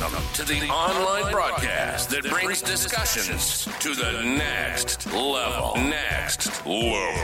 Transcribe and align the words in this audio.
Welcome 0.00 0.24
to 0.32 0.42
the 0.42 0.68
online 0.70 1.30
broadcast 1.30 2.10
that 2.10 2.24
brings 2.24 2.60
discussions 2.60 3.64
to 3.78 3.94
the 3.94 4.24
next 4.24 5.06
level. 5.06 5.76
Next 5.76 6.66
level. 6.66 7.14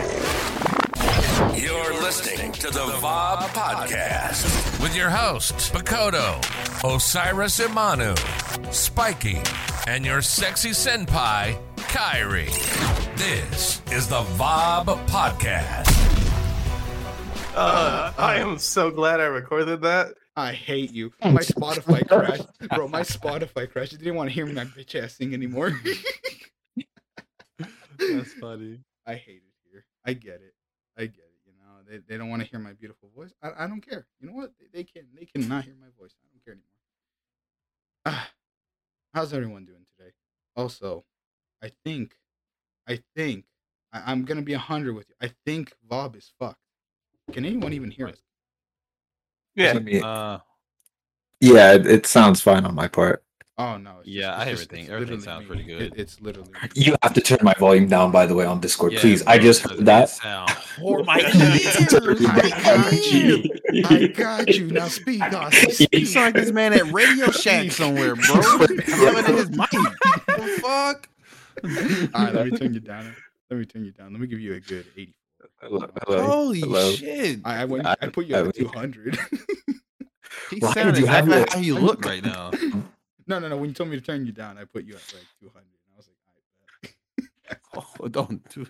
You're 1.58 2.00
listening 2.00 2.52
to 2.52 2.68
the 2.68 2.86
VOB 3.02 3.40
Podcast 3.48 4.80
with 4.80 4.94
your 4.94 5.10
hosts, 5.10 5.68
Bakoto, 5.70 6.38
Osiris 6.84 7.58
Imanu, 7.58 8.16
Spiky, 8.72 9.40
and 9.88 10.06
your 10.06 10.22
sexy 10.22 10.70
senpai, 10.70 11.58
Kyrie. 11.76 12.44
This 13.16 13.82
is 13.90 14.06
the 14.06 14.22
VOB 14.38 14.86
Podcast. 15.08 15.90
Uh, 17.56 18.12
I 18.16 18.36
am 18.36 18.58
so 18.58 18.92
glad 18.92 19.18
I 19.18 19.24
recorded 19.24 19.82
that. 19.82 20.14
I 20.40 20.52
hate 20.52 20.92
you. 20.92 21.12
My 21.22 21.40
Spotify 21.40 22.06
crashed. 22.08 22.46
Bro, 22.74 22.88
my 22.88 23.02
Spotify 23.02 23.70
crashed. 23.70 23.94
I 23.94 23.96
didn't 23.98 24.14
want 24.14 24.30
to 24.30 24.34
hear 24.34 24.46
my 24.46 24.64
bitch 24.64 24.94
ass 25.00 25.14
sing 25.14 25.34
anymore. 25.34 25.78
That's 27.98 28.32
funny. 28.34 28.80
I 29.06 29.14
hate 29.14 29.42
it 29.46 29.54
here. 29.70 29.84
I 30.04 30.14
get 30.14 30.36
it. 30.36 30.54
I 30.96 31.02
get 31.02 31.24
it. 31.24 31.40
You 31.46 31.52
know, 31.52 31.82
they, 31.88 31.98
they 32.08 32.16
don't 32.16 32.30
want 32.30 32.42
to 32.42 32.48
hear 32.48 32.58
my 32.58 32.72
beautiful 32.72 33.10
voice. 33.14 33.32
I, 33.42 33.64
I 33.64 33.66
don't 33.66 33.80
care. 33.80 34.06
You 34.20 34.28
know 34.28 34.34
what? 34.34 34.52
They, 34.58 34.66
they 34.72 34.84
can. 34.84 35.08
They 35.14 35.26
cannot 35.26 35.64
hear 35.64 35.74
my 35.78 35.88
voice. 35.98 36.14
I 36.22 36.26
don't 36.32 36.44
care 36.44 36.54
anymore. 36.54 36.66
Ah, 38.06 38.30
how's 39.12 39.32
everyone 39.34 39.66
doing 39.66 39.84
today? 39.98 40.12
Also, 40.56 41.04
I 41.62 41.70
think, 41.84 42.16
I 42.88 43.00
think, 43.14 43.44
I, 43.92 44.10
I'm 44.10 44.24
gonna 44.24 44.42
be 44.42 44.54
a 44.54 44.58
hundred 44.58 44.94
with 44.94 45.08
you. 45.10 45.14
I 45.20 45.32
think 45.44 45.74
Vob 45.88 46.16
is 46.16 46.32
fucked. 46.38 46.60
Can 47.32 47.44
anyone 47.44 47.72
even 47.74 47.90
hear 47.90 48.08
us? 48.08 48.22
Yeah. 49.56 49.72
Let 49.72 49.84
me- 49.84 50.00
Uh, 50.00 50.38
yeah, 51.40 51.72
it, 51.74 51.86
it 51.86 52.06
sounds 52.06 52.40
fine 52.40 52.64
on 52.64 52.74
my 52.74 52.88
part. 52.88 53.24
Oh 53.58 53.76
no. 53.76 53.98
it's 53.98 54.08
Yeah, 54.08 54.22
just- 54.22 54.30
I 54.30 54.40
it's 54.40 54.44
hear 54.44 54.52
just- 54.56 54.62
everything. 54.62 54.84
it's 54.84 54.90
Everything 54.92 55.20
sounds 55.20 55.40
me. 55.42 55.46
pretty 55.46 55.62
good. 55.64 55.82
It, 55.82 55.92
it's 55.96 56.20
literally. 56.20 56.50
You 56.74 56.96
have 57.02 57.12
to 57.12 57.20
turn 57.20 57.40
my 57.42 57.52
volume 57.58 57.88
down, 57.88 58.10
by 58.10 58.24
the 58.24 58.34
way, 58.34 58.46
on 58.46 58.58
Discord, 58.60 58.92
yeah, 58.94 59.00
please. 59.00 59.22
I 59.26 59.38
just 59.38 59.60
heard 59.62 59.84
that. 59.86 60.08
Sound. 60.08 60.50
Oh 60.82 61.04
my 61.04 61.16
I 61.26 61.90
got 61.90 62.92
you. 63.12 63.44
I 63.84 64.06
got 64.06 64.48
you. 64.48 64.66
Now 64.68 64.88
speak, 64.88 65.20
Austin. 65.20 65.68
You 65.68 65.74
Speak. 65.74 66.06
sound 66.06 66.26
like 66.34 66.42
this 66.42 66.52
man 66.52 66.72
at 66.72 66.90
Radio 66.90 67.30
Shack 67.32 67.70
somewhere, 67.72 68.14
bro. 68.16 68.40
Coming 68.40 68.78
in 69.26 69.36
his 69.36 69.50
mic. 69.50 69.68
The 69.70 70.58
fuck? 70.62 71.08
All 72.14 72.24
right, 72.24 72.34
let 72.34 72.46
me 72.46 72.56
turn 72.58 72.72
you 72.72 72.80
down. 72.80 73.14
Let 73.50 73.58
me 73.58 73.66
turn 73.66 73.84
you 73.84 73.90
down. 73.92 74.12
Let 74.12 74.20
me 74.22 74.26
give 74.26 74.40
you 74.40 74.54
a 74.54 74.60
good 74.60 74.86
80. 74.96 75.14
Hello, 75.60 75.86
hello, 76.06 76.22
Holy 76.22 76.60
hello. 76.60 76.92
shit. 76.92 77.40
I, 77.44 77.62
I 77.62 77.64
went. 77.66 77.86
I- 77.86 77.96
I 78.00 78.06
put 78.08 78.26
you 78.26 78.34
at 78.36 78.54
200. 78.54 79.18
He 80.50 80.58
Why 80.58 80.72
sounded 80.72 80.94
did 80.94 81.00
you 81.02 81.06
have 81.06 81.26
exactly 81.28 81.54
how 81.54 81.60
you 81.64 81.78
look 81.78 82.04
right 82.04 82.22
now. 82.24 82.50
no, 83.28 83.38
no, 83.38 83.48
no. 83.48 83.56
When 83.56 83.68
you 83.68 83.74
told 83.74 83.88
me 83.90 83.96
to 83.96 84.02
turn 84.02 84.26
you 84.26 84.32
down, 84.32 84.58
I 84.58 84.64
put 84.64 84.84
you 84.84 84.94
at 84.94 85.02
like 85.14 85.26
200. 85.40 85.64
I 85.92 85.96
was 85.96 86.08
like, 86.82 86.96
I 87.48 87.48
bet. 87.48 87.60
Oh, 88.00 88.08
don't 88.08 88.48
do 88.52 88.66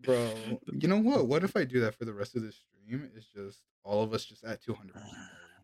bro. 0.00 0.60
You 0.72 0.86
know 0.86 0.98
what? 0.98 1.26
What 1.26 1.42
if 1.42 1.56
I 1.56 1.64
do 1.64 1.80
that 1.80 1.96
for 1.96 2.04
the 2.04 2.12
rest 2.12 2.36
of 2.36 2.42
the 2.42 2.52
stream? 2.52 3.10
It's 3.16 3.26
just 3.26 3.62
all 3.82 4.02
of 4.04 4.12
us 4.12 4.24
just 4.26 4.44
at 4.44 4.62
200. 4.62 4.94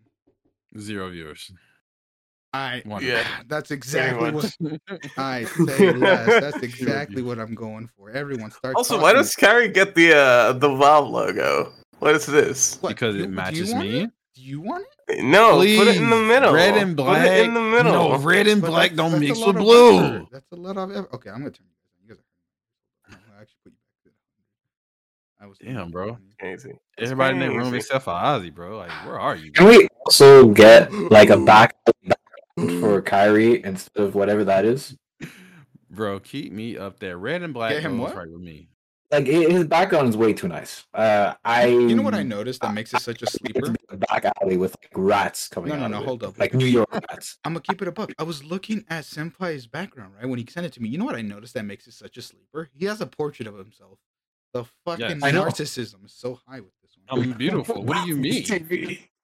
Zero 0.79 1.09
viewers. 1.11 1.53
I 2.55 2.83
One. 2.87 3.03
Yeah. 3.05 3.25
That's 3.49 3.71
exactly 3.73 4.31
much. 4.31 4.55
what 4.59 4.81
I 5.19 5.45
say 5.45 5.93
less. 5.93 6.41
That's 6.41 6.63
exactly 6.63 7.21
what 7.23 7.39
I'm 7.41 7.55
going 7.55 7.89
for. 7.99 8.11
Everyone 8.11 8.51
start. 8.53 8.77
Also, 8.77 9.01
why 9.01 9.13
does 9.13 9.35
Kyrie 9.35 9.69
get 9.69 9.95
the 9.95 10.15
uh 10.15 10.53
the 10.53 10.75
Valve 10.75 11.11
logo? 11.11 11.73
What 11.99 12.15
is 12.15 12.27
this? 12.27 12.79
What, 12.81 12.91
Because 12.91 13.17
you- 13.17 13.25
it 13.25 13.31
matches 13.31 13.75
me. 13.75 14.01
it? 14.05 14.11
Do 14.37 14.43
you 14.43 14.61
want 14.61 14.85
it? 15.09 15.23
No, 15.23 15.59
put 15.59 15.87
it 15.89 15.97
in 15.97 16.11
the 16.11 16.17
middle. 16.17 16.53
Red 16.53 16.77
and 16.77 16.97
black. 16.97 17.23
Put 17.23 17.23
black. 17.29 17.39
it 17.41 17.47
in 17.47 17.55
the 17.55 17.61
middle. 17.61 17.93
No, 17.93 18.19
red 18.19 18.47
and 18.49 18.61
But 18.61 18.69
black 18.69 18.91
that's- 18.91 18.97
don't 18.97 19.21
that's 19.21 19.39
mix 19.39 19.47
with 19.47 19.57
blue. 19.57 19.99
effort. 20.05 20.27
That's 20.33 20.53
a 20.53 20.57
lot 20.57 20.77
of 20.77 20.91
effort. 20.91 21.15
Okay, 21.15 21.31
I'm 21.31 21.39
gonna 21.39 21.51
turn 21.51 21.67
you 22.03 22.09
guys. 22.09 22.19
on. 22.19 23.15
You 23.15 23.15
guys 23.15 23.17
are. 23.17 23.35
I'll 23.37 23.41
actually 23.43 23.59
put 23.65 23.73
you 23.73 24.11
back 24.11 24.15
to 25.39 25.45
I 25.45 25.47
was 25.47 25.59
Damn, 25.59 25.91
bro. 25.91 26.19
Crazy. 26.41 26.71
It's 26.99 27.11
Everybody 27.13 27.35
in 27.35 27.41
the 27.41 27.57
room 27.59 27.75
except 27.75 28.05
for 28.05 28.11
Ozzy, 28.13 28.53
bro. 28.55 28.77
Like, 28.79 28.91
where 29.07 29.19
are 29.21 29.37
you? 29.37 29.53
Can 29.53 29.67
we 29.69 29.87
also 30.07 30.49
get 30.49 30.93
like 30.93 31.31
a 31.31 31.39
back 31.45 31.77
for 32.59 33.03
Kyrie 33.03 33.63
instead 33.65 34.03
of 34.03 34.15
whatever 34.15 34.45
that 34.45 34.65
is? 34.65 34.97
Bro, 35.91 36.21
keep 36.21 36.53
me 36.53 36.77
up 36.77 36.99
there. 37.01 37.19
Red 37.19 37.43
and 37.43 37.55
black 37.55 37.73
Get 37.73 37.83
him 37.83 37.99
what? 37.99 38.17
right 38.17 38.31
with 38.31 38.41
me. 38.41 38.69
Like 39.11 39.27
his 39.27 39.65
background 39.67 40.09
is 40.09 40.17
way 40.17 40.33
too 40.33 40.49
nice. 40.49 40.87
Uh, 40.93 41.35
I 41.45 41.67
You 41.67 41.95
know 41.95 42.03
what 42.03 42.15
I 42.15 42.25
noticed 42.25 42.63
that 42.63 42.75
makes 42.75 42.93
it 42.93 43.01
such 43.01 43.23
a 43.23 43.27
It's 43.27 43.35
sleeper? 43.35 43.73
a 43.91 43.97
back 43.97 44.25
alley 44.43 44.57
with 44.57 44.75
like 44.83 44.91
rats 44.97 45.47
coming. 45.49 45.69
No, 45.69 45.77
no, 45.77 45.85
out 45.85 45.91
no, 45.93 45.97
of 45.99 46.03
it. 46.03 46.07
hold 46.07 46.25
up. 46.25 46.39
Like 46.39 46.53
New 46.55 46.67
York 46.67 46.89
rats. 46.93 47.39
I'm 47.45 47.53
gonna 47.53 47.61
keep 47.61 47.81
it 47.81 47.87
a 47.87 47.93
buck. 47.93 48.13
I 48.19 48.25
was 48.25 48.43
looking 48.43 48.85
at 48.89 49.05
Senpai's 49.05 49.69
background, 49.69 50.15
right? 50.17 50.29
When 50.29 50.39
he 50.41 50.47
sent 50.51 50.67
it 50.67 50.73
to 50.73 50.83
me. 50.83 50.89
You 50.89 50.99
know 50.99 51.05
what 51.05 51.15
I 51.15 51.23
noticed 51.23 51.55
that 51.55 51.65
makes 51.65 51.87
it 51.87 51.93
such 51.93 52.17
a 52.17 52.23
sleeper? 52.23 52.71
He 52.73 52.87
has 52.87 53.01
a 53.01 53.07
portrait 53.07 53.47
of 53.47 53.57
himself. 53.57 53.99
The 54.53 54.65
fucking 54.85 55.23
I 55.23 55.31
know. 55.31 55.45
narcissism 55.45 56.05
is 56.07 56.13
so 56.15 56.41
high 56.49 56.61
with 56.61 56.73
this 56.83 56.97
one. 57.07 57.23
I'm 57.23 57.33
beautiful. 57.35 57.85
What 57.85 58.03
do 58.05 58.09
you 58.09 58.17
mean? 58.17 58.43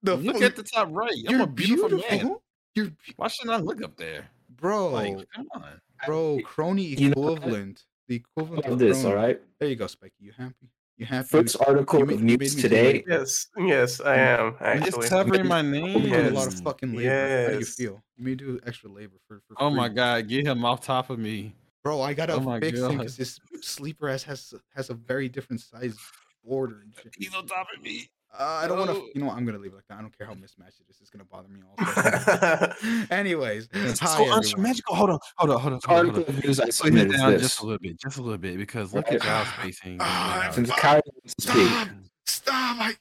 the 0.03 0.17
Look 0.17 0.37
fu- 0.37 0.45
at 0.45 0.55
the 0.55 0.62
top 0.62 0.89
right. 0.93 1.11
I'm 1.29 1.35
You're 1.35 1.43
a 1.43 1.47
beautiful, 1.49 1.99
man. 2.11 2.37
Beautiful. 2.75 2.97
You're 3.06 3.14
be- 3.14 3.14
Why 3.16 3.28
shouldn't 3.28 3.54
I 3.54 3.58
look 3.62 3.82
up 3.82 3.97
there? 3.97 4.28
bro, 4.48 4.88
Like, 4.88 5.26
come 5.34 5.48
on. 5.54 5.81
bro, 6.06 6.38
crony 6.44 6.82
You 6.82 7.10
know 7.10 7.20
what? 7.22 7.38
equivalent. 7.38 7.84
The 8.08 8.16
equivalent 8.16 8.66
Of 8.66 8.72
of 8.75 8.78
this, 8.78 9.00
crony. 9.03 9.14
all 9.16 9.22
right. 9.22 9.41
There 9.58 9.69
you 9.69 9.76
go, 9.76 9.86
Spiky. 9.86 10.14
You 10.20 10.32
happy? 10.36 10.69
You 10.98 11.06
happy? 11.06 11.28
First 11.28 11.56
article 11.66 12.00
you 12.00 12.06
made- 12.06 12.14
of 12.14 12.20
you 12.20 12.26
made 12.26 12.41
news 12.41 12.56
me 12.56 12.62
today. 12.62 13.04
Yes, 13.08 13.47
yes, 13.56 14.00
I 14.00 14.16
am 14.16 14.56
actually. 14.60 14.98
It's 15.00 15.08
covering 15.08 15.47
my 15.47 15.62
name. 15.76 16.03
You 16.03 16.10
did 16.10 16.26
a 16.26 16.31
lot 16.32 16.48
of 16.48 16.54
fucking 16.60 16.94
labor. 16.94 17.08
How 17.10 17.47
do 17.48 17.53
you 17.54 17.58
Yes. 17.60 17.75
feel? 17.75 18.03
You 18.16 18.25
may 18.25 18.34
do 18.34 18.60
extra 18.66 18.91
labor 18.91 19.16
for. 19.26 19.41
for 19.48 19.54
Oh 19.62 19.70
my 19.70 19.88
free. 19.88 19.94
god, 19.97 20.28
get 20.28 20.47
him 20.47 20.64
off 20.64 20.82
top 20.82 21.08
of 21.08 21.19
me. 21.19 21.54
bro! 21.82 22.02
I 22.02 22.12
gotta 22.12 22.34
Oh 22.34 22.41
my 22.41 22.60
fix 22.60 22.78
him 22.78 22.88
God. 22.88 22.98
because 22.98 23.16
this 23.16 23.41
sleeper 23.62 24.10
ass 24.10 24.22
has 24.25 24.52
has 24.75 24.91
a 24.91 24.94
very 24.94 25.31
different 25.31 25.62
size 25.62 25.97
border 26.44 26.81
and 26.82 26.92
shit. 27.02 27.14
He's 27.16 27.34
on 27.34 27.47
top 27.47 27.69
of 27.75 27.82
me. 27.82 28.10
Uh, 28.39 28.61
I 28.63 28.69
don't 28.69 28.79
want 28.79 28.91
to. 28.91 29.09
You 29.15 29.21
know 29.21 29.27
what? 29.27 29.37
I'm 29.37 29.45
gonna 29.45 29.59
leave 29.59 29.73
it 29.73 29.77
like 29.77 29.87
that. 29.89 29.99
I 29.99 30.03
don't 30.03 30.17
care 30.17 30.27
how 30.27 30.35
mismatched 30.35 30.81
it 30.81 30.87
is. 30.91 30.99
It's 31.01 31.11
gonna 31.11 31.25
bother 31.25 31.49
me 31.49 31.61
also. 31.79 32.73
Anyways, 33.11 33.69
It's 33.73 33.99
hi 33.99 34.07
so 34.07 34.13
everyone. 34.23 34.39
unsymmetrical. 34.39 34.95
Hold 34.95 35.11
on, 35.11 35.19
hold 35.37 35.51
on, 35.51 35.61
hold 35.61 35.73
on. 35.75 35.81
Hold 35.85 35.99
on, 35.99 36.15
hold 36.15 36.29
on. 36.29 36.35
of 36.37 36.45
news 36.45 36.61
I 36.61 36.71
Slow 36.71 36.89
it 36.97 37.13
down 37.13 37.33
is 37.35 37.43
just 37.43 37.61
a 37.61 37.65
little 37.65 37.79
bit, 37.81 38.01
just 38.01 38.19
a 38.19 38.23
little 38.23 38.39
bit, 38.39 38.57
because 38.57 38.95
look 38.95 39.07
Right. 39.09 39.17
at 39.21 39.25
y'all 39.25 39.45
spacing. 39.63 39.97
Ah. 40.01 40.51
Since 40.53 40.71
Kyrie 40.71 41.03
wants 41.07 41.35
to 41.35 41.43
speak, 41.51 41.69
Stop! 41.69 41.89
Stop! 42.27 42.77
I 42.81 42.95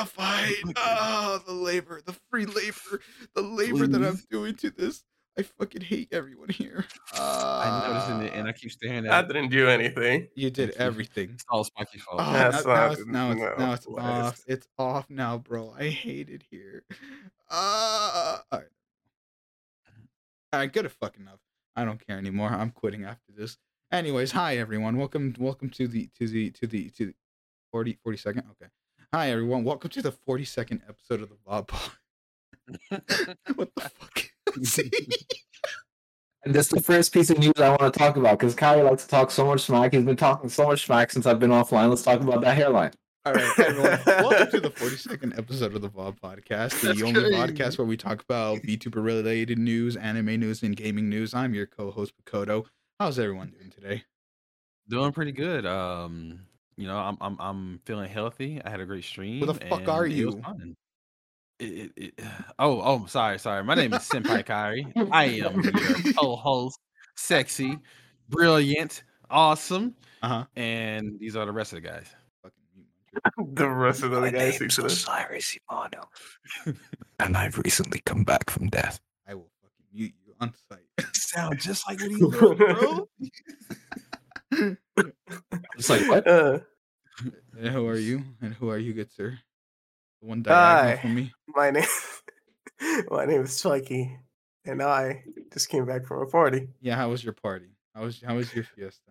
ugh, 0.00 0.08
fight. 0.08 0.54
Oh, 0.76 1.40
the 1.46 1.52
labor, 1.52 2.02
the 2.04 2.14
free 2.30 2.44
labor, 2.46 3.00
the 3.34 3.42
labor 3.42 3.86
that 3.86 4.04
I'm 4.04 4.20
doing 4.30 4.54
to 4.56 4.70
this. 4.70 5.04
I 5.36 5.42
fucking 5.42 5.80
hate 5.82 6.08
everyone 6.12 6.48
here. 6.48 6.84
I'm 7.14 7.90
noticing 7.92 8.22
it, 8.22 8.32
and 8.34 8.46
Uh, 8.46 8.50
I 8.50 8.52
keep 8.52 8.70
staring 8.70 9.08
I 9.08 9.18
at 9.18 9.24
it. 9.24 9.32
didn't 9.32 9.50
do 9.50 9.68
anything. 9.68 10.28
you 10.36 10.48
did 10.50 10.68
Thank 10.70 10.78
you. 10.78 10.84
everything. 10.84 11.30
It's 11.30 11.44
all 11.48 11.64
Spiky 11.64 11.98
fault. 11.98 12.20
Oh, 12.20 12.32
That's 12.32 12.64
now, 12.64 12.72
now 12.74 12.86
not- 12.86 12.92
it's 12.98 13.06
now 13.06 13.30
it's 13.32 13.40
no, 13.40 13.54
now 13.66 13.72
it's 13.72 13.86
what 13.88 14.02
off. 14.02 14.44
It's 14.46 14.68
off 14.78 15.10
now, 15.10 15.38
bro. 15.38 15.74
I 15.76 15.88
hate 15.88 16.28
it 16.30 16.44
here. 16.50 16.84
Uh, 17.50 18.38
all 18.52 18.58
right. 18.60 18.68
All 20.52 20.60
right, 20.60 20.72
good 20.72 20.90
fucking 20.92 21.22
enough. 21.22 21.40
I 21.74 21.84
don't 21.84 22.04
care 22.06 22.16
anymore. 22.16 22.50
I'm 22.50 22.70
quitting 22.70 23.04
after 23.04 23.32
this. 23.36 23.58
Anyways, 23.90 24.30
hi 24.30 24.56
everyone. 24.56 24.96
Welcome 24.96 25.34
welcome 25.38 25.68
to 25.70 25.88
the 25.88 26.08
to 26.16 26.28
the 26.28 26.50
to 26.52 26.66
the 26.68 26.90
to 26.90 27.06
the 27.06 27.14
40 27.72 27.98
40 28.04 28.18
second. 28.18 28.44
Okay. 28.52 28.70
Hi 29.12 29.30
everyone. 29.30 29.64
Welcome 29.64 29.90
to 29.90 30.02
the 30.02 30.12
42nd 30.12 30.88
episode 30.88 31.22
of 31.22 31.28
the 31.28 31.36
Bob 31.44 31.66
Pod. 31.68 31.90
what 33.56 33.74
the 33.74 33.80
fuck? 33.90 34.30
See? 34.62 34.90
and 36.44 36.54
this 36.54 36.66
is 36.66 36.70
the 36.70 36.82
first 36.82 37.12
piece 37.12 37.30
of 37.30 37.38
news 37.38 37.54
I 37.56 37.70
want 37.70 37.80
to 37.80 37.90
talk 37.90 38.16
about 38.16 38.38
because 38.38 38.54
Kyrie 38.54 38.82
likes 38.82 39.04
to 39.04 39.08
talk 39.08 39.30
so 39.30 39.46
much 39.46 39.62
smack. 39.62 39.92
He's 39.92 40.04
been 40.04 40.16
talking 40.16 40.48
so 40.48 40.66
much 40.66 40.86
smack 40.86 41.10
since 41.10 41.26
I've 41.26 41.40
been 41.40 41.50
offline. 41.50 41.88
Let's 41.88 42.02
talk 42.02 42.20
about 42.20 42.40
that 42.42 42.56
hairline. 42.56 42.92
All 43.26 43.32
right, 43.32 43.58
everyone. 43.58 44.00
Welcome 44.06 44.50
to 44.50 44.60
the 44.60 44.70
42nd 44.70 45.38
episode 45.38 45.74
of 45.74 45.80
the 45.80 45.88
VOB 45.88 46.20
podcast, 46.20 46.80
the 46.82 46.88
That's 46.88 47.02
only 47.02 47.20
crazy. 47.22 47.34
podcast 47.34 47.78
where 47.78 47.86
we 47.86 47.96
talk 47.96 48.22
about 48.22 48.58
VTuber 48.58 49.02
related 49.02 49.58
news, 49.58 49.96
anime 49.96 50.38
news, 50.38 50.62
and 50.62 50.76
gaming 50.76 51.08
news. 51.08 51.32
I'm 51.32 51.54
your 51.54 51.66
co-host 51.66 52.12
Bakoto. 52.22 52.66
How's 53.00 53.18
everyone 53.18 53.54
doing 53.58 53.70
today? 53.70 54.04
Doing 54.88 55.12
pretty 55.12 55.32
good. 55.32 55.64
Um, 55.64 56.40
you 56.76 56.86
know, 56.86 56.98
I'm 56.98 57.16
I'm 57.20 57.36
I'm 57.40 57.80
feeling 57.86 58.10
healthy. 58.10 58.60
I 58.62 58.68
had 58.68 58.80
a 58.80 58.84
great 58.84 59.04
stream. 59.04 59.40
What 59.40 59.46
the 59.46 59.66
fuck 59.68 59.80
and 59.80 59.88
are 59.88 60.04
it 60.04 60.10
was 60.10 60.18
you? 60.18 60.42
Fun. 61.58 61.66
It, 61.68 61.92
it, 61.96 62.14
it, 62.18 62.24
oh, 62.58 62.80
oh, 62.82 63.06
sorry, 63.06 63.38
sorry. 63.38 63.64
My 63.64 63.74
name 63.74 63.92
is 63.94 64.00
Senpai 64.00 64.44
Kyrie. 64.46 64.86
I 65.10 65.24
am 65.24 65.60
your 65.62 65.72
co-host, 66.18 66.78
sexy, 67.16 67.78
brilliant, 68.28 69.02
awesome, 69.30 69.94
Uh 70.22 70.28
huh. 70.28 70.44
and 70.56 71.18
these 71.18 71.36
are 71.36 71.46
the 71.46 71.52
rest 71.52 71.72
of 71.72 71.82
the 71.82 71.88
guys. 71.88 72.08
Fucking 72.42 72.62
mute 72.74 72.86
my 73.36 73.54
the 73.54 73.68
rest 73.68 74.02
of 74.02 74.10
the 74.10 74.30
guys 74.30 74.56
who 74.56 74.68
should 74.68 74.84
have. 74.84 74.92
Osiris 74.92 75.56
Imano, 75.70 76.04
and 77.20 77.36
I've 77.36 77.58
recently 77.58 78.00
come 78.04 78.24
back 78.24 78.50
from 78.50 78.68
death. 78.68 79.00
I 79.26 79.34
will 79.34 79.50
fucking 79.62 79.86
mute 79.92 80.12
you 80.26 80.34
on 80.40 80.52
site. 80.68 81.14
Sound 81.14 81.60
just 81.60 81.86
like 81.88 82.00
what 82.00 82.10
he 82.10 82.16
doing, 82.18 82.56
bro. 82.56 83.08
It's 85.76 85.90
like 85.90 86.08
what? 86.08 86.26
Uh, 86.26 86.60
and 87.58 87.68
who 87.68 87.86
are 87.86 87.96
you? 87.96 88.22
And 88.40 88.54
who 88.54 88.68
are 88.70 88.78
you, 88.78 88.92
good 88.92 89.12
sir? 89.12 89.38
The 90.24 90.28
one 90.30 90.42
diagonal 90.42 90.96
Hi. 90.96 91.02
from 91.02 91.14
me. 91.14 91.32
my 91.48 91.70
name, 91.70 91.84
my 93.10 93.26
name 93.26 93.42
is 93.42 93.60
Chucky. 93.60 94.16
and 94.64 94.82
I 94.82 95.22
just 95.52 95.68
came 95.68 95.84
back 95.84 96.06
from 96.06 96.22
a 96.22 96.26
party. 96.26 96.68
Yeah, 96.80 96.96
how 96.96 97.10
was 97.10 97.22
your 97.22 97.34
party? 97.34 97.66
How 97.94 98.04
was 98.04 98.22
how 98.26 98.36
was 98.36 98.54
your 98.54 98.64
fiesta? 98.64 99.10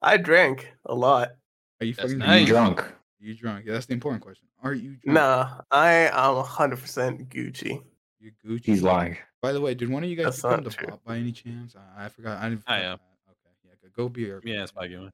I 0.00 0.16
drank 0.16 0.72
a 0.86 0.94
lot. 0.94 1.32
Are 1.80 1.84
you 1.84 1.92
That's 1.92 2.04
fucking 2.08 2.18
nice. 2.20 2.48
drunk? 2.48 2.76
Drunk. 2.78 2.90
Are 2.90 2.96
you 3.26 3.34
drunk? 3.34 3.66
Yeah, 3.66 3.74
that's 3.74 3.84
the 3.84 3.92
important 3.92 4.22
question. 4.22 4.48
Are 4.62 4.72
you 4.72 4.96
drunk? 4.96 5.14
Nah, 5.14 5.60
I 5.70 6.08
am 6.08 6.42
100% 6.42 7.28
Gucci. 7.28 7.82
You're 8.18 8.32
Gucci. 8.46 8.64
He's 8.64 8.82
lying. 8.82 9.18
By 9.42 9.52
the 9.52 9.60
way, 9.60 9.74
did 9.74 9.90
one 9.90 10.02
of 10.04 10.08
you 10.08 10.16
guys 10.16 10.24
That's 10.24 10.36
become 10.38 10.50
not 10.52 10.64
the 10.64 10.70
true. 10.70 10.88
bot 10.88 11.04
by 11.04 11.18
any 11.18 11.32
chance? 11.32 11.76
I, 11.76 12.06
I 12.06 12.08
forgot. 12.08 12.38
I 12.42 12.48
didn't. 12.48 12.62
I 12.66 12.78
forgot 12.78 12.92
am. 12.92 12.98
that. 13.26 13.30
Okay. 13.32 13.54
Yeah. 13.82 13.88
Go, 13.94 14.04
go 14.04 14.08
be 14.08 14.22
your. 14.22 14.40
Yeah, 14.42 14.62
it's 14.62 14.74
my 14.74 14.86
game. 14.86 15.10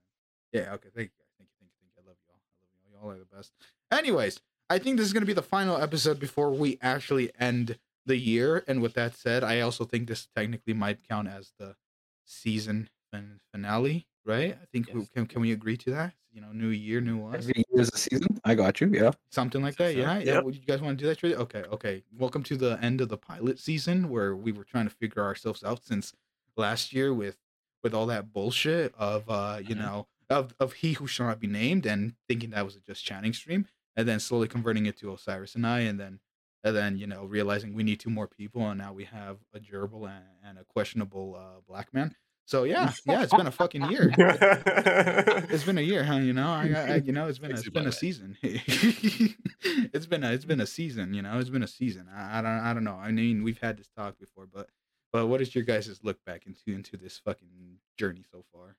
Yeah. 0.53 0.73
Okay. 0.75 0.89
Thank 0.95 1.11
you. 1.11 1.19
Thank 1.19 1.31
you. 1.35 1.37
Thank 1.39 1.51
you. 1.51 1.57
Thank 1.59 1.73
you. 1.83 1.89
I 1.99 2.07
love 2.07 2.17
y'all. 2.29 2.39
I 2.39 2.63
love 2.63 3.03
y'all. 3.03 3.11
Y'all 3.11 3.17
are 3.17 3.19
the 3.19 3.37
best. 3.37 3.53
Anyways, 3.91 4.41
I 4.69 4.79
think 4.79 4.97
this 4.97 5.07
is 5.07 5.13
gonna 5.13 5.27
be 5.27 5.33
the 5.33 5.43
final 5.43 5.77
episode 5.81 6.19
before 6.19 6.51
we 6.51 6.79
actually 6.83 7.31
end 7.39 7.79
the 8.05 8.17
year. 8.17 8.65
And 8.67 8.83
with 8.83 8.95
that 8.95 9.15
said, 9.15 9.45
I 9.45 9.61
also 9.61 9.85
think 9.85 10.09
this 10.09 10.29
technically 10.35 10.75
might 10.75 11.07
count 11.09 11.29
as 11.29 11.53
the 11.59 11.77
season 12.25 12.89
fin- 13.13 13.41
finale, 13.53 14.07
right? 14.25 14.59
I 14.61 14.65
think 14.73 14.91
we, 14.93 15.07
can 15.07 15.27
can 15.27 15.41
we 15.41 15.53
agree 15.53 15.77
to 15.79 15.91
that? 15.93 16.15
You 16.33 16.41
know, 16.43 16.53
new 16.53 16.69
year, 16.69 17.01
new 17.01 17.27
us. 17.29 17.37
Every 17.37 17.65
year's 17.75 17.91
a 17.95 17.97
season. 17.97 18.41
I 18.45 18.55
got 18.55 18.81
you. 18.81 18.89
Yeah. 18.93 19.13
Something 19.31 19.63
like 19.63 19.77
that, 19.77 19.93
so. 19.95 19.99
yeah. 19.99 20.19
Yeah. 20.19 20.35
Yep. 20.35 20.45
Would 20.45 20.55
you 20.57 20.63
guys 20.67 20.81
want 20.83 20.99
to 20.99 21.03
do 21.05 21.09
that? 21.09 21.19
Trey? 21.19 21.35
Okay, 21.35 21.63
okay. 21.73 22.03
Welcome 22.19 22.43
to 22.45 22.57
the 22.57 22.79
end 22.83 23.01
of 23.01 23.09
the 23.09 23.17
pilot 23.17 23.59
season 23.59 24.09
where 24.11 24.37
we 24.37 24.53
were 24.53 24.65
trying 24.65 24.87
to 24.87 24.95
figure 24.95 25.23
ourselves 25.23 25.65
out 25.65 25.85
since 25.85 26.13
last 26.57 26.93
year 26.93 27.15
with 27.15 27.39
with 27.83 27.95
all 27.95 28.07
that 28.07 28.33
bullshit 28.33 28.95
of 28.99 29.31
uh, 29.31 29.61
you 29.65 29.75
Mhm. 29.77 29.79
know, 29.79 30.07
of 30.29 30.55
of 30.61 30.75
he 30.75 30.95
who 30.95 31.07
shall 31.07 31.27
not 31.27 31.39
be 31.41 31.47
named 31.47 31.87
and 31.87 32.15
thinking 32.29 32.51
that 32.51 32.65
was 32.65 32.77
a 32.77 32.81
just 32.81 33.05
chatting 33.05 33.33
stream, 33.33 33.67
and 33.97 34.09
then 34.09 34.21
slowly 34.21 34.49
converting 34.49 34.87
it 34.87 34.97
to 34.99 35.13
Osiris 35.13 35.55
and 35.55 35.67
I, 35.67 35.81
and 35.81 35.99
then 35.99 36.21
and 36.65 36.77
then 36.77 36.99
you 36.99 37.07
know 37.07 37.25
realizing 37.25 37.75
we 37.75 37.83
need 37.83 38.01
two 38.01 38.11
more 38.11 38.27
people, 38.27 38.69
and 38.69 38.79
now 38.79 38.93
we 38.93 39.05
have 39.05 39.39
a 39.55 39.61
gerbil 39.61 40.09
and, 40.09 40.25
and 40.45 40.59
a 40.59 40.65
questionable 40.65 41.37
uh, 41.39 41.61
black 41.67 41.93
man. 41.95 42.15
So 42.45 42.65
yeah, 42.65 42.93
yeah, 43.07 43.23
it's 43.23 43.35
been 43.35 43.47
a 43.47 43.53
fucking 43.53 43.91
year. 43.91 44.13
It's 44.19 45.65
been 45.65 45.79
a 45.79 45.83
year, 45.83 46.05
huh? 46.05 46.17
You 46.17 46.33
know, 46.33 46.49
I, 46.49 46.69
I 46.69 46.95
you 46.97 47.13
know, 47.13 47.27
it's 47.27 47.39
been 47.39 47.51
a, 47.51 47.55
it's 47.55 47.65
Sexy 47.65 47.71
been 47.71 47.87
a 47.87 47.93
season. 47.93 48.37
it's 48.43 50.07
been 50.07 50.23
a 50.25 50.33
it's 50.33 50.45
been 50.45 50.61
a 50.61 50.67
season. 50.67 51.15
You 51.15 51.23
know, 51.23 51.39
it's 51.39 51.51
been 51.51 51.65
a 51.65 51.69
season. 51.69 52.07
I, 52.15 52.39
I 52.39 52.43
don't 52.43 52.61
I 52.61 52.75
don't 52.75 52.85
know. 52.85 52.97
I 52.97 53.11
mean, 53.11 53.43
we've 53.43 53.59
had 53.59 53.77
this 53.77 53.89
talk 53.97 54.19
before, 54.19 54.47
but 54.53 54.69
but 55.13 55.27
what 55.27 55.41
is 55.41 55.55
your 55.55 55.65
guys' 55.65 56.01
look 56.03 56.25
back 56.25 56.47
into 56.47 56.77
into 56.77 56.97
this 56.97 57.19
fucking 57.19 57.79
journey 57.97 58.25
so 58.31 58.45
far? 58.53 58.77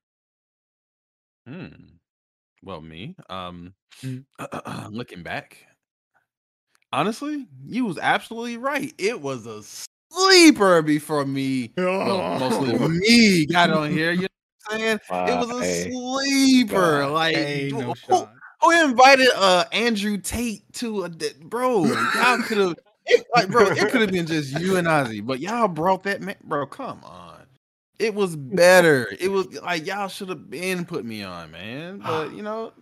Hmm. 1.47 1.97
Well, 2.63 2.81
me. 2.81 3.15
Um, 3.29 3.73
Mhm. 4.01 4.25
looking 4.91 5.23
back, 5.23 5.57
honestly, 6.91 7.47
you 7.65 7.85
was 7.85 7.97
absolutely 7.97 8.57
right. 8.57 8.93
It 8.97 9.21
was 9.21 9.45
a 9.45 9.61
sleeper 10.11 10.81
before 10.81 11.25
me. 11.25 11.73
Well, 11.77 12.39
mostly 12.39 12.77
me 12.77 13.45
got 13.45 13.69
on 13.69 13.91
here. 13.91 14.11
You 14.11 14.21
know 14.23 14.27
what 14.67 14.73
I'm 14.73 14.79
saying? 14.79 14.99
It 15.27 15.39
was 15.39 15.49
a 15.51 15.63
Hey. 15.63 15.91
sleeper. 15.91 17.01
God, 17.01 17.11
like, 17.13 17.35
hey, 17.35 17.69
who, 17.71 17.79
no 17.79 17.93
who- 18.07 18.27
who 18.61 18.83
invited 18.89 19.29
uh 19.35 19.65
Andrew 19.71 20.17
Tate 20.17 20.63
to 20.73 21.03
a 21.03 21.09
bro? 21.45 21.83
Y'all 22.15 22.39
could 22.39 22.57
have 22.57 22.75
like, 23.33 23.49
bro. 23.49 23.67
It 23.67 23.89
could 23.89 24.01
have 24.01 24.11
been 24.11 24.25
just 24.25 24.49
you 24.51 24.77
and 24.77 24.87
Ozzy, 24.87 25.23
but 25.25 25.39
y'all 25.39 25.67
brought 25.67 26.03
that 26.03 26.21
man, 26.21 26.35
bro. 26.43 26.65
Come 26.65 27.03
on. 27.03 27.36
It 27.99 28.13
was 28.13 28.35
better. 28.35 29.07
It 29.19 29.29
was 29.31 29.47
like 29.61 29.85
y'all 29.85 30.07
should 30.07 30.29
have 30.29 30.49
been 30.49 30.85
put 30.85 31.03
me 31.05 31.23
on, 31.23 31.51
man. 31.51 31.99
But 31.99 32.33
you 32.33 32.43
know, 32.43 32.73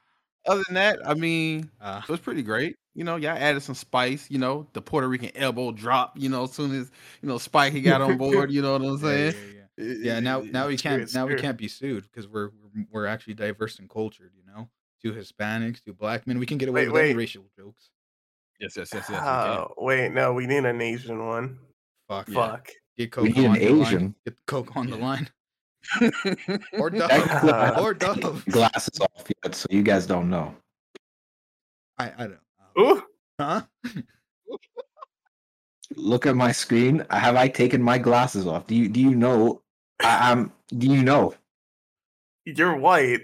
other 0.45 0.63
than 0.67 0.75
that, 0.75 0.99
I 1.05 1.13
mean, 1.13 1.69
Uh, 1.79 2.01
it 2.03 2.09
was 2.11 2.19
pretty 2.19 2.43
great. 2.43 2.75
You 2.93 3.03
know, 3.03 3.15
y'all 3.15 3.37
added 3.37 3.61
some 3.63 3.75
spice. 3.75 4.29
You 4.29 4.37
know, 4.39 4.67
the 4.73 4.81
Puerto 4.81 5.07
Rican 5.07 5.31
elbow 5.35 5.71
drop. 5.71 6.13
You 6.17 6.29
know, 6.29 6.43
as 6.43 6.53
soon 6.53 6.71
as 6.79 6.91
you 7.21 7.29
know 7.29 7.37
Spike 7.37 7.73
he 7.73 7.81
got 7.81 8.01
on 8.01 8.17
board. 8.23 8.51
You 8.51 8.61
know 8.61 8.73
what 8.73 8.81
I'm 8.81 8.97
saying? 8.97 9.35
yeah, 9.35 9.41
yeah. 9.77 9.85
Yeah, 9.87 10.13
Yeah. 10.13 10.19
now 10.19 10.39
now 10.41 10.67
we 10.67 10.77
can't 10.77 11.13
now 11.13 11.25
we 11.27 11.35
can't 11.35 11.57
be 11.57 11.67
sued 11.67 12.03
because 12.03 12.27
we're 12.27 12.49
we're- 12.49 12.85
we're 12.91 13.05
actually 13.05 13.35
diverse 13.35 13.79
and 13.79 13.89
cultured. 13.89 14.31
You 14.35 14.43
know, 14.53 14.69
two 15.01 15.13
Hispanics, 15.13 15.81
two 15.83 15.93
black 15.93 16.27
men. 16.27 16.39
We 16.39 16.45
can 16.45 16.57
get 16.57 16.67
away 16.67 16.81
Wait, 16.87 16.91
with 16.91 17.01
any 17.01 17.09
wait. 17.11 17.17
racial 17.17 17.45
jokes. 17.57 17.89
Yes, 18.59 18.75
yes, 18.77 18.89
yes, 18.93 19.07
yes. 19.09 19.21
Oh, 19.23 19.73
wait, 19.77 20.11
no, 20.13 20.33
we 20.33 20.45
need 20.45 20.63
an 20.65 20.81
Asian 20.81 21.25
one. 21.25 21.57
Fuck, 22.09 22.27
Yeah. 22.29 22.35
Fuck. 22.51 22.69
Get 22.97 23.15
We 23.17 23.29
need 23.29 23.45
on 23.45 23.55
an 23.55 23.61
the 23.61 23.69
line. 23.71 24.15
Get 24.25 24.45
Coco 24.47 24.79
on 24.79 24.89
the 24.89 24.97
line. 24.97 25.29
Or 26.79 26.89
Dove. 26.89 27.11
Uh, 27.11 27.77
or 27.79 27.93
Dove. 27.93 28.43
Glasses 28.45 28.99
off 28.99 29.25
yet, 29.43 29.55
so 29.55 29.67
you 29.69 29.83
guys 29.83 30.05
don't 30.05 30.29
know. 30.29 30.55
I 31.97 32.11
I 32.17 32.27
don't. 32.27 32.39
Ooh, 32.79 33.03
Huh? 33.39 33.61
Look 35.95 36.25
at 36.25 36.35
my 36.35 36.51
screen. 36.51 37.05
Have 37.09 37.35
I 37.35 37.47
taken 37.47 37.81
my 37.81 37.97
glasses 37.97 38.47
off? 38.47 38.67
Do 38.67 38.75
you 38.75 38.89
do 38.89 38.99
you 38.99 39.15
know? 39.15 39.61
I, 40.01 40.31
I'm. 40.31 40.51
Do 40.75 40.87
you 40.87 41.03
know? 41.03 41.33
you're 42.45 42.75
white. 42.75 43.21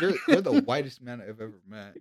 You're, 0.00 0.14
you're 0.28 0.40
the 0.40 0.62
whitest 0.62 1.02
man 1.02 1.20
I've 1.20 1.40
ever 1.40 1.60
met. 1.68 1.96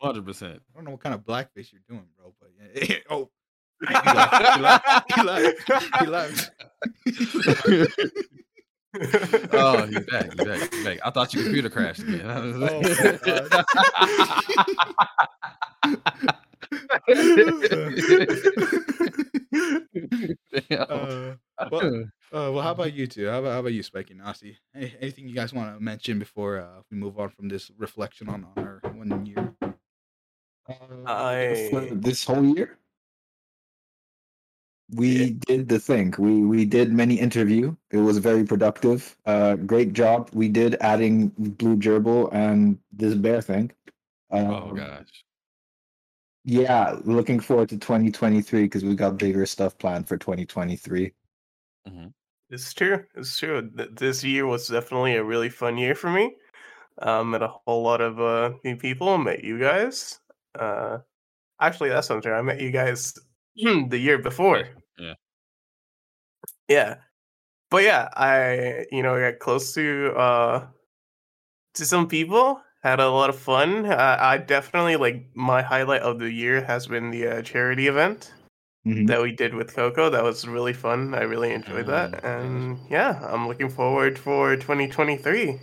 Hundred 0.00 0.26
percent. 0.26 0.60
I 0.72 0.76
don't 0.76 0.84
know 0.84 0.90
what 0.92 1.00
kind 1.00 1.14
of 1.14 1.22
blackface 1.22 1.72
you're 1.72 1.80
doing, 1.88 2.06
bro. 2.18 2.34
But 2.40 2.50
yeah. 2.88 2.96
oh, 3.10 3.30
he 3.86 3.94
laughed. 3.94 5.12
He 5.14 5.22
laughed. 5.22 5.60
He 6.00 6.06
left. 6.06 6.50
He 7.06 7.66
left. 7.76 8.00
Oh, 9.52 9.86
he's 9.86 10.00
back. 10.06 10.32
He's 10.32 10.44
back. 10.44 10.72
He's 10.72 10.84
back. 10.84 10.98
I 11.04 11.10
thought 11.10 11.34
your 11.34 11.42
computer 11.44 11.68
crashed 11.68 12.00
again. 12.00 12.26
Damn. 20.68 20.78
uh, 21.58 21.66
well, 21.70 22.04
uh, 22.32 22.50
well, 22.52 22.60
how 22.60 22.72
about 22.72 22.92
you 22.92 23.06
two? 23.06 23.28
How 23.28 23.38
about 23.40 23.52
how 23.52 23.60
about 23.60 23.72
you, 23.72 23.82
Spike 23.82 24.10
and 24.10 24.20
Nasi? 24.20 24.58
Any, 24.74 24.94
anything 25.00 25.28
you 25.28 25.34
guys 25.34 25.52
want 25.52 25.74
to 25.74 25.82
mention 25.82 26.18
before 26.18 26.60
uh, 26.60 26.82
we 26.90 26.96
move 26.96 27.18
on 27.18 27.28
from 27.30 27.48
this 27.48 27.70
reflection 27.78 28.28
on 28.28 28.46
our 28.56 28.80
one 28.94 29.26
year? 29.26 29.54
For 30.66 30.74
I 31.06 31.70
this 31.92 32.24
whole 32.24 32.44
year, 32.44 32.78
we 34.90 35.30
did 35.30 35.68
the 35.68 35.78
thing. 35.78 36.14
We 36.18 36.42
we 36.42 36.64
did 36.64 36.92
many 36.92 37.14
interview. 37.18 37.74
It 37.90 37.98
was 37.98 38.18
very 38.18 38.44
productive. 38.44 39.16
Uh, 39.26 39.56
great 39.56 39.92
job. 39.92 40.30
We 40.32 40.48
did 40.48 40.76
adding 40.80 41.28
blue 41.36 41.76
gerbil 41.76 42.32
and 42.32 42.78
this 42.92 43.14
bear 43.14 43.42
thing. 43.42 43.72
oh 44.30 44.70
Um, 44.70 44.76
gosh. 44.76 45.24
Yeah, 46.44 47.00
looking 47.04 47.40
forward 47.40 47.68
to 47.70 47.78
2023 47.78 48.62
because 48.62 48.84
we 48.84 48.94
got 48.94 49.18
bigger 49.18 49.44
stuff 49.46 49.76
planned 49.78 50.06
for 50.06 50.16
2023. 50.16 51.12
It's 52.50 52.72
true. 52.72 53.04
It's 53.16 53.36
true. 53.36 53.68
This 53.74 54.22
year 54.22 54.46
was 54.46 54.68
definitely 54.68 55.16
a 55.16 55.24
really 55.24 55.48
fun 55.48 55.76
year 55.76 55.96
for 55.96 56.10
me. 56.10 56.36
Um, 57.02 57.30
met 57.30 57.42
a 57.42 57.48
whole 57.48 57.82
lot 57.82 58.00
of 58.00 58.20
uh, 58.20 58.52
new 58.64 58.76
people. 58.76 59.18
Met 59.18 59.42
you 59.42 59.58
guys. 59.58 60.20
Uh, 60.56 60.98
actually, 61.60 61.88
that's 61.88 62.08
not 62.08 62.22
true. 62.22 62.32
I 62.32 62.42
met 62.42 62.60
you 62.60 62.70
guys 62.70 63.18
the 63.56 63.98
year 63.98 64.18
before. 64.18 64.64
Yeah. 64.98 65.14
Yeah. 66.68 66.96
But 67.70 67.82
yeah, 67.84 68.08
I 68.14 68.86
you 68.92 69.02
know 69.02 69.16
I 69.16 69.30
got 69.30 69.40
close 69.40 69.74
to 69.74 70.12
uh 70.16 70.66
to 71.74 71.84
some 71.84 72.08
people. 72.08 72.60
Had 72.82 73.00
a 73.00 73.08
lot 73.10 73.30
of 73.30 73.38
fun. 73.38 73.86
Uh, 73.86 74.16
I 74.20 74.38
definitely 74.38 74.96
like 74.96 75.26
my 75.34 75.60
highlight 75.62 76.02
of 76.02 76.18
the 76.20 76.30
year 76.30 76.62
has 76.64 76.86
been 76.86 77.10
the 77.10 77.26
uh, 77.26 77.42
charity 77.42 77.88
event 77.88 78.32
Mhm. 78.86 79.08
that 79.08 79.20
we 79.20 79.32
did 79.32 79.54
with 79.54 79.74
Coco. 79.74 80.08
That 80.08 80.22
was 80.22 80.46
really 80.46 80.72
fun. 80.72 81.12
I 81.14 81.22
really 81.22 81.52
enjoyed 81.52 81.86
that. 81.86 82.12
Mm, 82.12 82.24
And 82.24 82.78
yeah, 82.88 83.18
I'm 83.26 83.48
looking 83.48 83.68
forward 83.70 84.16
for 84.18 84.54
2023. 84.56 85.58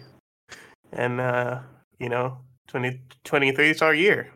And 0.92 1.22
uh, 1.22 1.60
you 2.00 2.10
know, 2.10 2.40
2023 2.68 3.70
is 3.70 3.82
our 3.82 3.94
year. 3.94 4.34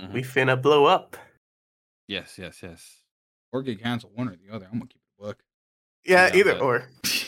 Mhm. 0.00 0.12
We 0.14 0.22
finna 0.22 0.56
blow 0.60 0.86
up. 0.86 1.16
Yes, 2.08 2.38
yes, 2.38 2.60
yes. 2.62 2.98
Or 3.52 3.62
get 3.62 3.80
canceled, 3.82 4.12
one 4.14 4.28
or 4.28 4.36
the 4.36 4.54
other. 4.54 4.66
I'm 4.66 4.78
gonna 4.78 4.88
keep 4.88 5.02
it 5.02 5.22
a 5.22 5.22
book. 5.26 5.42
Yeah, 6.04 6.26
Yeah, 6.28 6.36
either 6.36 6.52
but- 6.54 6.62
or. 6.62 6.88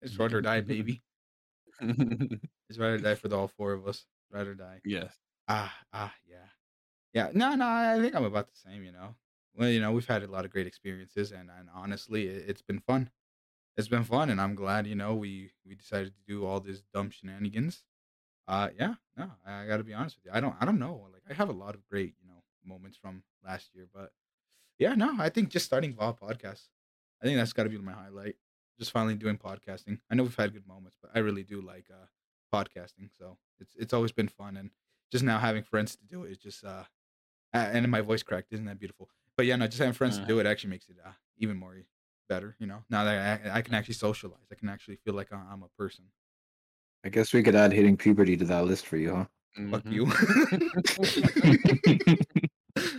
It's 0.00 0.16
ride 0.16 0.32
or 0.32 0.40
die, 0.40 0.60
baby. 0.74 1.02
It's 1.80 2.78
ride 2.78 2.88
or 2.92 2.98
die 2.98 3.14
for 3.16 3.28
the 3.28 3.36
all 3.36 3.48
four 3.48 3.72
of 3.72 3.86
us. 3.88 4.04
Ride 4.30 4.46
or 4.46 4.54
die. 4.54 4.80
yes. 4.84 5.12
Ah, 5.48 5.74
ah, 5.92 6.14
yeah, 6.28 6.36
yeah. 7.14 7.30
No, 7.32 7.54
no. 7.54 7.66
I 7.66 7.98
think 8.00 8.14
I'm 8.14 8.24
about 8.24 8.46
the 8.48 8.56
same. 8.56 8.84
You 8.84 8.92
know, 8.92 9.14
well, 9.56 9.68
you 9.68 9.80
know, 9.80 9.90
we've 9.92 10.06
had 10.06 10.22
a 10.22 10.26
lot 10.28 10.44
of 10.44 10.50
great 10.50 10.66
experiences, 10.66 11.32
and 11.32 11.50
and 11.58 11.68
honestly, 11.74 12.28
it, 12.28 12.44
it's 12.48 12.62
been 12.62 12.78
fun. 12.80 13.10
It's 13.76 13.88
been 13.88 14.04
fun, 14.04 14.28
and 14.30 14.40
I'm 14.40 14.54
glad. 14.54 14.86
You 14.86 14.94
know, 14.94 15.14
we 15.14 15.50
we 15.66 15.74
decided 15.74 16.12
to 16.14 16.20
do 16.32 16.44
all 16.46 16.60
this 16.60 16.82
dumb 16.94 17.10
shenanigans. 17.10 17.82
Uh, 18.46 18.68
yeah. 18.78 18.94
No, 19.16 19.30
I, 19.46 19.62
I 19.62 19.66
got 19.66 19.78
to 19.78 19.84
be 19.84 19.94
honest 19.94 20.16
with 20.16 20.26
you. 20.26 20.30
I 20.34 20.40
don't. 20.40 20.54
I 20.60 20.64
don't 20.64 20.78
know. 20.78 21.08
Like, 21.12 21.22
I 21.30 21.32
have 21.34 21.48
a 21.48 21.52
lot 21.52 21.74
of 21.74 21.84
great, 21.88 22.14
you 22.22 22.27
know, 22.27 22.27
moments 22.68 22.96
from 22.96 23.22
last 23.44 23.70
year, 23.74 23.86
but 23.92 24.10
yeah, 24.78 24.94
no. 24.94 25.16
I 25.18 25.28
think 25.28 25.48
just 25.48 25.66
starting 25.66 25.94
VOB 25.94 26.18
podcast. 26.20 26.68
I 27.20 27.26
think 27.26 27.36
that's 27.36 27.52
got 27.52 27.64
to 27.64 27.68
be 27.70 27.78
my 27.78 27.92
highlight. 27.92 28.36
Just 28.78 28.92
finally 28.92 29.14
doing 29.16 29.36
podcasting. 29.38 29.98
I 30.10 30.14
know 30.14 30.22
we've 30.22 30.36
had 30.36 30.52
good 30.52 30.66
moments, 30.68 30.96
but 31.02 31.10
I 31.14 31.18
really 31.18 31.42
do 31.42 31.60
like 31.60 31.86
uh 31.90 32.06
podcasting. 32.54 33.10
So 33.18 33.38
it's 33.60 33.74
it's 33.76 33.92
always 33.92 34.12
been 34.12 34.28
fun, 34.28 34.56
and 34.56 34.70
just 35.10 35.24
now 35.24 35.38
having 35.38 35.64
friends 35.64 35.96
to 35.96 36.04
do 36.04 36.24
it 36.24 36.30
is 36.32 36.38
just 36.38 36.64
uh, 36.64 36.84
uh 37.54 37.56
and 37.72 37.90
my 37.90 38.02
voice 38.02 38.22
cracked. 38.22 38.52
Isn't 38.52 38.66
that 38.66 38.78
beautiful? 38.78 39.08
But 39.36 39.46
yeah, 39.46 39.56
no, 39.56 39.66
just 39.66 39.78
having 39.78 39.94
friends 39.94 40.18
to 40.18 40.26
do 40.26 40.38
it 40.40 40.46
actually 40.46 40.70
makes 40.70 40.88
it 40.88 40.96
uh, 41.04 41.10
even 41.38 41.56
more 41.56 41.76
better. 42.28 42.54
You 42.60 42.66
know, 42.68 42.84
now 42.90 43.04
that 43.04 43.40
I, 43.46 43.58
I 43.58 43.62
can 43.62 43.74
actually 43.74 43.94
socialize, 43.94 44.46
I 44.52 44.54
can 44.54 44.68
actually 44.68 44.96
feel 45.04 45.14
like 45.14 45.32
I- 45.32 45.46
I'm 45.52 45.62
a 45.62 45.68
person. 45.76 46.04
I 47.04 47.08
guess 47.08 47.32
we 47.32 47.42
could 47.42 47.54
add 47.54 47.72
hitting 47.72 47.96
puberty 47.96 48.36
to 48.36 48.44
that 48.46 48.64
list 48.64 48.86
for 48.86 48.96
you, 48.96 49.14
huh? 49.14 49.26
Fuck 49.70 49.84
Mhm. 49.84 49.92
you. 49.92 50.06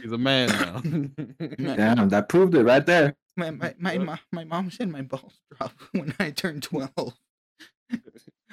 He's 0.09 0.15
a 0.15 0.17
man 0.17 0.49
now. 0.49 0.79
Damn, 1.75 2.09
that 2.09 2.29
proved 2.29 2.55
it 2.55 2.63
right 2.63 2.83
there. 2.83 3.15
my 3.37 3.51
my 3.51 3.75
my, 3.77 3.97
my, 3.99 4.19
my 4.31 4.43
mom 4.43 4.71
said 4.71 4.89
my 4.89 5.03
balls 5.03 5.39
drop 5.55 5.71
when 5.91 6.15
I 6.19 6.31
turned 6.31 6.63
twelve. 6.63 7.13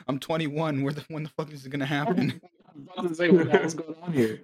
I'm 0.06 0.18
21. 0.20 0.82
Where 0.82 0.92
the 0.92 1.02
when 1.08 1.22
the 1.22 1.30
fuck 1.30 1.50
is 1.52 1.64
it 1.64 1.70
gonna 1.70 1.86
happen? 1.86 2.40
I'm 2.68 2.86
about 2.92 3.08
to 3.08 3.14
say 3.14 3.30
what 3.30 3.46
the 3.46 3.58
hell's 3.58 3.72
going 3.72 3.96
on 4.02 4.12
here. 4.12 4.40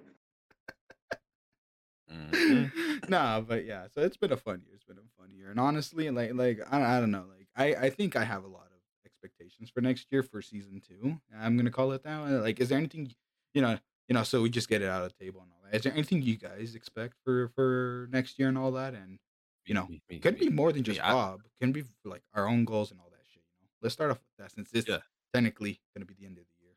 Mhm. 2.11 3.09
nah, 3.09 3.41
but 3.41 3.63
yeah. 3.65 3.85
So 3.93 4.01
it's 4.01 4.17
been 4.17 4.31
a 4.31 4.37
fun 4.37 4.63
year. 4.65 4.73
It's 4.73 4.83
been 4.83 4.97
a 4.97 5.21
fun 5.21 5.33
year, 5.35 5.51
and 5.51 5.59
honestly, 5.59 6.09
like 6.09 6.33
like 6.33 6.61
I, 6.71 6.97
I 6.97 6.99
don't 6.99 7.11
know. 7.11 7.25
Like 7.29 7.47
I 7.55 7.85
I 7.85 7.89
think 7.91 8.15
I 8.15 8.23
have 8.23 8.43
a 8.43 8.47
lot 8.47 8.65
of 8.65 8.81
expectations 9.05 9.69
for 9.69 9.81
next 9.81 10.07
year 10.11 10.23
for 10.23 10.41
season 10.41 10.81
two. 10.85 11.19
I'm 11.39 11.57
gonna 11.57 11.69
call 11.71 11.91
it 11.91 12.03
that. 12.03 12.23
way. 12.25 12.31
Like, 12.31 12.59
is 12.59 12.69
there 12.69 12.77
anything 12.79 13.11
you 13.53 13.61
know? 13.61 13.77
You 14.09 14.15
know, 14.15 14.23
so 14.23 14.41
we 14.41 14.49
just 14.49 14.67
get 14.67 14.81
it 14.81 14.89
out 14.89 15.03
of 15.03 15.13
the 15.17 15.23
table 15.23 15.41
and 15.41 15.49
all 15.53 15.59
that. 15.62 15.62
Is 15.73 15.81
there 15.83 15.93
anything 15.93 16.21
you 16.21 16.37
guys 16.37 16.75
expect 16.75 17.15
for 17.25 17.49
for 17.55 18.07
next 18.11 18.39
year 18.39 18.47
and 18.49 18.57
all 18.57 18.71
that? 18.73 18.93
And 18.93 19.19
you 19.65 19.73
know, 19.73 19.87
Me, 19.87 20.01
me, 20.09 20.19
could 20.19 20.35
me. 20.35 20.47
be 20.47 20.49
more 20.49 20.71
than 20.71 20.83
just 20.83 21.01
I- 21.01 21.11
Bob. 21.11 21.41
Can 21.61 21.71
be 21.71 21.83
like 22.05 22.23
our 22.33 22.47
own 22.47 22.65
goals 22.65 22.91
and 22.91 22.99
all 22.99 23.09
that 23.11 23.25
shit. 23.25 23.43
You 23.59 23.65
know, 23.65 23.71
let's 23.81 23.93
start 23.93 24.11
off 24.11 24.19
with 24.19 24.37
that 24.45 24.51
since 24.51 24.69
it's 24.73 24.87
Yeah. 24.87 24.99
technically 25.33 25.81
gonna 25.95 26.05
be 26.05 26.13
the 26.15 26.25
end 26.25 26.37
of 26.37 26.45
the 26.45 26.65
year. 26.65 26.75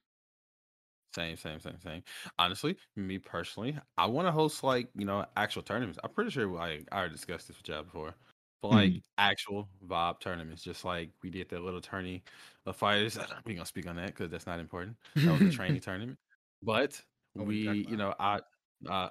Same, 1.15 1.37
same, 1.37 1.61
same, 1.61 1.81
same. 1.81 2.03
Honestly, 2.39 2.77
me 2.95 3.19
personally, 3.19 3.79
I 3.97 4.07
want 4.07 4.29
to 4.29 4.33
host 4.33 4.63
like 4.63 4.89
you 4.95 5.07
know 5.07 5.25
actual 5.37 5.63
tournaments. 5.63 5.99
I'm 6.05 6.11
pretty 6.11 6.31
sure 6.31 6.59
I, 6.59 6.83
I 6.93 6.99
already 6.99 7.15
discussed 7.15 7.49
this 7.49 7.57
with 7.57 7.69
y'all 7.69 7.85
before, 7.85 8.15
but 8.61 8.69
like 8.69 8.93
mm-hmm. 8.93 8.99
actual 9.19 9.69
vibe 9.87 10.21
tournaments, 10.21 10.63
just 10.63 10.85
like 10.85 11.11
we 11.23 11.31
did 11.31 11.49
that 11.51 11.63
little 11.63 11.81
tourney 11.81 12.23
of 12.67 12.77
fighters. 12.77 13.19
We 13.47 13.55
gonna 13.55 13.65
speak 13.67 13.87
on 13.87 13.97
that 13.97 14.09
because 14.09 14.31
that's 14.31 14.47
not 14.47 14.61
important. 14.61 14.97
That 15.25 15.33
was 15.33 15.43
a 15.43 15.51
training 15.51 15.81
tournament, 15.81 16.19
but 16.63 17.01
Oh, 17.39 17.45
we 17.45 17.57
can 17.57 17.67
we, 17.73 17.83
talk 17.83 17.91
you 17.91 17.97
know, 17.97 18.15
I, 18.19 18.41
uh, 18.89 19.09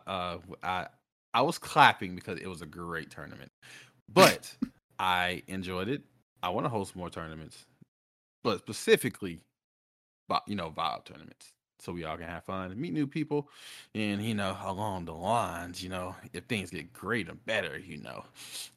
uh, 0.63 0.86
I 1.34 1.41
was 1.41 1.57
clapping 1.57 2.15
because 2.15 2.39
it 2.39 2.48
was 2.48 2.62
a 2.62 2.65
great 2.65 3.12
tournament, 3.12 3.51
but 4.13 4.55
I 5.00 5.43
enjoyed 5.48 5.89
it. 5.89 6.01
I 6.41 6.50
want 6.50 6.65
to 6.65 6.69
host 6.69 6.95
more 6.95 7.10
tournaments, 7.10 7.65
but 8.43 8.60
specifically, 8.60 9.41
you 10.48 10.55
know, 10.55 10.69
vibe 10.69 11.05
tournaments, 11.05 11.53
so 11.79 11.91
we 11.91 12.03
all 12.03 12.17
can 12.17 12.27
have 12.27 12.43
fun 12.45 12.72
and 12.72 12.79
meet 12.79 12.93
new 12.93 13.07
people, 13.07 13.50
and 13.93 14.22
you 14.22 14.34
know, 14.34 14.57
along 14.63 15.05
the 15.05 15.13
lines, 15.13 15.84
you 15.84 15.89
know, 15.89 16.15
if 16.34 16.45
things 16.45 16.69
get 16.69 16.93
great 16.93 17.27
and 17.27 17.43
better, 17.45 17.77
you 17.77 17.98
know, 17.98 18.24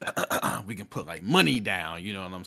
we 0.67 0.75
can 0.75 0.87
put 0.87 1.07
like 1.07 1.23
money 1.23 1.61
down. 1.61 2.03
You 2.03 2.15
know 2.15 2.23
what 2.23 2.33
I'm, 2.33 2.45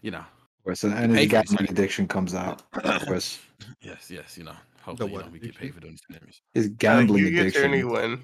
you 0.00 0.10
know, 0.10 0.18
Of 0.18 0.64
course, 0.64 0.84
an 0.84 0.92
energy 0.92 1.26
gambling 1.26 1.68
addiction 1.68 2.08
comes 2.08 2.34
out. 2.34 2.62
Of 2.72 3.06
course, 3.06 3.40
yes, 3.82 4.10
yes, 4.10 4.38
you 4.38 4.44
know, 4.44 4.56
hopefully, 4.82 5.10
you 5.10 5.16
what 5.16 5.26
know, 5.26 5.32
we 5.32 5.38
get 5.38 5.56
paid 5.56 5.74
for 5.74 5.80
doing 5.80 5.98
tournaments. 6.10 6.40
his 6.54 6.66
Uh, 6.66 6.70
gambling 6.78 7.24
you 7.24 7.30
get 7.30 7.52
Journey 7.54 7.80
addiction. 7.80 7.90
win. 7.92 8.22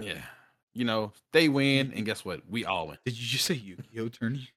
Yeah, 0.00 0.22
you 0.74 0.84
know, 0.84 1.12
they 1.32 1.48
win, 1.48 1.92
and 1.94 2.04
guess 2.04 2.24
what? 2.24 2.40
We 2.48 2.64
all 2.64 2.88
win. 2.88 2.98
Did 3.04 3.18
you 3.18 3.26
just 3.26 3.44
say 3.44 3.54
Yu-Gi-Oh 3.54 4.08
tourney? 4.08 4.48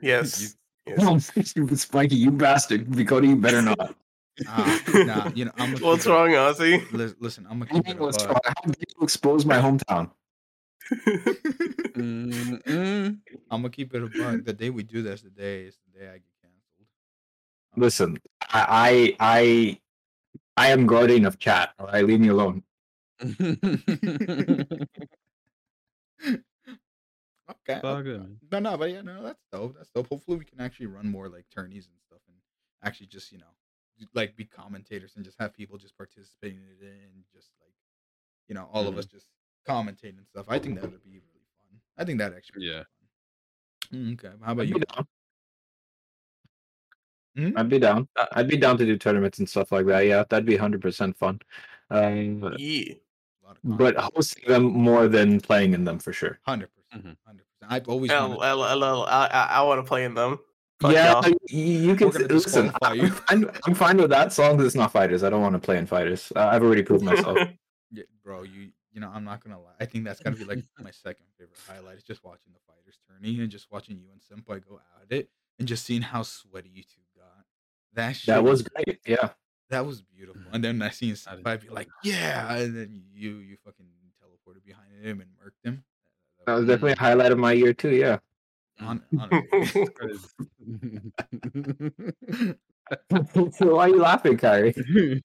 Yes. 0.00 0.56
yes. 0.86 0.98
No, 0.98 1.18
you 1.68 1.76
Spiky, 1.76 2.16
you 2.16 2.30
bastard. 2.30 2.90
Dakota, 2.90 3.26
you 3.26 3.36
better 3.36 3.62
not. 3.62 3.94
Ah, 4.46 4.80
nah, 4.94 5.30
you 5.34 5.44
know, 5.46 5.50
I'm 5.58 5.72
What's 5.78 6.06
it- 6.06 6.10
wrong, 6.10 6.28
Ozzy? 6.28 6.88
Lis- 6.92 7.16
Listen, 7.18 7.44
I'm 7.50 7.58
gonna 7.58 7.72
keep 7.72 7.88
it. 7.88 7.98
a 7.98 8.00
what's 8.00 8.24
wrong? 8.24 8.36
How 8.44 8.52
dare 8.70 8.74
you 8.96 9.02
expose 9.02 9.44
my 9.44 9.58
hometown? 9.58 10.12
I'm 12.66 13.20
gonna 13.50 13.70
keep 13.70 13.94
it 13.94 14.02
a 14.02 14.06
buck. 14.06 14.44
The 14.44 14.52
day 14.52 14.70
we 14.70 14.84
do 14.84 15.02
this, 15.02 15.22
the 15.22 15.30
day 15.30 15.62
is 15.64 15.76
the 15.92 15.98
day 15.98 16.06
I 16.06 16.12
get 16.12 16.22
canceled. 16.40 16.86
Um, 17.76 17.82
Listen, 17.82 18.18
I, 18.42 19.16
I, 19.18 19.80
I, 20.58 20.66
I 20.66 20.70
am 20.70 20.86
guardian 20.86 21.24
of 21.26 21.38
chat. 21.38 21.72
All 21.78 21.86
right, 21.86 22.04
leave 22.04 22.20
me 22.20 22.28
alone. 22.28 22.62
Okay. 27.50 27.76
It's 27.76 27.84
all 27.84 28.02
good. 28.02 28.36
No, 28.52 28.58
no, 28.58 28.76
but 28.76 28.90
yeah, 28.90 29.00
no, 29.00 29.22
that's 29.22 29.42
dope. 29.50 29.74
That's 29.76 29.88
dope. 29.90 30.08
Hopefully, 30.08 30.36
we 30.36 30.44
can 30.44 30.60
actually 30.60 30.86
run 30.86 31.08
more 31.10 31.28
like 31.28 31.46
tourneys 31.50 31.86
and 31.86 31.98
stuff, 32.06 32.20
and 32.28 32.36
actually 32.82 33.06
just 33.06 33.32
you 33.32 33.38
know, 33.38 33.46
like 34.14 34.36
be 34.36 34.44
commentators 34.44 35.14
and 35.16 35.24
just 35.24 35.40
have 35.40 35.54
people 35.54 35.78
just 35.78 35.96
participating 35.96 36.58
in 36.58 36.86
it 36.86 36.92
and 36.92 37.24
just 37.32 37.48
like, 37.62 37.72
you 38.48 38.54
know, 38.54 38.68
all 38.72 38.86
of 38.86 38.94
Mhm. 38.94 38.98
us 38.98 39.06
just 39.06 39.28
commentating 39.66 40.18
and 40.18 40.26
stuff. 40.26 40.46
I 40.48 40.58
think 40.58 40.74
that 40.80 40.90
would 40.90 41.02
be 41.02 41.10
really 41.20 41.46
fun. 41.56 41.80
I 41.96 42.04
think 42.04 42.18
that 42.18 42.34
actually. 42.34 42.66
Yeah. 42.66 42.84
Fun. 43.90 44.12
Okay. 44.12 44.36
How 44.44 44.52
about 44.52 44.68
you? 44.68 44.80
Be 47.38 47.42
down. 47.44 47.52
Hmm? 47.52 47.58
I'd 47.58 47.68
be 47.68 47.78
down. 47.78 48.08
Uh, 48.16 48.26
I'd 48.32 48.48
be 48.48 48.56
down 48.56 48.78
to 48.78 48.84
do 48.86 48.96
tournaments 48.96 49.38
and 49.38 49.48
stuff 49.48 49.72
like 49.72 49.86
that. 49.86 50.00
Yeah, 50.06 50.24
that'd 50.28 50.46
be 50.46 50.56
hundred 50.56 50.82
percent 50.82 51.16
fun. 51.16 51.40
Um, 51.90 52.54
yeah. 52.58 52.94
A 53.42 53.46
lot 53.46 53.56
of 53.56 53.78
but 53.78 53.96
hosting 53.96 54.48
them 54.48 54.64
more 54.64 55.08
than 55.08 55.40
playing 55.40 55.72
in 55.74 55.84
them 55.84 55.98
for 55.98 56.12
sure. 56.12 56.38
hundred 56.46 56.70
percent, 56.74 57.06
Mhm. 57.06 57.16
hundred 57.26 57.44
percent. 57.48 57.72
I've 57.72 57.88
always 57.88 58.10
L- 58.10 58.28
wanted. 58.30 58.44
L- 58.44 58.64
L- 58.64 58.84
L- 58.84 59.04
I, 59.04 59.26
I, 59.26 59.44
I 59.58 59.62
want 59.62 59.78
to 59.84 59.88
play 59.88 60.04
in 60.04 60.14
them. 60.14 60.38
Fuck 60.80 60.92
yeah, 60.92 61.20
y'all. 61.24 61.32
you 61.50 61.96
can 61.96 62.10
listen. 62.10 62.70
I'm, 62.82 62.98
you. 62.98 63.12
I'm, 63.28 63.50
I'm 63.66 63.74
fine 63.74 63.96
with 63.96 64.10
that. 64.10 64.28
As 64.28 64.38
long 64.38 64.60
as 64.60 64.66
it's 64.66 64.74
not 64.76 64.92
fighters. 64.92 65.24
I 65.24 65.30
don't 65.30 65.40
want 65.42 65.54
to 65.54 65.58
play 65.58 65.76
in 65.76 65.86
fighters. 65.86 66.32
Uh, 66.36 66.46
I've 66.52 66.62
already 66.62 66.82
proved 66.84 67.02
myself. 67.12 67.36
Yeah, 67.90 68.04
bro, 68.22 68.42
you 68.44 68.68
you 68.92 69.00
know, 69.00 69.10
I'm 69.12 69.24
not 69.24 69.42
gonna 69.42 69.60
lie. 69.60 69.72
I 69.80 69.86
think 69.86 70.04
that's 70.04 70.20
gotta 70.20 70.36
be 70.36 70.44
like 70.44 70.58
my 70.78 70.90
second 70.92 71.26
favorite 71.38 71.58
highlight. 71.66 71.96
Is 71.96 72.04
just 72.04 72.22
watching 72.22 72.52
the 72.52 72.60
fighters 72.66 72.98
tourney 73.08 73.40
and 73.40 73.50
just 73.50 73.66
watching 73.72 73.98
you 73.98 74.06
and 74.12 74.20
Senpai 74.20 74.64
go 74.68 74.78
at 75.02 75.10
it 75.10 75.28
and 75.58 75.66
just 75.66 75.84
seeing 75.84 76.02
how 76.02 76.22
sweaty 76.22 76.68
you 76.72 76.82
two 76.82 77.00
got. 77.00 77.07
That 77.98 78.14
shit 78.14 78.26
that 78.26 78.44
was 78.44 78.62
great. 78.62 79.00
Yeah. 79.04 79.30
that 79.70 79.84
was 79.84 80.02
beautiful. 80.02 80.40
And 80.52 80.62
then 80.62 80.80
I 80.82 80.90
seen 80.90 81.16
I 81.26 81.34
didn't 81.34 81.62
be 81.62 81.68
like, 81.68 81.88
yeah, 82.04 82.54
and 82.54 82.76
then 82.76 83.02
you 83.12 83.38
you 83.38 83.56
fucking 83.64 83.86
teleported 84.22 84.64
behind 84.64 84.92
him 85.02 85.20
and 85.20 85.30
murked 85.30 85.66
him. 85.68 85.82
That 86.46 86.54
was 86.54 86.66
definitely 86.66 86.92
a 86.92 86.98
highlight 86.98 87.32
of 87.32 87.38
my 87.38 87.52
year 87.52 87.74
too. 87.74 87.90
Yeah. 87.90 88.18
on, 88.80 89.02
honestly. 89.18 89.88
so 93.52 93.74
why 93.74 93.86
are 93.86 93.88
you 93.88 94.00
laughing, 94.00 94.36
Kyrie? 94.36 94.74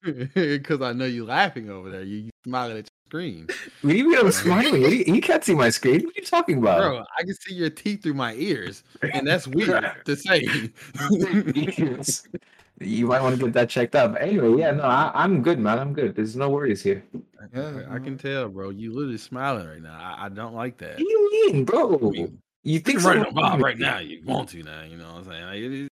Because 0.34 0.82
I 0.82 0.94
know 0.94 1.06
you're 1.06 1.28
laughing 1.28 1.70
over 1.70 1.92
there. 1.92 2.02
You, 2.02 2.18
you 2.18 2.32
smiling 2.44 2.80
at 2.80 2.90
your 2.90 2.90
screen. 3.08 3.48
What 3.82 3.92
do 3.92 3.98
you 3.98 4.10
mean 4.10 4.18
I'm 4.18 4.32
smiling? 4.32 4.82
You, 4.82 4.90
you 4.90 5.22
can't 5.22 5.44
see 5.44 5.54
my 5.54 5.70
screen. 5.70 6.02
What 6.06 6.18
are 6.18 6.20
you 6.20 6.26
talking 6.26 6.58
about? 6.58 6.80
Bro, 6.80 7.06
I 7.20 7.24
can 7.24 7.36
see 7.36 7.54
your 7.54 7.70
teeth 7.70 8.02
through 8.04 8.16
my 8.16 8.34
ears. 8.34 8.84
And 9.02 9.28
that's 9.28 9.48
weird 9.48 9.86
to 10.06 10.16
say. 10.16 10.72
You 12.80 13.08
might 13.08 13.22
want 13.22 13.38
to 13.38 13.46
get 13.46 13.54
that 13.54 13.70
checked 13.70 13.96
up. 13.96 14.16
Anyway, 14.20 14.60
yeah, 14.60 14.72
no, 14.72 14.84
I, 14.84 15.12
I'm 15.14 15.42
good, 15.42 15.60
man. 15.60 15.80
I'm 15.80 15.94
good. 15.94 16.16
There's 16.16 16.36
no 16.36 16.50
worries 16.50 16.82
here. 16.82 17.04
Yeah, 17.54 17.84
I, 17.90 17.96
I 17.96 18.00
can 18.00 18.18
tell, 18.18 18.50
bro. 18.50 18.70
You 18.70 18.94
literally 18.94 19.18
smiling 19.18 19.68
right 19.68 19.82
now. 19.82 19.98
I, 20.00 20.26
I 20.26 20.30
don't 20.30 20.56
like 20.56 20.78
that. 20.80 20.94
What 20.94 20.98
do 20.98 21.04
you 21.04 21.52
mean, 21.52 21.66
bro? 21.66 21.98
mean, 22.12 22.42
You 22.64 22.80
think 22.80 23.00
it 23.00 23.34
Bob 23.36 23.62
right 23.62 23.78
now. 23.78 24.00
You 24.00 24.22
want 24.26 24.50
to 24.50 24.64
now. 24.64 24.84
You 24.84 24.98
know 24.98 25.14
what 25.14 25.18
I'm 25.18 25.26
saying? 25.26 25.44
Like, 25.46 25.90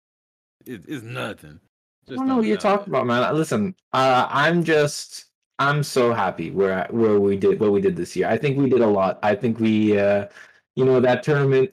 it, 0.65 0.73
it, 0.73 0.81
it's 0.87 1.03
nothing. 1.03 1.59
I 2.07 2.15
don't 2.15 2.27
know 2.27 2.37
what 2.37 2.45
you're 2.45 2.57
talking 2.57 2.91
about, 2.91 3.05
man. 3.05 3.35
Listen, 3.35 3.75
uh, 3.93 4.27
I'm 4.29 4.63
just, 4.63 5.25
I'm 5.59 5.83
so 5.83 6.11
happy 6.13 6.49
where 6.49 6.87
where 6.89 7.19
we 7.19 7.37
did 7.37 7.59
what 7.59 7.71
we 7.71 7.81
did 7.81 7.95
this 7.95 8.15
year. 8.15 8.27
I 8.27 8.37
think 8.37 8.57
we 8.57 8.69
did 8.69 8.81
a 8.81 8.87
lot. 8.87 9.19
I 9.21 9.35
think 9.35 9.59
we, 9.59 9.99
uh, 9.99 10.27
you 10.75 10.85
know, 10.85 10.99
that 10.99 11.23
tournament. 11.23 11.71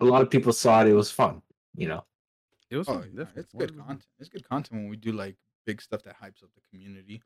A 0.00 0.04
lot 0.04 0.22
of 0.22 0.30
people 0.30 0.52
saw 0.52 0.82
it. 0.82 0.88
It 0.88 0.94
was 0.94 1.10
fun. 1.10 1.42
You 1.76 1.88
know. 1.88 2.04
It 2.74 2.78
was 2.78 2.88
Oh, 2.88 3.04
yeah, 3.14 3.26
it's 3.36 3.52
good 3.54 3.76
content. 3.76 4.06
It's 4.18 4.28
good 4.28 4.48
content 4.48 4.80
when 4.82 4.88
we 4.88 4.96
do 4.96 5.12
like 5.12 5.36
big 5.64 5.80
stuff 5.80 6.02
that 6.02 6.20
hypes 6.20 6.42
up 6.42 6.50
the 6.54 6.60
community. 6.70 7.22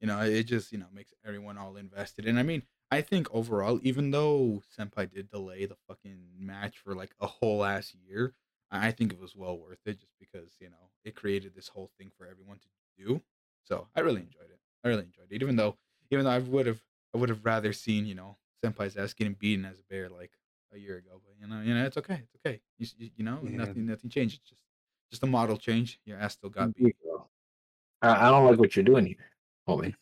You 0.00 0.08
know, 0.08 0.20
it 0.20 0.44
just 0.44 0.72
you 0.72 0.78
know 0.78 0.86
makes 0.92 1.12
everyone 1.24 1.56
all 1.56 1.76
invested. 1.76 2.26
And 2.26 2.38
I 2.38 2.42
mean, 2.42 2.62
I 2.90 3.00
think 3.02 3.28
overall, 3.32 3.78
even 3.82 4.10
though 4.10 4.62
Senpai 4.76 5.10
did 5.10 5.30
delay 5.30 5.66
the 5.66 5.76
fucking 5.86 6.18
match 6.36 6.78
for 6.78 6.94
like 6.94 7.14
a 7.20 7.26
whole 7.28 7.64
ass 7.64 7.94
year, 7.94 8.34
I 8.70 8.90
think 8.90 9.12
it 9.12 9.20
was 9.20 9.36
well 9.36 9.58
worth 9.58 9.80
it 9.86 10.00
just 10.00 10.14
because 10.18 10.56
you 10.60 10.68
know 10.70 10.90
it 11.04 11.14
created 11.14 11.54
this 11.54 11.68
whole 11.68 11.90
thing 11.98 12.10
for 12.16 12.26
everyone 12.26 12.58
to 12.58 12.68
do. 13.04 13.22
So 13.64 13.88
I 13.94 14.00
really 14.00 14.22
enjoyed 14.22 14.50
it. 14.50 14.60
I 14.84 14.88
really 14.88 15.04
enjoyed 15.04 15.28
it, 15.30 15.42
even 15.42 15.56
though 15.56 15.76
even 16.10 16.24
though 16.24 16.30
I 16.32 16.38
would 16.40 16.66
have 16.66 16.82
I 17.14 17.18
would 17.18 17.28
have 17.28 17.44
rather 17.44 17.72
seen 17.72 18.04
you 18.06 18.14
know 18.16 18.38
Senpai's 18.64 18.96
ass 18.96 19.14
getting 19.14 19.34
beaten 19.34 19.64
as 19.64 19.78
a 19.78 19.84
bear 19.88 20.08
like 20.08 20.32
a 20.72 20.78
year 20.78 20.96
ago. 20.96 21.20
But 21.24 21.34
you 21.40 21.46
know, 21.46 21.60
you 21.62 21.74
know, 21.74 21.84
it's 21.86 21.96
okay. 21.98 22.22
It's 22.24 22.34
okay. 22.44 22.60
You, 22.78 22.86
you, 22.98 23.10
you 23.18 23.24
know, 23.24 23.40
Yeah. 23.42 23.50
nothing 23.56 23.86
nothing 23.86 24.10
changed. 24.10 24.40
It's 24.40 24.50
just 24.50 24.62
just 25.10 25.22
a 25.22 25.26
model 25.26 25.56
change. 25.56 25.98
Your 26.04 26.18
ass 26.18 26.34
still 26.34 26.50
got 26.50 26.74
beat. 26.74 26.96
I, 28.02 28.28
I 28.28 28.30
don't 28.30 28.46
like 28.46 28.58
what 28.58 28.76
you're 28.76 28.84
doing 28.84 29.06
here, 29.06 29.16
homie. 29.68 29.94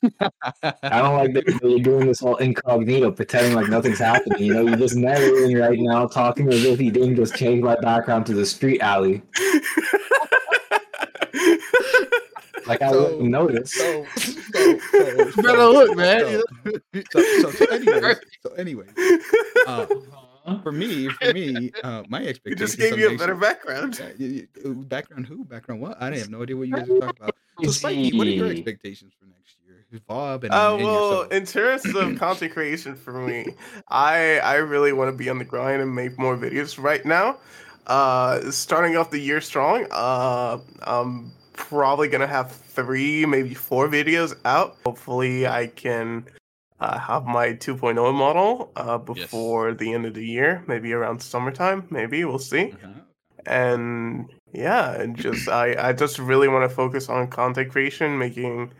I 0.62 1.00
don't 1.02 1.16
like 1.16 1.32
that 1.34 1.60
you're 1.62 1.78
doing 1.80 2.06
this 2.06 2.22
all 2.22 2.36
incognito, 2.36 3.10
pretending 3.12 3.54
like 3.54 3.68
nothing's 3.68 3.98
happening. 3.98 4.42
You 4.42 4.54
know, 4.54 4.62
you're 4.62 4.76
just 4.76 4.96
narrating 4.96 5.56
right 5.56 5.78
now, 5.78 6.06
talking 6.06 6.48
as 6.52 6.64
if 6.64 6.80
you 6.80 6.90
didn't 6.90 7.16
just 7.16 7.34
change 7.36 7.62
my 7.62 7.76
background 7.76 8.26
to 8.26 8.34
the 8.34 8.44
street 8.44 8.80
alley. 8.80 9.22
Like 12.66 12.82
I 12.82 12.90
So- 12.90 13.02
wouldn't 13.12 13.30
notice. 13.30 13.72
So, 13.72 14.04
so, 14.16 14.78
so, 14.90 14.98
You 15.36 15.42
better 15.42 15.66
look, 15.66 15.96
man. 15.96 16.42
So, 16.64 16.72
so, 17.12 17.22
so, 17.42 17.50
so 17.52 17.64
anyways, 17.66 18.16
so 18.42 18.50
anyways, 18.54 18.90
uh, 19.68 19.86
for 20.62 20.72
me, 20.72 21.08
for 21.08 21.32
me, 21.32 21.70
uh, 21.82 22.02
my 22.08 22.20
He 22.22 22.28
expectations. 22.28 22.70
just 22.70 22.78
gave 22.78 22.92
of 22.94 22.98
you 22.98 23.14
a 23.14 23.18
better 23.18 23.32
year- 23.32 23.40
background. 23.40 23.98
Yeah, 23.98 24.10
y- 24.18 24.48
y- 24.64 24.70
uh, 24.70 24.74
background 24.74 25.26
who? 25.26 25.44
Background 25.44 25.80
what? 25.80 26.00
I 26.00 26.14
have 26.16 26.30
no 26.30 26.42
idea 26.42 26.56
what 26.56 26.68
you 26.68 26.74
guys 26.74 26.88
are 26.88 26.98
talking 27.00 27.22
about. 27.22 27.36
So, 27.64 27.70
Psyche, 27.70 28.16
what 28.16 28.26
are 28.26 28.30
your 28.30 28.46
expectations 28.50 29.12
for 29.18 29.26
next 29.26 29.56
year? 29.66 30.00
Bob 30.06 30.44
and, 30.44 30.52
Oh 30.54 30.74
and 30.76 30.84
well, 30.84 31.10
yourself. 31.10 31.32
in 31.32 31.46
terms 31.46 31.94
of 31.94 32.18
content 32.18 32.52
creation 32.52 32.94
for 32.96 33.12
me, 33.14 33.46
I 33.88 34.38
I 34.40 34.56
really 34.56 34.92
want 34.92 35.10
to 35.10 35.16
be 35.16 35.28
on 35.30 35.38
the 35.38 35.44
grind 35.44 35.80
and 35.82 35.94
make 35.94 36.18
more 36.18 36.36
videos 36.36 36.82
right 36.82 37.04
now. 37.04 37.38
Uh, 37.86 38.50
starting 38.50 38.96
off 38.96 39.10
the 39.10 39.18
year 39.20 39.40
strong. 39.40 39.86
Uh, 39.90 40.58
I'm 40.82 41.30
probably 41.54 42.08
gonna 42.08 42.26
have 42.26 42.52
three, 42.52 43.24
maybe 43.24 43.54
four 43.54 43.88
videos 43.88 44.34
out. 44.44 44.76
Hopefully, 44.84 45.46
I 45.46 45.68
can 45.68 46.26
uh, 46.80 46.98
have 46.98 47.24
my 47.24 47.48
2.0 47.54 47.96
model 48.14 48.70
uh, 48.76 48.98
before 48.98 49.72
the 49.74 49.92
end 49.94 50.06
of 50.06 50.14
the 50.14 50.26
year, 50.26 50.62
maybe 50.66 50.92
around 50.92 51.20
summertime. 51.22 51.86
Maybe 51.90 52.24
we'll 52.24 52.38
see. 52.38 52.72
Uh-huh. 52.72 53.00
and 53.46 54.26
yeah 54.52 54.92
and 55.00 55.16
just 55.16 55.48
i 55.48 55.88
i 55.88 55.92
just 55.92 56.18
really 56.18 56.48
want 56.48 56.68
to 56.68 56.74
focus 56.74 57.08
on 57.08 57.28
content 57.28 57.70
creation 57.70 58.18
making 58.18 58.72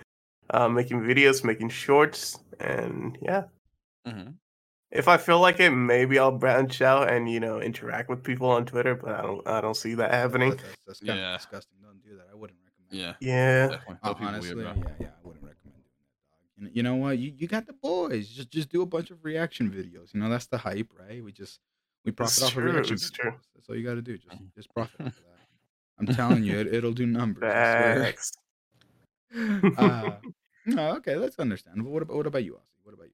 uh 0.51 0.69
making 0.69 1.01
videos 1.03 1.45
making 1.45 1.69
shorts 1.69 2.39
and 2.61 3.17
yeah 3.23 3.45
Mhm. 4.07 4.35
if 4.91 5.07
i 5.09 5.17
feel 5.19 5.39
like 5.41 5.61
it 5.61 5.71
maybe 5.71 6.19
i'll 6.19 6.33
branch 6.45 6.81
out 6.83 7.11
and 7.13 7.31
you 7.31 7.39
know 7.39 7.61
interact 7.61 8.09
with 8.09 8.23
people 8.25 8.49
on 8.51 8.65
twitter 8.67 8.95
but 8.97 9.11
i 9.15 9.23
don't 9.23 9.47
i 9.47 9.61
don't 9.61 9.77
see 9.77 9.95
that 9.95 10.11
happening 10.13 10.51
That's, 10.51 10.63
that's, 10.63 10.77
that's 10.87 11.01
kind 11.01 11.19
Yeah. 11.21 11.35
of 11.35 11.41
disgusting. 11.41 11.79
Don't 11.83 12.03
do 12.03 12.17
that. 12.17 12.27
I 12.33 12.35
wouldn't 12.35 12.59
recommend. 12.67 12.91
Yeah, 13.03 13.15
yeah. 13.21 13.79
Uh, 14.03 14.15
honestly, 14.19 14.55
weird, 14.55 14.67
yeah, 14.77 14.85
yeah, 15.01 15.07
I 15.09 15.23
wouldn't 15.27 15.45
recommend 15.45 15.83
doing 15.85 16.46
that. 16.65 16.77
You 16.77 16.83
know, 16.83 16.97
what? 16.97 17.19
You 17.19 17.33
you 17.37 17.47
got 17.49 17.67
the 17.67 17.73
boys. 17.75 18.29
Just 18.29 18.51
just 18.51 18.69
do 18.71 18.83
a 18.83 18.87
bunch 18.87 19.11
of 19.11 19.25
reaction 19.25 19.71
videos. 19.71 20.15
You 20.15 20.21
know, 20.21 20.29
that's 20.29 20.47
the 20.47 20.59
hype, 20.59 20.93
right? 20.99 21.23
We 21.23 21.33
just 21.33 21.61
we 22.05 22.13
profit 22.13 22.33
It's 22.39 22.43
off 22.43 22.53
true, 22.53 22.69
of 22.69 22.75
reaction 22.75 22.95
it's 22.95 23.11
videos. 23.11 23.15
true. 23.15 23.35
That's 23.55 23.69
all 23.69 23.77
you 23.77 23.85
got 23.85 23.95
to 23.95 24.03
do. 24.03 24.17
Just 24.19 24.37
just 24.57 24.75
profit 24.75 25.01
off 25.01 25.07
of 25.09 25.15
that. 25.17 25.47
I'm 25.99 26.07
telling 26.15 26.45
you, 26.45 26.59
it, 26.59 26.73
it'll 26.75 26.93
do 26.93 27.07
numbers. 27.07 27.43
Facts. 27.43 28.33
uh, 29.79 30.13
no, 30.67 30.97
okay, 30.97 31.15
that's 31.15 31.39
understandable. 31.39 31.93
What 31.93 32.03
about 32.03 32.17
what 32.17 32.27
about 32.27 32.45
you, 32.45 32.55
Ozzy? 32.55 32.79
What 32.83 32.95
about 32.95 33.07
you? 33.07 33.13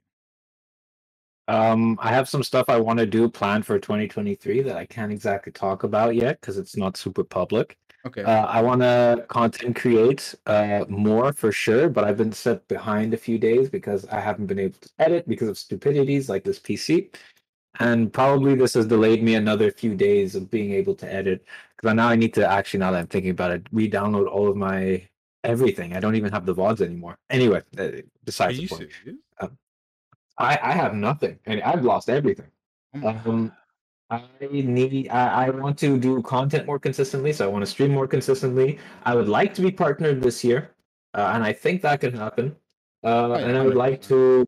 Um, 1.49 1.99
I 2.01 2.11
have 2.11 2.29
some 2.29 2.43
stuff 2.43 2.67
I 2.69 2.79
want 2.79 2.99
to 3.01 3.07
do 3.07 3.29
planned 3.29 3.67
for 3.67 3.79
2023 3.79 4.63
that 4.63 4.77
I 4.77 4.87
can't 4.87 5.13
exactly 5.13 5.53
talk 5.53 5.83
about 5.83 6.15
yet 6.15 6.41
because 6.41 6.57
it's 6.57 6.77
not 6.77 6.97
super 6.97 7.25
public. 7.25 7.77
Okay. 8.05 8.23
Uh, 8.23 8.47
I 8.47 8.61
want 8.61 8.81
to 8.83 9.25
content 9.29 9.77
create 9.77 10.35
uh, 10.47 10.85
more 10.89 11.33
for 11.33 11.53
sure, 11.53 11.89
but 11.89 12.05
I've 12.05 12.17
been 12.17 12.33
set 12.33 12.67
behind 12.67 13.15
a 13.15 13.17
few 13.17 13.39
days 13.39 13.69
because 13.69 14.05
I 14.07 14.19
haven't 14.21 14.47
been 14.47 14.59
able 14.59 14.79
to 14.81 14.91
edit 14.99 15.29
because 15.29 15.49
of 15.49 15.57
stupidities 15.57 16.29
like 16.29 16.43
this 16.43 16.59
PC. 16.59 17.15
And 17.79 18.13
probably 18.13 18.55
this 18.55 18.75
has 18.75 18.87
delayed 18.87 19.23
me 19.23 19.37
another 19.37 19.71
few 19.71 19.95
days 19.95 20.35
of 20.35 20.51
being 20.51 20.73
able 20.73 20.95
to 20.97 21.11
edit 21.11 21.45
because 21.77 21.95
now 21.95 22.09
I 22.09 22.17
need 22.17 22.35
to 22.35 22.47
actually, 22.47 22.81
now 22.81 22.91
that 22.91 22.99
I'm 22.99 23.07
thinking 23.07 23.31
about 23.31 23.53
it, 23.53 23.67
re 23.73 23.89
download 23.89 24.29
all 24.29 24.49
of 24.49 24.57
my 24.57 25.07
everything. 25.45 25.97
I 25.97 26.01
don't 26.01 26.17
even 26.17 26.33
have 26.33 26.45
the 26.45 26.55
VODs 26.55 26.81
anymore. 26.81 27.17
Anyway, 27.31 27.63
uh, 27.79 27.83
Are 27.83 28.03
besides 28.25 28.59
the 28.59 28.67
point, 28.67 28.91
serious? 29.05 29.21
I, 30.39 30.59
I 30.63 30.73
have 30.73 30.95
nothing 30.95 31.39
and 31.47 31.63
I've 31.63 31.85
lost 31.85 32.09
everything. 32.09 32.49
Oh 32.95 33.09
Um, 33.27 33.53
I 34.13 34.47
need. 34.51 35.09
I, 35.09 35.47
I 35.47 35.51
want 35.51 35.79
to 35.79 35.99
do 35.99 36.21
content 36.23 36.67
more 36.67 36.79
consistently, 36.79 37.33
so 37.33 37.47
I 37.47 37.49
want 37.49 37.63
to 37.63 37.71
stream 37.71 37.93
more 37.93 38.07
consistently. 38.07 38.79
I 39.05 39.15
would 39.15 39.29
like 39.29 39.55
to 39.55 39.63
be 39.63 39.71
partnered 39.71 40.21
this 40.21 40.45
year, 40.45 40.71
uh, 41.15 41.33
and 41.35 41.43
I 41.43 41.53
think 41.53 41.81
that 41.83 42.01
can 42.01 42.15
happen. 42.15 42.57
Uh, 43.03 43.09
Oh, 43.09 43.39
yeah, 43.39 43.47
and 43.47 43.57
I 43.57 43.63
would 43.63 43.75
like 43.75 44.03
to 44.03 44.45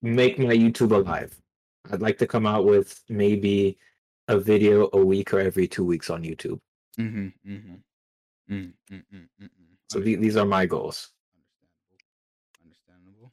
make 0.00 0.38
my 0.38 0.54
YouTube 0.54 0.92
alive. 0.92 1.36
I'd 1.90 2.00
like 2.00 2.16
to 2.18 2.26
come 2.26 2.46
out 2.46 2.64
with 2.64 3.02
maybe 3.08 3.76
a 4.28 4.38
video 4.38 4.88
a 4.92 5.04
week 5.04 5.34
or 5.34 5.40
every 5.40 5.66
two 5.66 5.84
weeks 5.84 6.08
on 6.08 6.22
YouTube. 6.22 6.60
Mm-hmm. 6.98 7.26
Mm-hmm. 7.46 7.74
Mm, 8.50 8.72
mm, 8.90 9.02
mm, 9.12 9.28
mm, 9.40 9.44
mm. 9.44 9.48
So 9.90 10.00
the, 10.00 10.16
these 10.16 10.36
are 10.36 10.46
my 10.46 10.64
goals. 10.64 11.10
Understandable. 12.64 13.32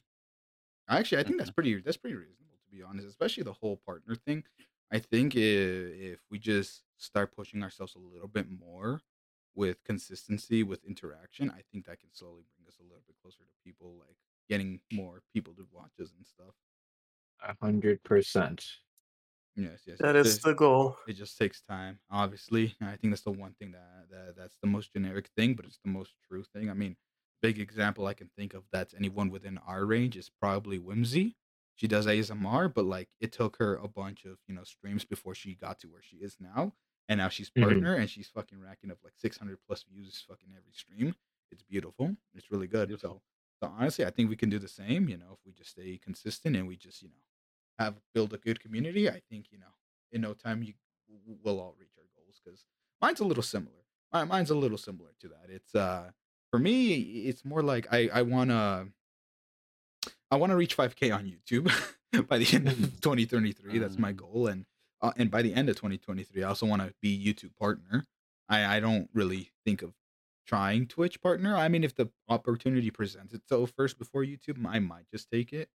Actually, 0.88 1.20
I 1.20 1.24
think 1.24 1.38
that's 1.38 1.50
pretty. 1.50 1.80
That's 1.80 1.96
pretty 1.96 2.16
reasonable 2.16 2.58
to 2.64 2.76
be 2.76 2.82
honest. 2.82 3.06
Especially 3.08 3.44
the 3.44 3.52
whole 3.52 3.80
partner 3.86 4.14
thing. 4.14 4.42
I 4.92 4.98
think 4.98 5.34
if, 5.36 5.94
if 5.94 6.20
we 6.30 6.38
just 6.38 6.82
start 6.98 7.34
pushing 7.34 7.62
ourselves 7.62 7.94
a 7.94 7.98
little 7.98 8.28
bit 8.28 8.46
more 8.50 9.00
with 9.54 9.82
consistency, 9.84 10.62
with 10.62 10.84
interaction, 10.84 11.50
I 11.50 11.62
think 11.72 11.86
that 11.86 12.00
can 12.00 12.12
slowly 12.12 12.44
bring 12.56 12.66
us 12.68 12.78
a 12.80 12.82
little 12.82 13.02
bit 13.06 13.16
closer 13.22 13.38
to 13.38 13.54
people, 13.64 13.96
like 14.06 14.16
getting 14.48 14.80
more 14.92 15.22
people 15.32 15.54
to 15.54 15.66
watch 15.72 15.92
us 16.00 16.12
and 16.16 16.26
stuff. 16.26 16.54
A 17.42 17.54
hundred 17.64 18.02
percent. 18.04 18.64
Yes, 19.56 19.80
yes. 19.86 19.98
that 20.00 20.14
it 20.16 20.20
is 20.26 20.34
just- 20.34 20.44
the 20.44 20.54
goal 20.54 20.96
it 21.08 21.14
just 21.14 21.36
takes 21.36 21.60
time 21.60 21.98
obviously 22.10 22.74
i 22.80 22.96
think 22.96 23.10
that's 23.12 23.22
the 23.24 23.30
one 23.32 23.52
thing 23.58 23.72
that, 23.72 24.06
that 24.10 24.34
that's 24.36 24.56
the 24.62 24.68
most 24.68 24.92
generic 24.92 25.28
thing 25.36 25.54
but 25.54 25.66
it's 25.66 25.80
the 25.84 25.90
most 25.90 26.12
true 26.26 26.44
thing 26.54 26.70
i 26.70 26.72
mean 26.72 26.96
big 27.42 27.58
example 27.58 28.06
i 28.06 28.14
can 28.14 28.30
think 28.38 28.54
of 28.54 28.62
that's 28.72 28.94
anyone 28.94 29.28
within 29.28 29.58
our 29.66 29.84
range 29.84 30.16
is 30.16 30.30
probably 30.40 30.78
whimsy 30.78 31.36
she 31.80 31.88
does 31.88 32.06
asmr 32.06 32.72
but 32.72 32.84
like 32.84 33.08
it 33.20 33.32
took 33.32 33.56
her 33.56 33.76
a 33.76 33.88
bunch 33.88 34.24
of 34.26 34.36
you 34.46 34.54
know 34.54 34.64
streams 34.64 35.04
before 35.04 35.34
she 35.34 35.54
got 35.54 35.78
to 35.80 35.86
where 35.88 36.02
she 36.02 36.16
is 36.16 36.36
now 36.38 36.72
and 37.08 37.18
now 37.18 37.28
she's 37.28 37.50
Mhm. 37.50 37.62
partner 37.62 37.94
and 37.94 38.10
she's 38.10 38.28
fucking 38.28 38.60
racking 38.60 38.90
up 38.90 38.98
like 39.02 39.14
600 39.16 39.58
plus 39.66 39.82
views 39.90 40.22
fucking 40.28 40.50
every 40.56 40.72
stream. 40.72 41.14
It's 41.50 41.62
beautiful. 41.64 42.16
It's 42.34 42.50
really 42.50 42.68
good. 42.68 42.88
Beautiful. 42.88 43.22
so 43.60 43.66
so 43.66 43.72
honestly 43.78 44.04
i 44.04 44.10
think 44.10 44.28
we 44.30 44.36
can 44.36 44.50
do 44.50 44.58
the 44.58 44.68
same 44.68 45.08
you 45.08 45.16
know 45.16 45.32
if 45.32 45.38
we 45.46 45.52
just 45.52 45.70
stay 45.70 45.98
consistent 45.98 46.54
and 46.56 46.68
we 46.68 46.76
just 46.76 47.02
you 47.02 47.08
know 47.08 47.24
have 47.78 47.94
build 48.14 48.32
a 48.34 48.38
good 48.38 48.60
community. 48.60 49.08
I 49.08 49.20
think 49.30 49.46
you 49.50 49.58
know 49.58 49.74
in 50.12 50.20
no 50.20 50.34
time 50.34 50.62
you 50.62 50.74
we'll 51.42 51.58
all 51.60 51.74
reach 51.78 51.94
our 51.98 52.04
goals 52.16 52.40
because 52.44 52.64
mine's 53.00 53.20
a 53.20 53.24
little 53.24 53.42
similar. 53.42 53.82
Mi- 54.12 54.24
mine's 54.24 54.50
a 54.50 54.54
little 54.54 54.78
similar 54.78 55.10
to 55.20 55.28
that. 55.28 55.46
It's 55.50 55.74
uh 55.74 56.10
for 56.50 56.58
me 56.58 56.94
it's 57.30 57.44
more 57.44 57.62
like 57.62 57.86
i 57.92 58.08
i 58.12 58.22
want 58.22 58.50
to 58.50 58.88
i 60.30 60.36
want 60.36 60.50
to 60.50 60.56
reach 60.56 60.76
5k 60.76 61.14
on 61.14 61.24
youtube 61.24 61.70
by 62.28 62.38
the 62.38 62.54
end 62.54 62.68
of 62.68 62.76
2033 63.00 63.78
that's 63.78 63.98
my 63.98 64.12
Mm. 64.12 64.16
goal 64.16 64.46
and 64.48 64.66
uh, 65.02 65.12
and 65.16 65.30
by 65.30 65.42
the 65.42 65.54
end 65.54 65.68
of 65.68 65.76
2023 65.76 66.42
i 66.42 66.48
also 66.48 66.66
want 66.66 66.82
to 66.82 66.92
be 67.00 67.10
youtube 67.24 67.56
partner 67.58 68.06
i 68.48 68.76
i 68.76 68.80
don't 68.80 69.08
really 69.14 69.50
think 69.64 69.82
of 69.82 69.92
trying 70.46 70.86
twitch 70.86 71.20
partner 71.22 71.56
i 71.56 71.68
mean 71.68 71.84
if 71.84 71.94
the 71.94 72.08
opportunity 72.28 72.90
presents 72.90 73.32
itself 73.34 73.72
first 73.76 73.98
before 73.98 74.22
youtube 74.24 74.58
i 74.66 74.78
might 74.78 75.08
just 75.10 75.30
take 75.30 75.52
it 75.52 75.68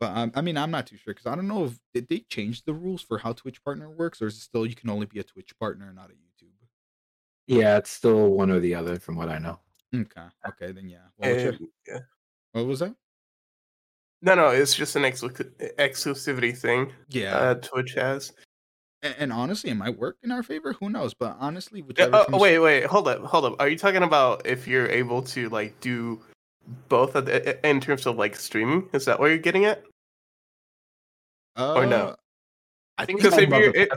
but 0.00 0.10
um, 0.16 0.32
I 0.34 0.40
mean, 0.40 0.56
I'm 0.58 0.72
not 0.72 0.88
too 0.88 0.96
sure 0.96 1.14
because 1.14 1.24
I 1.26 1.36
don't 1.36 1.46
know 1.46 1.66
if 1.66 1.78
did 1.94 2.08
they 2.08 2.18
change 2.28 2.64
the 2.64 2.74
rules 2.74 3.00
for 3.00 3.18
how 3.18 3.32
Twitch 3.32 3.62
partner 3.62 3.88
works, 3.88 4.20
or 4.20 4.26
is 4.26 4.34
it 4.36 4.40
still 4.40 4.66
you 4.66 4.74
can 4.74 4.90
only 4.90 5.06
be 5.06 5.20
a 5.20 5.22
Twitch 5.22 5.56
partner, 5.56 5.92
not 5.94 6.10
a 6.10 6.14
YouTube? 6.14 6.50
Yeah, 7.46 7.76
it's 7.78 7.90
still 7.90 8.30
one 8.30 8.50
or 8.50 8.58
the 8.58 8.74
other, 8.74 8.98
from 8.98 9.14
what 9.14 9.28
I 9.28 9.38
know. 9.38 9.60
Okay, 9.94 10.22
okay, 10.48 10.72
then 10.72 10.88
yeah. 10.88 10.98
Well, 11.16 11.30
whichever- 11.30 11.56
And- 11.58 11.68
yeah. 11.86 11.98
what 12.52 12.66
was 12.66 12.80
that? 12.80 12.96
No 14.24 14.34
no 14.34 14.48
it's 14.48 14.74
just 14.74 14.96
an 14.96 15.02
exclu- 15.02 15.50
exclusivity 15.78 16.56
thing 16.56 16.90
Yeah, 17.08 17.36
uh 17.36 17.54
twitch 17.54 17.94
has 17.94 18.32
and, 19.04 19.14
and 19.18 19.32
honestly, 19.32 19.70
it 19.70 19.74
might 19.74 19.98
work 19.98 20.16
in 20.22 20.32
our 20.32 20.42
favor. 20.42 20.72
Who 20.80 20.88
knows? 20.88 21.12
But 21.12 21.36
honestly, 21.38 21.82
whichever. 21.82 22.24
oh, 22.32 22.38
wait, 22.38 22.58
wait, 22.58 22.86
hold 22.86 23.06
up, 23.06 23.22
hold 23.22 23.44
up. 23.44 23.56
Are 23.60 23.68
you 23.68 23.76
talking 23.76 24.02
about 24.02 24.46
if 24.46 24.66
you're 24.66 24.88
able 24.88 25.20
to 25.22 25.50
like 25.50 25.78
do 25.80 26.22
both 26.88 27.14
of 27.14 27.26
the, 27.26 27.68
in 27.68 27.80
terms 27.82 28.06
of 28.06 28.16
like 28.16 28.34
streaming? 28.34 28.88
Is 28.94 29.04
that 29.04 29.20
what 29.20 29.26
you're 29.26 29.36
getting 29.36 29.66
at? 29.66 29.84
or 31.56 31.86
no? 31.86 32.16
I 32.96 33.04
think 33.04 33.20
because 33.20 33.36
if 33.36 33.50
it, 33.52 33.90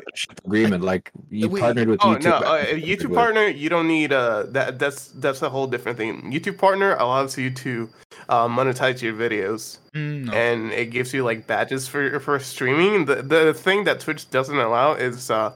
agreement, 0.43 0.83
like 0.83 1.11
you 1.29 1.47
wait, 1.49 1.61
partnered 1.61 1.87
with 1.87 1.99
oh 2.01 2.15
YouTube. 2.15 2.23
no, 2.23 2.35
uh, 2.37 2.65
YouTube 2.65 3.13
partner, 3.13 3.45
you 3.45 3.69
don't 3.69 3.87
need 3.87 4.11
uh 4.11 4.43
that. 4.49 4.79
That's 4.79 5.09
that's 5.09 5.43
a 5.43 5.49
whole 5.49 5.67
different 5.67 5.99
thing. 5.99 6.31
YouTube 6.31 6.57
partner 6.57 6.95
allows 6.95 7.37
you 7.37 7.51
to 7.51 7.89
uh, 8.29 8.47
monetize 8.47 8.99
your 9.03 9.13
videos, 9.13 9.77
mm, 9.93 10.25
no. 10.25 10.33
and 10.33 10.71
it 10.71 10.89
gives 10.89 11.13
you 11.13 11.23
like 11.23 11.45
badges 11.45 11.87
for 11.87 12.19
for 12.19 12.39
streaming. 12.39 13.05
The 13.05 13.21
the 13.21 13.53
thing 13.53 13.83
that 13.83 13.99
Twitch 13.99 14.31
doesn't 14.31 14.57
allow 14.57 14.93
is 14.93 15.29
uh 15.29 15.53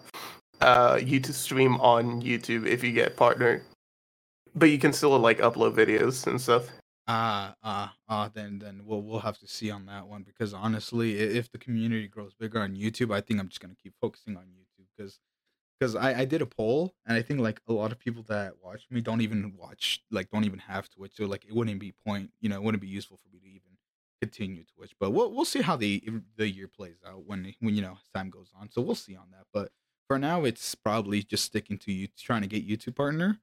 uh 0.61 0.99
you 1.03 1.19
to 1.21 1.33
stream 1.33 1.81
on 1.81 2.21
YouTube 2.21 2.67
if 2.67 2.83
you 2.83 2.91
get 2.91 3.15
partnered, 3.15 3.63
but 4.53 4.67
you 4.67 4.77
can 4.77 4.93
still 4.93 5.17
like 5.17 5.39
upload 5.39 5.73
videos 5.73 6.27
and 6.27 6.39
stuff. 6.39 6.69
Ah, 7.13 7.55
ah, 7.61 7.93
ah. 8.07 8.29
Then, 8.33 8.59
then 8.59 8.85
we'll 8.85 9.01
we'll 9.01 9.19
have 9.19 9.37
to 9.39 9.47
see 9.47 9.69
on 9.69 9.85
that 9.87 10.07
one 10.07 10.23
because 10.23 10.53
honestly, 10.53 11.17
if 11.19 11.51
the 11.51 11.57
community 11.57 12.07
grows 12.07 12.33
bigger 12.33 12.59
on 12.61 12.75
YouTube, 12.75 13.13
I 13.13 13.19
think 13.21 13.39
I'm 13.39 13.49
just 13.49 13.59
gonna 13.59 13.75
keep 13.75 13.93
focusing 13.99 14.37
on 14.37 14.45
YouTube 14.45 14.85
because 14.95 15.19
because 15.79 15.95
I 15.95 16.21
I 16.21 16.25
did 16.25 16.41
a 16.41 16.45
poll 16.45 16.95
and 17.05 17.17
I 17.17 17.21
think 17.21 17.41
like 17.41 17.61
a 17.67 17.73
lot 17.73 17.91
of 17.91 17.99
people 17.99 18.23
that 18.29 18.53
watch 18.63 18.87
me 18.89 19.01
don't 19.01 19.21
even 19.21 19.55
watch 19.57 20.03
like 20.11 20.29
don't 20.31 20.45
even 20.45 20.59
have 20.59 20.89
Twitch, 20.89 21.13
so 21.15 21.25
like 21.25 21.45
it 21.45 21.53
wouldn't 21.53 21.79
be 21.81 21.91
point 21.91 22.31
you 22.41 22.49
know 22.49 22.55
it 22.55 22.63
wouldn't 22.63 22.81
be 22.81 22.87
useful 22.87 23.17
for 23.17 23.29
me 23.33 23.39
to 23.39 23.47
even 23.47 23.77
continue 24.21 24.63
Twitch. 24.75 24.93
But 24.99 25.11
we'll 25.11 25.33
we'll 25.33 25.45
see 25.45 25.61
how 25.61 25.75
the 25.75 26.03
the 26.37 26.49
year 26.49 26.69
plays 26.69 26.97
out 27.05 27.25
when 27.25 27.53
when 27.59 27.75
you 27.75 27.81
know 27.81 27.97
time 28.15 28.29
goes 28.29 28.51
on. 28.59 28.71
So 28.71 28.81
we'll 28.81 28.95
see 28.95 29.15
on 29.17 29.31
that. 29.31 29.47
But 29.53 29.71
for 30.07 30.19
now, 30.19 30.45
it's 30.45 30.75
probably 30.75 31.23
just 31.23 31.45
sticking 31.45 31.77
to 31.79 31.91
you 31.91 32.07
trying 32.17 32.41
to 32.41 32.47
get 32.47 32.67
YouTube 32.67 32.95
partner 32.95 33.39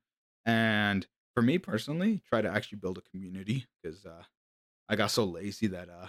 and 0.47 1.07
for 1.39 1.43
me 1.43 1.57
personally, 1.57 2.21
try 2.29 2.43
to 2.43 2.51
actually 2.51 2.79
build 2.79 2.99
a 2.99 3.11
community 3.13 3.65
because 3.81 4.05
uh, 4.05 4.25
I 4.89 4.97
got 4.97 5.13
so 5.13 5.23
lazy 5.23 5.69
that 5.69 5.89
uh, 5.89 6.09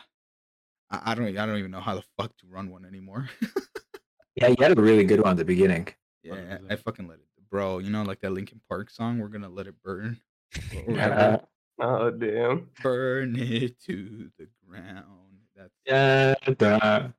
I, 0.89 1.11
I 1.11 1.15
don't 1.15 1.37
I 1.37 1.45
don't 1.45 1.59
even 1.59 1.69
know 1.69 1.81
how 1.81 1.93
the 1.93 2.03
fuck 2.17 2.35
to 2.37 2.47
run 2.49 2.71
one 2.71 2.83
anymore. 2.83 3.29
Yeah, 4.35 4.47
you 4.47 4.55
had 4.59 4.77
a 4.77 4.81
really 4.81 5.03
good 5.03 5.21
one 5.21 5.31
at 5.31 5.37
the 5.37 5.43
beginning. 5.43 5.87
Yeah, 6.23 6.31
What 6.31 6.39
is 6.39 6.59
I 6.71 6.75
fucking 6.77 7.07
let 7.07 7.19
it, 7.19 7.25
bro. 7.51 7.79
You 7.79 7.89
know, 7.89 8.03
like 8.03 8.21
that 8.21 8.31
Linkin 8.31 8.61
Park 8.69 8.89
song. 8.89 9.19
We're 9.19 9.27
gonna 9.27 9.49
let 9.49 9.67
it 9.67 9.75
burn, 9.83 10.17
Oh 11.79 12.09
damn. 12.09 12.69
burn 12.81 13.35
it 13.37 13.79
to 13.81 14.31
the 14.37 14.47
ground. 14.65 15.41
That's 15.55 15.73
yeah, 15.85 16.35
da. 16.57 17.09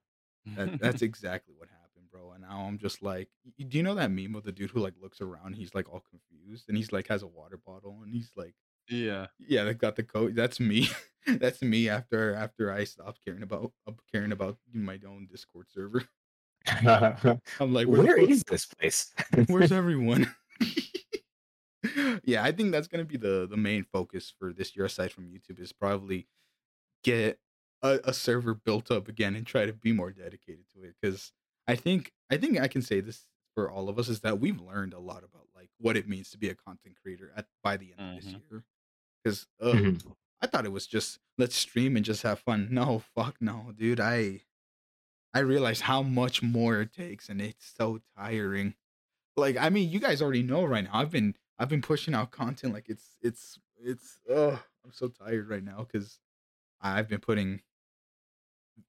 that, 0.56 0.80
that's 0.80 1.02
exactly 1.02 1.54
what 1.56 1.68
happened, 1.68 2.10
bro. 2.10 2.32
And 2.32 2.39
now 2.50 2.66
I'm 2.66 2.78
just 2.78 3.02
like, 3.02 3.28
do 3.58 3.76
you 3.76 3.82
know 3.82 3.94
that 3.94 4.10
meme 4.10 4.34
of 4.34 4.44
the 4.44 4.52
dude 4.52 4.70
who 4.70 4.80
like 4.80 4.94
looks 5.00 5.20
around? 5.20 5.54
He's 5.54 5.74
like 5.74 5.92
all 5.92 6.02
confused, 6.10 6.64
and 6.68 6.76
he's 6.76 6.92
like 6.92 7.08
has 7.08 7.22
a 7.22 7.26
water 7.26 7.58
bottle, 7.64 8.00
and 8.02 8.12
he's 8.12 8.32
like, 8.36 8.54
yeah. 8.88 9.26
yeah, 9.38 9.64
they 9.64 9.74
got 9.74 9.96
the 9.96 10.02
coat. 10.02 10.34
That's 10.34 10.58
me. 10.58 10.88
that's 11.26 11.62
me 11.62 11.88
after 11.88 12.34
after 12.34 12.72
I 12.72 12.84
stopped 12.84 13.20
caring 13.24 13.42
about 13.42 13.72
uh, 13.86 13.92
caring 14.12 14.32
about 14.32 14.58
my 14.72 14.98
own 15.06 15.28
Discord 15.30 15.66
server. 15.70 16.04
I'm 16.66 17.72
like, 17.72 17.86
where, 17.86 18.02
Where 18.02 18.26
this 18.26 18.66
place? 18.66 19.14
Where's 19.46 19.72
everyone? 19.72 20.34
yeah, 22.24 22.44
I 22.44 22.52
think 22.52 22.72
that's 22.72 22.88
gonna 22.88 23.04
be 23.04 23.16
the 23.16 23.46
the 23.48 23.56
main 23.56 23.84
focus 23.84 24.32
for 24.38 24.52
this 24.52 24.76
year, 24.76 24.86
aside 24.86 25.12
from 25.12 25.24
YouTube, 25.24 25.60
is 25.60 25.72
probably 25.72 26.26
get 27.04 27.38
a, 27.82 28.00
a 28.04 28.12
server 28.12 28.54
built 28.54 28.90
up 28.90 29.08
again 29.08 29.36
and 29.36 29.46
try 29.46 29.64
to 29.64 29.72
be 29.72 29.92
more 29.92 30.10
dedicated 30.10 30.64
to 30.74 30.82
it. 30.82 30.94
Because 31.00 31.32
I 31.70 31.76
think 31.76 32.12
I 32.30 32.36
think 32.36 32.58
I 32.60 32.68
can 32.68 32.82
say 32.82 33.00
this 33.00 33.26
for 33.54 33.70
all 33.70 33.88
of 33.88 33.98
us 33.98 34.08
is 34.08 34.20
that 34.20 34.38
we've 34.40 34.60
learned 34.60 34.94
a 34.94 34.98
lot 35.00 35.24
about 35.24 35.46
like 35.54 35.70
what 35.78 35.96
it 35.96 36.08
means 36.08 36.30
to 36.30 36.38
be 36.38 36.48
a 36.48 36.54
content 36.54 36.96
creator 37.02 37.32
at 37.36 37.46
by 37.62 37.76
the 37.76 37.92
end 37.96 38.18
of 38.18 38.24
this 38.24 38.32
Mhm. 38.32 38.50
year. 38.50 38.64
Because 39.24 39.46
Mhm. 39.62 40.16
I 40.42 40.46
thought 40.46 40.64
it 40.66 40.72
was 40.72 40.86
just 40.86 41.18
let's 41.38 41.54
stream 41.56 41.96
and 41.96 42.04
just 42.04 42.22
have 42.22 42.40
fun. 42.40 42.68
No, 42.70 42.98
fuck 43.00 43.40
no, 43.40 43.72
dude. 43.76 44.00
I 44.00 44.42
I 45.34 45.40
realized 45.40 45.82
how 45.82 46.02
much 46.02 46.42
more 46.42 46.80
it 46.82 46.92
takes 46.92 47.28
and 47.28 47.40
it's 47.40 47.66
so 47.76 48.00
tiring. 48.16 48.74
Like 49.36 49.56
I 49.56 49.70
mean, 49.70 49.90
you 49.90 50.00
guys 50.00 50.22
already 50.22 50.42
know 50.42 50.64
right 50.64 50.84
now. 50.84 50.90
I've 50.94 51.10
been 51.10 51.36
I've 51.58 51.68
been 51.68 51.82
pushing 51.82 52.14
out 52.14 52.30
content 52.32 52.72
like 52.74 52.88
it's 52.88 53.16
it's 53.22 53.58
it's 53.78 54.20
oh, 54.28 54.62
I'm 54.84 54.92
so 54.92 55.08
tired 55.08 55.48
right 55.48 55.64
now 55.64 55.84
cuz 55.84 56.20
I've 56.80 57.08
been 57.08 57.20
putting 57.20 57.62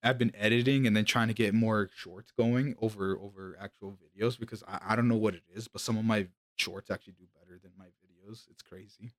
I've 0.04 0.18
been 0.18 0.34
editing 0.36 0.88
and 0.88 0.96
then 0.96 1.06
trying 1.06 1.28
to 1.28 1.34
get 1.34 1.54
more 1.54 1.90
shorts 1.96 2.32
going 2.38 2.76
over 2.82 3.18
over 3.20 3.58
actual 3.60 3.98
videos 3.98 4.40
because 4.40 4.64
I, 4.68 4.80
I 4.90 4.96
don't 4.96 5.08
know 5.08 5.16
what 5.16 5.36
it 5.36 5.44
is, 5.54 5.68
but 5.68 5.82
some 5.82 5.98
of 5.98 6.06
my 6.06 6.28
shorts 6.56 6.92
actually 6.92 7.14
do 7.14 7.26
better 7.40 7.60
than 7.62 7.72
my 7.78 7.86
videos. 7.86 8.48
It's 8.50 8.62
crazy. 8.62 9.12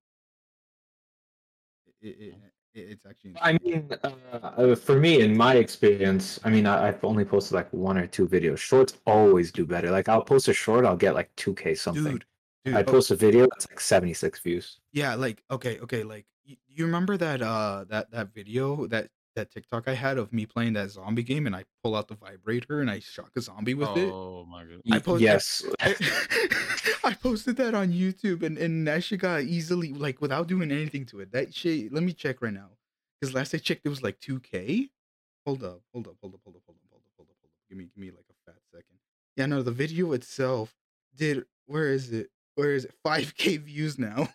It, 2.01 2.17
it, 2.19 2.35
it, 2.75 2.81
it's 2.81 3.07
actually 3.07 3.35
I 3.41 3.59
mean, 3.63 3.89
uh, 4.03 4.11
uh, 4.33 4.75
for 4.75 4.99
me, 4.99 5.21
in 5.21 5.37
my 5.37 5.55
experience, 5.55 6.41
I 6.45 6.51
mean, 6.51 6.67
I, 6.67 6.89
I've 6.89 7.05
only 7.05 7.25
posted 7.25 7.55
like 7.55 7.73
one 7.73 7.99
or 7.99 8.07
two 8.07 8.27
videos. 8.27 8.59
Shorts 8.59 8.95
always 9.07 9.53
do 9.53 9.67
better. 9.67 9.91
Like, 9.91 10.09
I'll 10.09 10.23
post 10.23 10.49
a 10.49 10.55
short, 10.55 10.85
I'll 10.85 10.97
get 10.97 11.15
like 11.15 11.35
2K 11.37 11.77
something. 11.79 12.05
dude. 12.05 12.25
Dude, 12.65 12.77
I 12.77 12.81
oh, 12.81 12.85
post 12.85 13.11
a 13.11 13.17
video, 13.17 13.45
it's 13.57 13.69
like 13.69 13.81
76 13.81 14.39
views. 14.39 14.79
yeah, 14.93 15.17
like 15.17 15.43
okay, 15.51 15.81
okay, 15.81 16.05
like 16.05 16.27
you 16.45 16.87
remember 16.87 17.17
that 17.17 17.43
uh 17.43 17.85
that 17.89 18.11
that 18.13 18.33
video 18.33 18.87
that 18.87 19.09
that 19.35 19.51
TikTok 19.51 19.89
I 19.89 19.95
had 19.95 20.19
of 20.19 20.33
me 20.33 20.47
playing 20.47 20.75
that 20.75 20.91
zombie 20.91 21.23
game 21.23 21.47
and 21.47 21.57
I 21.57 21.65
pull 21.83 21.95
out 21.95 22.09
the 22.09 22.15
vibrator 22.15 22.81
and 22.81 22.91
I 22.91 22.99
shock 23.01 23.31
a 23.37 23.41
zombie 23.41 23.75
with 23.75 23.89
it. 23.97 24.11
oh 24.13 24.45
my 24.51 24.65
god. 24.65 24.81
I 24.91 24.97
Y- 24.97 24.99
post- 25.01 25.23
yes. 25.23 25.65
I, 25.81 25.95
I 27.05 27.15
posted 27.15 27.57
that 27.57 27.75
on 27.75 27.93
YouTube 27.93 28.43
and, 28.43 28.59
and 28.59 28.87
that 28.87 29.05
shit 29.05 29.21
got 29.21 29.43
easily 29.43 29.93
like 29.93 30.21
without 30.21 30.47
doing 30.49 30.71
anything 30.71 31.05
to 31.07 31.21
it. 31.21 31.33
That 31.33 31.55
shit 31.55 31.93
let 31.93 32.03
me 32.03 32.13
check 32.13 32.43
right 32.43 32.53
now. 32.53 32.71
Because 33.21 33.35
last 33.35 33.55
I 33.55 33.59
checked 33.59 33.83
it 33.85 33.89
was 33.89 34.03
like 34.03 34.19
2K. 34.21 34.91
Hold 35.47 35.63
up, 35.65 35.81
hold 35.93 36.07
up, 36.09 36.17
hold 36.21 36.35
up, 36.35 36.41
hold 36.45 36.57
up, 36.57 36.63
hold 36.67 36.77
up, 36.77 36.83
hold 36.91 37.03
up, 37.03 37.03
hold 37.17 37.29
up, 37.29 37.37
hold 37.41 37.51
up. 37.51 37.51
Give 37.69 37.79
me 37.79 37.85
give 37.85 37.97
me 37.97 38.11
like 38.11 38.27
a 38.31 38.51
fat 38.51 38.61
second. 38.71 38.99
Yeah, 39.37 39.47
no, 39.47 39.63
the 39.63 39.71
video 39.73 40.13
itself 40.13 40.75
did 41.17 41.45
where 41.67 41.89
is 41.93 42.13
it? 42.13 42.31
Where 42.55 42.73
is 42.75 42.85
it? 42.85 42.95
5K 43.07 43.61
views 43.61 43.99
now. 43.99 44.29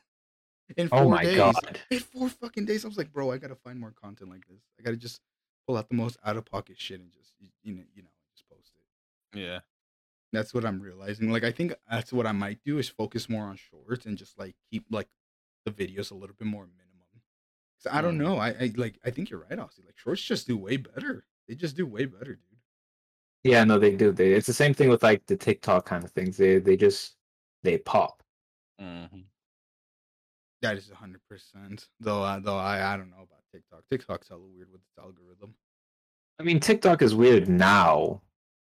In 0.76 0.90
four 0.90 1.00
oh 1.04 1.10
my 1.10 1.24
days. 1.24 1.38
god. 1.38 1.80
In 1.90 2.00
four 2.00 2.30
fucking 2.30 2.66
days. 2.66 2.84
I 2.84 2.88
was 2.88 2.98
like, 2.98 3.12
bro, 3.14 3.32
I 3.32 3.38
gotta 3.38 3.56
find 3.56 3.80
more 3.80 3.94
content 4.02 4.30
like 4.30 4.46
this. 4.48 4.62
I 4.80 4.84
gotta 4.84 4.98
just 4.98 5.22
pull 5.66 5.78
out 5.78 5.88
the 5.90 5.96
most 5.96 6.18
out 6.26 6.38
of 6.38 6.46
pocket 6.46 6.78
shit 6.80 7.00
and 7.00 7.12
just 7.12 7.34
you 7.64 7.74
know, 7.74 7.84
you 7.96 8.04
know, 8.04 8.10
just 8.36 8.48
post 8.50 8.74
it. 8.76 9.40
Yeah. 9.40 9.60
That's 10.34 10.54
what 10.54 10.66
I'm 10.66 10.82
realizing. 10.82 11.32
Like 11.32 11.46
I 11.46 11.52
think 11.52 11.74
that's 11.90 12.12
what 12.12 12.28
I 12.28 12.34
might 12.34 12.60
do 12.66 12.80
is 12.80 12.90
focus 12.90 13.30
more 13.30 13.46
on 13.46 13.56
shorts 13.58 14.06
and 14.06 14.18
just 14.18 14.38
like 14.38 14.56
keep 14.72 14.86
like 14.92 15.08
the 15.66 15.72
videos 15.72 16.12
a 16.12 16.16
little 16.16 16.36
bit 16.38 16.48
more 16.48 16.66
minimum. 16.66 17.22
'Cause 17.82 17.94
I 17.94 18.02
don't 18.02 18.18
Mm. 18.18 18.24
know. 18.24 18.38
I, 18.38 18.50
I 18.50 18.74
like 18.76 19.00
I 19.06 19.12
think 19.12 19.30
you're 19.30 19.40
right, 19.50 19.58
Ozzy. 19.58 19.86
Like 19.86 19.98
shorts 19.98 20.22
just 20.22 20.48
do 20.48 20.58
way 20.58 20.78
better. 20.78 21.26
They 21.48 21.56
just 21.56 21.78
do 21.78 21.86
way 21.86 22.06
better, 22.06 22.36
dude. 22.36 22.44
Yeah, 23.44 23.64
no, 23.64 23.80
they 23.80 23.96
do. 23.96 24.12
They, 24.12 24.34
it's 24.34 24.48
the 24.48 24.54
same 24.54 24.74
thing 24.74 24.90
with 24.90 25.04
like 25.04 25.26
the 25.28 25.38
TikTok 25.38 25.86
kind 25.86 26.04
of 26.04 26.12
things. 26.12 26.36
They 26.36 26.60
they 26.60 26.76
just 26.76 27.16
they 27.64 27.78
pop. 27.78 28.22
hmm 28.80 29.06
That 30.62 30.78
is 30.78 30.90
hundred 30.90 31.22
percent. 31.30 31.88
Though 32.00 32.24
uh, 32.24 32.40
though 32.40 32.58
I 32.58 32.94
I 32.94 32.98
don't 32.98 33.10
know 33.12 33.18
about 33.18 33.44
TikTok. 33.54 33.84
TikTok's 33.92 34.30
hella 34.30 34.42
weird 34.48 34.72
with 34.72 34.82
its 34.82 34.98
algorithm. 34.98 35.54
I 36.40 36.44
mean, 36.44 36.60
TikTok 36.60 37.02
is 37.02 37.16
weird 37.16 37.48
now. 37.50 38.22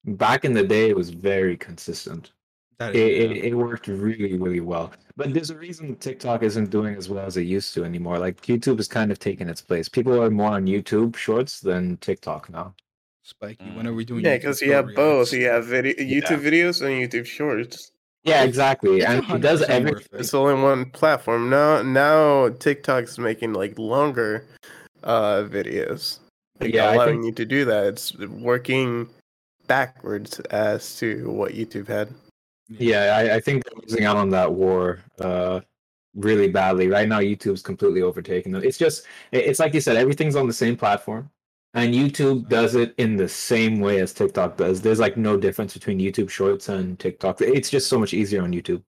Back 0.07 0.45
in 0.45 0.53
the 0.53 0.63
day, 0.65 0.91
it 0.91 0.97
was 0.97 1.11
very 1.11 1.57
consistent. 1.57 2.33
That 2.79 2.95
It, 2.95 3.01
is 3.01 3.39
it, 3.39 3.45
it 3.47 3.55
worked 3.55 3.87
really, 3.87 4.37
really 4.37 4.61
well. 4.61 4.93
But 5.17 5.33
there's 5.33 5.51
a 5.51 5.57
reason 5.57 5.97
TikTok 5.97 6.43
isn't 6.43 6.71
doing 6.71 6.97
as 6.97 7.09
well 7.09 7.25
as 7.25 7.37
it 7.37 7.43
used 7.43 7.73
to 7.75 7.85
anymore. 7.85 8.19
Like 8.19 8.43
YouTube 8.43 8.79
has 8.79 8.89
kind 8.89 9.11
of 9.13 9.19
taken 9.19 9.49
its 9.49 9.63
place. 9.63 9.89
People 9.89 10.21
are 10.21 10.31
more 10.31 10.51
on 10.53 10.67
YouTube 10.67 11.17
Shorts 11.17 11.61
than 11.61 11.97
TikTok 11.99 12.51
now. 12.51 12.75
spiky. 13.23 13.65
Mm. 13.65 13.77
When 13.77 13.87
are 13.87 13.95
we 13.95 14.05
doing? 14.05 14.25
Yeah, 14.25 14.37
because 14.37 14.61
you 14.61 14.73
have 14.73 14.95
both. 14.95 15.33
You 15.33 15.47
have 15.49 15.67
video, 15.67 15.95
YouTube 15.95 16.41
videos 16.43 16.83
and 16.83 16.93
YouTube 17.11 17.27
Shorts. 17.27 17.93
Yeah, 18.25 18.43
exactly. 18.45 18.97
It's 18.99 19.07
and 19.07 19.31
it 19.31 19.41
does 19.41 19.61
100% 19.63 19.69
every. 19.69 19.93
worth. 19.93 20.09
It's 20.15 20.35
only 20.35 20.55
one 20.61 20.87
platform 20.87 21.51
now. 21.51 21.83
Now 21.83 22.49
TikTok's 22.49 23.19
making 23.19 23.53
like 23.53 23.79
longer 23.79 24.45
uh 25.03 25.43
videos. 25.45 26.21
Like, 26.61 26.73
Yeah, 26.73 26.89
I 26.89 26.95
allowing 26.95 27.17
think- 27.23 27.27
you 27.27 27.33
to 27.33 27.45
do 27.45 27.65
that. 27.67 27.85
It's 27.87 28.17
working 28.19 29.09
backwards 29.67 30.41
as 30.51 30.97
to 30.97 31.31
what 31.31 31.53
YouTube 31.53 31.87
had. 31.89 32.09
Yeah, 32.69 33.17
I, 33.17 33.37
I 33.37 33.41
think 33.41 33.63
they're 33.65 33.81
losing 33.83 34.05
out 34.05 34.17
on 34.17 34.31
that 34.31 34.53
war 34.53 35.01
uh, 35.21 35.61
really 36.15 36.49
badly. 36.49 36.89
Right 36.89 37.07
now, 37.09 37.21
YouTube's 37.21 37.61
completely 37.61 38.01
overtaken 38.01 38.53
them. 38.53 38.63
It's 38.65 38.79
just, 38.79 39.05
it's 39.33 39.59
like 39.61 39.75
you 39.75 39.83
said, 39.83 39.97
everything's 39.97 40.35
on 40.37 40.47
the 40.47 40.53
same 40.55 40.75
platform. 40.77 41.29
And 41.75 41.93
YouTube 41.93 42.49
does 42.49 42.77
it 42.77 42.95
in 42.99 43.17
the 43.17 43.29
same 43.29 43.81
way 43.81 44.01
as 44.01 44.13
TikTok 44.13 44.57
does. 44.57 44.81
There's 44.81 45.01
like 45.01 45.17
no 45.17 45.37
difference 45.37 45.75
between 45.75 45.99
YouTube 45.99 46.31
Shorts 46.31 46.69
and 46.69 46.99
TikTok. 46.99 47.41
It's 47.41 47.69
just 47.69 47.89
so 47.89 47.99
much 47.99 48.15
easier 48.15 48.43
on 48.43 48.53
YouTube. 48.53 48.83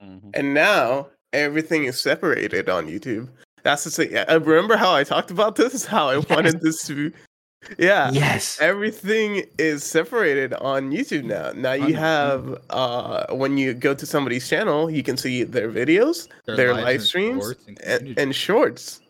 hmm 0.00 0.30
And 0.32 0.54
now 0.54 1.08
everything 1.34 1.84
is 1.84 2.00
separated 2.00 2.70
on 2.70 2.86
YouTube. 2.86 3.28
That's 3.62 3.84
the 3.84 3.90
thing. 3.90 4.16
I 4.16 4.34
remember 4.34 4.76
how 4.76 4.94
I 4.94 5.04
talked 5.04 5.30
about 5.30 5.56
this. 5.56 5.84
How 5.94 6.08
I 6.08 6.18
wanted 6.18 6.60
this 6.62 6.84
to. 6.86 7.10
be... 7.10 7.16
Yeah. 7.78 8.10
Yes. 8.10 8.58
Everything 8.60 9.44
is 9.58 9.84
separated 9.84 10.54
on 10.54 10.90
YouTube 10.90 11.24
now. 11.24 11.52
Now 11.52 11.74
you 11.74 11.94
have 11.94 12.58
uh 12.70 13.26
when 13.30 13.56
you 13.56 13.72
go 13.74 13.94
to 13.94 14.06
somebody's 14.06 14.48
channel, 14.48 14.90
you 14.90 15.02
can 15.02 15.16
see 15.16 15.44
their 15.44 15.70
videos, 15.70 16.28
their, 16.46 16.72
lives 16.72 16.84
live 16.84 17.02
streams, 17.02 17.44
shorts 17.44 17.64
and 17.68 17.80
and, 17.82 18.18
and 18.18 18.34
shorts. 18.34 19.01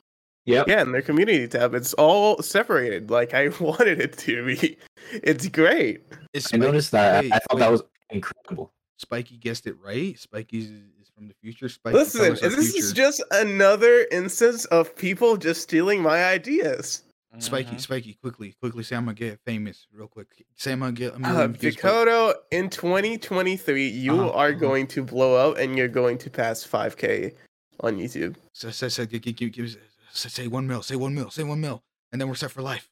Yep. 0.46 0.66
Yeah, 0.68 0.80
and 0.82 0.92
their 0.92 1.02
community 1.02 1.46
tab. 1.46 1.74
It's 1.74 1.94
all 1.94 2.42
separated 2.42 3.10
like 3.10 3.32
I 3.34 3.48
wanted 3.60 4.00
it 4.00 4.18
to 4.18 4.44
be. 4.44 4.76
It's 5.12 5.48
great. 5.48 6.02
Is 6.32 6.48
I 6.52 6.56
noticed 6.56 6.90
that. 6.92 7.22
wait, 7.24 7.32
I 7.32 7.38
thought 7.38 7.54
wait, 7.54 7.60
that 7.60 7.70
was 7.70 7.82
incredible. 8.10 8.72
Spiky 8.98 9.36
guessed 9.36 9.66
it 9.66 9.76
right. 9.84 10.18
Spiky 10.18 10.58
is, 10.60 10.66
is 11.00 11.10
from 11.14 11.28
the 11.28 11.34
future. 11.42 11.68
Spiky, 11.68 11.96
Listen, 11.98 12.32
us 12.32 12.40
this 12.40 12.54
future. 12.72 12.78
is 12.78 12.92
just 12.92 13.22
another 13.32 14.06
instance 14.10 14.64
of 14.66 14.94
people 14.96 15.36
just 15.36 15.60
stealing 15.62 16.02
my 16.02 16.24
ideas. 16.24 17.02
Spiky, 17.38 17.76
Mhm. 17.76 17.80
Spiky, 17.80 18.14
quickly, 18.14 18.54
quickly. 18.60 18.82
Say 18.82 18.94
I'm 18.94 19.04
gonna 19.06 19.14
get 19.14 19.40
famous 19.46 19.86
real 19.92 20.06
quick. 20.06 20.26
Say 20.54 20.72
I'm 20.72 20.80
gonna 20.80 20.92
get 20.92 21.12
a 21.12 21.16
Uh, 21.16 21.18
million 21.18 21.52
views. 21.54 21.76
quick. 21.76 21.82
Dakota, 21.82 22.38
in 22.50 22.68
2023, 22.68 23.88
you 23.88 24.12
Uh-huh, 24.12 24.30
are 24.32 24.48
uh-huh. 24.50 24.58
going 24.58 24.86
to 24.88 25.02
blow 25.02 25.34
up 25.34 25.56
and 25.56 25.76
you're 25.78 25.88
going 25.88 26.18
to 26.18 26.28
pass 26.30 26.62
5k 26.64 27.32
on 27.80 27.96
YouTube. 27.96 28.36
Say, 28.52 28.70
say, 28.70 28.88
say, 28.90 29.06
give, 29.06 29.22
give, 29.22 29.36
give, 29.36 29.52
give, 29.52 29.76
say, 30.12 30.28
say 30.28 30.48
one 30.48 30.66
mil. 30.66 30.82
Say 30.82 30.96
one 30.96 31.14
mil. 31.14 31.30
Say 31.30 31.44
one 31.44 31.60
mil, 31.60 31.82
and 32.12 32.20
then 32.20 32.28
we're 32.28 32.34
set 32.34 32.50
for 32.50 32.62
life. 32.62 32.90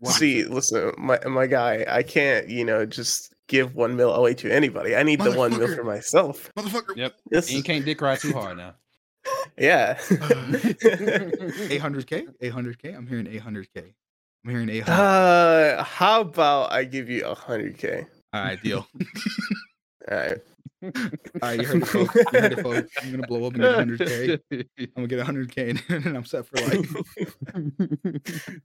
Wow. 0.00 0.10
See, 0.10 0.44
listen, 0.44 0.92
my 0.98 1.18
my 1.26 1.46
guy, 1.46 1.84
I 1.88 2.02
can't, 2.02 2.48
you 2.48 2.64
know, 2.64 2.84
just 2.84 3.32
give 3.48 3.74
one 3.74 3.96
mil 3.96 4.12
away 4.12 4.34
to 4.34 4.50
anybody. 4.52 4.96
I 4.96 5.02
need 5.04 5.20
the 5.20 5.32
one 5.32 5.56
mil 5.56 5.74
for 5.74 5.84
myself. 5.84 6.50
motherfucker. 6.56 6.96
Yep. 6.96 7.14
This, 7.30 7.48
And 7.48 7.56
you 7.56 7.62
can't 7.62 7.84
dick 7.84 8.00
ride 8.00 8.18
too 8.18 8.32
hard 8.32 8.56
now. 8.56 8.74
yeah. 9.58 9.94
800k. 9.98 12.26
800k. 12.42 12.96
I'm 12.96 13.06
hearing 13.06 13.26
800k. 13.26 13.92
I'm 14.44 14.50
hearing 14.50 14.68
800. 14.68 14.92
uh, 14.92 15.84
how 15.84 16.22
about 16.22 16.72
I 16.72 16.82
give 16.84 17.08
you 17.08 17.24
a 17.24 17.34
hundred 17.34 17.78
k? 17.78 18.06
All 18.32 18.42
right, 18.42 18.60
deal. 18.60 18.86
All 20.10 20.16
right. 20.16 20.38
Right, 21.40 21.60
you 21.60 21.66
heard 21.66 21.82
it, 21.82 21.86
folks. 21.86 22.14
You 22.32 22.40
heard 22.40 22.52
it, 22.52 22.62
folks. 22.62 22.92
I'm 23.00 23.10
gonna 23.12 23.26
blow 23.26 23.44
up 23.46 23.54
and 23.54 23.62
get 23.98 24.08
100k. 24.08 24.40
I'm 24.96 25.06
gonna 25.06 25.06
get 25.08 25.26
100k 25.26 25.70
and 25.88 26.04
then 26.04 26.16
I'm 26.16 26.24
set 26.24 26.46
for 26.46 26.56
life. 26.56 26.96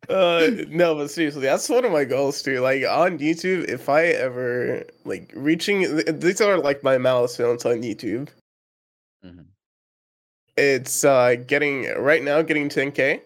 uh 0.09 0.47
no 0.69 0.95
but 0.95 1.09
seriously 1.11 1.41
that's 1.41 1.69
one 1.69 1.85
of 1.85 1.91
my 1.91 2.03
goals 2.03 2.41
too 2.41 2.59
like 2.61 2.83
on 2.85 3.19
youtube 3.19 3.65
if 3.69 3.89
i 3.89 4.05
ever 4.05 4.83
like 5.05 5.31
reaching 5.35 6.01
these 6.19 6.41
are 6.41 6.57
like 6.57 6.83
my 6.83 6.97
milestones 6.97 7.65
on 7.65 7.81
youtube 7.81 8.29
Mhm. 9.25 9.45
it's 10.55 11.03
uh 11.03 11.35
getting 11.47 11.87
right 11.97 12.23
now 12.23 12.41
getting 12.41 12.69
10k 12.69 13.21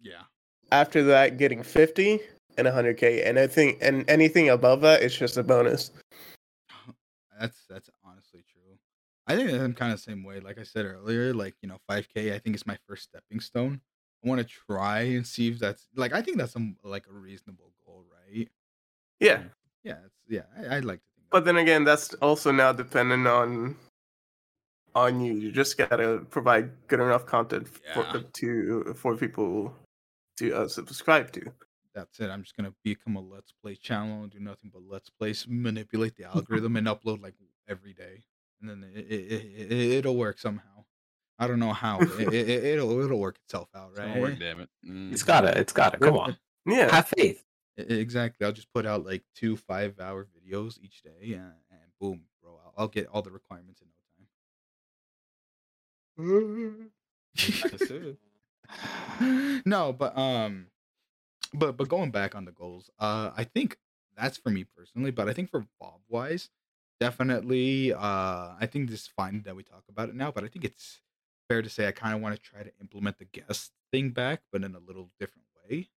yeah. 0.00 0.22
after 0.70 1.02
that 1.04 1.38
getting 1.38 1.62
50 1.62 2.20
and 2.58 2.66
100k 2.66 3.26
and 3.26 3.38
i 3.38 3.46
think 3.46 3.78
and 3.80 4.08
anything 4.08 4.50
above 4.50 4.80
that 4.82 5.02
it's 5.02 5.16
just 5.16 5.36
a 5.36 5.42
bonus 5.42 5.90
That's 7.40 7.64
that's. 7.68 7.90
I 9.26 9.36
think 9.36 9.50
I'm 9.52 9.74
kind 9.74 9.92
of 9.92 9.98
the 9.98 10.02
same 10.02 10.24
way. 10.24 10.40
Like 10.40 10.58
I 10.58 10.64
said 10.64 10.84
earlier, 10.84 11.32
like 11.32 11.54
you 11.62 11.68
know, 11.68 11.78
5K. 11.90 12.34
I 12.34 12.38
think 12.38 12.54
it's 12.56 12.66
my 12.66 12.78
first 12.88 13.04
stepping 13.04 13.40
stone. 13.40 13.80
I 14.24 14.28
want 14.28 14.40
to 14.40 14.46
try 14.46 15.00
and 15.00 15.26
see 15.26 15.48
if 15.48 15.58
that's 15.58 15.88
like 15.96 16.12
I 16.12 16.22
think 16.22 16.38
that's 16.38 16.52
some 16.52 16.76
like 16.82 17.06
a 17.08 17.12
reasonable 17.12 17.72
goal, 17.84 18.04
right? 18.10 18.48
yeah 19.20 19.42
Yeah, 19.84 19.96
it's 20.04 20.16
yeah. 20.28 20.42
I, 20.58 20.76
I'd 20.76 20.84
like 20.84 21.00
to 21.00 21.06
think. 21.16 21.26
but 21.30 21.44
then 21.44 21.56
again 21.56 21.84
that's 21.84 22.14
also 22.14 22.50
now 22.52 22.72
dependent 22.72 23.26
on 23.26 23.76
on 24.94 25.20
you 25.20 25.32
you 25.32 25.50
just 25.52 25.78
gotta 25.78 26.24
provide 26.30 26.70
good 26.88 27.00
enough 27.00 27.24
content 27.26 27.68
for 27.68 28.04
to 28.34 28.94
for 28.94 29.16
people 29.16 29.74
to 30.36 30.52
uh, 30.54 30.68
subscribe 30.68 31.32
to 31.32 31.52
that's 31.94 32.20
it. 32.20 32.30
I'm 32.30 32.42
just 32.42 32.56
gonna 32.56 32.74
become 32.82 33.16
a 33.16 33.20
let's 33.20 33.52
play 33.52 33.74
channel 33.74 34.22
and 34.22 34.32
do 34.32 34.40
nothing 34.40 34.70
but 34.72 34.82
let's 34.88 35.10
plays, 35.10 35.46
manipulate 35.48 36.16
the 36.16 36.24
algorithm, 36.34 36.76
and 36.76 36.86
upload 36.86 37.22
like 37.22 37.34
every 37.68 37.92
day, 37.92 38.22
and 38.62 38.70
then 38.70 38.90
it, 38.94 38.98
it, 38.98 39.12
it, 39.12 39.72
it 39.72 39.90
it'll 39.98 40.16
work 40.16 40.38
somehow. 40.38 40.84
I 41.38 41.46
don't 41.48 41.58
know 41.58 41.72
how. 41.72 41.98
but 41.98 42.20
it, 42.20 42.32
it, 42.32 42.48
it'll 42.64 43.04
it'll 43.04 43.18
work 43.18 43.38
itself 43.44 43.68
out, 43.74 43.96
right? 43.96 44.08
gonna 44.08 44.20
work, 44.20 44.38
damn 44.38 44.60
it. 44.60 44.68
Mm. 44.86 45.12
It's 45.12 45.22
gotta, 45.22 45.58
it's 45.58 45.72
gotta. 45.72 45.98
Come 45.98 46.16
on, 46.16 46.36
yeah 46.66 46.90
have 46.90 47.08
faith. 47.16 47.44
Exactly. 47.76 48.46
I'll 48.46 48.52
just 48.52 48.72
put 48.72 48.86
out 48.86 49.04
like 49.04 49.22
two 49.34 49.56
five 49.56 49.98
hour 49.98 50.26
videos 50.26 50.78
each 50.80 51.02
day, 51.02 51.32
and, 51.32 51.52
and 51.70 51.80
boom, 52.00 52.22
bro, 52.42 52.58
I'll, 52.64 52.74
I'll 52.76 52.88
get 52.88 53.08
all 53.08 53.22
the 53.22 53.30
requirements 53.30 53.80
in 53.80 53.88
no 53.88 53.92
time. 56.40 56.90
No, 59.64 59.92
but 59.92 60.16
um, 60.16 60.66
but 61.52 61.76
but 61.76 61.88
going 61.88 62.10
back 62.10 62.34
on 62.34 62.44
the 62.44 62.52
goals, 62.52 62.90
uh, 62.98 63.30
I 63.36 63.44
think 63.44 63.76
that's 64.16 64.38
for 64.38 64.50
me 64.50 64.64
personally. 64.64 65.10
But 65.10 65.28
I 65.28 65.32
think 65.32 65.50
for 65.50 65.66
Bob 65.80 66.00
wise, 66.08 66.50
definitely, 67.06 67.92
uh, 67.92 68.54
I 68.60 68.66
think 68.70 68.88
this 68.90 69.02
is 69.02 69.06
fine 69.08 69.42
that 69.42 69.56
we 69.56 69.62
talk 69.64 69.84
about 69.88 70.08
it 70.08 70.14
now. 70.14 70.30
But 70.30 70.44
I 70.44 70.48
think 70.48 70.64
it's 70.64 71.00
fair 71.48 71.60
to 71.62 71.68
say 71.68 71.88
I 71.88 71.92
kind 71.92 72.14
of 72.14 72.20
want 72.20 72.34
to 72.36 72.40
try 72.40 72.62
to 72.62 72.72
implement 72.80 73.18
the 73.18 73.24
guest 73.24 73.72
thing 73.90 74.10
back, 74.10 74.42
but 74.52 74.62
in 74.62 74.74
a 74.74 74.78
little 74.78 75.10
different 75.18 75.46
way. 75.64 75.90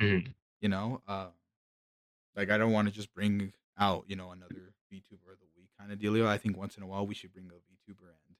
Mhm. 0.00 0.34
You 0.60 0.68
know, 0.68 1.02
uh, 1.06 1.30
like 2.36 2.50
I 2.50 2.58
don't 2.58 2.72
want 2.72 2.88
to 2.88 2.94
just 2.94 3.12
bring 3.14 3.52
out 3.78 4.04
you 4.08 4.16
know 4.16 4.30
another 4.32 4.74
VTuber 4.92 5.32
of 5.32 5.38
the 5.40 5.48
week 5.56 5.70
kind 5.78 5.92
of 5.92 5.98
dealio. 5.98 6.26
I 6.26 6.38
think 6.38 6.56
once 6.56 6.76
in 6.76 6.82
a 6.82 6.86
while 6.86 7.06
we 7.06 7.14
should 7.14 7.32
bring 7.32 7.46
a 7.50 7.54
VTuber 7.54 8.08
and 8.08 8.36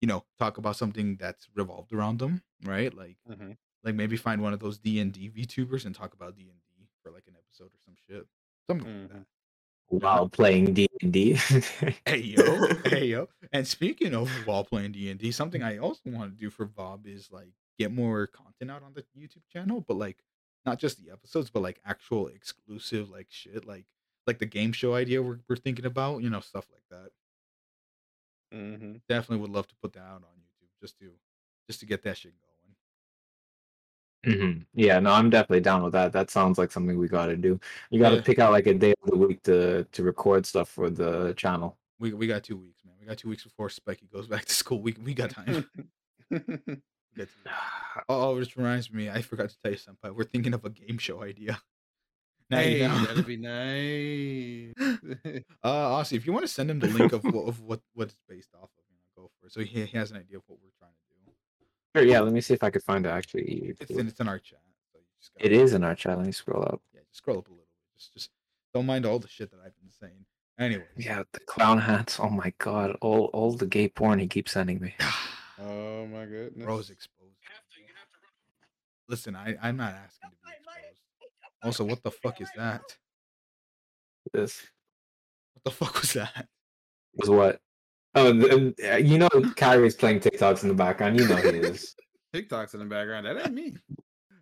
you 0.00 0.08
know 0.08 0.24
talk 0.38 0.58
about 0.58 0.76
something 0.76 1.16
that's 1.16 1.48
revolved 1.54 1.92
around 1.92 2.18
them, 2.18 2.42
right? 2.64 2.92
Like 2.92 3.18
Mhm. 3.28 3.56
like 3.84 3.94
maybe 3.94 4.16
find 4.16 4.42
one 4.42 4.52
of 4.52 4.60
those 4.60 4.78
D 4.78 4.98
and 5.00 5.12
D 5.12 5.30
VTubers 5.30 5.84
and 5.86 5.94
talk 5.94 6.14
about 6.14 6.36
D 6.36 6.48
and 6.50 6.60
D 6.68 6.88
for 7.02 7.10
like 7.10 7.26
an 7.26 7.36
episode 7.36 7.72
or 7.74 7.78
some 7.84 7.96
shit, 8.06 8.26
something 8.68 8.86
like 9.02 9.10
that. 9.12 9.26
While 9.90 10.28
playing 10.28 10.74
D 10.74 10.88
and 11.02 11.12
D. 11.12 11.34
Hey 12.06 12.18
yo, 12.18 12.66
hey 12.84 13.06
yo. 13.06 13.28
And 13.52 13.66
speaking 13.66 14.14
of 14.14 14.30
while 14.46 14.64
playing 14.64 14.92
D 14.92 15.10
and 15.10 15.18
D, 15.18 15.32
something 15.32 15.62
I 15.62 15.78
also 15.78 16.02
want 16.06 16.32
to 16.32 16.40
do 16.40 16.48
for 16.48 16.64
Bob 16.64 17.06
is 17.06 17.30
like 17.32 17.52
get 17.78 17.90
more 17.92 18.28
content 18.28 18.70
out 18.70 18.82
on 18.84 18.94
the 18.94 19.02
YouTube 19.18 19.46
channel, 19.52 19.84
but 19.86 19.96
like 19.96 20.18
not 20.64 20.78
just 20.78 21.04
the 21.04 21.10
episodes, 21.10 21.50
but 21.50 21.62
like 21.62 21.80
actual 21.84 22.28
exclusive 22.28 23.10
like 23.10 23.26
shit, 23.30 23.66
like 23.66 23.86
like 24.28 24.38
the 24.38 24.46
game 24.46 24.72
show 24.72 24.94
idea 24.94 25.20
we're 25.22 25.40
we're 25.48 25.56
thinking 25.56 25.86
about, 25.86 26.22
you 26.22 26.30
know, 26.30 26.40
stuff 26.40 26.68
like 26.72 26.84
that. 26.90 27.10
Mhm. 28.56 29.00
Definitely 29.08 29.38
would 29.42 29.50
love 29.50 29.66
to 29.68 29.74
put 29.82 29.92
that 29.94 30.00
out 30.04 30.22
on 30.22 30.38
YouTube 30.40 30.70
just 30.80 30.98
to 31.00 31.10
just 31.68 31.80
to 31.80 31.86
get 31.86 32.02
that 32.04 32.16
shit 32.16 32.32
going. 32.40 32.49
Mhm. 34.26 34.66
Yeah, 34.74 35.00
no, 35.00 35.12
I'm 35.12 35.30
definitely 35.30 35.60
down 35.60 35.82
with 35.82 35.92
that. 35.94 36.12
That 36.12 36.30
sounds 36.30 36.58
like 36.58 36.70
something 36.70 36.98
we 36.98 37.08
gotta 37.08 37.36
do. 37.36 37.58
You 37.90 37.98
gotta 38.00 38.16
Yeah. 38.16 38.22
pick 38.22 38.38
out 38.38 38.52
like 38.52 38.66
a 38.66 38.74
day 38.74 38.92
of 39.02 39.10
the 39.10 39.16
week 39.16 39.42
to 39.44 39.84
to 39.84 40.02
record 40.02 40.44
stuff 40.46 40.68
for 40.68 40.90
the 40.90 41.32
channel. 41.34 41.78
We 41.98 42.12
we 42.12 42.26
got 42.26 42.44
two 42.44 42.56
weeks, 42.58 42.84
man. 42.84 42.94
We 43.00 43.06
got 43.06 43.16
two 43.18 43.28
weeks 43.30 43.44
before 43.44 43.68
Specky 43.68 44.10
goes 44.10 44.26
back 44.34 44.44
to 44.44 44.52
school. 44.54 44.82
We 44.82 44.92
we 45.02 45.14
got 45.14 45.30
time. 45.30 45.64
We 46.30 46.38
got 46.38 47.28
two 47.28 47.40
weeks. 47.44 47.56
Oh, 48.08 48.38
this 48.38 48.56
reminds 48.56 48.92
me. 48.92 49.10
I 49.10 49.20
forgot 49.22 49.48
to 49.50 49.56
tell 49.62 49.72
you 49.72 49.78
something. 49.78 50.14
We're 50.14 50.22
thinking 50.22 50.54
of 50.54 50.64
a 50.64 50.70
game 50.70 50.98
show 50.98 51.22
idea. 51.22 51.60
Now 52.50 52.58
you 52.60 52.78
hey, 52.78 52.88
know. 52.88 53.04
that'd 53.04 53.26
be 53.26 53.36
nice. 53.36 54.74
Uh, 55.62 55.94
honestly, 55.94 56.16
if 56.18 56.26
you 56.26 56.32
want 56.32 56.44
to 56.44 56.48
send 56.52 56.68
him 56.68 56.80
the 56.80 56.88
link 56.88 57.12
of 57.12 57.22
what 57.24 57.46
of 57.46 57.60
what 57.60 57.80
what 57.94 58.08
it's 58.08 58.16
based 58.28 58.50
off 58.54 58.70
of, 58.76 58.84
you 58.90 58.96
know, 58.96 59.22
go 59.22 59.30
for 59.40 59.46
it. 59.46 59.52
So 59.52 59.60
he, 59.60 59.84
he 59.86 59.96
has 59.98 60.10
an 60.10 60.16
idea 60.16 60.38
of 60.38 60.42
what 60.48 60.58
we're 60.60 60.70
trying 60.76 60.90
to 60.90 60.96
do. 60.96 60.99
Sure, 61.94 62.04
yeah, 62.04 62.20
let 62.20 62.32
me 62.32 62.40
see 62.40 62.54
if 62.54 62.62
I 62.62 62.70
could 62.70 62.82
find 62.82 63.04
it 63.04 63.10
actually. 63.10 63.74
It's 63.80 63.90
in 63.90 64.06
it's 64.06 64.20
in 64.20 64.28
our 64.28 64.38
chat. 64.38 64.60
So 64.92 64.98
you 64.98 65.04
just 65.20 65.32
It 65.38 65.52
is 65.52 65.74
in 65.74 65.82
our 65.82 65.94
chat. 65.94 66.16
Let 66.16 66.26
me 66.26 66.32
scroll 66.32 66.62
up. 66.62 66.80
Yeah, 66.94 67.00
just 67.08 67.18
scroll 67.18 67.38
up 67.38 67.48
a 67.48 67.50
little 67.50 67.64
bit. 67.64 67.98
Just 67.98 68.14
just 68.14 68.30
don't 68.72 68.86
mind 68.86 69.06
all 69.06 69.18
the 69.18 69.28
shit 69.28 69.50
that 69.50 69.58
I've 69.64 69.76
been 69.80 69.90
saying. 69.90 70.24
Anyway. 70.58 70.84
Yeah, 70.96 71.22
the 71.32 71.40
clown 71.40 71.78
hats. 71.78 72.20
Oh 72.20 72.28
my 72.28 72.52
god, 72.58 72.96
all 73.00 73.24
all 73.32 73.52
the 73.52 73.66
gay 73.66 73.88
porn 73.88 74.18
he 74.18 74.28
keeps 74.28 74.52
sending 74.52 74.80
me. 74.80 74.94
oh 75.60 76.06
my 76.06 76.26
goodness. 76.26 76.64
Bro's 76.64 76.90
exposed. 76.90 77.34
Listen, 79.08 79.34
I 79.34 79.56
I'm 79.60 79.76
not 79.76 79.92
asking 79.92 80.30
to 80.30 80.36
be 80.44 80.52
exposed. 80.52 81.00
Also, 81.62 81.84
what 81.84 82.02
the 82.02 82.10
fuck 82.12 82.40
is 82.40 82.50
that? 82.56 82.82
This 84.32 84.62
What 85.54 85.64
the 85.64 85.70
fuck 85.72 86.00
was 86.00 86.12
that? 86.12 86.46
was 87.16 87.28
what? 87.28 87.60
Oh, 88.14 88.32
the, 88.32 88.74
uh, 88.92 88.96
you 88.96 89.18
know, 89.18 89.28
Kyrie's 89.56 89.94
playing 89.94 90.20
TikToks 90.20 90.62
in 90.62 90.68
the 90.68 90.74
background. 90.74 91.18
You 91.18 91.28
know 91.28 91.36
he 91.36 91.48
is. 91.48 91.94
TikTok's 92.32 92.74
in 92.74 92.80
the 92.80 92.86
background. 92.86 93.26
That 93.26 93.36
ain't 93.38 93.52
me. 93.54 93.76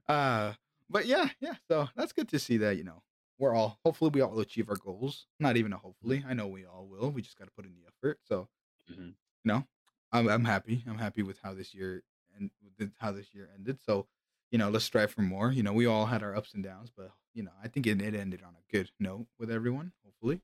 Uh, 0.09 0.54
but 0.88 1.07
yeah, 1.07 1.28
yeah. 1.40 1.54
So 1.68 1.88
that's 1.94 2.12
good 2.12 2.28
to 2.31 2.38
see 2.38 2.57
that 2.59 2.76
you 2.78 2.85
know 2.85 3.02
we're 3.38 3.54
all 3.54 3.78
hopefully 3.85 4.11
we 4.14 4.20
all 4.22 4.38
achieve 4.40 4.68
our 4.70 4.76
goals. 4.76 5.26
Not 5.38 5.57
even 5.57 5.72
a 5.72 5.76
hopefully. 5.78 6.24
I 6.26 6.35
know 6.35 6.46
we 6.46 6.64
all 6.64 6.87
will. 6.90 7.11
We 7.11 7.22
just 7.22 7.38
got 7.38 7.44
to 7.44 7.50
put 7.50 7.66
in 7.66 7.72
the 7.74 7.87
effort. 7.87 8.18
So 8.24 8.48
Mhm. 8.90 9.09
you 9.09 9.14
know, 9.44 9.64
I'm 10.12 10.28
I'm 10.28 10.44
happy. 10.44 10.83
I'm 10.88 10.98
happy 10.98 11.22
with 11.22 11.38
how 11.42 11.52
this 11.54 11.74
year 11.74 12.02
and 12.37 12.50
with 12.78 12.92
how 12.98 13.12
this 13.12 13.35
year 13.35 13.50
ended. 13.54 13.78
So 13.85 14.07
you 14.50 14.57
know, 14.57 14.70
let's 14.70 14.87
strive 14.87 15.11
for 15.11 15.20
more. 15.20 15.52
You 15.52 15.62
know, 15.62 15.74
we 15.74 15.85
all 15.85 16.07
had 16.07 16.22
our 16.22 16.35
ups 16.35 16.54
and 16.54 16.64
downs, 16.64 16.90
but 16.96 17.11
you 17.35 17.42
know, 17.42 17.52
I 17.62 17.68
think 17.68 17.87
it, 17.87 18.00
it 18.00 18.14
ended 18.14 18.42
on 18.42 18.54
a 18.54 18.72
good 18.72 18.90
note 18.98 19.26
with 19.38 19.50
everyone. 19.50 19.92
Hopefully. 20.04 20.40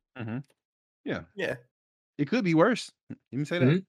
Yeah, 1.05 1.23
Yeah. 1.35 1.57
It 2.19 2.29
could 2.29 2.45
be 2.45 2.55
worse. 2.55 2.91
Let 3.11 3.39
me 3.39 3.45
say 3.45 3.59
that. 3.59 3.67
Mhm. 3.67 3.87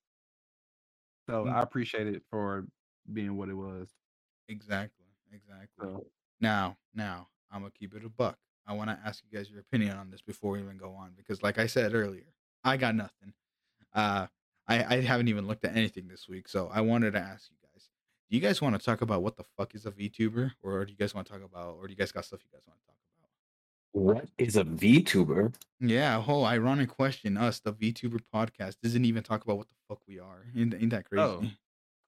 So 1.29 1.45
Mm. 1.45 1.53
I 1.53 1.61
appreciate 1.61 2.07
it 2.07 2.23
for 2.29 2.67
being 3.11 3.35
what 3.37 3.49
it 3.49 3.53
was. 3.55 3.89
Exactly. 4.47 5.05
Exactly. 5.31 5.69
So 5.79 6.05
Now, 6.39 6.77
now, 6.93 7.29
I'm 7.51 7.61
gonna 7.61 7.71
keep 7.71 7.93
it 7.93 8.03
a 8.05 8.09
buck. 8.09 8.37
I 8.67 8.73
want 8.73 8.89
to 8.89 8.99
ask 9.05 9.23
you 9.23 9.29
guys 9.37 9.49
your 9.49 9.59
opinion 9.61 9.97
on 9.97 10.09
this 10.09 10.21
before 10.21 10.51
we 10.53 10.59
even 10.61 10.77
go 10.77 10.93
on, 10.93 11.13
because, 11.13 11.43
like 11.43 11.57
I 11.57 11.67
said 11.67 11.93
earlier, 11.93 12.33
I 12.63 12.77
got 12.77 12.95
nothing. 12.95 13.33
Uh, 13.93 14.27
I 14.67 14.83
I 14.97 15.01
haven't 15.01 15.27
even 15.29 15.47
looked 15.47 15.65
at 15.65 15.75
anything 15.77 16.07
this 16.07 16.27
week, 16.29 16.47
so 16.49 16.67
I 16.69 16.81
wanted 16.81 17.11
to 17.13 17.19
ask 17.19 17.51
you 17.51 17.57
guys: 17.63 17.89
Do 18.29 18.35
you 18.37 18.41
guys 18.41 18.61
want 18.61 18.79
to 18.79 18.83
talk 18.85 19.01
about 19.01 19.23
what 19.23 19.37
the 19.37 19.43
fuck 19.57 19.75
is 19.75 19.85
a 19.85 19.91
VTuber, 19.91 20.53
or 20.63 20.85
do 20.85 20.91
you 20.91 20.97
guys 20.97 21.15
want 21.15 21.27
to 21.27 21.33
talk 21.33 21.43
about, 21.43 21.75
or 21.77 21.87
do 21.87 21.93
you 21.93 21.97
guys 21.97 22.11
got 22.11 22.25
stuff 22.25 22.43
you 22.43 22.51
guys 22.51 22.63
want 22.67 22.79
to 22.81 22.85
talk 22.87 22.94
about? 22.94 22.94
What 23.95 24.25
is 24.37 24.57
a 24.57 24.65
VTuber? 24.65 25.53
Yeah, 25.79 26.17
a 26.17 26.19
whole 26.19 26.43
ironic 26.45 26.89
question. 26.89 27.37
Us, 27.37 27.61
the 27.61 27.71
VTuber 27.71 28.19
podcast, 28.33 28.75
doesn't 28.83 29.05
even 29.05 29.23
talk 29.23 29.45
about 29.45 29.57
what 29.57 29.67
the 29.69 29.75
fuck 29.87 29.99
we 30.05 30.19
are. 30.19 30.43
Ain't, 30.53 30.73
ain't 30.73 30.89
that 30.89 31.05
crazy? 31.09 31.23
Oh, 31.23 31.43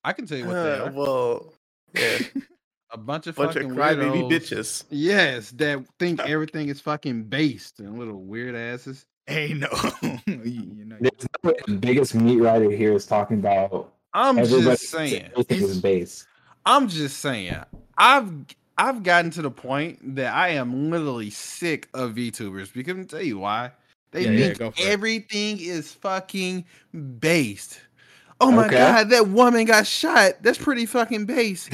I 0.03 0.11
can 0.11 0.25
tell 0.27 0.37
you 0.37 0.47
what 0.47 0.53
they 0.55 0.79
Uh, 0.79 0.85
are. 0.87 0.91
well, 0.91 1.53
yeah. 1.95 2.17
A 2.91 2.97
bunch 2.97 3.27
of 3.27 3.35
bunch 3.35 3.55
of 3.55 3.63
fucking 3.63 3.69
crybaby 3.77 4.29
bitches. 4.29 4.83
Yes, 4.89 5.51
that 5.51 5.83
think 5.97 6.19
everything 6.25 6.67
is 6.67 6.81
fucking 6.81 7.23
based 7.23 7.79
and 7.79 7.97
little 7.97 8.21
weird 8.21 8.53
asses. 8.55 9.05
hey, 9.25 9.53
no, 9.53 9.67
you, 10.25 10.41
you 10.45 10.85
know, 10.85 10.97
There's 10.99 11.27
no 11.43 11.49
way 11.51 11.55
the 11.67 11.73
biggest 11.75 12.15
meat 12.15 12.37
writer 12.41 12.69
here 12.69 12.93
is 12.93 13.05
talking 13.05 13.39
about 13.39 13.93
I'm 14.13 14.37
just 14.45 14.89
saying. 14.89 15.23
everything 15.31 15.63
is 15.63 15.79
base. 15.81 16.25
I'm 16.65 16.87
just 16.89 17.19
saying. 17.19 17.55
I've 17.97 18.29
I've 18.77 19.03
gotten 19.03 19.31
to 19.31 19.41
the 19.41 19.51
point 19.51 20.15
that 20.15 20.33
I 20.33 20.49
am 20.49 20.91
literally 20.91 21.29
sick 21.29 21.89
of 21.93 22.11
VTubers 22.13 22.71
because 22.73 22.95
I'm 22.95 23.05
tell 23.05 23.21
you 23.21 23.39
why. 23.39 23.71
They 24.11 24.25
Yeah, 24.25 24.31
yeah, 24.31 24.53
think 24.53 24.59
go 24.59 24.73
everything 24.79 25.59
is 25.59 25.91
fucking 25.93 26.65
based. 27.19 27.81
Oh 28.39 28.51
my 28.51 28.67
Okay. 28.67 28.77
god, 28.77 29.09
that 29.09 29.27
woman 29.27 29.65
got 29.65 29.87
shot. 29.87 30.33
That's 30.41 30.57
pretty 30.57 30.85
fucking 30.85 31.25
base. 31.25 31.69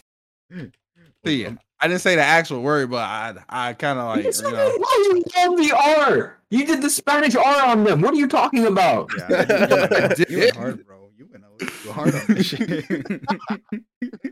So 1.26 1.30
yeah, 1.32 1.50
Um, 1.50 1.60
I 1.80 1.88
didn't 1.88 2.02
say 2.02 2.16
the 2.16 2.22
actual 2.24 2.62
word, 2.62 2.90
but 2.90 3.02
I 3.04 3.36
I 3.50 3.74
kind 3.74 4.00
of 4.00 4.08
like 4.08 4.26
you 4.26 4.52
know. 4.52 4.74
why 4.78 5.12
you 5.14 5.24
love 5.38 5.58
the 5.58 5.76
R. 6.08 6.40
You 6.50 6.66
did 6.66 6.82
the 6.82 6.90
Spanish 6.90 7.36
R 7.36 7.66
on 7.66 7.84
them. 7.84 8.02
What 8.02 8.14
are 8.14 8.18
you 8.18 8.28
talking 8.28 8.66
about? 8.66 9.12
Yeah, 9.18 9.46
you, 9.50 9.56
you, 9.56 9.68
went, 10.00 10.30
you 10.30 10.38
went 10.40 10.56
hard, 10.56 10.86
bro. 10.86 11.00
You 11.20 11.28
went 11.32 11.96
hard 11.96 12.16
on 12.16 12.22
this 12.28 12.46
shit. 12.48 12.86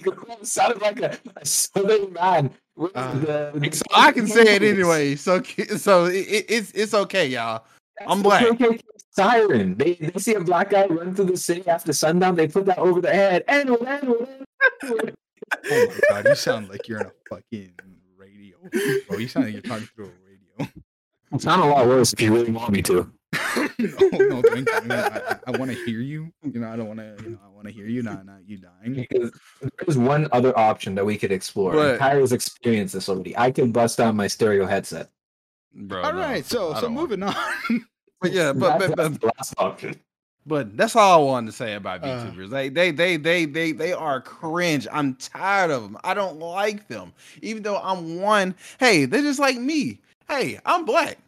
you 0.00 0.16
sounded 0.42 0.80
like 0.82 1.00
a, 1.00 1.18
a 1.36 1.44
southern 1.46 2.12
man. 2.12 2.50
Uh, 2.94 3.12
the- 3.18 3.70
So 3.72 3.84
I 3.94 4.12
can 4.12 4.26
say 4.26 4.56
it 4.56 4.62
anyway. 4.62 5.14
So 5.16 5.42
so 5.42 6.06
it, 6.06 6.26
it- 6.28 6.46
it's 6.48 6.70
it's 6.72 6.94
okay, 6.94 7.26
y'all. 7.28 7.64
That's 7.98 8.10
I'm 8.10 8.22
black. 8.22 8.44
KKK 8.46 8.80
Siren. 9.10 9.76
They 9.76 9.94
they 9.94 10.18
see 10.20 10.34
a 10.34 10.40
black 10.40 10.70
guy 10.70 10.86
run 10.86 11.14
through 11.14 11.26
the 11.26 11.36
city 11.36 11.66
after 11.68 11.92
sundown. 11.92 12.36
They 12.36 12.46
put 12.48 12.66
that 12.66 12.78
over 12.78 13.00
their 13.00 13.14
head. 13.14 13.44
And 13.48 13.70
oh 13.70 14.26
my 14.84 16.00
god, 16.08 16.26
you 16.28 16.34
sound 16.34 16.68
like 16.68 16.88
you're 16.88 17.00
in 17.00 17.06
a 17.06 17.12
fucking 17.28 17.72
radio, 18.16 18.56
bro. 19.08 19.18
You 19.18 19.28
sound 19.28 19.46
like 19.46 19.54
you're 19.54 19.62
talking 19.62 19.88
through 19.94 20.06
a 20.06 20.10
radio. 20.60 20.72
it's 21.32 21.44
not 21.44 21.58
a 21.60 21.64
lot 21.64 21.86
worse 21.86 22.12
if 22.12 22.20
you 22.20 22.32
really 22.32 22.52
want 22.52 22.70
me 22.70 22.82
to. 22.82 23.10
No, 23.56 24.08
no, 24.18 24.42
thank 24.42 24.68
you. 24.68 24.92
I, 24.92 25.36
I, 25.46 25.50
want 25.56 25.70
to 25.70 25.84
hear 25.84 26.00
you. 26.00 26.32
You 26.42 26.60
know, 26.60 26.68
I 26.68 26.76
don't 26.76 26.88
want 26.88 27.00
to. 27.00 27.16
You 27.22 27.30
know, 27.30 27.38
I 27.44 27.48
want 27.48 27.66
to 27.66 27.72
hear 27.72 27.86
you, 27.86 28.02
not 28.02 28.24
not 28.26 28.40
you 28.46 28.58
dying. 28.58 29.06
Because 29.10 29.32
there's 29.86 29.98
one 29.98 30.28
other 30.32 30.56
option 30.58 30.94
that 30.96 31.04
we 31.06 31.16
could 31.16 31.32
explore. 31.32 31.74
What? 31.74 31.86
And 31.90 31.98
Kyrie's 31.98 32.32
experienced 32.32 32.94
this 32.94 33.08
already. 33.08 33.36
I 33.36 33.50
can 33.50 33.72
bust 33.72 34.00
on 34.00 34.16
my 34.16 34.26
stereo 34.26 34.66
headset. 34.66 35.10
Bro, 35.74 36.02
All 36.02 36.12
no, 36.12 36.18
right, 36.18 36.44
so 36.44 36.74
so 36.74 36.80
don't 36.82 36.94
want- 36.94 37.10
moving 37.10 37.22
on. 37.22 37.34
But 38.20 38.32
yeah, 38.32 38.52
but 38.52 38.78
That's- 38.78 38.88
but, 38.88 38.96
but 38.96 39.02
that's 39.10 39.18
the 39.18 39.26
last 39.26 39.54
option. 39.58 39.94
But 40.44 40.76
that's 40.76 40.96
all 40.96 41.20
I 41.20 41.24
wanted 41.24 41.50
to 41.50 41.56
say 41.56 41.74
about 41.74 42.02
Uh. 42.02 42.24
VTubers. 42.24 42.50
they, 42.50 42.68
they, 42.68 42.90
they, 42.90 43.16
they, 43.16 43.44
they, 43.44 43.70
they 43.72 43.92
are 43.92 44.20
cringe. 44.20 44.88
I'm 44.90 45.14
tired 45.16 45.70
of 45.70 45.82
them. 45.82 45.96
I 46.02 46.14
don't 46.14 46.38
like 46.38 46.88
them. 46.88 47.12
Even 47.42 47.62
though 47.62 47.76
I'm 47.78 48.20
one, 48.20 48.54
hey, 48.80 49.04
they're 49.04 49.22
just 49.22 49.38
like 49.38 49.56
me. 49.58 50.00
Hey, 50.26 50.58
I'm 50.66 50.84
black. 50.84 51.18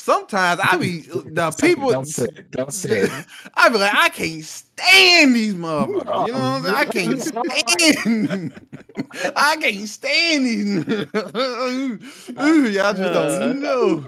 Sometimes 0.00 0.58
I 0.64 0.78
be 0.78 1.00
the 1.00 1.54
people. 1.60 1.90
Don't 1.90 2.06
say 2.06 2.24
it. 2.24 2.50
Don't 2.52 2.72
say 2.72 3.00
it. 3.00 3.26
I 3.52 3.68
be 3.68 3.76
like, 3.76 3.94
I 3.94 4.08
can't 4.08 4.42
stand 4.42 5.34
these 5.34 5.54
motherfuckers. 5.54 6.26
You 6.26 6.32
know 6.32 6.38
what 6.38 6.42
I'm 6.42 6.62
saying? 6.62 6.74
I 6.74 6.84
can't 6.86 7.20
stand. 7.20 8.52
I 9.36 9.56
can't 9.56 9.88
stand 9.88 10.46
these. 10.46 10.88
Ooh, 12.40 12.70
y'all 12.70 12.94
just 12.94 13.12
don't 13.12 13.60
know. 13.60 14.06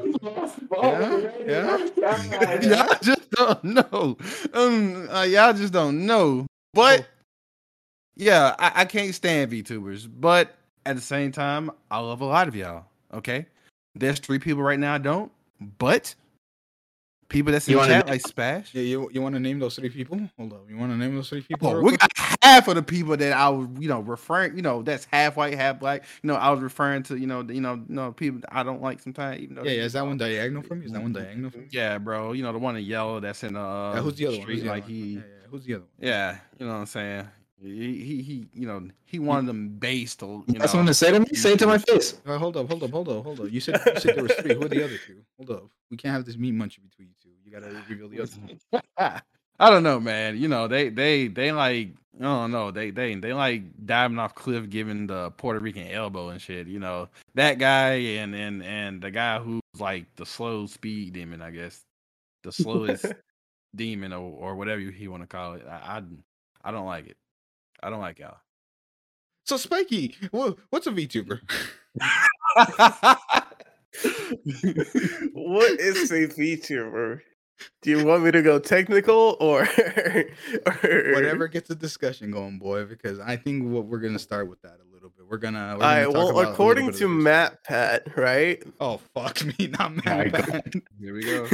Yeah, 1.46 1.88
yeah. 2.00 2.62
y'all 2.62 2.98
just 3.02 3.30
don't 3.32 3.62
know. 3.62 4.16
Um, 4.54 5.10
uh, 5.10 5.24
y'all 5.24 5.52
just 5.52 5.74
don't 5.74 6.06
know. 6.06 6.46
But 6.72 7.06
yeah, 8.16 8.56
I, 8.58 8.72
I 8.76 8.84
can't 8.86 9.14
stand 9.14 9.52
VTubers. 9.52 10.08
But 10.10 10.54
at 10.86 10.96
the 10.96 11.02
same 11.02 11.32
time, 11.32 11.70
I 11.90 11.98
love 11.98 12.22
a 12.22 12.26
lot 12.26 12.48
of 12.48 12.56
y'all. 12.56 12.86
Okay, 13.12 13.44
there's 13.94 14.20
three 14.20 14.38
people 14.38 14.62
right 14.62 14.78
now 14.78 14.94
I 14.94 14.98
don't. 14.98 15.30
But 15.78 16.14
people 17.28 17.52
that's 17.52 17.66
in 17.66 17.72
You 17.72 17.76
the 17.76 17.80
wanna 17.80 17.92
chat 17.94 18.06
name- 18.06 18.12
like 18.12 18.26
Spash. 18.26 18.74
Yeah, 18.74 18.82
you 18.82 19.10
you 19.12 19.22
want 19.22 19.34
to 19.34 19.40
name 19.40 19.58
those 19.58 19.76
three 19.76 19.88
people? 19.88 20.20
Hold 20.38 20.52
up, 20.52 20.66
you 20.68 20.76
want 20.76 20.92
to 20.92 20.96
name 20.98 21.14
those 21.14 21.28
three 21.28 21.40
people? 21.42 21.68
Oh, 21.68 21.80
we 21.80 21.96
got 21.96 22.10
half 22.42 22.68
of 22.68 22.74
the 22.74 22.82
people 22.82 23.16
that 23.16 23.32
I 23.32 23.48
was, 23.48 23.68
you 23.78 23.88
know, 23.88 24.00
referring, 24.00 24.56
you 24.56 24.62
know, 24.62 24.82
that's 24.82 25.06
half 25.06 25.36
white, 25.36 25.54
half 25.54 25.78
black. 25.80 26.04
You 26.22 26.28
know, 26.28 26.34
I 26.34 26.50
was 26.50 26.60
referring 26.60 27.04
to, 27.04 27.16
you 27.16 27.26
know, 27.26 27.42
the- 27.42 27.54
you 27.54 27.60
know, 27.60 27.74
you 27.74 27.84
know, 27.94 28.12
people 28.12 28.40
I 28.50 28.62
don't 28.62 28.82
like 28.82 29.00
sometimes. 29.00 29.40
Even 29.40 29.54
though 29.56 29.62
yeah, 29.64 29.70
yeah. 29.70 29.82
Is 29.84 29.94
that 29.94 30.04
one 30.06 30.18
diagonal 30.18 30.62
from 30.62 30.80
you? 30.80 30.86
Is 30.86 30.92
that 30.92 31.00
one 31.02 31.12
diagonal 31.12 31.50
from 31.50 31.62
you? 31.62 31.68
Yeah, 31.70 31.98
bro. 31.98 32.32
You 32.32 32.42
know, 32.42 32.52
the 32.52 32.58
one 32.58 32.76
in 32.76 32.84
yellow 32.84 33.20
that's 33.20 33.42
in 33.44 33.56
uh, 33.56 33.92
Yeah, 33.94 34.00
who's 34.02 34.14
the 34.16 34.26
other 34.26 34.36
one? 34.36 34.42
street, 34.42 34.54
Who's 34.56 34.62
the 34.64 34.68
other 34.70 34.76
like 34.76 34.84
one? 34.84 34.90
he, 34.92 35.12
Yeah, 35.14 35.20
yeah. 35.20 35.46
Who's 35.50 35.64
the 35.64 35.74
other 35.74 35.82
one? 35.84 36.08
Yeah, 36.08 36.38
you 36.58 36.66
know 36.66 36.72
what 36.72 36.78
I'm 36.80 36.86
saying. 36.86 37.28
He 37.62 38.02
he, 38.02 38.22
he 38.22 38.46
you 38.54 38.66
know 38.66 38.88
he 39.04 39.18
wanted 39.18 39.46
them 39.46 39.68
based 39.68 40.20
to 40.20 40.26
you 40.26 40.44
That's 40.48 40.58
know. 40.58 40.66
something 40.66 40.86
to 40.88 40.94
say 40.94 41.12
to 41.12 41.20
me. 41.20 41.26
Say 41.32 41.52
it 41.52 41.58
to 41.60 41.66
my 41.66 41.78
face. 41.78 42.20
Uh, 42.26 42.38
hold 42.38 42.56
up, 42.56 42.68
hold 42.68 42.82
up, 42.82 42.90
hold 42.90 43.08
up, 43.08 43.24
hold 43.24 43.40
up. 43.40 43.52
You 43.52 43.60
said 43.60 43.80
you 43.86 44.00
said 44.00 44.16
there 44.16 44.24
was 44.24 44.32
three. 44.32 44.54
Who 44.54 44.64
are 44.64 44.68
the 44.68 44.84
other 44.84 44.98
two? 45.06 45.22
Hold 45.38 45.50
up. 45.50 45.70
We 45.90 45.96
can't 45.96 46.14
have 46.14 46.24
this 46.24 46.36
meat 46.36 46.54
munchie 46.54 46.82
between 46.82 47.08
you 47.08 47.14
two. 47.22 47.30
You 47.44 47.52
gotta 47.52 47.72
reveal 47.88 48.08
the 48.08 48.22
other. 48.22 48.32
two. 48.72 48.80
I 49.60 49.70
don't 49.70 49.84
know, 49.84 50.00
man. 50.00 50.38
You 50.38 50.48
know 50.48 50.66
they 50.66 50.88
they 50.88 51.28
they 51.28 51.52
like 51.52 51.90
I 52.18 52.24
don't 52.24 52.50
know 52.50 52.70
they 52.72 52.90
they 52.90 53.14
they 53.14 53.32
like 53.32 53.62
diving 53.86 54.18
off 54.18 54.34
cliff, 54.34 54.68
giving 54.68 55.06
the 55.06 55.30
Puerto 55.30 55.60
Rican 55.60 55.88
elbow 55.88 56.30
and 56.30 56.40
shit. 56.42 56.66
You 56.66 56.80
know 56.80 57.08
that 57.34 57.58
guy 57.58 57.92
and 57.92 58.34
and 58.34 58.62
and 58.64 59.00
the 59.00 59.10
guy 59.10 59.38
who's 59.38 59.62
like 59.78 60.06
the 60.16 60.26
slow 60.26 60.66
speed 60.66 61.12
demon, 61.12 61.40
I 61.40 61.50
guess 61.50 61.80
the 62.42 62.50
slowest 62.50 63.06
demon 63.76 64.12
or 64.12 64.32
or 64.32 64.56
whatever 64.56 64.80
you 64.80 64.90
he 64.90 65.06
want 65.06 65.22
to 65.22 65.28
call 65.28 65.54
it. 65.54 65.64
I, 65.68 65.98
I 65.98 66.02
I 66.64 66.70
don't 66.72 66.86
like 66.86 67.06
it. 67.06 67.16
I 67.82 67.90
don't 67.90 68.00
like 68.00 68.18
y'all. 68.18 68.36
So 69.44 69.56
Spiky, 69.56 70.14
what's 70.30 70.86
a 70.86 70.92
VTuber? 70.92 71.40
what 75.32 75.80
is 75.80 76.10
a 76.12 76.28
VTuber? 76.28 77.20
Do 77.82 77.90
you 77.90 78.04
want 78.04 78.24
me 78.24 78.30
to 78.32 78.42
go 78.42 78.58
technical 78.58 79.36
or, 79.40 79.62
or 80.66 81.12
Whatever 81.12 81.48
gets 81.48 81.68
the 81.68 81.74
discussion 81.76 82.30
going, 82.30 82.58
boy. 82.58 82.84
Because 82.86 83.20
I 83.20 83.36
think 83.36 83.70
what 83.70 83.86
we're 83.86 83.98
gonna 84.00 84.18
start 84.18 84.48
with 84.48 84.60
that 84.62 84.78
a 84.80 84.94
little 84.94 85.10
bit. 85.10 85.26
We're 85.28 85.36
gonna. 85.38 85.58
We're 85.58 85.72
All 85.74 85.78
gonna 85.78 85.94
right. 85.96 86.04
talk 86.04 86.14
Well, 86.14 86.40
about 86.40 86.52
according 86.52 86.92
to 86.92 87.08
Matt 87.08 87.62
Pat, 87.64 88.16
right? 88.16 88.62
Oh 88.80 89.00
fuck 89.14 89.44
me, 89.58 89.68
not 89.78 90.04
Matt. 90.04 90.32
Pat. 90.32 90.72
Here 91.00 91.14
we 91.14 91.22
go. 91.22 91.46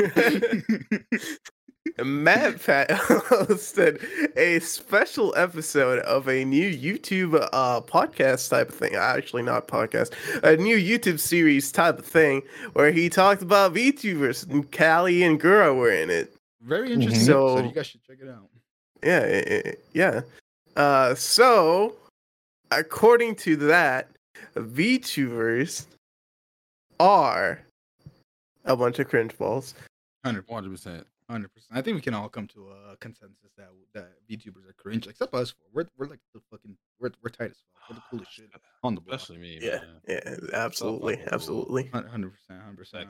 Matt 2.05 2.63
Pat 2.65 2.89
hosted 2.91 4.05
a 4.37 4.61
special 4.61 5.35
episode 5.37 5.99
of 6.01 6.29
a 6.29 6.45
new 6.45 6.71
YouTube 6.71 7.49
uh, 7.53 7.81
podcast 7.81 8.49
type 8.51 8.69
of 8.69 8.75
thing. 8.75 8.95
Actually, 8.95 9.43
not 9.43 9.67
podcast, 9.69 10.13
a 10.43 10.57
new 10.57 10.77
YouTube 10.77 11.19
series 11.19 11.73
type 11.73 11.99
of 11.99 12.07
thing 12.07 12.43
where 12.75 12.93
he 12.93 13.09
talked 13.09 13.43
about 13.43 13.75
VTubers 13.75 14.49
and 14.49 14.71
Calli 14.71 15.23
and 15.27 15.41
Gura 15.41 15.77
were 15.77 15.91
in 15.91 16.11
it. 16.11 16.35
Very 16.63 16.93
interesting. 16.93 17.25
So- 17.25 17.49
episode. 17.57 17.69
you 17.69 17.75
guys 17.75 17.87
should 17.87 18.05
check 18.05 18.19
it 18.23 18.29
out. 18.29 18.49
Yeah, 19.03 19.21
eh, 19.21 19.73
yeah. 19.93 20.21
Uh, 20.77 21.15
so, 21.15 21.95
according 22.71 23.37
to 23.37 23.57
that, 23.57 24.09
VTubers 24.57 25.87
are 27.01 27.61
a 28.65 28.77
bunch 28.77 28.99
of 28.99 29.09
cringe 29.09 29.37
balls. 29.39 29.75
Hundred 30.25 30.45
Hundred 30.49 30.71
percent. 30.71 31.07
Hundred 31.31 31.53
percent. 31.53 31.79
I 31.79 31.83
think 31.83 31.95
we 31.95 32.01
can 32.01 32.15
all 32.15 32.29
come 32.29 32.47
to 32.49 32.71
a 32.91 32.97
consensus 32.97 33.53
that 33.59 33.69
that 33.93 34.13
VTubers 34.31 34.67
are 34.69 34.73
cringe, 34.79 35.07
except 35.07 35.35
us. 35.35 35.51
Four. 35.51 35.69
We're 35.75 35.89
we're 35.99 36.11
like 36.11 36.21
the 36.33 36.41
fucking 36.51 36.77
we're 36.99 37.11
we're 37.23 37.29
tight 37.29 37.51
as 37.51 37.59
fuck. 37.75 37.91
We're 37.91 37.97
the 37.97 38.03
coolest 38.11 38.33
shit 38.33 38.51
on 38.83 38.95
the 38.95 39.03
block. 39.03 39.17
Especially 39.17 39.39
me. 39.43 39.59
Yeah, 39.61 39.81
man. 39.81 40.01
yeah, 40.09 40.37
absolutely, 40.55 41.17
fucking 41.17 41.33
absolutely. 41.33 41.91
Hundred 41.93 42.33
percent. 42.33 42.63
Hundred 42.63 42.79
percent. 42.79 43.09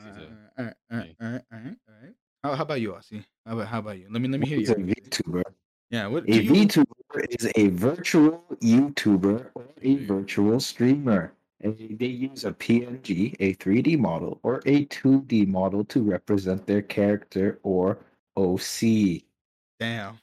All 0.59 0.64
right. 0.64 0.74
All 0.90 0.98
right. 0.98 1.14
All 1.20 1.28
right. 1.28 1.42
All 1.52 1.59
right. 1.59 1.76
All 1.88 1.94
right. 2.02 2.14
How, 2.42 2.54
how 2.54 2.62
about 2.62 2.81
you, 2.81 2.92
Ozzy? 2.92 3.24
How 3.46 3.52
about 3.52 3.68
how 3.68 3.78
about 3.78 3.98
you? 3.98 4.09
Let 4.11 4.20
me 4.20 4.28
let 4.28 4.40
me 4.40 4.48
hear 4.48 4.59
What's 4.59 4.70
a 4.70 4.81
you. 4.81 4.94
VTuber? 4.94 5.42
Yeah. 5.90 6.07
What 6.09 6.24
A 6.24 6.26
do 6.26 6.42
you, 6.42 6.52
VTuber 6.52 7.24
is 7.31 7.52
a 7.54 7.68
virtual 7.68 8.44
YouTuber 8.61 9.50
or 9.54 9.64
a 9.81 9.96
virtual 10.07 10.59
streamer. 10.59 11.33
And 11.61 11.76
they 11.98 12.07
use 12.07 12.44
a 12.44 12.52
PNG, 12.52 13.35
a 13.40 13.52
3D 13.54 13.98
model, 13.98 14.38
or 14.44 14.62
a 14.64 14.85
2D 14.87 15.48
model 15.48 15.85
to 15.87 16.02
represent 16.02 16.64
their 16.68 16.83
character 16.83 17.59
or 17.64 17.98
OC. 18.38 19.22
Damn. 19.81 20.18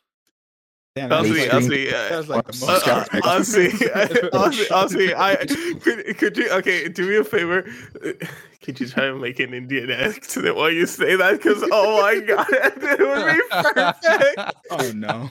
Damn. 0.95 1.11
I'll 1.11 1.23
that 1.23 1.29
was 1.29 1.37
see, 1.37 1.41
like- 1.43 1.53
I'll 1.53 1.61
see. 1.61 1.93
Uh, 1.93 2.23
like 2.23 2.47
the 2.47 2.65
most. 2.65 2.87
I'll 3.25 3.43
see. 3.43 3.89
I'll 4.33 4.51
see. 4.51 4.69
I'll 4.71 4.89
see. 4.89 5.13
I 5.13 5.35
could, 5.81 6.17
could 6.17 6.37
you 6.37 6.49
okay? 6.51 6.87
Do 6.87 7.09
me 7.09 7.17
a 7.17 7.23
favor. 7.23 7.65
Could 8.61 8.79
you 8.79 8.87
try 8.87 9.05
to 9.05 9.15
make 9.15 9.39
an 9.39 9.53
Indian 9.53 9.91
accent 9.91 10.55
while 10.55 10.71
you 10.71 10.87
say 10.87 11.15
that? 11.15 11.33
Because 11.33 11.63
oh 11.71 12.01
my 12.01 12.19
god, 12.25 12.47
it 12.49 12.99
would 12.99 13.35
be 13.35 13.41
perfect. 13.51 14.39
Oh 14.71 14.91
no. 14.95 15.29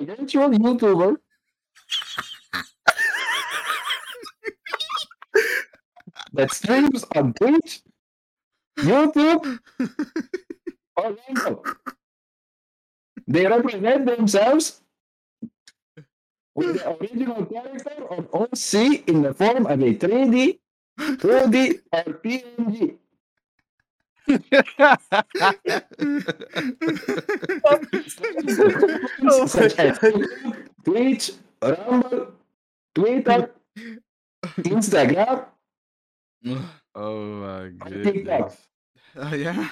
a 0.00 0.04
virtual 0.04 0.50
YouTuber 0.50 1.16
that 6.34 6.52
streams 6.52 7.04
on 7.14 7.32
Twitch, 7.34 7.80
YouTube, 8.78 9.58
or 10.96 11.16
Rumble. 11.28 11.64
They 13.26 13.46
represent 13.46 14.06
themselves 14.06 14.82
with 16.54 16.78
the 16.78 16.90
original 16.98 17.46
character 17.46 18.04
of 18.10 18.28
OC 18.34 19.08
in 19.08 19.22
the 19.22 19.34
form 19.34 19.66
of 19.66 19.80
a 19.80 19.94
3D, 19.94 20.58
2D, 20.98 21.80
or 21.92 22.04
PNG. 22.22 22.98
Oh 29.24 29.46
such 29.46 29.78
as 29.78 29.98
Twitch, 30.84 31.32
Rumble, 31.62 32.32
Twitter, 32.94 33.50
Instagram, 34.58 35.44
Oh 36.96 37.24
my 37.24 37.70
TikTok. 37.90 38.14
goodness. 38.14 38.56
Uh, 39.16 39.34
yeah. 39.34 39.68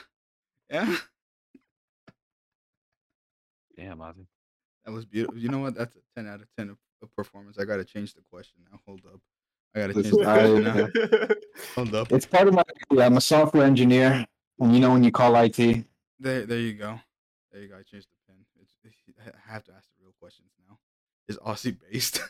Yeah, 0.71 0.97
Damn, 3.77 3.99
Ozzy. 3.99 4.27
that 4.85 4.91
was 4.93 5.05
beautiful. 5.05 5.39
You 5.39 5.49
know 5.51 5.59
what? 5.59 5.75
That's 5.77 5.95
a 5.95 6.01
ten 6.17 6.27
out 6.27 6.41
of 6.41 6.49
ten 6.57 6.71
of, 6.71 6.79
of 7.03 7.15
performance. 7.15 7.59
I 7.59 7.65
gotta 7.65 7.85
change 7.85 8.15
the 8.15 8.23
question 8.31 8.63
now. 8.71 8.81
Hold 8.87 9.03
up. 9.07 9.21
I 9.75 9.81
gotta 9.81 9.95
change 9.95 10.11
the 10.11 10.25
question 10.25 10.65
now. 10.65 10.89
Hold 11.77 11.95
up. 11.95 12.11
It's 12.13 12.27
part 12.27 12.49
of 12.49 12.55
my. 12.55 12.63
I'm 12.99 13.17
a 13.17 13.21
software 13.21 13.65
engineer, 13.65 14.27
and 14.61 14.75
you 14.75 14.81
know 14.81 14.93
when 14.93 15.05
you 15.05 15.13
call 15.13 15.37
IT. 15.37 15.57
There, 16.19 16.47
there 16.47 16.59
you 16.59 16.73
go. 16.75 16.99
There 17.53 17.63
you 17.63 17.69
go. 17.69 17.77
I 17.77 17.83
changed 17.83 18.09
the 18.09 18.17
pin. 18.27 18.45
It's, 18.61 18.73
I 19.21 19.53
have 19.53 19.65
to 19.65 19.73
ask 19.73 19.89
the 19.91 20.03
real 20.05 20.15
questions 20.21 20.51
now. 20.69 20.79
Is 21.29 21.37
Ozzy 21.39 21.77
based? 21.91 22.21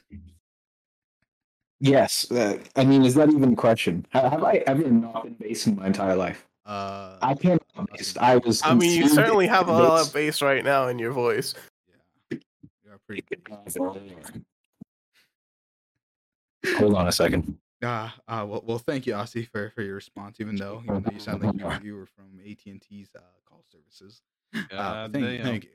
Yes, 1.83 2.31
uh, 2.31 2.59
I 2.77 2.85
mean, 2.85 3.05
is 3.05 3.17
that 3.17 3.29
even 3.29 3.55
a 3.55 3.57
question? 3.57 4.07
Have, 4.11 4.31
have 4.31 4.45
I 4.45 4.63
ever 4.69 4.89
not 4.89 5.25
been 5.25 5.35
based 5.35 5.67
in 5.67 5.75
my 5.75 5.87
entire 5.89 6.15
life? 6.15 6.47
uh, 6.65 7.17
I 7.21 7.35
can't 7.35 7.61
based. 7.91 8.19
I 8.19 8.37
was. 8.37 8.63
I 8.65 8.73
mean, 8.75 8.97
you 8.97 9.09
certainly 9.09 9.49
have 9.49 9.67
a 9.67 9.73
lot 9.73 10.07
of 10.07 10.15
bass 10.15 10.41
right 10.43 10.65
now 10.65 10.87
in 10.87 11.01
your 11.01 11.11
voice. 11.11 11.57
yeah, 12.31 12.39
you 12.85 12.93
are 12.93 13.01
pretty. 13.05 13.25
based. 13.65 13.79
Hold 16.79 16.95
on 16.95 17.09
a 17.09 17.13
second. 17.13 17.59
Ah, 17.83 18.15
uh, 18.29 18.47
well, 18.49 18.63
well, 18.65 18.79
thank 18.79 19.05
you, 19.09 19.15
Ozzy, 19.15 19.49
for, 19.49 19.71
for 19.75 19.83
your 19.83 19.97
response. 19.97 20.37
Even 20.39 20.55
though, 20.55 20.83
even 20.85 21.03
though 21.03 21.11
you 21.11 21.19
sound 21.19 21.43
like 21.43 21.59
you 21.59 21.67
were, 21.67 21.81
you 21.83 21.97
were 21.97 22.07
from 22.07 22.39
AT 22.49 22.65
and 22.67 22.81
T's 22.81 23.09
uh, 23.17 23.21
call 23.45 23.65
services. 23.73 24.23
Uh, 24.55 24.61
God 24.71 25.13
thank, 25.13 25.25
damn. 25.25 25.43
thank 25.43 25.65
you. 25.65 25.71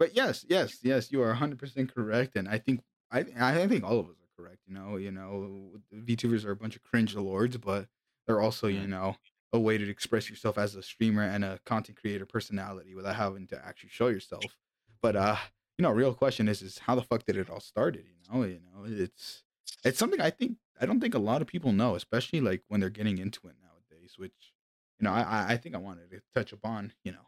But 0.00 0.16
yes, 0.16 0.44
yes, 0.48 0.78
yes, 0.82 1.12
you 1.12 1.22
are 1.22 1.28
100 1.28 1.56
percent 1.56 1.94
correct, 1.94 2.34
and 2.34 2.48
I 2.48 2.58
think 2.58 2.80
I 3.12 3.24
I 3.38 3.68
think 3.68 3.84
all 3.84 4.00
of 4.00 4.06
us 4.06 4.16
are 4.16 4.21
correct. 4.42 4.58
You 4.66 4.74
know, 4.74 4.96
you 4.96 5.10
know, 5.10 5.80
VTubers 5.94 6.44
are 6.44 6.50
a 6.52 6.56
bunch 6.56 6.76
of 6.76 6.82
cringe 6.82 7.14
lords, 7.14 7.56
but 7.56 7.88
they're 8.26 8.40
also 8.40 8.66
you 8.68 8.86
know 8.86 9.16
a 9.52 9.58
way 9.60 9.76
to 9.78 9.88
express 9.88 10.30
yourself 10.30 10.56
as 10.56 10.74
a 10.74 10.82
streamer 10.82 11.22
and 11.22 11.44
a 11.44 11.58
content 11.66 11.98
creator 12.00 12.24
personality 12.26 12.94
without 12.94 13.16
having 13.16 13.46
to 13.48 13.64
actually 13.66 13.90
show 13.90 14.08
yourself. 14.08 14.56
But 15.00 15.16
uh, 15.16 15.36
you 15.78 15.82
know, 15.82 15.90
real 15.90 16.14
question 16.14 16.48
is 16.48 16.62
is 16.62 16.78
how 16.78 16.94
the 16.94 17.02
fuck 17.02 17.24
did 17.24 17.36
it 17.36 17.50
all 17.50 17.60
started? 17.60 18.06
You 18.06 18.14
know, 18.32 18.44
you 18.44 18.60
know, 18.60 18.84
it's 18.86 19.44
it's 19.84 19.98
something 19.98 20.20
I 20.20 20.30
think 20.30 20.56
I 20.80 20.86
don't 20.86 21.00
think 21.00 21.14
a 21.14 21.18
lot 21.18 21.42
of 21.42 21.48
people 21.48 21.72
know, 21.72 21.94
especially 21.94 22.40
like 22.40 22.62
when 22.68 22.80
they're 22.80 22.90
getting 22.90 23.18
into 23.18 23.46
it 23.48 23.56
nowadays. 23.62 24.14
Which 24.16 24.52
you 24.98 25.04
know, 25.04 25.12
I 25.12 25.22
I- 25.22 25.52
I 25.52 25.56
think 25.56 25.74
I 25.74 25.78
wanted 25.78 26.10
to 26.10 26.22
touch 26.34 26.52
upon 26.52 26.92
you 27.04 27.12
know 27.12 27.26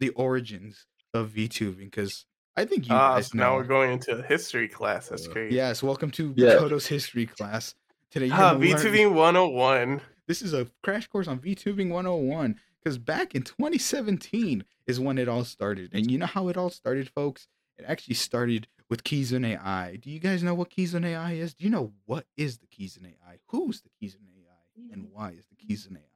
the 0.00 0.10
origins 0.10 0.86
of 1.12 1.30
VTubing 1.30 1.86
because 1.90 2.26
I 2.56 2.64
think 2.64 2.86
you 2.88 2.94
Ah, 2.94 3.16
guys 3.16 3.28
so 3.28 3.38
now 3.38 3.56
we're 3.56 3.64
going 3.64 3.92
into 3.92 4.12
a 4.16 4.22
history 4.22 4.68
class. 4.68 5.08
That's 5.08 5.26
Uh, 5.26 5.32
crazy. 5.32 5.56
Yes, 5.56 5.82
welcome 5.82 6.10
to 6.12 6.32
Yeah. 6.36 6.56
Koto's 6.58 6.86
history 6.86 7.26
class. 7.26 7.74
Today 8.10 8.26
you're 8.26 8.34
Ah, 8.36 8.52
gonna 8.54 8.64
learn- 8.64 8.78
VTubing 8.78 9.12
101. 9.14 10.00
This 10.26 10.40
is 10.40 10.52
a 10.54 10.70
crash 10.82 11.08
course 11.08 11.26
on 11.26 11.40
VTubing 11.40 11.90
101 11.90 12.60
because 12.78 12.96
back 12.98 13.34
in 13.34 13.42
2017 13.42 14.64
is 14.86 15.00
when 15.00 15.18
it 15.18 15.28
all 15.28 15.44
started. 15.44 15.90
And 15.92 16.08
you 16.10 16.16
know 16.18 16.26
how 16.26 16.48
it 16.48 16.56
all 16.56 16.70
started, 16.70 17.08
folks? 17.08 17.48
It 17.76 17.84
actually 17.88 18.14
started 18.14 18.68
with 18.88 19.02
Kizuna 19.02 19.56
AI. 19.58 19.96
Do 19.96 20.08
you 20.10 20.20
guys 20.20 20.44
know 20.44 20.54
what 20.54 20.70
Kizuna 20.70 21.06
AI 21.06 21.32
is? 21.32 21.54
Do 21.54 21.64
you 21.64 21.70
know 21.70 21.92
what 22.04 22.26
is 22.36 22.58
the 22.58 22.66
Kizuna 22.68 23.14
AI? 23.20 23.38
Who's 23.48 23.80
the 23.82 23.90
Kizuna 23.90 24.28
AI? 24.38 24.92
And 24.92 25.10
why 25.10 25.30
is 25.30 25.46
the 25.46 25.56
Kizuna 25.56 25.96
AI? 25.96 26.13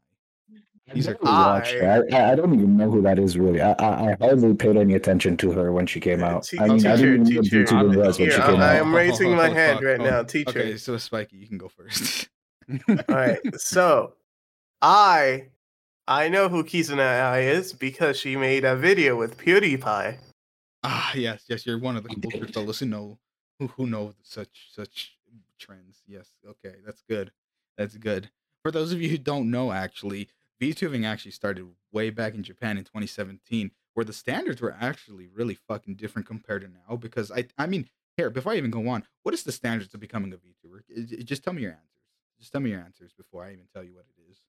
These 0.94 1.06
are 1.08 1.18
I've 1.22 1.64
I- 1.82 2.16
I, 2.16 2.32
I 2.32 2.34
don't 2.34 2.54
even 2.54 2.76
know 2.78 2.90
who 2.90 3.02
that 3.02 3.18
is 3.18 3.36
really. 3.36 3.60
I, 3.60 3.72
I, 3.72 4.12
I 4.12 4.16
hardly 4.20 4.54
paid 4.54 4.76
any 4.78 4.94
attention 4.94 5.36
to 5.38 5.52
her 5.52 5.70
when 5.70 5.86
she 5.86 6.00
came 6.00 6.24
out. 6.24 6.44
te- 6.44 6.58
I 6.58 6.66
mean, 6.68 6.86
I 6.86 6.96
didn't 6.96 7.26
even 7.28 7.34
know 7.34 7.36
what 7.40 7.44
teacher. 7.44 7.64
VTuber 7.66 7.96
was 8.06 8.18
when 8.18 8.28
Here, 8.28 8.36
she 8.36 8.42
I'm- 8.42 8.52
came 8.54 8.60
I 8.62 8.76
out. 8.76 8.86
am 8.86 8.94
raising 8.94 9.36
my 9.36 9.48
hand 9.50 9.84
right 9.84 10.00
now, 10.00 10.22
teacher. 10.34 10.48
Okay, 10.50 10.76
so 10.78 10.96
Spiky, 10.96 11.36
you 11.36 11.46
can 11.46 11.58
go 11.58 11.68
first. 11.68 12.28
All 12.88 12.96
right. 13.08 13.38
So, 13.58 14.14
I 14.80 15.48
I 16.06 16.28
know 16.30 16.48
who 16.48 16.64
Kizuna 16.64 17.00
AI 17.00 17.40
is 17.40 17.72
because 17.74 18.18
she 18.18 18.36
made 18.36 18.64
a 18.64 18.74
video 18.76 19.14
with 19.16 19.36
PewDiePie. 19.36 20.16
Ah, 20.84 21.12
yes, 21.14 21.44
yes, 21.48 21.66
you're 21.66 21.78
one 21.78 21.96
of 21.98 22.04
the 22.04 22.14
culture 22.14 22.46
fellows 22.46 22.78
who 22.78 22.86
know 22.86 23.18
who 23.58 23.66
who 23.68 23.86
know 23.86 24.14
such 24.22 24.68
such 24.72 25.18
trends. 25.58 26.02
Yes, 26.06 26.30
okay, 26.48 26.76
that's 26.86 27.02
good. 27.02 27.30
That's 27.76 27.96
good. 27.96 28.30
For 28.62 28.70
those 28.70 28.92
of 28.92 29.02
you 29.02 29.08
who 29.10 29.18
don't 29.18 29.50
know, 29.50 29.70
actually, 29.72 30.28
VTubing 30.60 31.06
actually 31.06 31.30
started 31.32 31.66
way 31.92 32.10
back 32.10 32.34
in 32.34 32.42
Japan 32.42 32.78
in 32.78 32.84
2017, 32.84 33.70
where 33.94 34.04
the 34.04 34.12
standards 34.12 34.60
were 34.60 34.76
actually 34.80 35.28
really 35.28 35.54
fucking 35.54 35.96
different 35.96 36.26
compared 36.26 36.62
to 36.62 36.68
now. 36.68 36.96
Because 36.96 37.30
I, 37.30 37.46
I 37.56 37.66
mean, 37.66 37.88
here 38.16 38.30
before 38.30 38.52
I 38.52 38.56
even 38.56 38.70
go 38.70 38.88
on, 38.88 39.04
what 39.22 39.34
is 39.34 39.42
the 39.44 39.52
standards 39.52 39.94
of 39.94 40.00
becoming 40.00 40.32
a 40.32 40.36
VTuber? 40.36 40.80
I- 40.96 41.20
I- 41.20 41.22
Just 41.22 41.44
tell 41.44 41.52
me 41.52 41.62
your 41.62 41.72
answers. 41.72 41.84
Just 42.38 42.52
tell 42.52 42.60
me 42.60 42.70
your 42.70 42.80
answers 42.80 43.12
before 43.12 43.44
I 43.44 43.52
even 43.52 43.66
tell 43.72 43.82
you 43.84 43.94
what 43.94 44.06
it 44.16 44.30
is. 44.30 44.40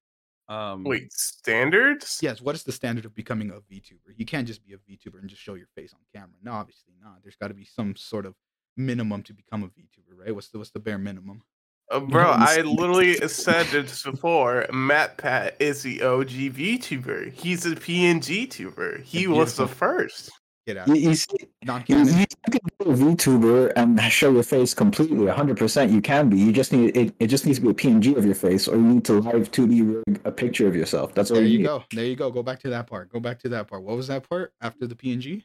Um, 0.47 0.83
Wait, 0.83 1.11
standards? 1.13 2.19
Yes, 2.23 2.41
what 2.41 2.55
is 2.55 2.63
the 2.63 2.71
standard 2.71 3.05
of 3.05 3.13
becoming 3.13 3.51
a 3.51 3.61
VTuber? 3.61 4.13
You 4.17 4.25
can't 4.25 4.47
just 4.47 4.65
be 4.65 4.73
a 4.73 4.77
VTuber 4.77 5.19
and 5.19 5.29
just 5.29 5.41
show 5.41 5.53
your 5.53 5.67
face 5.75 5.93
on 5.93 5.99
camera. 6.13 6.35
No, 6.41 6.53
obviously 6.53 6.93
not. 7.01 7.21
There's 7.21 7.35
got 7.35 7.49
to 7.49 7.53
be 7.53 7.65
some 7.65 7.95
sort 7.95 8.25
of 8.25 8.33
minimum 8.75 9.21
to 9.23 9.33
become 9.33 9.61
a 9.63 9.67
VTuber, 9.67 10.15
right? 10.25 10.33
What's 10.33 10.49
the 10.49 10.57
what's 10.57 10.71
the 10.71 10.79
bare 10.79 10.97
minimum? 10.97 11.43
Uh, 11.91 11.99
bro, 12.11 12.25
I 12.29 12.61
literally 12.61 13.15
said 13.27 13.65
this 13.67 14.03
before. 14.03 14.65
Matt 14.71 15.17
Pat 15.17 15.55
is 15.59 15.81
the 15.83 16.01
OG 16.01 16.29
VTuber. 16.29 17.31
He's 17.33 17.65
a 17.65 17.75
PNG 17.75 18.49
tuber. 18.49 18.99
He 18.99 19.27
was 19.27 19.55
the 19.55 19.67
first. 19.67 20.31
Get 20.67 20.77
out. 20.77 20.87
You, 20.87 20.95
you 20.95 21.15
see, 21.15 21.35
Non 21.63 21.83
you, 21.87 21.95
canon. 21.95 22.19
you 22.19 22.25
can 22.51 22.59
be 22.79 22.85
a 22.85 22.93
VTuber 22.93 23.73
and 23.75 23.99
show 24.11 24.31
your 24.31 24.43
face 24.43 24.73
completely, 24.75 25.25
100%. 25.25 25.91
You 25.91 26.01
can 26.01 26.29
be. 26.29 26.37
You 26.37 26.51
just 26.51 26.71
need 26.71 26.95
it. 26.95 27.15
It 27.19 27.27
just 27.27 27.45
needs 27.47 27.57
to 27.57 27.63
be 27.63 27.69
a 27.71 27.73
PNG 27.73 28.15
of 28.15 28.23
your 28.25 28.35
face, 28.35 28.67
or 28.67 28.75
you 28.75 28.83
need 28.83 29.05
to 29.05 29.13
live 29.13 29.49
2D 29.51 30.03
rig 30.05 30.21
a 30.25 30.31
picture 30.31 30.67
of 30.67 30.75
yourself. 30.75 31.15
That's 31.15 31.31
all 31.31 31.37
There 31.37 31.45
you 31.45 31.53
you 31.53 31.57
need. 31.59 31.63
go. 31.65 31.83
There 31.91 32.05
you 32.05 32.15
go. 32.15 32.29
Go 32.29 32.43
back 32.43 32.59
to 32.59 32.69
that 32.69 32.85
part. 32.85 33.09
Go 33.11 33.19
back 33.19 33.39
to 33.39 33.49
that 33.49 33.67
part. 33.67 33.81
What 33.83 33.97
was 33.97 34.07
that 34.09 34.29
part 34.29 34.53
after 34.61 34.85
the 34.85 34.95
PNG? 34.95 35.43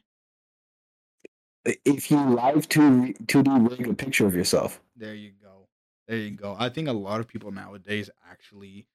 If 1.85 2.11
you 2.11 2.19
live 2.19 2.69
2 2.69 3.15
2D 3.25 3.69
rig 3.71 3.87
a 3.87 3.93
picture 3.95 4.27
of 4.27 4.35
yourself, 4.35 4.79
There 4.95 5.15
you 5.15 5.31
go. 5.41 5.44
There 6.07 6.17
you 6.17 6.31
go. 6.31 6.55
I 6.57 6.69
think 6.69 6.87
a 6.87 6.93
lot 6.93 7.19
of 7.19 7.27
people 7.27 7.51
nowadays 7.51 8.09
actually, 8.29 8.87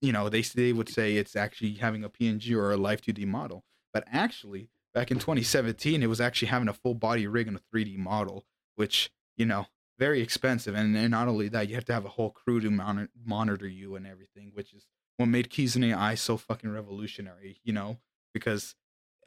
you 0.00 0.12
know, 0.12 0.28
they 0.28 0.42
they 0.42 0.72
would 0.72 0.88
say 0.88 1.16
it's 1.16 1.36
actually 1.36 1.74
having 1.74 2.04
a 2.04 2.08
PNG 2.08 2.56
or 2.56 2.72
a 2.72 2.76
Live 2.76 3.02
2D 3.02 3.26
model, 3.26 3.64
but 3.92 4.04
actually 4.10 4.70
back 4.94 5.10
in 5.10 5.18
2017 5.18 6.02
it 6.02 6.06
was 6.06 6.20
actually 6.20 6.48
having 6.48 6.68
a 6.68 6.72
full 6.72 6.94
body 6.94 7.26
rig 7.26 7.48
and 7.48 7.56
a 7.58 7.76
3D 7.76 7.98
model, 7.98 8.44
which 8.76 9.10
you 9.36 9.44
know 9.44 9.66
very 9.98 10.20
expensive, 10.20 10.74
and, 10.74 10.96
and 10.96 11.10
not 11.10 11.28
only 11.28 11.48
that, 11.48 11.68
you 11.68 11.74
have 11.74 11.84
to 11.84 11.92
have 11.92 12.04
a 12.04 12.10
whole 12.10 12.30
crew 12.30 12.60
to 12.60 12.70
monitor 12.70 13.10
monitor 13.24 13.68
you 13.68 13.94
and 13.96 14.06
everything, 14.06 14.50
which 14.54 14.72
is 14.72 14.86
what 15.16 15.26
made 15.26 15.50
Kizuna 15.50 15.94
AI 15.94 16.14
so 16.14 16.36
fucking 16.36 16.70
revolutionary, 16.70 17.60
you 17.62 17.72
know, 17.72 17.98
because 18.32 18.74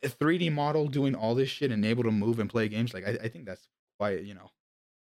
a 0.03 0.09
3D 0.09 0.51
model 0.51 0.87
doing 0.87 1.15
all 1.15 1.35
this 1.35 1.49
shit 1.49 1.71
and 1.71 1.85
able 1.85 2.03
to 2.03 2.11
move 2.11 2.39
and 2.39 2.49
play 2.49 2.67
games, 2.67 2.93
like 2.93 3.07
I, 3.07 3.11
I 3.23 3.27
think 3.29 3.45
that's 3.45 3.67
quite 3.97 4.23
you 4.23 4.33
know 4.33 4.51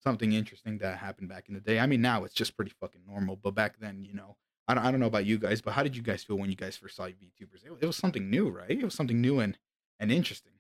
something 0.07 0.33
interesting 0.33 0.79
that 0.79 0.99
happened 0.99 1.29
back 1.29 1.49
in 1.49 1.55
the 1.55 1.61
day. 1.61 1.81
I 1.81 1.87
mean, 1.87 2.01
now 2.01 2.23
it's 2.25 2.35
just 2.35 2.55
pretty 2.57 2.73
fucking 2.81 3.01
normal, 3.07 3.35
but 3.37 3.57
back 3.57 3.79
then, 3.81 4.05
you 4.05 4.15
know, 4.15 4.37
I 4.69 4.75
don't, 4.75 4.85
I 4.85 4.91
don't 4.93 5.01
know 5.01 5.07
about 5.07 5.27
you 5.27 5.37
guys, 5.37 5.61
but 5.61 5.73
how 5.73 5.83
did 5.83 5.97
you 5.97 6.03
guys 6.03 6.23
feel 6.23 6.37
when 6.39 6.49
you 6.49 6.55
guys 6.57 6.77
first 6.77 6.95
saw 6.97 7.07
VTubers? 7.07 7.65
It, 7.65 7.73
it 7.81 7.87
was 7.87 7.97
something 7.97 8.31
new, 8.31 8.49
right? 8.49 8.71
It 8.71 8.85
was 8.85 8.95
something 8.95 9.21
new 9.21 9.41
and 9.41 9.59
and 9.99 10.13
interesting. 10.13 10.53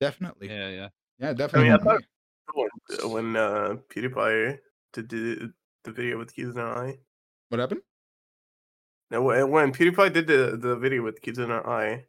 Definitely, 0.00 0.48
yeah, 0.48 0.68
yeah, 0.70 0.88
yeah. 1.20 1.32
definitely. 1.34 1.70
I 1.70 1.78
thought- 1.78 2.02
When, 2.54 3.12
when 3.12 3.36
uh, 3.36 3.76
PewDiePie 3.90 4.58
did 4.94 5.08
the, 5.08 5.52
the 5.84 5.92
video 5.92 6.18
with 6.18 6.34
Kizuna 6.34 6.64
AI. 6.76 6.98
what 7.50 7.60
happened? 7.60 7.82
No, 9.10 9.22
when 9.22 9.50
when 9.50 9.72
PewDiePie 9.72 10.12
did 10.12 10.26
the, 10.26 10.56
the 10.60 10.76
video 10.76 11.02
with 11.02 11.20
Kizuna 11.22 11.64
AI, 11.66 12.06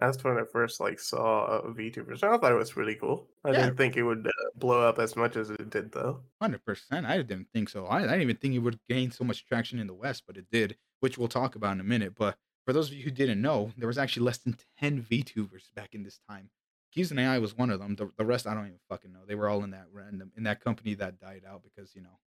that's 0.00 0.22
when 0.24 0.36
I 0.38 0.42
first 0.50 0.80
like 0.80 0.98
saw 0.98 1.44
uh, 1.44 1.62
VTubers. 1.68 2.22
I 2.22 2.36
thought 2.38 2.52
it 2.52 2.56
was 2.56 2.76
really 2.76 2.94
cool. 2.94 3.28
I 3.44 3.50
Yeah. 3.50 3.64
didn't 3.64 3.76
think 3.76 3.96
it 3.96 4.02
would 4.02 4.26
uh, 4.26 4.30
blow 4.56 4.80
up 4.88 4.98
as 4.98 5.16
much 5.16 5.36
as 5.36 5.50
it 5.50 5.70
did, 5.70 5.92
though. 5.92 6.22
Hundred 6.40 6.64
percent. 6.64 7.06
I 7.06 7.16
didn't 7.18 7.48
think 7.52 7.68
so. 7.68 7.86
I, 7.86 7.98
I 7.98 8.00
didn't 8.02 8.22
even 8.22 8.36
think 8.36 8.54
it 8.54 8.60
would 8.60 8.78
gain 8.88 9.10
so 9.10 9.24
much 9.24 9.44
traction 9.46 9.78
in 9.78 9.86
the 9.86 9.94
West, 9.94 10.24
but 10.26 10.36
it 10.36 10.46
did, 10.50 10.76
which 11.00 11.18
we'll 11.18 11.28
talk 11.28 11.54
about 11.54 11.72
in 11.72 11.80
a 11.80 11.84
minute. 11.84 12.14
But 12.16 12.36
for 12.64 12.72
those 12.72 12.88
of 12.88 12.94
you 12.94 13.04
who 13.04 13.10
didn't 13.10 13.42
know, 13.42 13.72
there 13.76 13.88
was 13.88 13.98
actually 13.98 14.24
less 14.24 14.38
than 14.38 14.56
ten 14.78 15.02
VTubers 15.02 15.72
back 15.74 15.94
in 15.94 16.02
this 16.04 16.18
time. 16.28 16.50
Kizuna 16.96 17.20
AI 17.22 17.38
was 17.38 17.56
one 17.56 17.70
of 17.70 17.80
them. 17.80 17.96
The, 17.96 18.10
the 18.18 18.24
rest 18.24 18.46
I 18.46 18.54
don't 18.54 18.66
even 18.66 18.78
fucking 18.88 19.12
know. 19.12 19.20
They 19.26 19.34
were 19.34 19.48
all 19.48 19.64
in 19.64 19.70
that 19.70 19.86
random 19.92 20.30
in 20.36 20.42
that 20.44 20.60
company 20.62 20.94
that 20.94 21.18
died 21.18 21.42
out 21.48 21.62
because 21.62 21.94
you 21.94 22.02
know 22.02 22.18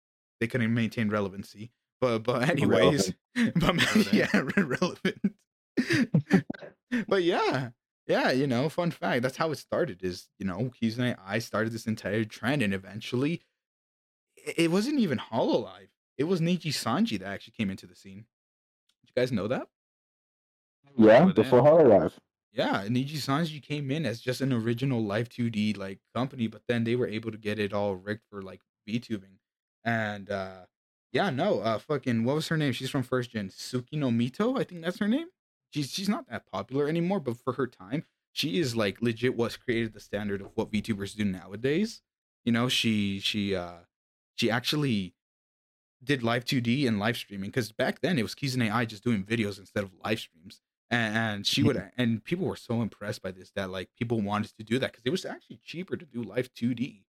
they 0.40 0.46
couldn't 0.46 0.72
maintain 0.74 1.08
relevancy. 1.08 1.70
But 2.00 2.20
but 2.24 2.48
anyways, 2.50 3.12
but 3.56 4.12
yeah, 4.12 4.28
relevant. 4.56 5.18
But 7.08 7.22
yeah, 7.22 7.70
yeah, 8.06 8.30
you 8.30 8.46
know, 8.46 8.68
fun 8.68 8.90
fact. 8.90 9.22
That's 9.22 9.36
how 9.36 9.50
it 9.50 9.58
started. 9.58 10.02
Is 10.02 10.28
you 10.38 10.46
know, 10.46 10.70
Kizuna 10.80 11.16
AI 11.26 11.38
started 11.38 11.72
this 11.72 11.86
entire 11.86 12.24
trend, 12.24 12.62
and 12.62 12.74
eventually, 12.74 13.42
it, 14.36 14.54
it 14.58 14.70
wasn't 14.70 15.00
even 15.00 15.18
Hololive. 15.18 15.88
It 16.18 16.24
was 16.24 16.40
Niji 16.40 16.68
Sanji 16.68 17.18
that 17.18 17.28
actually 17.28 17.54
came 17.56 17.70
into 17.70 17.86
the 17.86 17.96
scene. 17.96 18.26
Did 19.00 19.10
you 19.14 19.20
guys 19.20 19.32
know 19.32 19.48
that? 19.48 19.68
yeah, 20.96 21.20
damn. 21.20 21.32
before 21.32 21.62
Hololive. 21.62 22.12
Yeah, 22.52 22.84
Niji 22.86 23.16
Sanji 23.16 23.60
came 23.60 23.90
in 23.90 24.06
as 24.06 24.20
just 24.20 24.40
an 24.40 24.52
original 24.52 25.04
Live 25.04 25.28
2D 25.28 25.76
like 25.76 25.98
company, 26.14 26.46
but 26.46 26.62
then 26.68 26.84
they 26.84 26.94
were 26.94 27.08
able 27.08 27.32
to 27.32 27.38
get 27.38 27.58
it 27.58 27.72
all 27.72 27.96
rigged 27.96 28.22
for 28.30 28.42
like 28.42 28.60
VTubing. 28.88 29.38
And 29.84 30.30
uh 30.30 30.66
yeah, 31.12 31.30
no, 31.30 31.60
uh 31.60 31.78
fucking 31.78 32.22
what 32.24 32.36
was 32.36 32.48
her 32.48 32.56
name? 32.56 32.72
She's 32.72 32.90
from 32.90 33.02
first 33.02 33.30
gen. 33.30 33.48
Tsukino 33.48 34.10
Mito, 34.14 34.58
I 34.58 34.64
think 34.64 34.82
that's 34.82 34.98
her 34.98 35.08
name. 35.08 35.26
She's 35.74 35.90
she's 35.90 36.08
not 36.08 36.28
that 36.28 36.46
popular 36.46 36.86
anymore, 36.86 37.18
but 37.18 37.36
for 37.36 37.54
her 37.54 37.66
time, 37.66 38.04
she 38.30 38.60
is 38.60 38.76
like 38.76 39.02
legit 39.02 39.34
what's 39.36 39.56
created 39.56 39.92
the 39.92 39.98
standard 39.98 40.40
of 40.40 40.52
what 40.54 40.70
VTubers 40.70 41.16
do 41.16 41.24
nowadays. 41.24 42.00
You 42.44 42.52
know, 42.52 42.68
she 42.68 43.18
she 43.18 43.56
uh 43.56 43.78
she 44.36 44.52
actually 44.52 45.14
did 46.04 46.22
live 46.22 46.44
2D 46.44 46.86
and 46.86 47.00
live 47.00 47.16
streaming 47.16 47.50
because 47.50 47.72
back 47.72 48.02
then 48.02 48.20
it 48.20 48.22
was 48.22 48.36
Kizuna 48.36 48.66
AI 48.68 48.84
just 48.84 49.02
doing 49.02 49.24
videos 49.24 49.58
instead 49.58 49.82
of 49.82 49.90
live 50.04 50.20
streams. 50.20 50.60
And, 50.92 51.16
and 51.16 51.46
she 51.46 51.64
would 51.64 51.90
and 51.98 52.22
people 52.22 52.46
were 52.46 52.54
so 52.54 52.80
impressed 52.80 53.20
by 53.20 53.32
this 53.32 53.50
that 53.56 53.68
like 53.68 53.88
people 53.98 54.20
wanted 54.20 54.56
to 54.56 54.62
do 54.62 54.78
that 54.78 54.92
because 54.92 55.04
it 55.04 55.10
was 55.10 55.24
actually 55.24 55.58
cheaper 55.64 55.96
to 55.96 56.06
do 56.06 56.22
live 56.22 56.54
2D. 56.54 57.02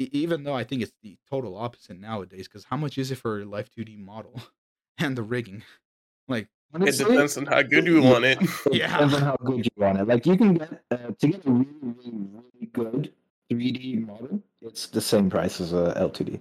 even 0.00 0.42
though 0.42 0.54
I 0.54 0.64
think 0.64 0.82
it's 0.82 0.94
the 1.00 1.16
total 1.30 1.56
opposite 1.56 2.00
nowadays, 2.00 2.48
because 2.48 2.64
how 2.64 2.76
much 2.76 2.98
is 2.98 3.12
it 3.12 3.18
for 3.18 3.40
a 3.40 3.44
live 3.44 3.70
2D 3.70 3.98
model 3.98 4.42
and 4.98 5.16
the 5.16 5.22
rigging? 5.22 5.62
Like, 6.26 6.48
It 6.74 6.96
depends 6.98 7.36
on 7.36 7.46
how 7.46 7.62
good 7.62 7.86
you 7.86 8.02
want 8.02 8.24
it. 8.24 8.40
It 8.40 8.74
Yeah. 8.74 8.92
depends 8.92 9.14
on 9.14 9.22
how 9.22 9.36
good 9.36 9.64
you 9.64 9.70
want 9.76 9.98
it. 9.98 10.06
Like 10.06 10.24
you 10.26 10.36
can 10.36 10.54
get 10.54 10.82
uh, 10.90 10.96
to 11.18 11.26
get 11.28 11.44
a 11.46 11.50
really, 11.50 11.66
really, 11.82 12.12
really 12.12 12.66
good 12.72 13.12
3D 13.50 14.06
model. 14.06 14.42
It's 14.62 14.86
the 14.86 15.00
same 15.00 15.28
price 15.30 15.60
as 15.60 15.72
a 15.72 15.94
L2D. 15.96 16.40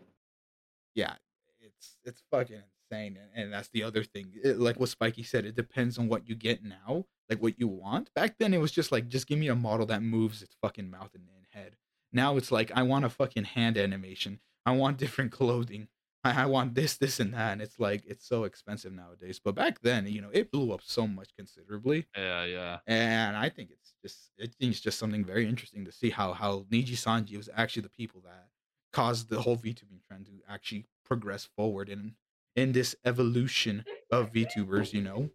yeah, 0.96 1.14
it's 1.62 1.98
it's 2.04 2.22
fucking 2.32 2.62
insane, 2.92 3.18
and, 3.18 3.44
and 3.44 3.54
that's 3.54 3.70
the 3.70 3.84
other 3.84 4.04
thing. 4.04 4.32
It, 4.44 4.60
like 4.60 4.80
what 4.80 4.90
Spiky 4.90 5.24
said, 5.24 5.46
it 5.46 5.56
depends 5.56 5.98
on 5.98 6.08
what 6.08 6.28
you 6.28 6.36
get 6.36 6.64
now, 6.64 7.06
like 7.30 7.42
what 7.42 7.60
you 7.60 7.68
want. 7.68 8.14
Back 8.14 8.38
then, 8.38 8.54
it 8.54 8.60
was 8.60 8.72
just 8.72 8.92
like, 8.92 9.08
just 9.08 9.28
give 9.28 9.40
me 9.40 9.48
a 9.48 9.56
model 9.56 9.86
that 9.88 10.04
moves 10.04 10.42
its 10.44 10.56
fucking 10.62 10.90
mouth 10.90 11.12
and, 11.16 11.24
and 11.36 11.46
head. 11.52 11.76
Now 12.14 12.38
it's 12.38 12.52
like, 12.52 12.72
I 12.76 12.84
want 12.84 13.06
a 13.06 13.10
fucking 13.10 13.44
hand 13.46 13.78
animation. 13.78 14.40
I 14.66 14.72
want 14.72 14.98
different 15.04 15.32
clothing. 15.32 15.88
I, 16.30 16.44
I 16.44 16.46
want 16.46 16.76
this, 16.76 16.98
this, 16.98 17.20
and 17.20 17.34
that. 17.34 17.54
And 17.54 17.62
it's 17.62 17.80
like, 17.80 18.04
it's 18.06 18.28
so 18.28 18.44
expensive 18.44 18.94
nowadays. 18.94 19.40
But 19.44 19.56
back 19.56 19.82
then, 19.82 20.08
you 20.08 20.22
know, 20.22 20.30
it 20.32 20.52
blew 20.52 20.72
up 20.74 20.82
so 20.84 21.08
much 21.08 21.30
considerably. 21.36 22.06
Yeah, 22.18 22.46
yeah. 22.46 22.78
and 22.88 23.36
I 23.36 23.50
think 23.50 23.70
it's 23.72 23.94
just 24.02 24.32
I 24.42 24.46
think 24.60 24.72
it's 24.72 24.80
just 24.80 25.00
something 25.00 25.26
very 25.26 25.48
interesting 25.48 25.86
to 25.86 25.92
see 25.92 26.10
how 26.10 26.34
how 26.34 26.66
Niji 26.72 26.94
Sanji 26.94 27.38
was 27.38 27.50
actually 27.56 27.84
the 27.84 27.90
people 27.90 28.22
that 28.26 28.48
caused 28.94 29.30
the 29.30 29.42
whole 29.42 29.58
VTubing 29.58 30.04
trend 30.08 30.26
to 30.28 30.32
actually 30.48 30.86
progress 31.06 31.50
forward 31.56 31.90
in 31.90 32.16
in 32.56 32.72
this 32.72 32.96
evolution 33.06 33.84
of 34.12 34.32
VTubers. 34.32 34.94
You 34.94 35.02
know, 35.02 35.30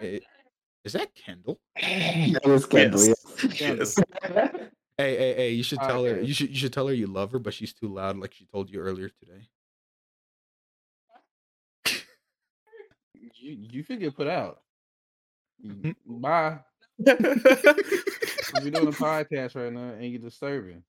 Eh, 0.00 0.18
is 0.84 0.92
that 0.92 1.14
Kendall? 1.14 1.58
That 1.80 2.40
was 2.44 2.66
Kendall. 2.66 3.06
Yes. 3.06 3.60
yes. 3.60 3.98
Yes. 4.22 4.52
Hey, 4.98 5.14
hey, 5.18 5.34
hey! 5.34 5.50
You 5.50 5.62
should 5.62 5.78
tell 5.80 6.04
her. 6.06 6.22
You 6.22 6.32
should 6.32 6.48
you 6.48 6.56
should 6.56 6.72
tell 6.72 6.88
her 6.88 6.94
you 6.94 7.06
love 7.06 7.30
her, 7.32 7.38
but 7.38 7.52
she's 7.52 7.74
too 7.74 7.88
loud, 7.92 8.16
like 8.16 8.32
she 8.32 8.46
told 8.46 8.70
you 8.70 8.80
earlier 8.80 9.10
today. 9.10 9.46
You 13.46 13.56
you 13.70 13.82
should 13.84 14.00
get 14.00 14.16
put 14.16 14.26
out. 14.26 14.58
Mhm. 15.64 15.94
Bye. 16.04 16.58
We're 16.98 17.14
doing 17.14 18.88
a 18.88 18.90
podcast 18.90 19.54
right 19.54 19.72
now, 19.72 19.90
and 19.94 20.04
you're 20.04 20.20
disturbing. 20.20 20.82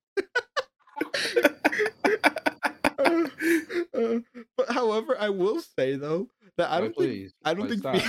Uh, 3.94 4.20
but 4.56 4.70
however, 4.70 5.16
I 5.20 5.30
will 5.30 5.62
say 5.62 5.98
though 5.98 6.30
that 6.58 6.72
I 6.72 6.80
don't 6.80 6.96
think 6.96 6.98
please, 6.98 7.34
I 7.46 7.54
don't 7.54 7.70
like, 7.70 7.80
think. 7.80 8.04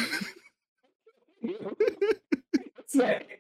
stop. 2.93 3.23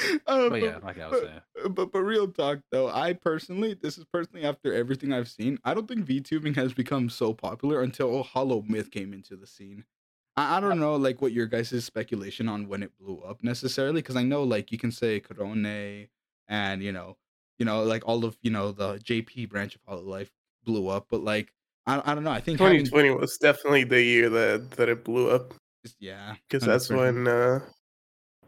Uh, 0.26 0.48
But 0.48 0.62
yeah, 0.62 0.78
like 0.82 0.98
I 0.98 1.08
was 1.08 1.20
saying. 1.20 1.40
but, 1.62 1.74
but 1.74 1.92
but 1.92 2.00
real 2.00 2.28
talk 2.28 2.60
though, 2.70 2.88
I 2.88 3.12
personally, 3.12 3.74
this 3.74 3.98
is 3.98 4.04
personally 4.12 4.44
after 4.44 4.72
everything 4.72 5.12
I've 5.12 5.28
seen, 5.28 5.58
I 5.64 5.74
don't 5.74 5.88
think 5.88 6.06
VTubing 6.06 6.56
has 6.56 6.72
become 6.72 7.08
so 7.08 7.32
popular 7.32 7.82
until 7.82 8.24
HoloMyth 8.24 8.90
came 8.90 9.12
into 9.12 9.36
the 9.36 9.46
scene. 9.46 9.84
I, 10.36 10.56
I 10.56 10.60
don't 10.60 10.78
know 10.78 10.96
like 10.96 11.20
what 11.20 11.32
your 11.32 11.46
guys' 11.46 11.84
speculation 11.84 12.48
on 12.48 12.68
when 12.68 12.82
it 12.82 12.96
blew 12.98 13.20
up 13.20 13.42
necessarily, 13.42 14.02
because 14.02 14.16
I 14.16 14.22
know 14.22 14.42
like 14.42 14.70
you 14.72 14.78
can 14.78 14.92
say 14.92 15.20
Korone 15.20 16.08
and 16.48 16.82
you 16.82 16.92
know, 16.92 17.16
you 17.58 17.64
know, 17.64 17.82
like 17.82 18.02
all 18.06 18.24
of 18.24 18.36
you 18.42 18.50
know 18.50 18.72
the 18.72 18.98
JP 18.98 19.48
branch 19.50 19.76
of 19.76 19.84
Hololive 19.84 20.30
blew 20.64 20.88
up, 20.88 21.06
but 21.10 21.22
like 21.22 21.52
I, 21.86 22.02
I 22.04 22.14
don't 22.14 22.24
know. 22.24 22.30
I 22.30 22.40
think 22.40 22.60
having, 22.60 22.84
2020 22.84 23.10
was 23.20 23.36
definitely 23.38 23.84
the 23.84 24.02
year 24.02 24.28
that 24.28 24.72
that 24.72 24.88
it 24.88 25.04
blew 25.04 25.30
up 25.30 25.54
yeah, 25.98 26.34
because 26.48 26.66
that's 26.66 26.90
when, 26.90 27.26
uh, 27.26 27.60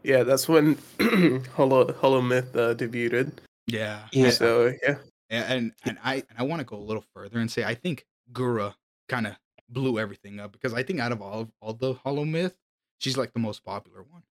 yeah, 0.03 0.23
that's 0.23 0.47
when 0.47 0.77
Hollow 1.55 1.85
HoloMyth 1.85 2.55
uh, 2.55 2.75
debuted. 2.75 3.31
yeah, 3.67 4.05
Yeah. 4.11 4.29
So 4.29 4.73
yeah, 4.83 4.97
and 5.29 5.45
and, 5.45 5.71
and 5.85 5.97
I 6.03 6.15
and 6.15 6.37
I 6.37 6.43
want 6.43 6.59
to 6.59 6.65
go 6.65 6.77
a 6.77 6.77
little 6.77 7.03
further 7.13 7.39
and 7.39 7.49
say 7.49 7.63
I 7.63 7.75
think 7.75 8.05
Gura 8.31 8.73
kind 9.09 9.27
of 9.27 9.35
blew 9.69 9.99
everything 9.99 10.39
up 10.39 10.51
because 10.51 10.73
I 10.73 10.83
think 10.83 10.99
out 10.99 11.11
of 11.11 11.21
all 11.21 11.41
of 11.41 11.51
all 11.61 11.73
the 11.73 11.95
HoloMyth, 11.95 12.53
she's 12.99 13.17
like 13.17 13.33
the 13.33 13.39
most 13.39 13.63
popular 13.63 14.03
one. 14.03 14.23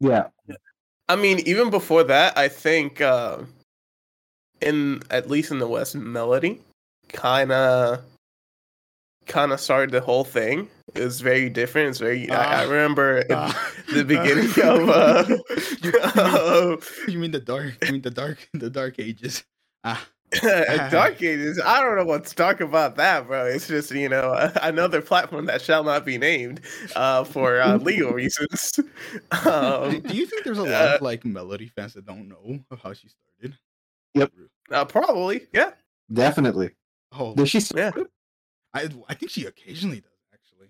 Yeah. 0.00 0.28
I 1.08 1.16
mean, 1.16 1.40
even 1.40 1.70
before 1.70 2.04
that, 2.04 2.38
I 2.38 2.48
think 2.48 3.00
uh, 3.00 3.38
in 4.60 5.02
at 5.10 5.28
least 5.28 5.50
in 5.50 5.58
the 5.58 5.66
West, 5.66 5.94
Melody 5.94 6.60
kind 7.08 7.50
of 7.52 8.02
kind 9.30 9.52
of 9.52 9.60
started 9.60 9.90
the 9.92 10.00
whole 10.02 10.24
thing. 10.24 10.68
It 10.94 11.04
was 11.04 11.20
very 11.22 11.48
different. 11.48 11.88
It's 11.90 11.98
very. 11.98 12.28
I, 12.30 12.62
I 12.62 12.64
Ah. 12.66 12.68
remember 12.68 13.18
in 13.18 13.26
Ah. 13.32 13.72
the 13.94 14.04
beginning 14.04 14.50
of. 14.62 15.40
Uh, 16.14 16.76
You 17.08 17.18
mean 17.18 17.30
the 17.30 17.40
dark? 17.40 17.76
You 17.86 17.92
mean 17.92 18.02
the 18.02 18.10
dark? 18.10 18.38
The 18.52 18.68
dark 18.70 18.98
ages? 18.98 19.44
Ah, 19.84 20.04
Dark 20.90 21.20
Ages. 21.22 21.58
I 21.64 21.80
don't 21.80 21.96
know 21.96 22.04
what 22.04 22.24
to 22.26 22.34
talk 22.34 22.60
about 22.60 22.94
that, 22.96 23.26
bro. 23.26 23.46
It's 23.46 23.66
just 23.66 23.90
you 23.90 24.08
know 24.08 24.50
another 24.62 25.00
platform 25.00 25.46
that 25.46 25.60
shall 25.62 25.82
not 25.82 26.04
be 26.04 26.18
named 26.18 26.60
uh, 26.94 27.24
for 27.24 27.60
uh, 27.60 27.76
legal 27.78 28.12
reasons. 28.12 28.72
do, 28.72 28.84
Um, 29.50 30.00
do 30.00 30.14
you 30.14 30.26
think 30.26 30.44
there's 30.44 30.58
a 30.58 30.62
lot 30.62 30.70
uh, 30.90 30.94
of 30.96 31.02
like 31.02 31.24
Melody 31.24 31.66
fans 31.74 31.94
that 31.94 32.04
don't 32.06 32.28
know 32.28 32.60
of 32.70 32.78
how 32.80 32.92
she 32.92 33.08
started? 33.08 33.58
Yep. 34.14 34.30
uh, 34.70 34.84
probably, 34.84 35.46
yeah. 35.52 35.70
Definitely. 36.12 36.70
Oh, 37.12 37.34
Does 37.34 37.48
she? 37.50 37.60
Yeah. 37.74 37.90
I 38.74 38.88
I 39.08 39.14
think 39.14 39.30
she 39.30 39.44
occasionally 39.46 40.00
does 40.00 40.10
actually. 40.32 40.68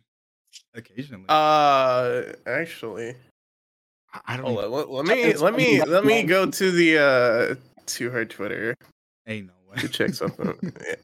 Occasionally. 0.74 1.24
Uh, 1.28 2.22
actually, 2.46 3.14
I, 4.12 4.20
I 4.26 4.36
don't. 4.36 4.46
hold 4.46 4.58
even- 4.58 4.70
Let, 4.72 4.90
let 4.90 5.04
me 5.06 5.22
It's 5.22 5.40
let 5.40 5.54
me 5.54 5.78
funny, 5.78 5.90
let 5.90 6.04
me 6.04 6.22
go 6.22 6.46
to 6.50 6.70
the 6.70 6.98
uh 6.98 7.54
to 7.86 8.10
her 8.10 8.24
Twitter 8.24 8.76
Ain't 9.26 9.46
no 9.48 9.52
way. 9.68 9.76
to 9.78 9.88
check 9.88 10.14
something. 10.14 10.58
Yeah. 10.86 10.94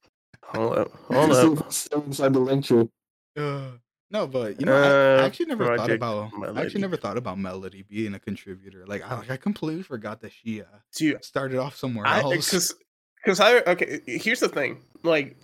Hold 0.44 0.78
up, 0.78 0.92
hold 1.12 1.32
up. 1.32 1.72
Still 1.72 2.03
inside 2.05 2.32
the 2.32 2.38
link 2.38 2.64
tree. 2.64 2.88
Uh, 3.36 3.70
no, 4.12 4.28
but 4.28 4.61
you 4.61 4.64
know, 4.66 4.76
I, 4.76 4.86
I 4.86 5.22
Uh, 5.22 5.26
actually 5.26 5.47
never 5.47 5.64
thought 5.66 5.76
Project 5.78 5.97
about. 5.97 6.30
I 6.57 6.62
actually 6.62 6.80
never 6.82 6.97
thought 6.97 7.16
about 7.18 7.36
Melody 7.40 7.82
being 7.82 8.14
a 8.14 8.20
contributor. 8.20 8.86
Like, 8.86 9.03
I, 9.11 9.22
I 9.28 9.36
completely 9.38 9.82
forgot 9.82 10.20
that 10.20 10.30
she 10.32 10.62
uh, 10.62 10.66
Dude, 10.94 11.24
started 11.24 11.59
off 11.59 11.74
somewhere 11.76 12.07
I 12.07 12.20
else. 12.20 12.47
because 12.47 12.76
because 13.16 13.40
I 13.40 13.59
okay. 13.72 14.01
Here's 14.07 14.38
the 14.38 14.49
thing, 14.49 14.82
like 15.03 15.36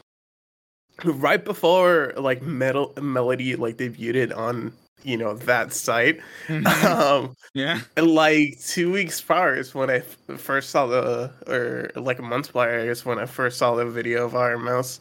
right 1.05 1.45
before 1.45 2.13
like 2.17 2.43
metal 2.43 2.93
melody 3.01 3.57
like 3.57 3.77
debuted 3.77 4.37
on 4.37 4.73
you 5.05 5.17
know 5.17 5.35
that 5.35 5.73
site. 5.73 6.21
Mhm. 6.47 6.85
um 6.85 7.35
yeah, 7.55 7.81
like 7.97 8.59
two 8.65 8.93
weeks 8.93 9.21
prior 9.21 9.55
is 9.57 9.75
when 9.75 9.91
I 9.91 9.97
f- 9.99 10.17
first 10.39 10.71
saw 10.71 10.87
the 10.87 11.31
or 11.49 11.91
like 12.01 12.19
a 12.19 12.23
month 12.23 12.53
prior 12.53 12.91
is 12.91 13.05
when 13.05 13.19
I 13.19 13.27
first 13.27 13.59
saw 13.59 13.75
the 13.75 13.85
video 13.85 14.25
of 14.25 14.35
Ironmouse. 14.35 15.01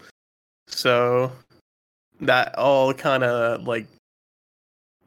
So 0.67 1.31
that 2.21 2.57
all 2.57 2.93
kind 2.93 3.23
of 3.23 3.67
like 3.67 3.87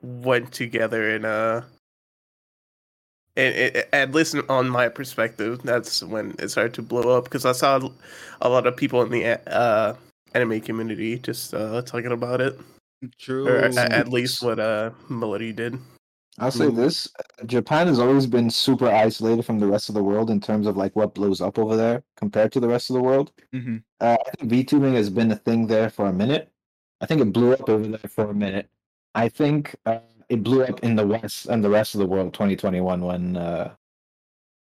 went 0.03 0.53
together 0.53 1.15
and 1.15 1.25
uh 1.27 1.63
and 3.37 3.55
it, 3.55 3.89
at 3.93 4.13
least 4.13 4.37
on 4.49 4.69
my 4.69 4.89
perspective 4.89 5.61
that's 5.65 6.03
when 6.05 6.35
it 6.39 6.51
started 6.51 6.75
to 6.75 6.83
blow 6.83 7.17
up 7.17 7.25
because 7.25 7.45
I 7.45 7.53
saw 7.53 7.81
a 8.41 8.49
lot 8.49 8.67
of 8.67 8.77
people 8.77 9.03
in 9.03 9.11
the 9.11 9.41
uh 9.53 9.95
anime 10.35 10.61
community 10.61 11.19
just 11.19 11.55
uh 11.55 11.81
talking 11.83 12.13
about 12.13 12.41
it 12.41 12.59
true. 13.19 13.47
or 13.49 13.59
a- 13.59 13.93
at 13.93 14.09
least 14.09 14.43
what 14.43 14.59
uh 14.59 14.91
Melody 15.09 15.53
did 15.53 15.79
I'll 16.37 16.51
say 16.51 16.69
this: 16.69 17.09
Japan 17.47 17.87
has 17.87 18.01
always 18.01 18.27
been 18.27 18.51
super 18.51 18.89
isolated 18.89 19.45
from 19.45 19.61
the 19.61 19.69
rest 19.69 19.89
of 19.89 19.95
the 19.95 20.03
world 20.03 20.31
in 20.31 20.41
terms 20.41 20.67
of 20.67 20.77
like 20.77 20.97
what 20.97 21.15
blows 21.15 21.41
up 21.41 21.61
over 21.61 21.77
there 21.77 22.03
compared 22.17 22.51
to 22.53 22.59
the 22.61 22.67
rest 22.67 22.91
of 22.91 22.95
the 22.95 23.03
world. 23.03 23.31
Mhm. 23.55 23.85
Uh, 24.01 24.17
I 24.27 24.31
think 24.33 24.51
VTubing 24.51 24.95
has 24.95 25.09
been 25.11 25.31
a 25.31 25.37
thing 25.37 25.69
there 25.69 25.91
for 25.91 26.07
a 26.07 26.13
minute. 26.13 26.51
I 27.01 27.07
think 27.07 27.21
it 27.21 27.33
blew 27.33 27.53
up 27.53 27.69
over 27.69 27.87
there 27.87 28.11
for 28.11 28.31
a 28.31 28.35
minute. 28.35 28.69
I 29.15 29.29
think 29.29 29.77
uh, 29.87 30.01
it 30.29 30.43
blew 30.43 30.65
up 30.65 30.83
in 30.83 30.97
the 30.97 31.07
West 31.07 31.47
and 31.47 31.63
the 31.63 31.71
rest 31.71 31.95
of 31.95 32.01
the 32.01 32.07
world 32.07 32.35
2021 32.35 33.01
when 33.03 33.37
uh, 33.37 33.75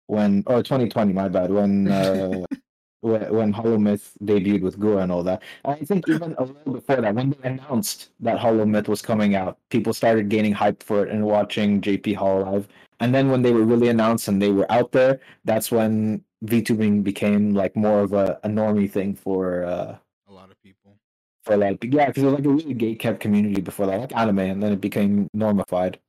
when 0.07 0.43
or 0.47 0.63
2020 0.63 1.11
my 1.11 1.27
bad 1.27 1.51
when 1.51 1.91
uh, 1.91 2.45
when, 3.01 3.33
when 3.33 3.53
HoloMyth 3.53 4.11
debuted 4.23 4.61
with 4.61 4.79
Gura 4.79 5.03
and 5.03 5.11
all 5.11 5.23
that. 5.23 5.41
I 5.65 5.75
think 5.75 6.07
even 6.09 6.35
a 6.37 6.43
little 6.43 6.73
before 6.73 7.01
that, 7.01 7.13
when 7.15 7.29
they 7.31 7.47
announced 7.49 8.09
that 8.19 8.39
HoloMyth 8.39 8.87
was 8.87 9.01
coming 9.01 9.35
out, 9.35 9.57
people 9.69 9.93
started 9.93 10.29
gaining 10.29 10.53
hype 10.53 10.81
for 10.83 11.05
it 11.05 11.11
and 11.11 11.25
watching 11.25 11.81
JP 11.81 12.17
Hololive. 12.17 12.65
And 12.99 13.13
then 13.13 13.29
when 13.29 13.41
they 13.43 13.53
were 13.53 13.63
really 13.63 13.89
announced 13.89 14.27
and 14.27 14.41
they 14.41 14.51
were 14.51 14.69
out 14.71 14.91
there, 14.91 15.19
that's 15.45 15.71
when 15.71 16.23
VTubing 16.45 17.03
became 17.03 17.53
like 17.53 17.75
more 17.75 18.01
of 18.01 18.13
a, 18.13 18.39
a 18.43 18.49
normie 18.49 18.89
thing 18.89 19.13
for 19.15 19.63
uh, 19.65 19.97
a 20.27 20.31
lot 20.33 20.49
of 20.51 20.61
people. 20.63 20.97
for 21.43 21.55
like 21.57 21.83
yeah, 21.83 22.07
because 22.07 22.23
it 22.23 22.25
was 22.25 22.35
like 22.35 22.45
a 22.45 22.49
really 22.49 22.73
gay 22.73 22.95
kept 22.95 23.19
community 23.19 23.61
before 23.61 23.85
that, 23.85 23.99
like 23.99 24.15
anime, 24.15 24.39
and 24.39 24.61
then 24.63 24.71
it 24.73 24.81
became 24.81 25.29
normified. 25.33 25.99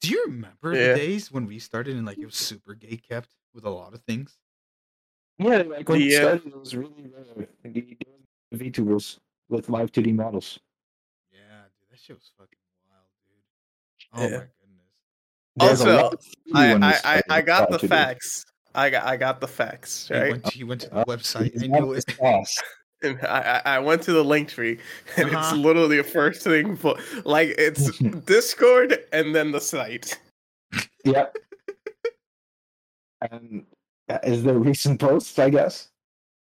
Do 0.00 0.10
you 0.10 0.22
remember 0.26 0.74
Yeah. 0.74 0.92
the 0.92 0.98
days 0.98 1.32
when 1.32 1.46
we 1.46 1.58
started 1.58 1.96
and 1.96 2.06
like 2.06 2.18
it 2.18 2.26
was 2.26 2.36
super 2.36 2.74
gay 2.74 2.96
kept 2.98 3.30
with 3.54 3.64
a 3.64 3.70
lot 3.70 3.94
of 3.94 4.02
things? 4.02 4.36
Yeah, 5.38 5.58
like 5.62 5.88
when 5.88 6.02
it 6.02 6.10
Yeah. 6.10 6.18
started, 6.20 6.46
it 6.48 6.58
was 6.58 6.74
really 6.74 7.10
rare. 7.14 7.48
Like, 7.64 7.76
you- 7.76 7.96
VTubers 8.54 9.18
with 9.48 9.68
live 9.68 9.92
2D 9.92 10.12
models. 10.14 10.58
Yeah, 11.30 11.38
dude, 11.78 11.90
that 11.90 11.98
shit 12.00 12.16
was 12.16 12.30
fucking 12.36 12.58
wild, 12.90 13.04
dude. 13.28 13.36
Oh 14.14 14.22
Yeah. 14.22 14.38
my 14.38 14.46
goodness. 14.60 14.86
There's 15.56 15.80
a 15.80 15.84
Also, 15.84 16.02
lot 16.02 16.14
of 16.14 16.20
3D 16.20 16.54
I, 16.54 16.72
when 16.72 16.80
we 16.80 16.86
I, 16.86 17.00
I, 17.04 17.22
I 17.38 17.42
got 17.42 17.70
the 17.70 17.78
2D. 17.78 17.88
facts. 17.88 18.44
I 18.74 18.90
got 18.90 19.04
I 19.06 19.16
got 19.16 19.40
the 19.40 19.48
facts, 19.48 20.08
He 20.08 20.14
right? 20.14 20.30
went 20.30 20.44
to, 20.44 20.50
he 20.52 20.64
went 20.64 20.80
to 20.82 20.88
the 20.90 20.96
Uh, 20.96 21.04
website. 21.04 21.52
It's 21.54 21.62
I 21.62 21.66
not 21.68 21.80
knew 21.82 21.92
it. 21.94 22.04
And 23.00 23.16
I, 23.22 23.62
I 23.64 23.76
I 23.76 23.78
went 23.78 24.02
to 24.02 24.12
the 24.12 24.24
link 24.24 24.48
tree, 24.48 24.80
and 25.16 25.30
Uh-huh. 25.30 25.38
it's 25.38 25.56
literally 25.56 25.98
the 25.98 26.02
first 26.02 26.42
thing. 26.42 26.74
For, 26.74 26.96
like 27.24 27.50
it's 27.56 27.96
Discord 28.26 29.04
and 29.12 29.32
then 29.32 29.52
the 29.52 29.60
site. 29.60 30.18
Yep. 31.04 31.36
and 33.30 33.62
uh, 33.62 33.77
is 34.24 34.42
there 34.42 34.58
recent 34.58 35.00
posts? 35.00 35.38
I 35.38 35.50
guess. 35.50 35.88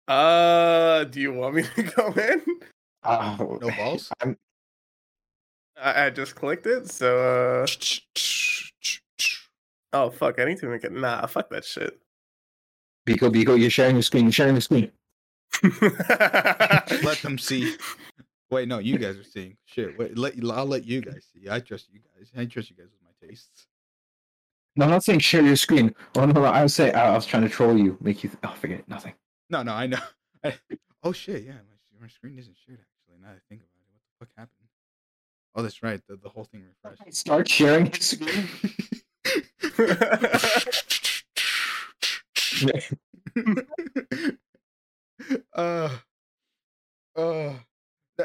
Uh, 0.08 1.04
do 1.06 1.20
you 1.22 1.34
want 1.34 1.56
me 1.56 1.64
to 1.76 1.84
go 1.84 2.08
in? 2.14 2.42
Uh, 3.04 3.36
No 3.40 3.70
balls. 3.78 4.12
I'm 4.22 4.38
I, 5.82 6.06
I 6.06 6.10
just 6.10 6.36
clicked 6.36 6.68
it, 6.68 6.90
so 6.92 7.64
uh, 7.64 7.68
oh 9.94 10.10
fuck, 10.10 10.40
I 10.40 10.46
need 10.46 10.58
to 10.60 10.66
make 10.68 10.84
it. 10.84 10.92
Nah, 10.92 11.26
fuck 11.28 11.50
that 11.52 11.64
shit. 11.64 11.98
Biko 13.08 13.32
Biko. 13.34 13.58
You're 13.60 13.70
sharing 13.70 13.96
your 13.96 14.04
screen. 14.04 14.26
You're 14.26 14.34
sharing 14.34 14.56
your 14.56 14.62
screen. 14.62 14.92
Let 15.64 17.20
them 17.24 17.38
see. 17.38 17.76
Wait, 18.52 18.68
no, 18.68 18.80
you 18.80 18.98
guys 18.98 19.18
are 19.18 19.24
seeing. 19.24 19.56
Shit, 19.66 19.98
wait, 19.98 20.18
let 20.18 20.34
I'll 20.52 20.66
let 20.66 20.84
you 20.84 21.02
guys 21.02 21.28
see. 21.34 21.48
I 21.50 21.60
trust 21.60 21.88
you 21.92 22.00
guys. 22.18 22.32
I 22.36 22.46
trust 22.46 22.72
you 22.72 22.76
guys 22.76 22.88
with 22.92 23.02
my 23.04 23.28
tastes. 23.28 23.68
No, 24.80 24.86
I'm 24.86 24.92
not 24.92 25.04
saying 25.04 25.20
share 25.20 25.42
your 25.42 25.58
screen. 25.58 25.94
Oh 26.16 26.26
no, 26.26 26.46
I 26.46 26.64
was 26.64 26.74
saying 26.74 26.96
I 26.96 27.12
was 27.12 27.26
trying 27.26 27.44
to 27.44 27.50
troll 27.50 27.78
you, 27.78 27.98
make 28.00 28.24
you. 28.24 28.32
oh, 28.46 28.54
forget 28.54 28.80
it, 28.80 28.88
nothing. 28.88 29.14
No, 29.50 29.62
no, 29.62 29.74
I 29.74 29.88
know. 29.88 30.00
I, 30.46 30.58
oh 31.04 31.12
shit, 31.12 31.44
yeah, 31.44 31.52
my, 31.52 32.04
my 32.04 32.08
screen 32.08 32.40
isn't 32.40 32.56
shared 32.66 32.80
actually. 32.80 33.22
Now 33.22 33.28
that 33.28 33.36
I 33.36 33.40
think 33.50 33.60
about 33.60 33.74
it, 33.76 33.90
what 33.92 34.00
the 34.00 34.26
fuck 34.26 34.30
happened? 34.38 34.70
Oh, 35.54 35.64
that's 35.64 35.84
right. 35.84 36.00
The, 36.08 36.16
the 36.16 36.30
whole 36.30 36.46
thing 36.46 36.64
refreshed. 36.64 37.14
Start 37.14 37.50
sharing 37.50 37.88
your 37.88 37.96
screen. 38.00 38.48
uh, 45.56 45.90
uh, 47.18 47.54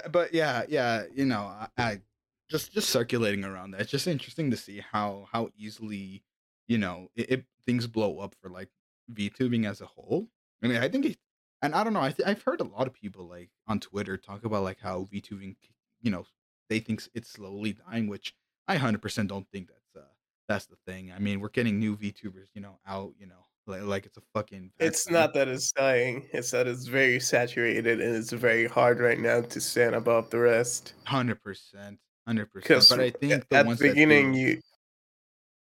but 0.08 0.32
yeah, 0.32 0.62
yeah, 0.68 1.02
you 1.12 1.24
know, 1.24 1.40
I, 1.40 1.66
I 1.76 2.00
just 2.48 2.72
just 2.72 2.90
circulating 2.90 3.44
around 3.44 3.72
that. 3.72 3.80
It's 3.80 3.90
just 3.90 4.06
interesting 4.06 4.52
to 4.52 4.56
see 4.56 4.84
how 4.92 5.26
how 5.32 5.48
easily, 5.58 6.22
you 6.68 6.78
know, 6.78 7.08
it, 7.16 7.30
it 7.30 7.44
things 7.66 7.86
blow 7.86 8.18
up 8.20 8.34
for 8.40 8.48
like 8.48 8.68
VTubing 9.12 9.68
as 9.68 9.80
a 9.80 9.86
whole. 9.86 10.28
I 10.62 10.68
mean, 10.68 10.78
I 10.78 10.88
think 10.88 11.06
it, 11.06 11.18
and 11.62 11.74
I 11.74 11.84
don't 11.84 11.92
know. 11.92 12.02
I 12.02 12.10
th- 12.10 12.28
I've 12.28 12.42
heard 12.42 12.60
a 12.60 12.64
lot 12.64 12.86
of 12.86 12.94
people 12.94 13.26
like 13.26 13.50
on 13.66 13.80
Twitter 13.80 14.16
talk 14.16 14.44
about 14.44 14.62
like 14.62 14.80
how 14.80 15.06
VTubing, 15.12 15.56
you 16.02 16.10
know, 16.10 16.24
they 16.68 16.78
think 16.80 17.02
it's 17.14 17.30
slowly 17.30 17.74
dying, 17.74 18.06
which 18.06 18.34
I 18.68 18.76
hundred 18.76 19.02
percent 19.02 19.28
don't 19.28 19.46
think 19.52 19.68
that's 19.68 20.04
uh 20.04 20.08
that's 20.48 20.66
the 20.66 20.76
thing. 20.86 21.12
I 21.14 21.18
mean, 21.18 21.40
we're 21.40 21.48
getting 21.48 21.78
new 21.78 21.96
VTubers, 21.96 22.48
you 22.54 22.60
know, 22.60 22.78
out, 22.86 23.12
you 23.18 23.26
know, 23.26 23.44
like 23.66 23.82
like 23.82 24.06
it's 24.06 24.16
a 24.16 24.22
fucking. 24.32 24.72
it's 24.78 25.08
not 25.08 25.34
that 25.34 25.48
it's 25.48 25.72
dying; 25.72 26.28
it's 26.32 26.50
that 26.50 26.66
it's 26.66 26.86
very 26.86 27.20
saturated 27.20 28.00
and 28.00 28.16
it's 28.16 28.32
very 28.32 28.66
hard 28.66 29.00
right 29.00 29.18
now 29.18 29.40
to 29.40 29.60
stand 29.60 29.94
above 29.94 30.30
the 30.30 30.38
rest. 30.38 30.94
Hundred 31.04 31.42
percent, 31.42 31.98
hundred 32.26 32.50
percent. 32.50 32.86
But 32.90 33.00
I 33.00 33.10
think 33.10 33.48
the 33.48 33.56
at 33.56 33.66
ones 33.66 33.78
the 33.78 33.88
beginning, 33.88 34.32
do, 34.32 34.38
you. 34.38 34.60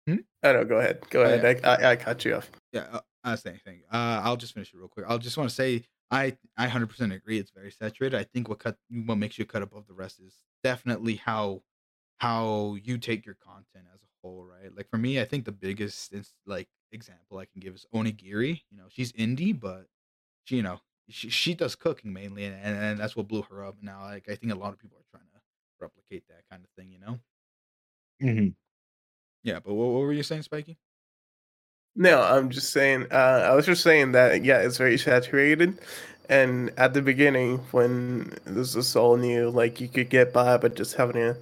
Hmm? 0.10 0.18
I 0.44 0.54
know. 0.54 0.66
Go 0.66 0.80
ahead. 0.80 1.10
Go 1.10 1.24
Oh, 1.24 1.30
ahead. 1.30 1.46
I, 1.64 1.70
I 1.70 1.92
I 1.92 1.96
cut 1.96 2.24
you 2.26 2.36
off. 2.36 2.50
yeah, 2.72 2.88
uh, 2.92 3.02
I 3.24 3.32
was 3.32 3.42
saying 3.42 3.60
thing. 3.66 3.84
Uh, 3.92 4.22
I'll 4.24 4.38
just 4.38 4.54
finish 4.54 4.74
it 4.74 4.78
real 4.78 4.88
quick. 4.88 5.06
I'll 5.08 5.18
just 5.18 5.38
want 5.38 5.50
to 5.50 5.56
say 5.56 5.84
I 6.12 6.38
I 6.58 6.68
hundred 6.68 6.88
percent 6.90 7.14
agree. 7.14 7.40
It's 7.40 7.52
very 7.52 7.72
saturated. 7.72 8.18
I 8.18 8.24
think 8.24 8.48
what 8.50 8.60
cut 8.60 8.78
what 8.90 9.16
makes 9.16 9.38
you 9.38 9.46
cut 9.46 9.62
above 9.62 9.88
the 9.88 9.94
rest 9.94 10.20
is 10.20 10.44
definitely 10.64 11.16
how 11.16 11.64
how 12.20 12.76
you 12.76 12.98
take 12.98 13.26
your 13.26 13.36
content 13.36 13.86
as 13.94 14.02
a 14.04 14.08
whole, 14.24 14.46
right? 14.46 14.76
Like 14.76 14.90
for 14.90 14.98
me, 14.98 15.22
I 15.22 15.26
think 15.26 15.46
the 15.46 15.52
biggest 15.54 16.14
ins- 16.14 16.36
like 16.46 16.70
example 16.92 17.40
I 17.40 17.46
can 17.46 17.62
give 17.62 17.76
is 17.76 17.86
Onigiri. 17.94 18.64
You 18.72 18.78
know, 18.78 18.88
she's 18.90 19.12
indie, 19.14 19.60
but 19.60 19.88
she 20.46 20.58
you 20.58 20.64
know 20.64 20.82
she 21.10 21.30
she 21.30 21.56
does 21.56 21.76
cooking 21.76 22.14
mainly, 22.14 22.46
and, 22.46 22.56
and, 22.56 22.78
and 22.78 23.00
that's 23.00 23.16
what 23.16 23.28
blew 23.30 23.44
her 23.44 23.66
up. 23.66 23.78
Now, 23.82 24.04
like 24.04 24.30
I 24.30 24.36
think 24.36 24.54
a 24.54 24.58
lot 24.58 24.74
of 24.74 24.80
people 24.80 24.98
are 25.00 25.06
trying 25.12 25.30
to 25.34 25.42
replicate 25.80 26.26
that 26.30 26.44
kind 26.52 26.64
of 26.66 26.70
thing. 26.78 26.92
You 26.92 27.00
know. 27.00 27.20
Mm-hmm. 28.22 28.50
Yeah, 29.44 29.60
but 29.64 29.74
what, 29.74 29.90
what 29.90 30.02
were 30.02 30.14
you 30.14 30.24
saying, 30.24 30.44
Spiky? 30.44 30.78
No, 31.96 32.22
I'm 32.22 32.50
just 32.50 32.72
saying. 32.72 33.08
Uh, 33.12 33.48
I 33.52 33.56
was 33.56 33.66
just 33.66 33.84
saying 33.84 34.14
that 34.14 34.44
yeah, 34.46 34.60
it's 34.60 34.78
very 34.78 34.98
saturated, 34.98 35.80
and 36.30 36.72
at 36.78 36.94
the 36.94 37.02
beginning 37.02 37.58
when 37.72 38.34
this 38.46 38.76
was 38.76 38.96
all 38.96 39.18
new, 39.18 39.50
like 39.50 39.82
you 39.82 39.90
could 39.90 40.10
get 40.10 40.32
by, 40.34 40.58
but 40.58 40.76
just 40.76 40.96
having 40.96 41.18
a 41.18 41.36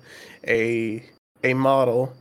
a 0.47 1.03
a 1.43 1.53
model. 1.53 2.13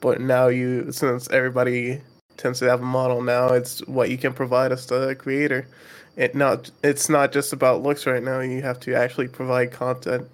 But 0.00 0.20
now 0.20 0.48
you, 0.48 0.90
since 0.92 1.30
everybody 1.30 2.00
tends 2.36 2.58
to 2.60 2.68
have 2.68 2.80
a 2.80 2.84
model 2.84 3.22
now, 3.22 3.48
it's 3.48 3.86
what 3.86 4.10
you 4.10 4.18
can 4.18 4.32
provide 4.32 4.72
as 4.72 4.86
the 4.86 5.14
creator. 5.14 5.68
It 6.16 6.34
not 6.34 6.70
it's 6.82 7.08
not 7.08 7.32
just 7.32 7.52
about 7.52 7.82
looks 7.82 8.06
right 8.06 8.22
now. 8.22 8.40
You 8.40 8.62
have 8.62 8.80
to 8.80 8.94
actually 8.94 9.28
provide 9.28 9.72
content, 9.72 10.28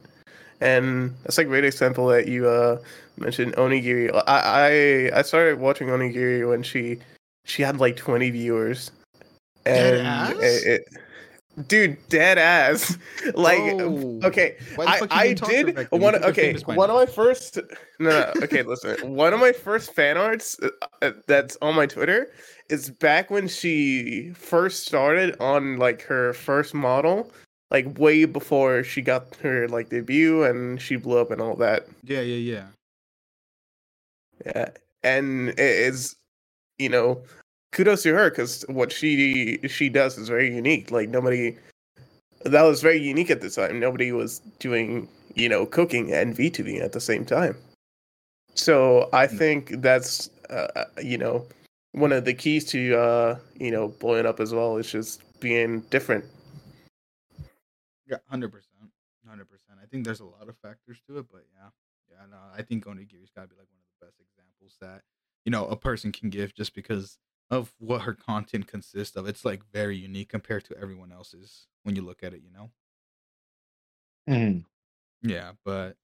and 0.61 1.15
that's 1.25 1.39
a 1.39 1.45
great 1.45 1.65
example 1.65 2.07
that 2.09 2.29
you 2.29 2.49
uh 2.49 2.79
mentioned 3.19 3.55
Onigiri. 3.55 4.11
I 4.27 5.11
I 5.13 5.19
I 5.19 5.23
started 5.23 5.59
watching 5.61 5.89
Onigiri 5.89 6.49
when 6.49 6.63
she 6.63 6.99
she 7.45 7.63
had 7.63 7.79
like 7.79 7.97
20 7.97 8.31
viewers. 8.31 8.91
Dead 9.65 9.99
And 9.99 10.07
ass? 10.07 10.37
it, 10.43 10.67
it- 10.67 11.69
dude, 11.69 11.97
dead 12.09 12.39
ass. 12.39 12.97
like 13.35 13.59
Oh. 13.61 14.21
okay, 14.25 14.57
I, 14.79 15.01
I 15.11 15.27
didn't 15.29 15.39
talk 15.39 15.51
to 15.51 15.57
her 15.57 15.63
did 15.65 15.75
back 15.75 15.91
then? 15.91 16.01
We 16.01 16.05
one 16.05 16.25
okay, 16.25 16.55
one 16.65 16.91
of 16.91 16.97
my 16.97 17.07
first 17.07 17.59
No, 17.99 18.11
no, 18.11 18.33
okay, 18.43 18.63
listen. 18.63 18.97
One 19.15 19.35
of 19.35 19.41
my 19.41 19.53
first 19.53 19.93
fan 19.95 20.17
arts 20.17 20.57
uh, 20.63 20.69
uh, 21.03 21.13
that's 21.27 21.57
on 21.61 21.75
my 21.75 21.87
Twitter 21.87 22.31
is 22.71 22.91
back 22.91 23.31
when 23.31 23.49
she 23.49 24.31
first 24.35 24.87
started 24.87 25.35
on 25.41 25.79
like 25.79 26.03
her 26.03 26.33
first 26.35 26.75
model, 26.75 27.33
like 27.71 27.99
way 27.99 28.25
before 28.25 28.85
she 28.85 29.03
got 29.03 29.35
her 29.43 29.67
like 29.69 29.89
debut 29.89 30.45
and 30.45 30.81
she 30.81 30.95
blew 30.97 31.19
up 31.19 31.31
and 31.33 31.41
all 31.41 31.57
that. 31.57 31.87
Yeah, 32.05 32.21
yeah, 32.21 32.37
yeah. 32.37 32.67
Yeah, 34.49 34.71
and 35.03 35.51
it 35.51 35.59
is, 35.61 36.17
you 36.79 36.89
know, 36.89 37.23
kudos 37.73 38.03
to 38.05 38.15
her 38.15 38.31
because 38.31 38.65
what 38.69 38.91
she 38.91 39.59
she 39.69 39.89
does 39.91 40.17
is 40.17 40.29
very 40.29 40.55
unique. 40.55 40.91
Like 40.91 41.11
nobody, 41.11 41.57
that 42.45 42.63
was 42.63 42.81
very 42.81 42.99
unique 43.01 43.31
at 43.31 43.41
the 43.43 43.51
time. 43.51 43.79
Nobody 43.79 44.11
was 44.13 44.39
doing, 44.59 45.07
you 45.35 45.49
know, 45.49 45.67
cooking 45.67 46.13
and 46.13 46.35
VTubing 46.35 46.81
at 46.81 46.93
the 46.93 47.01
same 47.01 47.25
time. 47.27 47.57
So 48.55 49.09
I 49.13 49.27
Mm. 49.27 49.39
think 49.39 49.83
that's, 49.83 50.31
uh, 50.49 50.85
you 51.03 51.19
know, 51.19 51.47
one 51.93 52.13
of 52.13 52.25
the 52.25 52.33
keys 52.35 52.65
to, 52.73 52.95
uh, 52.97 53.39
you 53.61 53.71
know, 53.71 53.89
blowing 53.89 54.25
up 54.27 54.41
as 54.41 54.55
well 54.55 54.79
is 54.79 54.91
just 54.91 55.23
being 55.41 55.81
different. 55.91 56.25
Yeah, 58.07 58.19
hundred 58.27 58.51
percent, 58.51 58.89
hundred 59.29 59.51
percent. 59.51 59.79
I 59.83 59.87
think 59.87 60.05
there's 60.05 60.21
a 60.21 60.25
lot 60.25 60.49
of 60.49 60.57
factors 60.59 60.99
to 61.07 61.19
it, 61.19 61.27
but 61.31 61.45
yeah, 61.53 61.69
yeah. 62.11 62.25
No, 62.31 62.39
I 62.57 62.63
think 62.63 62.87
Onigiri's 62.87 63.31
got 63.31 63.43
to 63.43 63.49
be 63.49 63.57
like 63.61 63.69
one 63.69 63.85
of 63.85 63.89
the 64.01 64.07
best 64.07 64.17
examples 64.69 64.77
that 64.81 65.03
you 65.45 65.51
know 65.51 65.67
a 65.67 65.77
person 65.77 66.13
can 66.13 66.31
give 66.31 66.55
just 66.55 66.75
because 66.75 67.19
of 67.51 67.73
what 67.79 68.03
her 68.03 68.15
content 68.15 68.67
consists 68.67 69.17
of. 69.17 69.27
It's 69.27 69.45
like 69.45 69.63
very 69.73 69.97
unique 69.97 70.29
compared 70.29 70.65
to 70.67 70.77
everyone 70.81 71.13
else's 71.13 71.67
when 71.83 71.97
you 71.97 72.03
look 72.03 72.23
at 72.23 72.35
it. 72.35 72.43
You 72.45 72.51
know. 72.53 72.71
Mm. 74.29 74.65
Yeah, 75.23 75.53
but 75.65 75.97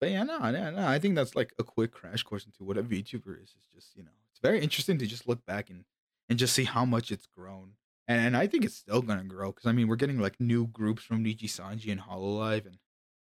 but 0.00 0.10
yeah, 0.10 0.22
no, 0.22 0.38
no, 0.38 0.70
no. 0.70 0.86
I 0.86 0.98
think 0.98 1.14
that's 1.14 1.36
like 1.36 1.52
a 1.58 1.64
quick 1.64 1.92
crash 1.92 2.22
course 2.22 2.44
into 2.46 2.64
what 2.64 2.78
a 2.78 2.82
VTuber 2.82 3.42
is. 3.42 3.54
It's 3.56 3.68
just 3.74 3.96
you 3.96 4.02
know, 4.02 4.10
it's 4.30 4.40
very 4.40 4.60
interesting 4.60 4.98
to 4.98 5.06
just 5.06 5.28
look 5.28 5.44
back 5.46 5.70
and 5.70 5.84
and 6.28 6.38
just 6.38 6.54
see 6.54 6.64
how 6.64 6.84
much 6.84 7.10
it's 7.12 7.26
grown. 7.26 7.72
And, 8.08 8.20
and 8.20 8.36
I 8.36 8.46
think 8.46 8.64
it's 8.64 8.76
still 8.76 9.02
gonna 9.02 9.24
grow 9.24 9.52
because 9.52 9.66
I 9.66 9.72
mean 9.72 9.88
we're 9.88 9.96
getting 9.96 10.18
like 10.18 10.40
new 10.40 10.66
groups 10.66 11.02
from 11.02 11.24
Niji 11.24 11.44
Sanji 11.44 11.92
and 11.92 12.00
Hololive 12.00 12.66
and 12.66 12.78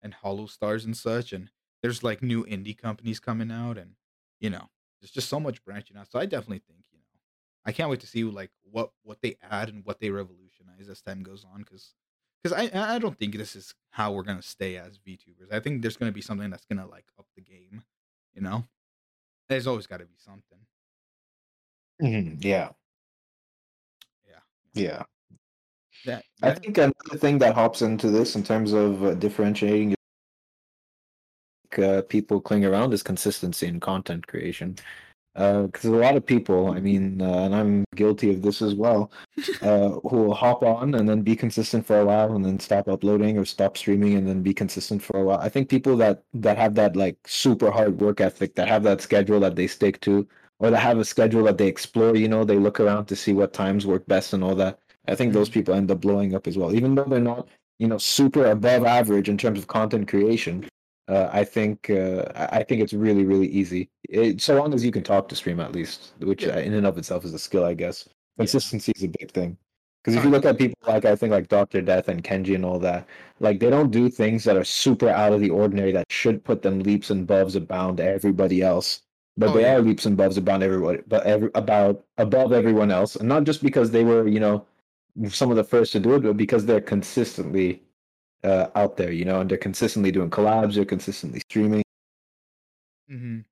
and 0.03 0.15
Holostars 0.23 0.83
and 0.83 0.97
such, 0.97 1.31
and 1.31 1.49
there's 1.81 2.03
like 2.03 2.21
new 2.23 2.43
indie 2.45 2.77
companies 2.77 3.19
coming 3.19 3.51
out, 3.51 3.77
and 3.77 3.91
you 4.39 4.49
know, 4.49 4.69
there's 5.01 5.11
just 5.11 5.29
so 5.29 5.39
much 5.39 5.63
branching 5.65 5.97
out. 5.97 6.11
So 6.11 6.19
I 6.19 6.25
definitely 6.25 6.59
think 6.59 6.85
you 6.91 6.99
know, 6.99 7.19
I 7.65 7.71
can't 7.71 7.89
wait 7.89 8.01
to 8.01 8.07
see 8.07 8.23
like 8.23 8.51
what 8.63 8.91
what 9.03 9.21
they 9.21 9.37
add 9.41 9.69
and 9.69 9.85
what 9.85 9.99
they 9.99 10.09
revolutionize 10.09 10.89
as 10.89 11.01
time 11.01 11.23
goes 11.23 11.45
on 11.45 11.59
because 11.59 11.95
because 12.43 12.57
I 12.57 12.95
I 12.95 12.99
don't 12.99 13.17
think 13.17 13.35
this 13.35 13.55
is 13.55 13.73
how 13.91 14.13
we're 14.13 14.23
gonna 14.23 14.41
stay 14.41 14.77
as 14.77 14.99
VTubers. 14.99 15.51
I 15.51 15.59
think 15.59 15.81
there's 15.81 15.97
gonna 15.97 16.11
be 16.11 16.21
something 16.21 16.49
that's 16.49 16.65
gonna 16.65 16.87
like 16.87 17.11
up 17.19 17.27
the 17.35 17.41
game. 17.41 17.83
You 18.33 18.41
know, 18.41 18.63
there's 19.49 19.67
always 19.67 19.87
got 19.87 19.97
to 19.99 20.05
be 20.05 20.17
something. 20.17 20.65
Mhm, 22.01 22.43
Yeah, 22.43 22.73
Yeah. 24.27 24.41
yeah. 24.73 25.03
That, 26.05 26.25
I 26.43 26.51
think 26.51 26.77
another 26.77 27.17
thing 27.17 27.37
that 27.39 27.55
hops 27.55 27.81
into 27.81 28.09
this 28.09 28.35
in 28.35 28.43
terms 28.43 28.73
of 28.73 29.03
uh, 29.03 29.13
differentiating 29.15 29.95
uh, 31.79 32.01
people 32.03 32.41
cling 32.41 32.65
around 32.65 32.93
is 32.93 33.03
consistency 33.03 33.67
in 33.67 33.79
content 33.79 34.27
creation. 34.27 34.75
Because 35.33 35.85
a 35.85 35.91
lot 35.91 36.17
of 36.17 36.25
people, 36.25 36.71
I 36.71 36.81
mean, 36.81 37.21
uh, 37.21 37.43
and 37.43 37.55
I'm 37.55 37.85
guilty 37.95 38.31
of 38.31 38.41
this 38.41 38.61
as 38.61 38.75
well, 38.75 39.11
uh, 39.61 39.91
who 39.91 40.23
will 40.23 40.33
hop 40.33 40.61
on 40.61 40.93
and 40.95 41.07
then 41.07 41.21
be 41.21 41.37
consistent 41.37 41.85
for 41.85 42.01
a 42.01 42.05
while 42.05 42.35
and 42.35 42.43
then 42.43 42.59
stop 42.59 42.89
uploading 42.89 43.37
or 43.37 43.45
stop 43.45 43.77
streaming 43.77 44.15
and 44.15 44.27
then 44.27 44.41
be 44.41 44.53
consistent 44.53 45.01
for 45.01 45.17
a 45.17 45.23
while. 45.23 45.39
I 45.39 45.47
think 45.47 45.69
people 45.69 45.95
that 45.97 46.23
that 46.33 46.57
have 46.57 46.75
that 46.75 46.97
like 46.97 47.17
super 47.25 47.71
hard 47.71 48.01
work 48.01 48.19
ethic, 48.19 48.55
that 48.55 48.67
have 48.67 48.83
that 48.83 49.01
schedule 49.01 49.39
that 49.39 49.55
they 49.55 49.67
stick 49.67 50.01
to, 50.01 50.27
or 50.61 50.69
that 50.69 50.79
have 50.79 50.99
a 50.99 51.05
schedule 51.05 51.43
that 51.43 51.57
they 51.57 51.67
explore, 51.67 52.15
you 52.15 52.27
know, 52.27 52.43
they 52.43 52.57
look 52.57 52.79
around 52.79 53.05
to 53.07 53.15
see 53.15 53.33
what 53.33 53.51
times 53.51 53.87
work 53.87 54.05
best 54.07 54.33
and 54.33 54.43
all 54.43 54.55
that. 54.55 54.79
I 55.07 55.15
think 55.15 55.33
those 55.33 55.49
people 55.49 55.73
end 55.73 55.89
up 55.89 56.01
blowing 56.01 56.35
up 56.35 56.45
as 56.45 56.57
well, 56.57 56.75
even 56.75 56.93
though 56.93 57.05
they're 57.05 57.19
not, 57.19 57.47
you 57.79 57.87
know, 57.87 57.97
super 57.97 58.45
above 58.45 58.85
average 58.85 59.27
in 59.27 59.37
terms 59.37 59.57
of 59.57 59.67
content 59.67 60.07
creation. 60.07 60.69
Uh, 61.11 61.29
I 61.41 61.43
think 61.43 61.89
uh, 61.89 62.23
I 62.35 62.63
think 62.63 62.81
it's 62.83 62.93
really 62.93 63.25
really 63.25 63.47
easy. 63.47 63.89
It, 64.09 64.41
so 64.41 64.55
long 64.59 64.73
as 64.73 64.85
you 64.85 64.91
can 64.91 65.03
talk 65.03 65.27
to 65.29 65.35
stream 65.35 65.59
at 65.59 65.73
least, 65.73 66.13
which 66.19 66.43
Yeah. 66.43 66.55
uh, 66.55 66.59
in 66.59 66.73
and 66.73 66.85
of 66.87 66.97
itself 66.97 67.25
is 67.25 67.33
a 67.33 67.39
skill, 67.39 67.65
I 67.65 67.73
guess. 67.73 68.07
Consistency 68.37 68.91
is 68.95 69.03
a 69.03 69.07
big 69.19 69.31
thing. 69.31 69.57
Because 70.03 70.15
if 70.17 70.23
you 70.23 70.31
look 70.31 70.45
at 70.45 70.57
people 70.57 70.77
like 70.87 71.05
I 71.05 71.15
think 71.15 71.31
like 71.31 71.47
Doctor 71.49 71.81
Death 71.81 72.07
and 72.07 72.23
Kenji 72.23 72.55
and 72.55 72.65
all 72.65 72.79
that, 72.79 73.07
like 73.39 73.59
they 73.59 73.69
don't 73.69 73.91
do 73.91 74.09
things 74.09 74.43
that 74.45 74.57
are 74.57 74.63
super 74.63 75.09
out 75.09 75.33
of 75.33 75.41
the 75.41 75.49
ordinary 75.51 75.91
that 75.91 76.05
should 76.11 76.43
put 76.43 76.61
them 76.63 76.79
leaps 76.79 77.09
and 77.11 77.27
boves 77.27 77.55
abound 77.55 77.99
everybody 77.99 78.61
else. 78.63 79.01
But 79.37 79.49
Oh, 79.49 79.53
they 79.53 79.61
yeah. 79.61 79.75
are 79.75 79.81
leaps 79.81 80.05
and 80.07 80.17
boves 80.17 80.37
abound 80.37 80.63
everybody, 80.63 80.99
but 81.07 81.23
every, 81.25 81.49
about 81.55 82.03
above 82.17 82.51
everyone 82.53 82.91
else, 82.91 83.15
and 83.15 83.29
not 83.29 83.43
just 83.43 83.61
because 83.63 83.91
they 83.91 84.03
were 84.03 84.27
you 84.27 84.39
know 84.39 84.65
some 85.29 85.51
of 85.51 85.57
the 85.57 85.63
first 85.63 85.91
to 85.93 85.99
do 85.99 86.15
it, 86.15 86.23
but 86.23 86.37
because 86.37 86.65
they're 86.65 86.81
consistently 86.81 87.81
uh, 88.43 88.69
out 88.75 88.97
there, 88.97 89.11
you 89.11 89.25
know, 89.25 89.41
and 89.41 89.49
they're 89.49 89.57
consistently 89.57 90.11
doing 90.11 90.29
collabs, 90.29 90.75
they're 90.75 90.85
consistently 90.85 91.39
streaming 91.41 91.83
Mhm. 93.07 93.43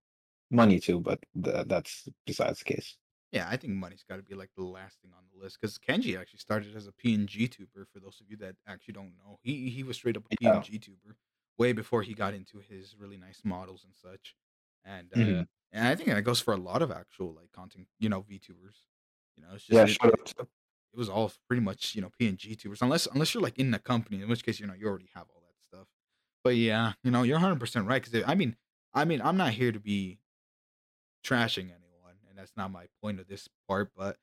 money 0.51 0.79
too, 0.79 0.99
but 0.99 1.19
th- 1.43 1.67
that's 1.67 2.07
besides 2.25 2.59
the 2.59 2.65
case. 2.65 2.97
Yeah, 3.31 3.47
I 3.47 3.57
think 3.57 3.73
money's 3.73 4.03
got 4.03 4.15
to 4.17 4.23
be 4.23 4.33
like 4.33 4.51
the 4.55 4.63
last 4.63 5.01
thing 5.01 5.11
on 5.15 5.25
the 5.31 5.39
list 5.39 5.59
because 5.61 5.77
Kenji 5.77 6.19
actually 6.19 6.39
started 6.39 6.75
as 6.75 6.87
a 6.87 6.91
PNG 6.91 7.47
tuber. 7.47 7.85
For 7.85 7.99
those 7.99 8.19
of 8.21 8.29
you 8.29 8.37
that 8.37 8.55
actually 8.67 8.93
don't 8.95 9.15
know, 9.17 9.37
he 9.43 9.69
he 9.69 9.83
was 9.83 9.97
straight 9.97 10.17
up 10.17 10.25
a 10.25 10.29
Yeah. 10.39 10.65
PNG 10.69 10.79
tuber 10.79 11.15
way 11.57 11.71
before 11.73 12.01
he 12.01 12.13
got 12.15 12.33
into 12.33 12.59
his 12.59 12.95
really 12.97 13.17
nice 13.17 13.41
models 13.45 13.83
and 13.83 13.95
such. 13.95 14.35
And 14.83 15.13
uh, 15.13 15.15
Mhm. 15.15 15.47
and 15.71 15.87
I 15.87 15.95
think 15.95 16.09
that 16.09 16.21
goes 16.23 16.41
for 16.41 16.53
a 16.53 16.57
lot 16.57 16.81
of 16.81 16.89
actual 16.91 17.33
like 17.35 17.51
content, 17.51 17.87
you 17.99 18.09
know, 18.09 18.23
VTubers. 18.23 18.85
You 19.35 19.43
know, 19.43 19.53
it's 19.53 19.65
just 19.65 19.83
Yeah, 19.83 19.85
it, 19.85 19.99
shout 20.01 20.13
out 20.19 20.25
to 20.37 20.47
it 20.93 20.97
was 20.97 21.09
all 21.09 21.31
pretty 21.47 21.61
much 21.61 21.95
you 21.95 22.01
know 22.01 22.11
PNG 22.19 22.57
tubers, 22.57 22.81
unless 22.81 23.07
unless 23.07 23.33
you're 23.33 23.43
like 23.43 23.57
in 23.57 23.71
the 23.71 23.79
company, 23.79 24.21
in 24.21 24.29
which 24.29 24.43
case 24.43 24.59
you 24.59 24.67
know 24.67 24.73
you 24.73 24.87
already 24.87 25.09
have 25.13 25.25
all 25.33 25.41
that 25.41 25.61
stuff. 25.61 25.87
But 26.43 26.55
yeah, 26.55 26.93
you 27.03 27.11
know, 27.11 27.23
you're 27.23 27.35
100 27.35 27.59
percent 27.59 27.87
right 27.87 28.03
because 28.03 28.23
I 28.27 28.35
mean, 28.35 28.55
I 28.93 29.05
mean, 29.05 29.21
I'm 29.21 29.37
not 29.37 29.51
here 29.51 29.71
to 29.71 29.79
be 29.79 30.19
trashing 31.25 31.65
anyone, 31.65 32.15
and 32.29 32.37
that's 32.37 32.53
not 32.57 32.71
my 32.71 32.85
point 33.01 33.19
of 33.19 33.27
this 33.27 33.47
part. 33.67 33.91
But 33.95 34.17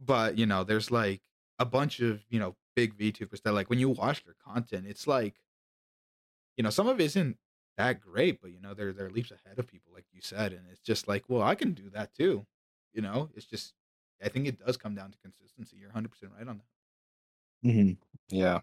but 0.00 0.38
you 0.38 0.46
know, 0.46 0.64
there's 0.64 0.90
like 0.90 1.22
a 1.58 1.64
bunch 1.64 2.00
of 2.00 2.22
you 2.28 2.38
know 2.38 2.56
big 2.74 2.96
VTubers 2.96 3.42
that 3.42 3.52
like 3.52 3.70
when 3.70 3.78
you 3.78 3.88
watch 3.90 4.24
their 4.24 4.36
content, 4.46 4.86
it's 4.86 5.06
like 5.06 5.34
you 6.56 6.62
know 6.64 6.70
some 6.70 6.88
of 6.88 7.00
it 7.00 7.04
isn't 7.04 7.38
that 7.76 8.00
great, 8.00 8.40
but 8.40 8.50
you 8.52 8.60
know 8.60 8.74
they're 8.74 8.92
they're 8.92 9.10
leaps 9.10 9.30
ahead 9.30 9.58
of 9.58 9.66
people, 9.66 9.92
like 9.94 10.06
you 10.12 10.20
said, 10.22 10.52
and 10.52 10.62
it's 10.70 10.80
just 10.80 11.08
like, 11.08 11.24
well, 11.28 11.42
I 11.42 11.54
can 11.54 11.72
do 11.72 11.90
that 11.90 12.14
too. 12.14 12.46
You 12.92 13.02
know, 13.02 13.30
it's 13.34 13.46
just 13.46 13.74
I 14.22 14.28
think 14.28 14.46
it 14.46 14.58
does 14.58 14.76
come 14.76 14.94
down 14.94 15.12
to 15.12 15.18
consistency. 15.18 15.76
You're 15.78 15.88
100 15.90 16.10
percent 16.10 16.32
right 16.36 16.46
on 16.48 16.58
that. 16.58 16.66
Mhm. 17.62 17.98
Yeah. 18.28 18.60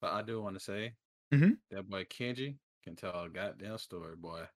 But 0.00 0.12
I 0.12 0.22
do 0.22 0.40
want 0.42 0.56
to 0.56 0.60
say 0.60 0.96
Mhm. 1.32 1.56
that 1.70 1.84
boy 1.88 2.04
Kenji 2.04 2.58
can 2.82 2.96
tell 2.96 3.24
a 3.24 3.28
goddamn 3.30 3.78
story, 3.78 4.16
boy. 4.16 4.48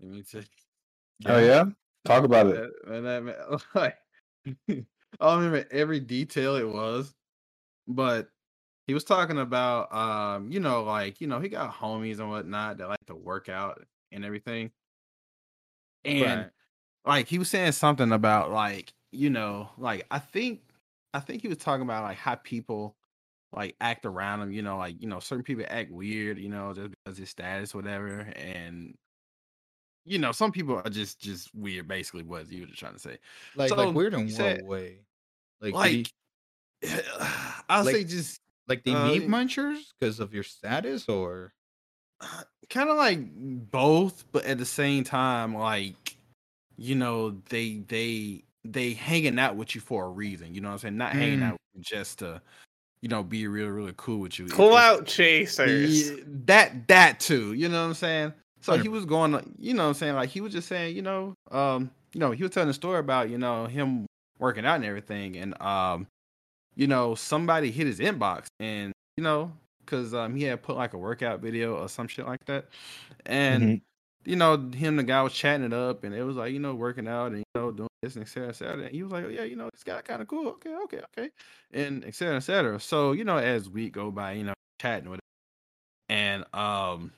Let 0.00 0.10
me 0.10 0.22
tell 0.24 0.42
you. 0.42 0.48
Oh 1.26 1.38
yeah. 1.38 1.64
Talk 2.04 2.24
about 2.24 2.48
it. 2.48 2.54
That, 2.54 2.72
man, 2.86 3.04
that 3.04 3.22
man, 3.24 3.58
like, 3.74 3.98
I 4.68 4.84
don't 5.20 5.44
remember 5.44 5.66
every 5.70 6.00
detail 6.00 6.56
it 6.56 6.68
was, 6.68 7.14
but 7.88 8.30
he 8.86 8.94
was 8.94 9.04
talking 9.04 9.38
about, 9.38 9.92
um, 9.94 10.52
you 10.52 10.60
know, 10.60 10.84
like, 10.84 11.20
you 11.20 11.28
know, 11.28 11.40
he 11.40 11.48
got 11.50 11.74
homies 11.74 12.20
and 12.20 12.30
whatnot 12.30 12.78
that 12.78 12.88
like 12.88 13.06
to 13.08 13.16
work 13.16 13.48
out 13.48 13.86
and 14.12 14.24
everything. 14.24 14.72
And 16.04 16.46
Right. 16.46 16.50
Like 17.04 17.28
he 17.28 17.38
was 17.38 17.48
saying 17.48 17.72
something 17.72 18.12
about 18.12 18.50
like, 18.50 18.92
you 19.12 19.30
know, 19.30 19.70
like 19.78 20.06
I 20.10 20.18
think 20.18 20.60
I 21.12 21.20
think 21.20 21.42
he 21.42 21.48
was 21.48 21.58
talking 21.58 21.82
about 21.82 22.04
like 22.04 22.16
how 22.16 22.34
people 22.36 22.96
like 23.52 23.76
act 23.80 24.04
around 24.04 24.42
him, 24.42 24.52
you 24.52 24.62
know, 24.62 24.78
like, 24.78 25.00
you 25.00 25.08
know, 25.08 25.20
certain 25.20 25.44
people 25.44 25.64
act 25.68 25.90
weird, 25.92 26.38
you 26.38 26.48
know, 26.48 26.72
just 26.74 26.90
because 27.04 27.18
his 27.18 27.30
status, 27.30 27.74
whatever. 27.74 28.20
And 28.36 28.94
you 30.04 30.18
know, 30.18 30.32
some 30.32 30.52
people 30.52 30.76
are 30.76 30.90
just 30.90 31.20
just 31.20 31.54
weird, 31.54 31.88
basically 31.88 32.22
what 32.22 32.50
you 32.50 32.62
were 32.62 32.66
just 32.66 32.80
trying 32.80 32.94
to 32.94 32.98
say. 32.98 33.18
Like 33.56 33.70
So, 33.70 33.76
like 33.76 33.94
weird 33.94 34.14
in 34.14 34.28
what 34.28 34.62
way? 34.64 34.98
Like 35.60 35.74
did 35.74 36.10
he- 36.82 37.00
I'll 37.68 37.84
like- 37.84 37.94
say 37.94 38.04
just 38.04 38.40
like 38.66 38.82
the 38.84 38.94
uh, 38.94 39.06
meat 39.06 39.28
munchers 39.28 39.78
because 39.98 40.20
of 40.20 40.32
your 40.34 40.42
status 40.42 41.08
or 41.08 41.52
kind 42.70 42.88
of 42.88 42.96
like 42.96 43.18
both, 43.34 44.24
but 44.32 44.44
at 44.46 44.58
the 44.58 44.64
same 44.64 45.04
time, 45.04 45.54
like 45.54 46.03
you 46.76 46.94
know, 46.94 47.30
they 47.48 47.82
they 47.88 48.42
they 48.64 48.92
hanging 48.94 49.38
out 49.38 49.56
with 49.56 49.74
you 49.74 49.80
for 49.80 50.04
a 50.06 50.08
reason. 50.08 50.54
You 50.54 50.60
know 50.60 50.68
what 50.68 50.74
I'm 50.74 50.78
saying? 50.78 50.96
Not 50.96 51.12
hanging 51.12 51.40
Mm. 51.40 51.44
out 51.48 51.52
with 51.52 51.60
you 51.74 51.82
just 51.82 52.18
to, 52.20 52.40
you 53.02 53.08
know, 53.08 53.22
be 53.22 53.46
really 53.46 53.68
really 53.70 53.94
cool 53.96 54.20
with 54.20 54.38
you. 54.38 54.46
It- 54.46 54.52
Pull 54.52 54.76
out 54.76 55.06
chasers. 55.06 56.10
Yeah, 56.10 56.16
that 56.46 56.88
that 56.88 57.20
too. 57.20 57.52
You 57.52 57.68
know 57.68 57.82
what 57.82 57.88
I'm 57.88 57.94
saying? 57.94 58.32
So 58.60 58.78
he 58.78 58.88
was 58.88 59.04
going, 59.04 59.54
you 59.58 59.74
know 59.74 59.82
what 59.82 59.88
I'm 59.88 59.94
saying? 59.94 60.14
Like 60.14 60.30
he 60.30 60.40
was 60.40 60.50
just 60.52 60.68
saying, 60.68 60.96
you 60.96 61.02
know, 61.02 61.34
um, 61.50 61.90
you 62.14 62.20
know, 62.20 62.30
he 62.30 62.42
was 62.42 62.50
telling 62.52 62.70
a 62.70 62.72
story 62.74 62.98
about, 62.98 63.28
you 63.28 63.36
know, 63.36 63.66
him 63.66 64.06
working 64.38 64.64
out 64.64 64.76
and 64.76 64.84
everything. 64.86 65.36
And 65.36 65.60
um, 65.60 66.06
you 66.74 66.86
know, 66.86 67.14
somebody 67.14 67.70
hit 67.70 67.86
his 67.86 68.00
inbox 68.00 68.46
and, 68.60 68.92
you 69.18 69.22
know, 69.22 69.52
because 69.84 70.14
um 70.14 70.34
he 70.34 70.44
had 70.44 70.62
put 70.62 70.76
like 70.76 70.94
a 70.94 70.98
workout 70.98 71.40
video 71.40 71.76
or 71.76 71.88
some 71.90 72.08
shit 72.08 72.26
like 72.26 72.42
that. 72.46 72.68
And 73.26 73.62
Mhm. 73.64 73.80
You 74.24 74.36
know, 74.36 74.70
him 74.74 74.96
the 74.96 75.02
guy 75.02 75.22
was 75.22 75.32
chatting 75.32 75.66
it 75.66 75.72
up 75.72 76.04
and 76.04 76.14
it 76.14 76.22
was 76.24 76.36
like, 76.36 76.52
you 76.52 76.58
know, 76.58 76.74
working 76.74 77.08
out 77.08 77.32
and 77.32 77.38
you 77.38 77.44
know, 77.54 77.70
doing 77.70 77.88
this 78.02 78.16
and 78.16 78.24
et 78.24 78.28
cetera, 78.28 78.48
et 78.48 78.56
cetera. 78.56 78.84
And 78.84 78.90
he 78.94 79.02
was 79.02 79.12
like, 79.12 79.24
oh, 79.24 79.28
yeah, 79.28 79.44
you 79.44 79.56
know, 79.56 79.68
this 79.72 79.84
guy 79.84 80.00
kind 80.02 80.22
of 80.22 80.28
cool. 80.28 80.48
Okay, 80.48 80.74
okay, 80.84 81.00
okay. 81.16 81.30
And 81.72 82.04
et 82.04 82.14
cetera, 82.14 82.36
et 82.36 82.40
cetera. 82.40 82.80
So, 82.80 83.12
you 83.12 83.24
know, 83.24 83.38
as 83.38 83.68
week 83.68 83.92
go 83.92 84.10
by, 84.10 84.32
you 84.32 84.44
know, 84.44 84.54
chatting 84.80 85.10
with 85.10 85.20
and 86.08 86.44
um 86.52 87.12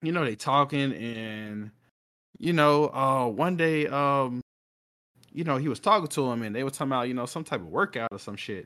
you 0.00 0.12
know 0.12 0.24
they 0.24 0.34
talking 0.34 0.92
and 0.94 1.70
you 2.38 2.52
know 2.52 2.88
uh 2.88 3.26
one 3.26 3.56
day 3.56 3.86
um 3.88 4.40
you 5.32 5.44
know 5.44 5.56
he 5.56 5.68
was 5.68 5.80
talking 5.80 6.08
to 6.08 6.30
him 6.30 6.42
and 6.42 6.54
they 6.54 6.64
were 6.64 6.70
talking 6.70 6.88
about 6.88 7.08
you 7.08 7.14
know 7.14 7.26
some 7.26 7.44
type 7.44 7.60
of 7.60 7.66
workout 7.66 8.08
or 8.10 8.18
some 8.18 8.36
shit 8.36 8.64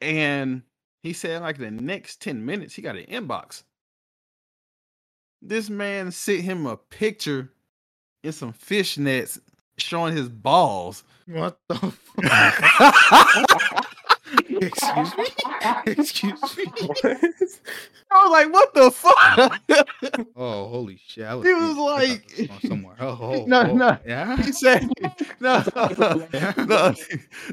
and 0.00 0.62
he 1.02 1.12
said 1.12 1.42
like 1.42 1.58
the 1.58 1.70
next 1.70 2.20
10 2.20 2.44
minutes 2.44 2.74
he 2.74 2.82
got 2.82 2.96
an 2.96 3.04
inbox 3.06 3.62
this 5.42 5.68
man 5.70 6.10
sent 6.12 6.42
him 6.42 6.66
a 6.66 6.76
picture 6.76 7.50
in 8.24 8.32
some 8.32 8.52
fishnets 8.52 9.38
showing 9.76 10.16
his 10.16 10.28
balls. 10.28 11.04
What 11.26 11.58
the 11.68 11.76
fuck? 11.76 13.86
excuse 14.50 15.16
me? 15.16 15.24
Excuse 15.86 16.56
me? 16.56 16.64
I 18.10 18.24
was 18.24 18.30
like 18.30 18.52
what 18.52 18.74
the 18.74 18.90
fuck? 18.90 19.60
Oh 20.36 20.68
holy 20.68 20.98
shit. 21.06 21.24
I 21.26 21.34
He 21.42 21.52
was 21.54 21.76
I 21.76 21.80
like- 21.80 22.26
this 22.28 22.38
was 22.38 22.48
going 22.48 22.60
somewhere. 22.68 22.96
Oh, 23.00 23.18
oh, 23.20 23.44
No, 23.46 23.62
oh, 23.62 23.74
no. 23.74 23.98
yeah? 24.06 24.36
He 24.38 24.52
said 24.52 24.88
no, 25.40 25.62
Yeah. 26.32 26.52
no, 26.66 26.94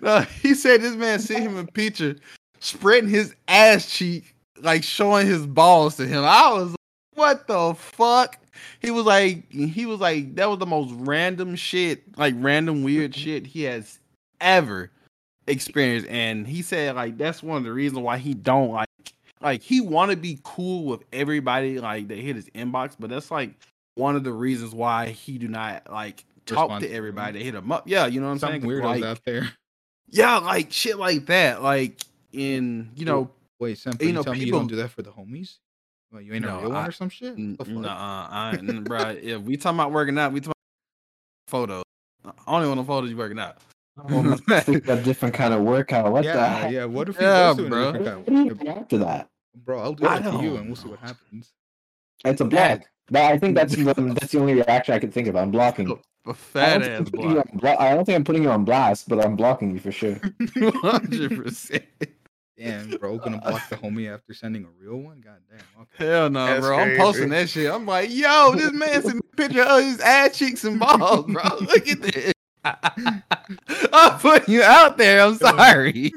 no, 0.01 0.21
he 0.41 0.53
said 0.53 0.81
this 0.81 0.95
man 0.95 1.19
sent 1.19 1.43
him 1.43 1.57
a 1.57 1.65
picture 1.65 2.15
spreading 2.59 3.09
his 3.09 3.35
ass 3.47 3.89
cheek, 3.91 4.35
like 4.61 4.83
showing 4.83 5.27
his 5.27 5.45
balls 5.45 5.97
to 5.97 6.07
him. 6.07 6.23
I 6.23 6.51
was 6.53 6.69
like, 6.71 6.79
what 7.15 7.47
the 7.47 7.73
fuck? 7.73 8.37
He 8.81 8.91
was 8.91 9.05
like, 9.05 9.51
he 9.51 9.85
was 9.85 9.99
like, 9.99 10.35
that 10.35 10.49
was 10.49 10.59
the 10.59 10.65
most 10.65 10.93
random 10.95 11.55
shit, 11.55 12.17
like 12.17 12.35
random 12.37 12.83
weird 12.83 13.11
mm-hmm. 13.11 13.21
shit 13.21 13.47
he 13.47 13.63
has 13.63 13.99
ever 14.39 14.91
experienced. 15.47 16.07
And 16.09 16.47
he 16.47 16.61
said 16.61 16.95
like 16.95 17.17
that's 17.17 17.43
one 17.43 17.57
of 17.57 17.63
the 17.63 17.73
reasons 17.73 17.99
why 17.99 18.17
he 18.17 18.33
don't 18.33 18.71
like 18.71 18.89
like 19.41 19.61
he 19.61 19.81
want 19.81 20.11
to 20.11 20.17
be 20.17 20.39
cool 20.43 20.85
with 20.85 21.03
everybody 21.11 21.79
like 21.79 22.07
that 22.07 22.17
hit 22.17 22.35
his 22.35 22.49
inbox, 22.49 22.95
but 22.97 23.09
that's 23.09 23.31
like 23.31 23.51
one 23.95 24.15
of 24.15 24.23
the 24.23 24.33
reasons 24.33 24.73
why 24.73 25.09
he 25.09 25.37
do 25.37 25.47
not 25.47 25.89
like 25.91 26.23
talk 26.45 26.69
Respond 26.69 26.83
to 26.83 26.91
everybody 26.91 27.39
that 27.39 27.45
hit 27.45 27.55
him 27.55 27.71
up. 27.71 27.83
Yeah, 27.87 28.07
you 28.07 28.19
know 28.19 28.27
what 28.27 28.33
I'm 28.33 28.39
some 28.39 28.49
saying? 28.51 28.61
weirdos 28.63 28.83
Like, 28.83 29.03
out 29.03 29.25
there 29.25 29.49
yeah, 30.09 30.37
like 30.37 30.71
shit 30.71 30.97
like 30.97 31.25
that. 31.27 31.61
Like 31.61 32.01
in 32.31 32.91
you 32.95 33.05
know, 33.05 33.29
wait 33.59 33.77
Sam 33.77 33.93
you 33.99 34.13
know, 34.13 34.23
tell 34.23 34.33
me 34.33 34.39
you 34.39 34.45
people- 34.45 34.59
don't 34.59 34.67
do 34.67 34.75
that 34.77 34.89
for 34.89 35.01
the 35.01 35.11
homies 35.11 35.57
well, 36.15 36.23
you 36.23 36.33
ain't 36.33 36.45
a 36.45 36.47
No, 36.47 36.61
real 36.61 36.71
one 36.71 36.87
or 36.87 36.91
some 36.93 37.09
shit 37.09 37.37
n- 37.37 37.55
What 37.57 37.67
the 37.67 37.73
nah, 37.73 38.27
I, 38.31 38.55
n- 38.57 38.85
bruh, 38.85 39.21
If 39.21 39.41
we 39.41 39.57
talking 39.57 39.77
about 39.77 39.91
working 39.91 40.17
out, 40.17 40.31
we 40.31 40.39
talking 40.39 40.53
about 40.53 41.51
photos. 41.51 41.83
Only 42.47 42.67
want 42.69 42.79
the 42.79 42.85
photos 42.85 43.09
you 43.09 43.17
working 43.17 43.37
out. 43.37 43.57
Oh, 44.01 44.21
let's 44.47 44.65
think 44.65 44.87
of 44.87 44.99
a 44.99 45.03
different 45.03 45.35
kind 45.35 45.53
of 45.53 45.61
workout. 45.61 46.11
What 46.11 46.21
the 46.23 46.29
yeah, 46.29 46.47
heck? 46.47 46.71
yeah. 46.71 46.85
What 46.85 47.09
if 47.09 47.17
he 47.17 47.23
Yeah, 47.23 47.47
goes 47.47 47.57
to 47.57 47.69
bro. 47.69 47.91
What 47.91 48.03
kind 48.05 48.25
do 48.25 48.33
you 48.45 48.55
do 48.55 48.67
after 48.69 48.97
that? 48.99 49.27
bro? 49.65 49.81
I'll 49.81 49.93
do 49.93 50.05
I 50.07 50.19
that 50.19 50.31
to 50.31 50.41
you, 50.41 50.55
and 50.55 50.67
we'll 50.67 50.75
see 50.77 50.87
what 50.89 50.99
happens. 50.99 51.51
It's 52.23 52.39
a 52.41 52.45
block. 52.45 52.81
That, 53.11 53.33
I 53.33 53.37
think 53.37 53.55
that's 53.55 53.75
the, 53.75 53.83
that's 54.19 54.31
the 54.31 54.39
only 54.39 54.55
reaction 54.55 54.95
I 54.95 54.99
can 54.99 55.11
think 55.11 55.27
of. 55.27 55.35
I'm 55.35 55.51
blocking. 55.51 55.91
A 56.25 56.29
I 56.29 56.33
fat 56.33 56.81
don't, 56.81 56.83
ass 56.83 56.99
I'm 56.99 57.05
putting 57.05 57.29
you 57.29 57.35
block. 57.35 57.47
on 57.53 57.59
bla- 57.59 57.77
I 57.77 57.93
don't 57.93 58.05
think 58.05 58.15
I'm 58.15 58.23
putting 58.23 58.43
you 58.43 58.49
on 58.51 58.65
blast, 58.65 59.07
but 59.09 59.23
I'm 59.23 59.35
blocking 59.35 59.73
you 59.73 59.79
for 59.79 59.91
sure. 59.91 60.19
Hundred 60.81 61.35
percent. 61.35 61.83
Damn, 62.57 62.89
bro, 62.91 63.17
gonna 63.17 63.39
block 63.41 63.67
the 63.69 63.75
homie 63.75 64.13
after 64.13 64.33
sending 64.33 64.63
a 64.63 64.69
real 64.79 64.97
one? 64.97 65.19
God 65.19 65.39
damn. 65.49 65.81
Okay. 65.81 66.05
Hell 66.05 66.29
no, 66.29 66.45
That's 66.45 66.65
bro. 66.65 66.79
I'm 66.79 66.97
posting 66.97 67.29
that 67.29 67.49
shit. 67.49 67.69
I'm 67.69 67.85
like, 67.85 68.09
yo, 68.09 68.53
this 68.55 68.71
man 68.71 69.01
sent 69.01 69.15
me 69.15 69.21
a 69.33 69.35
picture 69.35 69.61
of 69.63 69.83
his 69.83 69.99
ass 69.99 70.37
cheeks 70.37 70.63
and 70.63 70.79
balls, 70.79 71.25
bro. 71.25 71.43
Look 71.61 71.87
at 71.87 72.01
this. 72.01 72.33
I'm 72.63 74.19
putting 74.19 74.53
you 74.53 74.63
out 74.63 74.97
there. 74.97 75.21
I'm 75.21 75.35
sorry. 75.35 76.13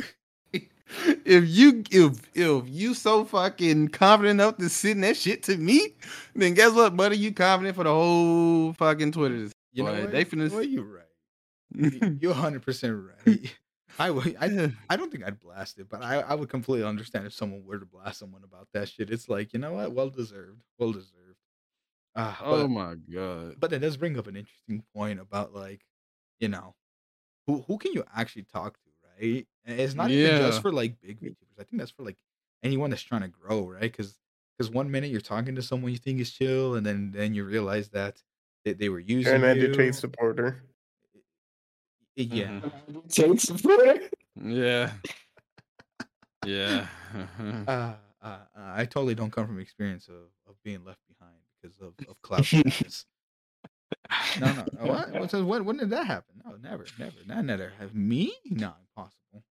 If 0.52 1.48
you 1.48 1.84
if 1.90 2.20
if 2.34 2.68
you 2.68 2.94
so 2.94 3.24
fucking 3.24 3.88
confident 3.88 4.40
enough 4.40 4.56
to 4.58 4.68
send 4.68 5.04
that 5.04 5.16
shit 5.16 5.42
to 5.44 5.56
me, 5.56 5.94
then 6.34 6.54
guess 6.54 6.72
what, 6.72 6.96
buddy? 6.96 7.18
You 7.18 7.32
confident 7.32 7.76
for 7.76 7.84
the 7.84 7.92
whole 7.92 8.72
fucking 8.72 9.12
Twitter. 9.12 9.48
You 9.72 9.84
know 9.84 9.92
Boy, 9.92 10.00
what? 10.02 10.12
they 10.12 10.24
finna- 10.24 10.50
Well, 10.50 10.62
you're 10.62 10.84
right. 10.84 11.04
You're 12.22 12.32
100 12.32 12.62
percent 12.62 12.98
right. 13.26 13.54
I 13.98 14.10
would. 14.10 14.36
I, 14.40 14.72
I 14.90 14.96
don't 14.96 15.10
think 15.10 15.24
I'd 15.24 15.40
blast 15.40 15.78
it, 15.78 15.88
but 15.88 16.02
I, 16.02 16.20
I 16.20 16.34
would 16.34 16.48
completely 16.48 16.86
understand 16.86 17.26
if 17.26 17.32
someone 17.32 17.64
were 17.64 17.78
to 17.78 17.86
blast 17.86 18.18
someone 18.18 18.44
about 18.44 18.68
that 18.74 18.88
shit. 18.88 19.10
It's 19.10 19.28
like 19.28 19.52
you 19.52 19.58
know 19.58 19.74
what, 19.74 19.92
well 19.92 20.10
deserved, 20.10 20.62
well 20.78 20.92
deserved. 20.92 21.14
Ah, 22.16 22.38
oh 22.42 22.62
but, 22.62 22.68
my 22.68 22.94
god. 22.94 23.56
but 23.60 23.70
that 23.70 23.80
does 23.80 23.96
bring 23.96 24.18
up 24.18 24.26
an 24.26 24.36
interesting 24.36 24.82
point 24.94 25.20
about 25.20 25.54
like, 25.54 25.82
you 26.40 26.48
know, 26.48 26.74
who 27.46 27.64
who 27.66 27.78
can 27.78 27.92
you 27.92 28.04
actually 28.14 28.42
talk 28.42 28.78
to, 28.78 28.90
right? 29.20 29.46
And 29.64 29.80
it's 29.80 29.94
not 29.94 30.10
even 30.10 30.38
just 30.38 30.62
for 30.62 30.72
like 30.72 31.00
big 31.00 31.20
VTubers. 31.20 31.60
I 31.60 31.64
think 31.64 31.78
that's 31.78 31.90
for 31.90 32.02
like 32.02 32.18
anyone 32.62 32.90
that's 32.90 33.02
trying 33.02 33.22
to 33.22 33.28
grow, 33.28 33.68
right? 33.68 33.82
Because 33.82 34.18
because 34.56 34.70
one 34.72 34.90
minute 34.90 35.10
you're 35.10 35.20
talking 35.20 35.54
to 35.54 35.62
someone 35.62 35.92
you 35.92 35.98
think 35.98 36.20
is 36.20 36.32
chill, 36.32 36.74
and 36.74 36.84
then 36.84 37.12
then 37.12 37.34
you 37.34 37.44
realize 37.44 37.88
that 37.90 38.22
they, 38.64 38.72
they 38.72 38.88
were 38.88 38.98
using 38.98 39.34
An 39.34 39.42
you. 39.42 39.46
agitate 39.48 39.94
supporter. 39.94 40.62
Yeah. 42.18 42.60
Mhm. 42.60 43.08
Take 43.08 43.40
support. 43.40 44.10
Yeah. 44.42 44.92
Yeah. 46.46 46.86
Uh, 47.68 47.94
uh, 48.22 48.26
uh, 48.26 48.38
I 48.56 48.84
totally 48.84 49.14
don't 49.14 49.30
come 49.30 49.46
from 49.46 49.58
experience 49.60 50.08
of, 50.08 50.30
of 50.48 50.56
being 50.64 50.84
left 50.84 51.00
behind 51.08 51.36
because 51.60 51.78
of, 51.78 51.94
of 52.08 52.20
cloud 52.22 52.46
no, 54.40 54.52
no. 54.52 54.64
no, 54.78 54.86
What? 54.86 55.12
What, 55.12 55.30
so 55.30 55.44
when, 55.44 55.64
when 55.64 55.76
did 55.78 55.90
that 55.90 56.06
happen? 56.06 56.40
No, 56.44 56.56
never, 56.56 56.84
never. 56.98 57.14
That 57.26 57.44
never 57.44 57.72
have 57.78 57.94
me? 57.94 58.32
No, 58.44 58.72
impossible. 58.80 59.44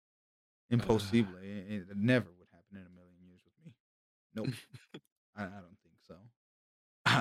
Impossible. 0.70 1.34
It, 1.42 1.86
it 1.90 1.96
never 1.96 2.26
would 2.38 2.48
happen 2.52 2.76
in 2.76 2.86
a 2.86 2.90
million 2.94 3.14
years 3.22 3.40
with 3.44 3.54
me. 3.66 3.72
Nope. 4.34 4.48
I, 5.36 5.44
I 5.44 5.60
don't 5.60 5.78
think 5.82 5.98
so. 6.06 6.16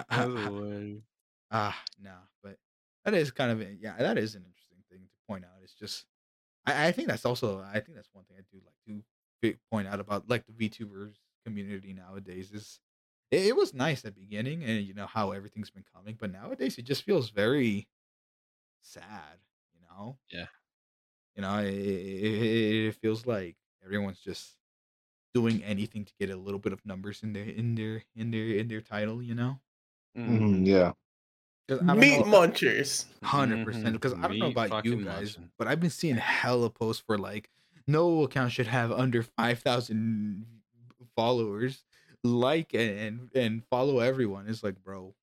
That's 0.10 0.46
hilarious. 0.46 1.04
Ah, 1.52 1.78
nah, 2.02 2.12
but 2.42 2.58
that 3.06 3.14
is 3.14 3.32
kind 3.32 3.52
of 3.52 3.62
yeah, 3.80 3.96
that 3.98 4.18
is 4.18 4.36
an 4.36 4.44
interesting 4.46 4.48
thing 4.48 4.58
to 4.58 4.63
point 5.28 5.46
out. 5.46 5.62
It's 5.64 5.74
just 5.76 6.06
I, 6.66 6.88
I 6.90 6.92
think 6.92 7.08
that's 7.10 7.26
also 7.26 7.62
I 7.62 7.80
think 7.82 7.96
that's 7.98 8.10
one 8.14 8.26
thing 8.26 8.38
I 8.40 8.44
do 8.52 8.62
like 8.66 8.76
to 9.44 9.58
point 9.72 9.88
out 9.88 10.00
about 10.00 10.30
like 10.30 10.46
the 10.48 10.54
VTubers 10.54 11.18
community 11.46 11.94
nowadays 11.94 12.52
is 12.54 12.80
it, 13.32 13.48
it 13.48 13.56
was 13.56 13.74
nice 13.74 14.06
at 14.06 14.16
the 14.16 14.22
beginning 14.22 14.64
and 14.64 14.86
you 14.86 14.94
know 14.94 15.08
how 15.08 15.32
everything's 15.32 15.72
been 15.72 15.86
coming, 15.94 16.18
but 16.20 16.32
nowadays 16.32 16.78
it 16.78 16.84
just 16.84 17.04
feels 17.04 17.30
very 17.32 17.90
sad, 18.82 19.40
you 19.74 19.82
know? 19.82 20.20
Yeah. 20.30 20.48
You 21.36 21.42
know, 21.42 21.60
it, 21.60 21.74
it, 21.74 22.88
it 22.88 22.96
feels 22.96 23.26
like 23.26 23.58
everyone's 23.84 24.20
just 24.20 24.58
doing 25.34 25.64
anything 25.64 26.06
to 26.06 26.14
get 26.20 26.30
a 26.32 26.38
little 26.38 26.60
bit 26.60 26.74
of 26.74 26.86
numbers 26.86 27.24
in 27.24 27.34
their 27.34 27.46
in 27.46 27.76
their 27.76 28.04
in 28.16 28.32
their 28.32 28.48
in 28.58 28.68
their 28.70 28.82
title, 28.82 29.24
you 29.24 29.36
know? 29.36 29.62
Mhm, 30.26 30.66
yeah. 30.66 30.94
'Cause 31.70 31.82
Meat 31.82 32.22
munchers. 32.26 33.06
Hundred 33.24 33.66
percent. 33.66 33.94
Because 33.94 34.14
I 34.14 34.28
don't 34.28 34.40
know 34.40 34.48
about 34.52 34.84
you 34.86 34.98
guys, 35.04 35.38
munching. 35.38 35.52
but 35.58 35.68
I've 35.68 35.80
been 35.80 35.90
seeing 35.90 36.16
hella 36.18 36.70
posts 36.70 37.02
for 37.06 37.18
like 37.18 37.50
no 37.88 38.24
account 38.24 38.52
should 38.52 38.68
have 38.68 38.92
under 38.92 39.24
five 39.24 39.60
thousand 39.60 40.46
followers. 41.16 41.84
Like 42.24 42.74
and 42.74 43.30
and 43.36 43.64
follow 43.70 44.00
everyone. 44.00 44.48
It's 44.48 44.64
like, 44.64 44.82
bro, 44.84 45.14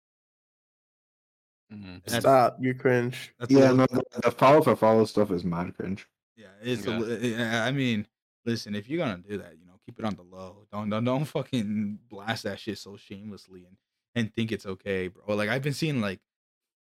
Mhm. 1.72 2.02
Stop, 2.10 2.56
you 2.60 2.74
cringe. 2.74 3.32
that's 3.38 3.50
Yeah, 3.50 3.72
no, 3.72 3.86
the, 3.86 4.02
the 4.24 4.30
follow 4.32 4.60
for 4.62 4.74
follow 4.76 5.04
stuff 5.04 5.30
is 5.30 5.44
mad 5.44 5.74
cringe. 5.76 6.06
yeah. 6.36 6.48
It's 6.62 6.84
Yeah. 6.84 6.98
li- 6.98 7.32
yeah, 7.32 7.64
I 7.64 7.70
mean, 7.70 8.06
listen, 8.44 8.74
if 8.74 8.88
you're 8.88 8.98
gonna 8.98 9.22
do 9.22 9.38
that, 9.38 9.56
you 9.58 9.64
know, 9.66 9.78
keep 9.86 9.98
it 9.98 10.04
on 10.04 10.14
the 10.16 10.22
low. 10.22 10.66
Don't 10.72 10.90
don't 10.90 11.04
don't 11.04 11.24
fucking 11.24 12.00
blast 12.08 12.42
that 12.44 12.58
shit 12.58 12.78
so 12.78 12.96
shamelessly 12.96 13.64
and 13.66 13.76
and 14.16 14.34
think 14.34 14.50
it's 14.52 14.66
okay, 14.66 15.08
bro. 15.08 15.34
Like 15.36 15.48
I've 15.50 15.62
been 15.62 15.74
seeing 15.74 16.00
like. 16.00 16.20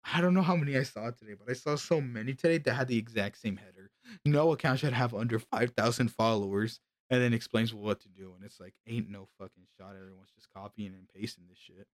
I 0.04 0.20
don't 0.20 0.34
know 0.34 0.42
how 0.42 0.56
many 0.56 0.76
I 0.76 0.82
saw 0.82 1.10
today, 1.10 1.34
but 1.38 1.48
I 1.48 1.52
saw 1.54 1.76
so 1.76 2.00
many 2.00 2.34
today 2.34 2.58
that 2.58 2.74
had 2.74 2.88
the 2.88 2.98
exact 2.98 3.38
same 3.38 3.56
header. 3.56 3.90
No 4.24 4.52
account 4.52 4.80
should 4.80 4.92
have 4.92 5.14
under 5.14 5.38
5,000 5.38 6.08
followers 6.08 6.80
and 7.08 7.22
then 7.22 7.32
explains 7.32 7.72
what 7.72 8.00
to 8.00 8.08
do. 8.08 8.32
And 8.34 8.44
it's 8.44 8.58
like, 8.58 8.74
ain't 8.86 9.08
no 9.08 9.28
fucking 9.38 9.66
shot. 9.78 9.94
Everyone's 9.94 10.32
just 10.34 10.48
copying 10.52 10.94
and 10.94 11.08
pasting 11.14 11.44
this 11.48 11.58
shit. 11.58 11.86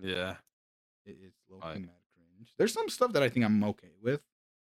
Yeah. 0.00 0.36
It, 1.06 1.16
it's 1.22 1.38
low 1.48 1.58
Right. 1.60 1.80
mad 1.80 1.90
cringe. 2.14 2.52
There's 2.58 2.72
some 2.72 2.88
stuff 2.88 3.12
that 3.12 3.22
I 3.22 3.28
think 3.28 3.44
I'm 3.44 3.62
okay 3.64 3.92
with. 4.02 4.22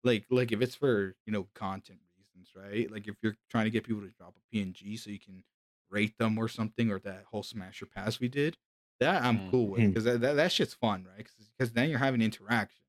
Like, 0.04 0.26
like 0.30 0.52
if 0.52 0.62
it's 0.62 0.76
for, 0.76 1.16
you 1.26 1.34
know, 1.34 1.48
content 1.56 2.00
reasons, 2.18 2.52
right? 2.56 2.92
Like 2.92 3.08
if 3.08 3.16
you're 3.24 3.36
trying 3.50 3.66
to 3.66 3.72
get 3.72 3.86
people 3.86 4.02
to 4.04 4.10
drop 4.10 4.36
a 4.38 4.56
PNG 4.56 5.00
so 5.00 5.10
you 5.10 5.20
can 5.20 5.44
rate 5.90 6.18
them 6.20 6.38
or 6.38 6.48
something, 6.48 6.92
or 6.92 7.00
that 7.00 7.24
whole 7.32 7.44
smasher 7.44 7.88
pass 7.88 8.20
we 8.20 8.28
did, 8.28 8.56
that 9.00 9.24
I'm 9.24 9.40
Mm. 9.40 9.52
cool 9.52 9.68
with 9.68 9.88
because 9.88 10.04
that, 10.06 10.22
that, 10.22 10.34
that 10.34 10.52
shit's 10.52 10.74
fun, 10.74 11.06
right? 11.16 11.28
Because 11.58 11.72
then 11.74 11.90
you're 11.90 12.00
having 12.00 12.22
interaction. 12.22 12.84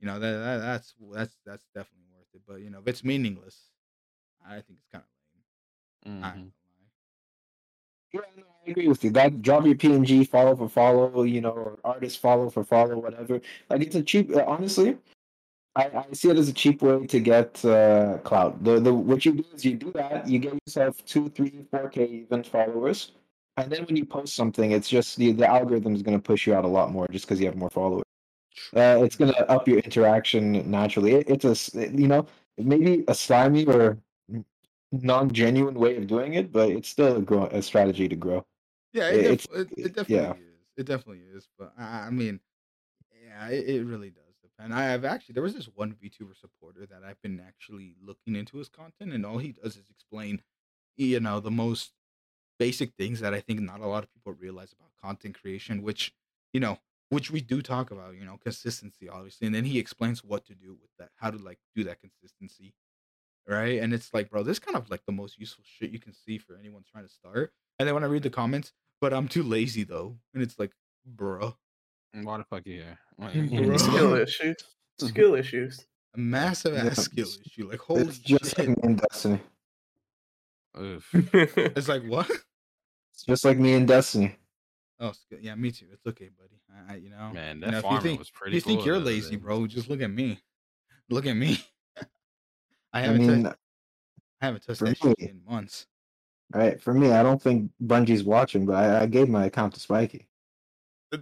You 0.00 0.06
know 0.06 0.18
that, 0.18 0.32
that 0.32 0.56
that's 0.58 0.94
that's 1.12 1.36
that's 1.44 1.64
definitely 1.74 2.06
worth 2.16 2.26
it. 2.34 2.42
But 2.46 2.60
you 2.62 2.70
know 2.70 2.78
if 2.80 2.88
it's 2.88 3.04
meaningless, 3.04 3.68
I 4.44 4.54
think 4.60 4.78
it's 4.78 4.88
kind 4.90 5.04
of 5.04 5.10
lame. 6.12 6.24
I 6.24 6.28
Mhm. 6.30 6.38
ain't 6.42 6.52
Yeah, 8.12 8.20
no, 8.36 8.42
I 8.66 8.70
agree 8.70 8.88
with 8.88 9.04
you. 9.04 9.10
That 9.10 9.40
drop 9.42 9.64
your 9.66 9.76
PNG, 9.76 10.24
follow 10.26 10.56
for 10.56 10.68
follow, 10.68 11.22
you 11.22 11.40
know, 11.40 11.50
or 11.50 11.78
artist 11.84 12.18
follow 12.18 12.50
for 12.50 12.64
follow, 12.64 12.98
whatever. 12.98 13.40
Like 13.68 13.82
it's 13.82 13.94
a 13.94 14.02
cheap. 14.02 14.34
uh, 14.34 14.44
Honestly, 14.46 14.98
I, 15.76 15.84
I 16.10 16.12
see 16.12 16.30
it 16.30 16.36
as 16.36 16.48
a 16.48 16.52
cheap 16.52 16.82
way 16.82 17.06
to 17.06 17.20
get 17.20 17.64
uh, 17.64 18.18
clout. 18.24 18.64
The 18.64 18.80
the 18.80 18.92
what 18.92 19.24
you 19.24 19.32
do 19.34 19.44
is 19.54 19.64
you 19.64 19.76
do 19.76 19.92
that, 19.92 20.26
you 20.26 20.38
get 20.40 20.54
yourself 20.66 21.04
two, 21.04 21.28
three, 21.28 21.66
four 21.70 21.88
k 21.88 22.04
even 22.06 22.42
followers, 22.42 23.12
and 23.62 23.72
then 23.72 23.84
when 23.84 23.96
you 23.96 24.04
post 24.04 24.34
something, 24.34 24.72
it's 24.72 24.88
just 24.88 25.16
the 25.16 25.32
the 25.32 25.46
algorithm 25.46 25.94
is 25.94 26.02
going 26.02 26.16
to 26.18 26.22
push 26.22 26.46
you 26.46 26.54
out 26.54 26.64
a 26.64 26.68
lot 26.68 26.90
more 26.90 27.06
just 27.08 27.26
because 27.26 27.40
you 27.40 27.46
have 27.46 27.56
more 27.56 27.70
followers. 27.70 28.04
Uh, 28.74 29.00
it's 29.02 29.16
going 29.16 29.32
to 29.32 29.50
up 29.50 29.66
your 29.68 29.78
interaction 29.78 30.68
naturally. 30.70 31.12
It, 31.14 31.30
it's 31.30 31.74
a 31.74 31.88
you 31.90 32.08
know 32.08 32.26
maybe 32.58 33.04
a 33.08 33.14
slimy 33.14 33.64
or 33.66 33.98
non-genuine 34.92 35.74
way 35.74 35.96
of 35.96 36.06
doing 36.06 36.34
it, 36.34 36.52
but 36.52 36.68
it's 36.70 36.88
still 36.88 37.16
a, 37.16 37.20
grow, 37.20 37.46
a 37.46 37.62
strategy 37.62 38.08
to 38.08 38.16
grow. 38.16 38.44
Yeah, 38.92 39.08
it, 39.10 39.22
def- 39.22 39.46
it, 39.54 39.68
it- 39.76 39.86
it 39.86 39.94
definitely 39.94 40.16
yeah. 40.16 40.32
is. 40.32 40.60
It 40.76 40.86
definitely 40.86 41.22
is. 41.32 41.48
But 41.58 41.72
I, 41.78 42.06
I 42.06 42.10
mean, 42.10 42.40
yeah, 43.24 43.48
it, 43.48 43.68
it 43.68 43.84
really 43.84 44.10
does 44.10 44.34
depend. 44.42 44.74
I 44.74 44.84
have 44.84 45.04
actually 45.04 45.34
there 45.34 45.42
was 45.42 45.54
this 45.54 45.66
one 45.74 45.92
VTuber 45.94 46.36
supporter 46.36 46.86
that 46.86 47.04
I've 47.04 47.20
been 47.22 47.40
actually 47.46 47.94
looking 48.02 48.34
into 48.36 48.58
his 48.58 48.68
content, 48.68 49.12
and 49.12 49.24
all 49.24 49.38
he 49.38 49.52
does 49.52 49.76
is 49.76 49.88
explain, 49.90 50.42
you 50.96 51.20
know, 51.20 51.38
the 51.40 51.50
most 51.50 51.92
basic 52.60 52.92
things 52.98 53.18
that 53.20 53.34
I 53.34 53.40
think 53.40 53.58
not 53.60 53.80
a 53.80 53.86
lot 53.88 54.04
of 54.04 54.12
people 54.14 54.32
realize 54.34 54.72
about 54.72 54.90
content 55.02 55.34
creation, 55.40 55.82
which 55.82 56.12
you 56.52 56.60
know, 56.60 56.78
which 57.08 57.30
we 57.32 57.40
do 57.40 57.60
talk 57.62 57.90
about. 57.90 58.14
You 58.14 58.24
know, 58.24 58.36
consistency, 58.36 59.08
obviously, 59.08 59.46
and 59.48 59.54
then 59.56 59.64
he 59.64 59.78
explains 59.80 60.22
what 60.22 60.44
to 60.46 60.54
do 60.54 60.76
with 60.80 60.90
that, 60.98 61.08
how 61.16 61.30
to 61.32 61.38
like 61.38 61.58
do 61.74 61.82
that 61.84 61.98
consistency. 62.00 62.74
Right. 63.48 63.80
And 63.82 63.92
it's 63.92 64.12
like, 64.14 64.30
bro, 64.30 64.42
this 64.44 64.56
is 64.56 64.58
kind 64.60 64.76
of 64.76 64.90
like 64.90 65.04
the 65.06 65.12
most 65.12 65.38
useful 65.40 65.64
shit 65.66 65.90
you 65.90 65.98
can 65.98 66.12
see 66.12 66.38
for 66.38 66.56
anyone 66.56 66.84
trying 66.92 67.04
to 67.04 67.10
start. 67.12 67.52
And 67.78 67.88
then 67.88 67.94
when 67.94 68.04
I 68.04 68.06
read 68.06 68.22
the 68.22 68.30
comments, 68.30 68.72
but 69.00 69.12
I'm 69.12 69.26
too 69.26 69.42
lazy 69.42 69.82
though. 69.82 70.18
And 70.34 70.42
it's 70.42 70.58
like, 70.58 70.72
bro. 71.06 71.56
Mm, 72.14 72.24
why 72.24 72.36
the 72.38 72.44
fuck 72.44 72.66
you 72.66 72.74
here? 72.74 72.98
Why- 73.16 73.32
Bro. 73.48 73.76
Skill 73.78 74.14
issues. 74.14 74.56
Skill 75.00 75.34
issues. 75.34 75.86
a 76.14 76.18
massive 76.18 76.74
ass 76.76 76.84
Yeah. 76.84 76.92
skill 77.24 77.28
issue. 77.46 77.68
Like, 77.70 77.80
holy 77.80 78.02
it's 78.02 78.18
just 78.18 78.58
like 78.58 78.68
shit. 78.68 78.76
me 78.76 78.82
and 78.82 79.00
Destiny. 79.00 79.40
It's 81.74 81.88
like, 81.88 82.04
what? 82.04 82.30
It's 83.20 83.26
just 83.26 83.44
like 83.44 83.58
me 83.58 83.74
and 83.74 83.86
Destiny. 83.86 84.34
Oh, 84.98 85.12
skill. 85.12 85.38
yeah, 85.40 85.54
me 85.54 85.70
too. 85.70 85.86
It's 85.92 86.06
okay, 86.06 86.28
buddy. 86.38 86.60
I, 86.88 86.94
I 86.94 86.96
you 86.96 87.10
know, 87.10 87.30
Man, 87.32 87.56
you 87.56 87.62
that 87.62 87.70
know, 87.72 87.78
if 87.78 87.84
you 87.84 87.88
farmer 87.90 88.00
think, 88.00 88.18
was 88.18 88.28
if 88.28 88.34
pretty 88.34 88.54
You 88.56 88.60
think 88.60 88.84
you're 88.84 88.98
lazy, 88.98 89.30
day. 89.30 89.36
bro, 89.36 89.66
just 89.66 89.88
look 89.90 90.00
at 90.02 90.10
me. 90.10 90.38
Look 91.10 91.26
at 91.26 91.34
me. 91.34 91.58
I 91.98 92.04
I 92.92 93.00
haven't, 93.02 93.26
mean, 93.26 93.42
touched, 93.44 93.56
I 94.40 94.44
haven't 94.46 94.62
touched 94.66 94.78
for 94.78 94.84
that 94.86 94.96
shit 94.98 95.18
me- 95.20 95.28
in 95.28 95.40
months. 95.48 95.86
right? 96.52 96.80
For 96.80 96.92
me, 96.94 97.12
I 97.12 97.22
don't 97.22 97.40
think 97.40 97.70
Bungie's 97.84 98.24
watching, 98.24 98.66
but 98.66 98.76
I, 98.76 99.02
I 99.02 99.06
gave 99.06 99.28
my 99.28 99.44
account 99.46 99.74
to 99.74 99.80
Spiky. 99.80 100.26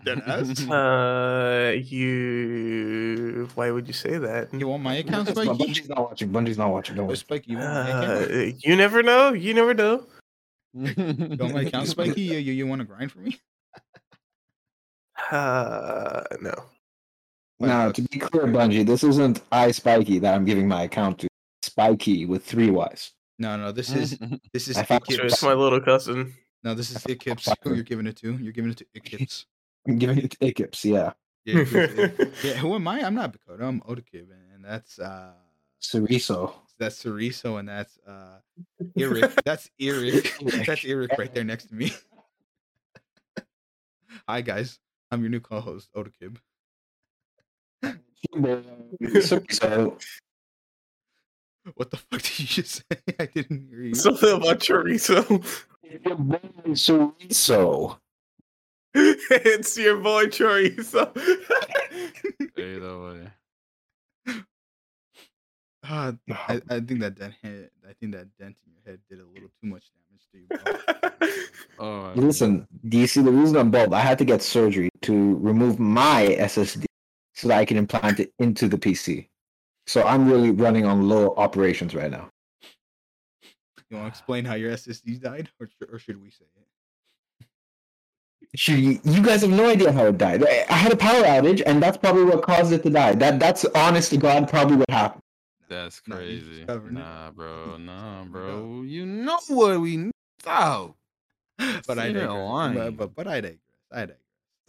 Dead 0.04 0.22
ass. 0.26 0.68
Uh, 0.68 1.72
you. 1.82 3.48
Why 3.54 3.70
would 3.70 3.86
you 3.86 3.94
say 3.94 4.18
that? 4.18 4.52
You 4.52 4.68
want 4.68 4.82
my 4.82 4.96
account, 4.96 5.28
It's 5.30 5.36
not- 5.36 5.56
Spiky? 5.56 5.72
Bungie's 5.72 5.88
not 5.88 6.00
watching. 6.10 6.30
Bungie's 6.30 6.58
not 6.58 6.70
watching. 6.70 6.96
Don't 6.96 7.06
worry. 7.06 7.16
Spiky, 7.16 7.52
you 7.52 7.58
want 7.58 7.72
my 7.72 7.88
account? 7.90 8.30
Uh, 8.30 8.56
you 8.58 8.76
never 8.76 9.02
know. 9.02 9.32
You 9.32 9.54
never 9.54 9.72
know. 9.74 10.04
You 10.74 11.36
want 11.38 11.54
my 11.54 11.62
account, 11.62 11.88
Spiky? 11.88 12.20
You, 12.32 12.38
you, 12.38 12.52
you 12.52 12.66
want 12.66 12.80
to 12.80 12.84
grind 12.86 13.10
for 13.12 13.18
me? 13.20 13.38
Uh, 15.30 16.22
no. 16.40 16.54
Now, 17.60 17.90
to 17.90 18.02
be 18.02 18.18
clear, 18.18 18.44
Bungie, 18.46 18.86
this 18.86 19.02
isn't 19.02 19.42
I 19.50 19.72
Spiky 19.72 20.18
that 20.20 20.34
I'm 20.34 20.44
giving 20.44 20.68
my 20.68 20.82
account 20.84 21.18
to. 21.20 21.28
Spiky 21.62 22.24
with 22.24 22.44
three 22.44 22.70
Y's. 22.70 23.12
No, 23.38 23.56
no. 23.56 23.72
This 23.72 23.90
is 23.92 24.18
this 24.52 24.68
is 24.68 24.76
I 24.78 24.84
found- 24.84 25.02
Sure, 25.10 25.24
Ikips. 25.24 25.32
it's 25.32 25.42
my 25.42 25.52
little 25.54 25.80
cousin. 25.80 26.34
No, 26.62 26.74
this 26.74 26.90
is 26.90 26.98
Ikips. 27.04 27.52
Who 27.62 27.74
you're 27.74 27.82
giving 27.84 28.06
it 28.06 28.16
to? 28.18 28.36
You're 28.36 28.52
giving 28.52 28.70
it 28.70 28.78
to 28.78 28.84
Ikips. 28.96 29.44
I'm 29.88 29.98
giving 29.98 30.18
it 30.18 30.30
to 30.32 30.36
Ikips, 30.38 30.84
yeah. 30.84 31.12
Yeah, 31.44 31.64
yeah. 31.72 32.26
yeah. 32.42 32.54
Who 32.54 32.74
am 32.74 32.86
I? 32.88 33.00
I'm 33.02 33.14
not 33.14 33.32
Bakota. 33.32 33.62
I'm 33.62 33.80
Odakib, 33.82 34.26
and 34.54 34.64
that's 34.64 34.98
uh 34.98 35.32
Ceriso. 35.80 36.52
That's 36.78 37.02
Ceriso, 37.02 37.58
and 37.58 37.68
that's 37.68 37.98
uh 38.06 38.38
Eric. 38.96 39.32
That's 39.44 39.70
Eric. 39.80 40.34
that's 40.66 40.84
Eric 40.84 41.12
right 41.18 41.32
there 41.32 41.44
next 41.44 41.66
to 41.68 41.74
me. 41.74 41.92
Hi 44.28 44.40
guys, 44.40 44.78
I'm 45.10 45.20
your 45.20 45.30
new 45.30 45.40
co-host, 45.40 45.90
Odakib. 45.94 46.36
Ceriso. 48.34 50.00
What 51.74 51.90
the 51.90 51.96
fuck 51.98 52.22
did 52.22 52.38
you 52.38 52.46
just 52.46 52.76
say? 52.76 52.98
I 53.20 53.26
didn't 53.26 53.68
hear 53.68 53.82
you. 53.82 53.94
Something 53.94 54.36
about 54.36 54.60
chorizo. 54.60 55.44
Your 56.04 56.16
boy 56.16 56.40
Ceriso. 56.68 57.98
it's 58.94 59.76
your 59.76 59.98
boy 59.98 60.26
chorizo. 60.26 61.14
Either 62.56 62.98
way. 63.00 63.28
Uh, 65.88 66.12
I, 66.30 66.60
I 66.68 66.80
think 66.80 67.00
that 67.00 67.18
dent 67.18 67.34
hit, 67.42 67.72
I 67.88 67.92
think 68.00 68.12
that 68.12 68.26
dent 68.38 68.56
in 68.66 68.72
your 68.72 68.82
head 68.86 69.00
did 69.08 69.20
a 69.20 69.26
little 69.26 69.48
too 69.62 69.68
much 69.68 69.84
damage 69.94 70.26
to 70.32 70.38
you. 70.38 71.34
Oh, 71.80 72.12
Listen, 72.16 72.66
do 72.88 72.98
you 72.98 73.06
see 73.06 73.22
the 73.22 73.30
reason 73.30 73.56
I'm 73.56 73.70
bald? 73.70 73.94
I 73.94 74.00
had 74.00 74.18
to 74.18 74.24
get 74.24 74.42
surgery 74.42 74.88
to 75.02 75.36
remove 75.36 75.78
my 75.78 76.36
SSD 76.40 76.86
so 77.34 77.46
that 77.48 77.58
I 77.58 77.64
can 77.64 77.76
implant 77.76 78.18
it 78.18 78.32
into 78.40 78.66
the 78.66 78.76
PC. 78.76 79.28
So 79.86 80.02
I'm 80.02 80.28
really 80.28 80.50
running 80.50 80.84
on 80.84 81.08
low 81.08 81.34
operations 81.36 81.94
right 81.94 82.10
now. 82.10 82.30
You 83.90 83.96
want 83.96 84.06
to 84.06 84.08
explain 84.08 84.44
how 84.44 84.54
your 84.54 84.72
SSD 84.72 85.20
died, 85.20 85.50
or, 85.60 85.68
or 85.92 85.98
should 86.00 86.20
we 86.20 86.30
say 86.30 86.46
it? 87.40 87.46
Should 88.56 88.78
you, 88.78 89.00
you 89.04 89.22
guys 89.22 89.42
have 89.42 89.50
no 89.50 89.68
idea 89.68 89.92
how 89.92 90.06
it 90.06 90.18
died. 90.18 90.44
I 90.44 90.66
I 90.68 90.74
had 90.74 90.92
a 90.92 90.96
power 90.96 91.22
outage, 91.22 91.62
and 91.64 91.82
that's 91.82 91.96
probably 91.96 92.24
what 92.24 92.42
caused 92.42 92.72
it 92.72 92.82
to 92.82 92.90
die. 92.90 93.14
That 93.14 93.38
that's 93.38 93.64
honest 93.66 94.10
to 94.10 94.16
God 94.16 94.48
probably 94.48 94.76
what 94.76 94.90
happened. 94.90 95.22
That's 95.68 96.00
crazy. 96.00 96.64
Nah, 96.90 97.30
bro. 97.36 97.76
Nah, 97.78 98.24
bro. 98.24 98.82
You 98.82 99.06
know 99.06 99.38
what 99.48 99.80
we 99.80 100.10
saw. 100.44 100.90
But 101.86 101.98
I 101.98 102.12
digress. 102.12 102.70
But, 102.74 102.96
but 102.96 103.14
but 103.16 103.28
I 103.28 103.40
digress. 103.40 103.58
I 103.92 104.00
digress. 104.00 104.18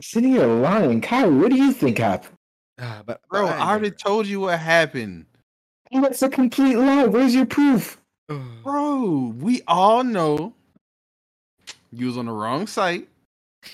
Sitting 0.01 0.31
here 0.31 0.47
lying, 0.47 1.01
Kyle. 1.01 1.31
what 1.31 1.51
do 1.51 1.57
you 1.57 1.73
think 1.73 1.99
happened? 1.99 2.35
Ah, 2.79 3.03
but 3.05 3.21
Bro, 3.29 3.47
but 3.47 3.57
I 3.59 3.69
already 3.71 3.91
digress. 3.91 4.03
told 4.03 4.27
you 4.27 4.41
what 4.41 4.59
happened. 4.59 5.25
That's 5.91 6.21
a 6.23 6.29
complete 6.29 6.77
lie. 6.77 7.05
Where's 7.07 7.35
your 7.35 7.45
proof? 7.47 7.99
Bro, 8.63 9.35
we 9.39 9.61
all 9.67 10.03
know 10.03 10.53
you 11.91 12.07
was 12.07 12.17
on 12.17 12.25
the 12.27 12.33
wrong 12.33 12.67
site. 12.67 13.09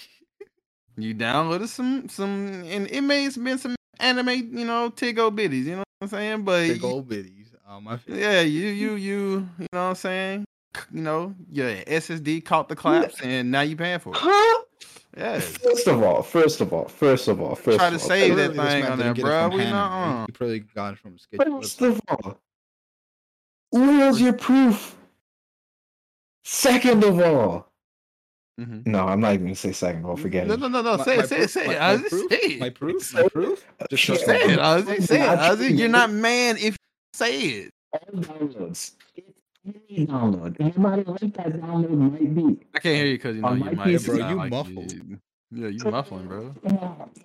You 0.97 1.15
downloaded 1.15 1.69
some 1.69 2.09
some 2.09 2.63
and 2.65 2.88
it 2.89 3.01
may 3.01 3.23
have 3.26 3.43
been 3.43 3.57
some 3.57 3.76
anime, 4.00 4.30
you 4.58 4.66
know, 4.66 4.89
Tigo 4.89 5.32
bitties, 5.36 5.66
you 5.66 5.72
know 5.76 5.78
what 5.78 5.86
I'm 6.02 6.08
saying? 6.10 6.43
But 6.43 6.68
Big 6.68 6.84
old 6.84 7.08
biddies. 7.08 7.48
Um, 7.68 7.84
my 7.86 8.00
yeah, 8.08 8.41
you 8.41 8.68
you 8.68 8.96
you 8.96 9.50
you 9.60 9.68
know 9.74 9.80
what 9.84 9.89
I'm 9.89 9.96
saying? 9.96 10.46
You 10.91 11.02
know, 11.02 11.36
your 11.52 11.70
SSD 11.70 12.43
caught 12.46 12.70
the 12.70 12.76
claps 12.76 13.22
and 13.22 13.50
now 13.50 13.62
you 13.62 13.76
paying 13.76 14.00
for 14.00 14.10
it. 14.14 14.18
Huh? 14.20 14.62
Yes. 15.18 15.58
First 15.58 15.88
of 15.88 16.04
all, 16.04 16.22
first 16.22 16.60
of 16.60 16.74
all, 16.74 16.89
first 16.89 17.28
of 17.30 17.39
all, 17.39 17.56
first 17.56 17.78
Try 17.78 17.88
of 17.88 17.93
to 17.93 18.00
all, 18.02 18.08
save 18.08 18.34
Clearly 18.34 18.58
that 18.58 18.70
thing 18.70 18.86
on 18.86 19.00
there, 19.00 19.14
bro. 19.14 19.48
We 19.48 19.60
Hannah, 19.60 19.70
not 19.72 19.91
on. 19.91 20.26
He 20.28 20.32
probably 20.34 20.60
got 20.60 20.93
it 20.93 21.00
from 21.00 21.16
a 21.16 21.20
sketchy 21.20 21.50
First 21.50 21.80
website. 21.80 21.89
of 21.91 22.02
all, 22.10 22.39
where's 23.72 24.20
your 24.22 24.34
proof? 24.34 24.98
Second 26.43 27.04
of 27.04 27.20
all, 27.20 27.72
Mhm. 28.60 28.88
no, 28.88 29.06
I'm 29.08 29.20
not 29.20 29.34
even 29.34 29.47
gonna 29.47 29.56
say 29.56 29.74
second 29.74 30.06
of. 30.06 30.20
Forget 30.20 30.47
No, 30.47 30.53
it. 30.53 30.60
no, 30.62 30.68
no, 30.70 30.82
no. 30.82 30.97
My- 30.97 31.03
Say 31.03 31.18
my 31.18 31.24
it, 31.24 31.28
say 31.30 31.36
proof- 31.36 31.45
it, 31.45 31.49
say 31.51 31.68
my- 31.68 31.74
it. 31.74 31.80
my 31.80 31.95
Ozzy, 31.97 32.10
proof- 32.10 32.32
say 32.32 32.38
it. 32.38 32.60
My 32.60 32.70
proof. 32.70 33.14
My 33.14 33.28
proof. 33.28 33.66
Just 33.89 34.03
Shut 34.03 34.16
trust 34.16 34.26
Say 34.26 34.38
it, 34.53 34.60
Ozzy. 34.60 35.03
Say 35.03 35.22
it, 35.22 35.39
Ozzy. 35.39 35.78
You're 35.78 35.89
not 35.89 36.10
man 36.12 36.56
if 36.58 36.64
you 36.64 36.76
say 37.14 37.39
it. 37.41 37.72
All 37.91 37.99
downloads. 38.22 38.91
Any 39.68 40.06
download, 40.08 40.60
no 40.60 40.72
matter 40.89 41.01
what 41.03 41.20
that 41.22 41.34
download 41.60 41.89
might 41.89 42.36
be. 42.36 42.66
I 42.76 42.80
can't 42.80 42.95
hear 42.95 43.06
you 43.08 43.14
because 43.18 43.36
you 43.36 43.41
know 43.41 43.47
On 43.49 43.58
you 43.58 43.64
might. 43.72 43.88
PC, 43.88 44.06
bro, 44.06 44.30
you 44.30 44.36
muffled. 44.49 44.93
Yeah, 45.51 45.68
you 45.70 45.91
muffling, 45.91 46.28
bro. 46.28 46.53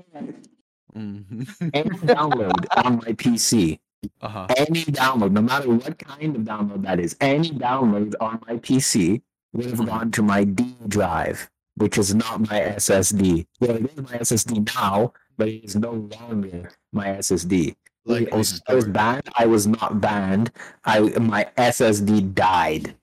Mhm. 0.96 1.70
Any 1.72 1.90
download 1.90 2.66
on 2.84 2.96
my 2.96 3.12
PC, 3.12 3.78
uh 4.22 4.28
huh. 4.28 4.46
any 4.56 4.82
download, 4.86 5.30
no 5.30 5.40
matter 5.42 5.68
what 5.70 5.96
kind 6.00 6.34
of 6.34 6.42
download 6.42 6.82
that 6.82 6.98
is, 6.98 7.16
any 7.20 7.50
download 7.50 8.14
on 8.20 8.40
my 8.48 8.56
PC 8.56 9.22
have 9.58 9.86
gone 9.86 10.10
to 10.12 10.22
my 10.22 10.44
D 10.44 10.76
drive, 10.88 11.50
which 11.76 11.98
is 11.98 12.14
not 12.14 12.40
my 12.40 12.60
SSD. 12.60 13.46
Well, 13.60 13.76
it 13.76 13.90
is 13.90 13.96
my 13.96 14.18
SSD 14.18 14.74
now, 14.74 15.12
but 15.36 15.48
it 15.48 15.64
is 15.64 15.76
no 15.76 15.92
longer 15.92 16.70
my 16.92 17.06
SSD. 17.08 17.74
Like 18.04 18.32
I 18.32 18.36
was, 18.36 18.62
I 18.68 18.74
was 18.74 18.86
banned. 18.86 19.28
I 19.36 19.46
was 19.46 19.66
not 19.66 20.00
banned. 20.00 20.52
I 20.84 21.00
my 21.00 21.48
SSD 21.58 22.34
died. 22.34 22.94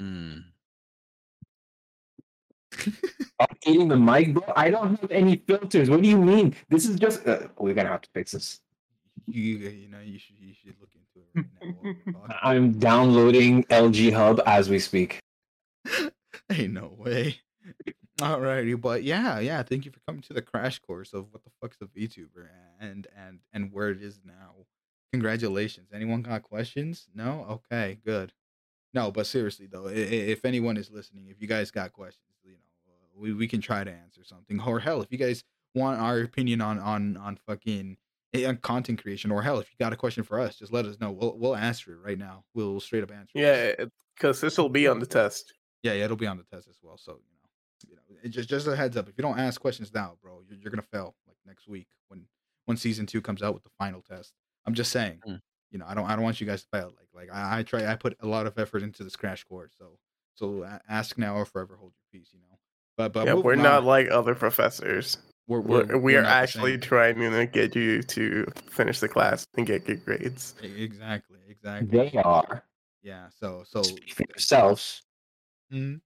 Mm. 0.00 0.44
I'm 3.40 3.56
eating 3.66 3.88
the 3.88 3.96
mic, 3.96 4.34
bro. 4.34 4.44
I 4.56 4.70
don't 4.70 5.00
have 5.00 5.10
any 5.10 5.36
filters. 5.36 5.90
What 5.90 6.02
do 6.02 6.08
you 6.08 6.18
mean? 6.18 6.54
This 6.68 6.86
is 6.88 6.98
just. 6.98 7.26
Uh, 7.26 7.48
we're 7.58 7.74
gonna 7.74 7.88
have 7.88 8.02
to 8.02 8.10
fix 8.14 8.32
this. 8.32 8.60
you, 9.26 9.56
you 9.56 9.88
know, 9.88 10.00
you 10.00 10.18
should 10.18 10.36
you 10.38 10.54
should 10.54 10.74
look 10.80 10.90
into 10.94 11.26
it 11.26 11.28
right 11.34 11.50
now. 11.60 11.64
while 11.72 11.82
we're 11.82 12.12
talking. 12.12 12.36
I'm 12.42 12.78
downloading 12.78 13.64
LG 13.64 14.12
Hub 14.12 14.40
as 14.46 14.68
we 14.68 14.78
speak. 14.78 15.20
Ain't 16.50 16.72
no 16.72 16.94
way. 16.96 17.36
Alrighty, 18.20 18.80
but 18.80 19.04
yeah, 19.04 19.38
yeah. 19.38 19.62
Thank 19.62 19.84
you 19.84 19.92
for 19.92 20.00
coming 20.06 20.22
to 20.22 20.32
the 20.32 20.42
crash 20.42 20.80
course 20.80 21.12
of 21.12 21.32
what 21.32 21.44
the 21.44 21.50
fuck's 21.60 21.78
a 21.80 21.86
VTuber 21.86 22.48
and 22.80 23.06
and 23.16 23.40
and 23.52 23.72
where 23.72 23.90
it 23.90 24.02
is 24.02 24.20
now. 24.24 24.66
Congratulations. 25.12 25.88
Anyone 25.92 26.22
got 26.22 26.42
questions? 26.42 27.08
No. 27.14 27.46
Okay, 27.48 27.98
good. 28.04 28.32
No, 28.92 29.10
but 29.12 29.26
seriously 29.26 29.66
though, 29.66 29.86
if 29.86 30.44
anyone 30.44 30.76
is 30.76 30.90
listening, 30.90 31.28
if 31.28 31.40
you 31.40 31.46
guys 31.46 31.70
got 31.70 31.92
questions, 31.92 32.32
you 32.44 32.52
know, 32.52 32.56
uh, 32.88 33.20
we 33.20 33.32
we 33.32 33.46
can 33.46 33.60
try 33.60 33.84
to 33.84 33.90
answer 33.90 34.24
something. 34.24 34.60
Or 34.60 34.80
hell, 34.80 35.00
if 35.00 35.12
you 35.12 35.18
guys 35.18 35.44
want 35.74 36.00
our 36.00 36.20
opinion 36.20 36.60
on 36.60 36.78
on 36.78 37.16
on 37.16 37.38
fucking 37.46 37.98
eh, 38.34 38.48
on 38.48 38.56
content 38.56 39.00
creation, 39.00 39.30
or 39.30 39.42
hell, 39.42 39.60
if 39.60 39.70
you 39.70 39.76
got 39.78 39.92
a 39.92 39.96
question 39.96 40.24
for 40.24 40.40
us, 40.40 40.56
just 40.56 40.72
let 40.72 40.86
us 40.86 40.98
know. 40.98 41.12
We'll 41.12 41.38
we'll 41.38 41.56
answer 41.56 41.92
it 41.92 41.98
right 42.04 42.18
now. 42.18 42.44
We'll 42.54 42.80
straight 42.80 43.04
up 43.04 43.12
answer. 43.12 43.38
yeah, 43.38 43.72
because 44.16 44.40
this 44.40 44.58
will 44.58 44.68
be 44.68 44.88
on 44.88 44.98
the 44.98 45.06
test. 45.06 45.52
Yeah, 45.82 45.92
yeah, 45.92 46.04
it'll 46.04 46.16
be 46.16 46.26
on 46.26 46.36
the 46.36 46.44
test 46.44 46.68
as 46.68 46.78
well. 46.82 46.96
So 46.98 47.20
you 47.88 47.94
know, 47.94 48.00
you 48.08 48.14
know, 48.14 48.20
it 48.22 48.28
just 48.30 48.48
just 48.48 48.66
a 48.66 48.76
heads 48.76 48.96
up. 48.96 49.08
If 49.08 49.14
you 49.16 49.22
don't 49.22 49.38
ask 49.38 49.60
questions 49.60 49.92
now, 49.94 50.16
bro, 50.22 50.40
you're, 50.48 50.58
you're 50.58 50.70
gonna 50.70 50.82
fail 50.82 51.14
like 51.26 51.36
next 51.46 51.68
week 51.68 51.86
when 52.08 52.24
when 52.66 52.76
season 52.76 53.06
two 53.06 53.20
comes 53.20 53.42
out 53.42 53.54
with 53.54 53.62
the 53.62 53.70
final 53.78 54.02
test. 54.02 54.32
I'm 54.66 54.74
just 54.74 54.92
saying. 54.92 55.20
Mm. 55.26 55.40
You 55.70 55.78
know, 55.78 55.84
I 55.86 55.94
don't 55.94 56.06
I 56.06 56.14
don't 56.14 56.24
want 56.24 56.40
you 56.40 56.46
guys 56.46 56.62
to 56.62 56.68
fail. 56.68 56.92
Like 56.96 57.08
like 57.14 57.34
I, 57.34 57.58
I 57.58 57.62
try 57.62 57.86
I 57.86 57.94
put 57.96 58.16
a 58.20 58.26
lot 58.26 58.46
of 58.46 58.58
effort 58.58 58.82
into 58.82 59.04
this 59.04 59.16
crash 59.16 59.44
course. 59.44 59.72
So 59.78 59.98
so 60.34 60.68
ask 60.88 61.18
now 61.18 61.34
or 61.34 61.44
forever 61.44 61.76
hold 61.76 61.92
your 61.92 62.20
peace. 62.20 62.30
You 62.32 62.40
know. 62.40 62.58
But 62.96 63.12
but 63.12 63.26
yeah, 63.26 63.34
we're 63.34 63.54
moving 63.54 63.62
not 63.62 63.84
like 63.84 64.08
other 64.10 64.34
professors. 64.34 65.18
we're 65.46 65.60
We're, 65.60 65.84
we're, 65.84 65.98
we 65.98 66.14
we're 66.14 66.22
are 66.22 66.26
actually 66.26 66.78
trying 66.78 67.16
to 67.16 67.46
get 67.46 67.76
you 67.76 68.02
to 68.02 68.46
finish 68.70 69.00
the 69.00 69.08
class 69.08 69.46
and 69.56 69.66
get 69.66 69.84
good 69.84 70.04
grades. 70.04 70.54
Exactly 70.62 71.38
exactly. 71.48 72.10
They 72.10 72.18
are. 72.18 72.64
Yeah. 73.02 73.28
So 73.38 73.62
so 73.66 73.82
for 73.82 74.24
yourselves. 74.28 75.02
Mhm. 75.72 76.00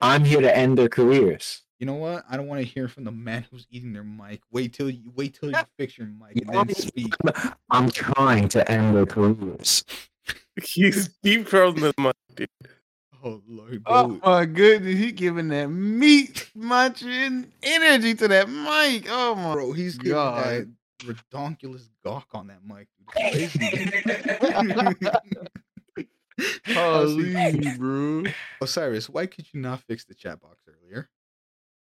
I'm 0.00 0.24
here 0.24 0.40
to 0.40 0.56
end 0.56 0.78
their 0.78 0.88
careers. 0.88 1.62
you 1.80 1.86
know 1.86 1.94
what? 1.94 2.24
I 2.28 2.36
don't 2.36 2.46
want 2.48 2.60
to 2.60 2.66
hear 2.66 2.88
from 2.88 3.04
the 3.04 3.12
man 3.12 3.46
who's 3.50 3.66
eating 3.70 3.92
their 3.92 4.02
mic. 4.04 4.40
Wait 4.50 4.72
till 4.72 4.90
you 4.90 5.12
wait 5.14 5.38
till 5.38 5.50
you 5.50 5.56
fix 5.78 5.96
your 5.98 6.08
mic 6.08 6.34
You 6.34 6.42
and 6.52 6.68
then 6.68 6.74
speak. 6.76 7.14
I'm 7.70 7.90
trying 7.90 8.48
to 8.50 8.68
end 8.70 8.96
their 8.96 9.06
careers. 9.06 9.84
He's 10.62 11.08
keep 11.22 11.48
throwing 11.48 11.76
the 11.76 11.92
mic, 11.98 12.16
dude. 12.34 12.48
Oh 13.24 13.42
Lord, 13.48 13.82
Oh 13.86 14.18
bro. 14.18 14.20
my 14.38 14.44
goodness, 14.44 14.96
he 14.98 15.10
giving 15.12 15.48
that 15.48 15.66
meat 15.68 16.50
munching 16.54 17.52
energy 17.62 18.14
to 18.14 18.28
that 18.28 18.48
mic. 18.48 19.06
Oh 19.10 19.34
my 19.34 19.52
bro, 19.54 19.72
he's 19.72 19.96
giving 19.98 20.12
God. 20.12 20.44
that 20.44 20.68
redonkulous 21.04 21.88
gawk 22.04 22.28
on 22.34 22.46
that 22.48 22.60
mic. 22.64 22.88
Dude. 23.16 23.50
It's 26.64 26.64
crazy. 26.64 27.34
Holy, 27.64 27.76
bro. 27.78 28.24
Osiris, 28.62 29.08
why 29.08 29.26
could 29.26 29.46
you 29.52 29.60
not 29.60 29.80
fix 29.82 30.04
the 30.04 30.14
chat 30.14 30.40
box 30.40 30.62
earlier? 30.68 31.08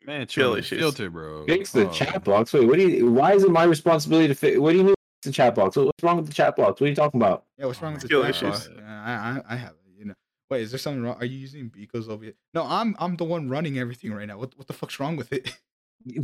Man, 0.06 0.22
Feel 0.22 0.26
chill, 0.28 0.56
issues. 0.56 0.80
filter, 0.80 1.10
bro. 1.10 1.46
Fix 1.46 1.72
the 1.72 1.88
Oh. 1.88 1.92
chat 1.92 2.24
box. 2.24 2.54
Wait, 2.54 2.66
what 2.68 2.78
do 2.78 2.88
you? 2.88 3.12
Why 3.12 3.34
is 3.34 3.44
it 3.44 3.50
my 3.52 3.64
responsibility 3.64 4.28
to 4.28 4.36
fix? 4.36 4.58
What 4.60 4.72
do 4.72 4.78
you 4.78 4.84
mean 4.84 4.94
fix 5.24 5.26
the 5.26 5.32
chat 5.32 5.56
box? 5.56 5.76
What's 5.76 6.04
wrong 6.04 6.18
with 6.18 6.28
the 6.28 6.34
chat 6.34 6.56
box? 6.56 6.80
What 6.80 6.86
are 6.88 6.90
you 6.90 6.96
talking 6.96 7.20
about? 7.20 7.46
Yeah, 7.58 7.66
what's 7.66 7.82
wrong 7.82 7.94
with 7.94 8.04
the 8.04 8.08
chat 8.10 8.30
issues. 8.30 8.50
box? 8.68 8.70
Yeah, 8.78 8.84
I, 9.04 9.52
I, 9.52 9.54
I 9.54 9.58
have 9.58 9.72
it. 9.72 9.78
You 9.98 10.06
know. 10.06 10.14
Wait, 10.50 10.62
is 10.62 10.72
there 10.72 10.78
something 10.78 11.02
wrong? 11.04 11.18
Are 11.20 11.26
you 11.26 11.38
using 11.40 11.70
Biko's 11.72 12.08
over 12.08 12.24
here? 12.24 12.34
No, 12.54 12.64
I'm, 12.64 12.96
I'm 13.00 13.16
the 13.16 13.24
one 13.24 13.50
running 13.50 13.80
everything 13.80 14.14
right 14.14 14.28
now. 14.28 14.38
What, 14.38 14.56
what 14.58 14.68
the 14.68 14.74
fuck's 14.74 15.00
wrong 15.00 15.16
with 15.18 15.34
it? 15.34 15.52
Yeah, 16.08 16.20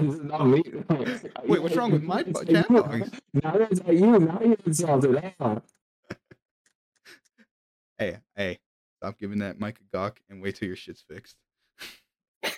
this 0.00 0.14
is 0.16 0.20
not 0.24 0.48
me. 0.48 0.64
Wait, 1.44 1.62
what's 1.62 1.76
wrong 1.76 1.92
with 1.92 2.02
my 2.02 2.24
chat 2.24 2.68
box? 2.68 3.08
Now 3.34 3.54
it's 3.54 3.80
not 3.80 3.94
you. 3.94 4.18
Now 4.18 4.40
you're 4.42 4.56
insulted. 4.66 5.32
Hey, 8.02 8.18
hey, 8.34 8.58
stop 8.98 9.16
giving 9.16 9.38
that 9.38 9.60
mic 9.60 9.78
a 9.78 9.96
gawk 9.96 10.18
and 10.28 10.42
wait 10.42 10.56
till 10.56 10.66
your 10.66 10.76
shit's 10.76 11.02
fixed. 11.02 11.36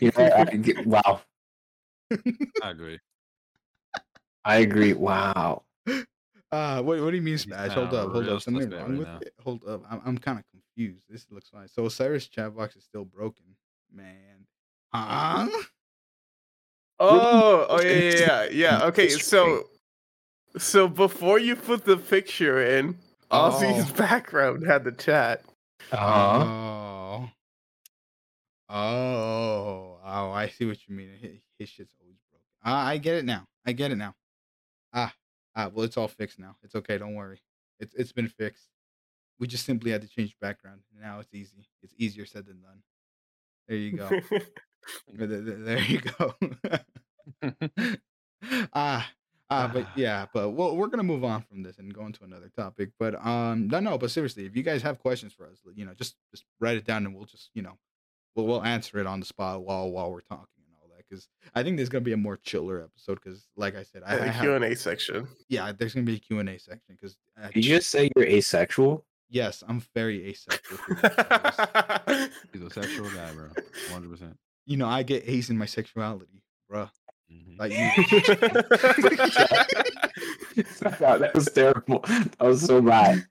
You 0.01 0.11
know, 0.17 0.31
I, 0.35 0.45
get- 0.45 0.87
wow. 0.87 1.21
I 2.63 2.71
agree. 2.71 2.99
I 4.47 4.57
agree. 4.57 4.95
Wow. 4.95 5.65
Uh, 6.51 6.81
what, 6.83 6.99
what 7.03 7.11
do 7.11 7.17
you 7.17 7.23
mean 7.23 7.35
He's 7.35 7.43
smash? 7.43 7.73
Hold 7.73 7.93
up, 7.93 8.11
hold 8.11 8.29
up. 8.29 8.41
Something 8.41 8.71
wrong 8.71 8.81
right 8.81 8.99
with 8.99 9.09
now. 9.09 9.19
it? 9.21 9.35
Hold 9.45 9.69
up. 9.69 9.83
I'm, 9.91 10.01
I'm 10.07 10.19
kind 10.19 10.39
of 10.39 10.45
confused. 10.51 11.05
This 11.11 11.27
looks 11.31 11.51
fine. 11.51 11.69
So 11.69 11.85
Osiris 11.85 12.27
chat 12.27 12.57
box 12.57 12.77
is 12.77 12.85
still 12.85 13.05
broken, 13.05 13.45
man. 13.93 14.47
Huh? 14.95 15.47
Oh, 16.99 17.67
oh 17.69 17.81
yeah, 17.83 17.93
yeah, 17.93 18.19
yeah, 18.19 18.49
yeah. 18.51 18.85
Okay, 18.87 19.11
so, 19.11 19.65
so 20.57 20.89
before 20.89 21.39
you 21.39 21.55
put 21.55 21.85
the 21.85 21.99
picture 21.99 22.65
in, 22.65 22.97
Ozzy's 23.35 23.91
Oh. 23.91 23.95
background 23.95 24.67
had 24.67 24.85
the 24.85 24.93
chat. 24.93 25.45
Uh-huh. 25.93 26.45
Oh. 26.45 27.31
Oh. 28.69 29.99
Oh, 30.07 30.31
I 30.33 30.49
see 30.49 30.65
what 30.65 30.79
you 30.89 30.95
mean. 30.95 31.11
His, 31.21 31.33
his 31.59 31.69
shit's 31.69 31.95
always 32.01 32.17
broken. 32.31 32.45
Ah, 32.65 32.87
I 32.87 32.99
get 32.99 33.17
it 33.17 33.25
now. 33.25 33.47
I 33.67 33.73
get 33.73 33.91
it 33.91 33.97
now. 33.97 34.15
Ah, 34.93 35.13
ah. 35.57 35.71
Well, 35.73 35.85
it's 35.85 35.97
all 35.97 36.09
fixed 36.09 36.39
now. 36.39 36.57
It's 36.63 36.75
okay. 36.75 36.99
Don't 36.99 37.15
worry. 37.15 37.41
It's 37.81 37.95
it's 37.95 38.13
been 38.13 38.29
fixed. 38.29 38.69
We 39.41 39.47
just 39.49 39.67
simply 39.67 39.91
had 39.91 40.03
to 40.03 40.09
change 40.09 40.37
background. 40.41 40.81
Now 41.01 41.19
it's 41.21 41.35
easy. 41.35 41.67
It's 41.83 41.95
easier 41.99 42.27
said 42.27 42.47
than 42.47 42.61
done. 42.63 42.83
There 43.69 43.77
you 43.77 43.97
go. 43.97 44.09
There- 45.15 45.27
there- 45.27 45.41
there 45.41 45.79
you 45.81 45.99
go. 46.01 46.35
ah, 48.75 49.11
ah, 49.51 49.71
but 49.73 49.87
yeah, 49.97 50.27
but 50.33 50.51
we'll, 50.51 50.77
we're 50.77 50.89
gonna 50.89 51.03
move 51.03 51.25
on 51.25 51.43
from 51.43 51.63
this 51.63 51.79
and 51.79 51.93
go 51.93 52.07
into 52.07 52.25
another 52.25 52.51
topic. 52.57 52.91
But 52.99 53.15
um, 53.25 53.69
no, 53.69 53.81
no, 53.81 53.99
but 53.99 54.11
seriously, 54.11 54.47
if 54.47 54.57
you 54.57 54.63
guys 54.63 54.83
have 54.83 54.99
questions 54.99 55.33
for 55.33 55.47
us, 55.47 55.59
you 55.75 55.85
know, 55.85 55.95
just 55.95 56.17
just 56.31 56.45
write 56.61 56.77
it 56.77 56.85
down 56.85 57.07
and 57.07 57.15
we'll 57.15 57.27
just 57.27 57.51
you 57.55 57.63
know, 57.63 57.79
we'll 58.35 58.47
we'll 58.47 58.65
answer 58.65 58.99
it 58.99 59.07
on 59.07 59.21
the 59.21 59.27
spot 59.27 59.63
while 59.63 59.91
while 59.91 60.11
we're 60.11 60.21
talking 60.21 60.47
and 60.67 60.75
all 60.81 60.89
that. 60.97 61.05
Because 61.09 61.29
I 61.55 61.63
think 61.63 61.77
there's 61.77 61.89
gonna 61.89 62.03
be 62.03 62.13
a 62.13 62.17
more 62.17 62.37
chiller 62.37 62.83
episode. 62.83 63.21
Because 63.23 63.47
like 63.57 63.77
I 63.77 63.83
said, 63.83 64.03
I, 64.05 64.15
I 64.15 64.17
the 64.19 64.33
have, 64.33 64.43
Q 64.43 64.55
and 64.55 64.65
A 64.65 64.77
section. 64.77 65.29
yeah, 65.49 65.73
there's 65.73 65.95
gonna 65.95 66.07
be 66.07 66.17
a 66.17 66.21
Q 66.21 66.39
and 66.41 66.49
A 66.49 66.59
section. 66.59 66.97
Because 67.01 67.17
uh, 67.43 67.49
Did 67.49 67.65
you 67.65 67.77
just 67.77 67.91
say 67.91 68.11
you're 68.17 68.27
asexual? 68.27 69.05
yes, 69.31 69.65
I'm 69.67 69.83
very 69.95 70.29
asexual. 70.29 70.79
for 70.79 72.03
these. 72.07 72.29
He's 72.53 72.63
a 72.63 72.71
sexual 72.71 73.11
guy, 73.11 73.33
bro. 73.33 73.49
100. 73.91 74.11
percent 74.11 74.37
you 74.67 74.77
know, 74.77 74.87
I 74.89 75.03
get 75.03 75.29
A's 75.29 75.51
in 75.51 75.59
my 75.59 75.67
sexuality, 75.67 76.43
bruh. 76.71 76.91
Mm-hmm. 77.33 77.57
Like 77.59 77.73
you. 77.73 77.91
God, 80.99 81.19
that 81.19 81.35
was 81.35 81.47
terrible. 81.47 82.01
That 82.09 82.37
was 82.41 82.63
so 82.63 82.81
bad. 82.83 83.27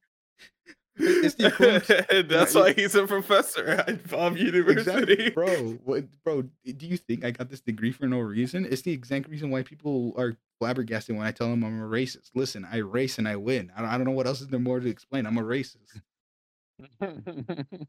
it's 0.98 1.36
the 1.36 2.26
That's 2.30 2.54
Yeah, 2.56 2.62
why 2.62 2.74
he's 2.74 2.96
a 2.96 3.06
professor 3.08 3.66
at 3.68 4.08
Bob 4.10 4.38
University. 4.38 5.14
Exactly, 5.14 5.30
bro. 5.32 5.78
What, 5.84 6.06
bro? 6.24 6.44
Do 6.44 6.86
you 6.88 6.98
think 6.98 7.24
I 7.26 7.32
got 7.32 7.50
this 7.50 7.62
degree 7.62 7.92
for 7.92 8.08
no 8.08 8.20
reason? 8.20 8.66
It's 8.70 8.82
the 8.84 8.92
exact 8.92 9.28
reason 9.30 9.50
why 9.50 9.64
people 9.64 10.14
are 10.18 10.36
flabbergasted 10.60 11.16
when 11.16 11.26
I 11.26 11.32
tell 11.32 11.50
them 11.50 11.64
I'm 11.64 11.82
a 11.82 11.88
racist. 11.88 12.30
Listen, 12.36 12.68
I 12.72 12.78
race 12.78 13.18
and 13.18 13.28
I 13.28 13.36
win. 13.38 13.72
I 13.76 13.82
don't, 13.82 13.90
I 13.90 13.98
don't 13.98 14.06
know 14.06 14.12
what 14.12 14.28
else 14.28 14.42
is 14.42 14.48
there 14.48 14.60
more 14.60 14.80
to 14.80 14.90
explain. 14.90 15.26
I'm 15.26 15.38
a 15.38 15.44
racist, 15.44 16.02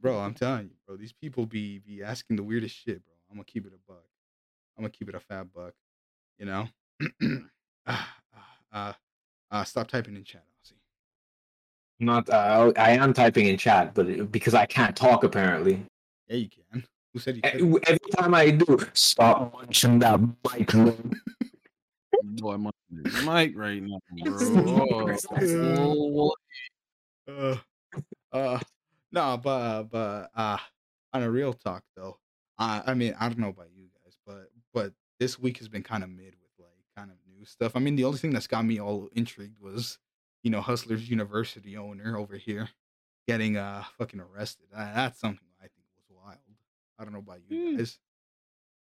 bro. 0.00 0.18
I'm 0.18 0.34
telling 0.34 0.64
you, 0.66 0.76
bro. 0.86 0.96
These 0.96 1.12
people 1.12 1.44
be 1.46 1.78
be 1.80 2.02
asking 2.02 2.36
the 2.36 2.42
weirdest 2.42 2.74
shit, 2.76 3.04
bro. 3.04 3.14
I'm 3.30 3.36
gonna 3.36 3.44
keep 3.44 3.66
it 3.66 3.72
a 3.74 3.78
buck. 3.92 4.04
I'm 4.78 4.82
gonna 4.84 4.90
keep 4.90 5.08
it 5.10 5.14
a 5.14 5.20
fat 5.20 5.52
buck. 5.52 5.74
You 6.38 6.46
know. 6.46 6.68
Ah, 7.86 8.16
uh, 8.72 8.92
uh, 9.50 9.62
stop 9.64 9.88
typing 9.88 10.16
in 10.16 10.24
chat, 10.24 10.42
Ozzy. 10.64 10.72
Not. 12.00 12.30
Uh, 12.30 12.72
I 12.78 12.92
am 12.92 13.12
typing 13.12 13.46
in 13.46 13.58
chat, 13.58 13.92
but 13.92 14.32
because 14.32 14.54
I 14.54 14.64
can't 14.64 14.96
talk 14.96 15.22
apparently. 15.22 15.84
Yeah, 16.28 16.36
you 16.36 16.48
can. 16.48 16.84
Who 17.12 17.18
said 17.18 17.36
you 17.36 17.42
could? 17.42 17.86
Every 17.86 18.10
time 18.16 18.34
I 18.34 18.50
do, 18.50 18.78
stop 18.94 19.52
munching 19.52 19.98
that 19.98 20.18
mic. 20.18 20.72
Boy, 22.22 22.56
my 22.56 22.70
mic 22.90 23.52
right 23.54 23.82
now, 23.82 23.98
bro. 24.24 25.14
Oh, 26.16 26.32
uh, 27.28 27.56
uh, 28.32 28.60
no, 29.12 29.36
but 29.36 29.50
uh, 29.50 29.82
but 29.84 30.30
uh, 30.34 30.58
on 31.12 31.22
a 31.22 31.30
real 31.30 31.52
talk 31.52 31.82
though, 31.94 32.18
I 32.58 32.82
I 32.86 32.94
mean 32.94 33.14
I 33.20 33.28
don't 33.28 33.38
know 33.38 33.50
about 33.50 33.68
you 33.76 33.88
guys, 34.04 34.16
but 34.26 34.48
but 34.72 34.92
this 35.24 35.38
week 35.38 35.56
has 35.56 35.68
been 35.68 35.82
kind 35.82 36.04
of 36.04 36.10
mid 36.10 36.34
with 36.42 36.52
like 36.58 36.76
kind 36.94 37.10
of 37.10 37.16
new 37.34 37.46
stuff. 37.46 37.72
I 37.74 37.78
mean 37.78 37.96
the 37.96 38.04
only 38.04 38.18
thing 38.18 38.30
that's 38.30 38.46
got 38.46 38.62
me 38.66 38.78
all 38.78 39.08
intrigued 39.14 39.58
was 39.58 39.98
you 40.42 40.50
know 40.50 40.60
Hustlers 40.60 41.08
University 41.08 41.78
owner 41.78 42.18
over 42.18 42.36
here 42.36 42.68
getting 43.26 43.56
uh 43.56 43.82
fucking 43.96 44.20
arrested. 44.20 44.66
Uh, 44.76 44.92
that's 44.94 45.18
something 45.18 45.48
I 45.60 45.62
think 45.62 45.86
was 45.96 46.04
wild. 46.10 46.36
I 46.98 47.04
don't 47.04 47.14
know 47.14 47.20
about 47.20 47.40
you 47.48 47.70
Hmm. 47.70 47.76
guys. 47.78 47.98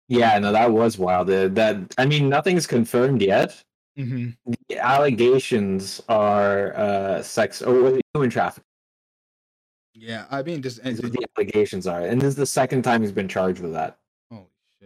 Yeah, 0.09 0.37
no, 0.39 0.51
that 0.51 0.71
was 0.71 0.97
wild. 0.97 1.29
Uh, 1.29 1.47
That 1.47 1.95
I 1.97 2.05
mean, 2.05 2.27
nothing's 2.27 2.67
confirmed 2.67 3.21
yet. 3.21 3.63
Mm-hmm. 3.97 4.31
The 4.67 4.77
allegations 4.77 6.01
are 6.09 6.75
uh, 6.75 7.21
sex 7.23 7.61
or 7.61 7.95
it 7.95 8.01
human 8.13 8.29
trafficking. 8.29 8.65
Yeah, 9.93 10.25
I 10.29 10.43
mean 10.43 10.61
just 10.61 10.79
and, 10.83 10.99
what 11.01 11.13
the 11.13 11.25
allegations 11.37 11.87
are, 11.87 12.01
and 12.01 12.19
this 12.21 12.27
is 12.27 12.35
the 12.35 12.45
second 12.45 12.81
time 12.83 13.01
he's 13.01 13.13
been 13.13 13.29
charged 13.29 13.61
with 13.61 13.71
that. 13.71 13.97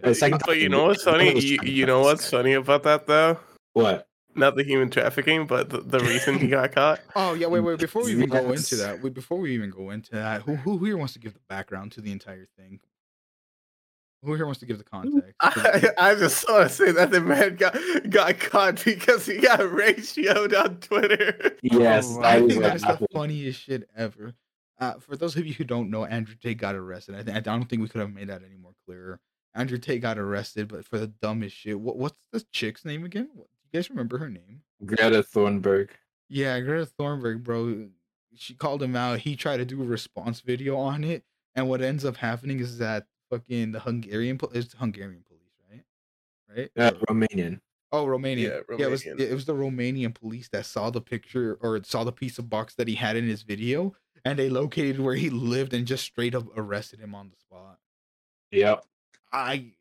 Holy 0.02 0.14
shit. 0.14 0.14
The 0.14 0.16
second 0.16 0.42
But 0.46 0.58
you 0.58 0.70
know 0.70 0.86
what's 0.86 1.04
funny? 1.04 1.40
You, 1.40 1.60
you 1.64 1.86
know 1.86 2.02
what's 2.02 2.30
funny 2.30 2.54
about 2.54 2.84
that 2.84 3.08
though? 3.08 3.40
What? 3.74 4.08
Not 4.36 4.56
the 4.56 4.64
human 4.64 4.90
trafficking, 4.90 5.48
but 5.48 5.70
the, 5.70 5.82
the 5.82 6.00
reason 6.00 6.38
he 6.38 6.48
got 6.48 6.72
caught. 6.72 7.00
Oh 7.16 7.34
yeah, 7.34 7.48
wait, 7.48 7.62
wait. 7.62 7.80
Before 7.80 8.04
we 8.04 8.12
even 8.12 8.30
go 8.30 8.52
into 8.52 8.76
that, 8.78 9.02
wait, 9.02 9.14
before 9.14 9.40
we 9.40 9.54
even 9.54 9.70
go 9.72 9.90
into 9.90 10.12
that, 10.12 10.42
who 10.44 10.56
who 10.56 10.84
here 10.86 10.98
wants 10.98 11.14
to 11.14 11.20
give 11.20 11.34
the 11.34 11.42
background 11.50 11.92
to 11.94 12.02
the 12.02 12.12
entire 12.12 12.48
thing? 12.58 12.80
Who 14.24 14.36
here 14.36 14.46
wants 14.46 14.60
to 14.60 14.66
give 14.66 14.78
the 14.78 14.84
context? 14.84 15.34
I, 15.40 15.90
I 15.98 16.16
just 16.16 16.48
want 16.50 16.70
to 16.70 16.76
say 16.76 16.92
that 16.92 17.10
the 17.12 17.22
man 17.22 17.56
got 17.56 17.78
got 18.10 18.38
caught 18.40 18.84
because 18.84 19.26
he 19.26 19.38
got 19.38 19.60
ratioed 19.62 20.58
on 20.62 20.78
Twitter. 20.78 21.58
Yes, 21.62 22.06
Oh, 22.10 22.22
I 22.22 22.40
think 22.46 22.62
that's 22.62 22.84
the 22.84 23.00
funniest 23.14 23.62
shit 23.62 23.90
ever. 23.96 24.34
Uh, 24.80 24.94
for 25.00 25.16
those 25.18 25.36
of 25.36 25.46
you 25.46 25.54
who 25.54 25.64
don't 25.66 25.90
know, 25.90 26.06
Andrew 26.06 26.36
Tate 26.42 26.58
got 26.58 26.76
arrested. 26.76 27.16
I, 27.16 27.24
th- 27.24 27.36
I 27.36 27.40
don't 27.42 27.66
think 27.66 27.82
we 27.82 27.90
could 27.90 28.00
have 28.02 28.14
made 28.14 28.30
that 28.30 28.44
any 28.46 28.56
more 28.56 28.72
clearer. 28.86 29.20
Andrew 29.56 29.78
Tate 29.78 30.02
got 30.02 30.18
arrested, 30.18 30.68
but 30.68 30.86
for 30.86 30.98
the 30.98 31.08
dumbest 31.08 31.56
shit. 31.56 31.80
What, 31.80 31.98
what's 31.98 32.18
the 32.32 32.44
chick's 32.52 32.86
name 32.86 33.04
again? 33.04 33.30
What, 33.34 33.48
you 33.72 33.78
guys 33.78 33.90
remember 33.90 34.18
her 34.18 34.30
name? 34.30 34.62
Greta 34.86 35.24
Thunberg. 35.24 35.90
Yeah, 36.30 36.60
Greta 36.60 36.90
Thunberg, 37.00 37.44
bro. 37.44 37.88
She 38.36 38.54
called 38.54 38.82
him 38.84 38.96
out. 38.96 39.20
He 39.20 39.36
tried 39.36 39.58
to 39.58 39.66
do 39.66 39.82
a 39.82 39.86
response 39.86 40.42
video 40.42 40.78
on 40.78 41.04
it, 41.04 41.24
and 41.56 41.68
what 41.68 41.82
ends 41.82 42.06
up 42.06 42.18
happening 42.18 42.60
is 42.60 42.78
that 42.78 43.06
fucking 43.30 43.72
the 43.72 43.80
Hungarian, 43.80 44.40
it's 44.54 44.74
Hungarian 44.74 45.24
police, 45.28 45.52
right? 45.70 45.84
Right? 46.56 46.72
Uh, 46.78 46.92
Romanian. 47.10 47.60
Oh, 47.92 48.06
Romania. 48.06 48.62
Yeah, 48.70 48.78
Yeah, 48.78 48.86
it 48.86 48.92
was 48.92 49.06
it 49.06 49.34
was 49.34 49.46
the 49.46 49.56
Romanian 49.56 50.14
police 50.14 50.48
that 50.50 50.68
saw 50.68 50.92
the 50.92 51.02
picture 51.02 51.58
or 51.62 51.84
saw 51.84 52.04
the 52.04 52.12
piece 52.12 52.38
of 52.38 52.50
box 52.50 52.76
that 52.76 52.88
he 52.88 52.96
had 52.96 53.18
in 53.18 53.28
his 53.28 53.42
video, 53.42 53.96
and 54.24 54.38
they 54.38 54.50
located 54.50 55.00
where 55.00 55.16
he 55.16 55.30
lived 55.30 55.74
and 55.74 55.88
just 55.88 56.04
straight 56.04 56.36
up 56.36 56.46
arrested 56.56 57.00
him 57.00 57.16
on 57.16 57.30
the 57.30 57.36
spot. 57.38 57.80
Yep. 58.52 58.86
I 59.32 59.74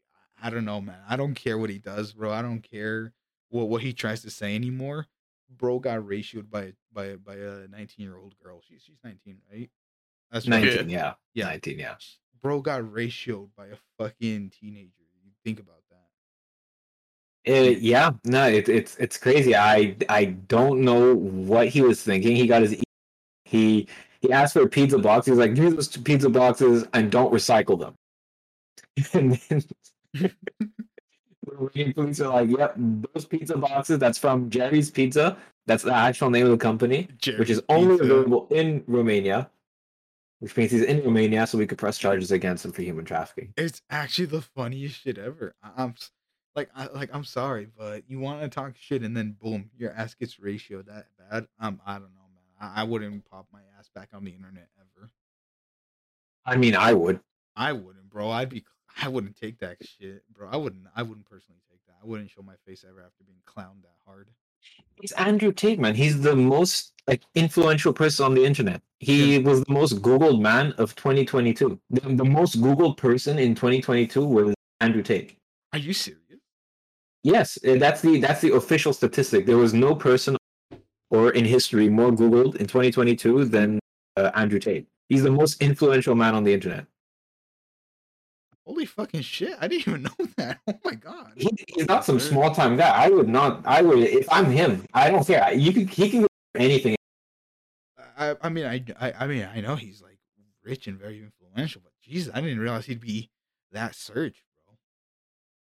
I 0.42 0.50
don't 0.50 0.64
know, 0.64 0.80
man. 0.80 1.00
I 1.08 1.16
don't 1.16 1.34
care 1.34 1.58
what 1.58 1.70
he 1.70 1.78
does, 1.78 2.12
bro. 2.12 2.32
I 2.32 2.42
don't 2.42 2.62
care 2.62 3.12
what 3.50 3.68
what 3.68 3.82
he 3.82 3.92
tries 3.92 4.22
to 4.22 4.30
say 4.30 4.54
anymore. 4.54 5.06
Bro 5.50 5.80
got 5.80 6.00
ratioed 6.00 6.50
by 6.50 6.72
by 6.92 7.16
by 7.16 7.34
a 7.34 7.68
19 7.68 8.04
year 8.04 8.16
old 8.16 8.34
girl. 8.42 8.60
She's 8.66 8.82
she's 8.82 8.98
19, 9.02 9.38
right? 9.50 9.70
That's 10.30 10.46
19, 10.46 10.90
yeah. 10.90 11.14
Yeah. 11.34 11.46
19, 11.46 11.76
19, 11.76 11.78
yeah. 11.78 11.94
Bro 12.42 12.60
got 12.60 12.82
ratioed 12.82 13.48
by 13.56 13.66
a 13.68 13.76
fucking 13.98 14.50
teenager. 14.50 14.92
You 15.24 15.32
think 15.44 15.58
about 15.58 15.82
that. 15.90 15.96
Uh, 17.50 17.70
yeah, 17.80 18.10
no, 18.24 18.46
it, 18.46 18.68
it's 18.68 18.96
it's 18.96 19.16
crazy. 19.16 19.56
I 19.56 19.96
I 20.08 20.26
don't 20.26 20.82
know 20.82 21.14
what 21.14 21.68
he 21.68 21.80
was 21.80 22.02
thinking. 22.02 22.36
He 22.36 22.46
got 22.46 22.62
his 22.62 22.80
he 23.44 23.88
he 24.20 24.32
asked 24.32 24.52
for 24.52 24.62
a 24.62 24.68
pizza 24.68 24.98
box. 24.98 25.26
He's 25.26 25.38
like, 25.38 25.54
"Give 25.54 25.64
me 25.64 25.70
those 25.70 25.88
pizza 25.88 26.28
boxes 26.28 26.86
and 26.92 27.10
don't 27.10 27.32
recycle 27.32 27.78
them." 27.78 27.94
And 29.14 29.32
then 29.48 29.62
the 30.14 30.32
Romanian 31.48 31.94
police 31.94 32.20
are 32.20 32.28
like, 32.28 32.50
"Yep, 32.50 32.74
those 32.76 33.24
pizza 33.26 33.56
boxes. 33.56 33.98
That's 33.98 34.18
from 34.18 34.50
Jerry's 34.50 34.90
Pizza. 34.90 35.36
That's 35.66 35.84
the 35.84 35.94
actual 35.94 36.30
name 36.30 36.46
of 36.46 36.52
the 36.52 36.58
company, 36.58 37.08
which 37.36 37.50
is 37.50 37.62
only 37.68 37.98
Pizza. 37.98 38.04
available 38.04 38.48
in 38.50 38.84
Romania. 38.86 39.50
which 40.40 40.56
means 40.56 40.70
he's 40.72 40.82
in 40.82 41.02
Romania, 41.04 41.46
so 41.46 41.58
we 41.58 41.66
could 41.66 41.78
press 41.78 41.98
charges 41.98 42.30
against 42.30 42.64
him 42.64 42.72
for 42.72 42.82
human 42.82 43.04
trafficking. 43.04 43.54
It's 43.56 43.82
actually 43.90 44.26
the 44.26 44.42
funniest 44.42 45.00
shit 45.02 45.18
ever. 45.18 45.54
I'm 45.62 45.94
like, 46.54 46.70
I 46.74 46.86
like, 46.88 47.10
I'm 47.12 47.24
sorry, 47.24 47.68
but 47.76 48.04
you 48.08 48.20
want 48.20 48.42
to 48.42 48.48
talk 48.48 48.74
shit, 48.78 49.02
and 49.02 49.16
then 49.16 49.36
boom, 49.40 49.70
your 49.76 49.92
ass 49.92 50.14
gets 50.14 50.36
ratioed 50.36 50.86
that 50.86 51.06
bad. 51.18 51.48
Um, 51.60 51.80
I 51.86 51.94
don't 51.94 52.14
know, 52.14 52.28
man. 52.34 52.72
I, 52.76 52.82
I 52.82 52.84
wouldn't 52.84 53.24
pop 53.24 53.48
my 53.52 53.60
ass 53.78 53.88
back 53.94 54.10
on 54.14 54.24
the 54.24 54.32
internet 54.32 54.68
ever. 54.78 55.10
I 56.46 56.56
mean, 56.56 56.76
I 56.76 56.94
would. 56.94 57.20
I 57.56 57.72
wouldn't, 57.72 57.97
bro. 58.18 58.30
I'd 58.30 58.48
be, 58.48 58.64
I 59.02 59.08
wouldn't 59.08 59.36
take 59.36 59.58
that 59.60 59.76
shit, 59.80 60.22
bro. 60.34 60.48
I 60.50 60.56
wouldn't, 60.56 60.86
I 60.96 61.02
wouldn't 61.02 61.26
personally 61.26 61.60
take 61.70 61.84
that. 61.86 61.94
I 62.02 62.06
wouldn't 62.06 62.30
show 62.30 62.42
my 62.42 62.54
face 62.66 62.84
ever 62.88 63.00
after 63.00 63.22
being 63.24 63.38
clowned 63.46 63.82
that 63.82 63.96
hard. 64.04 64.28
It's 65.00 65.12
Andrew 65.12 65.52
Tate, 65.52 65.78
man. 65.78 65.94
He's 65.94 66.20
the 66.20 66.34
most 66.34 66.92
like 67.06 67.22
influential 67.36 67.92
person 67.92 68.26
on 68.26 68.34
the 68.34 68.44
internet. 68.44 68.82
He 68.98 69.38
was 69.38 69.62
the 69.62 69.72
most 69.72 70.02
Googled 70.02 70.40
man 70.40 70.72
of 70.78 70.96
2022. 70.96 71.78
The, 71.90 72.00
the 72.00 72.24
most 72.24 72.60
Googled 72.60 72.96
person 72.96 73.38
in 73.38 73.54
2022 73.54 74.24
was 74.24 74.54
Andrew 74.80 75.04
Tate. 75.04 75.36
Are 75.72 75.78
you 75.78 75.92
serious? 75.92 76.22
Yes, 77.22 77.56
uh, 77.64 77.76
that's 77.76 78.00
the 78.02 78.18
that's 78.18 78.40
the 78.40 78.54
official 78.54 78.92
statistic. 78.92 79.46
There 79.46 79.58
was 79.58 79.74
no 79.74 79.94
person 79.94 80.36
or 81.10 81.30
in 81.30 81.44
history 81.44 81.88
more 81.88 82.10
Googled 82.10 82.56
in 82.56 82.66
2022 82.66 83.44
than 83.44 83.78
uh, 84.16 84.32
Andrew 84.34 84.58
Tate. 84.58 84.88
He's 85.08 85.22
the 85.22 85.30
most 85.30 85.62
influential 85.62 86.16
man 86.16 86.34
on 86.34 86.42
the 86.42 86.52
internet. 86.52 86.86
Holy 88.68 88.84
fucking 88.84 89.22
shit! 89.22 89.56
I 89.58 89.66
didn't 89.66 89.88
even 89.88 90.02
know 90.18 90.26
that. 90.36 90.58
Oh 90.68 90.78
my 90.84 90.94
god. 90.94 91.32
He, 91.36 91.48
he's 91.68 91.88
not 91.88 92.04
some 92.04 92.20
small 92.20 92.54
time 92.54 92.76
guy. 92.76 92.90
I 92.90 93.08
would 93.08 93.26
not. 93.26 93.62
I 93.64 93.80
would 93.80 93.98
if 94.00 94.30
I'm 94.30 94.44
him. 94.44 94.84
I 94.92 95.10
don't 95.10 95.26
care. 95.26 95.54
You 95.54 95.72
can 95.72 95.88
he 95.88 96.10
can 96.10 96.20
go 96.20 96.26
for 96.54 96.60
anything. 96.60 96.94
I, 98.18 98.36
I 98.42 98.50
mean, 98.50 98.66
I, 98.66 98.84
I, 99.00 99.12
I 99.20 99.26
mean, 99.26 99.48
I 99.54 99.62
know 99.62 99.74
he's 99.74 100.02
like 100.02 100.18
rich 100.62 100.86
and 100.86 100.98
very 100.98 101.22
influential, 101.22 101.80
but 101.82 101.92
Jesus, 102.02 102.30
I 102.34 102.42
didn't 102.42 102.58
realize 102.58 102.84
he'd 102.84 103.00
be 103.00 103.30
that 103.72 103.94
surge, 103.94 104.42
bro. 104.66 104.76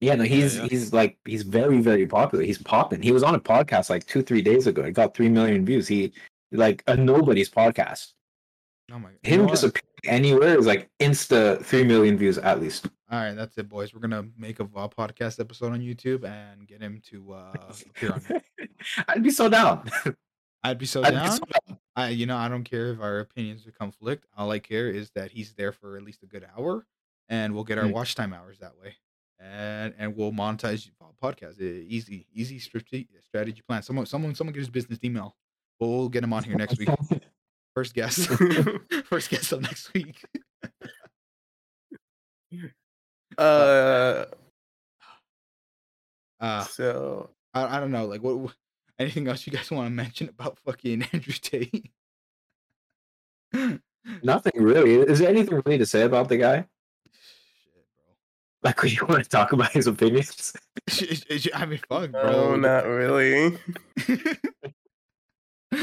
Yeah, 0.02 0.16
no, 0.16 0.26
he's 0.26 0.58
yeah. 0.58 0.68
he's 0.68 0.92
like 0.92 1.18
he's 1.24 1.44
very 1.44 1.80
very 1.80 2.08
popular. 2.08 2.44
He's 2.44 2.58
popping. 2.58 3.02
He 3.02 3.14
was 3.14 3.24
on 3.24 3.36
a 3.36 3.40
podcast 3.40 3.90
like 3.90 4.06
two 4.06 4.22
three 4.22 4.42
days 4.42 4.68
ago. 4.68 4.84
It 4.84 4.92
got 4.92 5.16
three 5.16 5.30
million 5.30 5.64
views. 5.64 5.88
He 5.88 6.12
like 6.52 6.84
a 6.88 6.98
nobody's 6.98 7.50
podcast. 7.50 8.12
Oh 8.92 9.00
my 9.00 9.12
god. 9.12 9.20
You 9.24 9.34
Him 9.34 9.42
know 9.44 9.48
just 9.48 9.64
appearing 9.64 9.84
anywhere 10.08 10.60
is 10.60 10.66
like 10.66 10.90
insta 11.00 11.64
three 11.64 11.86
million 11.86 12.18
views 12.18 12.38
at 12.38 12.60
least. 12.60 12.88
All 13.10 13.20
right, 13.20 13.34
that's 13.34 13.58
it, 13.58 13.70
boys. 13.70 13.94
We're 13.94 14.02
gonna 14.02 14.26
make 14.38 14.60
a 14.60 14.66
VOB 14.66 14.94
podcast 14.94 15.40
episode 15.40 15.72
on 15.72 15.80
YouTube 15.80 16.26
and 16.26 16.68
get 16.68 16.82
him 16.82 17.02
to 17.10 17.34
uh 17.34 17.54
appear 17.90 18.12
on 18.12 18.22
it. 18.30 18.70
I'd 19.08 19.24
be 19.24 19.30
so 19.32 19.48
down. 19.50 19.90
I'd 20.64 20.78
be 20.78 20.86
so 20.86 21.04
I'd 21.04 21.12
be 21.12 21.16
down. 21.16 21.32
so 21.32 21.40
down. 21.68 21.78
I, 21.96 22.10
you 22.10 22.26
know, 22.26 22.36
I 22.38 22.48
don't 22.50 22.64
care 22.66 22.92
if 22.92 23.00
our 23.00 23.20
opinions 23.20 23.66
are 23.66 23.72
conflict. 23.72 24.26
All 24.38 24.52
I 24.52 24.60
care 24.60 24.90
is 24.90 25.10
that 25.16 25.32
he's 25.32 25.54
there 25.54 25.72
for 25.72 25.96
at 25.98 26.04
least 26.04 26.22
a 26.24 26.26
good 26.28 26.46
hour, 26.58 26.86
and 27.30 27.54
we'll 27.56 27.64
get 27.64 27.78
our 27.78 27.86
Mm. 27.86 27.94
watch 27.94 28.14
time 28.14 28.34
hours 28.34 28.60
that 28.60 28.74
way, 28.78 28.96
and 29.40 29.94
and 29.98 30.16
we'll 30.16 30.32
monetize 30.34 30.90
VOB 31.02 31.14
podcast. 31.24 31.62
Easy, 31.62 32.28
easy 32.34 32.60
strategy 32.60 33.08
strategy 33.26 33.62
plan. 33.68 33.82
Someone, 33.84 34.06
someone, 34.06 34.36
someone 34.36 34.54
get 34.54 34.60
his 34.60 34.70
business 34.70 35.00
email. 35.04 35.36
We'll 35.80 36.10
get 36.10 36.24
him 36.24 36.34
on 36.34 36.44
here 36.44 36.58
next 36.58 36.78
week. 36.78 36.90
First 37.76 37.94
guest. 37.94 38.28
First 39.06 39.30
guest 39.30 39.52
of 39.54 39.62
next 39.62 39.94
week. 39.94 40.24
uh, 43.44 44.26
Uh, 46.40 46.64
so 46.66 47.32
I, 47.56 47.78
I 47.78 47.80
don't 47.80 47.90
know. 47.92 48.06
Like, 48.06 48.22
what, 48.22 48.38
what? 48.38 48.54
Anything 49.00 49.28
else 49.28 49.46
you 49.48 49.54
guys 49.54 49.72
want 49.72 49.88
to 49.88 49.90
mention 49.92 50.30
about 50.30 50.60
fucking 50.66 51.02
Andrew 51.12 51.34
Tate? 51.34 51.90
Nothing 54.24 54.54
really. 54.62 54.94
Is 54.94 55.20
there 55.20 55.30
anything 55.30 55.62
really 55.66 55.80
to 55.80 55.86
say 55.86 56.04
about 56.04 56.30
the 56.30 56.38
guy? 56.38 56.58
Shit, 57.12 57.74
bro. 57.96 58.14
Like, 58.64 58.82
when 58.84 58.92
you 58.92 59.06
want 59.08 59.24
to 59.24 59.30
talk 59.30 59.52
about 59.52 59.72
his 59.72 59.88
opinions? 59.88 60.54
Sh- 60.88 61.04
sh- 61.30 61.42
sh- 61.42 61.48
I 61.56 61.66
mean, 61.66 61.80
fuck, 61.90 62.12
no, 62.12 62.22
bro. 62.22 62.56
not 62.56 62.86
really. 62.86 63.58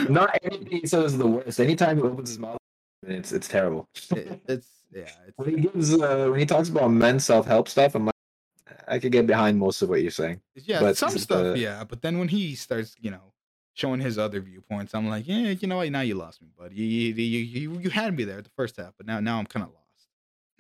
Not 0.09 0.39
anything 0.43 0.69
he 0.81 0.87
says 0.87 1.13
is 1.13 1.19
the 1.19 1.27
worst. 1.27 1.59
Anytime 1.61 1.97
he 1.99 2.03
opens 2.05 2.31
his 2.31 2.39
mouth, 2.39 2.59
it's 3.07 3.33
it's 3.33 3.49
terrible. 3.49 3.89
It- 4.13 4.41
it's 4.49 4.69
yeah. 4.95 5.11
When 5.37 5.49
he 5.51 5.57
gives 5.63 5.93
uh, 5.95 6.29
when 6.31 6.39
he 6.41 6.47
talks 6.47 6.69
about 6.69 6.89
men's 6.93 7.25
self 7.25 7.47
help 7.47 7.69
stuff, 7.69 7.95
I'm 7.95 8.07
like, 8.07 8.15
I 8.89 8.99
could 8.99 9.13
get 9.13 9.27
behind 9.27 9.59
most 9.59 9.83
of 9.83 9.89
what 9.89 10.01
you're 10.03 10.11
saying. 10.11 10.41
yeah. 10.55 10.81
but 10.81 10.97
some 10.97 11.13
the- 11.13 11.19
stuff, 11.19 11.57
yeah. 11.57 11.85
But 11.85 12.03
then 12.03 12.19
when 12.19 12.29
he 12.29 12.55
starts, 12.55 12.95
you 13.01 13.11
know, 13.11 13.33
showing 13.75 14.01
his 14.01 14.19
other 14.19 14.41
viewpoints, 14.41 14.95
I'm 14.95 15.09
like, 15.09 15.27
yeah, 15.27 15.51
you 15.51 15.67
know 15.69 15.77
what? 15.79 15.91
Now 15.91 16.01
you 16.03 16.15
lost 16.15 16.41
me, 16.43 16.49
buddy. 16.57 16.77
You 16.77 16.85
you 16.85 17.15
you, 17.15 17.39
you, 17.73 17.81
you 17.81 17.91
had 17.91 18.17
me 18.17 18.25
there 18.25 18.39
at 18.39 18.45
the 18.45 18.51
first 18.57 18.77
half, 18.77 18.93
but 18.97 19.07
now 19.07 19.21
now 19.21 19.39
I'm 19.39 19.47
kind 19.47 19.65
of 19.65 19.71
lost. 19.71 19.81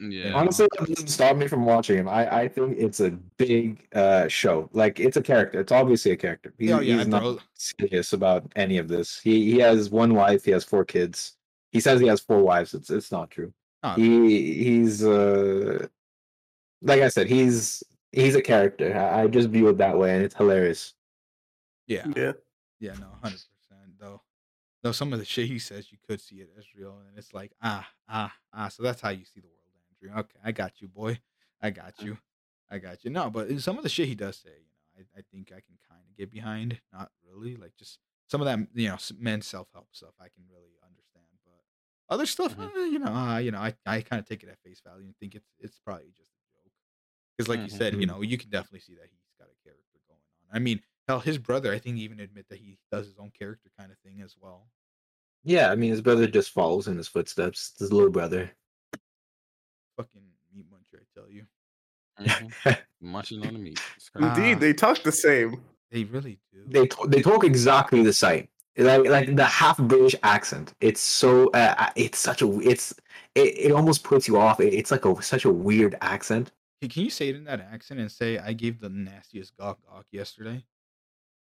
Yeah. 0.01 0.33
Honestly, 0.35 0.67
that 0.77 0.89
doesn't 0.89 1.07
stop 1.07 1.37
me 1.37 1.47
from 1.47 1.65
watching 1.65 1.97
him. 1.97 2.09
I, 2.09 2.41
I 2.41 2.49
think 2.49 2.77
it's 2.77 2.99
a 2.99 3.11
big 3.37 3.87
uh, 3.95 4.27
show. 4.27 4.69
Like 4.73 4.99
it's 4.99 5.17
a 5.17 5.23
character. 5.23 5.61
It's 5.61 5.71
obviously 5.71 6.11
a 6.11 6.17
character. 6.17 6.53
He, 6.59 6.73
Oh, 6.73 6.81
yeah, 6.81 6.97
he's 6.99 7.07
not 7.07 7.23
bro. 7.23 7.39
serious 7.55 8.13
about 8.13 8.51
any 8.57 8.79
of 8.79 8.89
this. 8.89 9.21
He 9.21 9.53
he 9.53 9.59
has 9.61 9.91
one 9.91 10.15
wife. 10.15 10.45
He 10.45 10.51
has 10.51 10.65
four 10.65 10.85
kids. 10.85 11.37
He 11.71 11.79
says 11.79 12.01
he 12.01 12.09
has 12.09 12.21
four 12.21 12.43
wives. 12.43 12.75
It's 12.75 12.91
it's 12.91 13.13
not 13.13 13.31
true. 13.31 13.53
Oh. 13.87 13.95
He 13.95 14.65
he's 14.65 15.05
uh 15.05 15.87
like 16.83 17.03
I 17.03 17.09
said. 17.09 17.27
He's 17.29 17.83
he's 18.13 18.35
a 18.35 18.43
character. 18.43 18.97
I, 18.97 19.23
I 19.23 19.27
just 19.27 19.51
view 19.51 19.69
it 19.69 19.79
that 19.79 19.97
way, 19.99 20.15
and 20.15 20.25
it's 20.25 20.35
hilarious. 20.35 20.95
Yeah. 21.87 22.07
Yeah. 22.17 22.33
Yeah, 22.81 22.93
no, 22.95 23.07
hundred 23.23 23.43
percent. 23.55 23.99
Though, 23.99 24.21
though 24.83 24.93
some 24.93 25.13
of 25.13 25.19
the 25.19 25.25
shit 25.25 25.47
he 25.49 25.59
says, 25.59 25.93
you 25.93 25.99
could 26.07 26.21
see 26.21 26.37
it 26.37 26.51
as 26.59 26.65
real, 26.77 26.99
and 27.07 27.17
it's 27.19 27.33
like 27.33 27.53
ah 27.63 27.87
ah 28.09 28.33
ah. 28.53 28.69
So 28.69 28.83
that's 28.83 29.01
how 29.01 29.11
you 29.11 29.25
see 29.25 29.41
the 29.41 29.49
world, 29.49 30.11
Andrew. 30.13 30.21
Okay, 30.21 30.39
I 30.45 30.53
got 30.53 30.81
you, 30.81 30.89
boy. 30.89 31.21
I 31.63 31.71
got 31.71 32.01
you. 32.03 32.19
I 32.71 32.79
got 32.79 33.05
you. 33.05 33.11
No, 33.11 33.31
but 33.31 33.61
some 33.61 33.77
of 33.77 33.83
the 33.85 33.89
shit 33.89 34.09
he 34.09 34.15
does 34.15 34.37
say, 34.39 34.51
you 34.51 34.73
know, 34.99 35.05
I, 35.17 35.19
I 35.21 35.23
think 35.31 35.49
I 35.53 35.61
can 35.61 35.77
kind 35.89 36.01
of 36.11 36.17
get 36.17 36.31
behind. 36.31 36.81
Not 36.93 37.11
really, 37.31 37.57
like 37.57 37.73
just 37.79 37.99
some 38.29 38.41
of 38.41 38.47
that, 38.47 38.59
you 38.75 38.89
know, 38.89 38.95
s- 38.95 39.13
men's 39.19 39.47
self 39.47 39.69
help 39.73 39.89
stuff. 39.93 40.15
I 40.21 40.29
can 40.29 40.45
really 40.51 40.73
understand, 40.84 40.84
but 40.84 40.84
other 42.15 42.27
stuff, 42.27 42.57
Mhm. 42.57 42.71
eh, 42.77 42.87
you 42.95 42.99
know, 42.99 43.13
uh, 43.13 43.39
you 43.39 43.51
know, 43.51 43.59
I, 43.59 43.75
I 43.87 44.01
kind 44.01 44.21
of 44.21 44.27
take 44.27 44.43
it 44.43 44.49
at 44.49 44.59
face 44.61 44.81
value 44.87 45.05
and 45.05 45.17
think 45.19 45.35
it's 45.35 45.49
it's 45.59 45.79
probably 45.79 46.11
just 46.17 46.31
a 46.31 46.43
joke. 46.63 46.73
Because, 47.37 47.49
like 47.49 47.61
you 47.61 47.69
said, 47.69 47.95
you 47.95 48.01
Mhm. 48.07 48.09
know, 48.09 48.23
you 48.23 48.39
can 48.39 48.49
definitely 48.51 48.81
see 48.81 48.95
that 48.95 49.09
he's 49.11 49.21
got 49.39 49.49
a 49.49 49.57
character 49.65 49.99
going 50.09 50.21
on. 50.51 50.57
I 50.57 50.59
mean, 50.61 50.81
hell, 51.09 51.21
his 51.21 51.39
brother, 51.39 51.73
I 51.73 51.79
think, 51.79 51.99
even 51.99 52.21
admit 52.21 52.49
that 52.49 52.59
he 52.61 52.79
does 52.91 53.07
his 53.07 53.19
own 53.19 53.31
character 53.33 53.71
kind 53.79 53.91
of 53.93 53.99
thing 53.99 54.21
as 54.23 54.37
well. 54.41 54.71
Yeah, 55.43 55.71
I 55.71 55.75
mean 55.77 55.91
his 55.91 56.01
brother 56.01 56.27
just 56.27 56.51
follows 56.51 56.89
in 56.89 56.97
his 56.97 57.09
footsteps. 57.09 57.75
His 57.79 57.93
little 57.93 58.11
brother. 58.11 58.51
Fucking 59.97 60.23
meat 60.53 60.67
muncher, 60.71 61.01
I 61.01 61.07
tell 61.15 61.31
you. 61.31 61.47
Mhm. 62.19 62.19
Munching 63.01 63.47
on 63.47 63.53
the 63.55 63.59
meat. 63.59 63.81
Indeed, 64.15 64.57
Ah. 64.57 64.59
they 64.59 64.73
talk 64.73 65.03
the 65.03 65.13
same. 65.13 65.63
They 65.91 66.05
really 66.05 66.41
do. 66.53 66.65
they 66.67 66.87
t- 66.89 67.07
they 67.09 67.23
talk 67.23 67.45
exactly 67.45 68.03
the 68.03 68.13
same. 68.13 68.49
Like 68.77 69.07
like 69.09 69.37
the 69.37 69.45
half 69.45 69.79
British 69.79 70.17
accent. 70.25 70.75
It's 70.81 71.01
so 71.01 71.49
uh, 71.51 71.75
uh, 71.79 71.91
it's 71.97 72.19
such 72.19 72.43
a 72.43 72.59
it's 72.61 72.93
it, 73.35 73.59
it 73.59 73.73
almost 73.73 74.03
puts 74.03 74.27
you 74.27 74.39
off. 74.39 74.59
It- 74.61 74.75
it's 74.75 74.91
like 74.91 75.05
a 75.05 75.23
such 75.23 75.45
a 75.45 75.53
weird 75.53 75.97
accent. 76.01 76.51
Can, 76.81 76.91
can 76.91 77.03
you 77.05 77.11
say 77.11 77.29
it 77.29 77.37
in 77.37 77.45
that 77.45 77.61
accent 77.61 78.01
and 78.01 78.11
say, 78.11 78.39
I 78.39 78.53
gave 78.53 78.81
the 78.81 78.89
nastiest 78.89 79.57
gawk 79.57 79.79
gawk 79.89 80.07
yesterday? 80.11 80.65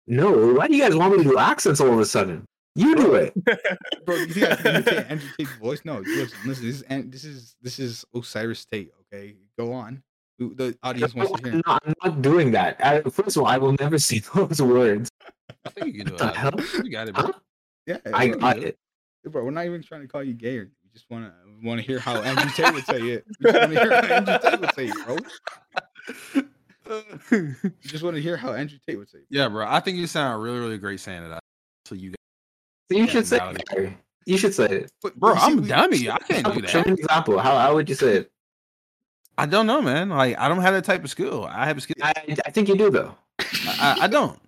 No, 0.07 0.53
why 0.55 0.67
do 0.67 0.75
you 0.75 0.81
guys 0.81 0.95
want 0.95 1.15
me 1.15 1.23
to 1.23 1.29
do 1.29 1.37
accents 1.37 1.79
all 1.79 1.93
of 1.93 1.99
a 1.99 2.05
sudden? 2.05 2.43
You 2.75 2.95
do 2.95 3.15
it. 3.15 3.33
Bro, 4.05 4.15
you 4.15 4.27
think 4.27 4.49
I 4.49 4.81
can 4.81 4.93
Andrew 5.09 5.29
Tate's 5.37 5.51
voice? 5.57 5.81
No, 5.85 5.99
listen, 5.99 6.37
listen, 6.45 6.65
this 6.65 6.81
is, 6.81 6.83
this 7.11 7.23
is, 7.23 7.55
this 7.61 7.79
is 7.79 8.05
Osiris 8.15 8.65
Tate, 8.65 8.91
okay? 9.13 9.35
Go 9.59 9.73
on. 9.73 10.01
The- 10.49 10.55
The 10.55 10.77
audience 10.83 11.13
wants 11.13 11.31
to 11.33 11.37
I'm 11.47 11.51
hear. 11.53 11.61
not, 11.67 11.83
I'm 11.85 11.93
not 12.03 12.21
doing 12.21 12.51
that. 12.51 12.77
I, 12.83 13.01
first 13.01 13.37
of 13.37 13.43
all, 13.43 13.47
I 13.47 13.57
will 13.57 13.75
never 13.79 13.97
say 14.09 14.19
those 14.33 14.61
words. 14.61 15.09
I 15.65 15.69
think 15.69 15.87
you 15.95 16.03
can 16.03 16.07
do 16.13 16.17
The 16.17 16.29
it. 16.29 16.35
hell? 16.35 16.51
You 16.83 16.89
got 16.91 17.07
it, 17.07 17.13
bro. 17.15 17.25
Huh? 17.25 17.31
Yeah, 17.85 17.97
I 18.13 18.29
bro, 18.29 18.37
got 18.39 18.57
it. 18.59 18.77
bro, 19.25 19.43
we're 19.43 19.51
not 19.51 19.65
even 19.65 19.81
trying 19.83 20.01
to 20.01 20.07
call 20.07 20.23
you 20.23 20.33
gay. 20.33 20.57
Or, 20.57 20.63
we 20.83 20.89
just 20.93 21.09
want 21.09 21.25
to 21.25 21.31
want 21.67 21.79
to 21.79 21.85
hear 21.85 21.99
how 21.99 22.15
Andrew 22.21 22.49
Tate 22.51 22.73
would 22.73 22.85
say 22.85 22.99
it. 23.01 23.25
We 23.39 23.51
just 23.51 23.59
want 23.59 23.73
to 23.73 23.79
hear 23.79 24.01
how 24.01 24.15
Andrew 24.15 24.39
Tate 24.39 24.59
would 24.61 24.75
say 24.75 24.87
it, 24.87 25.05
bro. 25.05 25.17
We 27.31 27.53
just 27.83 28.03
want 28.03 28.15
to 28.15 28.21
hear 28.21 28.35
how 28.37 28.53
Andrew 28.53 28.77
Tate 28.87 28.97
would 28.97 29.09
say 29.09 29.19
it. 29.19 29.25
Yeah, 29.29 29.47
bro. 29.49 29.65
I 29.67 29.79
think 29.79 29.97
you 29.97 30.07
sound 30.07 30.41
really, 30.43 30.59
really 30.59 30.77
great 30.77 30.99
saying 30.99 31.23
it. 31.23 31.39
So 31.85 31.95
you, 31.95 32.13
So 32.91 32.97
you 32.97 33.07
should 33.07 33.25
say 33.27 33.39
it. 33.77 33.93
You 34.25 34.37
should 34.37 34.53
say 34.53 34.65
it. 34.65 34.91
But, 35.01 35.15
bro, 35.19 35.33
I'm 35.33 35.61
we- 35.61 35.67
dummy. 35.67 36.09
I 36.09 36.17
can't 36.19 36.45
do 36.53 36.61
that. 36.61 36.69
Show 36.69 36.79
me 36.79 36.83
that. 36.83 36.87
an 36.87 36.93
example. 36.99 37.39
How, 37.39 37.57
how 37.57 37.73
would 37.75 37.87
you 37.89 37.95
say 37.95 38.17
it? 38.17 38.31
I 39.37 39.45
don't 39.45 39.65
know, 39.65 39.81
man. 39.81 40.09
Like 40.09 40.37
I 40.37 40.47
don't 40.47 40.61
have 40.61 40.73
that 40.73 40.85
type 40.85 41.03
of 41.03 41.09
skill. 41.09 41.45
I 41.49 41.65
have 41.65 41.77
a 41.77 41.81
skill. 41.81 41.95
I, 42.01 42.13
I 42.45 42.51
think 42.51 42.67
you 42.67 42.75
do 42.75 42.89
though. 42.89 43.15
I, 43.39 43.97
I, 44.01 44.07
don't. 44.07 44.39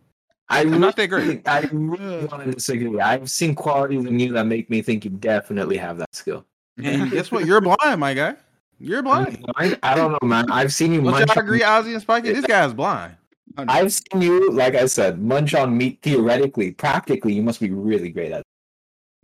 I'm 0.50 0.80
not 0.80 0.96
that 0.98 1.08
great. 1.08 1.48
I 1.48 1.62
really 1.72 2.26
want 2.26 2.44
to 2.44 2.52
disagree. 2.52 3.00
I've 3.00 3.30
seen 3.30 3.56
qualities 3.56 4.06
in 4.06 4.20
you 4.20 4.34
that 4.34 4.46
make 4.46 4.70
me 4.70 4.82
think 4.82 5.04
you 5.04 5.12
definitely 5.12 5.78
have 5.78 5.98
that 5.98 6.14
skill. 6.16 6.46
And 6.84 7.10
guess 7.12 7.32
what? 7.32 7.46
You're 7.46 7.62
blind, 7.62 8.00
my 8.00 8.14
guy. 8.14 8.36
You're 8.80 9.02
blind. 9.02 9.46
I, 9.56 9.78
I 9.82 9.96
don't 9.96 10.12
know, 10.12 10.28
man. 10.28 10.52
I've 10.52 10.74
seen 10.74 10.92
you 10.92 11.02
Don't 11.02 11.12
munch. 11.12 11.28
y'all 11.28 11.40
on- 11.40 11.46
agree, 11.46 11.62
Ozzy 11.62 11.94
and 11.94 12.02
Spikey? 12.02 12.34
This 12.34 12.46
guy's 12.46 12.74
blind. 12.74 13.16
I've 13.58 13.94
seen 13.94 14.22
you, 14.22 14.52
like 14.52 14.76
I 14.76 14.88
said, 14.88 15.22
munch 15.22 15.54
on 15.54 15.78
meat 15.78 16.00
theoretically. 16.02 16.72
Practically, 16.72 17.34
you 17.34 17.44
must 17.44 17.60
be 17.60 17.70
really 17.70 18.10
great 18.10 18.32
at 18.32 18.40
it. 18.42 18.46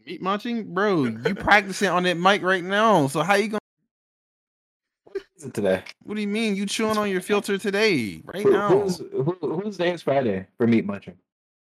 Meat 0.05 0.21
munching, 0.21 0.73
bro. 0.73 1.05
You 1.05 1.35
practicing 1.35 1.89
on 1.89 2.03
that 2.03 2.17
mic 2.17 2.41
right 2.43 2.63
now. 2.63 3.07
So 3.07 3.21
how 3.21 3.35
you 3.35 3.49
gonna? 3.49 3.58
Is 5.39 5.45
it 5.45 5.53
today? 5.53 5.83
What 6.03 6.15
do 6.15 6.21
you 6.21 6.27
mean? 6.27 6.57
You 6.57 6.65
chewing 6.65 6.97
on 6.97 7.09
your 7.09 7.21
filter 7.21 7.57
today, 7.57 8.21
right 8.25 8.43
Who- 8.43 8.51
now? 8.51 8.67
Who's, 8.81 8.97
who, 8.97 9.37
whose 9.61 9.77
day 9.77 9.93
is 9.93 10.01
Friday 10.01 10.45
for 10.57 10.67
meat 10.67 10.85
munching? 10.85 11.15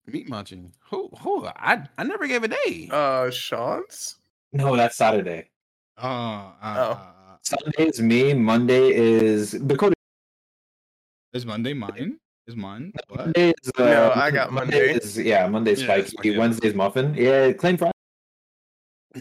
Meat 0.08 0.28
munching. 0.28 0.74
Who? 0.90 1.08
Who? 1.22 1.46
I 1.46 1.88
I 1.98 2.04
never 2.04 2.28
gave 2.28 2.44
a 2.44 2.50
day. 2.50 2.90
Uh, 2.92 3.30
Sean's. 3.30 4.16
No, 4.52 4.76
that's 4.76 4.98
Saturday. 4.98 5.52
Oh, 5.98 6.06
uh, 6.10 6.54
Oh. 6.62 6.92
uh, 6.92 7.38
Sunday 7.44 7.86
is 7.88 8.02
me. 8.02 8.34
Monday 8.34 8.90
is 8.94 9.52
Dakota. 9.52 9.96
is 11.32 11.46
Monday 11.46 11.74
mine? 11.74 12.20
Is 12.48 12.58
mine? 12.58 12.92
What? 13.08 13.20
Monday 13.22 13.54
is, 13.64 13.72
uh, 13.78 13.86
No, 13.86 14.12
I 14.14 14.32
got 14.32 14.52
Monday. 14.52 14.96
Is, 14.96 15.18
yeah, 15.18 15.48
Monday's 15.48 15.80
Yeah, 15.82 15.86
spiky. 16.04 16.18
Monday. 16.18 16.38
Wednesday's 16.40 16.74
muffin. 16.76 17.14
Yeah, 17.14 17.54
claim 17.54 17.78
Friday. 17.78 17.94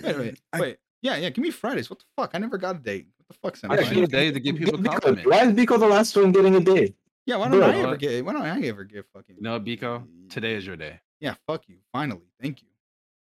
Wait, 0.02 0.18
wait, 0.18 0.40
I- 0.52 0.60
wait. 0.60 0.76
Yeah, 1.02 1.16
yeah. 1.18 1.30
Give 1.30 1.42
me 1.42 1.50
Fridays. 1.52 1.88
What 1.88 2.00
the 2.00 2.04
fuck? 2.16 2.30
I 2.34 2.38
never 2.38 2.58
got 2.58 2.74
a 2.76 2.78
date. 2.80 3.06
What 3.30 3.36
the 3.36 3.48
fuck's 3.48 3.60
that? 3.60 3.70
I 3.70 3.74
Yeah, 3.76 3.82
Why- 3.88 3.94
need 3.94 4.04
a 4.04 4.06
day 4.08 4.30
to 4.32 4.40
give 4.40 4.56
people 4.56 4.78
Biko- 4.78 4.90
compliments. 4.90 5.30
Why 5.30 5.44
is 5.46 5.52
Biko 5.52 5.78
the 5.78 5.86
last 5.86 6.16
one 6.16 6.32
getting 6.32 6.56
a 6.56 6.60
day? 6.60 6.96
Yeah, 7.26 7.36
why 7.36 7.48
don't 7.48 7.58
Bro, 7.60 7.68
I 7.68 7.74
ever 7.76 7.88
what? 7.90 8.00
get? 8.00 8.24
Why 8.24 8.32
don't 8.32 8.42
I 8.42 8.60
ever 8.66 8.82
get 8.82 9.06
fucking? 9.12 9.36
You 9.36 9.42
know 9.42 9.52
what, 9.52 9.64
Biko? 9.64 10.04
Today 10.28 10.54
is 10.54 10.66
your 10.66 10.76
day. 10.76 10.98
Yeah, 11.20 11.34
fuck 11.46 11.62
you. 11.68 11.76
Finally, 11.92 12.22
thank 12.42 12.60
you. 12.62 12.68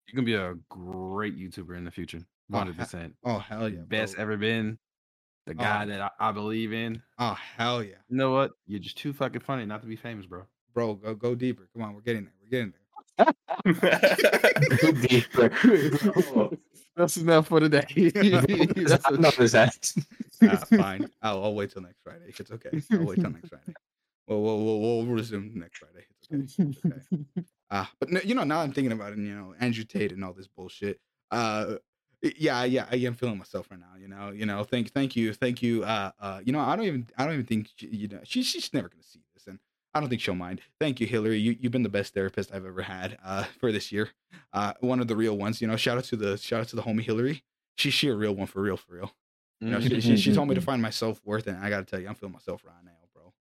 You're 0.07 0.17
gonna 0.17 0.27
be 0.27 0.35
a 0.35 0.57
great 0.69 1.39
YouTuber 1.39 1.75
in 1.79 1.85
the 1.85 1.91
future. 1.91 2.21
Oh, 2.53 2.59
Hundred 2.59 2.77
percent. 2.77 3.15
Oh 3.25 3.39
hell 3.39 3.67
yeah, 3.67 3.81
Best 3.81 4.17
bro. 4.17 4.23
ever 4.25 4.37
been. 4.37 4.79
The 5.47 5.53
oh, 5.53 5.63
guy 5.63 5.85
Oh. 5.85 5.89
that 5.89 6.01
I, 6.03 6.29
I 6.29 6.33
believe 6.33 6.75
in. 6.75 7.01
Oh 7.19 7.33
hell 7.57 7.83
yeah, 7.83 7.95
You 8.11 8.17
know 8.19 8.31
what? 8.33 8.51
You're 8.67 8.81
just 8.81 8.99
too 8.99 9.15
fucking 9.15 9.41
funny 9.41 9.65
not 9.65 9.81
to 9.81 9.87
be 9.87 9.97
famous, 9.97 10.27
bro. 10.27 10.43
bro. 10.75 10.95
Go 10.97 11.15
go 11.15 11.35
deeper. 11.35 11.67
Come 11.73 11.83
on, 11.83 11.95
we're 11.95 12.03
getting 12.03 12.25
there. 12.25 12.35
We're 12.43 12.51
getting 12.51 12.73
there. 12.73 12.81
Deeper. 15.03 15.51
Oh, 16.37 16.51
That's 16.97 17.17
enough 17.17 17.49
for 17.49 17.61
today. 17.61 17.85
That's 18.15 19.11
enough 19.11 19.19
know 19.19 19.31
this 19.31 19.53
hat. 19.53 19.93
Ah, 20.43 20.57
fine. 20.77 21.09
I'll, 21.23 21.45
I'll 21.45 21.55
wait 21.55 21.71
till 21.73 21.83
next 21.83 22.03
Friday. 22.03 22.33
It's 22.39 22.51
okay. 22.51 22.71
I'll 22.93 23.05
wait 23.05 23.21
till 23.21 23.31
next 23.31 23.49
Friday. 23.49 23.75
We'll 24.27 24.43
we'll 24.43 24.65
we'll, 24.65 24.81
we'll 24.81 25.07
resume 25.07 25.53
next 25.55 25.79
Friday. 25.79 26.07
It's 26.33 26.59
okay. 26.59 26.71
It's 26.71 26.79
okay. 26.85 27.25
Ah, 27.71 27.91
but 27.99 28.11
no, 28.11 28.21
you 28.23 28.35
know, 28.35 28.45
now 28.45 28.61
I'm 28.61 28.73
thinking 28.73 28.93
about 28.93 29.15
it. 29.15 29.19
You 29.19 29.35
know, 29.35 29.55
Andrew 29.59 29.85
Tate 29.85 30.13
and 30.13 30.23
all 30.23 30.35
this 30.35 30.47
bullshit. 30.47 31.01
Uh, 31.31 31.77
yeah, 32.37 32.65
yeah, 32.65 32.87
I 32.91 32.97
am 32.97 33.15
feeling 33.15 33.39
myself 33.39 33.69
right 33.71 33.81
now. 33.81 33.97
You 33.99 34.07
know, 34.07 34.31
you 34.31 34.47
know. 34.47 34.63
Thank, 34.65 34.93
thank 34.93 35.17
you, 35.17 35.33
thank 35.33 35.63
you. 35.63 35.83
Uh, 35.83 36.11
uh, 36.21 36.41
you 36.45 36.53
know, 36.53 36.61
I 36.61 36.77
don't 36.77 36.85
even, 36.85 37.07
I 37.17 37.25
don't 37.25 37.35
even 37.35 37.47
think 37.47 37.71
she, 37.75 37.89
you 37.89 38.09
know, 38.09 38.21
she, 38.23 38.43
she's 38.43 38.73
never 38.73 38.89
gonna 38.89 39.03
see 39.03 39.21
this, 39.35 39.47
and 39.47 39.59
I 39.95 40.01
don't 40.01 40.09
think 40.09 40.21
she'll 40.21 40.35
mind. 40.35 40.61
Thank 40.81 41.01
you, 41.01 41.07
Hillary. 41.07 41.39
You, 41.39 41.57
you've 41.59 41.71
been 41.73 41.85
the 41.85 41.89
best 41.89 42.15
therapist 42.15 42.53
I've 42.53 42.67
ever 42.67 42.83
had. 42.83 43.17
Uh, 43.25 43.45
for 43.61 43.71
this 43.71 43.93
year. 43.93 44.11
Uh, 44.53 44.73
one 44.81 45.01
of 45.01 45.07
the 45.09 45.15
real 45.17 45.37
ones. 45.39 45.61
You 45.61 45.69
know, 45.69 45.77
shout 45.77 45.99
out 45.99 46.05
to 46.05 46.17
the, 46.17 46.37
shout 46.37 46.61
out 46.61 46.69
to 46.69 46.77
the 46.77 46.83
homie 46.83 47.03
Hillary. 47.03 47.45
She, 47.77 47.91
she 47.91 48.09
a 48.09 48.15
real 48.15 48.35
one 48.35 48.47
for 48.47 48.61
real, 48.63 48.77
for 48.77 48.95
real. 48.95 49.13
You 49.61 49.71
know, 49.71 49.81
she, 49.81 50.01
she, 50.01 50.17
she 50.17 50.35
told 50.35 50.49
me 50.49 50.55
to 50.57 50.61
find 50.61 50.83
my 50.83 50.91
self 50.91 51.21
worth, 51.25 51.47
and 51.47 51.57
I 51.57 51.71
gotta 51.71 51.85
tell 51.85 51.99
you, 51.99 52.09
I'm 52.09 52.15
feeling 52.15 52.35
myself 52.35 52.63
right 52.67 52.75
now, 52.85 52.91
bro. 53.15 53.33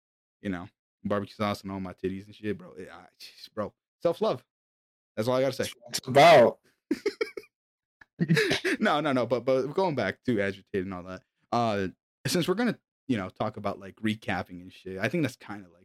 You 0.42 0.52
know, 0.52 0.70
barbecue 1.04 1.34
sauce 1.36 1.64
and 1.64 1.72
all 1.72 1.80
my 1.82 1.94
titties 1.94 2.26
and 2.28 2.34
shit, 2.36 2.58
bro. 2.58 2.74
Yeah, 2.80 2.86
I- 2.94 3.08
bro, 3.54 3.74
self 4.02 4.22
love. 4.22 4.44
That's 5.18 5.28
all 5.28 5.36
I 5.36 5.42
gotta 5.42 5.54
say. 5.54 5.70
It's 5.90 6.08
about. 6.08 6.60
no, 8.80 9.02
no, 9.02 9.12
no. 9.12 9.26
But 9.26 9.44
but 9.44 9.74
going 9.74 9.96
back 9.96 10.24
to 10.26 10.40
agitate 10.42 10.84
and 10.86 10.94
all 10.94 11.04
that. 11.04 11.22
Uh, 11.52 11.88
since 12.26 12.48
we're 12.48 12.54
gonna 12.54 12.78
you 13.08 13.18
know 13.18 13.30
talk 13.30 13.58
about 13.58 13.80
like 13.80 13.96
recapping 13.98 14.62
and 14.62 14.72
shit, 14.72 15.00
I 15.00 15.10
think 15.10 15.24
that's 15.24 15.36
kind 15.36 15.66
of 15.66 15.72
like 15.72 15.83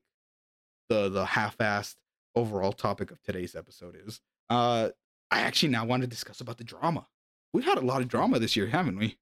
the 0.89 1.09
the 1.09 1.25
half-assed 1.25 1.97
overall 2.35 2.73
topic 2.73 3.11
of 3.11 3.23
today's 3.23 3.55
episode 3.55 3.97
is. 4.07 4.21
Uh, 4.51 4.91
I 5.31 5.41
actually 5.41 5.69
now 5.71 5.85
want 5.85 6.03
to 6.03 6.07
discuss 6.07 6.41
about 6.41 6.57
the 6.57 6.65
drama. 6.65 7.07
We've 7.53 7.65
had 7.65 7.77
a 7.79 7.83
lot 7.83 8.01
of 8.01 8.09
drama 8.09 8.39
this 8.39 8.57
year, 8.57 8.67
haven't 8.67 8.99
we? 8.99 9.19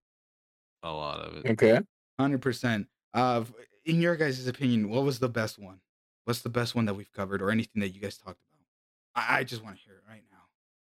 a 0.83 0.93
lot 0.93 1.21
of 1.21 1.37
it. 1.37 1.51
Okay. 1.51 1.81
Hundred 2.19 2.41
percent. 2.41 2.87
Uh, 3.13 3.45
in 3.85 4.01
your 4.01 4.17
guys' 4.17 4.47
opinion, 4.47 4.89
what 4.89 5.05
was 5.05 5.19
the 5.19 5.29
best 5.29 5.59
one? 5.59 5.81
What's 6.25 6.43
the 6.43 6.49
best 6.49 6.75
one 6.75 6.85
that 6.87 6.95
we've 6.95 7.13
covered, 7.13 7.43
or 7.43 7.51
anything 7.51 7.81
that 7.81 7.91
you 7.91 8.01
guys 8.01 8.17
talked 8.17 8.41
about? 8.41 9.27
I, 9.29 9.39
I 9.39 9.45
just 9.45 9.63
want 9.63 9.77
to 9.77 9.83
hear 9.83 9.95
it 9.95 10.03
right 10.09 10.23
now. 10.31 10.39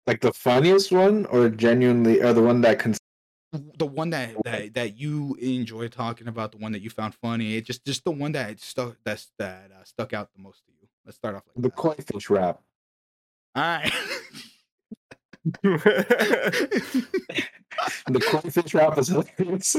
Like 0.08 0.22
the 0.22 0.34
funniest 0.34 0.92
one, 0.92 1.26
or 1.28 1.50
genuinely, 1.50 2.22
or 2.22 2.34
the 2.34 2.42
one 2.42 2.62
that 2.62 2.80
cons- 2.80 3.00
The 3.52 3.86
one 3.86 4.12
that 4.12 4.36
that 4.44 4.74
that 4.76 4.98
you 5.00 5.36
enjoy 5.42 5.88
talking 5.88 6.28
about, 6.28 6.52
the 6.52 6.60
one 6.60 6.72
that 6.74 6.82
you 6.82 6.90
found 6.90 7.16
funny, 7.16 7.56
it 7.56 7.66
just 7.66 7.84
just 7.86 8.04
the 8.04 8.12
one 8.12 8.32
that 8.34 8.60
stuck 8.60 8.98
that's 9.04 9.32
that 9.40 9.72
uh, 9.72 9.84
stuck 9.84 10.14
out 10.14 10.30
the 10.36 10.42
most 10.42 10.64
to 10.66 10.72
you. 10.72 10.88
Let's 11.06 11.18
start 11.18 11.36
off 11.36 11.44
like 11.48 11.56
the 11.56 11.62
that. 11.70 11.76
koi 11.76 11.94
fish 11.96 12.30
rap. 12.30 12.62
All 13.56 13.64
right. 13.64 13.92
The 18.08 18.20
koi 18.20 18.50
fish 18.50 18.74
rap 18.74 18.98
is 18.98 19.08
hilarious. 19.08 19.76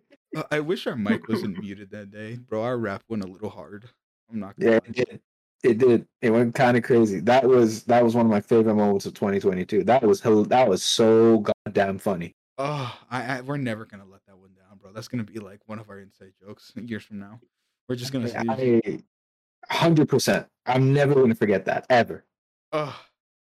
I 0.50 0.60
wish 0.60 0.86
our 0.86 0.96
mic 0.96 1.28
wasn't 1.28 1.60
muted 1.60 1.90
that 1.90 2.10
day, 2.10 2.36
bro. 2.36 2.62
Our 2.62 2.78
rap 2.78 3.02
went 3.08 3.24
a 3.24 3.26
little 3.26 3.50
hard. 3.50 3.88
I'm 4.30 4.40
not. 4.40 4.54
yeah, 4.56 4.76
it 4.76 4.92
did. 4.92 5.20
It 5.62 5.78
did. 5.78 6.06
It 6.22 6.30
went 6.30 6.54
kind 6.54 6.76
of 6.76 6.82
crazy. 6.82 7.20
That 7.20 7.46
was 7.46 7.84
that 7.84 8.02
was 8.02 8.14
one 8.14 8.24
of 8.24 8.30
my 8.30 8.40
favorite 8.40 8.74
moments 8.74 9.04
of 9.06 9.14
2022. 9.14 9.84
That 9.84 10.02
was 10.02 10.20
that 10.22 10.68
was 10.68 10.82
so 10.82 11.44
goddamn 11.66 11.98
funny. 11.98 12.34
Oh, 12.58 12.98
I, 13.10 13.38
I 13.38 13.40
we're 13.40 13.56
never 13.56 13.84
gonna 13.84 14.04
let 14.04 14.24
that 14.26 14.36
one 14.36 14.50
down, 14.54 14.78
bro. 14.78 14.92
That's 14.92 15.08
gonna 15.08 15.24
be 15.24 15.38
like 15.38 15.60
one 15.66 15.78
of 15.78 15.88
our 15.88 15.98
inside 15.98 16.32
jokes 16.40 16.72
years 16.76 17.02
from 17.04 17.18
now. 17.18 17.40
We're 17.88 17.96
just 17.96 18.12
gonna 18.12 18.28
say, 18.28 19.02
hundred 19.70 20.08
percent. 20.08 20.46
I'm 20.66 20.92
never 20.92 21.14
gonna 21.14 21.34
forget 21.34 21.64
that 21.64 21.86
ever. 21.90 22.24
oh, 22.72 22.98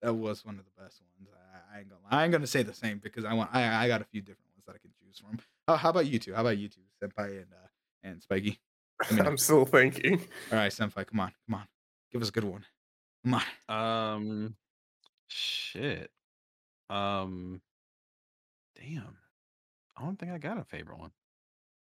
that 0.01 0.13
was 0.13 0.43
one 0.43 0.59
of 0.59 0.65
the 0.65 0.81
best 0.83 1.01
ones. 1.01 1.29
I, 1.31 1.77
I 1.77 1.79
ain't 1.79 1.89
gonna. 1.89 2.01
I 2.09 2.23
ain't 2.23 2.31
gonna 2.31 2.47
say 2.47 2.63
the 2.63 2.73
same 2.73 2.99
because 2.99 3.25
I 3.25 3.33
want, 3.33 3.49
I, 3.53 3.85
I 3.85 3.87
got 3.87 4.01
a 4.01 4.05
few 4.05 4.21
different 4.21 4.49
ones 4.55 4.65
that 4.65 4.75
I 4.75 4.79
can 4.79 4.91
choose 4.99 5.19
from. 5.19 5.39
Oh, 5.67 5.75
how 5.75 5.89
about 5.89 6.07
you 6.07 6.19
two? 6.19 6.33
How 6.33 6.41
about 6.41 6.57
you 6.57 6.67
two, 6.67 6.81
Senpai 7.01 7.37
and 7.37 7.47
uh, 7.53 7.67
and 8.03 8.21
Spiky? 8.21 8.59
I 9.09 9.13
mean, 9.13 9.25
I'm 9.25 9.37
still 9.37 9.65
thinking. 9.65 10.19
all 10.51 10.57
right, 10.57 10.71
Senpai, 10.71 11.05
come 11.07 11.19
on, 11.19 11.31
come 11.47 11.59
on, 11.59 11.67
give 12.11 12.21
us 12.21 12.29
a 12.29 12.31
good 12.31 12.43
one. 12.43 12.65
Come 13.23 13.41
on. 13.69 14.15
Um, 14.17 14.55
shit. 15.27 16.11
Um, 16.89 17.61
damn. 18.75 19.17
I 19.97 20.03
don't 20.03 20.17
think 20.19 20.31
I 20.31 20.37
got 20.37 20.57
a 20.57 20.63
favorite 20.63 20.99
one. 20.99 21.11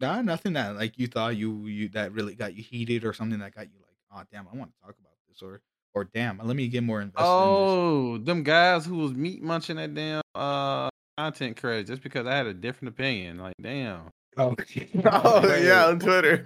Nah, 0.01 0.21
nothing 0.23 0.53
that 0.55 0.77
like 0.77 0.99
you 0.99 1.07
thought 1.07 1.37
you 1.37 1.67
you 1.67 1.89
that 1.91 2.13
really 2.13 2.35
got 2.35 2.55
you 2.55 2.63
heated 2.63 3.05
or 3.05 3.13
something 3.13 3.39
that 3.39 3.55
got 3.55 3.67
you 3.67 3.79
like, 3.81 3.97
oh 4.13 4.23
damn, 4.33 4.47
I 4.53 4.57
want 4.57 4.73
to 4.75 4.81
talk 4.81 4.97
about 5.01 5.13
this 5.29 5.43
or 5.43 5.61
or 5.95 6.05
damn, 6.05 6.39
let 6.39 6.57
me 6.57 6.69
get 6.69 6.83
more 6.83 7.01
invested. 7.01 7.23
in 7.23 7.27
Oh, 7.27 8.19
them 8.19 8.43
guys 8.43 8.85
who 8.85 8.97
was 8.97 9.13
meat 9.15 9.43
munching 9.43 9.77
that 9.77 9.95
damn 9.95 10.23
uh 10.35 10.89
content 11.17 11.57
creator 11.57 11.85
just 11.85 12.03
because 12.03 12.27
I 12.27 12.35
had 12.35 12.47
a 12.47 12.55
different 12.55 12.95
opinion. 12.95 13.39
Like, 13.39 13.55
damn. 13.63 14.11
Oh, 14.37 14.57
Oh 15.07 15.57
yeah, 15.57 15.87
on 15.87 16.01
Twitter. 16.01 16.45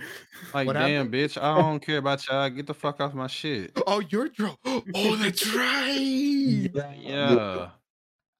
Like, 0.52 0.66
What 0.66 0.74
damn, 0.74 1.06
happened? 1.06 1.15
bitch. 1.15 1.40
I 1.43 1.55
don't 1.56 1.81
care 1.81 1.97
about 1.98 2.27
y'all. 2.28 2.51
Get 2.51 2.66
the 2.66 2.74
fuck 2.74 3.01
off 3.01 3.15
my 3.15 3.27
shit. 3.27 3.73
Oh, 3.86 4.01
you're 4.01 4.28
dro. 4.28 4.56
Oh, 4.66 5.16
that's 5.16 5.47
right. 5.55 5.97
Yeah. 5.98 7.70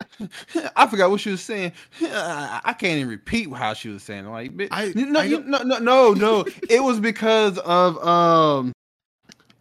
I 0.77 0.87
forgot 0.87 1.11
what 1.11 1.21
she 1.21 1.31
was 1.31 1.41
saying. 1.41 1.73
I 2.03 2.75
can't 2.79 2.99
even 2.99 3.09
repeat 3.09 3.53
how 3.53 3.75
she 3.75 3.89
was 3.89 4.03
saying. 4.03 4.27
it. 4.27 4.29
Like. 4.29 4.53
I- 4.71 4.93
no, 4.95 5.21
I 5.21 5.25
you, 5.25 5.41
no, 5.43 5.59
no, 5.63 5.79
no, 5.79 6.13
no. 6.13 6.45
it 6.69 6.83
was 6.83 7.01
because 7.01 7.59
of 7.59 8.05
um, 8.07 8.73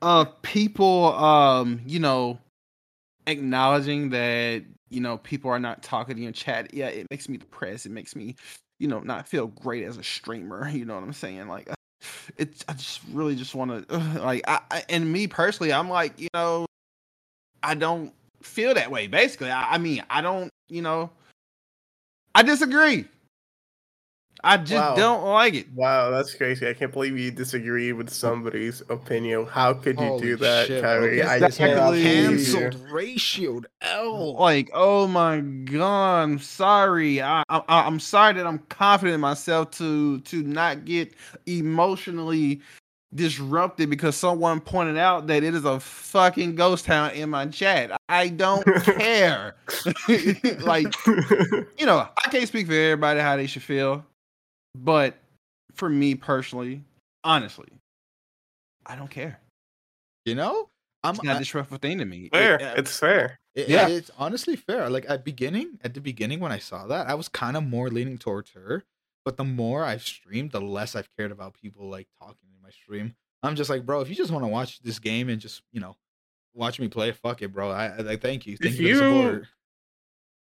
of 0.01 0.41
people 0.41 1.13
um, 1.15 1.81
you 1.85 1.99
know, 1.99 2.39
acknowledging 3.25 4.09
that 4.11 4.63
you 4.89 5.01
know 5.01 5.17
people 5.17 5.51
are 5.51 5.59
not 5.59 5.83
talking 5.83 6.15
to 6.15 6.21
you 6.21 6.27
in 6.27 6.33
chat. 6.33 6.73
Yeah, 6.73 6.87
it 6.87 7.07
makes 7.11 7.27
me 7.29 7.37
depressed. 7.37 7.85
It 7.85 7.91
makes 7.91 8.15
me, 8.15 8.35
you 8.79 8.87
know, 8.87 8.99
not 8.99 9.27
feel 9.27 9.47
great 9.47 9.83
as 9.83 9.97
a 9.97 10.03
streamer. 10.03 10.69
You 10.73 10.85
know 10.85 10.95
what 10.95 11.03
I'm 11.03 11.13
saying? 11.13 11.47
Like, 11.47 11.69
it's 12.37 12.63
I 12.67 12.73
just 12.73 13.01
really 13.11 13.35
just 13.35 13.55
want 13.55 13.87
to 13.89 13.97
like 14.21 14.43
I, 14.47 14.59
I 14.71 14.83
and 14.89 15.11
me 15.11 15.27
personally, 15.27 15.73
I'm 15.73 15.89
like 15.89 16.19
you 16.19 16.29
know, 16.33 16.65
I 17.63 17.75
don't 17.75 18.13
feel 18.41 18.73
that 18.73 18.91
way. 18.91 19.07
Basically, 19.07 19.49
I, 19.49 19.75
I 19.75 19.77
mean, 19.77 20.03
I 20.09 20.21
don't, 20.21 20.49
you 20.69 20.81
know, 20.81 21.09
I 22.35 22.43
disagree. 22.43 23.05
I 24.43 24.57
just 24.57 24.73
Wow. 24.73 24.95
don't 24.95 25.25
like 25.25 25.55
it. 25.55 25.65
Wow, 25.73 26.11
that's 26.11 26.33
crazy. 26.35 26.67
I 26.69 26.73
can't 26.73 26.93
believe 26.93 27.17
you 27.17 27.31
disagree 27.31 27.91
with 27.91 28.09
somebody's 28.09 28.81
opinion. 28.89 29.47
How 29.47 29.73
could 29.73 29.99
you 29.99 30.05
Holy 30.05 30.21
do 30.21 30.35
that, 30.37 30.67
shit. 30.67 30.83
Kyrie? 30.83 31.23
I 31.23 31.37
is 31.37 31.57
can't 31.57 31.75
believe 31.75 32.47
you. 32.47 32.53
canceled, 32.53 32.89
ratioed 32.91 33.65
L. 33.81 34.35
Like, 34.35 34.69
oh 34.73 35.07
my 35.07 35.39
god, 35.39 36.21
I'm 36.21 36.39
sorry. 36.39 37.21
I, 37.21 37.43
I 37.49 37.63
I'm 37.67 37.99
sorry 37.99 38.33
that 38.33 38.45
I'm 38.45 38.59
confident 38.69 39.15
in 39.15 39.21
myself 39.21 39.71
to 39.71 40.19
to 40.19 40.43
not 40.43 40.85
get 40.85 41.13
emotionally 41.47 42.61
disrupted 43.17 43.89
because 43.89 44.15
someone 44.15 44.61
pointed 44.61 44.97
out 44.97 45.27
that 45.27 45.43
it 45.43 45.53
is 45.53 45.65
a 45.65 45.79
fucking 45.79 46.55
ghost 46.55 46.85
town 46.85 47.11
in 47.11 47.29
my 47.29 47.45
chat. 47.47 47.91
I 48.07 48.29
don't 48.29 48.63
care. 48.85 49.55
like, 50.59 50.93
you 51.05 51.85
know, 51.85 52.07
I 52.23 52.29
can't 52.29 52.47
speak 52.47 52.67
for 52.67 52.73
everybody 52.73 53.19
how 53.19 53.35
they 53.35 53.47
should 53.47 53.63
feel, 53.63 54.05
but 54.75 55.15
for 55.73 55.89
me 55.89 56.15
personally, 56.15 56.83
honestly, 57.23 57.67
I 58.85 58.95
don't 58.95 59.09
care. 59.09 59.39
You 60.25 60.35
know, 60.35 60.69
I'm 61.03 61.15
It's 61.15 61.23
not 61.23 61.33
a 61.33 61.35
I- 61.35 61.39
disrespectful 61.39 61.77
thing 61.79 61.97
to 61.99 62.05
me. 62.05 62.25
It- 62.25 62.31
fair. 62.33 62.61
uh, 62.61 62.73
It's 62.77 62.97
fair. 62.97 63.37
It- 63.55 63.69
Yeah. 63.69 63.87
it's 63.87 64.11
honestly 64.17 64.55
fair. 64.55 64.89
Like 64.89 65.05
at 65.09 65.23
beginning, 65.25 65.79
at 65.83 65.93
the 65.93 66.01
beginning 66.01 66.39
when 66.39 66.51
I 66.51 66.59
saw 66.59 66.87
that, 66.87 67.07
I 67.07 67.15
was 67.15 67.27
kind 67.27 67.57
of 67.57 67.63
more 67.63 67.89
leaning 67.89 68.17
towards 68.17 68.51
her. 68.51 68.83
But 69.25 69.35
the 69.35 69.43
more 69.43 69.83
I've 69.83 70.03
streamed, 70.03 70.51
the 70.51 70.61
less 70.61 70.95
I've 70.95 71.09
cared 71.17 71.31
about 71.33 71.53
people 71.53 71.89
like 71.89 72.07
talking 72.17 72.47
in 72.55 72.56
my 72.67 72.71
stream. 72.71 73.15
I'm 73.43 73.55
just 73.55 73.69
like, 73.69 73.85
bro, 73.85 74.01
if 74.01 74.09
you 74.09 74.15
just 74.15 74.31
want 74.31 74.43
to 74.43 74.49
watch 74.49 74.81
this 74.81 74.99
game 74.99 75.29
and 75.29 75.39
just 75.39 75.61
you 75.71 75.79
know 75.79 75.95
watch 76.53 76.79
me 76.79 76.87
play, 76.89 77.11
fuck 77.13 77.41
it, 77.41 77.53
bro. 77.53 77.69
I, 77.71 77.85
I 77.87 77.97
like 77.97 78.21
thank 78.21 78.45
you, 78.45 78.57
thank 78.57 78.73
If 78.73 78.79
you 78.79 78.97
for 78.97 79.03
the 79.03 79.09
you- 79.09 79.21
support. 79.27 79.47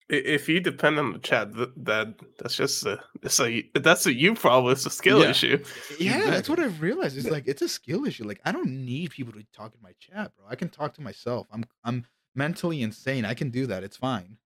If 0.08 0.46
you 0.46 0.60
depend 0.60 0.98
on 0.98 1.12
the 1.14 1.18
chat, 1.20 1.54
th- 1.54 1.70
that 1.78 2.08
that's 2.38 2.54
just 2.56 2.84
a 2.84 3.00
it's 3.22 3.40
a 3.40 3.62
that's 3.74 4.04
a 4.04 4.12
you 4.12 4.34
problem. 4.34 4.72
It's 4.72 4.84
a 4.84 4.90
skill 4.90 5.22
Yeah. 5.22 5.30
issue. 5.30 5.64
Yeah, 5.98 6.28
that's 6.28 6.50
what 6.50 6.58
I've 6.64 6.82
realized. 6.82 7.16
It's 7.16 7.30
like 7.30 7.44
it's 7.46 7.62
a 7.62 7.68
skill 7.68 8.04
issue. 8.04 8.24
Like 8.24 8.40
I 8.44 8.52
don't 8.52 8.84
need 8.84 9.10
people 9.12 9.32
to 9.32 9.42
talk 9.54 9.72
in 9.74 9.80
my 9.80 9.92
chat, 9.98 10.32
bro. 10.36 10.44
I 10.50 10.54
can 10.56 10.68
talk 10.68 10.92
to 10.94 11.00
myself. 11.00 11.46
I'm 11.50 11.64
I'm 11.82 12.04
mentally 12.34 12.82
insane. 12.82 13.24
I 13.24 13.32
can 13.32 13.48
do 13.48 13.66
that. 13.68 13.84
It's 13.84 13.96
fine. 13.96 14.36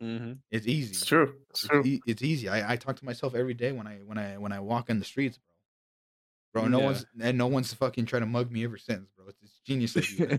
Mm-hmm. 0.00 0.32
It's 0.52 0.66
easy. 0.66 0.90
It's 0.90 1.04
true. 1.06 1.34
It's 1.50 1.64
It's, 1.64 1.68
true. 1.70 1.82
e- 1.84 2.00
it's 2.06 2.22
easy. 2.22 2.48
I, 2.48 2.74
I 2.74 2.76
talk 2.76 2.94
to 2.96 3.04
myself 3.04 3.34
every 3.34 3.54
day 3.54 3.72
when 3.72 3.88
I 3.88 3.96
when 4.04 4.18
I 4.18 4.36
when 4.38 4.52
I 4.52 4.60
walk 4.60 4.90
in 4.90 5.00
the 5.00 5.04
streets, 5.04 5.38
bro. 5.38 5.53
Bro, 6.54 6.68
no 6.68 6.80
Yeah. 6.80 6.80
one's 6.80 7.04
and 7.20 7.36
no 7.38 7.48
one's 7.48 7.74
fucking 7.74 8.06
tried 8.06 8.20
to 8.20 8.26
mug 8.26 8.50
me 8.52 8.64
ever 8.64 8.78
since, 8.78 9.10
bro. 9.16 9.28
It's, 9.28 9.42
it's 9.42 9.60
genius. 9.60 9.96
of 9.96 10.08
you. 10.10 10.38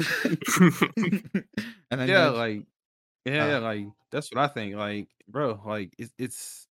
and 0.96 2.00
then 2.00 2.12
yeah, 2.12 2.28
like, 2.28 2.34
like 2.34 2.66
yeah, 3.26 3.46
uh, 3.46 3.54
yeah, 3.54 3.58
like 3.58 3.86
that's 4.12 4.32
what 4.32 4.38
I 4.44 4.48
think. 4.48 4.76
Like, 4.76 5.08
bro, 5.28 5.60
like 5.66 5.94
it's 5.98 6.12
it's 6.18 6.68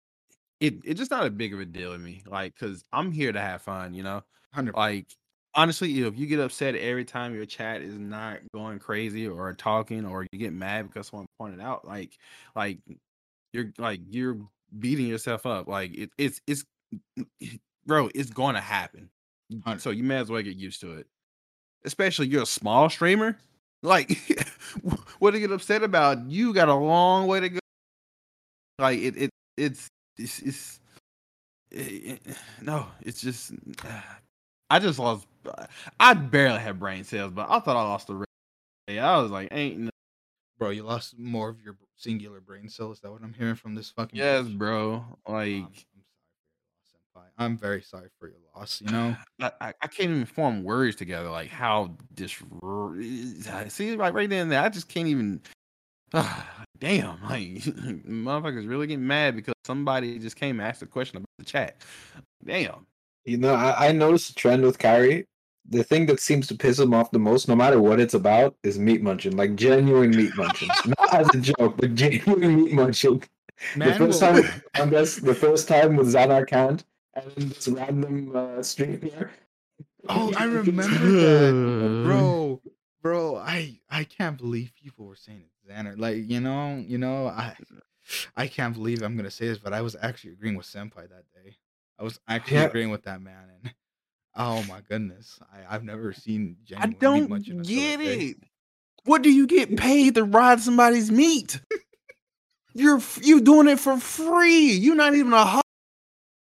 it 0.60 0.76
it's 0.84 0.98
just 1.00 1.10
not 1.12 1.26
a 1.26 1.30
big 1.30 1.54
of 1.54 1.60
a 1.60 1.66
deal 1.66 1.92
to 1.92 1.98
me. 1.98 2.22
Like, 2.26 2.56
cause 2.56 2.84
I'm 2.92 3.12
here 3.12 3.32
to 3.32 3.40
have 3.40 3.62
fun, 3.62 3.94
you 3.94 4.04
know. 4.04 4.22
hundred. 4.52 4.76
Like, 4.76 5.08
honestly, 5.54 6.00
if 6.02 6.18
you 6.18 6.26
get 6.26 6.40
upset 6.40 6.76
every 6.76 7.04
time 7.06 7.34
your 7.34 7.46
chat 7.46 7.82
is 7.82 7.98
not 7.98 8.40
going 8.54 8.78
crazy 8.80 9.28
or 9.28 9.54
talking, 9.54 10.06
or 10.06 10.26
you 10.32 10.40
get 10.40 10.52
mad 10.54 10.88
because 10.88 11.08
someone 11.08 11.28
pointed 11.38 11.60
out, 11.60 11.86
like, 11.86 12.18
like 12.56 12.80
you're 13.52 13.72
like 13.78 14.00
you're 14.10 14.48
beating 14.78 15.06
yourself 15.08 15.46
up. 15.46 15.68
Like 15.68 15.94
it, 15.96 16.10
it's 16.18 16.40
it's 16.46 16.64
bro, 17.86 18.10
it's 18.14 18.30
going 18.30 18.54
to 18.54 18.60
happen. 18.60 19.08
Hundred. 19.64 19.80
So 19.80 19.90
you 19.90 20.02
may 20.02 20.16
as 20.16 20.28
well 20.30 20.42
get 20.42 20.56
used 20.56 20.80
to 20.80 20.94
it. 20.94 21.06
Especially 21.84 22.26
you're 22.26 22.42
a 22.42 22.46
small 22.46 22.90
streamer. 22.90 23.38
Like, 23.82 24.18
what 25.18 25.30
to 25.32 25.38
get 25.40 25.52
upset 25.52 25.82
about? 25.82 26.28
You 26.28 26.52
got 26.52 26.68
a 26.68 26.74
long 26.74 27.26
way 27.28 27.40
to 27.40 27.48
go. 27.48 27.58
Like 28.78 28.98
it, 28.98 29.16
it 29.16 29.30
it's 29.56 29.88
it's, 30.18 30.40
it's 30.40 30.80
it- 31.70 32.20
it- 32.26 32.36
no, 32.62 32.86
it's 33.02 33.20
just 33.20 33.52
I 34.70 34.78
just 34.80 34.98
lost. 34.98 35.26
I 36.00 36.14
barely 36.14 36.58
had 36.58 36.78
brain 36.80 37.04
cells, 37.04 37.32
but 37.32 37.48
I 37.48 37.60
thought 37.60 37.76
I 37.76 37.82
lost 37.82 38.06
the. 38.08 38.14
rest. 38.14 38.26
Yeah, 38.88 39.10
I 39.16 39.20
was 39.20 39.32
like, 39.32 39.48
ain't 39.50 39.78
no, 39.78 39.90
bro, 40.60 40.70
you 40.70 40.84
lost 40.84 41.18
more 41.18 41.48
of 41.48 41.60
your 41.60 41.76
singular 41.96 42.40
brain 42.40 42.68
cell. 42.68 42.92
Is 42.92 43.00
that 43.00 43.10
what 43.10 43.20
I'm 43.22 43.32
hearing 43.32 43.56
from 43.56 43.74
this 43.74 43.90
fucking? 43.90 44.16
yes, 44.16 44.44
bitch? 44.44 44.56
bro. 44.58 45.04
Um, 45.26 45.72
Like 47.16 47.32
I'm, 47.38 47.52
I'm 47.52 47.58
sorry 47.58 47.80
for 47.80 47.80
your 47.80 47.80
loss, 47.80 47.82
senpai. 47.82 47.82
I'm 47.82 47.82
very 47.82 47.82
sorry 47.82 48.08
for 48.20 48.28
your 48.28 48.38
loss. 48.54 48.82
You 48.84 48.92
know. 48.92 49.16
I, 49.40 49.52
I 49.60 49.74
I 49.82 49.86
can't 49.86 50.10
even 50.10 50.26
form 50.26 50.62
words 50.62 50.96
together. 50.96 51.30
Like 51.30 51.48
how 51.48 51.96
dis. 52.14 52.36
Uh, 52.62 53.68
see, 53.68 53.96
like 53.96 54.12
right 54.12 54.28
then, 54.28 54.42
and 54.42 54.52
there, 54.52 54.62
I 54.62 54.68
just 54.68 54.88
can't 54.88 55.08
even. 55.08 55.40
damn, 56.78 57.22
like 57.22 57.40
motherfuckers 57.48 58.68
really 58.68 58.86
getting 58.86 59.06
mad 59.06 59.34
because 59.34 59.54
somebody 59.64 60.18
just 60.18 60.36
came 60.36 60.60
and 60.60 60.68
asked 60.68 60.82
a 60.82 60.86
question 60.86 61.18
about 61.18 61.28
the 61.38 61.44
chat. 61.44 61.80
Damn. 62.44 62.86
You 63.24 63.38
know, 63.38 63.54
I, 63.54 63.88
I 63.88 63.92
noticed 63.92 64.30
a 64.30 64.34
trend 64.34 64.62
with 64.62 64.78
Kyrie. 64.78 65.24
The 65.68 65.82
thing 65.82 66.06
that 66.06 66.20
seems 66.20 66.46
to 66.46 66.54
piss 66.54 66.78
him 66.78 66.94
off 66.94 67.10
the 67.10 67.18
most, 67.18 67.48
no 67.48 67.56
matter 67.56 67.82
what 67.82 67.98
it's 67.98 68.14
about, 68.14 68.54
is 68.62 68.78
meat 68.78 69.02
munching. 69.02 69.36
Like 69.36 69.56
genuine 69.56 70.10
meat 70.10 70.30
munching. 70.36 70.68
Not 70.86 71.14
as 71.14 71.28
a 71.34 71.38
joke, 71.38 71.76
but 71.76 71.94
genuine 71.96 72.64
meat 72.64 72.72
munching. 72.72 73.24
the 73.76 73.94
first 73.94 74.22
will- 74.22 74.42
time 74.42 74.62
on 74.80 74.90
this, 74.90 75.16
the 75.16 75.34
first 75.34 75.66
time 75.66 75.96
with 75.96 76.14
Zadar 76.14 76.46
Kant 76.46 76.84
and 77.16 77.32
then 77.32 77.48
this 77.48 77.68
random 77.68 78.36
uh, 78.36 78.62
streamer. 78.62 79.30
Oh, 80.08 80.32
I 80.36 80.44
remember 80.44 81.10
that, 81.12 82.00
bro. 82.04 82.60
Bro, 83.02 83.36
I 83.36 83.80
I 83.90 84.04
can't 84.04 84.36
believe 84.36 84.72
people 84.82 85.06
were 85.06 85.16
saying 85.16 85.42
it, 85.44 85.70
Xander. 85.72 85.98
Like, 85.98 86.28
you 86.28 86.40
know, 86.40 86.82
you 86.86 86.98
know, 86.98 87.28
I 87.28 87.54
I 88.36 88.46
can't 88.48 88.74
believe 88.74 89.02
I'm 89.02 89.16
gonna 89.16 89.30
say 89.30 89.48
this, 89.48 89.58
but 89.58 89.72
I 89.72 89.80
was 89.80 89.96
actually 90.00 90.32
agreeing 90.32 90.56
with 90.56 90.66
Senpai 90.66 91.08
that 91.08 91.24
day. 91.34 91.56
I 91.98 92.02
was 92.04 92.18
actually 92.28 92.58
Yeah. 92.58 92.66
agreeing 92.66 92.90
with 92.90 93.04
that 93.04 93.20
man, 93.22 93.44
and 93.62 93.74
oh 94.36 94.62
my 94.64 94.80
goodness, 94.88 95.38
I 95.52 95.74
I've 95.74 95.84
never 95.84 96.12
seen 96.12 96.56
I 96.76 96.86
don't 96.88 97.28
munching 97.30 97.58
until 97.60 97.74
get 97.76 97.98
that 97.98 98.04
day. 98.04 98.18
it. 98.30 98.36
What 99.04 99.22
do 99.22 99.30
you 99.30 99.46
get 99.46 99.76
paid 99.76 100.16
to 100.16 100.24
ride 100.24 100.60
somebody's 100.60 101.10
meat? 101.12 101.60
you're 102.74 102.98
f- 102.98 103.20
you 103.22 103.40
doing 103.40 103.68
it 103.68 103.78
for 103.80 103.98
free. 103.98 104.72
You're 104.72 104.96
not 104.96 105.14
even 105.14 105.32
a, 105.32 105.46
hu- 105.46 105.60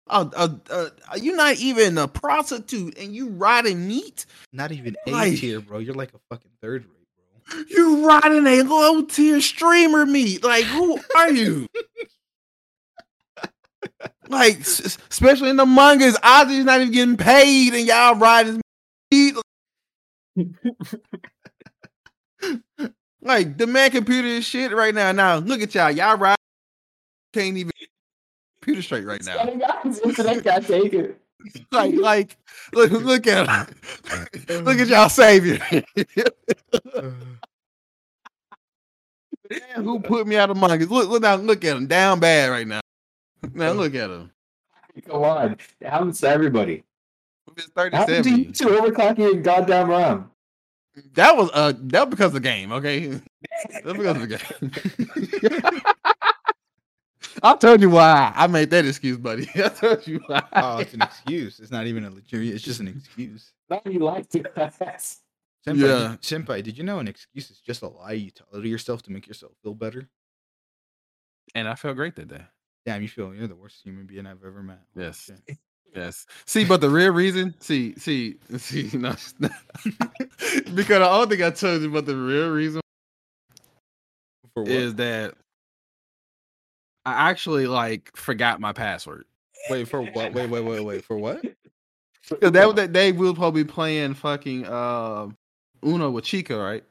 a, 0.10 0.30
a, 0.72 0.92
a 1.12 1.20
you're 1.20 1.36
not 1.36 1.58
even 1.58 1.98
a 1.98 2.08
prostitute, 2.08 2.98
and 2.98 3.14
you 3.16 3.30
riding 3.30 3.88
meat. 3.88 4.26
Not 4.52 4.72
even 4.72 4.96
A 5.08 5.36
tier, 5.36 5.60
bro. 5.62 5.80
You're 5.80 5.94
like 5.94 6.14
a 6.14 6.20
fucking 6.30 6.52
third 6.62 6.86
rate, 6.86 7.08
bro. 7.52 7.64
You're 7.70 8.06
riding 8.06 8.46
a 8.48 8.64
low 8.64 9.04
tier 9.04 9.42
streamer 9.42 10.06
meat. 10.06 10.44
Like 10.44 10.66
who 10.66 11.00
are 11.16 11.32
you? 11.32 11.68
like 14.28 14.60
s- 14.62 14.98
especially 15.10 15.50
in 15.50 15.56
the 15.58 15.66
mangas, 15.66 16.18
Ozzy's 16.18 16.66
not 16.66 16.82
even 16.82 16.94
getting 16.94 17.18
paid, 17.18 17.74
and 17.74 17.86
y'all 17.88 18.16
riding 18.16 18.62
meat. 19.12 19.36
Like 23.22 23.58
the 23.58 23.68
man 23.68 23.92
computer 23.92 24.28
is 24.28 24.46
shit 24.46 24.72
right 24.72 24.96
now. 24.96 25.12
Now 25.12 25.38
look 25.38 25.62
at 25.62 25.76
y'all. 25.76 25.92
Y'all 25.92 26.18
ride 26.18 26.38
can't 27.34 27.58
even 27.58 27.72
computer 28.70 28.82
straight 28.82 29.06
right 29.06 29.24
now. 29.26 29.48
Internet 30.04 30.44
can't 30.44 30.68
take. 30.68 31.16
Like 31.72 31.96
like 31.96 32.38
look 32.74 32.92
look 32.92 33.28
at 33.28 33.48
him. 33.48 33.76
look 34.66 34.78
at 34.78 34.88
y'all 34.88 35.10
savior. 35.10 35.58
Man, 35.72 35.84
who 39.76 40.00
put 40.02 40.28
me 40.28 40.36
out 40.36 40.50
of 40.50 40.58
mangas? 40.58 40.90
Look 40.90 41.10
look 41.10 41.22
down 41.22 41.48
look 41.48 41.64
at 41.64 41.78
him 41.78 41.88
down 41.88 42.20
bad 42.20 42.50
right 42.50 42.68
now. 42.68 42.82
Now 43.54 43.72
look 43.72 43.96
at 43.96 44.10
him. 44.10 44.32
Come 45.08 45.24
on. 45.24 45.58
It 45.80 45.88
happens 45.88 46.20
to 46.20 46.30
everybody. 46.30 46.84
It's 47.56 47.70
It 47.76 47.94
happened 47.94 48.24
to 48.26 48.30
you 48.30 48.52
too, 48.52 48.68
overclocking 48.68 49.20
your 49.20 49.36
goddamn 49.36 49.90
RAM. 49.90 50.32
That 51.14 51.38
was 51.38 51.50
uh 51.54 51.72
that 51.78 52.08
was 52.08 52.10
because 52.10 52.28
of 52.28 52.34
the 52.34 52.40
game, 52.42 52.74
okay? 52.74 53.08
That's 53.08 53.98
because 53.98 54.18
of 54.18 54.28
the 54.28 54.38
game. 55.80 56.12
I 57.44 57.56
told 57.56 57.82
you 57.82 57.90
why 57.90 58.32
I 58.36 58.48
made 58.48 58.70
that 58.72 58.86
excuse, 58.86 59.18
buddy. 59.18 59.48
I 59.56 59.70
told 59.70 60.06
you 60.08 60.20
why. 60.28 60.44
oh, 60.54 60.78
it's 60.80 60.94
an 60.94 61.02
excuse. 61.02 61.60
It's 61.60 61.72
not 61.72 61.88
even 61.88 62.06
a 62.06 62.10
legitimate. 62.10 62.56
It's 62.56 62.64
just 62.64 62.80
an 62.80 62.88
excuse. 62.90 63.52
Now 63.70 63.82
you 63.86 64.00
like 64.00 64.30
to. 64.30 64.40
Senpai, 65.68 65.76
Yeah. 65.76 66.16
did, 66.18 66.22
Senpai, 66.22 66.64
did 66.64 66.78
you 66.78 66.84
know 66.84 67.00
an 67.00 67.08
excuse 67.08 67.50
is 67.52 67.60
just 67.60 67.82
a 67.82 67.88
lie 67.88 68.14
you 68.14 68.32
tell 68.32 68.48
to 68.62 68.68
yourself 68.68 69.02
to 69.04 69.12
make 69.12 69.28
yourself 69.28 69.54
feel 69.64 69.74
better? 69.74 70.08
and 71.56 71.68
I 71.68 71.74
felt 71.76 71.96
great 71.96 72.16
that 72.16 72.28
day. 72.28 72.42
Damn, 72.86 73.02
you 73.02 73.08
feel 73.08 73.34
you're 73.34 73.48
the 73.48 73.56
worst 73.56 73.82
human 73.84 74.06
being 74.06 74.26
I've 74.28 74.44
ever 74.46 74.62
met. 74.62 74.82
Yes. 74.96 75.24
shit. 75.48 75.58
Yes. 75.96 76.28
See, 76.46 76.64
but 76.64 76.80
the 76.82 76.90
real 76.90 77.12
reason, 77.12 77.56
see, 77.60 77.96
see, 77.96 78.36
see, 78.58 78.90
no, 78.98 79.16
because 80.76 81.02
I 81.02 81.18
don't 81.18 81.28
think 81.30 81.42
I 81.42 81.50
told 81.50 81.82
you, 81.82 81.90
but 81.90 82.06
the 82.06 82.16
real 82.16 82.52
reason 82.52 82.82
For 84.54 84.62
what? 84.64 84.72
is 84.72 84.96
that 84.96 85.34
I 87.16 87.30
actually 87.30 87.68
like 87.68 88.16
forgot 88.16 88.60
my 88.60 88.74
password. 88.74 89.26
wait 89.70 89.88
for 89.88 90.02
what? 90.02 90.34
Wait, 90.34 90.50
wait, 90.50 90.64
wait, 90.64 90.80
wait. 90.82 91.06
For 91.06 91.18
what? 91.18 91.42
Cause 92.42 92.52
that 92.52 92.66
was 92.68 92.76
that 92.76 92.94
day 92.94 93.12
we 93.12 93.28
were 93.28 93.34
probably 93.34 93.64
be 93.64 93.70
playing 93.72 94.14
fucking 94.14 94.66
uh, 94.66 95.30
Uno 95.84 96.12
with 96.12 96.26
Chica, 96.26 96.58
right? 96.58 96.84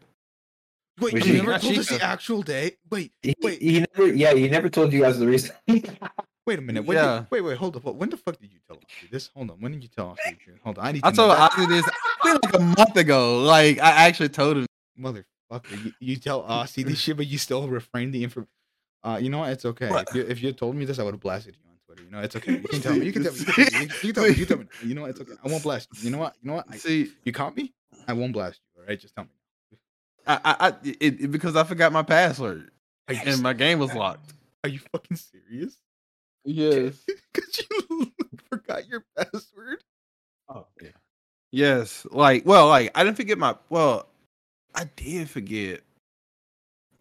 Wait, 1.00 1.14
Wait, 1.14 1.26
you 1.26 1.34
never 1.34 1.52
not 1.52 1.60
told 1.60 1.78
us 1.78 1.88
the 1.88 2.02
actual 2.02 2.42
day. 2.42 2.72
Wait, 2.90 3.12
He, 3.22 3.34
Wait. 3.40 3.62
he 3.62 3.84
never, 3.94 4.12
yeah, 4.12 4.34
he 4.34 4.48
never 4.48 4.68
told 4.68 4.92
you 4.92 5.02
guys 5.02 5.16
the 5.18 5.28
reason. 5.28 5.54
wait 5.68 6.58
a 6.58 6.62
minute. 6.62 6.84
When 6.84 6.96
Yeah. 6.96 7.18
did, 7.20 7.26
wait, 7.30 7.42
wait, 7.42 7.56
hold 7.56 7.76
up. 7.76 7.84
When 7.84 8.10
the 8.10 8.16
fuck 8.16 8.40
did 8.40 8.50
you 8.52 8.58
tell 8.66 8.78
us 8.78 8.82
this? 9.08 9.30
Hold 9.36 9.52
on. 9.52 9.60
When 9.60 9.72
did 9.72 9.82
you 9.84 9.88
tell 9.94 10.10
us? 10.10 10.18
Hold 10.64 10.78
on. 10.78 10.86
I 10.86 10.92
need 10.92 11.02
to 11.02 11.06
I 11.06 11.10
know 11.10 11.16
told 11.16 11.30
that. 11.30 11.52
Ozzy 11.52 11.68
this 11.68 11.86
I 11.86 12.26
feel 12.26 12.40
like 12.42 12.54
a 12.54 12.58
month 12.58 12.96
ago. 12.96 13.42
Like 13.42 13.78
I 13.78 14.08
actually 14.08 14.30
told 14.30 14.56
him. 14.56 14.66
motherfucker. 14.98 15.84
You, 15.84 15.92
you 16.00 16.16
tell 16.16 16.42
Ozzy 16.42 16.84
this 16.84 16.98
shit, 16.98 17.16
but 17.16 17.28
you 17.28 17.38
still 17.38 17.68
refrain 17.68 18.10
the 18.10 18.24
info. 18.24 18.44
Uh, 19.04 19.18
you 19.20 19.30
know 19.30 19.38
what? 19.38 19.50
It's 19.52 19.64
okay. 19.64 19.88
What? 19.90 20.08
If 20.08 20.14
you 20.14 20.22
if 20.28 20.42
you 20.42 20.52
told 20.52 20.74
me 20.76 20.84
this, 20.84 20.98
I 20.98 21.02
would 21.04 21.14
have 21.14 21.20
blasted 21.20 21.56
you 21.56 21.70
on 21.70 21.76
Twitter. 21.86 22.02
You 22.02 22.10
know, 22.10 22.20
it's 22.20 22.36
okay. 22.36 22.52
You 22.52 22.68
can 22.68 22.80
tell 22.80 22.94
me. 22.94 23.06
You 23.06 23.12
can 23.12 23.22
tell 23.22 23.32
me. 23.32 23.38
You 23.38 23.44
can 23.44 23.64
tell 23.66 23.80
me. 23.80 23.88
You 24.02 24.12
tell 24.12 24.24
me. 24.24 24.30
You 24.34 24.46
tell 24.46 24.58
me. 24.58 24.66
You 24.84 24.94
know 24.94 25.02
what? 25.02 25.10
It's 25.10 25.20
okay. 25.20 25.32
I 25.44 25.48
won't 25.48 25.62
blast 25.62 25.88
you. 25.94 26.04
You 26.04 26.10
know 26.10 26.18
what? 26.18 26.34
You 26.42 26.48
know 26.48 26.54
what? 26.56 26.66
I, 26.68 26.76
See, 26.78 27.12
you 27.24 27.32
caught 27.32 27.56
me. 27.56 27.72
I 28.06 28.12
won't 28.12 28.32
blast 28.32 28.60
you. 28.76 28.82
All 28.82 28.88
right, 28.88 28.98
just 28.98 29.14
tell 29.14 29.24
me. 29.24 29.30
I, 30.26 30.34
I, 30.44 30.56
I 30.60 30.68
it, 30.84 31.20
it- 31.22 31.30
because 31.30 31.56
I 31.56 31.64
forgot 31.64 31.92
my 31.92 32.02
password 32.02 32.70
Are 33.08 33.14
and 33.24 33.40
my 33.42 33.52
game 33.54 33.78
was 33.78 33.94
locked. 33.94 34.32
are 34.64 34.68
you 34.68 34.80
fucking 34.92 35.16
serious? 35.16 35.76
Yes. 36.44 37.04
Because 37.32 37.64
you 37.70 38.12
forgot 38.50 38.88
your 38.88 39.04
password. 39.16 39.82
Oh 40.48 40.66
yeah. 40.82 40.88
Yes. 41.52 42.06
Like, 42.10 42.44
well, 42.44 42.66
like 42.68 42.90
I 42.94 43.04
didn't 43.04 43.16
forget 43.16 43.38
my. 43.38 43.54
Well, 43.70 44.06
I 44.74 44.84
did 44.96 45.30
forget 45.30 45.82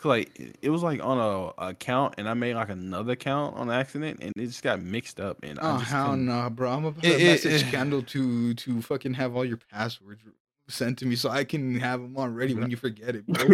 like 0.08 0.56
it- 0.62 0.70
was 0.70 0.82
like 0.84 1.04
on 1.04 1.18
a 1.18 1.68
account, 1.70 2.16
and 2.18 2.28
I 2.28 2.34
made 2.34 2.56
like 2.56 2.70
another 2.70 3.14
account 3.14 3.56
on 3.56 3.70
accident, 3.70 4.20
and 4.22 4.34
it 4.36 4.48
just 4.48 4.64
got 4.64 4.82
mixed 4.82 5.20
up. 5.20 5.38
And 5.44 5.60
Oh 5.62 5.76
I 5.76 5.78
just 5.80 5.92
hell 5.92 6.16
no, 6.18 6.50
bro! 6.50 6.72
I'm 6.72 6.86
about 6.86 7.04
to 7.04 7.10
it- 7.10 7.24
message 7.24 7.64
eh. 7.64 7.68
it- 7.68 7.72
Kendall 7.72 8.02
to 8.04 8.54
to 8.56 8.82
fucking 8.82 9.14
have 9.16 9.36
all 9.36 9.46
your 9.46 9.58
passwords 9.72 10.22
sent 10.70 10.98
to 11.00 11.06
me 11.06 11.16
so 11.16 11.30
I 11.30 11.44
can 11.46 11.80
have 11.80 12.02
them 12.02 12.18
on 12.18 12.34
ready 12.36 12.54
when 12.54 12.70
you 12.70 12.78
forget 12.78 13.16
it, 13.16 13.26
bro. 13.28 13.46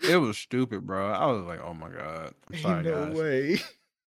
It 0.00 0.16
was 0.16 0.38
stupid, 0.38 0.86
bro. 0.86 1.10
I 1.10 1.26
was 1.26 1.44
like, 1.44 1.60
oh 1.60 1.74
my 1.74 1.88
god. 1.90 2.32
I'm 2.50 2.58
sorry, 2.60 2.84
no 2.84 3.06
guys. 3.06 3.16
way. 3.16 3.60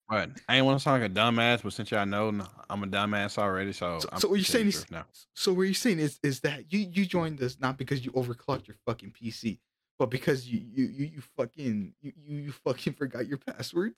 But 0.09 0.29
I 0.47 0.57
ain't 0.57 0.65
want 0.65 0.79
to 0.79 0.83
sound 0.83 1.01
like 1.01 1.11
a 1.11 1.13
dumbass, 1.13 1.63
but 1.63 1.73
since 1.73 1.91
y'all 1.91 2.05
know 2.05 2.27
I'm 2.69 2.83
a 2.83 2.87
dumbass 2.87 3.37
already, 3.37 3.73
so 3.73 3.99
So, 3.99 4.09
I'm 4.11 4.19
so 4.19 4.27
what 4.29 4.35
you're 4.35 4.45
saying 4.45 4.67
is, 4.67 4.89
now. 4.91 5.05
so 5.33 5.51
what 5.53 5.63
you're 5.63 5.73
saying 5.73 5.99
is, 5.99 6.19
is 6.23 6.39
that 6.41 6.71
you 6.71 6.79
you 6.91 7.05
joined 7.05 7.41
us 7.41 7.57
not 7.59 7.77
because 7.77 8.05
you 8.05 8.11
overclocked 8.11 8.67
your 8.67 8.75
fucking 8.85 9.11
PC, 9.11 9.57
but 9.99 10.09
because 10.09 10.47
you 10.47 10.61
you 10.73 10.85
you, 10.85 11.05
you 11.15 11.21
fucking 11.35 11.93
you, 12.01 12.13
you 12.15 12.37
you 12.37 12.51
fucking 12.51 12.93
forgot 12.97 13.27
your 13.27 13.37
passwords. 13.37 13.95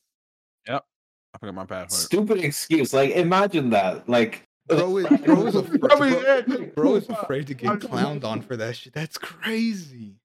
Yep, 0.68 0.86
I 1.34 1.38
forgot 1.38 1.56
my 1.56 1.66
password. 1.66 2.02
Stupid 2.02 2.44
excuse. 2.44 2.94
Like 2.94 3.12
imagine 3.12 3.70
that. 3.72 4.08
Like 4.08 4.48
Bro 4.68 4.98
is, 4.98 5.08
bro 5.22 5.48
is, 5.48 5.56
afraid, 5.56 5.80
Bro, 5.80 6.42
bro, 6.44 6.66
bro 6.76 6.96
is 6.96 7.10
afraid 7.10 7.48
to 7.48 7.54
get 7.56 7.70
clowned 7.80 8.24
on 8.24 8.42
for 8.42 8.56
that 8.56 8.76
shit. 8.76 8.94
That's 8.94 9.18
crazy. 9.18 10.16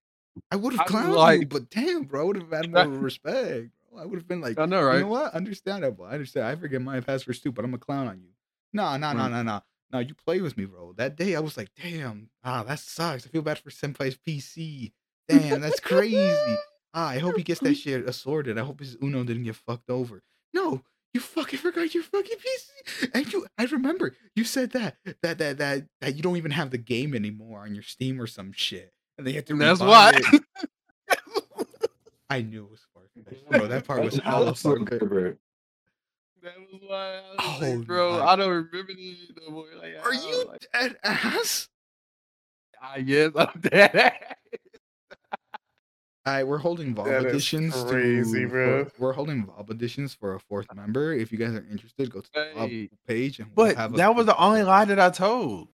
I 0.50 0.56
would 0.56 0.74
have 0.74 0.80
I 0.80 0.84
was 0.84 1.16
clowned 1.16 1.40
you, 1.40 1.46
but 1.46 1.70
damn, 1.70 2.02
bro, 2.04 2.20
I 2.20 2.24
would 2.24 2.36
have 2.36 2.50
had 2.50 2.70
more 2.70 2.88
respect. 2.88 3.70
Bro. 3.90 4.02
I 4.02 4.04
would 4.04 4.18
have 4.18 4.28
been 4.28 4.40
like, 4.40 4.58
I 4.58 4.66
know, 4.66 4.82
right? 4.82 4.96
You 4.96 5.00
know 5.02 5.08
what? 5.08 5.32
Understandable. 5.34 6.04
I 6.04 6.10
understand. 6.10 6.46
I 6.46 6.56
forget 6.56 6.82
my 6.82 7.00
passwords 7.00 7.38
too, 7.38 7.52
but 7.52 7.64
I'm 7.64 7.72
a 7.74 7.78
clown 7.78 8.08
on 8.08 8.20
you. 8.20 8.30
No, 8.72 8.96
no, 8.96 9.12
no, 9.12 9.20
Right. 9.20 9.30
no, 9.30 9.42
no. 9.42 9.62
No, 9.92 9.98
you 10.00 10.14
play 10.14 10.40
with 10.40 10.56
me, 10.56 10.64
bro. 10.64 10.92
That 10.96 11.14
day 11.14 11.36
I 11.36 11.40
was 11.40 11.56
like, 11.56 11.70
damn, 11.80 12.28
ah, 12.42 12.64
that 12.64 12.80
sucks. 12.80 13.24
I 13.24 13.28
feel 13.30 13.42
bad 13.42 13.60
for 13.60 13.70
Senpai's 13.70 14.18
PC. 14.26 14.92
Damn, 15.28 15.60
that's 15.60 15.80
crazy. 15.80 16.34
Ah, 16.96 17.08
I 17.08 17.18
hope 17.18 17.36
he 17.36 17.42
gets 17.42 17.58
that 17.62 17.74
shit 17.74 18.08
assorted. 18.08 18.56
I 18.56 18.62
hope 18.62 18.78
his 18.78 18.96
Uno 19.02 19.24
didn't 19.24 19.42
get 19.42 19.56
fucked 19.56 19.90
over. 19.90 20.22
No, 20.52 20.80
you 21.12 21.18
fucking 21.18 21.58
forgot 21.64 21.92
your 21.92 22.04
fucking 22.04 22.36
PC. 22.36 23.10
And 23.12 23.32
you 23.32 23.48
I 23.58 23.64
remember 23.64 24.14
you 24.36 24.44
said 24.44 24.70
that 24.74 24.94
that 25.24 25.38
that 25.38 25.58
that 25.58 25.86
that 26.00 26.14
you 26.14 26.22
don't 26.22 26.36
even 26.36 26.52
have 26.52 26.70
the 26.70 26.78
game 26.78 27.12
anymore 27.16 27.62
on 27.62 27.74
your 27.74 27.82
Steam 27.82 28.20
or 28.20 28.28
some 28.28 28.52
shit. 28.52 28.92
And 29.18 29.26
they 29.26 29.32
had 29.32 29.44
to 29.48 29.56
That's 29.56 29.80
rebuy 29.80 29.88
why. 29.88 30.20
I 32.30 32.42
knew 32.42 32.64
it 32.64 32.70
was 32.70 32.86
far 32.94 33.02
bro. 33.50 33.66
That 33.66 33.84
part 33.84 34.04
was 34.04 34.16
hella 34.18 34.50
Absolute 34.50 34.88
fucking 34.88 34.98
pervert. 35.00 35.38
That 36.44 36.52
was 36.60 36.80
why, 36.86 37.16
I 37.16 37.20
was 37.58 37.62
Oh, 37.72 37.76
like, 37.78 37.86
bro. 37.88 38.18
my- 38.18 38.24
I 38.24 38.36
don't 38.36 38.50
remember 38.50 38.94
this 38.94 39.18
shit 39.18 39.36
no 39.44 39.52
more. 39.52 39.66
Like, 39.80 39.94
Are 40.04 40.14
you 40.14 40.20
was 40.28 40.46
like, 40.46 40.66
dead 40.72 40.96
ass? 41.02 41.68
ah, 42.80 42.96
yes, 42.98 43.32
I'm 43.36 43.60
dead. 43.60 44.12
All 46.26 46.32
right, 46.32 46.42
we're 46.46 46.56
holding 46.58 46.94
Vob 46.94 47.06
That 47.06 47.18
is 47.26 47.32
editions. 47.34 47.84
crazy, 47.84 48.42
to, 48.44 48.48
bro. 48.48 48.84
for- 48.86 48.92
we're 48.98 49.12
holding 49.12 49.44
Vob 49.44 49.68
editions 49.70 50.14
for 50.14 50.34
a 50.34 50.40
fourth 50.40 50.66
member. 50.74 51.12
If 51.12 51.30
you 51.30 51.36
guys 51.38 51.52
are 51.54 51.66
interested, 51.70 52.10
go 52.10 52.20
to 52.22 52.30
the 52.32 52.50
Vob 52.54 52.68
Hey, 52.70 52.88
page 53.06 53.40
and 53.40 53.50
we'll 53.54 53.66
but 53.68 53.76
have 53.76 53.92
a 53.94 53.96
that 53.98 54.14
was 54.14 54.24
the 54.26 54.36
only 54.38 54.62
lie 54.72 54.86
that 54.86 54.98
I 54.98 55.10
told. 55.10 55.68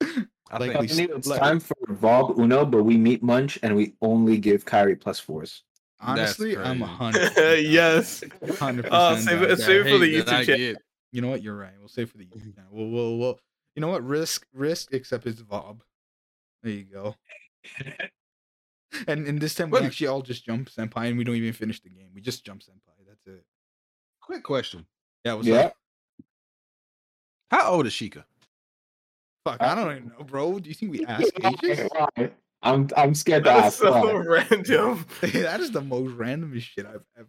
I 0.00 0.58
Like 0.58 0.72
think. 0.88 0.92
we 1.10 1.14
it's 1.16 1.26
like- 1.26 1.40
time 1.40 1.58
for 1.58 1.74
Vob 1.88 2.38
Uno, 2.38 2.64
but 2.64 2.84
we 2.84 2.96
meet 2.96 3.22
Munch 3.24 3.58
and 3.62 3.74
we 3.74 3.94
only 4.02 4.38
give 4.38 4.64
Kyrie 4.64 4.94
plus 4.96 5.18
fours. 5.18 5.64
Honestly, 5.98 6.56
I'm 6.56 6.82
a 6.82 6.86
crazy. 6.86 7.28
hundred. 7.34 7.60
yes. 7.66 8.24
hundred 8.58 8.86
Oh, 8.90 9.14
percent. 9.14 9.24
save 9.40 9.42
it- 9.42 9.58
save 9.60 9.86
it 9.86 9.90
for 9.90 9.98
the 9.98 10.10
hate 10.16 10.26
that 10.26 10.34
I 10.34 10.42
YouTube 10.44 10.46
channel. 10.46 10.80
You 11.12 11.20
know 11.22 11.28
what? 11.28 11.42
You're 11.42 11.56
right. 11.56 11.72
We'll 11.78 11.88
save 11.88 12.10
for 12.10 12.18
the. 12.18 12.24
YouTube 12.26 12.54
channel. 12.56 12.70
We'll, 12.72 12.88
we'll, 12.88 13.18
we'll. 13.18 13.38
You 13.74 13.80
know 13.80 13.88
what? 13.88 14.04
Risk, 14.04 14.46
risk, 14.54 14.92
except 14.92 15.26
it's 15.26 15.40
Vob. 15.40 15.82
There 16.62 16.72
you 16.72 16.84
go. 16.84 17.16
And 19.08 19.26
in 19.26 19.38
this 19.38 19.54
time 19.54 19.70
we 19.70 19.78
What- 19.78 19.84
actually 19.84 20.06
all 20.08 20.22
just 20.22 20.44
jump 20.44 20.68
senpai 20.70 21.08
and 21.08 21.18
we 21.18 21.24
don't 21.24 21.36
even 21.36 21.52
finish 21.52 21.80
the 21.80 21.88
game. 21.90 22.08
We 22.14 22.20
just 22.20 22.44
jump 22.44 22.60
senpai. 22.62 23.06
That's 23.08 23.26
it. 23.26 23.44
Quick 24.20 24.42
question: 24.44 24.86
Yeah. 25.24 25.34
What's 25.34 25.48
Yeah. 25.48 25.54
up? 25.66 25.76
How 27.50 27.70
old 27.72 27.86
is 27.86 27.92
Sheikah? 27.92 28.24
Fuck, 29.44 29.60
I 29.60 29.74
don't 29.74 29.90
even 29.96 30.08
know, 30.08 30.24
bro. 30.24 30.58
Do 30.58 30.68
you 30.68 30.74
think 30.74 30.92
we 30.92 31.04
ask 31.06 31.32
ages? 31.44 31.88
I'm 32.62 32.88
I'm 32.96 33.14
scared 33.14 33.42
to 33.44 33.50
That's 33.50 33.66
ask. 33.66 33.78
so 33.78 33.90
why. 33.92 34.12
random. 34.50 35.04
that 35.22 35.60
is 35.60 35.72
the 35.72 35.80
most 35.80 36.12
random 36.14 36.56
shit 36.60 36.86
I've 36.86 37.04
ever. 37.18 37.28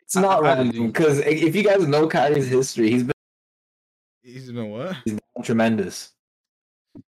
It's 0.00 0.16
not 0.16 0.42
I- 0.44 0.52
I 0.52 0.54
random 0.56 0.86
because 0.86 1.18
if 1.18 1.54
you 1.54 1.62
guys 1.62 1.86
know 1.86 2.08
Kyrie's 2.08 2.48
history, 2.48 2.90
he's 2.90 3.02
been 3.02 3.12
He's 4.22 4.50
been 4.50 4.70
what? 4.70 4.96
tremendous. 5.42 6.13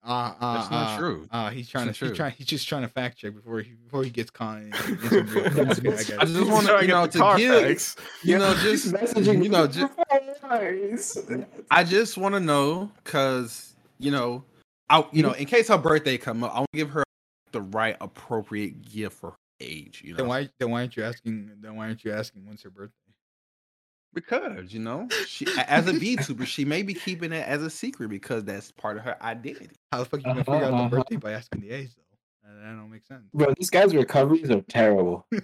Uh, 0.05 0.33
uh, 0.39 0.53
That's 0.53 0.71
not 0.71 0.89
uh, 0.89 0.97
true. 0.97 1.27
Uh, 1.29 1.49
he's 1.49 1.67
trying 1.67 1.87
That's 1.87 1.99
to. 1.99 2.05
He's 2.05 2.11
true. 2.11 2.15
trying. 2.15 2.33
He's 2.37 2.47
just 2.47 2.67
trying 2.67 2.83
to 2.83 2.87
fact 2.87 3.17
check 3.17 3.35
before 3.35 3.59
he 3.61 3.73
before 3.73 4.03
he 4.03 4.09
gets 4.09 4.29
caught. 4.29 4.57
In, 4.59 4.73
in 4.73 4.97
real- 5.27 5.71
okay, 5.71 6.15
I 6.17 6.21
I 6.21 6.25
just 6.25 6.49
want 6.49 6.67
to, 6.67 6.79
you 6.81 6.87
know, 6.87 7.05
to 7.05 7.35
give, 7.37 7.63
facts. 7.63 7.95
you 8.23 8.37
know, 8.37 8.53
just 8.55 8.93
messaging 8.93 9.43
you 9.43 9.49
know, 9.49 9.67
just. 9.67 9.91
I 11.71 11.83
just 11.83 12.17
want 12.17 12.35
to 12.35 12.39
know 12.39 12.89
because 13.03 13.75
you 13.99 14.11
know, 14.11 14.45
I 14.89 15.05
you 15.11 15.21
know, 15.21 15.33
in 15.33 15.45
case 15.45 15.67
her 15.67 15.77
birthday 15.77 16.17
come 16.17 16.43
up, 16.43 16.53
I 16.53 16.59
want 16.59 16.69
to 16.71 16.77
give 16.77 16.89
her 16.91 17.03
the 17.51 17.61
right 17.61 17.97
appropriate 17.99 18.81
gift 18.81 19.17
for 19.17 19.31
her 19.31 19.37
age. 19.59 20.01
You 20.03 20.13
know, 20.13 20.17
Then 20.17 20.27
why? 20.27 20.49
Then 20.59 20.71
why 20.71 20.79
aren't 20.79 20.95
you 20.95 21.03
asking? 21.03 21.51
Then 21.59 21.75
why 21.75 21.87
aren't 21.87 22.05
you 22.05 22.13
asking 22.13 22.45
when's 22.45 22.63
her 22.63 22.69
birthday? 22.69 22.93
Because 24.13 24.73
you 24.73 24.79
know, 24.79 25.07
she 25.25 25.45
as 25.67 25.87
a 25.87 25.93
VTuber, 25.99 26.45
she 26.45 26.65
may 26.65 26.81
be 26.81 26.93
keeping 26.93 27.31
it 27.31 27.47
as 27.47 27.61
a 27.61 27.69
secret 27.69 28.09
because 28.09 28.43
that's 28.43 28.71
part 28.71 28.97
of 28.97 29.03
her 29.03 29.21
identity. 29.23 29.75
How 29.91 29.99
the 29.99 30.05
fuck 30.05 30.19
you 30.19 30.25
gonna 30.25 30.43
figure 30.43 30.63
out 30.63 30.73
Uh-huh, 30.73 30.83
the 30.83 30.89
birthday 30.89 31.15
by 31.17 31.31
asking 31.31 31.61
the 31.61 31.71
age 31.71 31.91
though? 31.95 32.03
That, 32.49 32.61
that 32.61 32.75
don't 32.75 32.89
make 32.89 33.05
sense. 33.05 33.23
Bro, 33.33 33.53
this 33.59 33.69
guy's 33.69 33.95
recoveries 33.95 34.49
are 34.49 34.61
terrible. 34.61 35.25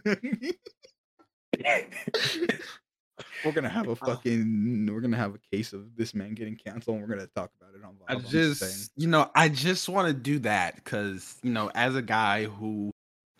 we're 3.45 3.51
gonna 3.53 3.69
have 3.69 3.87
a 3.87 3.95
fucking. 3.95 4.89
We're 4.91 5.01
gonna 5.01 5.17
have 5.17 5.35
a 5.35 5.55
case 5.55 5.73
of 5.73 5.95
this 5.95 6.13
man 6.13 6.33
getting 6.33 6.55
canceled, 6.55 6.97
and 6.97 7.07
we're 7.07 7.15
gonna 7.15 7.27
talk 7.35 7.51
about 7.59 7.75
it 7.75 7.83
on. 7.83 7.95
I 8.07 8.15
Vibe, 8.15 8.17
I'm 8.17 8.29
just, 8.29 8.91
you 8.95 9.07
know, 9.07 9.29
I 9.35 9.49
just 9.49 9.87
want 9.89 10.07
to 10.07 10.13
do 10.13 10.39
that 10.39 10.75
because, 10.75 11.37
you 11.43 11.51
know, 11.51 11.71
as 11.75 11.95
a 11.95 12.01
guy 12.01 12.45
who 12.45 12.91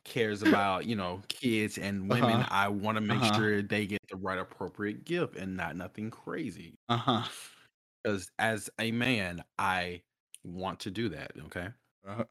cares 0.05 0.41
about, 0.43 0.85
you 0.85 0.95
know, 0.95 1.21
kids 1.29 1.77
and 1.77 2.09
women, 2.09 2.41
Uh-huh. 2.41 2.49
I 2.49 2.69
want 2.69 2.97
to 2.97 3.01
make 3.01 3.21
Uh-huh. 3.21 3.33
sure 3.33 3.61
they 3.61 3.87
get 3.87 4.01
the 4.09 4.17
right 4.17 4.39
appropriate 4.39 5.05
gift 5.05 5.35
and 5.35 5.57
not 5.57 5.75
nothing 5.75 6.11
crazy. 6.11 6.79
Uh 6.89 6.97
huh. 6.97 7.29
Because 8.03 8.31
as 8.39 8.69
a 8.79 8.91
man, 8.91 9.43
I 9.57 10.03
want 10.43 10.79
to 10.81 10.91
do 10.91 11.09
that. 11.09 11.31
Okay. 11.45 11.69
uh-huh. 12.07 12.25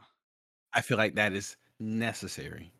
I 0.75 0.83
feel 0.83 0.99
like 0.99 1.15
that 1.17 1.33
is 1.33 1.57
necessary. 1.81 2.73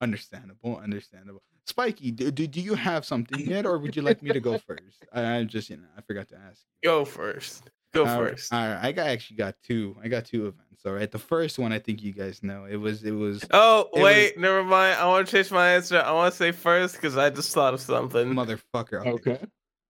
understandable. 0.00 0.78
Understandable. 0.78 1.42
Spiky, 1.66 2.10
do, 2.12 2.30
do, 2.30 2.46
do 2.46 2.60
you 2.60 2.74
have 2.74 3.04
something 3.06 3.46
yet, 3.46 3.66
or 3.66 3.78
would 3.78 3.96
you 3.96 4.02
like 4.02 4.22
me 4.22 4.32
to 4.32 4.40
go 4.40 4.58
first? 4.66 5.06
I, 5.12 5.38
I 5.38 5.44
just, 5.44 5.70
you 5.70 5.78
know, 5.78 5.88
I 5.96 6.02
forgot 6.02 6.28
to 6.30 6.38
ask. 6.38 6.66
Go 6.82 7.04
first. 7.06 7.70
Go 7.92 8.06
All 8.06 8.22
right, 8.22 8.30
first. 8.30 8.52
All 8.52 8.66
right, 8.66 8.78
I 8.82 8.92
got 8.92 9.08
actually 9.08 9.36
got 9.36 9.56
two. 9.62 9.96
I 10.02 10.08
got 10.08 10.24
two 10.24 10.46
events. 10.46 10.86
All 10.86 10.92
right, 10.92 11.10
the 11.10 11.18
first 11.18 11.58
one 11.58 11.72
I 11.72 11.78
think 11.78 12.02
you 12.02 12.12
guys 12.12 12.42
know. 12.42 12.64
It 12.64 12.76
was 12.76 13.04
it 13.04 13.10
was 13.10 13.44
Oh 13.50 13.88
It 13.94 14.02
wait, 14.02 14.38
never 14.38 14.62
mind. 14.62 14.98
I 14.98 15.06
want 15.06 15.26
to 15.26 15.32
change 15.32 15.50
my 15.50 15.72
answer. 15.72 16.00
I 16.00 16.12
want 16.12 16.32
to 16.32 16.36
say 16.36 16.52
first 16.52 16.94
because 16.94 17.16
I 17.16 17.30
just 17.30 17.52
thought 17.52 17.74
of 17.74 17.80
something. 17.80 18.32
motherfucker. 18.32 19.04
Okay. 19.06 19.38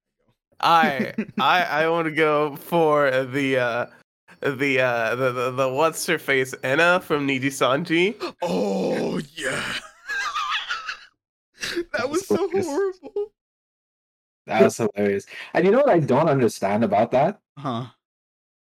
I 0.60 1.14
I 1.38 1.62
I 1.62 1.88
want 1.88 2.06
to 2.06 2.12
go 2.12 2.56
for 2.56 3.10
the 3.24 3.58
uh 3.58 3.86
the 4.40 4.80
uh 4.80 5.14
the 5.14 5.32
the, 5.32 5.50
the 5.52 5.68
what's 5.68 6.04
her 6.06 6.18
face 6.18 6.54
Enna 6.62 7.00
from 7.00 7.28
Nijisanji. 7.28 8.16
Oh 8.42 9.20
yeah. 9.34 9.74
that 11.92 12.08
was 12.08 12.26
so 12.26 12.48
horrible. 12.48 13.19
That 14.46 14.62
was 14.62 14.76
hilarious. 14.76 15.26
And 15.54 15.64
you 15.64 15.70
know 15.70 15.78
what 15.78 15.90
I 15.90 16.00
don't 16.00 16.28
understand 16.28 16.82
about 16.84 17.10
that? 17.12 17.40
Huh. 17.58 17.86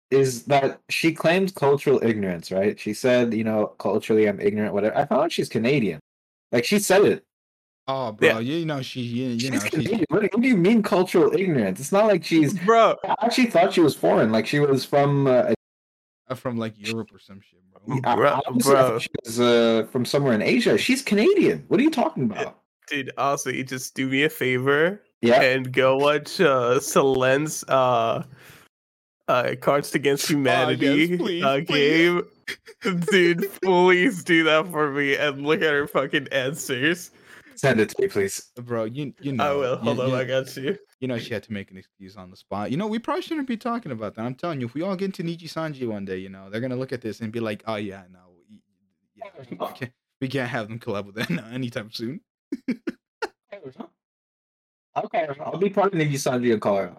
Is 0.10 0.44
that 0.46 0.80
she 0.90 1.12
claimed 1.14 1.54
cultural 1.56 2.02
ignorance, 2.04 2.52
right? 2.52 2.80
She 2.80 2.94
said, 2.94 3.34
you 3.34 3.44
know, 3.44 3.68
culturally 3.78 4.28
I'm 4.28 4.40
ignorant, 4.40 4.74
whatever. 4.74 4.98
I 4.98 5.06
found 5.06 5.24
out 5.24 5.32
she's 5.32 5.50
Canadian. 5.50 6.00
Like 6.52 6.64
she 6.64 6.80
said 6.80 7.04
it. 7.04 7.24
Oh, 7.90 8.12
bro, 8.14 8.28
Yeah. 8.28 8.40
you 8.40 8.66
know 8.66 8.82
she, 8.82 9.02
you, 9.02 9.30
you 9.30 9.40
She's 9.40 9.52
know 9.52 9.60
she's 9.60 9.90
What, 10.10 10.22
do- 10.22 10.30
what 10.32 10.42
do 10.42 10.48
you 10.48 10.58
mean 10.58 10.82
cultural 10.84 11.34
ignorance? 11.34 11.80
It's 11.80 11.92
not 11.92 12.06
like 12.08 12.24
she's. 12.24 12.54
Bro, 12.66 12.96
I 13.06 13.16
actually 13.22 13.48
thought 13.48 13.72
she 13.74 13.80
was 13.82 13.96
foreign. 13.96 14.32
Like 14.32 14.46
she 14.46 14.60
was 14.60 14.84
from. 14.84 15.28
Uh, 15.28 15.54
uh, 16.30 16.36
from 16.36 16.58
like 16.58 16.74
Europe 16.78 17.10
or 17.14 17.20
some 17.20 17.40
shit, 17.40 17.60
bro. 17.86 18.00
I- 18.04 18.16
Bro- 18.16 18.42
obviously 18.46 18.74
bro. 18.74 19.00
she 19.00 19.10
was 19.24 19.40
uh, 19.40 19.88
from 19.90 20.04
somewhere 20.04 20.34
in 20.34 20.42
Asia. 20.42 20.78
She's 20.78 21.02
Canadian. 21.02 21.64
What 21.70 21.80
are 21.80 21.84
you 21.84 21.92
talking 21.92 22.24
about? 22.24 22.60
dude, 22.90 23.12
also 23.18 23.50
you 23.50 23.64
just 23.66 23.94
do 23.96 24.08
me 24.10 24.24
a 24.24 24.30
favor 24.30 25.02
Yeah. 25.22 25.42
and 25.42 25.72
go 25.74 25.98
watch 25.98 26.40
uh 26.40 26.80
Selen's 26.80 27.64
uh 27.68 28.24
uh 29.28 29.56
Cards 29.60 29.94
Against 29.96 30.30
Humanity 30.30 31.18
please, 31.18 31.44
uh, 31.44 31.62
please. 31.68 32.22
game. 32.84 33.02
Dude, 33.12 33.52
please 33.62 34.24
do 34.24 34.44
that 34.46 34.68
for 34.72 34.92
me 34.92 35.16
and 35.16 35.46
look 35.46 35.62
at 35.62 35.74
her 35.74 35.88
fucking 35.88 36.28
answers. 36.32 37.12
Send 37.56 37.80
it 37.82 37.90
to 37.90 38.02
me, 38.02 38.08
please. 38.08 38.52
Bro, 38.56 38.86
you 38.86 39.14
you 39.20 39.32
know. 39.34 39.44
I 39.44 39.54
will. 39.56 39.72
you- 39.72 39.78
Hold 39.84 40.00
on, 40.00 40.10
you- 40.10 40.16
I 40.16 40.24
got 40.24 40.56
you. 40.56 40.78
You 41.00 41.08
know, 41.08 41.18
she 41.18 41.34
had 41.34 41.44
to 41.44 41.52
make 41.54 41.72
an 41.72 41.78
excuse 41.78 42.16
on 42.16 42.30
the 42.32 42.38
spot. 42.38 42.72
You 42.72 42.78
know, 42.78 42.88
we 42.88 43.00
probably 43.00 43.22
shouldn't 43.24 43.48
be 43.48 43.58
talking 43.58 43.92
about 43.92 44.16
that. 44.16 44.22
I'm 44.26 44.36
telling 44.36 44.62
you, 44.62 44.68
if 44.68 44.74
we 44.76 44.82
all 44.84 44.96
get 44.96 45.06
into 45.20 45.24
Nijisanji 45.24 45.88
one 45.88 46.06
day, 46.06 46.18
you 46.18 46.30
know, 46.30 46.50
they're 46.50 46.62
gonna 46.62 46.76
look 46.76 46.94
at 46.94 47.02
this 47.02 47.20
and 47.20 47.32
be 47.32 47.40
like, 47.40 47.64
"Oh 47.68 47.76
yeah, 47.76 48.04
no, 48.12 48.20
y- 48.50 48.60
y- 49.16 49.24
yeah, 49.26 49.46
we 49.50 49.58
can't, 49.80 49.92
We 50.22 50.28
can't 50.28 50.50
have 50.50 50.68
them 50.70 50.80
collab 50.80 51.06
with 51.08 51.16
that 51.16 51.32
anytime 51.52 51.92
soon. 51.92 52.22
Okay, 55.06 55.28
I'll 55.40 55.58
be 55.58 55.70
part 55.70 55.94
of 55.94 56.00
the 56.00 56.06
Sanji 56.14 56.60
car. 56.60 56.98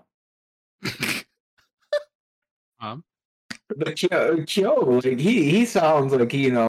Um, 2.81 3.03
But 3.77 3.97
Kyo, 3.97 4.45
Kyo, 4.45 4.75
like 5.05 5.19
he 5.19 5.51
he 5.51 5.65
sounds 5.67 6.13
like 6.13 6.31
he, 6.31 6.45
you 6.45 6.53
know, 6.53 6.69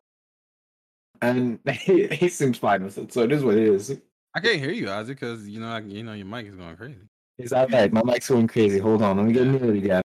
and 1.21 1.59
he, 1.71 2.07
he 2.07 2.29
seems 2.29 2.57
fine 2.57 2.83
with 2.83 2.97
it. 2.97 3.13
So 3.13 3.21
it 3.23 3.31
is 3.31 3.43
what 3.43 3.55
it 3.55 3.63
is. 3.67 3.95
I 4.33 4.39
can't 4.39 4.59
hear 4.59 4.71
you, 4.71 4.89
Isaac, 4.89 5.19
because 5.19 5.47
you 5.47 5.59
know, 5.59 5.67
I, 5.69 5.79
you 5.81 6.03
know, 6.03 6.13
your 6.13 6.25
mic 6.25 6.47
is 6.47 6.55
going 6.55 6.75
crazy. 6.77 7.07
He's 7.37 7.53
all 7.53 7.67
right. 7.67 7.91
My 7.93 8.03
mic's 8.03 8.29
going 8.29 8.47
crazy. 8.47 8.79
Hold 8.79 9.01
on, 9.01 9.17
let 9.17 9.25
me 9.27 9.33
get 9.33 9.47
near 9.47 9.63
it 9.71 9.77
again. 9.77 10.01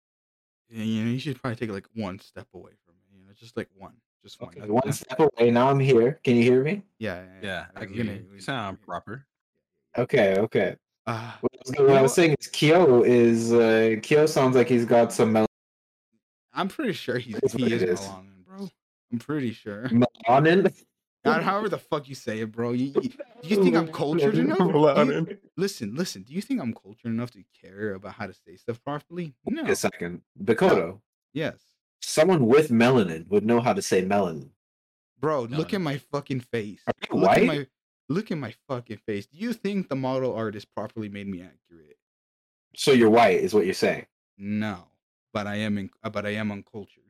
Yeah, 0.69 0.83
you 0.83 1.03
know, 1.05 1.11
you 1.11 1.19
should 1.19 1.41
probably 1.41 1.55
take 1.55 1.69
like 1.71 1.87
one 1.95 2.19
step 2.19 2.47
away 2.53 2.71
from 2.85 2.95
me. 2.95 3.19
You 3.19 3.25
know, 3.25 3.33
just 3.33 3.55
like 3.55 3.69
one, 3.77 3.93
just 4.23 4.41
one. 4.41 4.49
Okay, 4.57 4.69
one 4.69 4.91
step 4.91 5.19
away. 5.19 5.51
Now 5.51 5.69
I'm 5.69 5.79
here. 5.79 6.19
Can 6.23 6.35
you 6.35 6.43
hear 6.43 6.63
me? 6.63 6.83
Yeah, 6.99 7.23
Yeah, 7.41 7.65
I 7.75 7.79
we're 7.81 7.85
can 7.87 7.95
hear 7.95 8.03
you. 8.05 8.25
we- 8.29 8.35
You 8.35 8.41
sound 8.41 8.81
proper. 8.81 9.25
Okay, 9.97 10.37
okay. 10.39 10.75
Uh, 11.05 11.31
What 11.41 11.51
I 11.53 11.57
was, 11.65 11.79
what 11.87 11.97
I 11.97 12.01
was 12.01 12.13
saying 12.13 12.35
is 12.39 12.47
Kyo 12.47 13.03
is 13.03 13.51
uh 13.53 13.95
Kyo 14.01 14.25
sounds 14.25 14.55
like 14.55 14.69
he's 14.69 14.85
got 14.85 15.11
some 15.11 15.33
melanin. 15.33 15.45
I'm 16.53 16.67
pretty 16.67 16.93
sure 16.93 17.17
he's 17.17 17.35
That's 17.35 17.53
he 17.53 17.73
is 17.73 17.81
is. 17.83 17.99
melanin, 17.99 18.45
bro. 18.47 18.69
I'm 19.11 19.19
pretty 19.19 19.51
sure. 19.51 19.89
melanin. 19.89 20.73
God, 21.25 21.41
however 21.43 21.69
the 21.69 21.77
fuck 21.77 22.09
you 22.09 22.15
say 22.15 22.39
it, 22.41 22.51
bro. 22.51 22.73
You, 22.73 22.87
you, 23.01 23.09
do 23.41 23.47
you 23.49 23.63
think 23.63 23.75
I'm 23.77 23.87
cultured 24.01 24.37
enough? 24.37 24.59
You- 24.59 24.65
Melanin. 24.65 25.37
listen, 25.55 25.95
listen. 25.95 26.23
Do 26.23 26.33
you 26.33 26.41
think 26.41 26.59
I'm 26.61 26.73
cultured 26.73 27.11
enough 27.11 27.31
to 27.31 27.43
care 27.61 27.93
about 27.93 28.13
how 28.13 28.27
to 28.27 28.33
say 28.33 28.55
stuff 28.57 28.83
properly? 28.83 29.33
No. 29.45 29.63
Wait 29.63 29.71
a 29.71 29.75
second, 29.75 30.21
Bakoto. 30.41 30.99
Yes, 31.33 31.55
Someone 32.01 32.45
with 32.47 32.69
melanin 32.69 33.27
would 33.29 33.45
know 33.45 33.61
how 33.61 33.71
to 33.73 33.81
say 33.81 34.03
melanin. 34.03 34.49
bro. 35.19 35.43
Look 35.43 35.73
at 35.73 35.79
my 35.81 35.97
fucking 36.11 36.41
face. 36.41 36.81
Are 36.87 36.93
you 37.09 37.19
Look 37.19 37.29
white? 37.29 37.45
my 37.47 37.67
look 38.09 38.31
at 38.31 38.37
my 38.37 38.53
fucking 38.67 38.97
face. 39.05 39.25
Do 39.25 39.37
you 39.37 39.53
think 39.53 39.89
the 39.89 39.95
model 39.95 40.33
artist 40.35 40.67
properly 40.75 41.09
made 41.09 41.27
me 41.27 41.41
accurate? 41.41 41.97
So 42.75 42.91
you're 42.91 43.09
white, 43.09 43.37
is 43.39 43.53
what 43.53 43.65
you're 43.65 43.73
saying. 43.73 44.05
No, 44.37 44.85
but 45.33 45.45
I 45.47 45.55
am 45.57 45.77
in, 45.77 45.89
uh, 46.03 46.09
but 46.09 46.25
I 46.25 46.31
am 46.31 46.51
uncultured. 46.51 47.03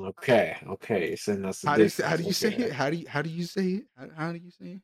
Okay, 0.00 0.56
okay. 0.66 1.08
You're 1.08 1.16
saying 1.16 1.42
that's 1.42 1.62
How 1.64 1.76
do 1.76 1.82
you 1.82 1.88
say, 1.90 2.02
how 2.04 2.10
do 2.16 2.16
difference, 2.22 2.42
you 2.42 2.50
say 2.50 2.64
it? 2.64 2.72
How 2.72 2.88
do 2.90 2.96
you 2.96 3.08
how 3.08 3.20
do 3.22 3.28
you 3.30 3.44
say 3.44 3.66
it? 3.66 3.84
How, 3.96 4.06
how 4.16 4.32
do 4.32 4.38
you 4.38 4.50
say 4.50 4.64
it? 4.66 4.80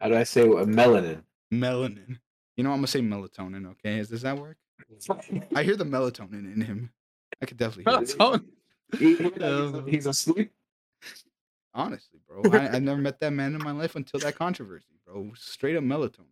How 0.00 0.08
do 0.08 0.16
I 0.16 0.22
say 0.22 0.46
what, 0.48 0.66
melanin? 0.66 1.22
Melanin. 1.52 2.18
You 2.56 2.64
know, 2.64 2.70
I'm 2.70 2.78
gonna 2.78 2.86
say 2.86 3.00
melatonin. 3.00 3.70
Okay, 3.72 3.98
Is, 3.98 4.08
does 4.08 4.22
that 4.22 4.38
work? 4.38 4.56
I 5.54 5.62
hear 5.62 5.76
the 5.76 5.84
melatonin 5.84 6.52
in 6.54 6.60
him. 6.62 6.90
I 7.42 7.46
could 7.46 7.58
definitely 7.58 7.92
hear 7.92 8.02
it. 8.02 8.08
Melatonin. 8.18 8.44
He- 8.98 9.16
he's- 9.16 9.84
he's 9.88 10.06
asleep. 10.06 10.52
Honestly, 11.74 12.20
bro, 12.26 12.42
I, 12.52 12.76
I 12.76 12.78
never 12.78 13.00
met 13.00 13.18
that 13.20 13.32
man 13.32 13.54
in 13.54 13.62
my 13.62 13.72
life 13.72 13.96
until 13.96 14.20
that 14.20 14.36
controversy, 14.36 14.94
bro. 15.04 15.32
Straight 15.36 15.76
up 15.76 15.82
melatonin. 15.82 16.26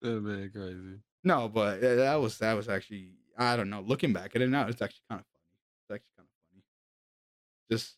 That 0.00 0.20
man 0.22 0.50
crazy. 0.50 1.00
No, 1.24 1.48
but 1.48 1.82
uh, 1.82 1.94
that 1.96 2.14
was 2.16 2.38
that 2.38 2.54
was 2.54 2.68
actually 2.68 3.10
I 3.36 3.56
don't 3.56 3.70
know. 3.70 3.82
Looking 3.86 4.12
back 4.12 4.34
at 4.34 4.42
it 4.42 4.48
now, 4.48 4.66
it's 4.66 4.80
actually 4.80 5.02
kind 5.10 5.20
of 5.20 5.26
funny. 5.26 5.44
It's 5.82 5.90
actually 5.90 6.12
kind 6.16 6.28
of 6.28 6.50
funny. 6.50 6.62
Just, 7.70 7.96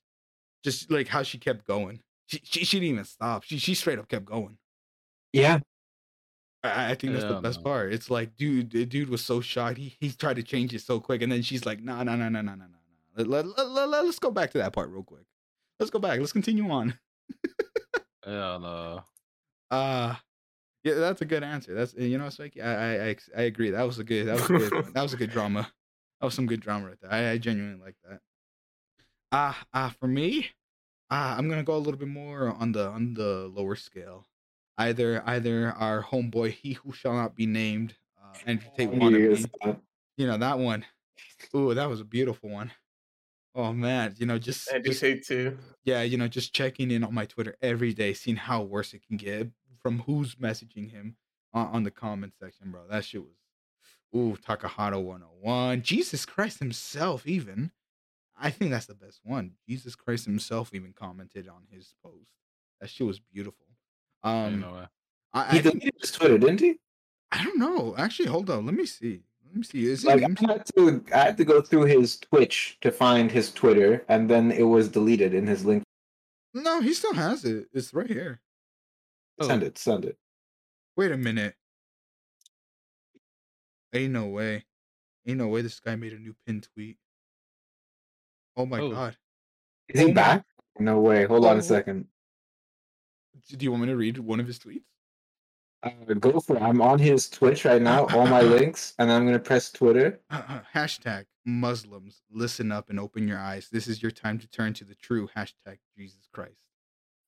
just 0.64 0.90
like 0.90 1.08
how 1.08 1.22
she 1.22 1.38
kept 1.38 1.66
going. 1.66 2.00
She 2.26 2.40
she, 2.42 2.64
she 2.64 2.80
didn't 2.80 2.92
even 2.92 3.04
stop. 3.04 3.44
She 3.44 3.58
she 3.58 3.74
straight 3.74 3.98
up 3.98 4.08
kept 4.08 4.24
going. 4.24 4.58
Yeah. 5.32 5.60
I, 6.64 6.90
I 6.90 6.94
think 6.94 7.12
that's 7.12 7.24
the 7.24 7.40
best 7.40 7.60
no. 7.60 7.64
part. 7.64 7.92
It's 7.92 8.10
like, 8.10 8.36
dude, 8.36 8.70
the 8.70 8.84
dude 8.84 9.08
was 9.08 9.24
so 9.24 9.40
shocked. 9.40 9.78
He 9.78 9.96
he 10.00 10.10
tried 10.10 10.36
to 10.36 10.42
change 10.42 10.74
it 10.74 10.80
so 10.80 10.98
quick, 10.98 11.22
and 11.22 11.30
then 11.30 11.42
she's 11.42 11.64
like, 11.64 11.80
nah, 11.80 12.02
nah, 12.02 12.16
nah, 12.16 12.28
nah, 12.28 12.42
nah, 12.42 12.54
nah, 12.54 12.64
nah. 12.64 12.76
Let, 13.16 13.28
let, 13.28 13.46
let, 13.46 13.68
let, 13.70 13.88
let- 13.88 14.04
let's 14.04 14.18
go 14.18 14.30
back 14.30 14.50
to 14.52 14.58
that 14.58 14.72
part 14.72 14.90
real 14.90 15.02
quick. 15.02 15.24
Let's 15.78 15.90
go 15.90 15.98
back. 15.98 16.18
Let's 16.18 16.32
continue 16.32 16.70
on. 16.70 16.98
Hell 18.24 18.60
no. 18.60 19.04
Uh 19.70 20.14
yeah, 20.86 20.94
that's 20.94 21.20
a 21.20 21.24
good 21.24 21.42
answer. 21.42 21.74
That's 21.74 21.94
you 21.94 22.16
know, 22.16 22.28
Spike. 22.28 22.56
I 22.62 22.68
I 22.68 23.08
I, 23.08 23.16
I 23.36 23.42
agree. 23.42 23.70
That 23.70 23.82
was 23.82 23.98
a 23.98 24.04
good. 24.04 24.28
That 24.28 24.34
was 24.34 24.46
good. 24.46 24.72
that 24.94 25.02
was 25.02 25.14
a 25.14 25.16
good 25.16 25.30
drama. 25.30 25.68
That 26.20 26.24
was 26.24 26.34
some 26.34 26.46
good 26.46 26.60
drama 26.60 26.86
right 26.86 26.96
there. 27.02 27.12
I, 27.12 27.30
I 27.32 27.38
genuinely 27.38 27.82
like 27.84 27.96
that. 28.08 28.20
Ah, 29.32 29.66
uh, 29.74 29.90
for 29.90 30.06
me, 30.06 30.46
ah, 31.10 31.36
I'm 31.36 31.48
gonna 31.48 31.64
go 31.64 31.74
a 31.74 31.78
little 31.78 31.98
bit 31.98 32.06
more 32.06 32.54
on 32.54 32.70
the 32.70 32.86
on 32.88 33.14
the 33.14 33.50
lower 33.52 33.74
scale. 33.74 34.28
Either 34.78 35.24
either 35.26 35.72
our 35.72 36.04
homeboy, 36.04 36.52
he 36.52 36.74
who 36.74 36.92
shall 36.92 37.14
not 37.14 37.34
be 37.34 37.46
named, 37.46 37.96
uh, 38.22 38.38
Andrew 38.46 38.68
Tate 38.76 38.90
wannabe. 38.90 39.44
Yes. 39.64 39.76
You 40.16 40.28
know 40.28 40.38
that 40.38 40.60
one. 40.60 40.84
Ooh, 41.54 41.74
that 41.74 41.88
was 41.90 42.00
a 42.00 42.04
beautiful 42.04 42.48
one. 42.48 42.70
Oh 43.58 43.72
man, 43.72 44.14
you 44.18 44.26
know, 44.26 44.38
just, 44.38 44.70
I 44.72 44.78
just 44.80 45.00
hate 45.00 45.24
too. 45.26 45.56
yeah, 45.84 46.02
you 46.02 46.18
know, 46.18 46.28
just 46.28 46.52
checking 46.54 46.90
in 46.90 47.02
on 47.02 47.14
my 47.14 47.24
Twitter 47.24 47.56
every 47.62 47.94
day, 47.94 48.12
seeing 48.12 48.36
how 48.36 48.60
worse 48.62 48.92
it 48.92 49.02
can 49.06 49.16
get 49.16 49.48
from 49.80 50.00
who's 50.00 50.34
messaging 50.34 50.90
him 50.90 51.16
on, 51.54 51.66
on 51.68 51.82
the 51.82 51.90
comment 51.90 52.34
section, 52.38 52.70
bro. 52.70 52.82
That 52.90 53.02
shit 53.04 53.22
was, 53.22 53.32
ooh, 54.14 54.36
Takahata 54.36 55.02
101. 55.02 55.80
Jesus 55.82 56.26
Christ 56.26 56.58
himself, 56.58 57.26
even. 57.26 57.72
I 58.38 58.50
think 58.50 58.70
that's 58.72 58.84
the 58.86 58.94
best 58.94 59.20
one. 59.24 59.52
Jesus 59.66 59.96
Christ 59.96 60.26
himself 60.26 60.74
even 60.74 60.92
commented 60.92 61.48
on 61.48 61.62
his 61.70 61.94
post. 62.04 62.28
That 62.82 62.90
shit 62.90 63.06
was 63.06 63.18
beautiful. 63.20 63.64
Ain't 64.22 64.54
Um, 64.56 64.60
no 64.60 64.72
way. 64.74 64.86
I, 65.32 65.52
He 65.52 65.58
I, 65.58 65.62
think, 65.62 65.80
deleted 65.80 66.00
his 66.02 66.12
Twitter, 66.12 66.36
didn't 66.36 66.60
he? 66.60 66.78
I 67.32 67.42
don't 67.42 67.58
know. 67.58 67.94
Actually, 67.96 68.28
hold 68.28 68.50
on. 68.50 68.66
Let 68.66 68.74
me 68.74 68.84
see. 68.84 69.22
Let 69.46 69.56
me 69.56 69.62
see. 69.62 69.86
Is 69.86 70.04
it 70.04 70.08
Like 70.08 70.20
him? 70.20 70.36
I 70.48 70.52
had 70.52 70.66
to, 70.76 71.04
I 71.14 71.18
had 71.18 71.36
to 71.38 71.44
go 71.44 71.60
through 71.62 71.84
his 71.84 72.18
Twitch 72.18 72.76
to 72.82 72.90
find 72.90 73.30
his 73.30 73.52
Twitter, 73.52 74.04
and 74.08 74.28
then 74.28 74.50
it 74.52 74.62
was 74.64 74.88
deleted 74.88 75.32
in 75.34 75.46
his 75.46 75.64
link. 75.64 75.82
No, 76.52 76.80
he 76.80 76.92
still 76.94 77.14
has 77.14 77.44
it. 77.44 77.68
It's 77.72 77.92
right 77.94 78.08
here. 78.08 78.40
Oh. 79.40 79.46
Send 79.46 79.62
it, 79.62 79.78
send 79.78 80.04
it. 80.04 80.16
Wait 80.96 81.12
a 81.12 81.16
minute. 81.16 81.54
Ain't 83.92 84.12
no 84.12 84.26
way. 84.26 84.64
Ain't 85.26 85.38
no 85.38 85.48
way 85.48 85.62
this 85.62 85.80
guy 85.80 85.96
made 85.96 86.12
a 86.12 86.18
new 86.18 86.34
pin 86.46 86.60
tweet. 86.60 86.96
Oh 88.56 88.66
my 88.66 88.80
Oh. 88.80 88.90
god. 88.90 89.16
Is 89.88 90.00
he 90.00 90.06
Oh 90.06 90.08
my- 90.08 90.14
back? 90.14 90.46
No 90.78 91.00
way. 91.00 91.24
Hold 91.24 91.44
on 91.46 91.56
Oh. 91.56 91.60
a 91.60 91.62
second. 91.62 92.08
Do 93.48 93.64
you 93.64 93.70
want 93.70 93.82
me 93.82 93.88
to 93.88 93.96
read 93.96 94.18
one 94.18 94.40
of 94.40 94.46
his 94.46 94.58
tweets? 94.58 94.84
Uh, 95.86 96.14
go 96.14 96.40
for 96.40 96.56
it. 96.56 96.62
I'm 96.62 96.80
on 96.80 96.98
his 96.98 97.28
Twitch 97.28 97.64
right 97.64 97.80
now. 97.82 98.06
All 98.08 98.26
my 98.26 98.40
links, 98.56 98.94
and 98.98 99.10
I'm 99.10 99.24
gonna 99.24 99.38
press 99.38 99.70
Twitter. 99.70 100.20
hashtag 100.74 101.26
Muslims, 101.44 102.22
listen 102.30 102.72
up 102.72 102.90
and 102.90 102.98
open 102.98 103.26
your 103.28 103.38
eyes. 103.38 103.68
This 103.70 103.86
is 103.88 104.02
your 104.02 104.10
time 104.10 104.38
to 104.38 104.48
turn 104.48 104.72
to 104.74 104.84
the 104.84 104.94
true 104.96 105.28
hashtag 105.36 105.78
Jesus 105.96 106.28
Christ. 106.32 106.58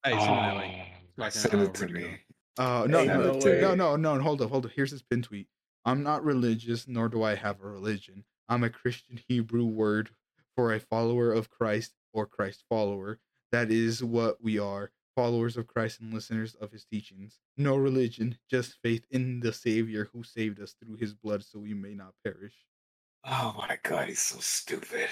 Hey, 0.05 0.13
send 0.19 0.23
me 0.31 0.37
that 0.37 0.57
link. 0.57 0.75
Ah, 0.79 0.99
Like 1.17 1.33
send 1.33 1.63
it 1.63 1.75
to 1.75 1.85
ago. 1.85 1.93
me. 1.95 2.19
Uh 2.59 2.87
no, 2.89 3.05
no, 3.05 3.17
no 3.19 3.33
no, 3.33 3.39
way. 3.45 3.61
no, 3.61 3.75
no, 3.75 3.97
no, 3.97 4.19
hold 4.21 4.43
up, 4.43 4.51
hold 4.51 4.67
up. 4.67 4.73
Here's 4.75 4.91
his 4.91 5.03
pin 5.03 5.23
tweet. 5.23 5.47
I'm 5.85 6.03
not 6.03 6.25
religious, 6.25 6.89
nor 6.89 7.09
do 7.09 7.23
I 7.23 7.35
have 7.37 7.63
a 7.63 7.69
religion. 7.69 8.25
I'm 8.49 8.65
a 8.65 8.71
Christian 8.71 9.21
Hebrew 9.29 9.65
word 9.65 10.11
for 10.57 10.73
a 10.73 10.81
follower 10.81 11.33
of 11.33 11.51
Christ 11.51 11.93
or 12.13 12.27
Christ 12.27 12.65
follower. 12.69 13.21
That 13.53 13.71
is 13.71 14.03
what 14.03 14.43
we 14.43 14.59
are. 14.59 14.91
Followers 15.19 15.57
of 15.57 15.67
Christ 15.67 15.99
and 15.99 16.15
listeners 16.15 16.55
of 16.61 16.71
his 16.71 16.85
teachings. 16.85 17.41
No 17.57 17.75
religion, 17.75 18.39
just 18.49 18.77
faith 18.85 19.05
in 19.11 19.41
the 19.41 19.53
Savior 19.53 20.09
who 20.13 20.23
saved 20.23 20.61
us 20.61 20.77
through 20.79 20.95
his 20.95 21.13
blood 21.13 21.43
so 21.43 21.59
we 21.59 21.75
may 21.75 21.93
not 21.93 22.15
perish. 22.23 22.55
Oh 23.25 23.53
my 23.59 23.77
god, 23.83 24.07
he's 24.07 24.21
so 24.21 24.39
stupid. 24.39 25.09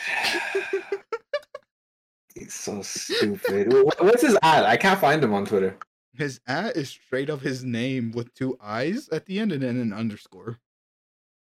he's 2.37 2.55
so 2.55 2.83
stupid. 2.83 3.73
What's 3.99 4.23
his 4.23 4.39
ad? 4.45 4.65
I 4.65 4.77
can't 4.77 5.01
find 5.01 5.25
him 5.25 5.35
on 5.35 5.45
Twitter. 5.45 5.77
His 6.13 6.41
ad 6.47 6.77
is 6.77 6.89
straight 6.89 7.29
up 7.29 7.41
his 7.41 7.65
name 7.65 8.13
with 8.13 8.33
two 8.33 8.57
eyes 8.63 9.09
at 9.09 9.27
the 9.27 9.41
end 9.41 9.51
and 9.51 9.65
then 9.65 9.77
an 9.77 9.93
underscore. 9.93 10.61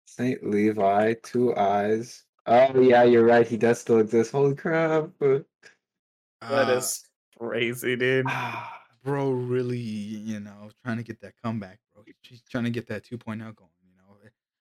Saint 0.06 0.44
Levi, 0.44 1.14
two 1.22 1.55
eyes. 1.55 2.24
Oh 2.47 2.81
yeah, 2.81 3.05
you're 3.05 3.24
right. 3.24 3.47
He 3.47 3.56
does 3.56 3.81
still 3.81 4.01
exist. 4.01 4.32
Holy 4.32 4.56
crap! 4.56 5.09
That 5.20 5.44
Uh, 6.43 6.74
is 6.77 7.05
crazy, 7.41 7.97
dude. 7.97 8.27
Ah, 8.29 8.83
bro 9.03 9.31
really 9.31 9.79
you 9.79 10.39
know 10.41 10.69
trying 10.85 10.99
to 10.99 11.03
get 11.03 11.19
that 11.23 11.33
comeback 11.43 11.79
bro 11.95 12.05
she's 12.23 12.43
trying 12.43 12.65
to 12.65 12.71
get 12.71 12.87
that 12.87 13.03
2.0 13.03 13.39
going 13.39 13.71
you 13.83 13.95
know 13.97 14.15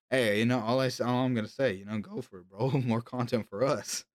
hey 0.10 0.40
you 0.40 0.46
know 0.46 0.60
all 0.62 0.80
i 0.80 0.86
s- 0.86 1.02
all 1.02 1.26
i'm 1.26 1.36
gonna 1.36 1.46
say 1.46 1.74
you 1.74 1.84
know 1.84 2.00
go 2.00 2.22
for 2.22 2.40
it 2.40 2.50
bro 2.50 2.70
more 2.86 3.02
content 3.02 3.46
for 3.50 3.66
us 3.66 4.06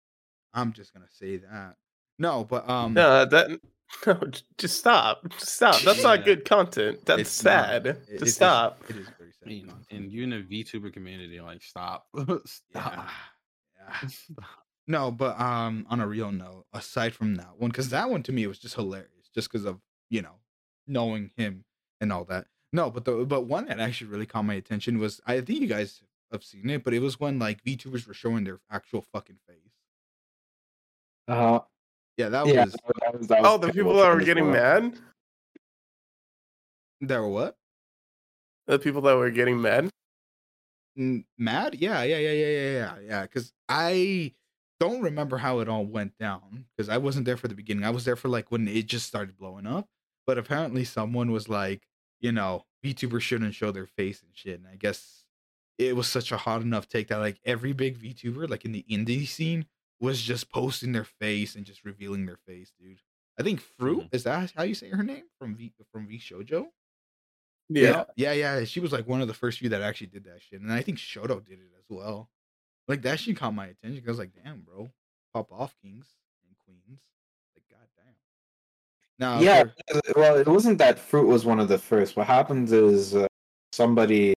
i'm 0.54 0.72
just 0.72 0.94
gonna 0.94 1.04
say 1.10 1.36
that 1.36 1.76
no 2.18 2.42
but 2.42 2.66
um 2.70 2.94
No, 2.94 3.26
that 3.26 3.60
no, 4.06 4.18
just 4.56 4.78
stop. 4.78 5.28
Just 5.28 5.56
stop. 5.56 5.78
That's 5.82 6.02
not 6.02 6.24
good 6.24 6.46
content. 6.46 7.04
That's 7.04 7.20
it's 7.20 7.44
not. 7.44 7.50
sad. 7.66 7.86
It- 7.86 7.98
Just 8.08 8.10
it 8.12 8.22
is- 8.28 8.34
stop. 8.34 8.82
it 8.88 8.96
is 8.96 9.06
very 9.18 9.30
sad 9.32 9.44
I 9.44 9.48
mean, 9.48 9.72
and 9.90 10.10
you 10.10 10.22
in 10.22 10.30
the 10.30 10.42
VTuber 10.42 10.90
community, 10.90 11.38
like, 11.42 11.62
stop. 11.62 12.06
stop. 12.46 13.08
yeah, 13.76 14.08
stop. 14.08 14.63
Yeah. 14.86 14.92
no 14.98 15.10
but 15.10 15.38
um 15.40 15.86
on 15.90 16.00
a 16.00 16.06
real 16.06 16.32
note 16.32 16.66
aside 16.72 17.14
from 17.14 17.36
that 17.36 17.58
one 17.58 17.70
because 17.70 17.90
that 17.90 18.10
one 18.10 18.22
to 18.22 18.32
me 18.32 18.46
was 18.46 18.58
just 18.58 18.74
hilarious 18.74 19.30
just 19.34 19.50
because 19.50 19.64
of 19.66 19.80
you 20.10 20.22
know 20.22 20.36
knowing 20.86 21.30
him 21.36 21.64
and 22.00 22.12
all 22.12 22.24
that 22.24 22.46
no 22.72 22.90
but 22.90 23.04
the 23.04 23.24
but 23.24 23.42
one 23.42 23.66
that 23.66 23.80
actually 23.80 24.10
really 24.10 24.26
caught 24.26 24.44
my 24.44 24.54
attention 24.54 24.98
was 24.98 25.20
i 25.26 25.40
think 25.40 25.60
you 25.60 25.66
guys 25.66 26.02
have 26.32 26.44
seen 26.44 26.68
it 26.70 26.84
but 26.84 26.92
it 26.94 27.00
was 27.00 27.20
when 27.20 27.38
like 27.38 27.62
vtubers 27.64 28.06
were 28.06 28.14
showing 28.14 28.44
their 28.44 28.60
actual 28.70 29.02
fucking 29.12 29.38
face 29.46 29.58
uh, 31.28 31.60
Yeah, 32.16 32.28
that 32.28 32.46
yeah, 32.46 32.64
was 32.64 32.72
that 32.72 33.18
was, 33.18 33.28
that 33.28 33.42
was 33.42 33.50
Oh, 33.50 33.58
the 33.58 33.72
people 33.72 33.94
that 33.96 34.14
were 34.14 34.20
getting 34.20 34.44
well. 34.44 34.52
mad. 34.52 34.98
there 37.00 37.22
were 37.22 37.28
what? 37.28 37.56
The 38.66 38.78
people 38.78 39.00
that 39.02 39.16
were 39.16 39.30
getting 39.30 39.60
mad. 39.60 39.88
Mad? 40.96 41.74
Yeah, 41.74 42.02
yeah, 42.02 42.18
yeah, 42.18 42.32
yeah, 42.32 42.46
yeah, 42.46 42.70
yeah, 42.70 42.94
yeah. 43.06 43.22
Because 43.22 43.52
I 43.68 44.32
don't 44.80 45.02
remember 45.02 45.38
how 45.38 45.60
it 45.60 45.68
all 45.68 45.84
went 45.84 46.18
down 46.18 46.66
because 46.76 46.88
I 46.88 46.98
wasn't 46.98 47.26
there 47.26 47.36
for 47.36 47.48
the 47.48 47.54
beginning. 47.54 47.84
I 47.84 47.90
was 47.90 48.04
there 48.04 48.16
for 48.16 48.28
like 48.28 48.50
when 48.50 48.68
it 48.68 48.86
just 48.86 49.06
started 49.06 49.36
blowing 49.36 49.66
up. 49.66 49.88
But 50.26 50.38
apparently, 50.38 50.84
someone 50.84 51.30
was 51.30 51.48
like, 51.48 51.82
you 52.20 52.32
know, 52.32 52.64
VTubers 52.84 53.20
shouldn't 53.20 53.54
show 53.54 53.70
their 53.70 53.86
face 53.86 54.22
and 54.22 54.30
shit. 54.34 54.58
And 54.58 54.68
I 54.68 54.76
guess 54.76 55.24
it 55.78 55.96
was 55.96 56.06
such 56.06 56.32
a 56.32 56.36
hot 56.36 56.62
enough 56.62 56.88
take 56.88 57.08
that 57.08 57.18
like 57.18 57.38
every 57.44 57.72
big 57.72 57.98
VTuber, 57.98 58.48
like 58.48 58.64
in 58.64 58.72
the 58.72 58.84
indie 58.90 59.26
scene, 59.26 59.66
was 60.00 60.20
just 60.22 60.50
posting 60.50 60.92
their 60.92 61.04
face 61.04 61.54
and 61.54 61.64
just 61.64 61.84
revealing 61.84 62.26
their 62.26 62.38
face, 62.46 62.72
dude. 62.80 63.00
I 63.38 63.42
think 63.42 63.62
Froot 63.80 64.04
mm. 64.04 64.08
is 64.14 64.24
that 64.24 64.52
how 64.56 64.62
you 64.62 64.74
say 64.74 64.90
her 64.90 65.02
name 65.02 65.24
from 65.38 65.56
V 65.56 65.72
from 65.92 66.08
VShojo? 66.08 66.66
Yeah. 67.68 68.04
Yeah, 68.16 68.32
yeah. 68.32 68.64
She 68.64 68.80
was 68.80 68.92
like 68.92 69.06
one 69.06 69.20
of 69.20 69.28
the 69.28 69.34
first 69.34 69.58
few 69.58 69.68
that 69.70 69.82
actually 69.82 70.08
did 70.08 70.24
that 70.24 70.42
shit. 70.42 70.60
And 70.60 70.72
I 70.72 70.82
think 70.82 70.98
Shoto 70.98 71.44
did 71.44 71.58
it 71.58 71.72
as 71.78 71.84
well. 71.88 72.30
Like 72.88 73.02
that 73.02 73.18
shit 73.20 73.36
caught 73.36 73.54
my 73.54 73.66
attention. 73.66 74.00
'cause 74.00 74.08
I 74.08 74.10
was 74.10 74.18
like, 74.18 74.32
damn, 74.44 74.60
bro. 74.60 74.90
Pop 75.32 75.50
off 75.52 75.74
kings 75.82 76.06
and 76.46 76.54
queens. 76.64 77.00
Like, 77.56 77.64
goddamn. 77.70 78.14
Now, 79.18 79.40
yeah, 79.40 79.64
for- 79.90 79.96
uh, 79.96 80.00
well, 80.16 80.36
it 80.36 80.46
wasn't 80.46 80.78
that 80.78 80.98
Froot 80.98 81.26
was 81.26 81.44
one 81.44 81.60
of 81.60 81.68
the 81.68 81.78
first. 81.78 82.16
What 82.16 82.26
happens 82.26 82.72
is 82.72 83.14
uh, 83.16 83.26
somebody 83.72 84.34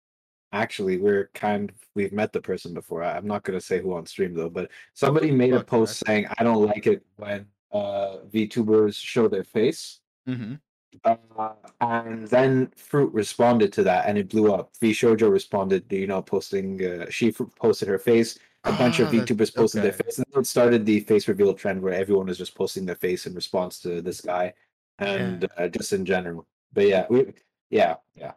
actually 0.52 0.98
we're 0.98 1.30
kind 1.34 1.70
of 1.70 1.76
we've 1.96 2.14
met 2.14 2.32
the 2.32 2.40
person 2.42 2.74
before. 2.74 3.04
I- 3.04 3.18
I'm 3.18 3.28
not 3.28 3.44
gonna 3.44 3.60
say 3.60 3.82
who 3.82 3.94
on 3.94 4.06
stream 4.06 4.34
though, 4.34 4.50
but 4.50 4.72
somebody 4.94 5.32
made 5.32 5.54
a 5.54 5.64
post 5.64 6.04
saying 6.06 6.28
I 6.38 6.44
don't 6.44 6.66
like 6.66 6.88
it 6.88 7.06
when 7.18 7.46
uh 7.72 8.20
VTubers 8.32 8.96
show 8.96 9.28
their 9.28 9.44
face. 9.44 10.00
Mhm. 10.28 10.62
Uh, 11.04 11.54
and 11.82 12.28
then 12.28 12.68
Froot 12.78 13.10
responded 13.14 13.74
to 13.74 13.84
that, 13.84 14.06
and 14.08 14.18
it 14.18 14.30
blew 14.30 14.54
up. 14.54 14.72
VShojo 14.82 15.32
responded, 15.32 15.86
you 15.92 16.08
know, 16.08 16.22
posting. 16.22 16.84
Uh, 16.84 17.10
she 17.10 17.32
posted 17.32 17.88
her 17.88 18.00
face. 18.00 18.38
A 18.64 18.72
bunch 18.74 19.00
of 19.00 19.10
Ah, 19.10 19.12
VTubers 19.12 19.54
posted 19.54 19.84
their 19.84 19.94
okay. 19.94 20.04
face, 20.06 20.18
and 20.18 20.26
it 20.36 20.48
started 20.48 20.86
the 20.86 21.00
face 21.02 21.28
reveal 21.28 21.54
trend 21.54 21.82
where 21.82 21.94
everyone 21.94 22.26
was 22.26 22.40
just 22.40 22.56
posting 22.56 22.84
their 22.84 22.96
face 22.96 23.28
in 23.28 23.36
response 23.36 23.80
to 23.82 24.02
this 24.02 24.22
guy, 24.22 24.54
and 24.98 25.48
uh, 25.58 25.68
just 25.68 25.94
in 25.94 26.04
general. 26.04 26.48
But 26.74 26.88
yeah, 26.88 27.06
we, 27.08 27.34
yeah, 27.70 27.96
yeah. 28.16 28.32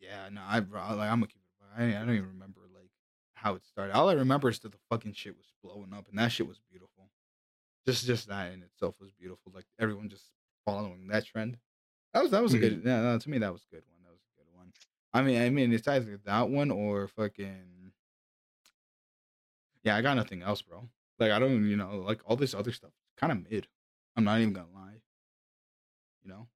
Yeah, 0.00 0.28
no, 0.30 0.42
I 0.46 0.58
like 0.58 1.10
I'm 1.10 1.22
keep. 1.22 1.40
I, 1.76 1.86
I 1.86 1.92
don't 1.92 2.10
even 2.10 2.28
remember 2.28 2.60
like 2.74 2.90
how 3.34 3.54
it 3.54 3.64
started. 3.64 3.94
All 3.94 4.10
I 4.10 4.14
remember 4.14 4.50
is 4.50 4.58
that 4.60 4.72
the 4.72 4.78
fucking 4.90 5.14
shit 5.14 5.34
was 5.36 5.46
blowing 5.62 5.94
up, 5.94 6.08
and 6.10 6.18
that 6.18 6.30
shit 6.30 6.46
was 6.46 6.60
beautiful. 6.70 7.08
Just, 7.86 8.06
just 8.06 8.28
that 8.28 8.52
in 8.52 8.62
itself 8.62 8.96
was 9.00 9.12
beautiful. 9.18 9.52
Like 9.54 9.66
everyone 9.78 10.08
just 10.08 10.30
following 10.64 11.06
that 11.08 11.26
trend. 11.26 11.56
That 12.14 12.22
was 12.22 12.30
that 12.30 12.42
was 12.42 12.54
a 12.54 12.58
good. 12.58 12.82
Yeah, 12.84 13.02
no, 13.02 13.18
to 13.18 13.30
me 13.30 13.38
that 13.38 13.52
was 13.52 13.64
a 13.70 13.74
good 13.74 13.82
one. 13.88 13.98
That 14.04 14.12
was 14.12 14.20
a 14.22 14.38
good 14.38 14.56
one. 14.56 14.72
I 15.12 15.22
mean, 15.22 15.42
I 15.42 15.50
mean, 15.50 15.72
it's 15.72 15.88
either 15.88 16.18
that 16.24 16.48
one 16.48 16.70
or 16.70 17.08
fucking. 17.08 17.92
Yeah, 19.82 19.96
I 19.96 20.00
got 20.00 20.16
nothing 20.16 20.42
else, 20.42 20.62
bro. 20.62 20.88
Like 21.18 21.32
I 21.32 21.40
don't, 21.40 21.68
you 21.68 21.76
know, 21.76 22.02
like 22.06 22.20
all 22.24 22.36
this 22.36 22.54
other 22.54 22.72
stuff, 22.72 22.92
kind 23.16 23.32
of 23.32 23.50
mid. 23.50 23.66
I'm 24.16 24.24
not 24.24 24.40
even 24.40 24.52
gonna 24.52 24.68
lie. 24.72 25.00
You 26.22 26.30
know, 26.30 26.46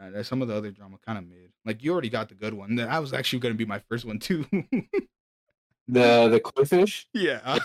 uh, 0.00 0.22
some 0.22 0.40
of 0.40 0.48
the 0.48 0.54
other 0.54 0.70
drama 0.70 0.96
kind 1.04 1.18
of 1.18 1.28
mid. 1.28 1.52
Like 1.66 1.84
you 1.84 1.92
already 1.92 2.08
got 2.08 2.30
the 2.30 2.34
good 2.34 2.54
one. 2.54 2.76
That 2.76 2.98
was 2.98 3.12
actually 3.12 3.40
gonna 3.40 3.54
be 3.54 3.66
my 3.66 3.80
first 3.90 4.06
one 4.06 4.18
too. 4.18 4.46
The 5.88 6.28
the 6.28 6.40
koi 6.40 6.64
fish, 6.64 7.06
yeah. 7.14 7.58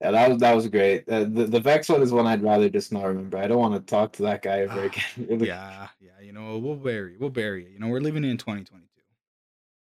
Yeah, 0.00 0.10
that 0.12 0.30
was 0.30 0.38
that 0.38 0.54
was 0.54 0.68
great. 0.68 1.08
Uh, 1.08 1.24
the 1.24 1.46
the 1.46 1.60
Vex 1.60 1.88
one 1.88 2.02
is 2.02 2.12
one 2.12 2.26
I'd 2.26 2.42
rather 2.42 2.68
just 2.68 2.92
not 2.92 3.04
remember. 3.04 3.38
I 3.38 3.46
don't 3.46 3.58
want 3.58 3.74
to 3.74 3.80
talk 3.80 4.12
to 4.14 4.22
that 4.22 4.42
guy 4.42 4.60
ever 4.60 4.84
again. 4.84 5.04
Really. 5.28 5.48
yeah, 5.48 5.88
yeah. 6.00 6.10
You 6.22 6.32
know, 6.32 6.58
we'll 6.58 6.76
bury, 6.76 7.16
we'll 7.18 7.30
bury 7.30 7.66
it. 7.66 7.72
You 7.72 7.78
know, 7.78 7.88
we're 7.88 8.00
living 8.00 8.24
in 8.24 8.36
2022. 8.36 8.86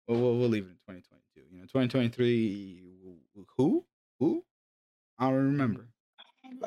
We'll, 0.08 0.20
we'll, 0.20 0.38
we'll 0.38 0.50
leave 0.50 0.64
it 0.64 0.70
in 0.70 0.96
2022. 0.96 1.42
You 1.52 1.58
know, 1.60 1.64
2023. 1.66 2.84
Who? 3.58 3.86
Who? 4.20 4.44
I 5.20 5.26
don't 5.26 5.36
remember. 5.36 5.88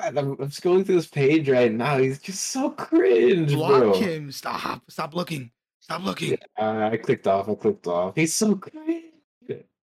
I'm, 0.01 0.17
I'm 0.17 0.37
scrolling 0.49 0.85
through 0.85 0.95
this 0.95 1.07
page 1.07 1.49
right 1.49 1.71
now. 1.71 1.97
He's 1.97 2.19
just 2.19 2.43
so 2.47 2.69
cringe, 2.69 3.53
Block 3.53 3.79
bro. 3.81 3.93
him. 3.93 4.31
Stop. 4.31 4.83
Stop 4.89 5.13
looking. 5.13 5.51
Stop 5.81 6.03
looking. 6.03 6.37
Uh, 6.57 6.89
I 6.91 6.97
clicked 6.97 7.27
off. 7.27 7.49
I 7.49 7.55
clicked 7.55 7.87
off. 7.87 8.15
He's 8.15 8.33
so 8.33 8.55
cringe. 8.55 9.03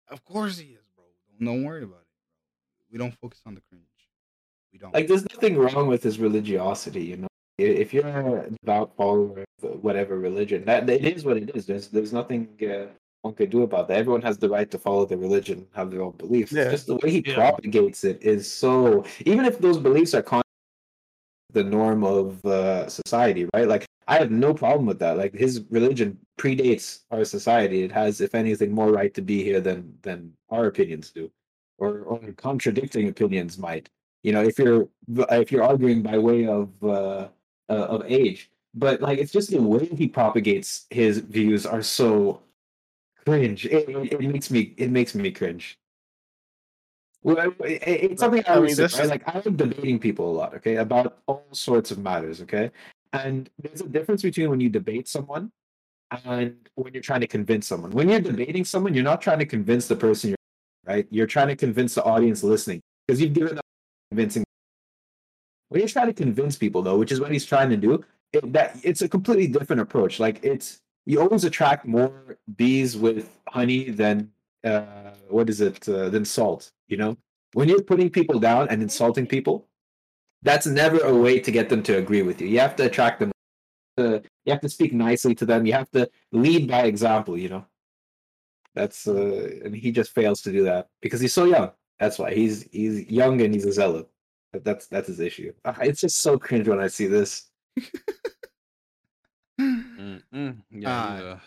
Of 0.08 0.24
course 0.24 0.58
he 0.58 0.68
is, 0.68 0.80
bro. 0.96 1.04
Don't 1.44 1.64
worry 1.64 1.84
about 1.84 1.96
it. 2.00 2.01
We 2.92 2.98
don't 2.98 3.14
focus 3.20 3.40
on 3.46 3.54
the 3.54 3.62
cringe. 3.68 3.84
We 4.72 4.78
don't. 4.78 4.92
Like, 4.94 5.08
there's 5.08 5.24
nothing 5.32 5.56
wrong 5.56 5.88
with 5.88 6.02
his 6.02 6.18
religiosity, 6.18 7.04
you 7.04 7.16
know. 7.16 7.28
If 7.58 7.92
you're 7.94 8.06
a 8.06 8.50
devout 8.60 8.94
follower 8.96 9.44
of 9.62 9.82
whatever 9.84 10.18
religion, 10.18 10.64
that 10.64 10.88
it 10.88 11.04
is 11.04 11.24
what 11.24 11.36
it 11.36 11.50
is. 11.54 11.66
There's 11.66 11.88
there's 11.88 12.12
nothing 12.12 12.48
uh, 12.62 12.86
one 13.22 13.34
could 13.34 13.50
do 13.50 13.62
about 13.62 13.88
that. 13.88 13.98
Everyone 13.98 14.22
has 14.22 14.38
the 14.38 14.48
right 14.48 14.70
to 14.70 14.78
follow 14.78 15.04
their 15.06 15.18
religion, 15.18 15.66
have 15.74 15.90
their 15.90 16.02
own 16.02 16.12
beliefs. 16.12 16.52
Yeah. 16.52 16.70
Just 16.70 16.86
the 16.86 16.96
way 16.96 17.10
he 17.10 17.22
Yeah. 17.26 17.34
propagates 17.34 18.04
it 18.04 18.22
is 18.22 18.50
so. 18.50 19.04
Even 19.24 19.44
if 19.44 19.58
those 19.58 19.78
beliefs 19.78 20.12
are 20.14 20.22
con- 20.22 20.42
the 21.52 21.62
norm 21.62 22.02
of 22.04 22.44
uh, 22.46 22.88
society, 22.88 23.46
right? 23.54 23.68
Like, 23.68 23.84
I 24.08 24.16
have 24.18 24.30
no 24.30 24.54
problem 24.54 24.86
with 24.86 24.98
that. 25.00 25.16
Like, 25.18 25.34
his 25.34 25.62
religion 25.70 26.18
predates 26.40 27.00
our 27.10 27.24
society. 27.24 27.82
It 27.84 27.92
has, 27.92 28.20
if 28.20 28.34
anything, 28.34 28.72
more 28.72 28.90
right 28.90 29.12
to 29.14 29.22
be 29.22 29.44
here 29.44 29.60
than 29.60 29.96
than 30.02 30.32
our 30.48 30.66
opinions 30.66 31.10
do, 31.10 31.30
or 31.78 32.00
or 32.00 32.18
contradicting 32.36 33.08
opinions 33.08 33.58
might 33.58 33.88
you 34.22 34.32
know 34.32 34.42
if 34.42 34.58
you're 34.58 34.88
if 35.30 35.50
you're 35.50 35.62
arguing 35.64 36.02
by 36.02 36.18
way 36.18 36.46
of 36.46 36.68
uh, 36.82 37.28
uh 37.68 37.86
of 37.94 38.04
age 38.06 38.50
but 38.74 39.00
like 39.00 39.18
it's 39.18 39.32
just 39.32 39.50
the 39.50 39.60
way 39.60 39.86
he 39.86 40.06
propagates 40.08 40.86
his 40.90 41.18
views 41.18 41.66
are 41.66 41.82
so 41.82 42.40
cringe 43.24 43.66
it, 43.66 43.88
it, 43.88 44.12
it 44.12 44.20
makes 44.20 44.50
me 44.50 44.74
it 44.76 44.90
makes 44.90 45.14
me 45.14 45.30
cringe 45.30 45.78
well, 47.24 47.38
it- 47.60 47.82
it- 47.86 48.02
it's 48.10 48.20
something 48.20 48.42
I, 48.48 48.54
I 48.54 48.60
mean, 48.60 48.74
this 48.74 48.98
right? 48.98 49.08
like 49.08 49.22
I 49.28 49.34
like 49.34 49.56
debating 49.56 49.98
people 49.98 50.30
a 50.30 50.34
lot, 50.34 50.54
okay, 50.54 50.76
about 50.76 51.18
all 51.26 51.46
sorts 51.52 51.90
of 51.92 51.98
matters, 51.98 52.42
okay. 52.42 52.70
And 53.12 53.48
there's 53.62 53.80
a 53.80 53.88
difference 53.88 54.22
between 54.22 54.50
when 54.50 54.60
you 54.60 54.68
debate 54.68 55.06
someone 55.06 55.52
and 56.24 56.56
when 56.74 56.92
you're 56.92 57.02
trying 57.02 57.20
to 57.20 57.26
convince 57.26 57.66
someone. 57.66 57.90
When 57.92 58.08
you're 58.08 58.20
debating 58.20 58.64
someone, 58.64 58.94
you're 58.94 59.04
not 59.04 59.20
trying 59.22 59.38
to 59.38 59.46
convince 59.46 59.86
the 59.86 59.96
person 59.96 60.30
you're 60.30 60.36
right. 60.86 61.06
You're 61.10 61.26
trying 61.26 61.48
to 61.48 61.56
convince 61.56 61.94
the 61.94 62.04
audience 62.04 62.42
listening 62.42 62.80
because 63.06 63.20
you've 63.20 63.32
given 63.32 63.56
them 63.56 63.64
convincing. 64.10 64.44
When 65.68 65.80
you're 65.80 65.88
trying 65.88 66.08
to 66.08 66.12
convince 66.12 66.56
people, 66.56 66.82
though, 66.82 66.98
which 66.98 67.12
is 67.12 67.20
what 67.20 67.32
he's 67.32 67.46
trying 67.46 67.70
to 67.70 67.76
do, 67.76 68.04
it, 68.32 68.52
that 68.52 68.76
it's 68.82 69.02
a 69.02 69.08
completely 69.08 69.46
different 69.46 69.80
approach. 69.80 70.20
Like 70.20 70.44
it's 70.44 70.80
you 71.06 71.20
always 71.20 71.44
attract 71.44 71.86
more 71.86 72.38
bees 72.56 72.96
with 72.96 73.30
honey 73.48 73.90
than 73.90 74.30
uh, 74.64 75.12
what 75.28 75.48
is 75.48 75.60
it 75.60 75.88
uh, 75.88 76.08
than 76.08 76.24
salt. 76.24 76.70
You 76.88 76.96
know, 76.96 77.16
when 77.54 77.68
you're 77.68 77.82
putting 77.82 78.10
people 78.10 78.38
down 78.38 78.68
and 78.68 78.82
insulting 78.82 79.26
people, 79.26 79.66
that's 80.42 80.66
never 80.66 80.98
a 80.98 81.14
way 81.14 81.38
to 81.40 81.50
get 81.50 81.68
them 81.68 81.82
to 81.84 81.98
agree 81.98 82.22
with 82.22 82.40
you. 82.40 82.48
You 82.48 82.60
have 82.60 82.76
to 82.76 82.86
attract 82.86 83.20
them. 83.20 83.32
Uh, 83.98 84.20
you 84.44 84.52
have 84.52 84.60
to 84.60 84.68
speak 84.68 84.92
nicely 84.92 85.34
to 85.36 85.46
them. 85.46 85.66
You 85.66 85.74
have 85.74 85.90
to 85.90 86.08
lead 86.32 86.68
by 86.68 86.82
example. 86.84 87.36
You 87.36 87.48
know, 87.48 87.66
that's 88.74 89.06
uh, 89.06 89.50
and 89.64 89.74
he 89.76 89.92
just 89.92 90.12
fails 90.14 90.40
to 90.42 90.52
do 90.52 90.64
that 90.64 90.88
because 91.00 91.20
he's 91.20 91.34
so 91.34 91.44
young. 91.44 91.70
That's 91.98 92.18
why 92.18 92.34
he's 92.34 92.62
he's 92.72 93.08
young 93.10 93.40
and 93.42 93.52
he's 93.54 93.66
a 93.66 93.72
zealot. 93.72 94.08
That's 94.52 94.86
that's 94.86 95.08
his 95.08 95.20
issue. 95.20 95.52
Ah, 95.64 95.76
It's 95.80 96.00
just 96.00 96.20
so 96.20 96.38
cringe 96.38 96.68
when 96.68 96.80
I 96.80 96.88
see 96.88 97.06
this. 97.06 97.50
Mm-mm. 99.60 100.62
Yeah, 100.70 100.88
Ah, 100.90 101.14
he's, 101.16 101.22
uh, 101.24 101.38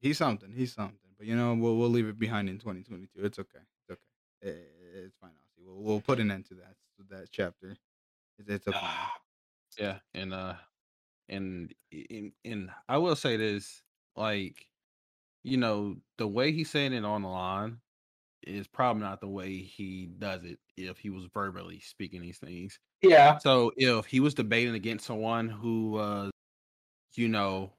he's 0.00 0.18
something. 0.18 0.52
He's 0.52 0.72
something. 0.72 0.98
But 1.18 1.26
you 1.26 1.36
know, 1.36 1.54
we'll 1.54 1.76
we'll 1.76 1.90
leave 1.90 2.08
it 2.08 2.18
behind 2.18 2.48
in 2.48 2.58
2022. 2.58 3.24
It's 3.24 3.38
okay. 3.38 3.58
It's 3.88 3.90
okay. 3.90 4.50
Eh, 4.50 5.04
It's 5.04 5.16
fine. 5.20 5.30
Ozzy. 5.30 5.64
We'll 5.66 5.82
we'll 5.82 6.00
put 6.00 6.20
an 6.20 6.30
end 6.30 6.46
to 6.46 6.54
that 6.54 6.74
to 6.96 7.04
that 7.14 7.28
chapter. 7.30 7.76
It's, 8.38 8.48
it's 8.48 8.68
okay. 8.68 8.78
yeah, 9.78 9.98
and 10.14 10.34
uh, 10.34 10.54
and 11.28 11.72
in 11.90 12.32
in 12.44 12.70
I 12.88 12.98
will 12.98 13.16
say 13.16 13.36
this, 13.36 13.82
like, 14.16 14.66
you 15.44 15.56
know, 15.56 15.96
the 16.18 16.26
way 16.26 16.52
he's 16.52 16.70
saying 16.70 16.92
it 16.92 17.04
on 17.04 17.22
the 17.22 17.28
line 17.28 17.78
is 18.44 18.66
probably 18.66 19.02
not 19.02 19.20
the 19.20 19.28
way 19.28 19.58
he 19.58 20.06
does 20.18 20.44
it 20.44 20.58
if 20.76 20.98
he 20.98 21.10
was 21.10 21.24
verbally 21.32 21.80
speaking 21.80 22.20
these 22.20 22.38
things. 22.38 22.78
Yeah, 23.02 23.38
So 23.38 23.72
if 23.76 24.06
he 24.06 24.20
was 24.20 24.34
debating 24.34 24.74
against 24.74 25.06
someone 25.06 25.48
who 25.48 25.92
was, 25.92 26.30
you 27.14 27.28
know, 27.28 27.72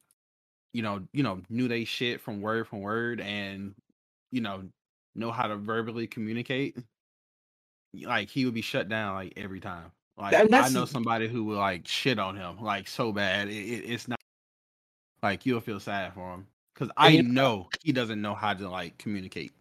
you 0.73 0.81
know, 0.81 1.07
you 1.13 1.23
know, 1.23 1.41
knew 1.49 1.67
they 1.67 1.85
shit 1.85 2.21
from 2.21 2.41
word 2.41 2.67
from 2.67 2.81
word 2.81 3.21
and, 3.21 3.73
you 4.31 4.41
know, 4.41 4.63
know 5.15 5.31
how 5.31 5.47
to 5.47 5.55
verbally 5.55 6.07
communicate, 6.07 6.77
like 8.01 8.29
he 8.29 8.45
would 8.45 8.53
be 8.53 8.61
shut 8.61 8.89
down 8.89 9.15
like 9.15 9.33
every 9.37 9.59
time. 9.59 9.91
Like 10.17 10.33
I 10.35 10.69
know 10.69 10.85
somebody 10.85 11.27
who 11.27 11.43
will 11.45 11.57
like 11.57 11.87
shit 11.87 12.19
on 12.19 12.35
him 12.35 12.61
like 12.61 12.87
so 12.87 13.11
bad. 13.11 13.47
It, 13.47 13.53
it, 13.53 13.91
it's 13.91 14.07
not 14.07 14.19
like 15.21 15.45
you'll 15.45 15.61
feel 15.61 15.79
sad 15.79 16.13
for 16.13 16.33
him 16.33 16.47
because 16.73 16.91
I 16.97 17.21
know 17.21 17.69
he 17.83 17.91
doesn't 17.91 18.21
know 18.21 18.33
how 18.35 18.53
to 18.53 18.69
like 18.69 18.97
communicate. 18.97 19.51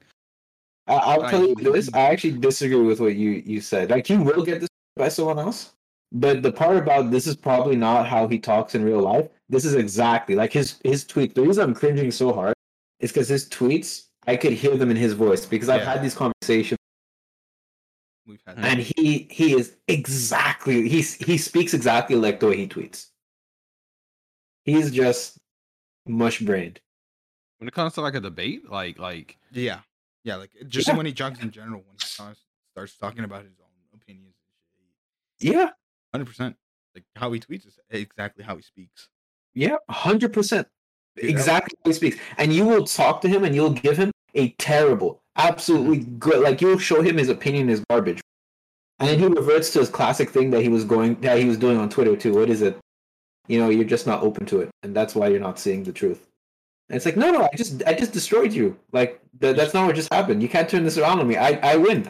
I- 0.87 0.95
I'll 0.95 1.21
Like, 1.21 1.31
tell 1.31 1.47
you 1.47 1.55
this. 1.55 1.89
I 1.95 2.01
actually 2.11 2.39
disagree 2.39 2.77
with 2.81 3.01
what 3.01 3.15
you 3.15 3.43
you 3.47 3.61
said. 3.61 3.91
Like, 3.91 4.09
you 4.11 4.21
will 4.23 4.45
get 4.45 4.61
this 4.61 4.69
by 4.97 5.09
someone 5.09 5.39
else, 5.39 5.73
But 6.13 6.43
the 6.43 6.53
part 6.53 6.77
about 6.77 7.11
this 7.11 7.27
is 7.27 7.37
probably 7.37 7.77
not 7.77 8.07
how 8.07 8.29
he 8.29 8.39
talks 8.39 8.75
in 8.75 8.85
real 8.85 9.01
life. 9.01 9.29
This 9.49 9.65
is 9.65 9.75
exactly 9.75 10.35
like 10.35 10.53
his 10.53 10.79
his 10.85 11.05
tweet. 11.05 11.35
The 11.35 11.43
reason 11.43 11.63
I'm 11.65 11.75
cringing 11.75 12.11
so 12.11 12.33
hard 12.33 12.55
is 13.01 13.11
because 13.13 13.29
his 13.29 13.49
tweets, 13.49 14.09
I 14.27 14.37
could 14.37 14.53
hear 14.53 14.77
them 14.77 14.91
in 14.91 14.97
his 14.97 15.13
voice 15.15 15.47
because 15.47 15.69
I've 15.69 15.83
had 15.83 16.03
these 16.03 16.15
conversations 16.15 16.79
We've 18.27 18.41
had 18.47 18.59
and 18.59 18.79
he 18.81 19.27
he 19.31 19.55
is 19.55 19.77
exactly 19.89 20.89
he's 20.89 21.15
he 21.15 21.37
speaks 21.39 21.75
exactly 21.75 22.15
like 22.17 22.39
the 22.41 22.47
way 22.49 22.57
he 22.57 22.69
tweets. 22.69 23.09
He's 24.65 24.91
just 24.93 25.39
mush 26.07 26.41
brained. 26.41 26.81
When 27.63 27.69
it 27.69 27.75
comes 27.75 27.93
to 27.93 28.01
like 28.01 28.17
a 28.17 28.21
debate, 28.21 28.69
like 28.69 28.99
like 28.99 29.39
Yeah, 29.53 29.83
yeah, 30.25 30.35
like 30.35 30.51
just 30.67 30.89
Yeah. 30.89 30.97
when 30.97 31.07
he 31.07 31.13
jogs 31.13 31.41
in 31.41 31.53
general, 31.53 31.83
when 31.87 31.97
he 31.97 32.05
starts, 32.05 32.41
starts 32.73 32.97
talking 32.97 33.23
about 33.23 33.45
his 33.45 33.53
own 33.61 34.01
opinions 34.01 34.35
and 34.81 34.89
shit, 35.41 35.55
Yeah, 35.55 35.71
hundred 36.13 36.27
percent. 36.27 36.57
Like 36.93 37.05
how 37.15 37.31
he 37.31 37.39
tweets 37.39 37.65
is 37.69 37.79
exactly 37.91 38.43
how 38.43 38.57
he 38.57 38.63
speaks. 38.63 39.09
yeah, 39.55 39.77
hundred 39.89 40.33
percent. 40.33 40.67
Exactly 41.15 41.79
how 41.85 41.91
he 41.91 41.95
speaks. 41.95 42.17
And 42.37 42.53
you 42.53 42.67
will 42.67 42.85
talk 42.85 43.21
to 43.21 43.29
him 43.29 43.45
and 43.45 43.55
you'll 43.55 43.71
give 43.71 43.97
him 43.97 44.11
a 44.35 44.49
terrible, 44.59 45.23
absolutely 45.37 46.01
mm-hmm. 46.01 46.19
good 46.19 46.43
like 46.43 46.61
you'll 46.61 46.79
show 46.79 47.01
him 47.01 47.17
his 47.17 47.29
opinion 47.29 47.69
is 47.71 47.85
garbage. 47.89 48.21
And 48.99 49.09
then 49.09 49.21
he 49.21 49.27
reverts 49.27 49.73
to 49.75 49.79
his 49.79 49.89
classic 49.89 50.31
thing 50.31 50.51
that 50.51 50.63
he 50.63 50.69
was 50.69 50.83
going 50.85 51.21
that 51.21 51.39
he 51.39 51.45
was 51.45 51.59
doing 51.59 51.79
on 51.79 51.91
Twitter 51.91 52.17
too. 52.17 52.35
What 52.35 52.51
is 52.51 52.61
it? 52.61 52.77
You 53.47 53.61
know, 53.61 53.69
you're 53.69 53.85
just 53.85 54.09
not 54.09 54.25
open 54.25 54.47
to 54.47 54.63
it, 54.63 54.71
and 54.83 54.97
that's 54.97 55.15
why 55.15 55.29
you're 55.29 55.39
not 55.39 55.61
seeing 55.61 55.85
the 55.85 55.93
truth. 55.93 56.27
And 56.89 56.97
it's 56.97 57.07
like, 57.07 57.17
no, 57.17 57.31
no, 57.31 57.49
I 57.53 57.57
just 57.57 57.83
I 57.87 57.95
just 57.95 58.13
destroyed 58.13 58.53
you. 58.53 58.79
Like 58.93 59.21
th- 59.41 59.57
that's 59.57 59.73
not 59.75 59.87
what 59.87 59.95
just 59.97 60.13
happened. 60.13 60.43
You 60.43 60.49
can't 60.49 60.69
turn 60.69 60.85
this 60.85 60.99
around 60.99 61.21
on 61.21 61.29
me. 61.29 61.37
I, 61.37 61.53
I 61.73 61.77
win. 61.77 62.07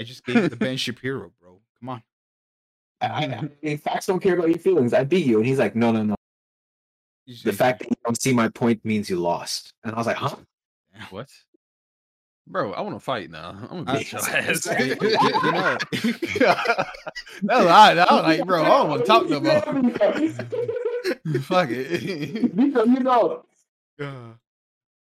I 0.00 0.04
just 0.04 0.24
gave 0.24 0.48
to 0.50 0.56
Ben 0.56 0.76
Shapiro, 0.76 1.32
bro. 1.40 1.60
Come 1.80 1.88
on. 1.90 2.02
I, 3.00 3.48
I, 3.64 3.76
facts 3.76 4.06
don't 4.06 4.20
care 4.20 4.34
about 4.38 4.48
your 4.48 4.58
feelings. 4.58 4.94
I 4.94 5.04
beat 5.04 5.26
you. 5.26 5.38
And 5.38 5.46
he's 5.46 5.58
like, 5.58 5.74
no, 5.74 5.90
no, 5.90 6.02
no. 6.04 6.14
Just 7.28 7.44
The 7.44 7.52
fact 7.52 7.80
that 7.80 7.90
you 7.90 7.96
don't 8.04 8.20
see 8.20 8.32
my 8.32 8.48
point 8.48 8.84
means 8.84 9.10
you 9.10 9.18
lost. 9.18 9.72
And 9.84 9.92
I 9.94 9.98
was 9.98 10.06
like, 10.06 10.16
huh? 10.16 10.36
what? 11.10 11.28
Bro, 12.46 12.72
I 12.72 12.80
want 12.80 12.96
to 12.96 13.00
fight 13.00 13.30
now. 13.30 13.56
I'm 13.70 13.84
gonna 13.84 13.98
beat 13.98 14.12
your 14.12 14.20
ass. 14.22 14.66
you- 14.66 14.96
you 16.34 16.40
know- 16.40 16.56
no, 17.42 17.68
I, 17.68 17.92
I 17.92 18.14
was 18.14 18.22
like, 18.24 18.46
bro, 18.46 18.62
I 18.62 18.68
don't 18.68 18.88
want 18.88 19.00
to 19.02 19.06
talk 19.06 19.28
no 19.28 19.40
more. 19.40 19.60
Fuck 21.42 21.68
it. 21.70 22.56
Because 22.56 22.88
you 22.88 23.00
know. 23.00 23.44
Uh, 24.00 24.34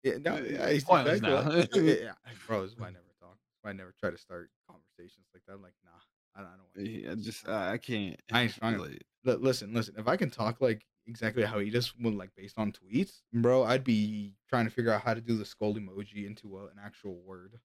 yeah, 0.04 0.18
no, 0.18 0.38
yeah, 0.38 0.80
Pointless 0.86 1.22
now. 1.22 1.42
yeah, 1.74 2.14
bro, 2.48 2.64
this 2.64 2.72
is 2.72 2.78
why 2.78 2.88
I 2.88 2.90
never 2.92 3.14
talk. 3.20 3.38
This 3.38 3.52
is 3.54 3.60
why 3.62 3.70
I 3.70 3.74
never 3.74 3.94
try 4.00 4.10
to 4.10 4.18
start 4.18 4.50
conversations 4.68 5.28
like 5.34 5.44
that. 5.48 5.54
I'm 5.54 5.62
like, 5.62 5.74
nah, 5.84 5.92
I 6.36 6.40
don't, 6.42 6.48
I 6.48 6.52
don't 6.52 6.62
want 6.62 6.76
to. 6.76 6.90
Yeah, 6.90 7.16
just 7.16 7.48
I 7.48 7.74
I 7.74 7.78
can't. 7.78 8.20
I 8.32 8.42
ain't 8.44 8.52
strong 8.52 8.78
Like, 9.24 9.40
listen, 9.40 9.74
listen. 9.74 9.96
If 9.98 10.08
I 10.08 10.18
can 10.18 10.30
talk 10.30 10.62
like 10.62 10.84
exactly 11.08 11.44
how 11.44 11.60
he 11.60 11.70
just 11.70 11.94
when 12.00 12.18
like 12.18 12.32
based 12.36 12.58
on 12.58 12.72
tweets, 12.72 13.22
bro, 13.34 13.64
I'd 13.64 13.84
be 13.84 14.36
trying 14.50 14.66
to 14.66 14.72
figure 14.72 14.92
out 14.92 15.04
how 15.04 15.14
to 15.14 15.22
do 15.22 15.38
the 15.38 15.46
skull 15.46 15.76
emoji 15.76 16.26
into 16.26 16.58
a, 16.58 16.64
an 16.66 16.80
actual 16.84 17.22
word. 17.22 17.60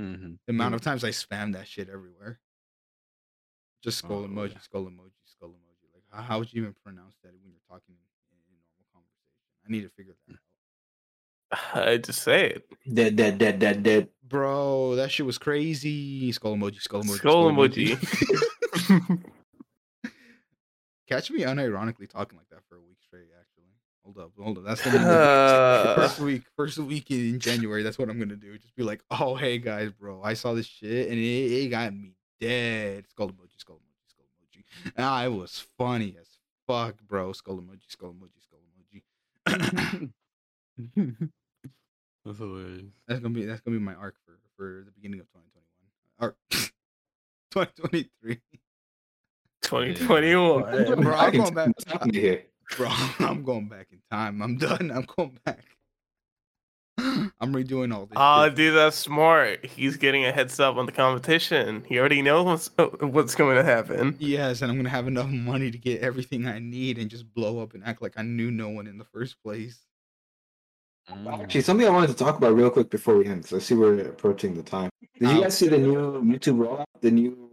mhm. 0.00 0.38
The 0.46 0.50
amount 0.52 0.74
of 0.74 0.80
times 0.80 1.04
I 1.04 1.10
spam 1.10 1.52
that 1.52 1.68
shit 1.68 1.88
everywhere. 1.88 2.40
Just 3.82 3.98
skull 3.98 4.24
Oh, 4.24 4.28
emoji, 4.28 4.52
yeah. 4.52 4.58
skull 4.60 4.86
emoji, 4.86 5.12
skull 5.24 5.50
emoji. 5.50 5.86
Like, 5.94 6.04
how, 6.10 6.22
how 6.22 6.38
would 6.38 6.52
you 6.52 6.62
even 6.62 6.74
pronounce 6.82 7.16
that 7.22 7.32
when 7.40 7.50
you're 7.52 7.60
talking 7.68 7.94
in, 7.94 8.08
in 8.32 8.38
normal 8.48 8.86
conversation? 8.92 9.53
I 9.66 9.70
need 9.72 9.82
to 9.82 9.88
figure 9.90 10.14
that 10.28 10.34
out. 10.34 10.40
I 11.86 11.96
just 11.98 12.22
say 12.22 12.50
it. 12.50 12.64
Dead, 12.92 13.16
dead, 13.16 13.38
dead, 13.38 13.58
dead, 13.58 13.82
dead. 13.82 14.08
Bro, 14.26 14.96
that 14.96 15.10
shit 15.10 15.26
was 15.26 15.38
crazy. 15.38 16.32
Skull 16.32 16.56
emoji, 16.56 16.80
skull 16.80 17.02
emoji, 17.02 17.16
Skull 17.18 17.50
emoji. 17.50 19.20
Catch 21.08 21.30
me 21.30 21.42
unironically 21.42 22.08
talking 22.08 22.38
like 22.38 22.48
that 22.50 22.60
for 22.68 22.76
a 22.76 22.80
week 22.80 22.96
straight. 23.06 23.28
Actually, 23.38 23.64
hold 24.02 24.18
up, 24.18 24.32
hold 24.38 24.58
up. 24.58 24.64
That's 24.64 24.82
gonna 24.82 24.98
be 24.98 25.04
the 25.04 25.10
Uh, 25.14 25.94
first 25.94 26.20
week, 26.20 26.42
first 26.56 26.78
week 26.78 27.10
in 27.10 27.38
January. 27.38 27.82
That's 27.82 27.98
what 27.98 28.08
I'm 28.08 28.18
gonna 28.18 28.36
do. 28.36 28.56
Just 28.58 28.74
be 28.74 28.82
like, 28.82 29.02
oh 29.10 29.34
hey 29.34 29.58
guys, 29.58 29.92
bro, 29.92 30.22
I 30.22 30.34
saw 30.34 30.54
this 30.54 30.66
shit 30.66 31.08
and 31.08 31.18
it, 31.18 31.22
it 31.22 31.68
got 31.68 31.92
me 31.94 32.14
dead. 32.40 33.04
Skull 33.10 33.28
emoji, 33.28 33.58
skull 33.58 33.76
emoji, 33.76 34.08
skull 34.08 34.24
emoji. 34.24 34.92
Ah, 34.98 35.24
it 35.24 35.32
was 35.32 35.64
funny 35.78 36.16
as 36.20 36.26
fuck, 36.66 36.96
bro. 37.06 37.32
Skull 37.32 37.58
emoji, 37.58 37.88
skull 37.88 38.10
emoji, 38.12 38.42
skull 38.42 38.53
emoji. 38.53 38.53
That's 42.24 42.38
hilarious. 42.38 42.84
that's 43.06 43.20
gonna 43.20 43.34
be 43.34 43.44
that's 43.44 43.60
gonna 43.60 43.76
be 43.76 43.84
my 43.84 43.94
arc 43.94 44.14
for 44.24 44.38
for 44.56 44.82
the 44.86 44.92
beginning 44.92 45.20
of 45.20 45.26
2021. 45.32 45.60
Arc 46.20 46.36
2023. 47.50 48.40
2021. 49.62 51.02
Bro, 51.02 51.14
I'm 51.14 51.32
going 51.32 51.54
back. 51.54 51.68
What's 51.68 51.84
happening? 51.84 52.38
Bro, 52.76 52.88
I'm 53.18 53.42
going 53.42 53.68
back 53.68 53.88
in 53.92 54.00
time. 54.10 54.40
I'm 54.40 54.56
done. 54.56 54.90
I'm 54.90 55.06
going 55.16 55.38
back. 55.44 55.64
I'm 57.40 57.52
redoing 57.52 57.92
all 57.94 58.06
this. 58.06 58.14
Oh, 58.16 58.46
shit. 58.46 58.54
dude, 58.56 58.74
that's 58.76 58.96
smart. 58.96 59.64
He's 59.66 59.96
getting 59.96 60.24
a 60.24 60.32
heads 60.32 60.58
up 60.60 60.76
on 60.76 60.86
the 60.86 60.92
competition. 60.92 61.84
He 61.88 61.98
already 61.98 62.22
knows 62.22 62.70
what's, 62.76 62.92
what's 63.00 63.34
going 63.34 63.56
to 63.56 63.64
happen. 63.64 64.16
Yes, 64.18 64.62
and 64.62 64.70
I'm 64.70 64.76
gonna 64.78 64.88
have 64.88 65.06
enough 65.08 65.28
money 65.28 65.70
to 65.70 65.78
get 65.78 66.00
everything 66.02 66.46
I 66.46 66.58
need 66.60 66.98
and 66.98 67.10
just 67.10 67.32
blow 67.34 67.60
up 67.60 67.74
and 67.74 67.84
act 67.84 68.00
like 68.02 68.14
I 68.16 68.22
knew 68.22 68.50
no 68.50 68.68
one 68.68 68.86
in 68.86 68.98
the 68.98 69.04
first 69.04 69.42
place. 69.42 69.80
Mm. 71.10 71.42
Actually, 71.42 71.60
something 71.62 71.86
I 71.86 71.90
wanted 71.90 72.06
to 72.08 72.14
talk 72.14 72.38
about 72.38 72.54
real 72.54 72.70
quick 72.70 72.88
before 72.90 73.16
we 73.16 73.26
end, 73.26 73.42
because 73.42 73.56
I 73.56 73.58
see 73.60 73.74
we're 73.74 74.00
approaching 74.08 74.54
the 74.54 74.62
time. 74.62 74.88
Did 75.18 75.30
you 75.30 75.38
Oh. 75.38 75.42
guys 75.42 75.58
see 75.58 75.68
the 75.68 75.78
new 75.78 76.22
YouTube 76.22 76.58
rollout? 76.58 76.84
The 77.00 77.10
new 77.10 77.50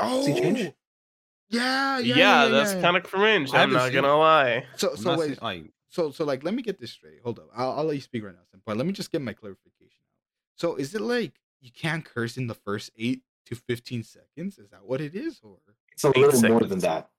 Oh, 0.00 0.24
See 0.24 0.34
change? 0.34 0.72
yeah, 1.48 1.98
yeah, 1.98 2.14
Yeah, 2.16 2.48
that's 2.48 2.74
kind 2.74 2.96
of 2.96 3.02
cringe. 3.04 3.52
I 3.54 3.62
I'm 3.62 3.72
haven't 3.72 3.92
seen 3.92 4.02
gonna 4.02 4.16
lie. 4.18 4.66
So, 4.76 4.94
so 4.96 5.10
not 5.10 5.18
wait, 5.18 5.26
saying, 5.26 5.38
like 5.40 5.70
so, 5.88 6.10
so, 6.10 6.24
like, 6.24 6.44
let 6.44 6.54
me 6.54 6.62
get 6.62 6.80
this 6.80 6.90
straight. 6.90 7.20
Hold 7.24 7.38
up, 7.38 7.48
I'll, 7.54 7.72
I'll 7.72 7.84
let 7.84 7.96
you 7.96 8.02
speak 8.02 8.24
right 8.24 8.34
now, 8.34 8.60
but 8.66 8.76
let 8.76 8.86
me 8.86 8.92
just 8.92 9.10
get 9.10 9.22
my 9.22 9.32
clarification 9.32 9.84
out. 9.84 10.56
So, 10.56 10.76
is 10.76 10.94
it 10.94 11.00
like 11.00 11.34
you 11.60 11.70
can't 11.70 12.04
curse 12.04 12.36
in 12.36 12.46
the 12.46 12.54
first 12.54 12.90
eight 12.96 13.22
to 13.46 13.54
fifteen 13.54 14.02
seconds? 14.02 14.58
Is 14.58 14.70
that 14.70 14.84
what 14.84 15.00
it 15.00 15.14
is, 15.14 15.40
or 15.42 15.56
It's 15.92 16.04
a 16.04 16.08
Eight 16.08 16.16
little 16.16 16.48
more 16.50 16.60
than 16.60 16.78
that. 16.80 17.10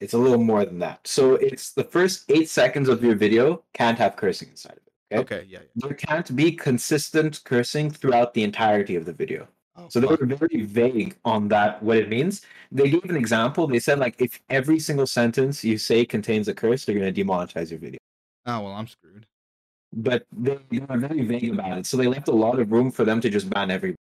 It's 0.00 0.14
a 0.14 0.18
little 0.18 0.42
more 0.42 0.64
than 0.64 0.80
that. 0.80 1.06
So 1.06 1.34
it's 1.36 1.72
the 1.72 1.84
first 1.84 2.30
eight 2.30 2.48
seconds 2.48 2.88
of 2.88 3.04
your 3.04 3.14
video 3.14 3.62
can't 3.72 3.98
have 3.98 4.16
cursing 4.16 4.48
inside 4.48 4.72
of 4.72 4.78
it. 4.78 5.18
Okay. 5.20 5.36
okay, 5.36 5.46
yeah, 5.48 5.58
yeah. 5.60 5.86
There 5.86 5.94
can't 5.94 6.34
be 6.34 6.52
consistent 6.52 7.42
cursing 7.44 7.90
throughout 7.90 8.34
the 8.34 8.42
entirety 8.42 8.96
of 8.96 9.04
the 9.04 9.12
video. 9.12 9.46
Oh, 9.76 9.86
So 9.88 10.00
they 10.00 10.06
were 10.06 10.18
very 10.26 10.62
vague 10.62 11.16
on 11.24 11.48
that, 11.48 11.82
what 11.82 11.96
it 11.96 12.08
means. 12.10 12.42
They 12.70 12.90
gave 12.90 13.04
an 13.04 13.16
example. 13.16 13.66
They 13.66 13.78
said, 13.78 13.98
like, 13.98 14.20
if 14.20 14.40
every 14.50 14.78
single 14.78 15.06
sentence 15.06 15.64
you 15.64 15.78
say 15.78 16.04
contains 16.04 16.48
a 16.48 16.54
curse, 16.54 16.84
they're 16.84 16.98
going 16.98 17.12
to 17.12 17.24
demonetize 17.24 17.70
your 17.70 17.78
video. 17.80 17.98
oh 18.46 18.60
well, 18.60 18.72
I'm 18.72 18.86
screwed. 18.86 19.26
But 19.94 20.26
they, 20.32 20.58
they 20.70 20.78
were 20.80 20.98
very 20.98 21.22
vague 21.22 21.50
about 21.52 21.78
it. 21.78 21.86
So 21.86 21.96
they 21.96 22.06
left 22.06 22.28
a 22.28 22.32
lot 22.32 22.58
of 22.58 22.70
room 22.70 22.90
for 22.90 23.04
them 23.04 23.20
to 23.20 23.30
just 23.30 23.48
ban 23.50 23.70
everybody, 23.70 23.96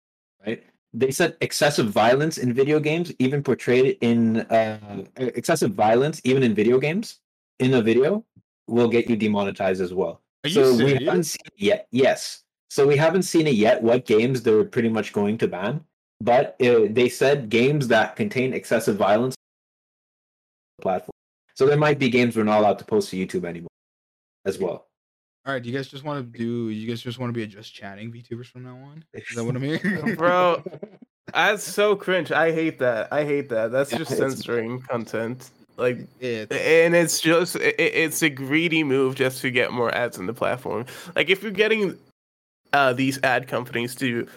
right? 0.45 0.63
They 0.93 1.11
said 1.11 1.37
excessive 1.39 1.89
violence 1.89 2.37
in 2.37 2.53
video 2.53 2.79
games, 2.79 3.13
even 3.19 3.41
portrayed 3.41 3.97
in 4.01 4.41
uh, 4.41 5.03
excessive 5.15 5.71
violence, 5.71 6.19
even 6.25 6.43
in 6.43 6.53
video 6.53 6.79
games, 6.79 7.19
in 7.59 7.73
a 7.75 7.81
video, 7.81 8.25
will 8.67 8.89
get 8.89 9.09
you 9.09 9.15
demonetized 9.15 9.81
as 9.81 9.93
well. 9.93 10.21
Are 10.43 10.49
you 10.49 10.75
so 10.75 10.83
we 10.83 10.93
haven't 11.05 11.23
seen 11.23 11.45
it 11.45 11.53
yet. 11.55 11.87
Yes. 11.91 12.43
So 12.71 12.87
we 12.87 12.95
haven't 12.95 13.23
seen 13.23 13.47
it 13.47 13.55
yet. 13.55 13.83
What 13.83 14.05
games 14.05 14.43
they're 14.43 14.63
pretty 14.63 14.87
much 14.87 15.11
going 15.11 15.37
to 15.39 15.47
ban? 15.49 15.83
But 16.21 16.55
uh, 16.61 16.87
they 16.89 17.09
said 17.09 17.49
games 17.49 17.89
that 17.89 18.15
contain 18.15 18.53
excessive 18.53 18.95
violence 18.95 19.35
platform. 20.81 21.11
So 21.55 21.65
there 21.67 21.75
might 21.75 21.99
be 21.99 22.09
games 22.09 22.37
we're 22.37 22.45
not 22.45 22.59
allowed 22.61 22.79
to 22.79 22.85
post 22.85 23.09
to 23.09 23.17
YouTube 23.17 23.43
anymore, 23.43 23.67
as 24.45 24.57
well. 24.57 24.87
All 25.45 25.53
right, 25.53 25.61
do 25.61 25.69
you 25.69 25.75
guys 25.75 25.89
just 25.89 26.05
want 26.05 26.31
to 26.31 26.37
do? 26.39 26.69
You 26.69 26.87
guys 26.87 27.01
just 27.01 27.19
want 27.19 27.29
to 27.29 27.33
be 27.33 27.43
a 27.43 27.47
just 27.47 27.73
chatting 27.73 28.09
VTubers 28.09 28.45
from 28.45 28.63
now 28.63 28.77
on? 28.77 29.03
Is 29.13 29.35
that 29.35 29.43
what 29.43 29.57
I'm 29.57 29.63
hearing, 29.63 30.15
Bro, 30.15 30.63
That's 31.33 31.65
so 31.65 31.97
cringe. 31.97 32.31
I 32.31 32.53
hate 32.53 32.79
that. 32.79 33.11
I 33.11 33.25
hate 33.25 33.49
that. 33.49 33.73
That's 33.73 33.91
Yeah, 33.91 33.97
just 33.97 34.13
it's- 34.13 34.31
censoring 34.31 34.79
content. 34.79 35.49
Like 35.75 36.07
It's, 36.21 36.55
and 36.55 36.95
it's 36.95 37.19
just 37.19 37.57
it, 37.57 37.75
it's 37.77 38.21
a 38.21 38.29
greedy 38.29 38.83
move 38.85 39.15
just 39.15 39.41
to 39.41 39.51
get 39.51 39.73
more 39.73 39.93
ads 39.93 40.17
on 40.19 40.25
the 40.27 40.33
platform 40.33 40.85
like 41.15 41.29
if 41.29 41.41
you're 41.41 41.51
getting 41.51 41.97
uh 42.73 42.93
these 42.93 43.19
ad 43.23 43.47
companies 43.47 43.95
to 43.95 44.27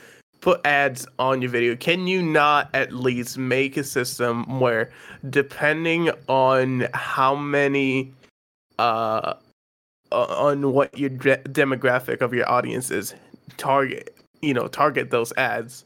put 0.40 0.61
ads 0.66 1.06
on 1.19 1.40
your 1.40 1.51
video. 1.51 1.74
Can 1.74 2.06
you 2.06 2.23
not 2.23 2.69
at 2.74 2.93
least 2.93 3.39
make 3.39 3.77
a 3.78 3.85
system 3.85 4.61
where 4.61 4.90
depending 5.31 6.11
on 6.28 6.86
how 6.93 7.35
many 7.35 8.12
uh 8.78 9.35
on 10.12 10.73
what 10.73 10.97
your 10.98 11.11
de- 11.11 11.39
demographic 11.48 12.20
of 12.20 12.32
your 12.35 12.48
audience 12.48 12.90
is 12.90 13.15
target 13.56 14.16
you 14.43 14.52
know 14.55 14.69
target 14.69 15.11
those 15.11 15.32
ads 15.36 15.85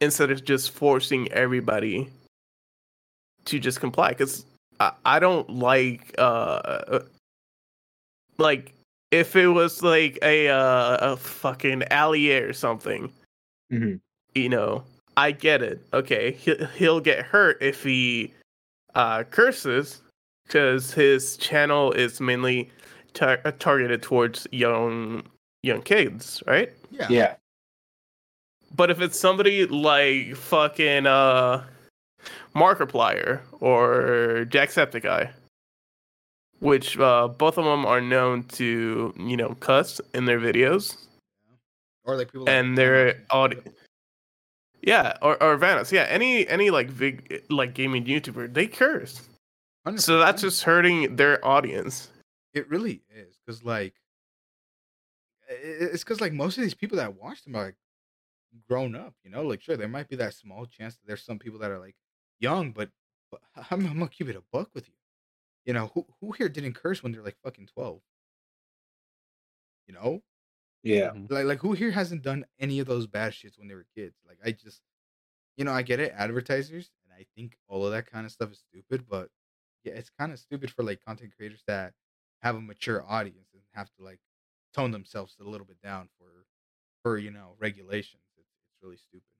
instead 0.00 0.30
of 0.30 0.44
just 0.44 0.70
forcing 0.70 1.30
everybody 1.32 2.08
to 3.44 3.58
just 3.58 3.80
comply? 3.80 4.10
Because 4.10 4.44
I, 4.80 4.92
I 5.04 5.18
don't 5.18 5.48
like 5.50 6.14
uh 6.18 7.00
like 8.38 8.72
if 9.12 9.36
it 9.36 9.46
was 9.48 9.82
like 9.82 10.18
a 10.22 10.48
uh, 10.48 11.12
a 11.12 11.16
fucking 11.16 11.84
allier 11.90 12.48
or 12.48 12.52
something 12.52 13.12
Mhm. 13.72 14.00
you 14.34 14.48
know 14.48 14.82
i 15.16 15.30
get 15.30 15.62
it 15.62 15.80
okay 15.94 16.32
he'll, 16.32 16.66
he'll 16.66 17.00
get 17.00 17.24
hurt 17.24 17.58
if 17.62 17.82
he 17.84 18.32
uh, 18.94 19.22
curses 19.24 20.02
because 20.46 20.92
his 20.92 21.36
channel 21.38 21.92
is 21.92 22.20
mainly 22.20 22.70
tar- 23.14 23.40
uh, 23.44 23.52
targeted 23.58 24.02
towards 24.02 24.46
young 24.52 25.22
young 25.62 25.80
kids, 25.80 26.42
right? 26.46 26.72
Yeah. 26.90 27.06
Yeah. 27.08 27.34
But 28.74 28.90
if 28.90 29.00
it's 29.00 29.18
somebody 29.18 29.64
like 29.66 30.34
fucking 30.36 31.06
uh 31.06 31.64
Markiplier 32.54 33.40
or 33.60 34.44
Jacksepticeye, 34.50 35.30
which 36.62 36.96
uh, 36.98 37.26
both 37.28 37.58
of 37.58 37.64
them 37.64 37.84
are 37.84 38.00
known 38.00 38.44
to, 38.44 39.12
you 39.18 39.36
know, 39.36 39.54
cuss 39.60 40.00
in 40.14 40.24
their 40.26 40.38
videos, 40.38 40.96
Or 42.04 42.16
like 42.16 42.28
people. 42.28 42.46
like 42.46 42.54
and 42.54 42.78
their 42.78 43.14
Thanos. 43.14 43.26
audi- 43.30 43.60
yeah, 44.80 45.16
or 45.22 45.40
or 45.42 45.58
Vanoss, 45.58 45.92
yeah, 45.92 46.06
any 46.08 46.46
any 46.48 46.70
like 46.70 46.96
big 46.96 47.44
like 47.50 47.74
gaming 47.74 48.04
YouTuber, 48.04 48.52
they 48.54 48.66
curse, 48.66 49.28
so 49.84 49.92
100%. 49.92 50.24
that's 50.24 50.42
just 50.42 50.62
hurting 50.64 51.16
their 51.16 51.44
audience. 51.44 52.10
It 52.54 52.68
really 52.68 53.02
is 53.10 53.38
because 53.44 53.62
like 53.64 53.94
it's 55.48 56.02
because 56.04 56.20
like 56.20 56.32
most 56.32 56.56
of 56.58 56.62
these 56.64 56.74
people 56.74 56.96
that 56.98 57.20
watch 57.20 57.42
them 57.44 57.54
are 57.56 57.64
like 57.66 57.76
grown 58.68 58.94
up. 58.96 59.14
You 59.24 59.30
know, 59.30 59.42
like 59.42 59.62
sure 59.62 59.76
there 59.76 59.88
might 59.88 60.08
be 60.08 60.16
that 60.16 60.34
small 60.34 60.66
chance 60.66 60.94
that 60.96 61.06
there's 61.06 61.22
some 61.24 61.38
people 61.38 61.58
that 61.60 61.70
are 61.70 61.78
like 61.78 61.96
young, 62.40 62.72
but, 62.72 62.90
but 63.30 63.40
I'm, 63.70 63.86
I'm 63.86 63.98
gonna 63.98 64.08
keep 64.08 64.28
it 64.28 64.36
a 64.36 64.42
buck 64.52 64.70
with 64.74 64.88
you. 64.88 64.94
You 65.64 65.72
know, 65.74 65.88
who 65.88 66.06
who 66.20 66.32
here 66.32 66.48
didn't 66.48 66.74
curse 66.74 67.02
when 67.02 67.12
they're 67.12 67.22
like 67.22 67.38
fucking 67.42 67.66
twelve? 67.66 68.02
You 69.86 69.94
know, 69.94 70.22
Yeah. 70.82 71.10
Mm-hmm. 71.10 71.26
like 71.28 71.44
like 71.46 71.58
who 71.60 71.72
here 71.72 71.90
hasn't 71.90 72.22
done 72.22 72.46
any 72.58 72.78
of 72.80 72.86
those 72.86 73.06
bad 73.06 73.32
shits 73.32 73.58
when 73.58 73.68
they 73.68 73.74
were 73.74 73.86
kids? 73.96 74.18
Like 74.26 74.38
I 74.44 74.52
just, 74.52 74.82
you 75.56 75.64
know, 75.64 75.72
I 75.72 75.82
get 75.82 76.00
it, 76.00 76.12
advertisers, 76.14 76.92
and 77.04 77.14
I 77.14 77.26
think 77.36 77.58
all 77.68 77.86
of 77.86 77.92
that 77.92 78.06
kind 78.06 78.26
of 78.26 78.32
stuff 78.32 78.52
is 78.52 78.60
stupid. 78.60 79.08
But 79.08 79.30
yeah, 79.84 79.94
it's 79.94 80.10
kind 80.10 80.32
of 80.32 80.40
stupid 80.40 80.70
for 80.72 80.84
like 80.84 81.04
content 81.04 81.34
creators 81.36 81.64
that 81.68 81.94
have 82.42 82.56
a 82.56 82.62
mature 82.62 83.04
audience 83.06 83.50
and 83.54 83.62
have 83.74 83.92
to 83.94 84.04
like 84.04 84.20
tone 84.74 84.92
themselves 84.92 85.36
a 85.40 85.44
little 85.44 85.66
bit 85.66 85.80
down 85.82 86.10
for 86.18 86.46
for 87.02 87.18
you 87.18 87.32
know 87.32 87.56
regulations. 87.60 88.24
It's 88.38 88.50
it's 88.66 88.76
really 88.82 88.98
stupid. 88.98 89.31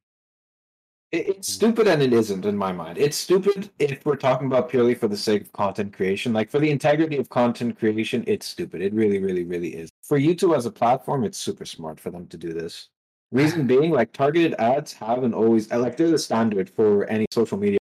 It, 1.13 1.29
it's 1.29 1.53
stupid 1.53 1.87
and 1.87 2.03
it 2.03 2.13
isn't 2.13 2.45
in 2.45 2.57
my 2.57 2.73
mind. 2.73 2.99
It's 2.99 3.17
stupid 3.17 3.71
if 3.79 4.05
we're 4.05 4.17
talking 4.17 4.47
about 4.47 4.69
purely 4.69 4.95
for 4.95 5.09
the 5.09 5.17
sake 5.17 5.43
of 5.43 5.53
content 5.53 5.93
creation. 5.93 6.33
Like 6.33 6.51
for 6.51 6.59
the 6.59 6.71
integrity 6.71 7.19
of 7.19 7.29
content 7.29 7.79
creation, 7.79 8.25
it's 8.27 8.47
stupid. 8.47 8.81
It 8.81 8.93
really, 8.95 9.19
really, 9.19 9.45
really 9.45 9.77
is. 9.77 9.91
For 10.03 10.19
YouTube 10.19 10.57
as 10.57 10.67
a 10.67 10.71
platform, 10.71 11.25
it's 11.25 11.39
super 11.39 11.67
smart 11.67 12.01
for 12.01 12.11
them 12.11 12.27
to 12.29 12.37
do 12.37 12.53
this. 12.53 12.89
Reason 13.31 13.67
being, 13.67 13.91
like 13.93 14.13
targeted 14.13 14.55
ads 14.55 14.93
haven't 14.93 15.35
always 15.35 15.71
uh, 15.71 15.79
like 15.79 15.97
they're 15.97 16.11
the 16.11 16.19
standard 16.19 16.71
for 16.71 17.07
any 17.07 17.27
social 17.31 17.59
media 17.59 17.79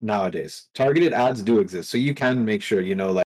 nowadays. 0.00 0.68
Targeted 0.74 1.12
ads 1.12 1.42
do 1.42 1.58
exist, 1.58 1.90
so 1.90 1.98
you 1.98 2.14
can 2.14 2.44
make 2.44 2.62
sure 2.62 2.80
you 2.80 2.94
know 2.94 3.10
like 3.10 3.26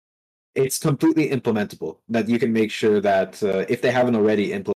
it's 0.55 0.79
completely 0.79 1.31
implementable. 1.31 1.99
That 2.09 2.29
you 2.29 2.39
can 2.39 2.53
make 2.53 2.71
sure 2.71 3.01
that 3.01 3.43
uh, 3.43 3.65
if 3.69 3.81
they 3.81 3.91
haven't 3.91 4.17
already 4.17 4.53
implemented, 4.53 4.75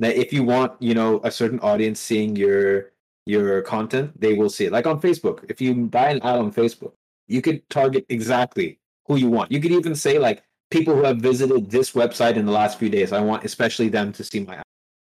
that 0.00 0.16
if 0.16 0.32
you 0.32 0.44
want 0.44 0.80
you 0.80 0.94
know 0.94 1.20
a 1.24 1.30
certain 1.30 1.60
audience 1.60 2.00
seeing 2.00 2.36
your 2.36 2.93
your 3.26 3.62
content, 3.62 4.18
they 4.20 4.34
will 4.34 4.50
see 4.50 4.66
it. 4.66 4.72
Like 4.72 4.86
on 4.86 5.00
Facebook, 5.00 5.44
if 5.48 5.60
you 5.60 5.74
buy 5.74 6.10
an 6.10 6.20
ad 6.22 6.38
on 6.38 6.52
Facebook, 6.52 6.92
you 7.26 7.40
could 7.40 7.68
target 7.70 8.04
exactly 8.08 8.78
who 9.06 9.16
you 9.16 9.28
want. 9.28 9.50
You 9.50 9.60
could 9.60 9.72
even 9.72 9.94
say 9.94 10.18
like 10.18 10.42
people 10.70 10.94
who 10.94 11.02
have 11.04 11.18
visited 11.18 11.70
this 11.70 11.92
website 11.92 12.36
in 12.36 12.46
the 12.46 12.52
last 12.52 12.78
few 12.78 12.88
days. 12.90 13.12
I 13.12 13.20
want 13.20 13.44
especially 13.44 13.88
them 13.88 14.12
to 14.12 14.24
see 14.24 14.40
my 14.40 14.56
ad. 14.56 14.62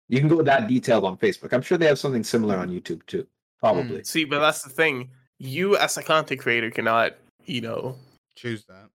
You 0.08 0.20
can 0.20 0.28
go 0.28 0.42
that 0.42 0.68
detailed 0.68 1.04
on 1.04 1.16
Facebook. 1.16 1.52
I'm 1.52 1.62
sure 1.62 1.78
they 1.78 1.86
have 1.86 1.98
something 1.98 2.22
similar 2.24 2.56
on 2.56 2.68
YouTube 2.68 3.04
too. 3.06 3.26
Probably. 3.60 4.00
Mm, 4.00 4.06
see, 4.06 4.24
but 4.24 4.40
that's 4.40 4.62
the 4.62 4.70
thing. 4.70 5.10
You 5.38 5.76
as 5.76 5.96
a 5.96 6.02
content 6.02 6.40
creator 6.40 6.70
cannot, 6.70 7.14
you 7.46 7.60
know, 7.62 7.96
Choose 8.36 8.64
that. 8.66 8.90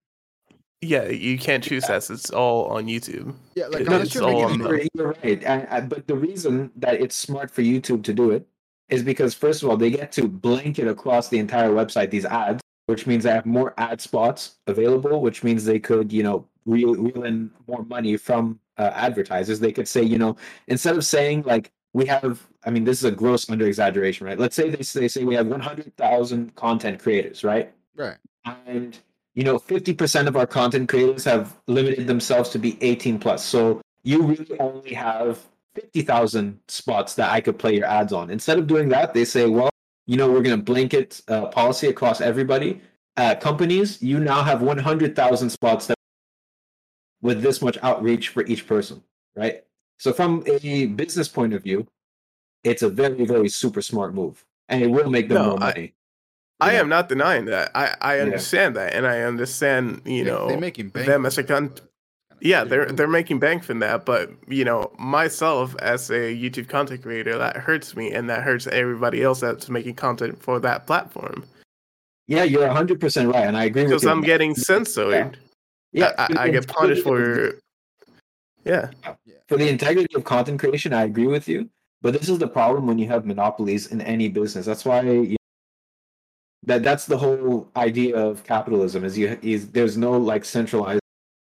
yeah, 0.82 1.06
you 1.08 1.38
can't 1.38 1.64
choose 1.64 1.88
that. 1.88 2.10
It's 2.10 2.30
all 2.30 2.66
on 2.68 2.86
YouTube. 2.86 3.34
Yeah, 3.56 3.68
like 3.68 3.82
It- 3.82 3.88
unless 3.88 4.06
it's 4.08 4.16
you're 4.16 4.24
all 4.26 4.46
on 4.46 4.60
the- 4.60 4.70
You're, 4.70 4.82
you're 4.94 5.08
right. 5.24 5.44
And, 5.44 5.68
and- 5.68 5.90
but 5.90 6.08
the 6.08 6.16
reason 6.16 6.72
that 6.78 7.02
it's 7.02 7.16
smart 7.16 7.50
for 7.52 7.62
YouTube 7.64 8.04
to 8.04 8.14
do 8.14 8.32
it 8.32 8.48
is 8.90 9.04
because, 9.04 9.34
first 9.34 9.64
of 9.64 9.70
all, 9.70 9.78
they 9.78 9.92
get 9.92 10.12
to 10.14 10.28
blanket 10.28 10.88
across 10.88 11.30
the 11.30 11.40
entire 11.40 11.70
website 11.70 12.10
these 12.10 12.26
ads, 12.26 12.62
which 12.88 13.08
means 13.08 13.24
they 13.24 13.32
have 13.32 13.46
more 13.46 13.74
ad 13.78 14.02
spots 14.02 14.56
available, 14.68 15.22
which 15.22 15.44
means 15.44 15.66
they 15.66 15.80
could, 15.80 16.12
you 16.12 16.24
know, 16.24 16.46
reel, 16.66 16.96
reel 16.96 17.24
in 17.24 17.52
more 17.68 17.84
money 17.84 18.18
from 18.18 18.60
uh, 18.78 18.92
advertisers. 18.94 19.60
They 19.60 19.72
could 19.72 19.88
say, 19.88 20.04
you 20.04 20.18
know, 20.18 20.36
instead 20.68 20.96
of 20.96 21.06
saying 21.06 21.44
like, 21.44 21.72
we 21.94 22.06
have, 22.06 22.48
I 22.66 22.70
mean, 22.70 22.84
this 22.84 23.00
is 23.00 23.06
a 23.06 23.12
gross 23.12 23.50
under 23.50 23.66
exaggeration, 23.66 24.28
right? 24.28 24.38
Let's 24.38 24.56
say 24.56 24.70
they, 24.70 24.84
they 25.00 25.08
say 25.08 25.24
we 25.24 25.36
have 25.36 25.48
100,000 25.48 26.56
content 26.56 27.00
creators, 27.00 27.44
right? 27.44 27.74
right. 28.00 28.18
and 28.46 28.98
you 29.36 29.44
know 29.44 29.60
50% 29.60 30.28
of 30.28 30.36
our 30.36 30.48
content 30.48 30.90
creators 30.90 31.24
have 31.26 31.58
limited 31.68 32.08
themselves 32.08 32.50
to 32.50 32.60
be 32.60 32.78
18 32.82 33.20
plus 33.20 33.46
so 33.46 33.82
you 34.04 34.24
really 34.24 34.60
only 34.60 34.94
have 34.94 35.40
50,000 35.76 36.60
spots 36.68 37.16
that 37.16 37.32
I 37.32 37.42
could 37.42 37.58
play 37.60 37.76
your 37.76 37.86
ads 37.86 38.12
on 38.14 38.30
instead 38.30 38.58
of 38.58 38.68
doing 38.68 38.90
that 38.90 39.14
they 39.14 39.26
say 39.26 39.48
well 39.48 39.70
you 40.08 40.18
know 40.18 40.28
we're 40.32 40.42
going 40.42 40.58
to 40.58 40.64
blanket 40.64 41.22
uh, 41.28 41.48
policy 41.48 41.88
across 41.88 42.22
everybody 42.22 42.82
uh, 43.18 43.36
companies 43.36 44.02
you 44.02 44.20
now 44.20 44.42
have 44.44 44.62
100,000 44.62 45.50
spots 45.50 45.88
that 45.88 45.96
with 47.22 47.42
this 47.42 47.62
much 47.62 47.78
outreach 47.84 48.30
for 48.30 48.44
each 48.46 48.66
person 48.68 49.04
right 49.36 49.64
so 49.98 50.12
from 50.12 50.44
a 50.48 50.88
business 50.88 51.28
point 51.28 51.54
of 51.54 51.62
view 51.64 51.86
it's 52.64 52.82
a 52.82 52.90
very 52.90 53.26
very 53.26 53.50
super 53.50 53.82
smart 53.82 54.14
move 54.14 54.44
and 54.70 54.82
it 54.82 54.88
will 54.88 55.10
make 55.10 55.30
them 55.30 55.36
No, 55.38 55.50
more 55.52 55.64
I- 55.64 55.68
money 55.68 55.94
I 56.62 56.74
Yeah. 56.74 56.80
am 56.82 56.90
not 56.90 57.08
denying 57.08 57.46
that. 57.46 57.72
I 57.74 57.96
I 58.02 58.16
Yeah. 58.18 58.24
understand 58.24 58.76
that, 58.76 58.94
and 58.94 59.08
I 59.08 59.22
understand 59.22 60.02
you 60.04 60.26
They- 60.26 60.30
know 60.30 60.50
they're 60.50 60.60
making 60.60 60.90
bank 60.90 61.08
them 61.08 61.26
as 61.26 61.38
a 61.38 61.42
it, 61.42 61.48
con- 61.48 61.68
but 61.68 61.72
it's 61.72 61.80
kinda 61.80 61.89
yeah 62.42 62.64
they're 62.64 62.86
they're 62.88 63.08
making 63.08 63.40
bank 63.40 63.64
from 63.64 63.80
that 63.80 64.06
but 64.06 64.32
you 64.48 64.64
know 64.64 64.92
myself 64.98 65.76
as 65.80 66.10
a 66.10 66.36
youtube 66.36 66.68
content 66.68 67.02
creator 67.02 67.38
that 67.38 67.58
hurts 67.58 67.96
me 67.96 68.12
and 68.12 68.30
that 68.30 68.44
hurts 68.44 68.68
everybody 68.68 69.22
else 69.24 69.40
that's 69.40 69.70
making 69.70 69.96
content 69.96 70.42
for 70.42 70.60
that 70.60 70.88
platform 70.88 71.46
yeah 72.28 72.44
you're 72.44 72.68
100% 72.68 73.34
right 73.34 73.48
and 73.48 73.58
i 73.58 73.66
agree 73.66 73.84
with 73.84 73.92
because 73.92 74.04
you 74.04 74.10
i'm 74.10 74.22
getting 74.22 74.56
censored 74.56 75.38
Yeah, 75.92 76.14
I, 76.18 76.34
I, 76.36 76.44
I 76.44 76.50
get 76.50 76.68
punished 76.68 77.04
for 77.04 77.54
yeah 78.64 78.92
for 79.50 79.58
the 79.58 79.68
integrity 79.68 80.16
of 80.16 80.24
content 80.24 80.60
creation. 80.60 80.94
I 80.94 81.04
agree 81.04 81.26
with 81.26 81.48
you, 81.48 81.70
but 82.02 82.14
this 82.14 82.30
is 82.30 82.38
the 82.38 82.48
problem 82.48 82.86
when 82.86 83.00
you 83.00 83.08
have 83.08 83.26
monopolies 83.26 83.88
in 83.88 84.00
any 84.02 84.30
business. 84.30 84.66
That's 84.66 84.86
why 84.86 85.02
you 85.02 85.38
that 86.64 86.84
that's 86.84 87.08
the 87.08 87.18
whole 87.18 87.68
idea 87.76 88.16
of 88.16 88.44
capitalism. 88.44 89.04
Is 89.04 89.18
you 89.18 89.38
is 89.42 89.72
there's 89.72 89.98
no 89.98 90.12
like 90.12 90.46
centralized 90.46 91.02
monopoly 91.02 91.09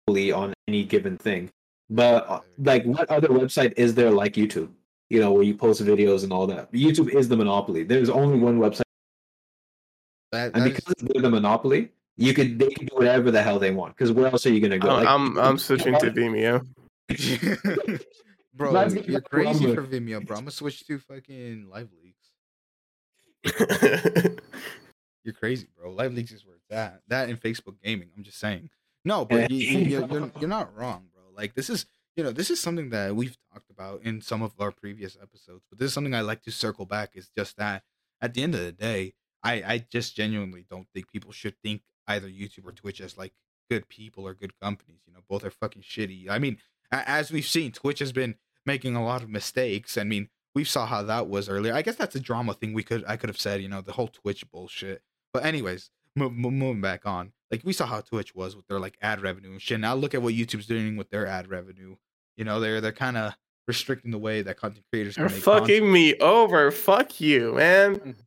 on 0.07 0.53
any 0.67 0.83
given 0.83 1.17
thing. 1.17 1.49
But 1.89 2.29
uh, 2.29 2.39
like, 2.59 2.83
what 2.85 3.09
other 3.09 3.27
website 3.29 3.73
is 3.77 3.95
there 3.95 4.11
like 4.11 4.33
YouTube? 4.33 4.69
You 5.09 5.19
know, 5.19 5.31
where 5.33 5.43
you 5.43 5.55
post 5.55 5.83
videos 5.83 6.23
and 6.23 6.31
all 6.31 6.47
that. 6.47 6.71
YouTube 6.71 7.13
is 7.13 7.27
the 7.27 7.37
monopoly. 7.37 7.83
There's 7.83 8.09
only 8.09 8.39
one 8.39 8.59
website, 8.59 8.81
That, 10.31 10.53
and 10.55 10.63
that 10.63 10.71
is- 10.71 10.75
because 10.79 10.93
they're 11.01 11.21
the 11.21 11.29
monopoly, 11.29 11.89
you 12.17 12.33
could 12.33 12.57
they 12.59 12.69
can 12.69 12.85
do 12.87 12.95
whatever 12.95 13.31
the 13.31 13.41
hell 13.41 13.59
they 13.59 13.71
want. 13.71 13.95
Because 13.95 14.11
where 14.11 14.27
else 14.27 14.45
are 14.45 14.51
you 14.51 14.59
gonna 14.61 14.79
go? 14.79 14.89
I'm, 14.89 14.99
Like, 14.99 15.07
I'm 15.07 15.37
i'm 15.39 15.57
switching 15.57 15.97
to 15.99 16.11
vimeo 16.11 16.65
bro, 18.55 18.71
Mine's 18.71 18.93
you're 18.95 19.03
getting 19.03 19.21
crazy 19.21 19.65
rumble. 19.67 19.83
for 19.83 19.89
Vimeo, 19.89 20.25
bro. 20.25 20.37
I'm 20.37 20.43
gonna 20.43 20.51
switch 20.51 20.85
to 20.87 20.97
fucking 20.97 21.67
Live 21.69 21.89
Leaks. 22.03 22.31
You're 25.23 25.33
crazy, 25.33 25.67
bro. 25.77 25.91
Live 25.91 26.13
Leaks 26.15 26.31
is 26.31 26.43
where 26.45 26.55
it's 26.55 26.71
at. 26.71 27.01
That 27.09 27.29
and 27.29 27.39
Facebook 27.39 27.75
Gaming. 27.83 28.09
I'm 28.17 28.23
just 28.23 28.39
saying. 28.39 28.69
No, 29.05 29.23
but 29.23 29.51
you, 29.51 29.57
you, 29.57 29.79
you're, 29.99 30.07
you're 30.07 30.31
you're 30.39 30.49
not 30.49 30.75
wrong, 30.75 31.05
bro. 31.13 31.23
Like 31.35 31.53
this 31.53 31.69
is 31.69 31.85
you 32.15 32.23
know 32.23 32.31
this 32.31 32.49
is 32.49 32.59
something 32.59 32.89
that 32.89 33.15
we've 33.15 33.37
talked 33.53 33.69
about 33.69 34.01
in 34.03 34.21
some 34.21 34.41
of 34.41 34.53
our 34.59 34.71
previous 34.71 35.15
episodes. 35.21 35.63
But 35.69 35.79
this 35.79 35.87
is 35.87 35.93
something 35.93 36.15
I 36.15 36.21
like 36.21 36.41
to 36.43 36.51
circle 36.51 36.85
back. 36.85 37.11
Is 37.13 37.29
just 37.37 37.57
that 37.57 37.83
at 38.19 38.33
the 38.33 38.43
end 38.43 38.55
of 38.55 38.61
the 38.61 38.71
day, 38.71 39.13
I 39.43 39.53
I 39.65 39.85
just 39.89 40.15
genuinely 40.15 40.65
don't 40.69 40.87
think 40.93 41.11
people 41.11 41.31
should 41.31 41.55
think 41.63 41.83
either 42.07 42.27
YouTube 42.27 42.65
or 42.65 42.71
Twitch 42.71 42.99
as 42.99 43.17
like 43.17 43.33
good 43.69 43.87
people 43.87 44.27
or 44.27 44.33
good 44.33 44.59
companies. 44.59 45.01
You 45.05 45.13
know, 45.13 45.19
both 45.29 45.45
are 45.45 45.51
fucking 45.51 45.83
shitty. 45.83 46.29
I 46.29 46.39
mean, 46.39 46.57
as 46.91 47.31
we've 47.31 47.47
seen, 47.47 47.71
Twitch 47.71 47.99
has 47.99 48.11
been 48.11 48.35
making 48.65 48.95
a 48.95 49.03
lot 49.03 49.23
of 49.23 49.29
mistakes. 49.29 49.97
I 49.97 50.03
mean, 50.03 50.29
we 50.53 50.63
saw 50.63 50.85
how 50.85 51.03
that 51.03 51.27
was 51.27 51.49
earlier. 51.49 51.73
I 51.73 51.81
guess 51.81 51.95
that's 51.95 52.15
a 52.15 52.19
drama 52.19 52.53
thing. 52.53 52.73
We 52.73 52.83
could 52.83 53.03
I 53.07 53.17
could 53.17 53.29
have 53.29 53.39
said, 53.39 53.61
you 53.61 53.69
know, 53.69 53.81
the 53.81 53.93
whole 53.93 54.07
Twitch 54.07 54.49
bullshit. 54.49 55.03
But 55.33 55.45
anyways, 55.45 55.91
moving 56.15 56.81
back 56.81 57.05
on, 57.05 57.31
like 57.51 57.61
we 57.63 57.73
saw 57.73 57.85
how 57.85 58.01
Twitch 58.01 58.33
was 58.35 58.55
with 58.55 58.67
their 58.67 58.79
like 58.79 58.97
ad 59.01 59.21
revenue 59.21 59.51
and 59.51 59.61
shit. 59.61 59.79
Now 59.79 59.95
look 59.95 60.13
at 60.13 60.21
what 60.21 60.33
YouTube's 60.33 60.65
doing 60.67 60.97
with 60.97 61.09
their 61.09 61.27
ad 61.27 61.49
revenue. 61.49 61.95
You 62.37 62.45
know, 62.45 62.59
they're 62.59 62.81
they're 62.81 62.91
kind 62.91 63.17
of 63.17 63.33
restricting 63.67 64.11
the 64.11 64.17
way 64.17 64.41
that 64.43 64.57
content 64.57 64.85
creators 64.91 65.15
can 65.15 65.23
you're 65.23 65.29
make 65.31 65.41
fucking 65.43 65.91
me 65.91 66.15
over 66.19 66.71
fuck 66.71 67.19
you 67.19 67.53
man 67.55 67.95
content. 67.95 68.17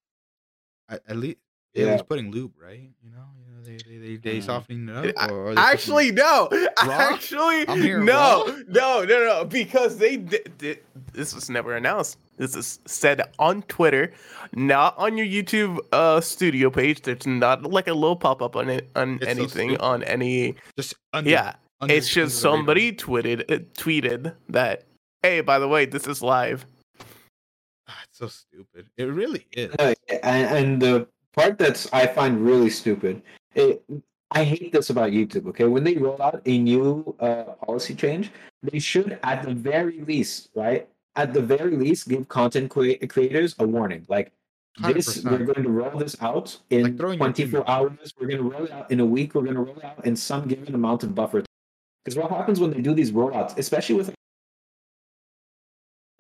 At, 0.89 1.03
at 1.07 1.17
least, 1.17 1.37
Yeah. 1.75 1.87
yeah, 1.87 1.93
he's 1.93 2.03
putting 2.03 2.31
lube, 2.31 2.53
right? 2.61 2.91
You 3.03 3.11
know, 3.11 3.25
you 3.39 3.55
know, 3.55 3.63
they 3.63 3.77
they 3.77 3.99
they, 3.99 4.17
they 4.17 4.39
Mhm. 4.39 4.43
softening 4.45 4.89
it 4.89 4.97
up. 4.97 5.15
I- 5.19 5.29
Or, 5.33 5.49
or 5.49 5.55
they 5.55 5.61
Actually, 5.61 6.11
no. 6.13 6.49
Raw? 6.85 6.91
Actually, 6.91 7.69
I'm 7.69 8.05
no, 8.05 8.47
raw? 8.47 8.53
no, 8.69 9.05
no, 9.05 9.25
no. 9.27 9.45
Because 9.45 9.99
they 9.99 10.17
did, 10.17 10.57
did. 10.59 10.81
This 11.13 11.35
was 11.35 11.51
never 11.51 11.77
announced. 11.77 12.19
This 12.39 12.55
is 12.57 12.79
said 12.87 13.21
on 13.39 13.63
Twitter, 13.63 14.13
not 14.55 14.97
on 14.97 15.19
your 15.19 15.27
YouTube 15.27 15.79
uh 15.93 16.21
studio 16.21 16.71
page. 16.71 17.03
There's 17.03 17.27
not 17.27 17.63
like 17.65 17.89
a 17.89 17.95
little 17.95 18.17
pop 18.17 18.41
up 18.43 18.57
on 18.57 18.71
it 18.71 18.89
on 18.97 19.17
It's 19.17 19.27
anything 19.27 19.71
stupid. 19.71 19.85
on 19.85 20.03
any. 20.05 20.55
Just 20.77 20.95
under, 21.13 21.29
Yeah, 21.31 21.55
under- 21.81 21.95
it's 21.95 22.09
just 22.09 22.45
under 22.45 22.51
radar. 22.51 22.59
somebody 22.59 22.93
tweeted 22.93 23.51
uh, 23.51 23.59
tweeted 23.75 24.35
that. 24.49 24.85
Hey, 25.23 25.41
by 25.41 25.59
the 25.59 25.67
way, 25.69 25.85
this 25.85 26.07
is 26.07 26.23
live. 26.23 26.65
Ah, 27.89 28.01
It's 28.05 28.19
so 28.19 28.29
stupid. 28.29 28.87
It 28.97 29.05
really 29.05 29.47
is. 29.53 29.75
Uh, 29.79 29.95
and, 30.23 30.57
and 30.57 30.83
the 30.83 31.09
part 31.35 31.59
that's 31.59 31.93
I 31.93 32.07
find 32.07 32.45
really 32.45 32.71
stupid, 32.71 33.23
it, 33.55 33.83
I 34.31 34.45
hate 34.45 34.71
this 34.73 34.91
about 34.91 35.11
YouTube. 35.11 35.47
Okay, 35.49 35.65
when 35.65 35.83
they 35.85 35.95
roll 35.97 36.21
out 36.23 36.41
a 36.47 36.59
new 36.59 37.17
uh, 37.19 37.45
policy 37.67 37.95
change, 37.95 38.31
they 38.63 38.79
should, 38.79 39.19
at 39.23 39.43
the 39.43 39.55
very 39.55 40.03
least, 40.03 40.51
right, 40.55 40.87
at 41.19 41.35
the 41.35 41.43
very 41.43 41.77
least, 41.77 42.09
give 42.09 42.29
content 42.29 42.71
crea- 42.71 42.97
creators 43.09 43.55
a 43.59 43.67
warning. 43.67 44.07
Like 44.09 44.33
this, 44.81 45.25
we're 45.25 45.39
going 45.45 45.63
to 45.65 45.69
roll 45.69 45.99
this 45.99 46.17
out 46.21 46.57
in 46.71 46.97
Like 46.97 47.17
24 47.17 47.69
hours. 47.69 48.15
We're 48.19 48.29
going 48.29 48.39
to 48.39 48.49
roll 48.49 48.65
it 48.65 48.71
out 48.71 48.91
in 48.91 49.01
a 49.01 49.07
week. 49.07 49.35
We're 49.35 49.43
going 49.43 49.57
to 49.57 49.61
roll 49.63 49.77
it 49.77 49.85
out 49.85 50.07
in 50.07 50.15
some 50.15 50.47
given 50.47 50.75
amount 50.75 51.03
of 51.03 51.15
buffer. 51.15 51.43
Because 52.05 52.17
what 52.17 52.31
happens 52.31 52.61
when 52.61 52.71
they 52.71 52.81
do 52.81 52.95
these 52.95 53.11
rollouts, 53.13 53.59
especially 53.59 53.97
with 53.97 54.15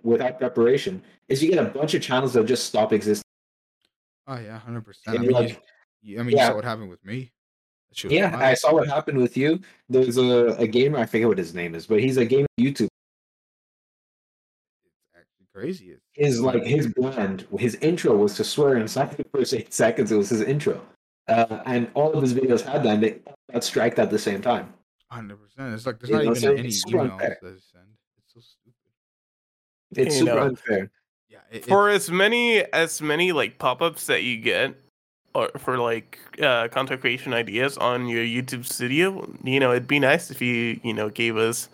without 0.03 0.39
preparation, 0.39 1.03
is 1.29 1.43
you 1.43 1.51
get 1.51 1.65
a 1.65 1.69
bunch 1.71 1.95
of 1.95 2.03
channels 2.03 2.33
that 2.35 2.45
just 2.47 2.67
stop 2.67 2.93
existing. 2.93 3.23
Oh 4.27 4.39
yeah, 4.39 4.59
hundred 4.59 4.83
percent. 4.85 5.17
I 5.17 5.19
And 5.21 5.23
mean, 5.29 5.33
like, 5.33 5.63
you, 6.03 6.21
I 6.21 6.23
mean, 6.23 6.37
you 6.37 6.45
saw 6.45 6.55
what 6.55 6.65
happened 6.65 6.91
with 6.91 7.05
me. 7.05 7.31
That 7.89 7.97
shit 7.97 8.11
was 8.11 8.17
Yeah. 8.19 8.37
I 8.37 8.55
saw 8.55 8.75
what 8.75 8.89
happened 8.89 9.19
with 9.19 9.37
you. 9.37 9.61
There's 9.89 10.19
a, 10.19 10.49
a 10.59 10.67
gamer, 10.67 10.99
I 10.99 11.07
forget 11.07 11.29
what 11.29 11.39
his 11.39 11.55
name 11.55 11.75
is, 11.75 11.87
but 11.87 12.01
he's 12.01 12.17
a 12.19 12.25
gamer 12.27 12.47
YouTube. 12.61 12.89
It's 15.63 15.79
actually 15.81 15.89
crazy. 15.89 15.99
It's, 16.15 16.35
His 16.37 16.41
like 16.41 16.63
his 16.65 16.87
brand, 16.89 17.47
his 17.59 17.75
intro 17.77 18.17
was 18.17 18.35
to 18.37 18.45
swear 18.45 18.77
inside 18.77 19.17
the 19.17 19.25
first 19.25 19.55
eight 19.55 19.73
seconds. 19.75 20.13
It 20.13 20.17
was 20.17 20.31
his 20.31 20.43
intro, 20.43 20.81
uh, 21.29 21.63
and 21.67 21.91
all 21.95 22.13
of 22.13 22.23
his 22.23 22.35
videos 22.35 22.61
had 22.63 22.83
that. 22.85 22.95
And 22.95 23.03
they 23.03 23.19
all 23.27 23.35
got 23.53 23.65
striked 23.65 23.99
at 23.99 24.11
the 24.11 24.19
same 24.19 24.41
time. 24.43 24.73
hundred 25.11 25.39
percent. 25.43 25.75
It's 25.75 25.87
like 25.87 25.99
there's 26.01 26.11
You 26.11 26.17
not 26.17 26.25
know, 26.25 26.31
even 26.33 26.43
so 26.43 26.53
any 26.55 26.69
it's 26.69 26.83
super 26.83 26.99
emails 26.99 27.19
that 27.21 27.39
they 27.43 27.49
send. 27.49 27.87
It's 28.19 28.35
so 28.35 28.41
stupid. 28.41 28.75
It's 29.97 30.15
You 30.17 30.27
super 30.27 30.35
know. 30.37 30.43
unfair. 30.47 30.91
Yeah. 31.29 31.39
It, 31.51 31.65
for 31.67 31.89
as 31.89 32.11
many 32.11 32.63
as 32.73 33.01
many 33.03 33.33
like 33.33 33.59
pop-ups 33.59 34.07
that 34.07 34.23
you 34.23 34.39
get 34.39 34.75
or 35.35 35.51
for 35.59 35.79
like 35.79 36.19
uh 36.43 36.69
content 36.69 37.01
creation 37.01 37.35
ideas 37.35 37.77
on 37.77 38.09
your 38.09 38.25
youtube 38.25 38.65
studio 38.65 39.29
you 39.45 39.61
know 39.61 39.71
it'd 39.73 39.87
be 39.87 39.99
nice 39.99 40.31
if 40.31 40.41
you 40.41 40.81
you 40.83 40.95
know 40.95 41.11
gave 41.11 41.37
us 41.37 41.69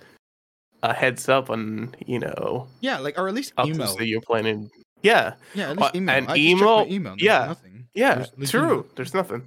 a 0.84 0.92
heads 0.92 1.28
up 1.28 1.48
on 1.50 1.94
you 2.06 2.18
know 2.18 2.68
yeah, 2.80 2.98
like 2.98 3.18
or 3.18 3.26
at 3.28 3.34
least 3.34 3.52
email. 3.64 3.96
that 3.96 4.06
you're 4.06 4.20
planning 4.20 4.70
yeah 5.02 5.34
Yeah, 5.54 5.70
at 5.70 5.78
Uh, 5.78 5.80
least 5.82 5.94
email. 5.96 6.14
an 6.16 6.26
I 6.28 6.36
just 6.36 6.48
checked 6.48 6.60
my 6.60 6.82
email- 6.84 6.86
email. 6.94 7.12
There's 7.16 7.22
yeah, 7.22 7.46
nothing. 7.46 7.88
yeah 7.94 8.14
There's 8.16 8.32
literally 8.36 8.66
true 8.68 8.76
nothing. 8.76 8.90
there's 8.96 9.14
nothing 9.14 9.42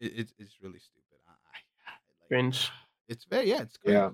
It, 0.00 0.12
it's 0.20 0.32
it's 0.38 0.54
really 0.62 0.78
stupid. 0.78 1.18
I, 1.26 1.32
I, 1.32 1.58
like, 1.90 2.28
cringe 2.28 2.70
It's 3.08 3.24
very 3.24 3.48
yeah, 3.48 3.62
it's 3.62 3.78
Yeah. 3.84 4.10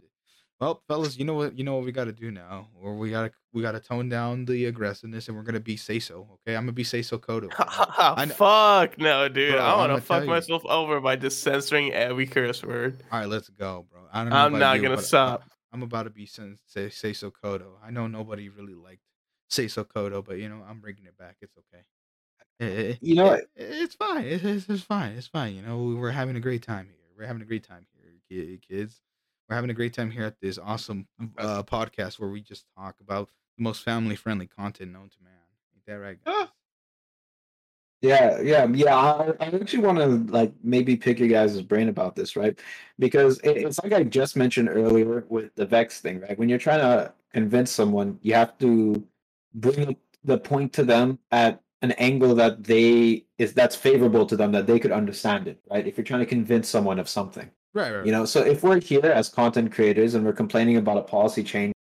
Well, 0.61 0.83
fellas, 0.87 1.19
you 1.19 1.25
know 1.25 1.35
what 1.35 1.59
you 1.59 1.65
know 1.65 1.75
what 1.75 1.85
we 1.85 1.91
got 1.91 2.05
to 2.05 2.13
do 2.13 2.31
now, 2.31 2.69
or 2.81 2.95
we 2.97 3.11
gotta 3.11 3.33
we 3.53 3.61
gotta 3.61 3.81
tone 3.81 4.09
down 4.09 4.45
the 4.45 4.67
aggressiveness, 4.67 5.27
and 5.27 5.37
we're 5.37 5.43
gonna 5.43 5.59
be 5.59 5.77
say 5.77 5.99
so. 5.99 6.29
Okay, 6.47 6.55
I'm 6.57 6.63
gonna 6.63 6.73
be 6.73 6.85
say 6.85 7.03
so 7.03 7.19
Kodo. 7.19 7.49
I 7.59 8.25
fuck 8.27 8.97
no 8.99 9.29
dude 9.29 9.55
Bro, 9.55 9.61
i 9.61 9.77
want 9.77 9.91
I'ma 9.91 10.01
fuck 10.01 10.19
tell 10.19 10.25
you. 10.25 10.31
myself 10.31 10.65
over 10.67 11.01
by 11.01 11.17
just 11.17 11.43
censoring 11.43 11.93
every 11.93 12.27
curse 12.27 12.63
word 12.63 13.03
All 13.11 13.19
right, 13.19 13.29
let's 13.29 13.49
go, 13.51 13.85
bro. 13.91 13.94
I 14.15 14.21
don't 14.23 14.31
know 14.31 14.37
i'm 14.37 14.59
not 14.59 14.77
you, 14.77 14.83
gonna 14.83 15.03
stop 15.03 15.45
I'm 15.73 15.83
about 15.83 16.05
to 16.05 16.11
be 16.11 16.25
sen- 16.25 16.57
say 16.67 16.89
say 16.89 17.13
so 17.13 17.33
Kodo. 17.33 17.73
I 17.85 17.91
know 17.91 18.07
nobody 18.07 18.49
really 18.49 18.75
liked 18.75 19.03
say 19.51 19.67
so 19.67 19.83
Kodo, 19.83 20.25
but 20.25 20.39
you 20.39 20.49
know 20.49 20.63
I'm 20.69 20.79
bringing 20.81 21.05
it 21.05 21.19
back. 21.19 21.37
It's 21.41 21.57
okay. 21.59 21.83
Eh, 22.61 22.91
eh, 22.93 22.95
You 23.01 23.17
know 23.17 23.33
eh, 23.33 23.41
it's 23.57 23.97
fine. 23.97 24.25
It's, 24.25 24.45
it's, 24.45 24.69
it's 24.69 24.83
fine. 24.85 25.17
It's 25.17 25.27
fine. 25.27 25.57
You 25.57 25.63
know 25.63 25.79
we- 25.83 25.97
we're 25.97 26.13
having 26.13 26.37
a 26.37 26.41
great 26.41 26.63
time 26.63 26.87
here. 26.87 27.09
We're 27.19 27.27
having 27.27 27.43
a 27.43 27.45
great 27.45 27.65
time 27.67 27.87
here, 28.29 28.59
kids. 28.69 29.01
We're 29.49 29.57
having 29.57 29.71
a 29.71 29.75
great 29.75 29.93
time 29.93 30.13
here 30.13 30.23
at 30.25 30.41
this 30.41 30.59
awesome 30.59 31.09
uh, 31.39 31.65
podcast 31.65 32.21
where 32.21 32.31
we 32.31 32.41
just 32.41 32.67
talk 32.79 33.01
about 33.01 33.31
the 33.59 33.65
most 33.65 33.83
family 33.83 34.15
friendly 34.15 34.47
content 34.47 34.93
known 34.93 35.09
to 35.09 35.17
man. 35.25 35.33
Ain't 35.75 35.87
that 35.87 35.95
right, 35.95 36.19
guys? 36.25 36.49
Yeah, 38.05 38.39
yeah, 38.43 38.67
yeah. 38.67 38.95
I, 38.95 39.33
I 39.41 39.47
actually 39.47 39.79
want 39.83 39.97
to 39.97 40.31
like 40.31 40.53
maybe 40.63 40.95
pick 40.95 41.19
your 41.19 41.29
guys' 41.29 41.63
brain 41.63 41.89
about 41.89 42.15
this, 42.15 42.37
right? 42.37 42.59
Because 42.99 43.39
it, 43.39 43.57
it's 43.57 43.83
like 43.83 43.95
I 43.95 44.03
just 44.03 44.37
mentioned 44.37 44.69
earlier 44.69 45.25
with 45.31 45.55
the 45.55 45.65
Vex 45.65 46.03
thing, 46.03 46.21
right? 46.21 46.39
When 46.39 46.51
you're 46.51 46.59
trying 46.59 46.81
to 46.81 47.15
convince 47.33 47.71
someone, 47.71 48.19
you 48.21 48.35
have 48.35 48.59
to 48.59 49.03
bring 49.55 49.97
the 50.23 50.37
point 50.37 50.75
to 50.75 50.85
them 50.85 51.19
at 51.31 51.63
an 51.81 51.93
angle 51.93 52.35
that 52.35 52.65
they 52.65 53.25
is 53.39 53.55
that's 53.55 53.75
favorable 53.75 54.27
to 54.27 54.37
them, 54.37 54.53
that 54.53 54.67
they 54.67 54.79
could 54.79 54.93
understand 54.93 55.49
it, 55.49 55.59
right? 55.71 55.87
If 55.87 55.97
you're 55.97 56.05
trying 56.05 56.21
to 56.21 56.27
convince 56.27 56.69
someone 56.69 56.99
of 56.99 57.09
something, 57.09 57.51
Right, 57.73 57.91
right. 57.91 58.05
you 58.05 58.13
know. 58.13 58.27
So 58.27 58.43
if 58.43 58.63
we're 58.63 58.81
here 58.81 59.07
as 59.07 59.31
content 59.31 59.73
creators 59.73 60.15
and 60.15 60.27
we're 60.27 60.35
complaining 60.35 60.77
about 60.77 60.99
a 60.99 61.03
policy 61.03 61.43
change, 61.43 61.73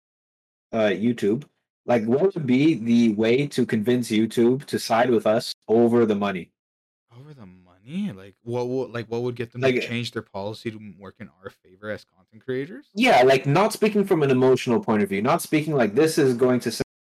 uh, 0.71 0.87
YouTube, 0.87 1.43
like 1.85 2.03
what 2.05 2.33
would 2.35 2.45
be 2.47 2.75
the 2.75 3.13
way 3.15 3.47
to 3.47 3.65
convince 3.65 4.09
YouTube 4.09 4.65
to 4.65 4.79
side 4.79 5.09
with 5.09 5.25
us 5.27 5.53
over 5.67 6.05
the 6.05 6.15
money? 6.15 6.49
over 7.19 7.31
the 7.33 7.45
money, 7.45 8.11
like 8.11 8.33
what 8.43 8.67
would 8.67 8.89
like 8.91 9.05
what 9.05 9.21
would 9.21 9.35
get 9.35 9.51
them 9.51 9.61
Like- 9.61 9.75
to 9.75 9.81
change 9.87 10.11
their 10.11 10.23
policy 10.23 10.71
to 10.71 10.79
work 10.99 11.15
in 11.19 11.29
our 11.43 11.51
favor 11.51 11.91
as 11.91 12.03
content 12.15 12.43
creators? 12.43 12.85
Yeah, 12.95 13.21
like 13.21 13.45
not 13.45 13.71
speaking 13.71 14.03
from 14.03 14.23
an 14.23 14.31
emotional 14.31 14.79
point 14.83 15.03
of 15.03 15.09
view, 15.09 15.21
not 15.21 15.41
speaking 15.41 15.75
like 15.75 15.93
this 15.93 16.17
is 16.17 16.33
going 16.33 16.59
to 16.61 16.71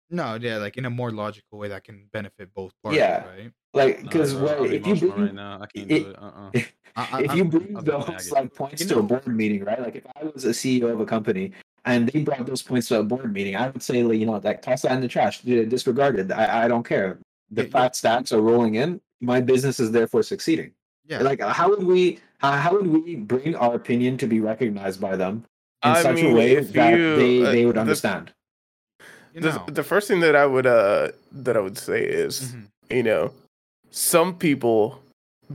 No, 0.10 0.36
yeah, 0.36 0.58
like 0.58 0.76
in 0.78 0.84
a 0.86 0.90
more 0.90 1.12
logical 1.12 1.58
way 1.60 1.70
that 1.70 1.84
can 1.86 2.08
benefit 2.12 2.54
both 2.54 2.74
parties, 2.84 3.00
Yeah. 3.00 3.26
right? 3.26 3.52
like 3.74 4.02
because 4.04 4.34
bro, 4.34 4.66
I'm 4.66 4.72
if 4.72 4.86
you 4.88 4.96
bring 4.96 5.12
right 5.26 5.34
now, 5.34 5.60
I 5.62 5.66
can't 5.68 5.92
it- 5.92 6.04
do 6.04 6.10
it. 6.10 6.18
Uh-uh. 6.22 6.52
I, 6.98 7.24
if 7.24 7.32
I, 7.32 7.34
you 7.36 7.42
I'm- 7.44 7.50
bring 7.50 7.76
I'll 7.78 7.82
definitely 7.82 8.14
those 8.16 8.32
like 8.32 8.54
points 8.54 8.82
You 8.82 8.88
to 8.90 9.00
a 9.00 9.04
board 9.04 9.28
meeting, 9.28 9.64
right? 9.64 9.82
Like 9.82 9.96
if 9.96 10.06
I 10.16 10.24
was 10.26 10.44
a 10.46 10.50
CEO 10.50 10.92
of 10.92 11.00
a 11.00 11.06
company 11.06 11.52
and 11.86 12.10
they 12.10 12.22
brought 12.24 12.46
those 12.46 12.62
points 12.64 12.88
to 12.90 13.00
a 13.00 13.04
board 13.04 13.32
meeting, 13.32 13.56
I 13.56 13.70
would 13.70 13.82
say, 13.84 14.04
like, 14.04 14.20
you 14.20 14.26
know, 14.26 14.40
that 14.40 14.62
toss 14.64 14.82
that 14.82 14.92
in 14.92 15.02
the 15.02 15.08
trash, 15.08 15.42
disregarded. 15.42 16.32
I, 16.32 16.66
I 16.66 16.68
don't 16.68 16.84
care. 16.84 17.20
The 17.52 17.62
Yeah, 17.62 17.68
yeah. 17.68 17.72
fat 17.72 17.96
stacks 17.96 18.32
are 18.32 18.42
rolling 18.42 18.76
in. 18.76 19.00
My 19.22 19.40
business 19.42 19.80
is 19.80 19.92
therefore 19.92 20.24
succeeding. 20.24 20.72
yeah, 21.08 21.22
Like, 21.22 21.40
how 21.42 21.70
would 21.70 21.84
we? 21.84 22.20
How, 22.40 22.52
how 22.52 22.72
would 22.74 22.88
we 22.88 23.16
bring 23.16 23.56
our 23.56 23.76
opinion 23.76 24.18
to 24.18 24.28
be 24.28 24.40
recognized 24.42 25.00
by 25.00 25.16
them 25.16 25.46
in 25.84 25.92
I 25.92 26.02
such 26.02 26.16
mean, 26.18 26.32
a 26.34 26.36
way 26.36 26.56
that 26.56 26.92
you, 26.98 27.16
they, 27.16 27.44
uh, 27.46 27.52
they 27.52 27.66
would 27.66 27.76
the- 27.76 27.80
understand? 27.82 28.34
you 29.34 29.42
the, 29.42 29.52
know. 29.52 29.66
the 29.68 29.84
first 29.84 30.08
thing 30.08 30.22
that 30.22 30.34
i 30.36 30.46
would 30.46 30.66
uh 30.66 31.10
that 31.32 31.58
i 31.58 31.60
would 31.60 31.78
say 31.78 32.02
is 32.04 32.54
Mhm. 32.54 32.68
you 32.98 33.04
know, 33.04 33.32
some 33.92 34.34
people 34.36 35.02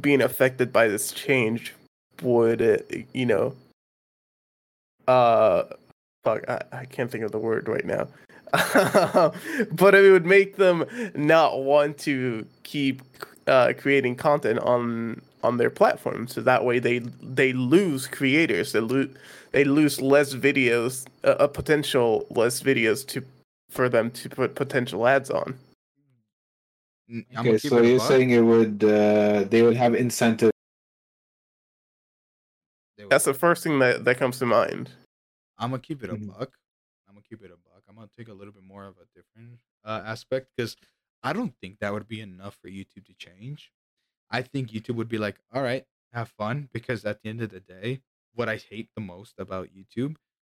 being 0.00 0.20
affected 0.22 0.72
by 0.72 0.86
this 0.88 1.12
change 1.12 1.74
would, 2.22 2.60
uh, 2.62 2.76
you 3.12 3.26
know, 3.26 3.54
uh, 5.08 5.64
fuck, 6.24 6.48
I, 6.48 6.60
I 6.72 6.84
can't 6.84 7.10
think 7.10 7.24
of 7.24 7.32
the 7.32 7.38
word 7.38 7.68
right 7.68 7.84
now. 7.84 8.08
but 9.72 9.94
it 9.94 10.10
would 10.10 10.26
make 10.26 10.56
them 10.56 10.84
not 11.14 11.62
want 11.62 11.98
to 11.98 12.44
keep 12.64 13.02
uh, 13.46 13.72
creating 13.78 14.16
content 14.16 14.58
on 14.60 15.20
on 15.42 15.56
their 15.56 15.70
platform, 15.70 16.26
so 16.28 16.40
that 16.40 16.64
way 16.64 16.78
they 16.78 16.98
they 16.98 17.52
lose 17.52 18.06
creators, 18.06 18.72
they 18.72 18.80
lose 18.80 19.08
they 19.52 19.64
lose 19.64 20.00
less 20.00 20.34
videos, 20.34 21.06
uh, 21.24 21.36
a 21.38 21.48
potential 21.48 22.26
less 22.30 22.60
videos 22.62 23.06
to 23.06 23.22
for 23.70 23.88
them 23.88 24.10
to 24.10 24.28
put 24.28 24.56
potential 24.56 25.06
ads 25.06 25.30
on. 25.30 25.56
Okay, 27.38 27.58
so 27.58 27.80
you're 27.80 27.98
buck. 27.98 28.08
saying 28.08 28.30
it 28.30 28.40
would 28.40 28.82
uh, 28.84 29.44
they 29.48 29.62
would 29.62 29.76
have 29.76 29.94
incentive. 29.94 30.50
Would- 32.98 33.10
That's 33.10 33.24
the 33.24 33.34
first 33.34 33.62
thing 33.64 33.78
that, 33.78 34.04
that 34.04 34.18
comes 34.18 34.38
to 34.38 34.46
mind. 34.46 34.90
I'm 35.60 35.70
gonna 35.72 35.82
keep 35.82 36.04
it 36.04 36.10
a 36.10 36.16
Mhm. 36.16 36.34
buck. 36.38 36.58
I'm 37.08 37.14
gonna 37.16 37.24
keep 37.28 37.42
it 37.44 37.52
a 37.52 37.58
buck. 37.58 37.84
I'm 37.88 37.96
gonna 37.96 38.10
take 38.16 38.28
a 38.28 38.34
little 38.34 38.54
bit 38.54 38.64
more 38.64 38.86
of 38.86 38.98
a 38.98 39.06
different 39.14 39.60
uh, 39.84 40.02
aspect 40.06 40.50
because 40.56 40.76
I 41.22 41.34
don't 41.34 41.54
think 41.62 41.80
that 41.80 41.92
would 41.94 42.08
be 42.08 42.22
enough 42.22 42.56
for 42.62 42.68
YouTube 42.70 43.06
to 43.06 43.14
change. 43.14 43.72
I 44.30 44.42
think 44.42 44.70
YouTube 44.70 44.96
would 44.96 45.08
be 45.08 45.18
like, 45.18 45.40
all 45.52 45.62
right, 45.62 45.86
have 46.12 46.30
fun 46.30 46.68
because 46.72 47.04
at 47.04 47.22
the 47.22 47.28
end 47.28 47.42
of 47.42 47.50
the 47.50 47.60
day, 47.60 48.02
what 48.34 48.48
I 48.48 48.56
hate 48.56 48.90
the 48.94 49.00
most 49.02 49.34
about 49.38 49.68
YouTube 49.74 50.16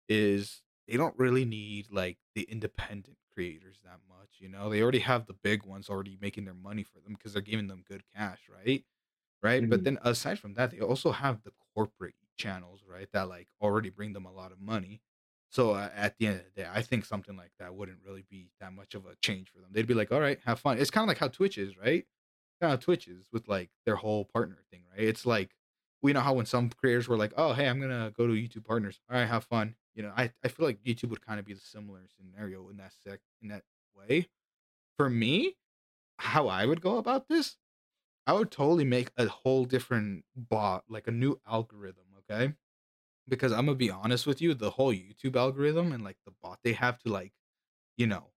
is 0.09 0.63
they 0.89 0.97
don't 0.97 1.19
really 1.19 1.45
need 1.45 1.91
like 1.91 2.19
the 2.35 2.43
independent 2.45 3.19
creators 3.33 3.81
that 3.85 4.01
much. 4.09 4.39
You 4.41 4.49
know, 4.49 4.71
they 4.71 4.83
already 4.83 5.01
have 5.01 5.27
the 5.27 5.35
big 5.35 5.65
ones 5.65 5.89
already 5.89 6.19
making 6.21 6.45
their 6.45 6.55
money 6.55 6.83
for 6.85 7.01
them 7.01 7.15
because 7.15 7.33
they're 7.33 7.43
giving 7.43 7.69
them 7.69 7.85
good 7.87 8.05
cash, 8.15 8.49
right? 8.49 8.85
Right. 9.43 9.69
But 9.69 9.83
Mhm. 9.83 9.85
then 9.85 9.99
aside 10.03 10.39
from 10.39 10.55
that, 10.55 10.71
they 10.71 10.81
also 10.81 11.13
have 11.13 11.43
the 11.43 11.53
corporate 11.75 12.15
channels, 12.43 12.81
right? 12.89 13.09
That 13.13 13.29
like 13.29 13.49
already 13.61 13.91
bring 13.91 14.13
them 14.13 14.27
a 14.27 14.33
lot 14.33 14.53
of 14.53 14.61
money. 14.61 15.01
So 15.51 15.73
uh, 15.73 15.91
at 15.95 16.17
the 16.19 16.27
end 16.27 16.37
of 16.37 16.45
the 16.45 16.63
day, 16.63 16.69
I 16.73 16.83
think 16.83 17.05
something 17.05 17.37
like 17.37 17.53
that 17.59 17.75
wouldn't 17.75 17.99
really 18.05 18.25
be 18.31 18.51
that 18.61 18.73
much 18.73 18.95
of 18.95 19.05
a 19.05 19.15
change 19.21 19.51
for 19.51 19.61
them. 19.61 19.69
They'd 19.71 19.87
be 19.87 19.95
like, 19.95 20.11
all 20.11 20.21
right, 20.21 20.39
have 20.47 20.61
fun. 20.61 20.79
It's 20.79 20.91
kind 20.91 21.05
of 21.05 21.09
like 21.09 21.19
how 21.19 21.29
Twitch 21.29 21.59
is, 21.59 21.77
right? 21.77 22.05
Kind 22.61 22.73
of 22.73 22.81
Twitch 22.81 23.07
is 23.07 23.27
with 23.33 23.49
like 23.49 23.71
their 23.85 23.97
whole 23.97 24.25
partner 24.25 24.59
thing, 24.71 24.81
right? 24.91 25.07
It's 25.07 25.27
like 25.27 25.51
we 26.03 26.13
know 26.13 26.21
how 26.21 26.35
when 26.35 26.47
some 26.47 26.71
creators 26.71 27.07
were 27.07 27.17
like, 27.17 27.33
oh, 27.37 27.53
hey, 27.53 27.69
I'm 27.69 27.81
gonna 27.81 28.13
go 28.17 28.27
to 28.27 28.33
YouTube 28.33 28.65
partners. 28.65 29.01
All 29.11 29.19
right, 29.19 29.29
have 29.29 29.45
fun. 29.45 29.75
You 29.95 30.03
know, 30.03 30.13
I, 30.17 30.33
I 30.43 30.49
feel 30.49 30.67
like 30.67 30.83
YouTube 30.83 31.11
would 31.11 31.25
kind 31.25 31.39
of 31.39 31.45
be 31.45 31.55
the 31.55 31.61
similar 31.61 32.01
scenario 32.17 32.69
in 32.71 32.79
that 32.79 32.93
sec 33.05 33.21
in 33.43 33.49
that 33.49 33.63
way. 33.95 34.29
For 34.97 35.11
me, 35.11 35.57
how 36.19 36.49
I 36.49 36.67
would 36.67 36.81
go 36.81 36.97
about 36.97 37.29
this, 37.29 37.57
I 38.27 38.33
would 38.33 38.51
totally 38.51 38.85
make 38.85 39.11
a 39.17 39.27
whole 39.27 39.65
different 39.65 40.25
bot, 40.37 40.85
like 40.89 41.09
a 41.09 41.13
new 41.13 41.41
algorithm, 41.47 42.02
okay? 42.33 42.55
Because 43.29 43.53
I'm 43.53 43.67
gonna 43.67 43.77
be 43.77 43.91
honest 43.91 44.27
with 44.27 44.43
you, 44.43 44.55
the 44.55 44.71
whole 44.71 44.93
YouTube 44.93 45.37
algorithm 45.37 45.93
and 45.93 46.03
like 46.03 46.17
the 46.25 46.33
bot 46.43 46.61
they 46.65 46.73
have 46.73 46.99
to 47.01 47.09
like, 47.11 47.33
you 47.97 48.07
know, 48.07 48.33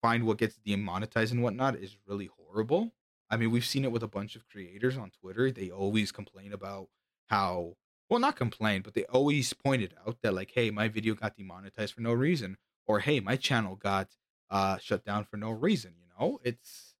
find 0.00 0.26
what 0.26 0.38
gets 0.38 0.56
demonetized 0.56 1.32
and 1.32 1.42
whatnot 1.42 1.76
is 1.76 1.96
really 2.06 2.30
horrible. 2.36 2.92
I 3.30 3.36
mean, 3.36 3.50
we've 3.50 3.64
seen 3.64 3.84
it 3.84 3.92
with 3.92 4.02
a 4.02 4.08
bunch 4.08 4.36
of 4.36 4.46
creators 4.48 4.98
on 4.98 5.10
Twitter. 5.10 5.50
They 5.50 5.70
always 5.70 6.12
complain 6.12 6.52
about 6.52 6.88
how, 7.28 7.76
well, 8.10 8.20
not 8.20 8.36
complain, 8.36 8.82
but 8.82 8.92
they 8.92 9.04
always 9.04 9.54
pointed 9.54 9.94
out 10.06 10.18
that, 10.22 10.34
like, 10.34 10.50
hey, 10.54 10.70
my 10.70 10.88
video 10.88 11.14
got 11.14 11.36
demonetized 11.36 11.94
for 11.94 12.02
no 12.02 12.12
reason, 12.12 12.58
or 12.86 13.00
hey, 13.00 13.20
my 13.20 13.36
channel 13.36 13.76
got 13.76 14.08
uh, 14.50 14.76
shut 14.76 15.04
down 15.04 15.24
for 15.24 15.38
no 15.38 15.50
reason. 15.50 15.94
You 15.98 16.04
know, 16.18 16.40
it's, 16.44 16.94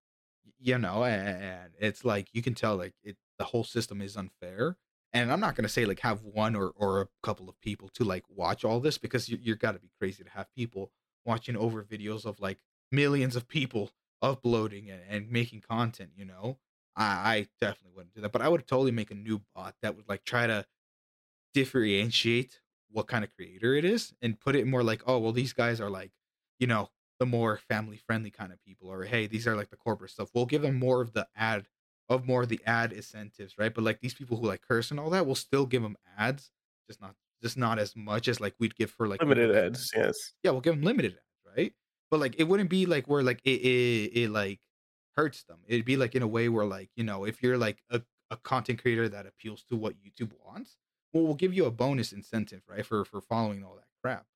you 0.58 0.78
know, 0.78 1.04
and 1.04 1.72
it's 1.78 2.02
like 2.04 2.28
you 2.32 2.40
can 2.40 2.54
tell, 2.54 2.76
like, 2.76 2.94
it 3.02 3.16
the 3.38 3.44
whole 3.44 3.64
system 3.64 4.00
is 4.00 4.16
unfair. 4.16 4.78
And 5.14 5.30
I'm 5.30 5.40
not 5.40 5.54
gonna 5.54 5.68
say 5.68 5.84
like 5.84 6.00
have 6.00 6.22
one 6.22 6.56
or 6.56 6.72
or 6.76 7.02
a 7.02 7.08
couple 7.22 7.48
of 7.48 7.60
people 7.60 7.88
to 7.94 8.04
like 8.04 8.24
watch 8.28 8.64
all 8.64 8.80
this 8.80 8.98
because 8.98 9.28
you 9.28 9.38
you 9.40 9.54
got 9.56 9.72
to 9.72 9.78
be 9.78 9.90
crazy 9.98 10.24
to 10.24 10.30
have 10.30 10.52
people 10.54 10.90
watching 11.24 11.56
over 11.56 11.82
videos 11.82 12.24
of 12.24 12.40
like 12.40 12.58
millions 12.90 13.36
of 13.36 13.48
people 13.48 13.90
uploading 14.20 14.90
and, 14.90 15.00
and 15.08 15.30
making 15.30 15.60
content, 15.60 16.10
you 16.16 16.24
know, 16.24 16.58
I, 16.96 17.04
I 17.04 17.46
definitely 17.60 17.92
wouldn't 17.94 18.14
do 18.14 18.20
that. 18.22 18.32
But 18.32 18.42
I 18.42 18.48
would 18.48 18.66
totally 18.66 18.92
make 18.92 19.10
a 19.10 19.14
new 19.14 19.40
bot 19.54 19.74
that 19.82 19.96
would 19.96 20.08
like 20.08 20.24
try 20.24 20.46
to 20.46 20.64
differentiate 21.54 22.60
what 22.90 23.08
kind 23.08 23.24
of 23.24 23.34
creator 23.34 23.74
it 23.74 23.84
is 23.84 24.14
and 24.22 24.38
put 24.38 24.54
it 24.54 24.66
more 24.66 24.82
like, 24.82 25.02
oh, 25.06 25.18
well, 25.18 25.32
these 25.32 25.52
guys 25.52 25.80
are 25.80 25.90
like, 25.90 26.12
you 26.58 26.66
know, 26.66 26.90
the 27.18 27.26
more 27.26 27.56
family 27.56 27.96
friendly 27.96 28.30
kind 28.30 28.52
of 28.52 28.62
people, 28.64 28.88
or 28.88 29.04
hey, 29.04 29.26
these 29.26 29.46
are 29.46 29.56
like 29.56 29.70
the 29.70 29.76
corporate 29.76 30.10
stuff. 30.10 30.30
We'll 30.34 30.46
give 30.46 30.62
them 30.62 30.78
more 30.78 31.00
of 31.00 31.12
the 31.12 31.26
ad 31.36 31.66
of 32.08 32.26
more 32.26 32.42
of 32.42 32.48
the 32.48 32.60
ad 32.66 32.92
incentives, 32.92 33.58
right? 33.58 33.72
But 33.72 33.84
like 33.84 34.00
these 34.00 34.14
people 34.14 34.36
who 34.36 34.46
like 34.46 34.62
curse 34.62 34.90
and 34.90 35.00
all 35.00 35.10
that, 35.10 35.26
we'll 35.26 35.34
still 35.34 35.66
give 35.66 35.82
them 35.82 35.96
ads, 36.18 36.50
just 36.86 37.00
not 37.00 37.14
just 37.42 37.56
not 37.56 37.78
as 37.78 37.96
much 37.96 38.28
as 38.28 38.40
like 38.40 38.54
we'd 38.58 38.76
give 38.76 38.90
for 38.90 39.08
like 39.08 39.20
Limited 39.20 39.54
ads, 39.54 39.90
yes. 39.96 40.32
yeah, 40.42 40.52
we'll 40.52 40.60
give 40.60 40.74
them 40.74 40.84
limited 40.84 41.12
ads, 41.12 41.56
right? 41.56 41.72
But 42.10 42.20
like 42.20 42.36
it 42.38 42.44
wouldn't 42.44 42.70
be 42.70 42.86
like 42.86 43.06
where 43.06 43.22
like 43.22 43.40
it 43.44 43.60
it, 43.60 44.12
it 44.14 44.30
like 44.30 44.60
hurts 45.16 45.44
them. 45.44 45.58
It'd 45.66 45.84
be 45.84 45.96
like 45.96 46.14
in 46.14 46.22
a 46.22 46.28
way 46.28 46.48
where 46.48 46.66
like 46.66 46.90
you 46.94 47.04
know 47.04 47.24
if 47.24 47.42
you're 47.42 47.58
like 47.58 47.82
a, 47.90 48.02
a 48.30 48.36
content 48.36 48.80
creator 48.80 49.08
that 49.08 49.26
appeals 49.26 49.64
to 49.64 49.76
what 49.76 49.94
YouTube 49.94 50.32
wants, 50.44 50.76
well, 51.12 51.24
we'll 51.24 51.34
give 51.34 51.54
you 51.54 51.66
a 51.66 51.70
bonus 51.70 52.12
incentive, 52.12 52.62
right, 52.68 52.86
for 52.86 53.04
for 53.04 53.20
following 53.20 53.64
all 53.64 53.74
that 53.74 53.88
crap, 54.02 54.26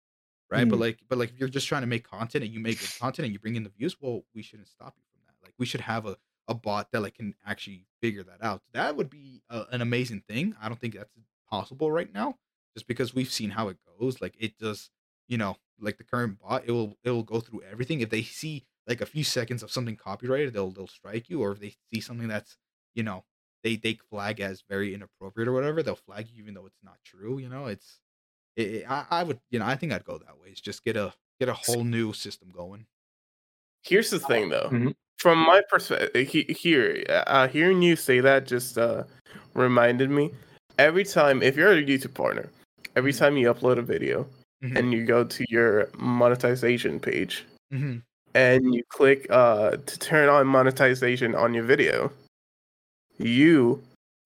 right? 0.50 0.68
But 0.68 0.76
mm-hmm. 0.76 0.82
like 0.82 0.98
but 1.08 1.18
like 1.18 1.30
if 1.30 1.38
you're 1.38 1.48
just 1.48 1.68
trying 1.68 1.82
to 1.82 1.86
make 1.86 2.08
content 2.08 2.44
and 2.44 2.52
you 2.52 2.60
make 2.60 2.80
good 2.80 2.90
content 2.98 3.26
and 3.26 3.32
you 3.32 3.38
bring 3.38 3.56
in 3.56 3.62
the 3.62 3.70
views, 3.70 3.96
well, 4.00 4.22
we 4.34 4.42
shouldn't 4.42 4.68
stop 4.68 4.94
you 4.96 5.04
from 5.12 5.20
that. 5.26 5.46
Like 5.46 5.54
we 5.58 5.66
should 5.66 5.80
have 5.80 6.06
a 6.06 6.16
a 6.48 6.54
bot 6.54 6.90
that 6.92 7.00
like 7.02 7.14
can 7.14 7.34
actually 7.44 7.86
figure 8.00 8.22
that 8.24 8.42
out. 8.42 8.62
That 8.72 8.96
would 8.96 9.10
be 9.10 9.42
a, 9.50 9.64
an 9.72 9.80
amazing 9.82 10.22
thing. 10.22 10.54
I 10.60 10.68
don't 10.68 10.80
think 10.80 10.94
that's 10.94 11.12
possible 11.48 11.90
right 11.90 12.12
now, 12.12 12.38
just 12.76 12.86
because 12.86 13.14
we've 13.14 13.30
seen 13.32 13.50
how 13.50 13.68
it 13.68 13.78
goes. 13.98 14.20
Like 14.20 14.36
it 14.38 14.58
does 14.58 14.90
you 15.28 15.38
know, 15.38 15.56
like 15.80 15.98
the 15.98 16.04
current 16.04 16.38
bot, 16.38 16.64
it 16.66 16.70
will 16.72 16.96
it 17.04 17.10
will 17.10 17.22
go 17.24 17.40
through 17.40 17.62
everything. 17.62 18.00
If 18.00 18.10
they 18.10 18.22
see 18.22 18.64
like 18.86 19.00
a 19.00 19.06
few 19.06 19.24
seconds 19.24 19.62
of 19.62 19.70
something 19.72 19.96
copyrighted, 19.96 20.52
they'll 20.54 20.70
they'll 20.70 20.86
strike 20.86 21.28
you, 21.28 21.40
or 21.42 21.52
if 21.52 21.60
they 21.60 21.74
see 21.92 22.00
something 22.00 22.28
that's 22.28 22.56
you 22.94 23.02
know 23.02 23.24
they 23.62 23.76
they 23.76 23.94
flag 24.10 24.40
as 24.40 24.62
very 24.68 24.94
inappropriate 24.94 25.48
or 25.48 25.52
whatever, 25.52 25.82
they'll 25.82 25.96
flag 25.96 26.28
you 26.30 26.42
even 26.42 26.54
though 26.54 26.66
it's 26.66 26.82
not 26.82 26.98
true. 27.04 27.38
You 27.38 27.48
know, 27.48 27.66
it's 27.66 28.00
it, 28.56 28.68
it- 28.76 28.90
I 28.90 29.06
I 29.10 29.22
would 29.24 29.40
you 29.50 29.58
know 29.58 29.66
I 29.66 29.76
think 29.76 29.92
I'd 29.92 30.04
go 30.04 30.18
that 30.18 30.38
way. 30.40 30.50
It's 30.50 30.60
just 30.60 30.84
get 30.84 30.96
a 30.96 31.14
get 31.40 31.48
a 31.48 31.54
whole 31.54 31.84
new 31.84 32.12
system 32.12 32.50
going. 32.50 32.86
Here's 33.82 34.10
the 34.10 34.18
thing, 34.20 34.48
though. 34.50 34.70
Mhm. 34.70 34.94
From 35.18 35.38
my 35.38 35.62
perspective, 35.70 36.28
he, 36.28 36.42
here, 36.42 37.02
uh, 37.26 37.48
hearing 37.48 37.80
you 37.82 37.96
say 37.96 38.20
that 38.20 38.46
just 38.46 38.76
uh, 38.76 39.04
reminded 39.54 40.10
me. 40.10 40.32
Every 40.78 41.04
time, 41.04 41.42
if 41.42 41.56
you're 41.56 41.72
a 41.72 41.82
YouTube 41.82 42.14
partner, 42.14 42.50
every 42.96 43.12
Mhm. 43.12 43.18
time 43.18 43.36
you 43.38 43.52
upload 43.52 43.78
a 43.78 43.82
video 43.82 44.26
Mhm. 44.62 44.76
and 44.76 44.92
you 44.92 45.04
go 45.06 45.24
to 45.24 45.44
your 45.48 45.88
monetization 45.96 47.00
page 47.00 47.44
Mm-hmm. 47.72 47.98
and 48.34 48.74
you 48.74 48.84
click 48.90 49.26
uh, 49.30 49.76
to 49.76 49.98
turn 49.98 50.28
on 50.28 50.46
monetization 50.46 51.34
on 51.34 51.54
your 51.54 51.64
video, 51.64 52.12
you 53.18 53.82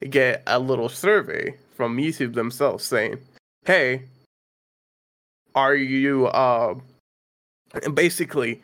get 0.08 0.42
a 0.46 0.58
little 0.58 0.88
survey 0.88 1.54
from 1.76 1.96
YouTube 1.96 2.34
themselves 2.34 2.84
saying, 2.84 3.18
"Hey, 3.64 4.02
are 5.54 5.74
you 5.76 6.26
uh, 6.26 6.74
basically 7.94 8.60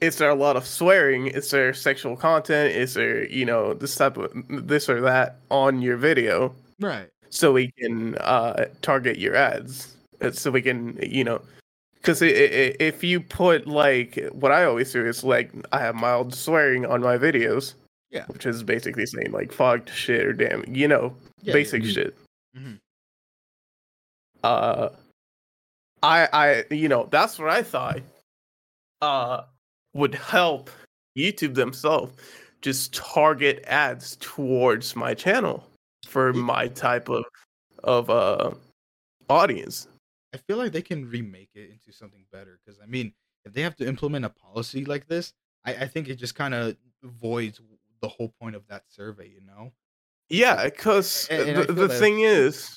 is 0.00 0.16
there 0.18 0.30
a 0.30 0.34
lot 0.34 0.56
of 0.56 0.66
swearing? 0.66 1.26
Is 1.28 1.50
there 1.50 1.72
sexual 1.74 2.16
content? 2.16 2.74
Is 2.74 2.94
there 2.94 3.26
you 3.26 3.44
know 3.44 3.74
this 3.74 3.94
type 3.94 4.16
of 4.16 4.30
this 4.48 4.88
or 4.88 5.00
that 5.02 5.36
on 5.50 5.82
your 5.82 5.96
video?" 5.96 6.54
Right. 6.80 7.08
so 7.30 7.52
we 7.52 7.72
can 7.78 8.14
uh, 8.18 8.66
target 8.82 9.18
your 9.18 9.34
ads. 9.36 9.94
Uh, 10.22 10.30
So 10.30 10.50
we 10.50 10.62
can, 10.62 10.96
you 11.02 11.24
know, 11.24 11.40
because 11.94 12.22
if 12.22 13.02
you 13.04 13.20
put 13.20 13.66
like 13.66 14.18
what 14.32 14.50
I 14.52 14.64
always 14.64 14.92
do 14.92 15.04
is 15.04 15.22
like 15.24 15.50
I 15.72 15.80
have 15.80 15.94
mild 15.96 16.34
swearing 16.34 16.86
on 16.86 17.00
my 17.02 17.18
videos, 17.18 17.74
Yeah. 18.10 18.24
which 18.28 18.46
is 18.46 18.62
basically 18.62 19.06
saying 19.06 19.32
like 19.32 19.52
fucked 19.52 19.90
shit 19.92 20.24
or 20.26 20.32
damn, 20.32 20.64
you 20.74 20.88
know, 20.88 21.14
Yeah, 21.42 21.52
basic 21.52 21.82
yeah. 21.84 21.92
shit. 21.92 22.16
Mhm. 22.56 22.78
Uh, 24.44 24.88
I 26.02 26.28
I 26.32 26.64
you 26.74 26.88
know 26.88 27.08
that's 27.10 27.38
what 27.38 27.50
I 27.50 27.62
thought. 27.62 28.00
Uh, 29.02 29.42
would 29.98 30.14
help 30.14 30.70
YouTube 31.16 31.54
themselves 31.54 32.14
just 32.62 32.94
target 32.94 33.64
ads 33.66 34.16
towards 34.20 34.96
my 34.96 35.14
channel 35.14 35.64
for 36.06 36.32
my 36.32 36.68
type 36.68 37.08
of 37.08 37.24
of 37.84 38.10
uh 38.10 38.50
audience. 39.28 39.88
I 40.34 40.38
feel 40.38 40.56
like 40.58 40.72
they 40.72 40.82
can 40.82 41.08
remake 41.08 41.50
it 41.54 41.70
into 41.70 41.92
something 41.92 42.24
better 42.32 42.58
because 42.64 42.80
I 42.82 42.86
mean, 42.86 43.12
if 43.44 43.52
they 43.52 43.62
have 43.62 43.76
to 43.76 43.86
implement 43.86 44.24
a 44.24 44.30
policy 44.30 44.84
like 44.84 45.06
this, 45.06 45.32
I, 45.64 45.74
I 45.74 45.86
think 45.86 46.08
it 46.08 46.16
just 46.16 46.34
kind 46.34 46.54
of 46.54 46.76
voids 47.02 47.60
the 48.00 48.08
whole 48.08 48.32
point 48.40 48.56
of 48.56 48.66
that 48.68 48.82
survey. 48.88 49.28
You 49.28 49.40
know? 49.46 49.72
Yeah, 50.28 50.64
because 50.64 51.28
And- 51.30 51.48
and 51.50 51.58
I 51.58 51.64
the, 51.64 51.72
the 51.72 51.88
thing 51.88 52.20
is, 52.20 52.76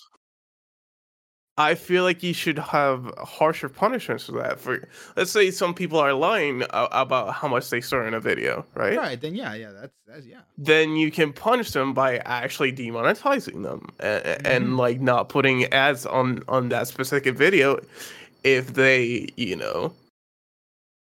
I 1.57 1.75
feel 1.75 2.03
like 2.03 2.23
you 2.23 2.33
should 2.33 2.57
have 2.57 3.13
harsher 3.19 3.69
punishments 3.69 4.25
for 4.25 4.31
that. 4.33 4.59
For 4.59 4.87
let's 5.15 5.31
say 5.31 5.51
some 5.51 5.73
people 5.73 5.99
are 5.99 6.13
lying 6.13 6.63
a- 6.63 6.87
about 6.91 7.33
how 7.33 7.47
much 7.49 7.69
they 7.69 7.81
swear 7.81 8.07
in 8.07 8.13
a 8.13 8.19
video, 8.19 8.65
right? 8.73 8.97
Right. 8.97 9.19
Then 9.21 9.35
yeah, 9.35 9.53
yeah. 9.55 9.71
That's 9.71 9.93
that's 10.07 10.25
yeah. 10.25 10.39
Then 10.57 10.95
you 10.95 11.11
can 11.11 11.33
punish 11.33 11.71
them 11.71 11.93
by 11.93 12.17
actually 12.19 12.71
demonetizing 12.71 13.63
them 13.63 13.89
and, 13.99 14.47
and 14.47 14.67
Mhm. 14.69 14.77
like 14.77 15.01
not 15.01 15.29
putting 15.29 15.65
ads 15.73 16.05
on 16.05 16.41
on 16.47 16.69
that 16.69 16.87
specific 16.87 17.35
video 17.35 17.79
if 18.43 18.73
they, 18.73 19.27
you 19.35 19.55
know, 19.55 19.93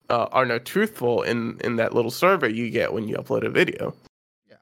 uh, 0.10 0.28
are 0.32 0.46
not 0.46 0.64
truthful 0.64 1.24
in 1.24 1.60
in 1.64 1.76
that 1.78 1.94
little 1.96 2.12
survey 2.12 2.52
you 2.54 2.70
get 2.70 2.94
when 2.94 3.08
you 3.08 3.16
upload 3.18 3.44
a 3.44 3.50
video. 3.50 3.94
Yeah. 4.48 4.58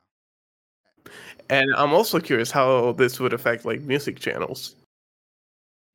And 1.50 1.74
I'm 1.76 1.94
also 1.94 2.20
curious 2.20 2.50
how 2.52 2.94
this 2.94 3.20
would 3.20 3.34
affect 3.34 3.66
like 3.66 3.82
music 3.82 4.20
channels. 4.20 4.76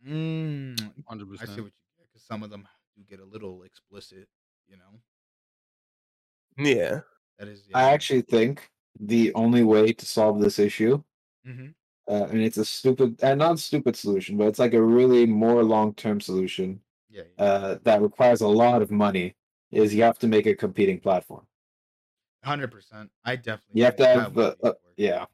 Mm, 0.09 0.81
Hundred 1.07 1.29
I 1.29 1.31
see 1.33 1.37
percent. 1.39 1.51
what 1.59 1.73
you 1.73 1.99
get 1.99 2.07
because 2.09 2.25
some 2.25 2.43
of 2.43 2.51
them 2.51 2.67
do 2.97 3.03
get 3.09 3.21
a 3.21 3.25
little 3.25 3.63
explicit. 3.65 4.27
You 4.67 4.77
know? 4.77 5.01
Yeah. 6.57 7.01
That 7.39 7.49
is. 7.49 7.65
I 7.75 7.91
actually 7.91 8.23
think 8.23 8.71
the 8.99 9.33
only 9.35 9.63
way 9.63 9.93
to 9.93 10.07
solve 10.07 10.41
this 10.41 10.59
issue, 10.59 11.03
hmm 11.45 11.69
uh, 12.09 12.27
and 12.31 12.41
it's 12.41 12.57
a 12.57 12.65
stupid 12.65 13.23
and 13.23 13.39
not 13.39 13.59
stupid 13.59 13.95
solution, 13.95 14.37
but 14.39 14.49
it's 14.49 14.59
like 14.59 14.75
a 14.75 14.83
really 14.83 15.27
more 15.27 15.63
long 15.63 15.95
term 15.95 16.21
solution 16.21 16.81
Yeah. 17.11 17.23
yeah. 17.39 17.45
uh, 17.45 17.79
that 17.83 18.01
requires 18.01 18.41
a 18.41 18.49
lot 18.49 18.81
of 18.83 18.91
money, 18.91 19.37
is 19.71 19.95
you 19.95 20.03
have 20.03 20.19
to 20.21 20.27
make 20.27 20.47
a 20.47 20.55
competing 20.55 20.99
platform. 21.01 21.47
Hundred 22.43 22.71
percent. 22.73 23.11
I 23.25 23.37
definitely. 23.37 23.79
You 23.81 23.85
have 23.85 23.97
to 23.97 24.03
that 24.05 24.19
have, 24.19 24.37
would 24.37 24.45
uh, 24.45 24.49
make 24.49 24.59
it 24.59 24.65
uh, 24.65 24.67
work. 24.69 24.95
yeah, 24.97 25.27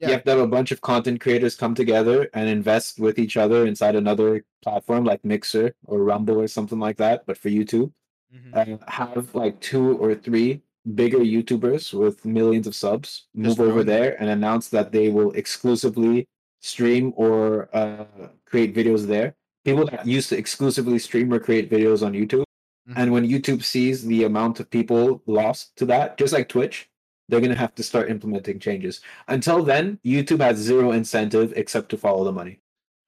Yeah. 0.00 0.08
you 0.08 0.12
have 0.14 0.24
to 0.24 0.30
have 0.30 0.40
a 0.40 0.46
bunch 0.46 0.70
of 0.72 0.80
content 0.80 1.20
creators 1.20 1.54
come 1.56 1.74
together 1.74 2.28
and 2.34 2.48
invest 2.48 2.98
with 2.98 3.18
each 3.18 3.36
other 3.36 3.66
inside 3.66 3.94
another 3.94 4.44
platform 4.62 5.04
like 5.04 5.24
Mixer 5.24 5.74
or 5.86 6.02
Rumble 6.02 6.40
or 6.40 6.48
something 6.48 6.78
like 6.80 6.96
that, 6.98 7.24
but 7.26 7.38
for 7.38 7.48
YouTube. 7.50 7.92
Mhm. 8.34 8.52
and 8.60 8.78
have 8.88 9.34
like 9.34 9.58
two 9.60 9.96
or 9.96 10.14
three 10.14 10.60
bigger 10.94 11.18
YouTubers 11.18 11.94
with 11.94 12.26
millions 12.26 12.66
of 12.66 12.74
subs 12.74 13.26
Just 13.34 13.58
move 13.58 13.68
over 13.70 13.82
there 13.82 14.20
and 14.20 14.28
announce 14.28 14.68
that 14.68 14.92
they 14.92 15.08
will 15.08 15.32
exclusively 15.32 16.26
stream 16.60 17.12
or 17.16 17.70
uh, 17.74 18.04
create 18.44 18.74
videos 18.74 19.06
there. 19.06 19.34
People 19.64 19.86
that 19.86 20.06
used 20.06 20.28
to 20.28 20.36
exclusively 20.36 20.98
stream 20.98 21.32
or 21.32 21.38
create 21.40 21.70
videos 21.70 22.04
on 22.04 22.12
YouTube. 22.12 22.44
Mhm. 22.88 22.94
And 22.96 23.12
when 23.12 23.24
YouTube 23.26 23.62
sees 23.64 24.04
the 24.06 24.24
amount 24.24 24.60
of 24.60 24.68
people 24.70 25.22
lost 25.26 25.74
to 25.76 25.86
that, 25.86 26.18
just 26.18 26.32
like 26.34 26.48
Twitch, 26.50 26.90
they're 27.28 27.40
going 27.40 27.52
to 27.52 27.58
have 27.58 27.74
to 27.74 27.82
start 27.82 28.10
implementing 28.10 28.58
changes. 28.58 29.00
Until 29.28 29.62
then, 29.62 29.98
YouTube 30.04 30.40
has 30.40 30.56
zero 30.56 30.92
incentive 30.92 31.52
except 31.56 31.88
to 31.90 31.96
follow 31.96 32.24
the 32.24 32.32
money. 32.32 32.60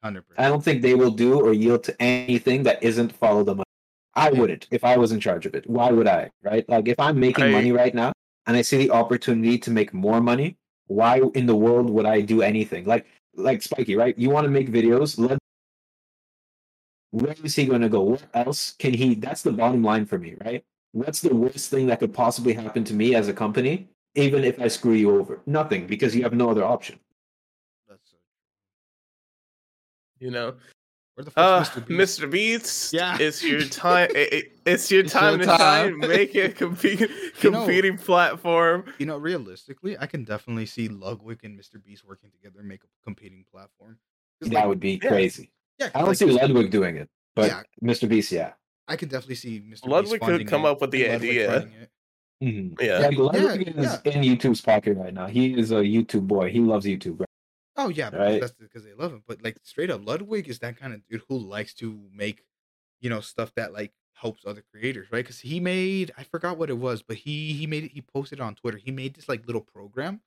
Hundred 0.02 0.24
I 0.38 0.48
don't 0.48 0.64
think 0.64 0.80
they 0.80 0.94
will 0.94 1.10
do 1.10 1.40
or 1.40 1.52
yield 1.52 1.84
to 1.84 2.02
anything 2.02 2.62
that 2.62 2.82
isn't 2.82 3.12
follow 3.12 3.44
the 3.44 3.54
money. 3.54 3.64
I 4.14 4.30
wouldn't 4.30 4.66
if 4.70 4.82
I 4.84 4.96
was 4.96 5.12
in 5.12 5.20
charge 5.20 5.46
of 5.46 5.54
it. 5.54 5.68
Why 5.68 5.90
would 5.90 6.06
I? 6.06 6.30
Right? 6.42 6.68
Like 6.68 6.88
if 6.88 6.98
I'm 6.98 7.20
making 7.20 7.44
I- 7.44 7.50
money 7.50 7.72
right 7.72 7.94
now 7.94 8.12
and 8.46 8.56
I 8.56 8.62
see 8.62 8.78
the 8.78 8.90
opportunity 8.90 9.58
to 9.58 9.70
make 9.70 9.92
more 9.92 10.20
money, 10.20 10.56
why 10.86 11.20
in 11.34 11.46
the 11.46 11.56
world 11.56 11.88
would 11.90 12.06
I 12.06 12.20
do 12.20 12.42
anything? 12.42 12.84
Like 12.86 13.06
like 13.34 13.62
Spiky, 13.62 13.94
right? 13.94 14.18
You 14.18 14.30
want 14.30 14.44
to 14.44 14.50
make 14.50 14.70
videos, 14.70 15.18
let 15.18 15.38
where 17.10 17.34
is 17.42 17.56
he 17.56 17.66
going 17.66 17.82
to 17.82 17.88
go? 17.88 18.02
What 18.02 18.24
else 18.34 18.74
can 18.78 18.94
he? 18.94 19.14
That's 19.14 19.42
the 19.42 19.52
bottom 19.52 19.82
line 19.82 20.06
for 20.06 20.18
me, 20.18 20.34
right? 20.44 20.64
What's 20.92 21.20
the 21.20 21.34
worst 21.34 21.70
thing 21.70 21.86
that 21.86 22.00
could 22.00 22.14
possibly 22.14 22.52
happen 22.52 22.84
to 22.84 22.94
me 22.94 23.14
as 23.14 23.28
a 23.28 23.32
company, 23.32 23.88
even 24.14 24.44
if 24.44 24.60
I 24.60 24.68
screw 24.68 24.92
you 24.94 25.18
over? 25.18 25.40
Nothing, 25.46 25.86
because 25.86 26.14
you 26.14 26.22
have 26.22 26.32
no 26.34 26.50
other 26.50 26.64
option. 26.64 26.98
That's 27.88 28.10
so. 28.10 28.16
You 30.18 30.30
know, 30.30 30.54
the 31.16 31.30
uh, 31.36 31.64
fuck's 31.64 31.70
Mr. 31.88 32.30
Beast? 32.30 32.30
Beats, 32.30 32.92
Yeah. 32.92 33.16
it's 33.20 33.42
your 33.44 33.62
time. 33.66 34.10
it- 34.14 34.32
it- 34.32 34.46
it's 34.66 34.90
your 34.90 35.02
It's 35.04 35.12
time 35.12 35.38
your 35.40 35.46
to 35.46 35.56
shine. 35.56 35.90
time. 35.92 35.98
Make 36.00 36.34
a 36.34 36.48
compete, 36.62 37.00
You 37.00 37.08
know- 37.50 37.60
competing 37.64 37.96
platform. 37.98 38.84
You 38.98 39.06
know, 39.06 39.16
realistically, 39.18 39.98
I 39.98 40.06
can 40.06 40.24
definitely 40.24 40.66
see 40.66 40.88
Ludwig 40.88 41.40
and 41.44 41.58
Mr. 41.58 41.82
Beast 41.82 42.04
working 42.06 42.30
together 42.30 42.60
and 42.60 42.68
make 42.68 42.82
a 42.84 42.86
competing 43.04 43.44
platform. 43.50 43.98
That 44.42 44.52
like, 44.52 44.66
would 44.66 44.80
be 44.80 45.00
yeah. 45.02 45.08
crazy. 45.08 45.50
yeah, 45.78 45.86
'cause, 45.86 45.92
I 45.94 45.98
don't 46.00 46.08
like, 46.08 46.16
see 46.18 46.24
Ludwig 46.26 46.70
doing 46.70 46.96
it, 46.96 47.08
but 47.34 47.48
Yeah. 47.50 47.62
Mr. 47.82 48.08
Beast, 48.08 48.30
yeah. 48.32 48.52
I 48.88 48.96
could 48.96 49.08
definitely 49.08 49.34
see 49.36 49.60
Mr. 49.60 49.86
Ludwig 49.88 50.20
Beast 50.20 50.30
could 50.30 50.46
come 50.48 50.64
it 50.64 50.68
up 50.68 50.80
with 50.80 50.90
the 50.90 51.08
idea. 51.08 51.68
Funding 52.40 52.56
it. 52.64 52.76
Mhm. 52.76 52.80
Yeah. 52.80 53.00
Yeah, 53.00 53.10
Ludwig 53.10 53.68
Yeah, 53.76 53.98
is 53.98 54.00
in 54.04 54.22
YouTube's 54.22 54.60
pocket 54.60 54.96
right 54.96 55.12
now. 55.14 55.26
He 55.26 55.58
is 55.58 55.72
a 55.72 55.76
YouTube 55.76 56.26
boy. 56.26 56.50
He 56.50 56.60
loves 56.60 56.86
YouTube. 56.86 57.20
Right? 57.20 57.28
Oh 57.76 57.88
yeah, 57.88 58.10
because 58.10 58.34
Right. 58.34 58.40
that's 58.40 58.52
because 58.52 58.84
they 58.84 58.94
love 58.94 59.12
him. 59.12 59.22
But 59.26 59.42
like 59.42 59.58
straight 59.62 59.90
up, 59.90 60.04
Ludwig 60.04 60.48
is 60.48 60.58
that 60.60 60.76
kind 60.76 60.92
of 60.92 61.06
dude 61.06 61.22
who 61.28 61.38
likes 61.38 61.74
to 61.74 62.08
make, 62.12 62.44
you 63.00 63.10
know, 63.10 63.20
stuff 63.20 63.54
that 63.56 63.72
like 63.72 63.94
helps 64.14 64.44
other 64.46 64.62
creators, 64.62 65.10
right? 65.12 65.24
Because 65.24 65.40
he 65.40 65.60
made 65.60 66.12
I 66.18 66.24
forgot 66.24 66.58
what 66.58 66.70
it 66.70 66.78
was, 66.78 67.02
but 67.02 67.16
he 67.18 67.54
he 67.54 67.66
made 67.66 67.84
it. 67.84 67.92
He 67.92 68.02
posted 68.02 68.40
it 68.40 68.42
on 68.42 68.54
Twitter. 68.56 68.78
He 68.78 68.90
made 68.92 69.14
this 69.14 69.28
like 69.28 69.46
little 69.46 69.62
program 69.62 70.22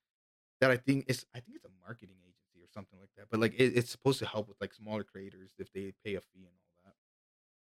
that 0.62 0.72
I 0.72 0.78
think 0.78 1.06
is 1.10 1.26
I 1.36 1.42
think 1.42 1.56
it's 1.58 1.66
a 1.66 1.72
marketing 1.86 2.18
agency 2.24 2.64
or 2.64 2.68
something 2.74 3.00
like 3.00 3.12
that. 3.18 3.28
But 3.32 3.40
like 3.42 3.54
it, 3.56 3.78
it's 3.78 3.92
supposed 3.92 4.20
to 4.20 4.28
help 4.28 4.48
with 4.50 4.58
like 4.62 4.74
smaller 4.74 5.04
creators 5.06 5.52
if 5.60 5.72
they 5.74 5.94
pay 6.06 6.16
a 6.16 6.22
fee 6.22 6.46
and 6.48 6.56
all 6.58 6.72
that. 6.86 6.96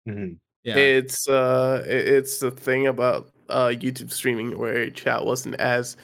Mhm. 0.07 0.39
Yeah, 0.69 0.77
It's 0.77 1.29
uh, 1.29 1.83
it's 1.87 2.39
the 2.41 2.51
thing 2.51 2.87
about 2.87 3.31
uh 3.49 3.69
YouTube 3.69 4.13
streaming 4.13 4.59
where 4.59 4.91
chat 4.91 5.25
wasn't 5.25 5.55
as 5.57 5.97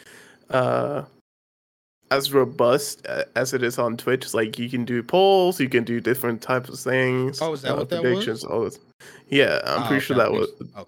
uh 0.48 1.04
as 2.10 2.32
robust 2.32 3.04
as 3.34 3.52
it 3.52 3.62
is 3.62 3.78
on 3.78 3.96
Twitch. 3.96 4.32
Like 4.32 4.58
you 4.58 4.70
can 4.70 4.84
do 4.86 5.02
polls, 5.02 5.60
you 5.60 5.68
can 5.68 5.84
do 5.84 6.00
different 6.00 6.40
types 6.40 6.70
of 6.70 6.78
things. 6.78 7.42
Oh, 7.42 7.52
is 7.52 7.62
that 7.62 7.72
uh, 7.72 7.76
what 7.76 7.88
that 7.90 8.00
predictions, 8.00 8.44
All 8.44 8.64
this. 8.64 8.78
Yeah, 9.28 9.60
I'm 9.66 9.82
Oh, 9.82 9.86
pretty 9.86 10.00
sure 10.00 10.16
that 10.16 10.32
was. 10.32 10.48
s- 10.48 10.54
okay, 10.60 10.70
I 10.72 10.80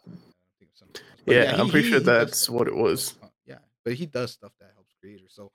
think 0.59 0.70
it's 0.70 0.78
something 0.81 1.03
else. 1.03 1.20
But 1.27 1.35
Yeah, 1.35 1.61
I'm 1.61 1.69
pretty 1.69 1.85
he- 1.85 1.90
sure 1.90 2.01
he 2.01 2.07
that's 2.07 2.48
what 2.48 2.69
it 2.69 2.77
was. 2.77 3.15
Uh, 3.23 3.27
yeah, 3.44 3.59
but 3.85 3.94
he 3.94 4.07
does 4.07 4.32
stuff 4.32 4.53
that 4.61 4.70
helps 4.74 4.94
creators. 5.01 5.32
So 5.35 5.51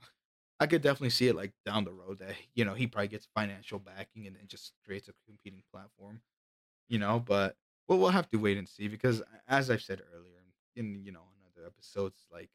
I 0.59 0.67
could 0.67 0.83
definitely 0.83 1.09
see 1.11 1.27
it 1.29 1.35
like 1.35 1.53
down 1.65 1.85
the 1.85 1.93
road 1.93 2.19
that 2.19 2.35
you 2.53 2.65
know 2.65 2.75
he 2.75 2.85
probably 2.85 3.07
gets 3.07 3.27
financial 3.33 3.79
backing 3.79 4.27
and 4.27 4.35
then 4.35 4.43
just 4.47 4.73
creates 4.85 5.07
a 5.07 5.13
competing 5.25 5.63
platform. 5.73 6.21
You 6.89 6.99
know, 6.99 7.23
but 7.25 7.55
well, 7.91 7.99
we'll 7.99 8.09
have 8.11 8.29
to 8.29 8.37
wait 8.37 8.57
and 8.57 8.69
see 8.69 8.87
because 8.87 9.21
as 9.49 9.69
I've 9.69 9.81
said 9.81 10.01
earlier 10.15 10.45
in 10.77 11.03
you 11.03 11.11
know 11.11 11.19
in 11.35 11.43
other 11.45 11.67
episodes, 11.67 12.25
like 12.31 12.49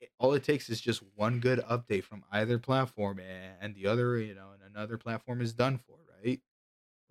it, 0.00 0.10
all 0.18 0.32
it 0.32 0.42
takes 0.42 0.70
is 0.70 0.80
just 0.80 1.02
one 1.14 1.40
good 1.40 1.58
update 1.70 2.04
from 2.04 2.24
either 2.32 2.58
platform 2.58 3.20
and, 3.60 3.74
the 3.74 3.86
other, 3.86 4.18
you 4.18 4.34
know, 4.34 4.48
and 4.54 4.74
another 4.74 4.96
platform 4.96 5.42
is 5.42 5.52
done 5.52 5.78
for, 5.86 5.96
right? 6.24 6.40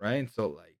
Right. 0.00 0.14
And 0.14 0.28
so 0.28 0.48
like 0.48 0.74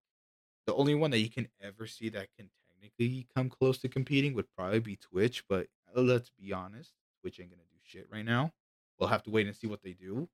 the 0.66 0.74
only 0.74 0.96
one 0.96 1.12
that 1.12 1.20
you 1.20 1.30
can 1.30 1.46
ever 1.62 1.86
see 1.86 2.08
that 2.08 2.26
can 2.36 2.50
technically 2.68 3.28
come 3.32 3.48
close 3.48 3.78
to 3.78 3.88
competing 3.88 4.34
would 4.34 4.50
probably 4.56 4.80
be 4.80 4.96
Twitch, 4.96 5.44
but 5.48 5.68
uh, 5.96 6.00
let's 6.00 6.32
be 6.36 6.52
honest, 6.52 6.94
Twitch 7.20 7.38
ain't 7.38 7.50
gonna 7.50 7.62
do 7.62 7.78
shit 7.84 8.08
right 8.10 8.24
now. 8.24 8.52
We'll 8.98 9.08
have 9.08 9.22
to 9.22 9.30
wait 9.30 9.46
and 9.46 9.54
see 9.54 9.68
what 9.68 9.84
they 9.84 9.92
do. 9.92 10.28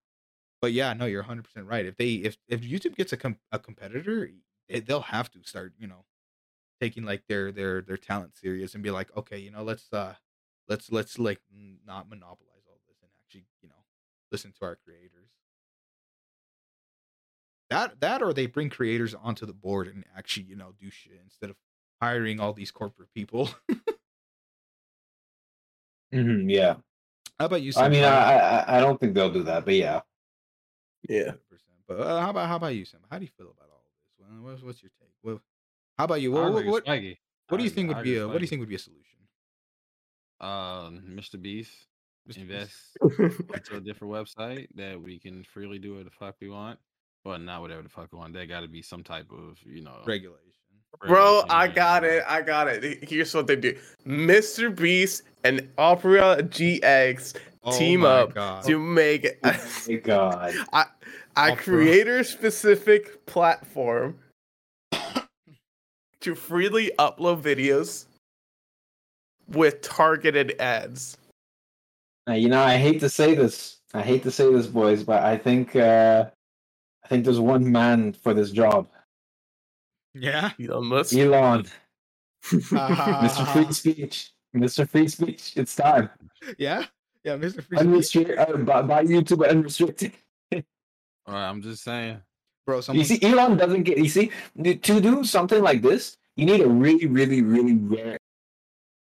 But 0.62 0.72
yeah, 0.72 0.94
no, 0.94 1.04
you're 1.04 1.20
100 1.20 1.42
percent 1.42 1.66
right. 1.66 1.84
If 1.84 1.98
they 1.98 2.12
if 2.14 2.38
if 2.48 2.62
YouTube 2.62 2.96
gets 2.96 3.12
a 3.12 3.18
com- 3.18 3.38
a 3.52 3.58
competitor, 3.58 4.30
they, 4.68 4.80
they'll 4.80 5.00
have 5.00 5.30
to 5.32 5.42
start, 5.44 5.74
you 5.78 5.86
know, 5.86 6.04
taking 6.80 7.04
like 7.04 7.26
their 7.28 7.52
their 7.52 7.80
their 7.82 7.96
talent 7.96 8.36
serious 8.36 8.74
and 8.74 8.82
be 8.82 8.90
like, 8.90 9.14
okay, 9.16 9.38
you 9.38 9.50
know, 9.50 9.62
let's 9.62 9.92
uh 9.92 10.14
let's 10.68 10.90
let's 10.92 11.18
like 11.18 11.40
not 11.86 12.08
monopolize 12.08 12.64
all 12.68 12.80
this 12.88 12.98
and 13.02 13.10
actually, 13.24 13.46
you 13.62 13.68
know, 13.68 13.84
listen 14.30 14.52
to 14.52 14.64
our 14.64 14.76
creators. 14.76 15.30
That 17.70 18.00
that 18.00 18.22
or 18.22 18.32
they 18.32 18.46
bring 18.46 18.70
creators 18.70 19.14
onto 19.14 19.46
the 19.46 19.52
board 19.54 19.88
and 19.88 20.04
actually, 20.16 20.46
you 20.46 20.56
know, 20.56 20.72
do 20.78 20.90
shit 20.90 21.18
instead 21.22 21.50
of 21.50 21.56
hiring 22.00 22.38
all 22.40 22.52
these 22.52 22.70
corporate 22.70 23.12
people. 23.14 23.50
Mhm, 26.12 26.50
Yeah. 26.50 26.76
How 27.38 27.46
about 27.46 27.62
you? 27.62 27.72
I 27.76 27.88
mean, 27.88 28.04
I, 28.04 28.08
I 28.38 28.78
I 28.78 28.80
don't 28.80 28.98
think 28.98 29.14
they'll 29.14 29.32
do 29.32 29.42
that, 29.44 29.64
but 29.64 29.74
yeah. 29.74 30.00
Yeah. 31.08 31.32
100%. 31.32 31.38
But 31.86 32.00
uh, 32.00 32.20
how 32.20 32.30
about 32.30 32.48
how 32.48 32.56
about 32.56 32.74
you, 32.74 32.84
Sam? 32.84 33.00
How 33.10 33.18
do 33.18 33.24
you 33.24 33.30
feel 33.36 33.50
about 33.50 33.56
all 33.60 33.60
of 33.60 33.60
this? 33.60 33.66
Well, 33.66 33.75
what's, 34.40 34.62
what's 34.62 34.82
your 34.82 34.90
take? 35.00 35.10
Well, 35.22 35.40
how 35.98 36.04
about 36.04 36.20
you? 36.20 36.36
I 36.36 36.42
What, 36.42 36.52
what, 36.52 36.66
what, 36.66 36.86
what 37.48 37.58
do 37.58 37.64
you 37.64 37.70
think 37.70 37.88
would 37.88 38.02
be 38.02 38.18
a 38.18 38.26
what 38.26 38.38
do 38.38 38.40
you 38.40 38.48
think 38.48 38.60
would 38.60 38.68
be 38.68 38.74
a 38.74 38.78
solution? 38.78 39.02
Um, 40.40 41.16
Mr. 41.16 41.40
Beast 41.40 41.72
Mr. 42.28 42.38
Invest 42.38 42.98
into 43.54 43.76
a 43.76 43.80
different 43.80 44.12
website 44.12 44.66
that 44.74 45.00
we 45.00 45.18
can 45.18 45.44
freely 45.44 45.78
do 45.78 45.92
whatever 45.92 46.10
the 46.10 46.16
fuck 46.16 46.34
we 46.40 46.48
want. 46.48 46.78
Well, 47.24 47.38
not 47.38 47.60
whatever 47.60 47.82
the 47.82 47.88
fuck 47.88 48.08
we 48.12 48.18
want. 48.18 48.34
There 48.34 48.46
got 48.46 48.60
to 48.60 48.68
be 48.68 48.82
some 48.82 49.02
type 49.02 49.30
of 49.30 49.58
you 49.64 49.82
know 49.82 49.98
regulation. 50.06 50.42
Bro, 51.06 51.44
I 51.50 51.68
got 51.68 52.04
it. 52.04 52.24
I 52.26 52.40
got 52.42 52.68
it. 52.68 53.08
Here's 53.08 53.34
what 53.34 53.46
they 53.46 53.56
do: 53.56 53.76
Mr. 54.06 54.74
Beast 54.74 55.22
and 55.44 55.68
Opera 55.78 56.38
GX 56.42 57.36
Oh 57.68 57.76
team 57.76 58.04
up 58.04 58.32
God. 58.32 58.62
to 58.64 58.78
make 58.78 59.24
a, 59.24 59.34
Oh 59.42 59.58
my 59.88 59.94
God. 59.96 60.54
a, 60.72 60.86
a 61.36 61.54
creator-specific 61.54 63.26
platform 63.26 64.18
to 66.20 66.34
freely 66.34 66.90
upload 66.98 67.42
videos 67.42 68.06
with 69.48 69.80
targeted 69.82 70.56
ads. 70.58 71.18
Now, 72.26 72.34
you 72.34 72.48
know, 72.48 72.62
I 72.62 72.76
hate 72.76 73.00
to 73.00 73.08
say 73.08 73.34
this. 73.34 73.78
I 73.94 74.02
hate 74.02 74.22
to 74.24 74.30
say 74.30 74.52
this, 74.52 74.66
boys, 74.66 75.04
but 75.04 75.22
I 75.22 75.36
think 75.36 75.76
uh 75.76 76.26
I 77.04 77.08
think 77.08 77.24
there's 77.24 77.38
one 77.38 77.70
man 77.70 78.12
for 78.12 78.34
this 78.34 78.50
job. 78.50 78.88
Yeah. 80.14 80.50
Elon 80.60 80.86
Musk. 80.86 81.14
Elon, 81.14 81.66
Mr. 82.44 83.46
Free 83.52 83.72
Speech, 83.72 84.32
Mr. 84.56 84.88
Free 84.88 85.06
Speech. 85.06 85.52
It's 85.56 85.76
time. 85.76 86.10
yeah. 86.58 86.86
Yeah, 87.22 87.36
Mr. 87.36 87.62
Free 87.62 87.78
Speech. 87.78 87.80
Unrestricted 87.80 88.38
uh, 88.38 88.56
by, 88.56 88.82
by 88.82 89.04
YouTube 89.04 89.48
unrestricted. 89.48 90.12
All 91.26 91.34
right, 91.34 91.48
I'm 91.48 91.62
just 91.62 91.82
saying. 91.82 92.20
Bro, 92.66 92.82
You 92.92 93.04
see, 93.04 93.22
Elon 93.22 93.56
doesn't 93.56 93.84
get. 93.84 93.98
You 93.98 94.08
see, 94.08 94.30
to 94.62 95.00
do 95.00 95.24
something 95.24 95.62
like 95.62 95.82
this, 95.82 96.16
you 96.36 96.46
need 96.46 96.60
a 96.60 96.68
really, 96.68 97.06
really, 97.06 97.42
really 97.42 97.74
rare. 97.74 98.18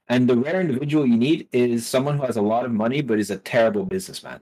And 0.07 0.29
the 0.29 0.35
rare 0.35 0.59
individual 0.59 1.05
you 1.05 1.17
need 1.17 1.47
is 1.51 1.87
someone 1.87 2.17
who 2.17 2.25
has 2.25 2.35
a 2.37 2.41
lot 2.41 2.65
of 2.65 2.71
money 2.71 3.01
but 3.01 3.19
is 3.19 3.31
a 3.31 3.37
terrible 3.37 3.85
businessman. 3.85 4.39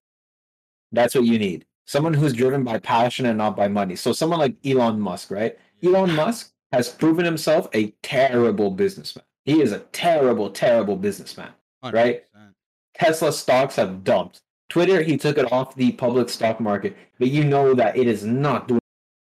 That's 0.92 1.14
what 1.14 1.26
you 1.26 1.38
need. 1.38 1.66
Someone 1.86 2.14
who's 2.14 2.34
driven 2.34 2.64
by 2.64 2.80
passion 2.80 3.26
and 3.26 3.38
not 3.38 3.56
by 3.56 3.68
money. 3.68 3.96
So 3.96 4.12
someone 4.14 4.40
like 4.40 4.56
Elon 4.66 5.00
Musk, 5.00 5.30
right? 5.30 5.58
Elon 5.84 6.14
Musk 6.16 6.52
has 6.72 6.90
proven 6.90 7.26
himself 7.26 7.68
a 7.74 7.92
terrible 8.02 8.72
businessman. 8.72 9.26
He 9.46 9.62
is 9.62 9.72
a 9.72 9.80
terrible, 9.80 10.50
terrible 10.50 10.96
businessman. 10.96 11.52
right? 11.84 12.24
100%. 12.36 12.54
Tesla 12.96 13.34
stocks 13.34 13.76
have 13.76 14.04
dumped. 14.04 14.42
Twitter, 14.72 15.02
he 15.02 15.18
took 15.18 15.38
it 15.38 15.52
off 15.52 15.76
the 15.76 15.92
public 15.92 16.30
stock 16.30 16.62
market, 16.62 16.96
but 17.20 17.28
you 17.28 17.44
know 17.44 17.74
that 17.74 17.98
it 17.98 18.08
is 18.08 18.24
not 18.24 18.70
doing. 18.70 18.80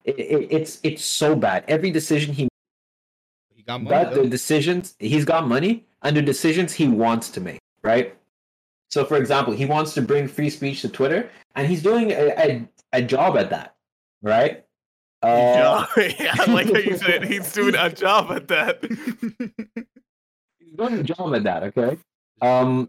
It, 0.04 0.18
it, 0.18 0.48
it's 0.50 0.80
it's 0.82 1.04
so 1.04 1.36
bad. 1.36 1.64
Every 1.68 1.92
decision 1.92 2.34
he, 2.34 2.48
He 3.54 3.62
got 3.62 3.82
money. 3.82 4.04
but 4.04 4.14
the 4.14 4.26
decisions 4.28 4.94
he's 4.98 5.24
got 5.24 5.46
money 5.46 5.86
under 6.02 6.20
decisions 6.20 6.72
he 6.72 6.88
wants 6.88 7.30
to 7.30 7.40
make, 7.40 7.60
right? 7.84 8.16
So, 8.90 9.04
for 9.04 9.16
example, 9.16 9.52
he 9.54 9.64
wants 9.64 9.94
to 9.94 10.02
bring 10.02 10.26
free 10.26 10.50
speech 10.50 10.80
to 10.82 10.88
Twitter, 10.88 11.30
and 11.54 11.68
he's 11.68 11.82
doing 11.84 12.10
a, 12.10 12.34
a, 12.36 12.68
a 12.94 13.02
job 13.02 13.36
at 13.36 13.50
that, 13.50 13.76
right? 14.22 14.64
Uh, 15.22 15.86
yeah, 15.96 16.34
I 16.40 16.50
like 16.50 16.66
how 16.72 16.78
you 16.80 16.96
said 16.96 17.22
he's 17.24 17.52
doing 17.52 17.76
a 17.76 17.90
job 17.90 18.32
at 18.32 18.48
that. 18.48 18.82
he's 20.58 20.72
doing 20.76 20.94
a 20.98 21.02
job 21.04 21.32
at 21.34 21.44
that, 21.44 21.62
okay? 21.64 21.98
Um, 22.40 22.88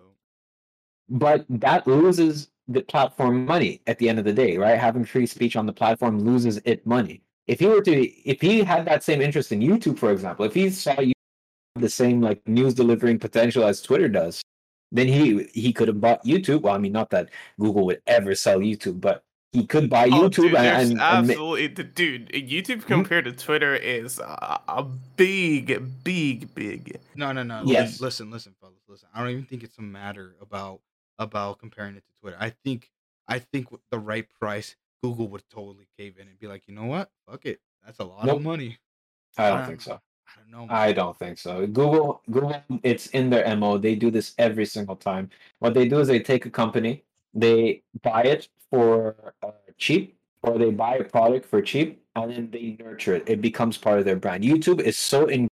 but 1.10 1.46
that 1.50 1.88
loses 1.88 2.50
the 2.68 2.82
platform 2.82 3.46
money 3.46 3.82
at 3.88 3.98
the 3.98 4.08
end 4.08 4.20
of 4.20 4.26
the 4.26 4.34
day, 4.34 4.58
right? 4.58 4.78
Having 4.78 5.06
free 5.06 5.26
speech 5.26 5.56
on 5.56 5.66
the 5.66 5.74
platform 5.74 6.20
loses 6.20 6.62
it 6.66 6.86
money. 6.86 7.22
If 7.48 7.60
he 7.60 7.68
were 7.68 7.82
to, 7.82 8.06
if 8.30 8.40
he 8.42 8.62
had 8.62 8.86
that 8.86 9.04
same 9.04 9.22
interest 9.22 9.52
in 9.52 9.60
YouTube, 9.60 9.98
for 9.98 10.12
example, 10.12 10.46
if 10.46 10.54
he 10.54 10.70
saw 10.70 11.00
you 11.02 11.14
the 11.76 11.90
same 11.90 12.22
like 12.22 12.48
news 12.48 12.74
delivering 12.74 13.18
potential 13.18 13.64
as 13.66 13.82
Twitter 13.82 14.08
does, 14.08 14.42
then 14.92 15.08
he 15.08 15.44
he 15.54 15.74
could 15.74 15.88
have 15.88 16.00
bought 16.00 16.24
YouTube. 16.24 16.62
Well, 16.62 16.76
I 16.76 16.78
mean, 16.78 16.92
not 16.92 17.10
that 17.10 17.30
Google 17.60 17.86
would 17.86 18.02
ever 18.06 18.36
sell 18.36 18.60
YouTube, 18.60 19.02
but 19.02 19.24
he 19.52 19.66
could 19.66 19.90
buy 19.90 20.06
Oh, 20.12 20.30
YouTube 20.30 20.36
dude, 20.36 20.56
and, 20.56 20.68
and, 20.68 20.92
and 20.92 21.02
absolutely, 21.02 21.68
d- 21.70 21.84
dude. 21.84 22.30
YouTube 22.30 22.84
hmm? 22.84 22.88
compared 22.88 23.26
to 23.26 23.32
Twitter 23.32 23.76
is 23.76 24.20
a, 24.20 24.62
a 24.68 24.84
big, 25.18 26.04
big, 26.04 26.54
big. 26.54 27.00
No, 27.16 27.32
no, 27.32 27.42
no. 27.42 27.64
Yes. 27.66 28.00
Listen, 28.00 28.30
listen, 28.30 28.32
listen, 28.32 28.56
fellas. 28.62 28.76
Listen. 28.88 29.10
I 29.14 29.22
don't 29.22 29.32
even 29.32 29.46
think 29.46 29.64
it's 29.64 29.78
a 29.80 29.82
matter 29.82 30.36
about 30.40 30.82
about 31.20 31.60
comparing 31.60 31.96
it 31.96 32.04
to 32.06 32.22
Twitter. 32.22 32.38
I 32.40 32.50
think 32.50 32.90
I 33.28 33.38
think 33.38 33.72
with 33.72 33.82
the 33.92 34.00
right 34.00 34.28
price, 34.40 34.76
Google 35.04 35.28
would 35.28 35.44
totally 35.52 35.88
cave 35.98 36.16
in 36.20 36.28
and 36.28 36.40
be 36.40 36.48
like, 36.48 36.64
you 36.68 36.74
know 36.74 36.86
what? 36.86 37.12
Fuck 37.30 37.46
it. 37.46 37.60
That's 37.86 38.00
a 38.00 38.04
lot 38.04 38.26
Nope. 38.26 38.38
of 38.38 38.44
money. 38.44 38.80
I 39.38 39.50
don't 39.50 39.60
uh, 39.60 39.68
think 39.68 39.82
so. 39.82 39.94
I 39.94 40.42
don't 40.42 40.68
know. 40.68 40.74
I 40.74 40.92
don't 40.92 41.18
think 41.18 41.38
so. 41.38 41.68
Google, 41.68 42.22
Google, 42.32 42.56
it's 42.84 43.08
in 43.08 43.30
their 43.30 43.56
mo. 43.56 43.78
They 43.78 43.96
do 43.96 44.10
this 44.10 44.34
every 44.38 44.66
single 44.66 44.96
time. 44.96 45.30
What 45.60 45.74
they 45.74 45.88
do 45.88 46.00
is 46.00 46.08
they 46.08 46.20
take 46.20 46.46
a 46.46 46.50
company, 46.50 47.04
they 47.34 47.84
buy 48.02 48.24
it 48.24 48.50
for 48.70 49.16
uh, 49.44 49.52
cheap, 49.78 50.18
or 50.44 50.58
they 50.58 50.72
buy 50.72 50.98
a 50.98 51.04
product 51.04 51.46
for 51.46 51.62
cheap, 51.62 52.02
and 52.16 52.32
then 52.32 52.52
they 52.52 52.78
nurture 52.80 53.16
it. 53.16 53.24
It 53.28 53.42
becomes 53.42 53.78
part 53.78 54.00
of 54.00 54.06
their 54.06 54.16
brand. 54.16 54.44
YouTube 54.44 54.82
is 54.82 54.98
so 54.98 55.28
in, 55.28 55.48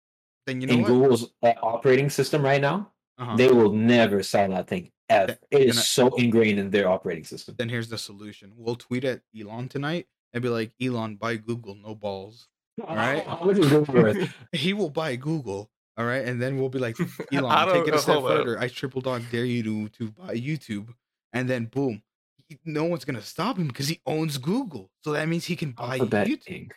then 0.45 0.61
you 0.61 0.67
know 0.67 0.73
in 0.73 0.81
what? 0.81 0.87
Google's 0.87 1.31
uh, 1.41 1.53
operating 1.61 2.09
system 2.09 2.43
right 2.43 2.61
now. 2.61 2.91
Uh-huh. 3.17 3.35
They 3.35 3.51
will 3.51 3.73
never 3.73 4.23
sell 4.23 4.49
that 4.49 4.67
thing 4.67 4.89
ever. 5.13 5.37
It 5.51 5.61
is 5.61 5.75
Then 5.75 5.79
I- 5.79 5.83
so 6.09 6.15
ingrained 6.15 6.59
in 6.59 6.69
their 6.69 6.89
operating 6.89 7.23
system. 7.23 7.55
then 7.57 7.69
here's 7.69 7.89
the 7.89 7.97
solution. 7.97 8.51
We'll 8.55 8.75
tweet 8.75 9.03
at 9.05 9.21
Elon 9.39 9.69
tonight 9.69 10.07
and 10.33 10.41
be 10.41 10.49
like, 10.49 10.71
Elon, 10.81 11.15
buy 11.17 11.35
Google, 11.37 11.75
no 11.75 11.95
balls. 11.95 12.47
right. 12.79 13.23
How 13.27 13.43
much 13.43 13.57
is 13.59 13.69
Google 13.69 13.93
worth? 13.93 14.33
He 14.51 14.73
will 14.73 14.89
buy 14.89 15.15
Google. 15.15 15.69
All 15.97 16.05
right. 16.05 16.25
And 16.25 16.41
then 16.41 16.57
we'll 16.59 16.69
be 16.69 16.79
like, 16.79 16.97
Elon, 17.31 17.67
don't 17.67 17.75
take 17.75 17.87
it 17.87 17.93
a 17.95 17.99
step 17.99 18.15
hold 18.15 18.31
up. 18.31 18.37
further. 18.39 18.59
I 18.59 18.67
triple 18.67 19.01
dog 19.01 19.21
dare 19.31 19.45
you 19.45 19.61
to, 19.63 19.89
to 19.89 20.11
buy 20.11 20.35
YouTube. 20.35 20.89
And 21.33 21.47
then 21.49 21.65
boom. 21.65 22.01
he- 22.47 22.57
No 22.65 22.85
one's 22.85 23.05
gonna 23.05 23.21
stop 23.21 23.57
him 23.57 23.67
because 23.67 23.87
he 23.87 24.01
owns 24.05 24.37
Google. 24.39 24.89
So 25.01 25.11
that 25.13 25.27
means 25.27 25.45
he 25.45 25.55
can 25.55 25.71
buy 25.71 25.97
Alphabet 25.99 26.27
YouTube. 26.27 26.47
Inc. 26.67 26.71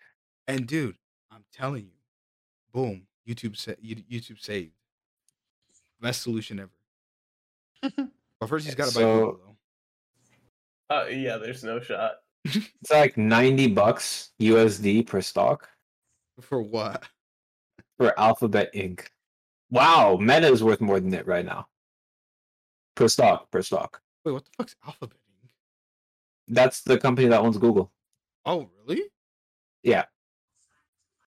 And 0.48 0.66
dude, 0.66 0.96
I'm 1.30 1.44
telling 1.52 1.84
you, 1.84 1.98
boom, 2.72 3.06
YouTube 3.26 3.56
sa- 3.56 3.72
YouTube 3.82 4.38
saved. 4.40 4.72
Best 6.00 6.20
solution 6.22 6.60
ever. 7.82 8.10
But 8.40 8.48
first, 8.48 8.66
he's 8.66 8.74
got 8.74 8.88
to 8.88 8.94
buy 8.94 9.00
So- 9.00 9.14
Google 9.26 9.40
though. 10.88 10.96
Uh, 10.96 11.06
yeah, 11.06 11.36
there's 11.36 11.64
no 11.64 11.80
shot. 11.80 12.12
It's 12.44 12.90
like 12.92 13.16
ninety 13.16 13.66
bucks 13.66 14.30
USD 14.40 15.06
per 15.06 15.20
stock. 15.20 15.68
For 16.40 16.62
what? 16.62 17.02
for 17.98 18.18
Alphabet 18.20 18.72
Inc. 18.74 19.06
Wow, 19.70 20.16
Meta 20.20 20.46
is 20.48 20.62
worth 20.62 20.80
more 20.82 21.00
than 21.00 21.12
it 21.14 21.26
right 21.26 21.44
now. 21.44 21.66
Per 22.94 23.08
stock, 23.08 23.50
per 23.50 23.62
stock. 23.62 24.00
Wait, 24.24 24.32
what 24.32 24.44
the 24.44 24.50
fuck's 24.58 24.76
Alphabet 24.86 25.16
Inc? 25.16 25.48
That's 26.48 26.82
the 26.82 26.98
company 26.98 27.26
that 27.28 27.40
owns 27.40 27.56
Google. 27.58 27.90
Oh, 28.44 28.68
really? 28.86 29.02
Yeah, 29.82 30.04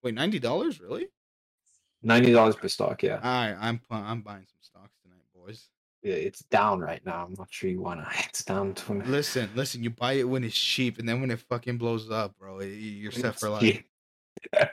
Wait, 0.04 0.14
ninety 0.14 0.40
dollars, 0.40 0.80
really? 0.80 1.08
ninety 2.02 2.32
dollars 2.32 2.56
per 2.56 2.70
stock. 2.70 3.04
Yeah. 3.04 3.16
All 3.16 3.22
right, 3.24 3.58
I'm 3.60 3.82
I'm 3.90 4.22
buying 4.22 4.46
some 4.46 4.60
stocks 4.62 4.96
tonight, 5.04 5.26
boys. 5.36 5.68
It's 6.02 6.40
down 6.50 6.80
right 6.80 7.06
now. 7.06 7.26
I'm 7.26 7.34
not 7.38 7.48
sure 7.52 7.70
you 7.70 7.82
wanna. 7.82 8.08
It's 8.30 8.44
down 8.44 8.74
to. 8.76 8.94
Listen, 8.94 9.50
listen, 9.56 9.84
you 9.84 9.90
buy 9.90 10.14
it 10.14 10.24
when 10.24 10.44
it's 10.44 10.58
cheap, 10.58 10.98
and 11.00 11.08
then 11.10 11.20
when 11.22 11.30
it 11.32 11.40
fucking 11.42 11.78
blows 11.78 12.10
up, 12.10 12.38
bro, 12.38 12.62
you're 12.62 13.12
set 13.12 13.40
for 13.40 13.50
life. 13.50 13.84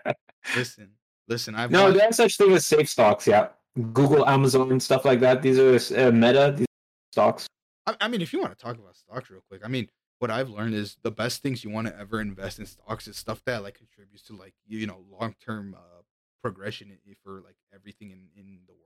Listen, 0.56 0.90
listen, 1.26 1.54
I've 1.56 1.70
No, 1.72 1.86
watched- 1.86 1.98
there's 1.98 2.16
such 2.16 2.36
thing 2.36 2.52
as 2.52 2.64
safe 2.64 2.88
stocks. 2.88 3.26
Yeah, 3.26 3.48
Google, 3.92 4.24
Amazon, 4.28 4.78
stuff 4.78 5.04
like 5.04 5.18
that. 5.20 5.42
These 5.42 5.58
are 5.58 5.74
uh, 5.74 6.12
Meta. 6.12 6.54
These 6.56 6.62
are 6.66 7.12
stocks. 7.12 7.48
I, 7.86 7.96
I 8.02 8.06
mean, 8.08 8.22
if 8.22 8.32
you 8.32 8.40
want 8.40 8.56
to 8.56 8.64
talk 8.64 8.76
about 8.76 8.94
stocks 8.94 9.28
real 9.28 9.40
quick, 9.48 9.62
I 9.64 9.68
mean, 9.68 9.88
what 10.20 10.30
I've 10.30 10.48
learned 10.48 10.74
is 10.74 10.96
the 11.02 11.10
best 11.10 11.42
things 11.42 11.64
you 11.64 11.70
want 11.70 11.88
to 11.88 11.98
ever 11.98 12.20
invest 12.20 12.60
in 12.60 12.66
stocks 12.66 13.08
is 13.08 13.16
stuff 13.16 13.42
that 13.46 13.64
like 13.64 13.74
contributes 13.74 14.22
to 14.28 14.36
like 14.36 14.54
you 14.68 14.78
you 14.78 14.86
know 14.86 15.02
long 15.10 15.34
term 15.44 15.74
uh, 15.76 16.02
progression 16.42 16.96
for 17.24 17.40
like 17.44 17.56
everything 17.74 18.12
in 18.12 18.28
in 18.36 18.58
the 18.68 18.72
world 18.74 18.85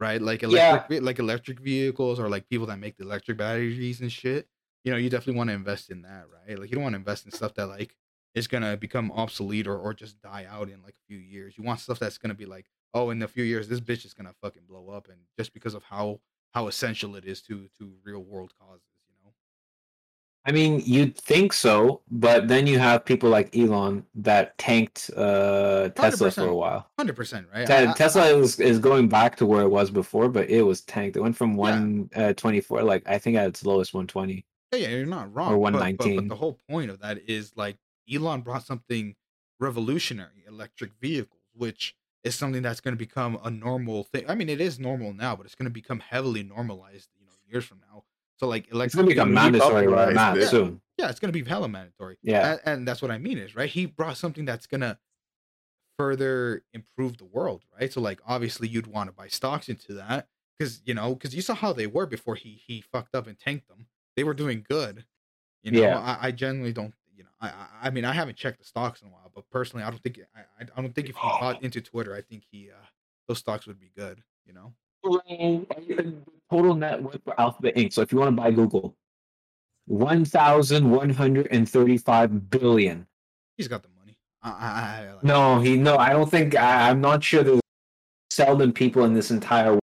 right? 0.00 0.20
Like 0.20 0.42
electric 0.42 0.88
ve- 0.88 1.00
like 1.00 1.18
electric 1.18 1.60
vehicles 1.60 2.18
or 2.20 2.28
like 2.28 2.48
people 2.48 2.66
that 2.66 2.78
make 2.78 2.96
the 2.96 3.04
electric 3.04 3.38
batteries 3.38 4.00
and 4.00 4.12
shit. 4.12 4.48
You 4.84 4.92
know, 4.92 4.98
you 4.98 5.10
definitely 5.10 5.38
want 5.38 5.48
to 5.48 5.54
invest 5.54 5.90
in 5.90 6.02
that, 6.02 6.26
right? 6.32 6.58
Like 6.58 6.70
you 6.70 6.76
don't 6.76 6.84
want 6.84 6.94
to 6.94 6.98
invest 6.98 7.24
in 7.24 7.32
stuff 7.32 7.54
that 7.54 7.66
like 7.66 7.96
is 8.34 8.46
gonna 8.46 8.76
become 8.76 9.10
obsolete 9.12 9.66
or, 9.66 9.76
or 9.78 9.92
just 9.94 10.20
die 10.20 10.46
out 10.48 10.68
in 10.68 10.82
like 10.82 10.94
a 10.94 11.06
few 11.06 11.18
years. 11.18 11.56
You 11.58 11.64
want 11.64 11.80
stuff 11.80 11.98
that's 11.98 12.18
gonna 12.18 12.34
be 12.34 12.46
like, 12.46 12.66
oh, 12.94 13.10
in 13.10 13.22
a 13.22 13.28
few 13.28 13.44
years, 13.44 13.68
this 13.68 13.80
bitch 13.80 14.04
is 14.04 14.14
gonna 14.14 14.34
fucking 14.42 14.62
blow 14.68 14.88
up, 14.90 15.08
and 15.08 15.18
just 15.36 15.52
because 15.52 15.74
of 15.74 15.82
how 15.84 16.20
how 16.54 16.68
essential 16.68 17.16
it 17.16 17.24
is 17.24 17.42
to 17.42 17.68
to 17.78 17.94
real 18.04 18.22
world 18.22 18.52
causes. 18.60 18.87
I 20.44 20.52
mean, 20.52 20.80
you'd 20.86 21.14
think 21.16 21.52
so, 21.52 22.00
but 22.10 22.48
then 22.48 22.66
you 22.66 22.78
have 22.78 23.04
people 23.04 23.28
like 23.28 23.54
Elon 23.54 24.06
that 24.14 24.56
tanked 24.56 25.10
uh, 25.14 25.90
Tesla 25.90 26.30
for 26.30 26.46
a 26.48 26.54
while. 26.56 26.88
Hundred 26.98 27.16
percent, 27.16 27.46
right? 27.52 27.66
Te- 27.66 27.72
I- 27.74 27.90
I- 27.90 27.94
Tesla 27.94 28.24
is, 28.34 28.58
is 28.58 28.78
going 28.78 29.08
back 29.08 29.36
to 29.36 29.46
where 29.46 29.62
it 29.62 29.68
was 29.68 29.90
before, 29.90 30.28
but 30.30 30.48
it 30.48 30.62
was 30.62 30.80
tanked. 30.82 31.16
It 31.16 31.20
went 31.20 31.36
from 31.36 31.58
Yeah. 31.58 32.04
uh, 32.16 32.32
twenty 32.34 32.60
four, 32.62 32.82
like 32.82 33.06
I 33.06 33.18
think 33.18 33.36
at 33.36 33.46
its 33.46 33.64
lowest 33.64 33.92
one 33.92 34.06
twenty. 34.06 34.46
Yeah, 34.72 34.78
yeah, 34.80 34.88
you're 34.96 35.06
not 35.06 35.34
wrong. 35.34 35.50
but- 35.60 35.72
but- 35.72 35.96
But, 35.98 36.06
119. 36.06 36.28
the 36.28 36.36
whole 36.36 36.58
point 36.70 36.90
of 36.90 37.00
that 37.00 37.18
is 37.28 37.52
like 37.56 37.76
Elon 38.10 38.40
brought 38.40 38.64
something 38.64 39.16
revolutionary, 39.60 40.44
electric 40.46 40.92
vehicles, 41.00 41.42
which 41.52 41.94
is 42.24 42.34
something 42.34 42.62
that's 42.62 42.80
going 42.80 42.92
to 42.94 42.98
become 42.98 43.38
a 43.44 43.50
normal 43.50 44.04
thing. 44.04 44.24
I 44.28 44.34
mean, 44.34 44.48
it 44.48 44.60
is 44.60 44.78
normal 44.78 45.12
now, 45.12 45.36
but 45.36 45.46
it's 45.46 45.54
going 45.54 45.66
to 45.66 45.70
become 45.70 46.00
heavily 46.00 46.42
normalized, 46.42 47.08
you 47.18 47.26
know, 47.26 47.32
years 47.50 47.64
from 47.64 47.80
now. 47.92 48.04
So 48.38 48.46
like 48.46 48.70
electric 48.70 48.86
It's 48.86 48.94
gonna 48.94 49.08
become 49.08 49.34
mandatory 49.34 49.88
where 49.88 49.98
I'm 49.98 50.14
popularized 50.14 50.38
at 50.38 50.44
it. 50.44 50.48
soon. 50.48 50.80
Yeah, 50.96 51.10
it's 51.10 51.20
to 51.32 51.42
be 51.42 51.48
hella 51.48 51.68
mandatory. 51.68 52.18
Yeah. 52.22 52.52
and, 52.52 52.60
and 52.64 52.88
that's 52.88 53.02
what 53.02 53.10
I 53.10 53.18
mean 53.18 53.38
is 53.38 53.54
right. 53.54 53.68
He 53.68 53.86
brought 53.86 54.16
something 54.16 54.44
that's 54.44 54.66
to 54.80 54.98
further 55.98 56.62
improve 56.72 57.18
the 57.18 57.24
world, 57.24 57.64
right? 57.78 57.92
So 57.92 58.00
like 58.00 58.20
obviously 58.26 58.68
you'd 58.68 58.86
want 58.86 59.08
to 59.08 59.12
buy 59.12 59.28
stocks 59.28 59.68
into 59.68 59.94
that 59.94 60.28
because 60.58 60.80
you 60.84 60.94
know 60.94 61.14
because 61.14 61.34
you 61.34 61.42
saw 61.42 61.54
how 61.54 61.72
they 61.72 61.86
were 61.86 62.06
before 62.06 62.36
he 62.36 62.60
he 62.64 62.80
fucked 62.80 63.14
up 63.14 63.26
and 63.26 63.38
tanked 63.38 63.68
them. 63.68 63.86
They 64.16 64.24
were 64.24 64.34
doing 64.34 64.64
good. 64.68 65.04
You 65.62 65.72
know, 65.72 65.80
Yeah. 65.80 65.98
I, 65.98 66.28
I 66.28 66.30
generally 66.30 66.72
don't. 66.72 66.94
You 67.16 67.24
know, 67.24 67.30
I, 67.40 67.52
I 67.82 67.90
mean 67.90 68.04
I 68.04 68.12
haven't 68.12 68.36
checked 68.36 68.58
the 68.60 68.64
stocks 68.64 69.02
in 69.02 69.08
a 69.08 69.10
while, 69.10 69.32
but 69.34 69.50
personally 69.50 69.84
I 69.84 69.90
don't 69.90 70.02
think 70.02 70.20
I 70.36 70.40
I, 70.62 70.66
I 70.76 70.80
don't 70.80 70.94
think 70.94 71.08
if 71.08 71.16
he 71.16 71.22
bought 71.22 71.62
into 71.64 71.80
Twitter, 71.80 72.14
I 72.14 72.20
think 72.20 72.44
he 72.50 72.70
uh 72.70 72.86
those 73.26 73.38
stocks 73.38 73.66
would 73.66 73.80
be 73.80 73.90
good. 73.96 74.22
You 74.46 74.52
know. 74.52 74.74
Total 75.04 76.74
net 76.74 77.02
worth 77.02 77.20
for 77.24 77.38
Alphabet 77.40 77.76
Inc. 77.76 77.92
So 77.92 78.02
if 78.02 78.12
you 78.12 78.18
want 78.18 78.34
to 78.36 78.42
buy 78.42 78.50
Google, 78.50 78.96
one 79.86 80.24
thousand 80.24 80.90
one 80.90 81.10
hundred 81.10 81.48
and 81.50 81.68
thirty 81.68 81.98
five 81.98 82.50
billion. 82.50 83.06
He's 83.56 83.68
got 83.68 83.82
the 83.82 83.88
money. 83.98 84.16
I, 84.42 84.50
I, 84.50 84.52
I, 84.52 85.10
I- 85.12 85.18
No, 85.22 85.60
he 85.60 85.76
no. 85.76 85.96
I 85.98 86.10
don't 86.10 86.30
think. 86.30 86.56
I, 86.56 86.88
I'm 86.90 87.00
not 87.00 87.22
sure. 87.22 87.42
There's 87.42 87.60
seldom 88.30 88.72
people 88.72 89.04
in 89.04 89.14
this 89.14 89.30
entire 89.30 89.70
world 89.70 89.80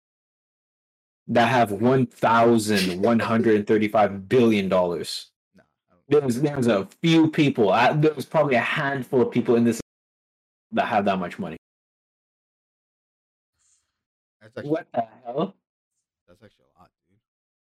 that 1.28 1.48
have 1.48 1.72
one 1.72 2.06
thousand 2.06 3.02
one 3.02 3.18
hundred 3.18 3.56
and 3.56 3.66
thirty 3.66 3.88
five 3.88 4.28
billion 4.28 4.68
dollars. 4.68 5.30
I 5.58 5.62
There's 6.08 6.40
there's 6.40 6.66
a 6.66 6.86
few 7.02 7.30
people. 7.30 7.70
Uh, 7.70 7.92
there's 7.94 8.26
probably 8.26 8.54
a 8.56 8.60
handful 8.60 9.20
of 9.22 9.30
people 9.30 9.56
in 9.56 9.64
this 9.64 9.80
that 10.72 10.86
have 10.86 11.04
that 11.06 11.18
much 11.18 11.38
money. 11.38 11.56
That's 14.54 14.66
actually 14.66 14.70
What 14.70 14.86
the 14.92 15.04
hell? 15.24 15.54
that's 16.28 16.42
actually 16.42 16.64
a 16.76 16.80
lot, 16.80 16.90
dude. 17.08 17.18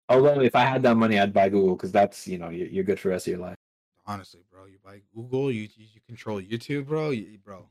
Although 0.09 0.41
if 0.41 0.55
I 0.55 0.65
had 0.65 0.83
that 0.83 0.95
money, 0.95 1.19
I'd 1.19 1.33
buy 1.33 1.49
Google 1.49 1.75
because 1.75 1.91
that's 1.91 2.27
you 2.27 2.37
know 2.37 2.49
you're, 2.49 2.83
good 2.83 2.99
for 2.99 3.07
the 3.09 3.13
rest 3.13 3.27
of 3.27 3.31
your 3.31 3.39
life. 3.41 3.55
Honestly, 4.05 4.41
bro, 4.51 4.65
you 4.65 4.77
buy 4.83 5.01
Google, 5.15 5.51
you 5.51 5.61
you, 5.75 5.85
you 5.93 6.01
control 6.05 6.41
YouTube, 6.41 6.87
bro, 6.87 7.11
you, 7.11 7.37
bro. 7.43 7.69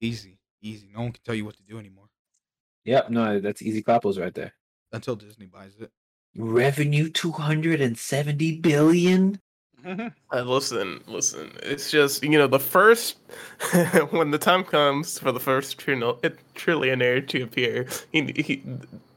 Easy, 0.00 0.38
easy. 0.62 0.88
No 0.94 1.02
one 1.02 1.12
can 1.12 1.22
tell 1.24 1.34
you 1.34 1.44
what 1.44 1.56
to 1.56 1.62
do 1.62 1.78
anymore 1.78 2.06
Yep, 2.84 3.10
no, 3.10 3.40
that's 3.40 3.60
easy 3.60 3.82
clapples 3.82 4.18
right 4.18 4.32
there. 4.32 4.54
until 4.92 5.16
Disney 5.16 5.46
buys 5.46 5.76
it. 5.78 5.90
Revenue 6.36 7.10
two 7.10 7.32
hundred 7.32 7.80
and 7.80 7.98
seventy 7.98 8.58
billion. 8.60 9.40
Uh, 9.86 10.42
listen, 10.42 11.00
listen. 11.06 11.52
It's 11.62 11.90
just 11.90 12.22
you 12.22 12.30
know 12.38 12.46
the 12.46 12.58
first 12.58 13.16
when 14.10 14.30
the 14.30 14.38
time 14.38 14.64
comes 14.64 15.18
for 15.18 15.30
the 15.32 15.40
first 15.40 15.78
trino- 15.78 16.22
uh, 16.24 16.30
trillionaire 16.56 17.26
to 17.28 17.42
appear, 17.42 17.86
he, 18.12 18.32
he 18.36 18.62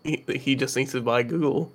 he 0.03 0.23
he 0.37 0.55
just 0.55 0.75
needs 0.75 0.91
to 0.91 1.01
buy 1.01 1.23
Google. 1.23 1.71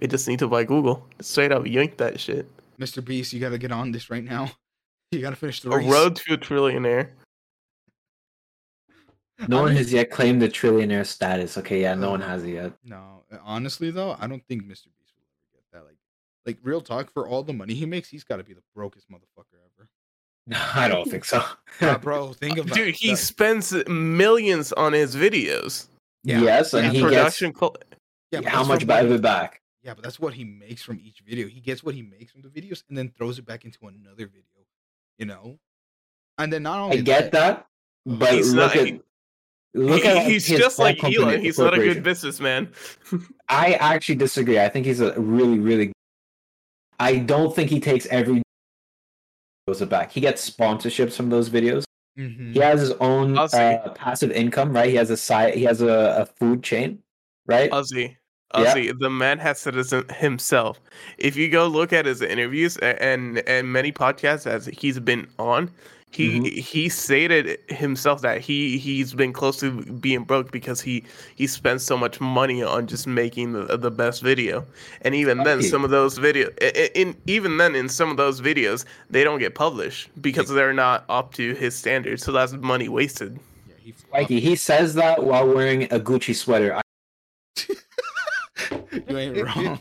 He 0.00 0.06
just 0.06 0.26
needs 0.28 0.40
to 0.40 0.48
buy 0.48 0.64
Google. 0.64 1.06
Straight 1.20 1.52
up, 1.52 1.66
yank 1.66 1.96
that 1.98 2.18
shit. 2.20 2.48
Mr. 2.78 3.04
Beast, 3.04 3.32
you 3.32 3.40
gotta 3.40 3.58
get 3.58 3.72
on 3.72 3.92
this 3.92 4.10
right 4.10 4.24
now. 4.24 4.50
You 5.12 5.20
gotta 5.20 5.36
finish 5.36 5.60
the 5.60 5.70
A 5.70 5.76
race. 5.78 5.86
road 5.92 6.16
to 6.16 6.34
a 6.34 6.36
trillionaire. 6.38 7.10
No 9.46 9.62
one 9.62 9.76
has 9.76 9.92
yet 9.92 10.10
claimed 10.10 10.42
the 10.42 10.48
trillionaire 10.48 11.06
status. 11.06 11.56
Okay, 11.58 11.82
yeah, 11.82 11.94
no 11.94 12.10
one 12.10 12.20
has 12.20 12.42
it 12.42 12.50
yet. 12.50 12.72
No, 12.84 13.22
honestly 13.44 13.92
though, 13.92 14.16
I 14.18 14.26
don't 14.26 14.44
think 14.48 14.62
Mr. 14.64 14.86
Beast 14.98 15.12
will 15.14 15.22
ever 15.28 15.52
get 15.52 15.62
that. 15.72 15.82
Like, 16.46 16.56
like 16.56 16.58
real 16.62 16.80
talk 16.80 17.12
for 17.12 17.26
all 17.28 17.42
the 17.42 17.52
money 17.52 17.74
he 17.74 17.86
makes, 17.86 18.08
he's 18.08 18.24
got 18.24 18.36
to 18.36 18.44
be 18.44 18.52
the 18.54 18.62
brokest 18.74 19.10
motherfucker 19.10 19.58
ever. 19.78 19.88
No, 20.46 20.58
I 20.74 20.88
don't 20.88 21.08
think 21.10 21.24
so. 21.24 21.42
Uh, 21.80 21.98
bro, 21.98 22.32
think 22.34 22.58
about 22.58 22.74
Dude, 22.74 22.94
he 22.94 23.10
the- 23.10 23.16
spends 23.16 23.72
millions 23.88 24.72
on 24.72 24.92
his 24.92 25.16
videos. 25.16 25.86
yeah, 26.22 26.40
yes, 26.40 26.74
and 26.74 26.86
yeah, 26.86 26.92
he 26.92 27.02
production. 27.02 27.48
gets 27.50 27.58
co- 27.60 27.74
yeah, 28.32 28.40
but 28.40 28.48
how 28.50 28.64
much 28.64 28.80
from 28.80 28.88
by 28.88 29.02
money- 29.02 29.14
it 29.14 29.22
back. 29.22 29.60
Yeah, 29.82 29.92
but 29.94 30.02
that's 30.02 30.18
what 30.18 30.32
he 30.32 30.44
makes 30.44 30.82
from 30.82 30.98
each 31.04 31.20
video. 31.26 31.46
He 31.46 31.60
gets 31.60 31.84
what 31.84 31.94
he 31.94 32.00
makes 32.02 32.32
from 32.32 32.40
the 32.40 32.48
videos 32.48 32.82
and 32.88 32.96
then 32.96 33.10
throws 33.16 33.38
it 33.38 33.44
back 33.44 33.64
into 33.66 33.78
another 33.86 34.26
video. 34.26 34.42
You 35.18 35.26
know, 35.26 35.58
and 36.38 36.52
then 36.52 36.62
not 36.62 36.78
only 36.80 36.98
I 36.98 37.00
get 37.02 37.32
that, 37.32 37.66
but 38.06 38.32
He's 38.32 38.52
look 38.54 38.74
not- 38.74 38.86
at 38.86 39.00
look 39.74 40.02
He- 40.02 40.08
at 40.08 40.26
he's 40.26 40.46
his 40.46 40.58
just 40.58 40.78
like 40.78 41.02
Elon. 41.04 41.40
He's 41.40 41.58
not 41.58 41.74
a 41.74 41.78
good 41.78 42.02
businessman. 42.02 42.72
I 43.48 43.74
actually 43.74 44.16
disagree. 44.16 44.58
I 44.58 44.68
think 44.68 44.84
he's 44.86 45.00
a 45.00 45.18
really, 45.20 45.58
really. 45.58 45.92
I 47.00 47.18
don't 47.18 47.54
think 47.54 47.70
he 47.70 47.80
takes 47.80 48.06
every 48.06 48.42
goes 49.66 49.80
it 49.80 49.88
back. 49.88 50.12
He 50.12 50.20
gets 50.20 50.48
sponsorships 50.48 51.16
from 51.16 51.30
those 51.30 51.48
videos. 51.48 51.84
Mhm. 52.18 52.52
He 52.52 52.60
has 52.60 52.80
his 52.80 52.92
own 52.92 53.36
uh, 53.36 53.92
passive 53.94 54.30
income, 54.30 54.72
right? 54.72 54.88
He 54.88 54.96
has 54.96 55.10
a 55.10 55.16
side. 55.16 55.54
He 55.54 55.64
has 55.64 55.80
a, 55.80 55.88
a 56.22 56.26
food 56.26 56.62
chain, 56.62 57.02
right? 57.46 57.70
Ozzy. 57.70 58.16
Yeah. 58.56 58.92
The 59.00 59.10
man 59.10 59.38
has 59.40 59.58
said 59.58 59.74
this 59.74 59.92
himself. 60.16 60.80
If 61.18 61.34
you 61.34 61.48
go 61.48 61.66
look 61.66 61.92
at 61.92 62.06
his 62.06 62.22
interviews 62.22 62.76
and 62.76 63.38
and 63.48 63.72
many 63.72 63.90
podcasts 63.90 64.46
as 64.46 64.66
he's 64.66 65.00
been 65.00 65.26
on, 65.40 65.72
he 66.14 66.38
Mm-hmm. 66.38 66.44
he 66.60 66.88
stated 66.88 67.58
himself 67.68 68.22
that 68.22 68.40
he 68.40 68.78
he's 68.78 69.12
been 69.14 69.32
close 69.32 69.58
to 69.60 69.82
being 69.94 70.22
broke 70.24 70.50
because 70.52 70.80
he 70.80 71.04
he 71.34 71.46
spends 71.46 71.82
so 71.84 71.96
much 71.96 72.20
money 72.20 72.62
on 72.62 72.86
just 72.86 73.06
making 73.06 73.52
the, 73.52 73.76
the 73.76 73.90
best 73.90 74.22
video, 74.22 74.64
and 75.02 75.14
even 75.14 75.38
then 75.38 75.58
Okay. 75.58 75.68
some 75.68 75.84
of 75.84 75.90
those 75.90 76.18
video 76.18 76.48
in 76.94 77.16
even 77.26 77.56
then 77.58 77.74
in 77.74 77.88
some 77.88 78.10
of 78.10 78.16
those 78.16 78.40
videos 78.40 78.84
they 79.10 79.24
don't 79.24 79.38
get 79.40 79.54
published 79.54 80.08
because 80.22 80.48
they're 80.48 80.72
not 80.72 81.04
up 81.08 81.34
to 81.34 81.54
his 81.54 81.74
standards. 81.74 82.22
So 82.24 82.32
that's 82.32 82.52
money 82.54 82.88
wasted. 82.88 83.38
Yeah, 83.68 83.74
he 83.82 83.94
Mikey, 84.12 84.40
he 84.40 84.56
says 84.56 84.94
that 84.94 85.22
while 85.24 85.46
wearing 85.46 85.84
a 85.84 85.98
Gucci 86.00 86.34
sweater. 86.34 86.74
I- 86.76 86.80
you 89.08 89.18
ain't 89.18 89.42
wrong. 89.42 89.78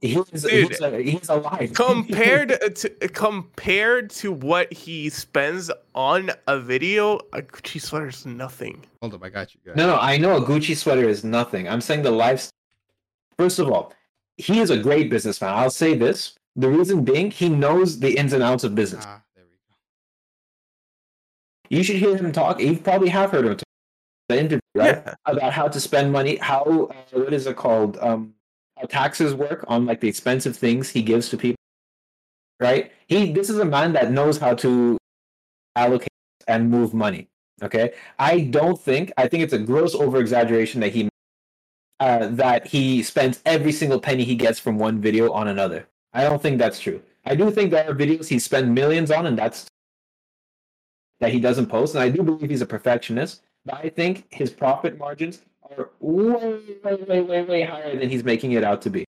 He's, 0.00 0.14
Dude, 0.42 0.68
he's, 0.68 0.80
a, 0.80 1.02
he's 1.02 1.28
alive. 1.28 1.72
compared 1.74 2.48
to 2.76 2.88
compared 3.08 4.10
to 4.10 4.32
what 4.32 4.72
he 4.72 5.10
spends 5.10 5.70
on 5.94 6.30
a 6.46 6.58
video, 6.58 7.18
a 7.32 7.42
Gucci 7.42 7.80
sweater 7.80 8.08
is 8.08 8.24
nothing. 8.26 8.84
Hold 9.00 9.14
up, 9.14 9.24
I 9.24 9.28
got 9.28 9.54
you 9.54 9.60
guys. 9.64 9.76
No, 9.76 9.86
no, 9.86 9.98
I 9.98 10.16
know 10.16 10.36
a 10.36 10.40
Gucci 10.40 10.76
sweater 10.76 11.08
is 11.08 11.24
nothing. 11.24 11.68
I'm 11.68 11.80
saying 11.80 12.02
the 12.02 12.10
life. 12.10 12.50
First 13.36 13.58
of 13.58 13.70
all, 13.70 13.92
he 14.36 14.60
is 14.60 14.70
a 14.70 14.78
great 14.78 15.10
businessman. 15.10 15.54
I'll 15.54 15.70
say 15.70 15.94
this. 15.94 16.34
The 16.56 16.68
reason 16.68 17.04
being, 17.04 17.30
he 17.30 17.48
knows 17.48 18.00
the 18.00 18.16
ins 18.16 18.32
and 18.32 18.42
outs 18.42 18.64
of 18.64 18.74
business. 18.74 19.04
Ah, 19.06 19.22
there 19.36 19.44
we 19.44 19.56
go. 19.70 19.76
You 21.76 21.82
should 21.84 21.96
hear 21.96 22.16
him 22.16 22.32
talk. 22.32 22.60
You 22.60 22.76
probably 22.78 23.08
have 23.10 23.30
heard 23.30 23.46
him 23.46 23.56
talk. 23.56 23.64
The 24.28 24.38
interview, 24.38 24.60
right? 24.78 25.02
Yeah. 25.04 25.14
About 25.26 25.52
how 25.52 25.68
to 25.68 25.80
spend 25.80 26.12
money, 26.12 26.36
how 26.36 26.62
uh, 26.90 27.18
what 27.18 27.32
is 27.32 27.46
it 27.46 27.56
called? 27.56 27.98
Um, 28.00 28.34
how 28.76 28.86
taxes 28.86 29.34
work 29.34 29.64
on 29.68 29.86
like 29.86 30.00
the 30.00 30.08
expensive 30.08 30.56
things 30.56 30.88
he 30.88 31.02
gives 31.02 31.28
to 31.30 31.36
people. 31.36 31.58
Right? 32.60 32.92
He. 33.06 33.32
This 33.32 33.50
is 33.50 33.58
a 33.58 33.64
man 33.64 33.92
that 33.92 34.10
knows 34.10 34.38
how 34.38 34.54
to 34.54 34.98
allocate 35.76 36.08
and 36.46 36.70
move 36.70 36.94
money. 36.94 37.28
Okay. 37.62 37.92
I 38.18 38.40
don't 38.40 38.80
think. 38.80 39.12
I 39.16 39.28
think 39.28 39.42
it's 39.42 39.52
a 39.52 39.58
gross 39.58 39.94
over 39.94 40.18
exaggeration 40.18 40.80
that 40.80 40.92
he 40.92 41.08
uh, 42.00 42.28
that 42.28 42.66
he 42.66 43.02
spends 43.02 43.40
every 43.44 43.72
single 43.72 44.00
penny 44.00 44.24
he 44.24 44.34
gets 44.34 44.58
from 44.58 44.78
one 44.78 45.00
video 45.00 45.32
on 45.32 45.48
another. 45.48 45.88
I 46.12 46.22
don't 46.24 46.40
think 46.40 46.58
that's 46.58 46.80
true. 46.80 47.02
I 47.26 47.34
do 47.34 47.50
think 47.50 47.70
there 47.70 47.88
are 47.88 47.94
videos 47.94 48.28
he 48.28 48.38
spends 48.38 48.68
millions 48.68 49.10
on, 49.10 49.26
and 49.26 49.38
that's 49.38 49.66
that 51.20 51.32
he 51.32 51.40
doesn't 51.40 51.66
post. 51.66 51.94
And 51.94 52.02
I 52.02 52.08
do 52.08 52.22
believe 52.22 52.48
he's 52.48 52.62
a 52.62 52.66
perfectionist, 52.66 53.42
I 53.70 53.88
think 53.88 54.26
his 54.30 54.50
profit 54.50 54.98
margins 54.98 55.42
are 55.70 55.90
way, 56.00 56.60
way, 56.82 56.94
way, 56.94 57.20
way, 57.20 57.42
way 57.42 57.62
higher 57.62 57.98
than 57.98 58.08
he's 58.08 58.24
making 58.24 58.52
it 58.52 58.64
out 58.64 58.82
to 58.82 58.90
be. 58.90 59.04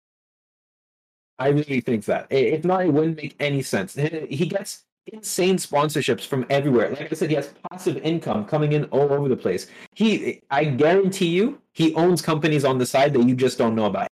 I 1.39 1.49
really 1.49 1.81
think 1.81 2.05
that. 2.07 2.27
If 2.31 2.65
not, 2.65 2.85
it 2.85 2.93
wouldn't 2.93 3.17
make 3.17 3.37
any 3.39 3.63
sense. 3.63 3.95
He 3.95 4.47
gets 4.47 4.85
insane 5.07 5.57
sponsorships 5.57 6.27
from 6.27 6.45
everywhere. 6.51 6.91
Like 6.91 7.13
I 7.13 7.15
said, 7.15 7.31
he 7.31 7.37
has 7.37 7.55
passive 7.71 7.97
income 7.99 8.45
coming 8.45 8.73
in 8.73 8.85
all 8.87 9.13
over 9.13 9.29
the 9.29 9.37
place. 9.37 9.69
He, 9.95 10.43
I 10.51 10.65
guarantee 10.65 11.29
you, 11.29 11.61
he 11.73 11.95
owns 11.95 12.21
companies 12.21 12.65
on 12.65 12.79
the 12.79 12.87
side 12.87 13.13
that 13.15 13.23
you 13.23 13.35
just 13.35 13.57
don't 13.57 13.75
know 13.75 13.87
about. 13.87 14.09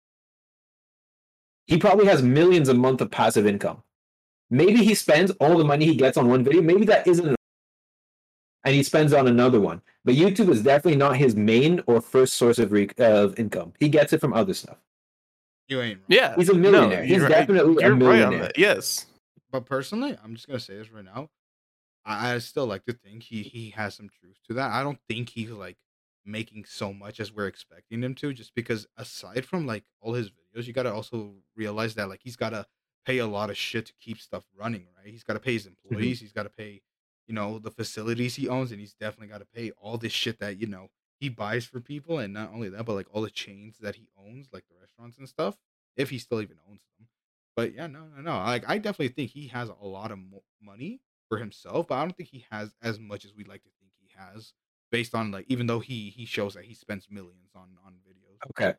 He 1.67 1.79
probably 1.79 2.07
has 2.07 2.23
millions 2.23 2.69
a 2.69 2.75
month 2.75 3.01
of 3.01 3.11
passive 3.11 3.47
income. 3.47 3.83
Maybe 4.49 4.85
he 4.85 4.95
spends 4.95 5.33
all 5.41 5.59
the 5.59 5.65
money 5.65 5.85
he 5.85 5.97
gets 5.97 6.17
on 6.17 6.29
one 6.29 6.45
video. 6.45 6.63
Maybe 6.63 6.85
that 6.87 7.07
isn't. 7.09 7.35
And 8.65 8.75
he 8.75 8.85
spends 8.85 9.13
on 9.13 9.27
another 9.27 9.61
one. 9.61 9.83
But 10.07 10.15
YouTube 10.15 10.49
is 10.51 10.63
definitely 10.63 10.97
not 10.97 11.17
his 11.17 11.35
main 11.35 11.83
or 11.87 12.01
first 12.01 12.35
source 12.35 12.61
of, 12.61 12.71
re- 12.71 12.89
of 12.99 13.37
income. 13.41 13.73
He 13.81 13.89
gets 13.89 14.13
it 14.13 14.21
from 14.21 14.33
other 14.33 14.55
stuff. 14.55 14.79
You 15.67 15.81
ain't 15.81 15.99
wrong. 15.99 16.07
Yeah, 16.07 16.37
He's 16.37 16.49
a 16.49 16.55
millionaire. 16.55 17.05
He's 17.05 17.17
you're- 17.17 17.29
definitely 17.29 17.83
a 17.83 17.89
you're 17.89 17.97
right 17.97 18.23
on 18.23 18.31
millionaire. 18.31 18.41
that. 18.43 18.57
Yes. 18.57 19.07
But 19.51 19.67
personally, 19.67 20.17
I'm 20.23 20.35
just 20.35 20.47
gonna 20.47 20.61
say 20.61 20.77
this 20.77 20.93
right 20.93 21.05
now. 21.05 21.29
I, 22.05 22.35
I 22.35 22.39
still 22.39 22.67
like 22.67 22.85
to 22.85 22.93
think 22.93 23.25
he 23.25 23.43
he 23.43 23.71
has 23.71 23.97
some 23.97 24.09
truth 24.21 24.37
to 24.47 24.55
that. 24.55 24.71
I 24.71 24.85
don't 24.85 24.99
think 25.09 25.29
he's 25.29 25.51
like 25.51 25.77
making 26.25 26.67
so 26.67 26.93
much 26.93 27.19
as 27.19 27.33
we're 27.33 27.49
expecting 27.49 28.03
him 28.03 28.15
to, 28.17 28.33
just 28.33 28.55
because 28.55 28.87
aside 28.97 29.45
from 29.45 29.67
like 29.67 29.85
all 30.01 30.13
his 30.15 30.31
videos, 30.31 30.67
you 30.67 30.73
gotta 30.73 30.93
also 30.93 31.35
realize 31.57 31.97
that 31.97 32.09
like 32.09 32.21
he's 32.23 32.37
gotta 32.37 32.65
pay 33.05 33.19
a 33.19 33.27
lot 33.27 33.51
of 33.51 33.57
shit 33.57 33.87
to 33.87 33.93
keep 34.01 34.21
stuff 34.21 34.45
running, 34.57 34.87
right? 34.97 35.11
He's 35.13 35.25
gotta 35.25 35.41
pay 35.41 35.55
his 35.55 35.67
mm-hmm. 35.67 35.95
employees, 35.95 36.21
he's 36.21 36.33
gotta 36.33 36.51
pay, 36.51 36.81
you 37.27 37.35
know, 37.35 37.59
the 37.59 37.71
facilities 37.71 38.37
he 38.37 38.49
owns, 38.49 38.71
and 38.71 38.81
he's 38.81 38.95
definitely 38.95 39.29
gotta 39.29 39.47
pay 39.47 39.71
all 39.73 39.99
this 39.99 40.13
shit 40.13 40.39
that, 40.41 40.61
you 40.61 40.67
know, 40.67 40.89
he 41.19 41.29
buys 41.29 41.65
for 41.65 41.81
people, 41.81 42.19
and 42.19 42.35
not 42.35 42.53
only 42.53 42.69
that, 42.69 42.85
but 42.85 42.95
like 42.95 43.07
all 43.13 43.23
the 43.23 43.31
chains 43.31 43.79
that 43.79 43.97
he 43.97 44.09
owns, 44.19 44.49
like 44.53 44.65
the 44.69 44.75
restaurants 44.81 45.19
and 45.19 45.29
stuff, 45.29 45.57
if 45.97 46.11
he 46.11 46.19
still 46.19 46.43
even 46.43 46.59
owns 46.69 46.83
them. 46.99 47.09
But 47.57 47.75
yeah, 47.75 47.87
no, 47.87 48.01
no, 48.15 48.21
no. 48.21 48.37
Like 48.39 48.69
I 48.69 48.79
definitely 48.79 49.15
think 49.15 49.31
he 49.31 49.49
has 49.49 49.71
a 49.71 49.87
lot 49.87 50.11
of 50.11 50.19
mo- 50.19 50.45
money 50.61 51.01
for 51.29 51.39
himself, 51.39 51.89
but 51.89 51.95
I 51.95 52.03
don't 52.03 52.17
think 52.17 52.29
he 52.29 52.45
has 52.51 52.75
as 52.83 52.99
much 52.99 53.25
as 53.25 53.35
we'd 53.35 53.49
like 53.49 53.63
to 53.63 53.71
think 53.81 53.93
he 53.99 54.11
has, 54.17 54.53
based 54.93 55.15
on 55.15 55.31
like 55.31 55.47
even 55.49 55.67
though 55.67 55.81
he 55.81 56.11
he 56.11 56.27
shows 56.27 56.55
that 56.55 56.65
he 56.65 56.75
spends 56.75 57.09
millions 57.11 57.53
on 57.55 57.71
on 57.85 57.95
videos. 58.07 58.51
Okay. 58.51 58.77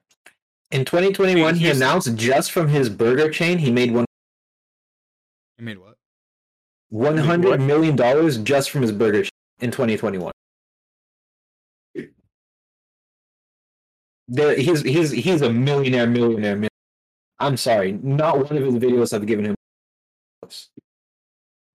In 0.70 0.86
2021, 0.86 1.56
he 1.56 1.70
announced 1.72 2.14
just 2.16 2.52
from 2.52 2.68
his 2.68 2.90
burger 2.90 3.32
chain, 3.32 3.58
he 3.58 3.72
made 3.72 3.92
one 3.92 4.06
He 5.58 5.64
made 5.64 5.80
what? 5.80 5.98
One 6.90 7.16
what? 7.16 7.26
hundred 7.26 7.62
million 7.62 7.96
dollars 7.96 8.38
just 8.38 8.70
from 8.72 8.82
his 8.82 8.92
burger 8.92 9.24
chain 9.24 9.32
in 9.60 9.72
2021. 9.72 10.32
There, 14.30 14.56
he's 14.58 14.82
he's 14.82 15.12
he's 15.12 15.42
a 15.42 15.50
millionaire, 15.52 16.06
millionaire, 16.08 16.56
millionaire. 16.56 16.70
I'm 17.40 17.56
sorry, 17.56 17.94
not 18.04 18.38
one 18.38 18.58
of 18.58 18.64
his 18.64 18.76
videos 18.76 19.12
have 19.12 19.26
given 19.26 19.46
him. 19.46 19.56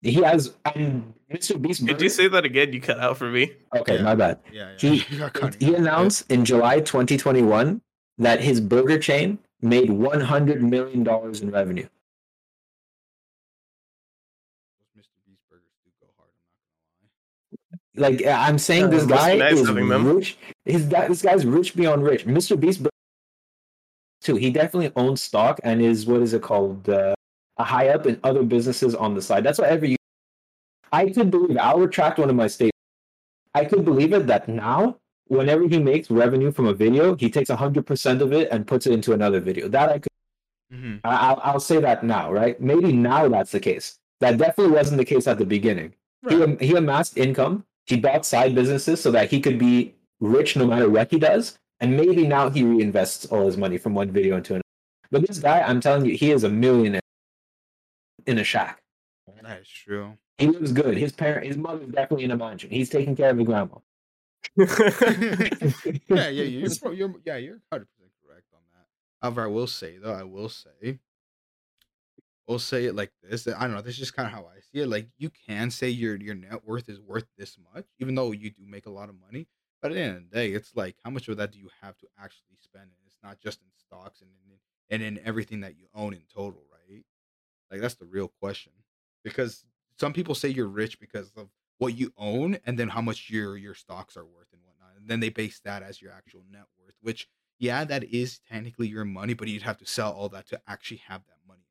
He 0.02 0.14
has 0.14 0.55
and 0.74 1.14
Mr. 1.32 1.60
Beast. 1.60 1.84
Did 1.86 2.01
you 2.01 2.09
say 2.09 2.28
that 2.28 2.44
again? 2.44 2.72
You 2.72 2.80
cut 2.80 2.98
out 2.98 3.16
for 3.16 3.30
me. 3.30 3.52
Okay, 3.74 3.97
Yeah. 3.97 4.02
my 4.02 4.14
bad. 4.14 4.40
Yeah, 4.52 4.72
yeah. 4.72 4.90
He 4.90 5.05
you 5.10 5.18
got 5.18 5.32
cutting 5.32 5.60
he 5.66 5.74
out. 5.74 5.80
announced 5.80 6.30
in 6.30 6.44
July 6.44 6.80
2021 6.80 7.80
that 8.18 8.40
his 8.40 8.60
burger 8.60 8.98
chain 8.98 9.39
made 9.62 9.90
100 9.90 10.62
million 10.62 11.05
dollars 11.05 11.40
in 11.40 11.51
revenue. 11.52 11.86
Those 14.76 15.05
Mr. 15.06 15.16
Beast 15.24 15.43
burgers 15.48 15.70
do 15.84 15.90
go 16.01 16.09
hard. 16.18 16.30
I'm 17.01 17.06
not 17.06 17.14
gonna 17.14 17.30
lie. 17.72 17.81
Like 17.94 18.24
I'm 18.27 18.59
saying, 18.59 18.90
this 18.90 19.05
guy 19.05 19.36
nice 19.36 19.59
is 19.59 19.70
rich. 19.70 20.39
His 20.64 20.85
guy, 20.86 21.09
this 21.09 21.20
guy's 21.23 21.44
rich 21.44 21.77
beyond 21.77 22.02
rich. 22.05 22.24
Mr. 22.27 22.59
Beast, 22.59 22.86
too. 24.23 24.36
He 24.36 24.51
definitely 24.51 24.93
owns 24.97 25.20
stock 25.23 25.60
and 25.62 25.82
is 25.82 26.06
what 26.06 26.23
is 26.23 26.32
it 26.32 26.43
called? 26.43 26.89
Uh, 26.89 27.14
a 27.59 27.64
high 27.64 27.89
up 27.89 28.06
in 28.06 28.19
other 28.24 28.43
businesses 28.43 28.94
on 28.94 29.14
the 29.14 29.20
side. 29.20 29.44
That's 29.44 29.59
why 29.59 29.66
every. 29.69 29.97
I 30.90 31.10
could 31.10 31.31
believe. 31.31 31.59
I'll 31.59 31.81
retract 31.81 32.19
one 32.19 32.31
of 32.31 32.36
my 32.36 32.47
statements. 32.47 32.73
I 33.55 33.66
could 33.66 33.85
believe 33.85 34.14
it 34.14 34.27
that 34.28 34.48
now, 34.48 34.97
whenever 35.27 35.69
he 35.69 35.78
makes 35.78 36.10
revenue 36.10 36.51
from 36.51 36.66
a 36.69 36.73
video, 36.74 37.14
he 37.16 37.28
takes 37.31 37.51
hundred 37.51 37.86
percent 37.86 38.23
of 38.23 38.32
it 38.32 38.48
and 38.51 38.66
puts 38.66 38.86
it 38.86 38.93
into 38.94 39.12
another 39.12 39.40
video. 39.40 39.69
That 39.69 39.90
I 39.90 39.98
could. 39.98 40.12
Mhm. 40.73 41.01
I- 41.05 41.28
I'll, 41.28 41.40
I'll 41.44 41.60
say 41.60 41.78
that 41.81 42.02
now, 42.05 42.32
right? 42.32 42.59
Maybe 42.59 42.90
now 42.94 43.28
that's 43.28 43.52
the 43.52 43.60
case. 43.60 43.98
That 44.20 44.39
definitely 44.39 44.73
wasn't 44.73 44.97
the 44.97 45.05
case 45.05 45.27
at 45.27 45.36
the 45.36 45.44
beginning. 45.44 45.93
He, 46.27 46.36
Right. 46.36 46.48
am- 46.48 46.59
he 46.59 46.74
amassed 46.74 47.19
income. 47.19 47.64
He 47.93 48.01
bought 48.01 48.24
side 48.24 48.55
businesses 48.55 49.02
so 49.02 49.10
that 49.10 49.31
he 49.31 49.39
could 49.39 49.59
be 49.59 49.94
rich 50.19 50.56
no 50.56 50.66
matter 50.66 50.89
what 50.89 51.10
he 51.10 51.19
does. 51.19 51.59
And 51.78 51.94
maybe 51.94 52.27
now 52.27 52.48
he 52.48 52.62
reinvests 52.62 53.31
all 53.31 53.44
his 53.44 53.59
money 53.59 53.77
from 53.77 53.94
one 53.94 54.10
video 54.10 54.39
into 54.39 54.55
another. 54.55 54.62
But 55.10 55.27
this 55.27 55.40
guy, 55.40 55.60
I'm 55.60 55.78
telling 55.78 56.06
you, 56.06 56.16
he 56.16 56.31
is 56.31 56.43
a 56.43 56.48
millionaire 56.48 57.02
in 58.27 58.39
a 58.39 58.44
shack. 58.44 58.81
That 59.43 59.60
is 59.60 59.69
true. 59.69 60.16
He 60.39 60.47
lives 60.47 60.73
good. 60.73 60.97
His 60.97 61.12
parent, 61.12 61.47
his 61.47 61.59
mother's 61.59 61.90
definitely 61.90 62.24
in 62.24 62.31
a 62.31 62.36
mansion. 62.39 62.70
He's 62.70 62.89
taking 62.89 63.14
care 63.14 63.28
of 63.28 63.36
his 63.36 63.47
grandma. 63.47 63.77
yeah, 64.56 66.28
yeah, 66.28 66.28
you're, 66.31 66.94
you're 66.94 67.14
yeah, 67.27 67.36
you're 67.36 67.60
hundred 67.70 67.89
percent 67.90 68.10
correct 68.24 68.47
on 68.55 68.60
that. 68.73 68.86
However, 69.20 69.43
I 69.43 69.48
will 69.48 69.66
say 69.66 69.98
though, 69.98 70.14
I 70.14 70.23
will 70.23 70.48
say, 70.48 70.98
we'll 72.47 72.59
say 72.59 72.86
it 72.86 72.94
like 72.94 73.12
this. 73.23 73.47
I 73.47 73.60
don't 73.60 73.73
know. 73.73 73.82
This 73.82 73.94
is 73.94 74.01
just 74.01 74.16
kind 74.16 74.27
of 74.27 74.32
how 74.32 74.43
I 74.43 74.60
see 74.60 74.82
it. 74.82 74.89
Like 74.89 75.09
you 75.19 75.31
can 75.47 75.70
say 75.70 75.89
your 75.89 76.16
your 76.16 76.35
net 76.35 76.66
worth 76.66 76.89
is 76.89 77.01
worth 77.01 77.27
this 77.36 77.56
much, 77.74 77.86
even 77.98 78.14
though 78.14 78.32
you 78.32 78.51
do 78.51 78.62
make 78.66 78.86
a 78.86 78.90
lot 78.90 79.09
of 79.09 79.14
money. 79.20 79.48
But 79.81 79.90
at 79.90 79.94
the 79.94 80.01
end 80.01 80.16
of 80.16 80.31
the 80.31 80.36
day, 80.36 80.52
it's 80.52 80.74
like 80.77 80.97
how 81.05 81.10
much 81.10 81.28
of 81.28 81.36
that 81.36 81.52
do 81.52 81.59
you 81.59 81.69
have 81.81 81.97
to 81.98 82.06
actually 82.19 82.56
spend? 82.60 82.85
And 82.85 82.93
it's 83.06 83.19
not 83.23 83.40
just 83.40 83.60
in 83.60 83.69
stocks 83.77 84.20
and 84.20 84.31
in, 84.31 84.59
and 84.90 85.02
in 85.02 85.24
everything 85.27 85.60
that 85.60 85.77
you 85.77 85.86
own 85.94 86.14
in 86.14 86.23
total, 86.32 86.62
right? 86.70 87.05
Like 87.70 87.81
that's 87.81 87.94
the 87.94 88.06
real 88.06 88.28
question. 88.40 88.73
Because 89.24 89.64
some 89.98 90.12
people 90.12 90.35
say 90.35 90.48
you're 90.48 90.66
rich 90.69 91.01
because 91.01 91.32
of 91.36 91.48
what 91.78 91.97
you 91.97 92.12
own 92.16 92.59
and 92.64 92.78
then 92.78 92.89
how 92.89 93.01
much 93.01 93.31
your 93.31 93.56
your 93.56 93.74
stocks 93.74 94.16
are 94.16 94.24
worth 94.24 94.48
and 94.52 94.62
whatnot. 94.64 94.97
And 94.98 95.09
then 95.09 95.20
they 95.20 95.31
base 95.31 95.60
that 95.64 95.82
as 95.82 96.01
your 96.01 96.12
actual 96.12 96.43
net 96.51 96.66
worth, 96.81 96.94
which 97.01 97.28
yeah, 97.59 97.85
that 97.85 98.05
is 98.05 98.40
technically 98.51 98.89
your 98.89 99.05
money, 99.05 99.35
but 99.35 99.47
you'd 99.47 99.62
have 99.62 99.78
to 99.78 99.86
sell 99.86 100.12
all 100.12 100.28
that 100.31 100.48
to 100.48 100.60
actually 100.66 101.02
have 101.09 101.23
that 101.27 101.39
money 101.47 101.61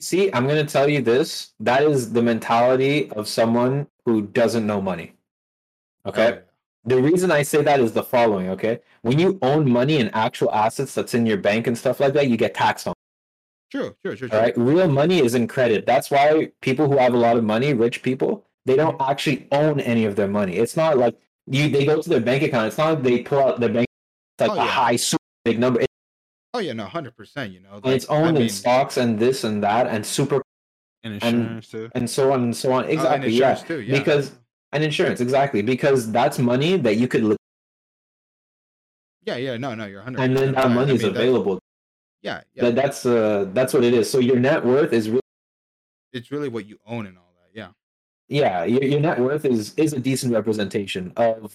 see, 0.00 0.32
I'm 0.32 0.46
gonna 0.46 0.64
tell 0.64 0.88
you 0.88 1.02
this. 1.02 1.52
That 1.60 1.82
is 1.82 2.12
the 2.12 2.22
mentality 2.22 3.10
of 3.12 3.28
someone 3.28 3.86
who 4.04 4.22
doesn't 4.22 4.66
know 4.66 4.80
money. 4.80 5.14
Okay. 6.06 6.38
Oh. 6.38 6.42
The 6.86 7.00
reason 7.00 7.30
I 7.30 7.42
say 7.42 7.62
that 7.62 7.80
is 7.80 7.92
the 7.92 8.02
following, 8.02 8.48
okay? 8.50 8.80
When 9.02 9.18
you 9.18 9.38
own 9.40 9.70
money 9.70 10.00
and 10.00 10.14
actual 10.14 10.52
assets 10.52 10.94
that's 10.94 11.14
in 11.14 11.24
your 11.24 11.38
bank 11.38 11.66
and 11.66 11.76
stuff 11.78 11.98
like 12.00 12.12
that, 12.12 12.28
you 12.28 12.36
get 12.36 12.54
taxed 12.54 12.86
on. 12.86 12.94
True, 13.70 13.96
true, 14.04 14.14
true, 14.16 14.28
true. 14.28 14.38
All 14.38 14.44
right. 14.44 14.56
Real 14.56 14.88
money 14.88 15.20
is 15.20 15.34
in 15.34 15.48
credit. 15.48 15.86
That's 15.86 16.10
why 16.10 16.52
people 16.60 16.86
who 16.88 16.98
have 16.98 17.14
a 17.14 17.16
lot 17.16 17.36
of 17.38 17.44
money, 17.44 17.72
rich 17.72 18.02
people, 18.02 18.44
they 18.66 18.76
don't 18.76 19.00
actually 19.00 19.48
own 19.50 19.80
any 19.80 20.04
of 20.04 20.14
their 20.16 20.28
money. 20.28 20.56
It's 20.56 20.76
not 20.76 20.98
like 20.98 21.16
you 21.46 21.68
they 21.70 21.86
go 21.86 22.00
to 22.02 22.08
their 22.08 22.20
bank 22.20 22.42
account. 22.42 22.68
It's 22.68 22.78
not 22.78 22.94
like 22.94 23.02
they 23.02 23.22
pull 23.22 23.40
out 23.40 23.60
their 23.60 23.70
bank 23.70 23.86
it's 24.38 24.48
like 24.48 24.58
Oh, 24.58 24.62
a 24.62 24.64
yeah. 24.64 24.70
high 24.70 24.96
super 24.96 25.22
big 25.44 25.58
number. 25.58 25.80
Oh 26.54 26.60
yeah, 26.60 26.72
no, 26.72 26.84
hundred 26.84 27.16
percent. 27.16 27.52
You 27.52 27.60
know, 27.60 27.80
it's 27.84 28.08
like, 28.08 28.16
I 28.18 28.22
owned 28.22 28.34
mean, 28.34 28.44
in 28.44 28.48
stocks 28.48 28.96
and 28.96 29.18
this 29.18 29.42
and 29.44 29.62
that 29.64 29.88
and 29.88 30.06
super 30.06 30.40
And 31.02 31.14
And- 31.22 31.34
insurance 31.34 31.68
too. 31.68 31.90
and 31.94 32.08
so 32.08 32.32
on 32.32 32.44
and 32.44 32.56
so 32.56 32.72
on. 32.72 32.84
oh, 32.84 32.88
and 32.88 33.24
Exactly. 33.24 33.32
yeah. 33.32 33.54
too, 33.56 33.80
yeah. 33.82 33.98
Because 33.98 34.32
and 34.72 34.82
insurance, 34.82 35.20
exactly. 35.20 35.60
Because 35.62 36.10
that's 36.10 36.38
money 36.38 36.76
that 36.78 36.94
you 36.96 37.08
could 37.08 37.24
li- 37.24 37.36
yeah, 39.26 39.36
yeah, 39.36 39.56
no, 39.56 39.74
no, 39.74 39.84
you're 39.86 40.02
hundred. 40.02 40.20
and 40.22 40.36
then 40.36 40.52
that 40.52 40.70
money 40.70 40.94
is 40.94 41.02
available. 41.04 41.58
Yeah, 42.22 42.40
yeah, 42.54 42.64
That, 42.64 42.74
that's 42.76 43.04
uh 43.04 43.46
that's 43.52 43.74
what 43.74 43.84
it 43.84 43.92
is. 43.92 44.08
So 44.10 44.18
your 44.18 44.38
net 44.38 44.64
worth 44.64 44.92
is 44.92 45.08
really. 45.10 45.20
it's 46.12 46.30
really 46.30 46.48
what 46.48 46.66
you 46.66 46.78
own 46.86 47.06
and 47.06 47.18
all 47.18 47.32
that. 47.40 47.50
Yeah, 47.52 47.70
yeah, 48.28 48.64
your, 48.64 48.82
your 48.84 49.00
net 49.00 49.18
worth 49.18 49.44
is 49.44 49.74
is 49.76 49.92
a 49.92 49.98
decent 50.00 50.32
representation 50.32 51.12
of 51.16 51.52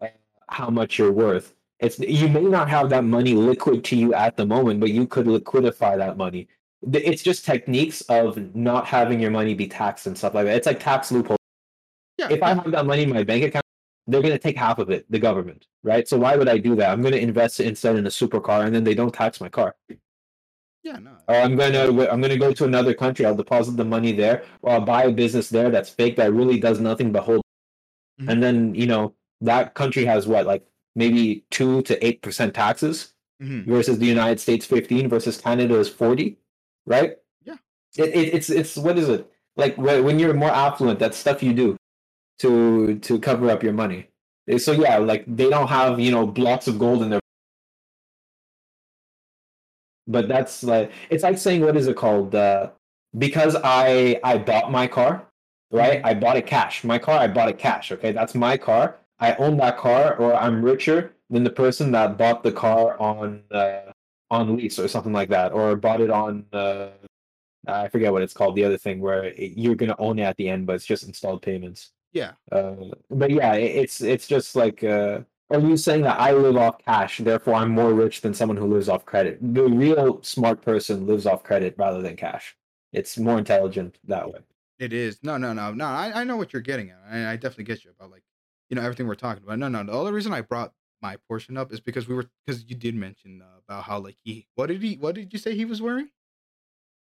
uh, 0.00 0.08
how 0.48 0.70
much 0.70 0.98
you're 0.98 1.12
worth. 1.12 1.54
It's 1.80 1.98
you 1.98 2.28
may 2.28 2.42
not 2.42 2.68
have 2.70 2.88
that 2.90 3.04
money 3.04 3.34
liquid 3.34 3.84
to 3.84 3.96
you 3.96 4.14
at 4.14 4.36
the 4.36 4.46
moment, 4.46 4.80
but 4.80 4.90
you 4.90 5.06
could 5.06 5.26
liquidify 5.26 5.96
that 5.98 6.16
money. 6.16 6.48
It's 6.92 7.22
just 7.22 7.44
techniques 7.44 8.00
of 8.02 8.54
not 8.54 8.86
having 8.86 9.18
your 9.20 9.30
money 9.30 9.54
be 9.54 9.66
taxed 9.66 10.06
and 10.06 10.16
stuff 10.16 10.34
like 10.34 10.46
that. 10.46 10.56
It's 10.56 10.66
like 10.66 10.80
tax 10.80 11.10
loophole. 11.10 11.36
yeah. 12.18 12.28
If 12.30 12.42
I 12.42 12.50
have 12.54 12.70
that 12.70 12.86
money 12.86 13.02
in 13.04 13.10
my 13.10 13.24
bank 13.24 13.44
account, 13.44 13.64
they're 14.06 14.20
going 14.22 14.34
to 14.34 14.38
take 14.38 14.56
half 14.56 14.78
of 14.78 14.90
it, 14.90 15.06
the 15.10 15.18
government, 15.18 15.66
right? 15.82 16.06
So 16.06 16.18
why 16.18 16.36
would 16.36 16.48
I 16.48 16.58
do 16.58 16.76
that? 16.76 16.90
I'm 16.90 17.00
going 17.00 17.14
to 17.14 17.20
invest 17.20 17.58
it 17.60 17.66
instead 17.66 17.96
in 17.96 18.06
a 18.06 18.10
supercar, 18.10 18.64
and 18.66 18.74
then 18.74 18.84
they 18.84 18.94
don't 18.94 19.12
tax 19.14 19.40
my 19.40 19.48
car. 19.48 19.74
yeah, 20.82 20.98
no, 20.98 21.16
Or 21.26 21.36
I'm 21.36 21.56
going 21.56 21.72
to 21.72 22.12
I'm 22.12 22.20
to 22.22 22.36
go 22.36 22.52
to 22.52 22.64
another 22.64 22.92
country. 22.92 23.24
I'll 23.24 23.34
deposit 23.34 23.76
the 23.78 23.84
money 23.84 24.12
there, 24.12 24.44
or 24.62 24.72
I'll 24.74 24.80
buy 24.82 25.04
a 25.04 25.10
business 25.10 25.48
there 25.48 25.70
that's 25.70 25.88
fake 25.88 26.16
that 26.16 26.32
really 26.34 26.60
does 26.60 26.80
nothing 26.80 27.10
but 27.12 27.22
hold. 27.24 27.42
Mhm. 28.20 28.30
And 28.30 28.42
then 28.42 28.74
you 28.74 28.86
know 28.86 29.14
that 29.40 29.74
country 29.74 30.04
has 30.04 30.26
what 30.26 30.46
like 30.46 30.64
maybe 30.94 31.44
two 31.50 31.82
to 31.82 32.04
eight 32.06 32.22
percent 32.22 32.54
taxes 32.54 33.12
Mhm. 33.42 33.66
versus 33.66 33.98
the 33.98 34.06
United 34.06 34.40
States 34.40 34.64
fifteen 34.66 35.08
versus 35.08 35.36
Canada 35.40 35.76
is 35.78 35.88
forty, 35.88 36.38
right? 36.86 37.16
Yeah. 37.44 37.56
It, 37.96 38.10
it, 38.14 38.34
it's 38.34 38.50
it's 38.50 38.76
what 38.76 38.96
is 38.98 39.08
it 39.08 39.28
like 39.56 39.74
wh- 39.76 40.04
when 40.04 40.18
you're 40.18 40.34
more 40.34 40.50
affluent? 40.50 40.98
That's 41.00 41.16
stuff 41.16 41.42
you 41.42 41.52
do 41.52 41.76
to 42.40 42.98
to 43.00 43.18
cover 43.20 43.50
up 43.50 43.62
your 43.62 43.72
money. 43.72 44.08
Eh, 44.48 44.58
So 44.58 44.72
yeah, 44.72 44.98
like 44.98 45.24
they 45.26 45.50
don't 45.50 45.68
have 45.68 45.98
you 46.00 46.10
know 46.12 46.26
blocks 46.26 46.68
of 46.68 46.78
gold 46.78 47.02
in 47.02 47.10
their. 47.10 47.20
But 50.06 50.28
that's 50.28 50.62
like 50.62 50.92
it's 51.10 51.22
like 51.22 51.38
saying 51.38 51.62
what 51.62 51.76
is 51.76 51.86
it 51.86 51.96
called? 51.96 52.34
Uh, 52.34 52.70
because 53.16 53.56
I 53.64 54.20
I 54.22 54.38
bought 54.38 54.70
my 54.70 54.86
car, 54.86 55.26
right? 55.70 56.00
I 56.04 56.14
bought 56.14 56.36
it 56.36 56.46
cash. 56.46 56.84
My 56.84 56.98
car, 56.98 57.18
I 57.18 57.28
bought 57.28 57.48
it 57.48 57.58
cash. 57.58 57.90
Okay, 57.92 58.12
that's 58.12 58.34
my 58.34 58.56
car. 58.58 58.96
I 59.26 59.34
own 59.36 59.56
that 59.58 59.76
car, 59.78 60.16
or 60.16 60.34
I'm 60.34 60.62
richer 60.64 60.98
than 61.30 61.42
the 61.44 61.50
person 61.64 61.86
that 61.92 62.18
bought 62.18 62.42
the 62.42 62.52
car 62.52 62.86
on 63.00 63.42
uh, 63.50 63.92
on 64.30 64.56
lease 64.56 64.78
or 64.78 64.88
something 64.88 65.12
like 65.20 65.28
that, 65.30 65.52
or 65.52 65.76
bought 65.76 66.00
it 66.00 66.10
on. 66.10 66.44
Uh, 66.52 66.88
I 67.66 67.88
forget 67.88 68.12
what 68.12 68.22
it's 68.22 68.34
called. 68.34 68.56
The 68.56 68.64
other 68.64 68.76
thing 68.78 69.00
where 69.00 69.24
it- 69.24 69.52
you're 69.56 69.74
gonna 69.74 69.96
own 69.98 70.18
it 70.18 70.22
at 70.24 70.36
the 70.36 70.48
end, 70.48 70.66
but 70.66 70.74
it's 70.76 70.86
just 70.86 71.04
installed 71.04 71.42
payments. 71.42 71.92
yeah, 72.12 72.32
Uh, 72.52 72.74
but 73.10 73.30
yeah, 73.30 73.54
it, 73.54 73.70
it's 73.82 74.00
it's 74.00 74.26
just 74.26 74.54
like. 74.56 74.84
Uh, 74.84 75.20
are 75.50 75.60
you 75.60 75.76
saying 75.76 76.02
that 76.02 76.18
I 76.18 76.32
live 76.32 76.56
off 76.56 76.78
cash, 76.78 77.18
therefore 77.18 77.54
I'm 77.54 77.70
more 77.70 77.92
rich 77.92 78.22
than 78.22 78.32
someone 78.32 78.56
who 78.56 78.66
lives 78.66 78.88
off 78.88 79.04
credit? 79.04 79.38
The 79.58 79.64
real 79.84 80.22
smart 80.22 80.62
person 80.62 81.06
lives 81.06 81.26
off 81.26 81.42
credit 81.44 81.74
rather 81.76 82.00
than 82.00 82.16
cash. 82.16 82.56
It's 82.94 83.18
more 83.18 83.38
intelligent 83.38 83.98
that 84.04 84.26
way. 84.32 84.40
it 84.78 84.92
is. 84.92 85.22
No, 85.22 85.36
no, 85.36 85.52
no, 85.52 85.72
no. 85.72 85.84
I, 85.84 86.20
I 86.20 86.24
know 86.24 86.36
what 86.38 86.52
you're 86.52 86.62
getting 86.62 86.90
at. 86.90 87.00
I, 87.10 87.32
I 87.32 87.36
definitely 87.36 87.64
get 87.64 87.84
you 87.84 87.90
about 87.96 88.10
like, 88.10 88.22
you 88.74 88.80
know, 88.80 88.82
everything 88.82 89.06
we're 89.06 89.14
talking 89.14 89.42
about. 89.44 89.58
No, 89.58 89.68
no. 89.68 89.84
The 89.84 89.92
only 89.92 90.12
reason 90.12 90.32
I 90.32 90.40
brought 90.40 90.72
my 91.00 91.16
portion 91.28 91.56
up 91.56 91.72
is 91.72 91.80
because 91.80 92.08
we 92.08 92.14
were 92.14 92.26
because 92.46 92.64
you 92.68 92.74
did 92.74 92.94
mention 92.94 93.42
uh, 93.42 93.58
about 93.66 93.84
how 93.84 93.98
like 94.00 94.16
he 94.24 94.46
what 94.54 94.66
did 94.66 94.82
he 94.82 94.94
what 94.96 95.14
did 95.14 95.32
you 95.32 95.38
say 95.38 95.54
he 95.54 95.64
was 95.64 95.80
wearing? 95.80 96.08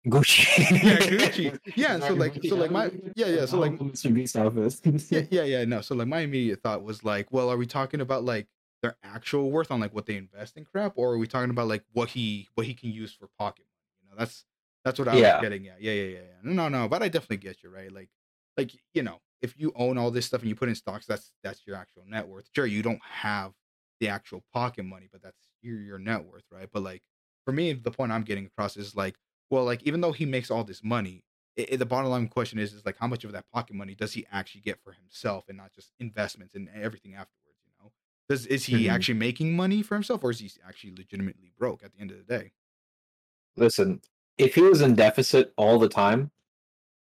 Gucci. 0.06 0.46
Yeah, 0.82 0.96
Gucci. 0.98 1.58
Yeah, 1.76 1.98
so 2.00 2.14
like- 2.14 2.38
so 2.48 2.56
like 2.56 2.70
my- 2.70 2.90
yeah, 3.14 3.26
yeah, 3.26 3.44
so 3.46 3.58
like- 3.58 3.72
Mr. 3.72 4.12
Beast 4.12 4.36
office. 4.36 4.80
yeah, 5.10 5.22
yeah, 5.30 5.42
yeah. 5.44 5.64
No, 5.64 5.80
so 5.82 5.94
like 5.94 6.08
my 6.08 6.20
immediate 6.20 6.62
thought 6.62 6.82
was 6.82 7.04
like, 7.04 7.30
well, 7.30 7.50
are 7.50 7.56
we 7.56 7.66
talking 7.66 8.00
about 8.00 8.24
like 8.24 8.46
their 8.82 8.96
actual 9.04 9.50
worth 9.50 9.70
on 9.70 9.78
like 9.78 9.94
what 9.94 10.06
they 10.06 10.16
invest 10.16 10.56
in 10.56 10.64
crap, 10.64 10.94
or 10.96 11.12
are 11.12 11.18
we 11.18 11.26
talking 11.26 11.50
about 11.50 11.68
like 11.68 11.84
what 11.92 12.08
he 12.10 12.48
what 12.54 12.66
he 12.66 12.72
can 12.74 12.90
use 12.90 13.12
for 13.12 13.28
pocket 13.38 13.66
money? 13.68 13.92
You 14.02 14.08
know, 14.08 14.14
that's 14.18 14.46
that's 14.86 14.98
what 14.98 15.08
I 15.08 15.16
Yeah. 15.16 15.34
was 15.36 15.42
getting 15.42 15.68
at. 15.68 15.82
Yeah, 15.82 15.92
yeah, 15.92 16.02
yeah, 16.04 16.18
yeah. 16.18 16.52
No, 16.54 16.68
no, 16.70 16.88
but 16.88 17.02
I 17.02 17.08
definitely 17.08 17.36
get 17.36 17.62
you 17.62 17.68
right. 17.68 17.92
Like, 17.92 18.08
like 18.56 18.70
you 18.94 19.02
know, 19.02 19.20
if 19.42 19.58
you 19.58 19.72
own 19.74 19.98
all 19.98 20.10
this 20.10 20.26
stuff 20.26 20.40
and 20.40 20.48
you 20.48 20.54
put 20.56 20.68
in 20.68 20.74
stocks, 20.74 21.06
that's 21.06 21.32
that's 21.42 21.66
your 21.66 21.76
actual 21.76 22.04
net 22.06 22.28
worth. 22.28 22.48
Sure, 22.54 22.66
you 22.66 22.82
don't 22.82 23.02
have 23.04 23.54
the 24.00 24.08
actual 24.08 24.44
pocket 24.52 24.84
money, 24.84 25.08
but 25.10 25.22
that's 25.22 25.48
your 25.62 25.80
your 25.80 25.98
net 25.98 26.24
worth, 26.24 26.44
right? 26.50 26.68
But 26.72 26.82
like 26.82 27.02
for 27.44 27.52
me, 27.52 27.72
the 27.72 27.90
point 27.90 28.12
I'm 28.12 28.22
getting 28.22 28.46
across 28.46 28.76
is 28.76 28.94
like, 28.94 29.16
well, 29.50 29.64
like 29.64 29.82
even 29.84 30.00
though 30.00 30.12
he 30.12 30.26
makes 30.26 30.50
all 30.50 30.64
this 30.64 30.82
money, 30.84 31.24
i 31.58 31.66
i- 31.72 31.76
the 31.76 31.86
bottom 31.86 32.10
line 32.10 32.28
question 32.28 32.58
is 32.58 32.72
is 32.74 32.84
like 32.86 32.96
how 32.98 33.06
much 33.06 33.24
of 33.24 33.32
that 33.32 33.50
pocket 33.50 33.74
money 33.74 33.94
does 33.94 34.12
he 34.12 34.26
actually 34.30 34.60
get 34.62 34.80
for 34.82 34.92
himself 34.92 35.48
and 35.48 35.56
not 35.58 35.72
just 35.72 35.92
investments 35.98 36.54
and 36.54 36.68
everything 36.70 37.14
afterwards 37.14 37.58
you 37.66 37.72
know 37.80 37.92
does 38.28 38.46
is 38.46 38.66
he 38.66 38.88
Mhm. 38.88 38.88
actually 38.88 39.14
making 39.18 39.56
money 39.56 39.82
for 39.82 39.94
himself 39.94 40.22
or 40.22 40.30
is 40.30 40.38
he 40.38 40.50
actually 40.64 40.94
legitimately 40.94 41.50
broke 41.58 41.82
at 41.82 41.92
the 41.92 41.98
end 41.98 42.10
of 42.12 42.18
the 42.18 42.24
day 42.24 42.52
Listen, 43.56 44.00
if 44.38 44.54
he 44.54 44.62
was 44.62 44.80
in 44.80 44.94
deficit 44.94 45.52
all 45.56 45.78
the 45.78 45.88
time, 45.88 46.30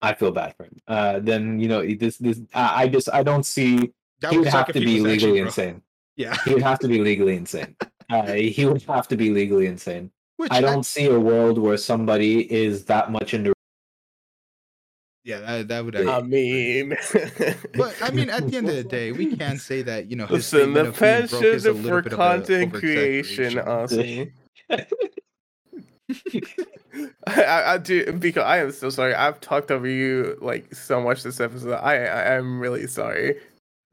I 0.01 0.13
feel 0.13 0.31
bad 0.31 0.55
for 0.55 0.65
him. 0.65 0.79
Uh, 0.87 1.19
then 1.19 1.59
you 1.59 1.67
know 1.67 1.85
this 1.85 2.17
this 2.17 2.39
I, 2.53 2.83
I 2.83 2.87
just 2.87 3.09
I 3.11 3.23
don't 3.23 3.45
see 3.45 3.91
that 4.21 4.31
he 4.31 4.37
would 4.37 4.47
have 4.47 4.67
to 4.67 4.73
be 4.79 5.01
was 5.01 5.11
actually 5.11 5.11
legally 5.11 5.39
insane. 5.39 5.81
yeah 6.15 6.35
He 6.45 6.53
would 6.53 6.63
have 6.63 6.79
to 6.79 6.87
be 6.87 6.99
legally 6.99 7.35
insane. 7.35 7.75
Uh, 8.09 8.31
he 8.31 8.65
would 8.65 8.81
have 8.83 9.05
to 9.05 9.17
be 9.17 9.31
legally 9.31 9.65
insane. 9.65 10.09
which 10.37 10.49
I 10.49 10.61
don't 10.61 10.85
see 10.85 11.07
a 11.07 11.19
world 11.19 11.57
where 11.57 11.75
somebody 11.75 12.49
is 12.49 12.85
that 12.85 13.11
much 13.11 13.33
into. 13.33 13.51
yeah 15.25 15.41
that, 15.41 15.67
that 15.67 15.83
would 15.83 15.97
I 15.97 16.21
mean, 16.21 16.95
but 17.75 17.93
I 18.01 18.11
mean, 18.11 18.29
at 18.29 18.47
the 18.47 18.55
end 18.55 18.69
of 18.69 18.75
the 18.75 18.85
day, 18.85 19.11
we 19.11 19.35
can 19.35 19.57
say 19.57 19.81
that 19.81 20.09
you 20.09 20.15
know. 20.15 20.25
His 20.25 20.53
listen, 20.53 20.71
the 20.71 20.93
statement 20.93 20.95
of 20.95 20.99
being 21.01 21.27
broke 21.27 21.43
is 21.43 21.63
passion 21.65 21.83
for 21.83 22.01
bit 22.01 22.13
of 22.13 22.13
a 22.13 22.23
content 22.23 22.73
creation, 22.73 23.59
over-exaggeration. 23.59 24.33
honestly. 26.09 26.43
I, 27.27 27.43
I, 27.43 27.73
I 27.73 27.77
do 27.77 28.13
because 28.13 28.43
I 28.43 28.57
am 28.59 28.71
so 28.71 28.89
sorry. 28.89 29.13
I've 29.13 29.39
talked 29.39 29.71
over 29.71 29.87
you 29.87 30.37
like 30.41 30.73
so 30.73 31.01
much 31.01 31.23
this 31.23 31.39
episode. 31.39 31.73
I 31.73 31.95
I 31.95 32.35
am 32.35 32.59
really 32.59 32.87
sorry. 32.87 33.35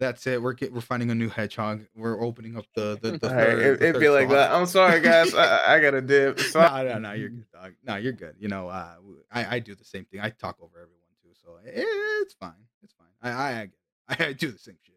That's 0.00 0.26
it. 0.26 0.42
We're 0.42 0.54
get, 0.54 0.72
we're 0.72 0.80
finding 0.80 1.10
a 1.12 1.14
new 1.14 1.28
hedgehog. 1.28 1.82
We're 1.94 2.20
opening 2.20 2.56
up 2.56 2.64
the 2.74 2.98
the, 3.00 3.12
the 3.18 3.28
Alright, 3.30 3.46
third. 3.46 3.58
it, 3.60 3.80
the 3.80 3.88
it'd 3.88 4.00
be 4.00 4.06
third 4.06 4.12
like 4.14 4.28
that. 4.30 4.50
I'm 4.52 4.66
sorry, 4.66 5.00
guys. 5.00 5.34
I, 5.34 5.44
I- 5.56 5.74
I 5.76 5.80
gotta 5.80 6.00
dip. 6.00 6.38
So, 6.50 6.60
no, 6.60 6.82
no, 6.84 6.98
no, 6.98 7.12
you're 7.12 7.28
good, 7.30 7.46
dog. 7.52 7.72
No, 7.84 7.96
you're 7.96 8.12
good. 8.12 8.34
You 8.38 8.48
know, 8.48 8.68
uh, 8.68 8.94
I, 9.32 9.56
I 9.56 9.58
do 9.60 9.74
the 9.74 9.84
same 9.84 10.04
thing. 10.04 10.20
I 10.20 10.30
talk 10.30 10.56
over 10.60 10.76
everyone 10.78 11.00
too, 11.22 11.30
so 11.34 11.58
it's 11.64 12.34
fine. 12.34 12.52
It's 12.82 12.92
fine. 12.94 13.06
I, 13.22 13.30
I, 13.30 13.50
I, 13.50 13.66
get 13.66 13.72
it. 14.18 14.24
I, 14.24 14.26
I 14.28 14.32
do 14.32 14.50
the 14.50 14.58
same 14.58 14.76
shit. 14.82 14.94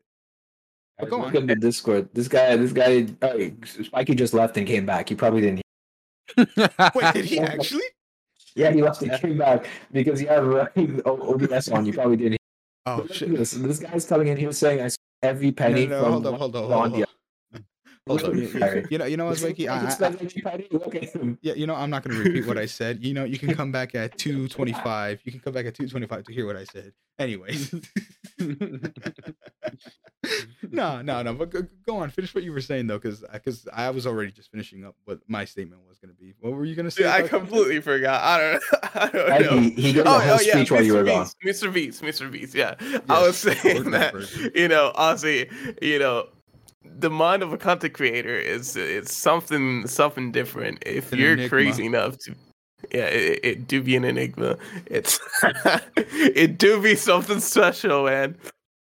But 0.99 1.09
go 1.11 1.17
Look 1.19 1.27
on. 1.27 1.35
at 1.37 1.47
the 1.47 1.55
Discord. 1.55 2.09
This 2.13 2.27
guy, 2.27 2.55
this 2.57 2.71
guy, 2.73 3.05
oh, 3.21 3.37
Spikey 3.37 4.15
just 4.15 4.33
left 4.33 4.57
and 4.57 4.65
came 4.65 4.85
back. 4.87 5.09
He 5.09 5.15
probably 5.15 5.41
didn't. 5.41 5.61
Wait, 6.35 7.13
did 7.13 7.25
he 7.25 7.39
actually? 7.53 7.83
Yeah, 8.55 8.71
he 8.71 8.81
left 8.81 9.01
and 9.03 9.11
came 9.21 9.37
back 9.37 9.67
because 9.91 10.21
you 10.21 10.27
have 10.27 10.43
OBS 11.05 11.69
on. 11.69 11.85
You 11.85 11.93
probably 11.93 12.17
didn't. 12.17 12.41
Oh 12.85 13.05
shit! 13.11 13.35
This, 13.35 13.51
this 13.51 13.79
guy's 13.79 14.05
coming 14.05 14.27
in. 14.27 14.37
He 14.37 14.47
was 14.47 14.57
saying, 14.57 14.81
"I 14.81 14.87
spent 14.87 14.99
every 15.21 15.47
No, 15.47 15.53
penny 15.53 15.87
no, 15.87 16.01
from 16.01 16.11
hold 16.13 16.27
up, 16.27 16.39
hold 16.39 16.55
up, 16.55 16.65
hold 16.65 16.73
up. 16.73 16.79
Hold 16.79 16.93
on. 16.93 16.99
Really 16.99 17.05
sorry. 17.05 17.65
Oh, 18.09 18.17
you 18.89 18.97
know, 18.97 19.05
you 19.05 19.17
know 19.17 19.25
what, 19.25 19.41
Mikey? 19.41 19.67
I, 19.67 19.85
It's 19.85 20.01
I, 20.01 20.09
like 20.09 20.21
you 20.35 20.41
tried 20.41 20.69
to 20.69 20.77
look 20.77 21.37
yeah, 21.41 21.53
you 21.53 21.67
know, 21.67 21.75
I'm 21.75 21.89
not 21.89 22.03
gonna 22.03 22.19
repeat 22.19 22.45
what 22.47 22.57
I 22.57 22.65
said. 22.65 23.03
You 23.03 23.13
know, 23.13 23.23
you 23.23 23.37
can 23.37 23.53
come 23.53 23.71
back 23.71 23.95
at 23.95 24.17
225. 24.17 25.21
You 25.23 25.31
can 25.31 25.41
come 25.41 25.53
back 25.53 25.65
at 25.65 25.75
225 25.75 26.25
to 26.25 26.33
hear 26.33 26.45
what 26.45 26.55
I 26.55 26.63
said. 26.65 26.93
Anyways. 27.19 27.73
no, 30.71 31.01
no, 31.01 31.23
no. 31.23 31.33
But 31.33 31.49
go, 31.49 31.65
go 31.85 31.97
on, 31.97 32.09
finish 32.09 32.33
what 32.35 32.43
you 32.43 32.51
were 32.51 32.61
saying 32.61 32.87
though, 32.87 32.99
because 32.99 33.23
because 33.33 33.67
uh, 33.67 33.71
I 33.73 33.89
was 33.89 34.05
already 34.05 34.31
just 34.31 34.51
finishing 34.51 34.85
up 34.85 34.95
what 35.05 35.19
my 35.27 35.45
statement 35.45 35.81
was 35.87 35.97
gonna 35.99 36.13
be. 36.13 36.33
What 36.39 36.53
were 36.53 36.65
you 36.65 36.75
gonna 36.75 36.91
say? 36.91 37.03
Dude, 37.03 37.11
I 37.11 37.17
about 37.19 37.29
content? 37.29 37.49
completely 37.49 37.81
forgot. 37.81 38.21
I 38.23 38.37
don't 38.39 38.53
know. 38.53 38.59
I 38.93 39.09
don't 39.09 39.31
And 39.31 39.45
know. 39.45 39.59
he, 39.61 39.69
he 39.81 39.93
gave 39.93 40.05
a 40.05 40.09
oh, 40.09 40.19
whole 40.19 40.33
oh, 40.35 40.37
speech 40.37 40.71
while 40.71 40.83
you 40.83 40.93
were 40.93 41.03
gone. 41.03 41.27
Mr. 41.45 41.73
Beast, 41.73 42.01
Mr. 42.03 42.31
Beast. 42.31 42.53
Yeah, 42.53 42.75
I 43.09 43.21
was 43.21 43.37
saying 43.37 43.91
that. 43.91 44.13
version. 44.13 44.51
You 44.53 44.67
know, 44.67 44.91
honestly, 44.95 45.49
you 45.81 45.99
know, 45.99 46.27
the 46.99 47.09
mind 47.09 47.43
of 47.43 47.53
a 47.53 47.57
content 47.57 47.93
creator 47.93 48.35
is 48.37 48.75
it's 48.75 49.15
something 49.15 49.87
something 49.87 50.31
different. 50.31 50.83
If 50.85 51.11
An 51.13 51.19
you're 51.19 51.33
enigma. 51.33 51.49
crazy 51.49 51.85
enough 51.85 52.17
to, 52.19 52.35
yeah, 52.93 53.05
it, 53.07 53.39
it 53.43 53.67
do 53.67 53.81
be 53.83 53.95
an 53.95 54.03
enigma. 54.03 54.57
It's 54.87 55.19
it 55.97 56.57
do 56.57 56.81
be 56.81 56.95
something 56.95 57.39
special, 57.39 58.05
man. 58.05 58.37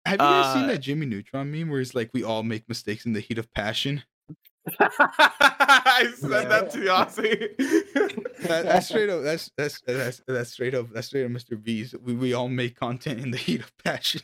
Have 0.05 0.13
you 0.13 0.17
guys 0.19 0.53
seen 0.53 0.63
Uh, 0.65 0.67
that 0.67 0.79
Jimmy 0.79 1.05
Neutron 1.07 1.51
meme 1.51 1.69
where 1.69 1.79
he's 1.79 1.95
like 1.95 2.11
we 2.13 2.23
all 2.23 2.43
make 2.43 2.67
mistakes 2.69 3.05
in 3.05 3.13
the 3.13 3.19
heat 3.21 3.37
of 3.39 3.51
passion? 3.53 4.03
I 4.79 6.11
said 6.15 6.49
that 6.49 6.71
to 6.71 6.79
you, 6.81 6.89
honestly. 6.91 7.49
That, 8.47 8.63
that's 8.65 8.87
straight 8.87 9.09
up. 9.09 9.23
That's 9.23 9.51
that's 9.57 9.81
that's 9.81 10.21
that's 10.27 10.51
straight 10.51 10.73
up. 10.73 10.87
That's 10.91 11.07
straight 11.07 11.25
up, 11.25 11.31
Mr. 11.31 11.61
B's. 11.61 11.93
We 12.01 12.13
we 12.15 12.33
all 12.33 12.49
make 12.49 12.75
content 12.79 13.19
in 13.19 13.31
the 13.31 13.37
heat 13.37 13.61
of 13.61 13.71
passion. 13.83 14.21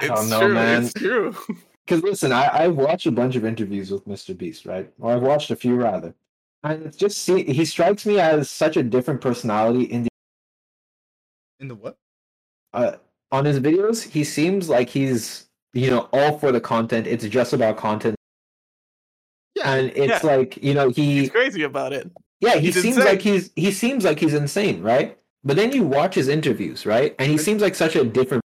I 0.00 0.06
don't 0.08 0.18
It's 0.18 0.30
know, 0.30 0.40
true. 0.40 0.54
man. 0.54 0.84
It's 0.84 0.92
true. 0.94 1.34
Because 1.88 2.02
listen, 2.02 2.32
I, 2.32 2.64
I've 2.64 2.76
watched 2.76 3.06
a 3.06 3.10
bunch 3.10 3.34
of 3.34 3.46
interviews 3.46 3.90
with 3.90 4.06
Mr. 4.06 4.36
Beast, 4.36 4.66
right? 4.66 4.92
Or 5.00 5.14
I've 5.14 5.22
watched 5.22 5.50
a 5.50 5.56
few 5.56 5.74
rather. 5.74 6.14
And 6.62 6.82
it's 6.84 6.98
just 6.98 7.18
see 7.22 7.44
he 7.44 7.64
strikes 7.64 8.04
me 8.04 8.20
as 8.20 8.50
such 8.50 8.76
a 8.76 8.82
different 8.82 9.22
personality 9.22 9.84
in 9.84 10.02
the 10.02 10.08
In 11.60 11.68
the 11.68 11.74
what? 11.74 11.96
uh, 12.74 12.96
on 13.32 13.46
his 13.46 13.58
videos, 13.58 14.02
he 14.02 14.22
seems 14.22 14.68
like 14.68 14.90
he's 14.90 15.46
you 15.72 15.88
know 15.88 16.10
all 16.12 16.38
for 16.38 16.52
the 16.52 16.60
content. 16.60 17.06
It's 17.06 17.24
just 17.26 17.54
about 17.54 17.78
content, 17.78 18.16
Yeah, 19.54 19.72
and 19.72 19.90
it's 19.96 20.22
Yeah. 20.22 20.30
like 20.30 20.62
you 20.62 20.74
know 20.74 20.90
he 20.90 21.20
He's 21.20 21.30
crazy 21.30 21.62
about 21.62 21.94
it. 21.94 22.10
yeah 22.40 22.56
he 22.56 22.66
he's 22.66 22.74
seems 22.74 22.96
insane. 22.96 23.06
like 23.12 23.22
he's 23.22 23.50
he 23.56 23.72
seems 23.72 24.04
like 24.04 24.18
he's 24.20 24.34
insane, 24.34 24.82
right? 24.82 25.18
But 25.42 25.56
then 25.56 25.72
you 25.72 25.84
watch 25.84 26.16
his 26.16 26.28
interviews, 26.28 26.84
right? 26.84 27.14
And 27.18 27.30
he 27.30 27.38
seems 27.38 27.62
like 27.62 27.74
such 27.74 27.96
a 27.96 28.04
different. 28.04 28.42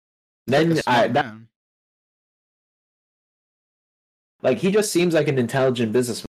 Then 0.48 0.76
Like 0.76 0.88
a 0.88 0.90
I, 0.90 1.08
that, 1.10 1.26
man. 1.26 1.48
Like 4.42 4.60
he 4.60 4.72
just 4.72 4.92
seems 4.92 5.14
like 5.14 5.28
an 5.28 5.38
intelligent 5.38 5.92
businessman. 5.92 6.28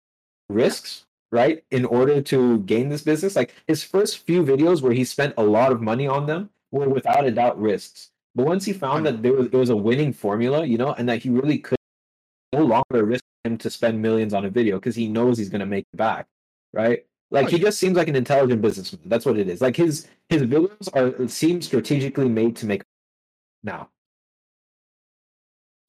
Risks, 0.49 1.05
right? 1.31 1.63
In 1.71 1.85
order 1.85 2.21
to 2.21 2.59
gain 2.59 2.89
this 2.89 3.03
business, 3.03 3.35
like 3.35 3.53
his 3.67 3.83
first 3.83 4.25
few 4.25 4.43
videos 4.43 4.81
where 4.81 4.91
he 4.91 5.03
spent 5.03 5.33
a 5.37 5.43
lot 5.43 5.71
of 5.71 5.81
money 5.81 6.07
on 6.07 6.25
them 6.25 6.49
were 6.71 6.89
without 6.89 7.25
a 7.25 7.31
doubt 7.31 7.59
risks. 7.59 8.11
But 8.35 8.45
once 8.45 8.65
he 8.65 8.73
found 8.73 9.05
that 9.05 9.21
there 9.21 9.33
was 9.33 9.47
it 9.47 9.53
was 9.53 9.69
a 9.69 9.75
winning 9.75 10.13
formula, 10.13 10.65
you 10.65 10.77
know, 10.77 10.93
and 10.93 11.07
that 11.09 11.21
he 11.21 11.29
really 11.29 11.57
could 11.57 11.77
no 12.53 12.63
longer 12.63 13.05
risk 13.05 13.23
him 13.43 13.57
to 13.57 13.69
spend 13.69 14.01
millions 14.01 14.33
on 14.33 14.45
a 14.45 14.49
video 14.49 14.77
because 14.77 14.95
he 14.95 15.07
knows 15.07 15.37
he's 15.37 15.49
gonna 15.49 15.65
make 15.65 15.85
it 15.93 15.97
back, 15.97 16.27
right? 16.73 17.05
Like 17.29 17.49
he 17.49 17.59
just 17.59 17.79
seems 17.79 17.95
like 17.95 18.09
an 18.09 18.15
intelligent 18.15 18.61
businessman. 18.61 19.01
That's 19.05 19.25
what 19.25 19.37
it 19.37 19.47
is. 19.47 19.61
Like 19.61 19.75
his 19.77 20.07
his 20.29 20.43
videos 20.43 20.89
are 20.93 21.27
seem 21.27 21.61
strategically 21.61 22.27
made 22.27 22.55
to 22.57 22.65
make 22.65 22.83
now. 23.63 23.89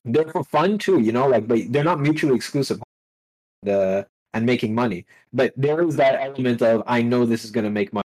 They're 0.05 0.29
for 0.29 0.43
fun 0.45 0.79
too, 0.79 1.01
you 1.01 1.13
know, 1.13 1.29
like 1.29 1.47
but 1.47 1.61
they're 1.71 1.85
not 1.85 2.01
mutually 2.01 2.35
exclusive. 2.35 2.81
The 3.63 4.07
and 4.35 4.47
making 4.47 4.75
money, 4.75 5.05
but 5.33 5.53
there 5.57 5.83
is 5.83 5.95
that 5.97 6.21
element 6.21 6.63
of 6.63 6.83
I 6.87 7.03
know 7.03 7.27
this 7.27 7.45
is 7.45 7.51
gonna 7.51 7.71
make 7.71 7.93
money 7.93 8.03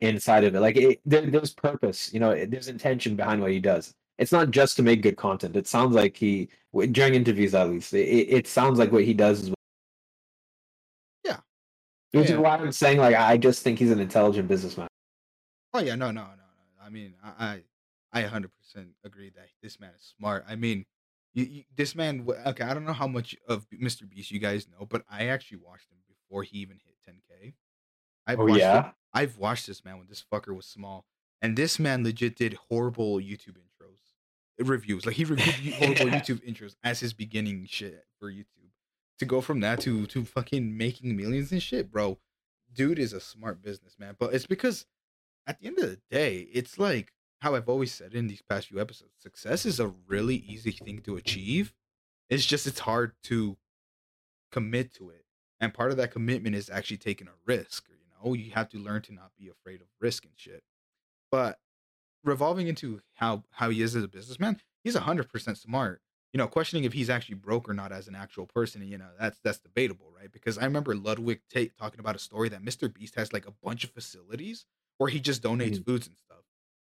inside 0.00 0.44
of 0.44 0.54
it. 0.54 0.60
Like 0.60 0.76
it, 0.76 1.00
there, 1.04 1.22
there's 1.30 1.52
purpose, 1.52 2.12
you 2.12 2.20
know, 2.20 2.30
it- 2.30 2.50
there's 2.50 2.68
intention 2.68 3.16
behind 3.16 3.40
what 3.42 3.50
he 3.52 3.60
does. 3.60 3.92
It's 4.18 4.32
not 4.32 4.50
just 4.50 4.76
to 4.76 4.82
make 4.82 5.02
good 5.02 5.16
content. 5.16 5.54
It 5.56 5.66
sounds 5.68 5.94
like 5.94 6.16
he 6.16 6.48
during 6.90 7.14
interviews 7.14 7.54
at 7.54 7.68
least. 7.70 7.92
It, 7.92 8.08
it 8.08 8.28
it 8.38 8.46
sounds 8.48 8.78
like 8.78 8.90
what 8.92 9.04
he 9.04 9.14
does 9.14 9.42
is. 9.42 9.54
Yeah. 11.24 11.38
Which 12.12 12.28
Yeah. 12.30 12.34
is 12.36 12.40
why 12.40 12.56
I'm 12.56 12.72
saying 12.72 12.98
like 12.98 13.14
I 13.14 13.36
just 13.36 13.62
think 13.62 13.78
he's 13.78 13.90
an 13.90 14.00
intelligent 14.00 14.48
businessman. 14.48 14.88
Oh 15.74 15.80
yeah, 15.80 15.94
no, 15.94 16.10
no, 16.10 16.22
no, 16.22 16.26
no. 16.28 16.84
I 16.84 16.88
mean, 16.88 17.14
I, 17.22 17.62
I, 18.12 18.20
I 18.20 18.22
100% 18.24 18.48
agree 19.04 19.30
that 19.36 19.48
this 19.62 19.78
man 19.78 19.90
is 19.94 20.14
smart. 20.18 20.44
I 20.48 20.56
mean, 20.56 20.86
you, 21.36 21.44
you, 21.44 21.64
this 21.76 21.94
man. 21.94 22.26
Okay, 22.46 22.64
I 22.64 22.72
don't 22.72 22.86
know 22.86 22.94
how 22.94 23.06
much 23.06 23.36
of 23.46 23.66
Mr. 23.70 24.08
Beast 24.08 24.30
you 24.30 24.40
guys 24.40 24.66
know, 24.68 24.86
but 24.86 25.04
I 25.08 25.26
actually 25.26 25.58
watched 25.58 25.90
him 25.90 25.98
before 26.08 26.42
he 26.42 26.58
even 26.58 26.78
hit 26.82 26.94
10k. 27.06 27.52
I've 28.26 28.40
Oh 28.40 28.46
watched 28.46 28.60
yeah. 28.60 28.90
I've 29.12 29.36
watched 29.36 29.66
this 29.66 29.84
man 29.84 29.98
when 29.98 30.08
this 30.08 30.24
fucker 30.32 30.56
was 30.56 30.66
small, 30.66 31.04
and 31.42 31.54
this 31.56 31.78
man 31.78 32.02
legit 32.02 32.36
did 32.36 32.54
horrible 32.54 33.18
YouTube 33.18 33.58
intros, 33.58 34.66
reviews. 34.66 35.04
Like 35.04 35.16
he 35.16 35.24
reviewed 35.26 35.74
horrible. 35.74 36.06
YouTube 36.06 36.42
intros 36.42 36.74
as 36.82 37.00
his 37.00 37.12
beginning 37.12 37.66
shit 37.68 38.04
for 38.18 38.32
YouTube. 38.32 38.70
To 39.18 39.24
go 39.26 39.42
from 39.42 39.60
that 39.60 39.80
to 39.82 40.06
to 40.06 40.24
fucking 40.24 40.76
making 40.76 41.16
millions 41.16 41.52
and 41.52 41.62
shit, 41.62 41.92
bro. 41.92 42.18
Dude 42.72 42.98
is 42.98 43.12
a 43.12 43.20
smart 43.20 43.62
businessman, 43.62 44.16
but 44.18 44.34
it's 44.34 44.46
because 44.46 44.86
at 45.46 45.60
the 45.60 45.66
end 45.66 45.78
of 45.78 45.90
the 45.90 46.00
day, 46.10 46.48
it's 46.52 46.78
like 46.78 47.12
how 47.40 47.54
I've 47.54 47.68
always 47.68 47.92
said 47.92 48.14
in 48.14 48.28
these 48.28 48.42
past 48.42 48.68
few 48.68 48.80
episodes. 48.80 49.12
Success 49.18 49.66
is 49.66 49.78
a 49.78 49.92
really 50.06 50.36
easy 50.36 50.72
thing 50.72 51.00
to 51.02 51.16
achieve. 51.16 51.72
It's 52.28 52.46
just 52.46 52.66
it's 52.66 52.80
hard 52.80 53.12
to 53.24 53.56
commit 54.50 54.92
to 54.94 55.10
it, 55.10 55.24
and 55.60 55.74
part 55.74 55.90
of 55.90 55.96
that 55.98 56.10
commitment 56.10 56.56
is 56.56 56.70
actually 56.70 56.96
taking 56.96 57.28
a 57.28 57.32
risk. 57.44 57.88
You 57.88 58.30
know, 58.30 58.34
you 58.34 58.52
have 58.52 58.68
to 58.70 58.78
learn 58.78 59.02
to 59.02 59.14
not 59.14 59.32
be 59.38 59.48
afraid 59.48 59.80
of 59.80 59.86
risk 60.00 60.24
and 60.24 60.34
shit. 60.36 60.62
But 61.30 61.58
revolving 62.24 62.68
into 62.68 63.00
how 63.14 63.44
how 63.50 63.70
he 63.70 63.82
is 63.82 63.94
as 63.94 64.04
a 64.04 64.08
businessman, 64.08 64.60
he's 64.82 64.96
hundred 64.96 65.28
percent 65.30 65.58
smart. 65.58 66.00
You 66.32 66.38
know, 66.38 66.48
questioning 66.48 66.84
if 66.84 66.92
he's 66.92 67.08
actually 67.08 67.36
broke 67.36 67.68
or 67.68 67.72
not 67.72 67.92
as 67.92 68.08
an 68.08 68.14
actual 68.14 68.46
person, 68.46 68.86
you 68.86 68.98
know, 68.98 69.08
that's 69.18 69.38
that's 69.44 69.60
debatable, 69.60 70.12
right? 70.18 70.30
Because 70.30 70.58
I 70.58 70.64
remember 70.64 70.94
Ludwig 70.94 71.40
Tate 71.48 71.76
talking 71.76 72.00
about 72.00 72.16
a 72.16 72.18
story 72.18 72.48
that 72.48 72.62
Mr. 72.62 72.92
Beast 72.92 73.14
has 73.14 73.32
like 73.32 73.46
a 73.46 73.54
bunch 73.62 73.84
of 73.84 73.90
facilities 73.90 74.66
where 74.98 75.10
he 75.10 75.20
just 75.20 75.42
donates 75.42 75.78
mm. 75.78 75.86
foods 75.86 76.06
and 76.06 76.16
stuff, 76.16 76.25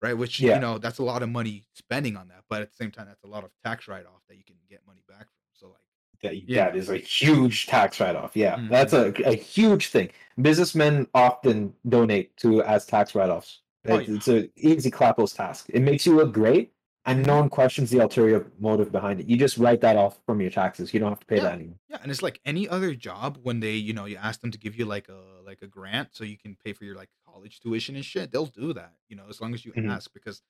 right? 0.03 0.17
Which 0.19 0.41
Yeah. 0.41 0.55
you 0.55 0.61
know, 0.61 0.79
that's 0.79 0.99
a 0.99 1.05
lot 1.05 1.23
of 1.23 1.29
money 1.31 1.65
spending 1.75 2.17
on 2.17 2.29
that, 2.29 2.43
but 2.51 2.61
at 2.61 2.71
the 2.71 2.77
same 2.77 2.91
time, 2.91 3.07
that's 3.07 3.23
a 3.25 3.29
lot 3.29 3.45
of 3.45 3.51
tax 3.65 3.87
write 3.89 4.05
off 4.07 4.23
that 4.29 4.37
you 4.37 4.45
can 4.45 4.57
get 4.69 4.81
money 4.87 5.03
back 5.09 5.21
from. 5.21 5.29
So 5.55 5.67
like, 5.69 5.77
That, 6.23 6.49
Yeah. 6.49 6.67
that 6.67 6.77
is 6.77 6.89
a 6.89 6.99
huge 6.99 7.67
tax 7.67 7.99
write 7.99 8.15
off. 8.15 8.33
Yeah, 8.37 8.57
Mhm. 8.57 8.69
that's 8.69 8.93
a, 8.93 9.13
a 9.29 9.35
huge 9.35 9.89
thing. 9.89 10.11
Businessmen 10.41 11.09
often 11.15 11.75
donate 11.89 12.37
to 12.39 12.63
as 12.63 12.87
tax 12.87 13.15
write 13.17 13.29
offs. 13.31 13.61
Oh, 13.89 13.97
It's, 13.97 14.09
yeah. 14.09 14.15
it's 14.17 14.29
a 14.29 14.51
easy 14.57 14.91
clappos 14.91 15.35
task. 15.37 15.67
It 15.71 15.81
makes 15.81 16.07
you 16.07 16.15
look 16.15 16.33
great, 16.33 16.73
and 17.05 17.27
no 17.27 17.37
one 17.41 17.49
questions 17.49 17.91
the 17.91 17.99
ulterior 17.99 18.47
motive 18.61 18.93
behind 18.93 19.19
it. 19.21 19.27
You 19.27 19.37
just 19.37 19.59
write 19.59 19.81
that 19.81 19.97
off 19.97 20.21
from 20.25 20.41
your 20.41 20.51
taxes. 20.51 20.95
You 20.95 21.01
don't 21.01 21.09
have 21.11 21.21
to 21.21 21.27
pay 21.27 21.37
Yeah. 21.37 21.43
that 21.45 21.53
anymore. 21.55 21.77
Yeah, 21.89 21.99
and 22.03 22.11
it's 22.11 22.23
like 22.23 22.41
any 22.45 22.69
other 22.69 22.95
job 22.95 23.39
when 23.43 23.61
they, 23.61 23.73
you 23.75 23.93
know, 23.93 24.05
you 24.05 24.17
ask 24.17 24.41
them 24.41 24.51
to 24.53 24.59
give 24.59 24.77
you 24.77 24.85
like 24.85 25.09
a 25.09 25.21
like 25.45 25.63
a 25.63 25.67
grant 25.67 26.11
so 26.13 26.23
you 26.25 26.39
can 26.39 26.57
pay 26.65 26.73
for 26.73 26.85
your 26.85 26.95
like 26.95 27.11
college 27.27 27.61
tuition 27.61 27.97
and 27.97 28.05
shit. 28.05 28.31
They'll 28.31 28.47
do 28.47 28.73
that, 28.75 28.93
you 29.09 29.17
know, 29.17 29.25
as 29.29 29.41
long 29.41 29.53
as 29.55 29.65
you 29.65 29.73
Mhm. 29.73 29.91
ask 29.91 30.13
because 30.15 30.43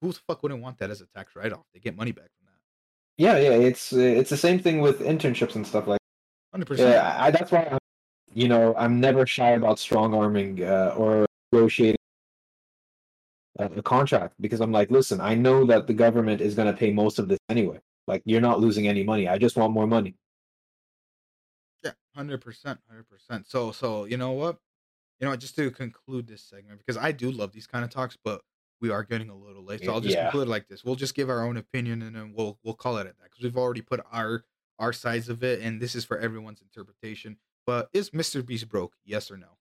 who 0.00 0.12
the 0.12 0.20
fuck 0.26 0.42
wouldn't 0.42 0.62
want 0.62 0.78
that 0.78 0.90
as 0.90 1.00
a 1.00 1.06
tax 1.06 1.34
write 1.36 1.52
off? 1.52 1.66
They 1.74 1.80
get 1.80 1.94
money 1.96 2.12
back 2.12 2.30
from 2.38 2.46
that. 2.46 2.58
Yeah, 3.18 3.36
yeah. 3.38 3.66
It's 3.66 3.92
it's 3.92 4.30
the 4.30 4.36
same 4.36 4.58
thing 4.58 4.80
with 4.80 5.00
internships 5.00 5.56
and 5.56 5.66
stuff 5.66 5.86
like. 5.86 6.00
Hundred 6.52 6.66
percent. 6.66 6.90
Yeah, 6.90 7.16
I, 7.22 7.30
that's 7.30 7.50
why 7.52 7.68
I'm, 7.70 7.78
you 8.32 8.48
know, 8.48 8.74
I'm 8.76 8.98
never 9.00 9.26
shy 9.26 9.50
about 9.50 9.78
strong 9.78 10.14
arming 10.14 10.62
uh, 10.64 10.94
or 10.96 11.26
negotiating 11.52 11.97
a, 13.58 13.82
contract 13.82 14.34
because 14.40 14.60
I'm 14.60 14.72
like, 14.72 14.90
listen, 14.90 15.20
I 15.20 15.34
know 15.34 15.64
that 15.66 15.86
the 15.86 15.94
government 15.94 16.40
is 16.40 16.54
going 16.54 16.70
to 16.70 16.76
pay 16.76 16.92
most 16.92 17.18
of 17.18 17.28
this 17.28 17.38
anyway. 17.48 17.78
Like, 18.06 18.22
you're 18.24 18.40
not 18.40 18.60
losing 18.60 18.88
any 18.88 19.04
money. 19.04 19.28
I 19.28 19.38
just 19.38 19.56
want 19.56 19.72
more 19.72 19.86
money. 19.86 20.14
Yeah, 21.84 21.92
hundred 22.14 22.40
percent, 22.40 22.80
hundred 22.88 23.08
percent. 23.08 23.46
So, 23.46 23.72
so 23.72 24.04
you 24.04 24.16
know 24.16 24.32
what? 24.32 24.58
You 25.20 25.28
know, 25.28 25.36
just 25.36 25.56
to 25.56 25.70
conclude 25.70 26.26
this 26.26 26.42
segment 26.42 26.78
because 26.78 26.96
I 26.96 27.12
do 27.12 27.30
love 27.30 27.52
these 27.52 27.66
kind 27.66 27.84
of 27.84 27.90
talks, 27.90 28.16
but 28.22 28.40
we 28.80 28.90
are 28.90 29.02
getting 29.02 29.30
a 29.30 29.36
little 29.36 29.64
late, 29.64 29.84
so 29.84 29.92
I'll 29.92 30.00
just 30.00 30.14
yeah. 30.14 30.24
conclude 30.24 30.46
it 30.46 30.50
like 30.50 30.68
this. 30.68 30.84
We'll 30.84 30.94
just 30.94 31.14
give 31.14 31.28
our 31.28 31.44
own 31.44 31.56
opinion 31.56 32.02
and 32.02 32.14
then 32.14 32.32
we'll 32.34 32.58
we'll 32.62 32.74
call 32.74 32.98
it 32.98 33.06
at 33.06 33.18
that 33.18 33.24
because 33.24 33.42
we've 33.42 33.56
already 33.56 33.80
put 33.80 34.00
our 34.12 34.44
our 34.78 34.92
sides 34.92 35.28
of 35.28 35.42
it, 35.42 35.60
and 35.60 35.80
this 35.80 35.94
is 35.94 36.04
for 36.04 36.18
everyone's 36.18 36.62
interpretation. 36.62 37.36
But 37.66 37.90
is 37.92 38.10
Mr. 38.10 38.46
Beast 38.46 38.68
broke? 38.68 38.94
Yes 39.04 39.30
or 39.30 39.36
no? 39.36 39.58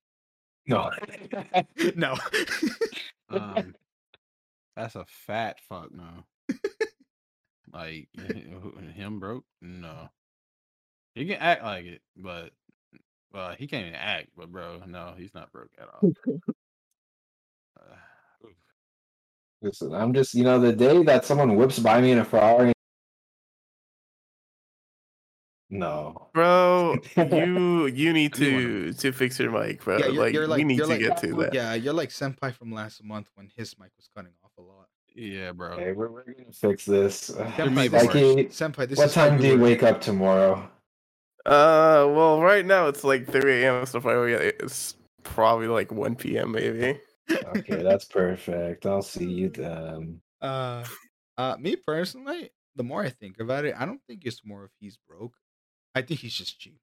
No. 0.68 0.92
no. 1.96 2.16
Um, 3.30 3.76
that's 4.78 4.96
a 4.96 5.06
fat 5.08 5.58
fuck 5.68 5.90
no. 5.92 6.24
like 7.74 8.08
him 8.96 9.20
broke? 9.20 9.44
No. 9.62 10.10
He 11.16 11.26
can 11.26 11.38
act 11.38 11.64
like 11.64 11.86
it, 11.86 12.02
but 12.16 12.52
well, 13.34 13.56
he 13.58 13.68
can't 13.68 13.88
even 13.88 13.96
act. 13.96 14.30
But 14.38 14.52
bro, 14.52 14.82
no, 14.86 15.16
he's 15.18 15.34
not 15.34 15.52
broke 15.52 15.72
at 15.80 15.88
all. 15.90 16.12
Uh, 17.80 18.48
listen, 19.62 19.94
I'm 19.94 20.12
just, 20.12 20.34
you 20.34 20.44
know, 20.44 20.60
the 20.60 20.74
day 20.74 21.04
that 21.04 21.26
someone 21.26 21.56
whips 21.56 21.78
by 21.78 22.02
me 22.02 22.10
in 22.10 22.18
a 22.18 22.26
Ferrari 22.26 22.74
No. 25.70 26.30
Bro, 26.34 26.98
you 27.18 27.88
you 27.88 28.14
need 28.14 28.34
to 28.36 28.94
to 28.94 29.12
fix 29.12 29.38
your 29.40 29.52
mic, 29.52 29.84
bro. 29.84 29.98
Yeah, 29.98 30.06
you're, 30.06 30.24
like, 30.24 30.34
you're 30.34 30.48
like 30.48 30.58
we 30.58 30.64
need 30.64 30.78
to 30.78 30.88
like, 30.88 31.00
get 31.00 31.18
to 31.18 31.36
that. 31.36 31.54
Yeah, 31.54 31.74
you're 31.74 31.94
like 31.94 32.10
senpai 32.10 32.54
from 32.54 32.72
last 32.72 33.04
month 33.04 33.30
when 33.36 33.52
his 33.56 33.78
mic 33.78 33.92
was 33.98 34.10
cutting 34.16 34.32
off 34.44 34.46
a 34.46 34.46
lot. 34.46 34.47
Yeah, 35.18 35.52
bro. 35.52 35.70
Okay, 35.70 35.94
we're, 35.94 36.10
we're 36.10 36.24
gonna 36.24 36.52
fix 36.54 36.86
this. 36.86 37.32
Senpai, 37.36 37.74
made 37.74 37.92
this, 37.92 38.06
worse. 38.06 38.16
Senpai, 38.16 38.88
this 38.88 39.00
what 39.00 39.08
is 39.08 39.16
how 39.16 39.30
time 39.30 39.42
do 39.42 39.48
you 39.48 39.58
were- 39.58 39.64
wake 39.64 39.82
up 39.82 40.00
tomorrow? 40.00 40.70
Uh, 41.44 42.06
well, 42.10 42.42
right 42.42 42.66
now 42.66 42.88
it's 42.88 43.04
like 43.04 43.26
3 43.32 43.64
a.m. 43.64 43.86
So 43.86 44.00
probably 44.00 44.34
it's 44.34 44.96
probably 45.24 45.68
like 45.68 45.92
1 45.92 46.16
p.m. 46.16 46.52
Maybe. 46.52 47.00
Okay, 47.32 47.82
that's 47.82 48.06
perfect. 48.06 48.86
I'll 48.86 49.02
see 49.02 49.26
you 49.26 49.50
then. 49.50 50.22
Uh, 50.42 50.84
uh, 51.38 51.56
me 51.58 51.76
personally, 51.76 52.52
the 52.76 52.84
more 52.84 53.02
I 53.02 53.10
think 53.10 53.40
about 53.40 53.66
it, 53.66 53.76
I 53.78 53.86
don't 53.86 54.02
think 54.08 54.24
it's 54.26 54.46
more 54.46 54.66
if 54.66 54.72
he's 54.80 54.98
broke. 55.08 55.34
I 55.96 56.02
think 56.04 56.20
he's 56.20 56.34
just 56.34 56.60
cheap. 56.60 56.80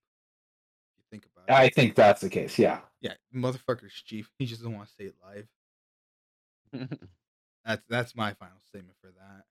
If 0.97 0.99
you 0.99 1.05
think 1.11 1.27
about 1.33 1.49
it. 1.49 1.55
I 1.55 1.69
think 1.69 1.95
that's 1.95 2.23
the 2.23 2.31
case. 2.31 2.59
Yeah. 2.59 2.81
yeah, 3.01 3.15
motherfucker's 3.35 4.03
cheap. 4.05 4.27
He 4.39 4.47
just 4.47 4.61
doesn't 4.63 4.75
want 4.75 4.89
to 4.89 4.95
say 4.95 5.05
it 5.05 5.15
live. 6.83 6.89
That's 7.65 7.83
that's 7.89 8.15
my 8.15 8.33
final 8.35 8.59
statement 8.69 8.97
for 9.01 9.09
that. 9.09 9.45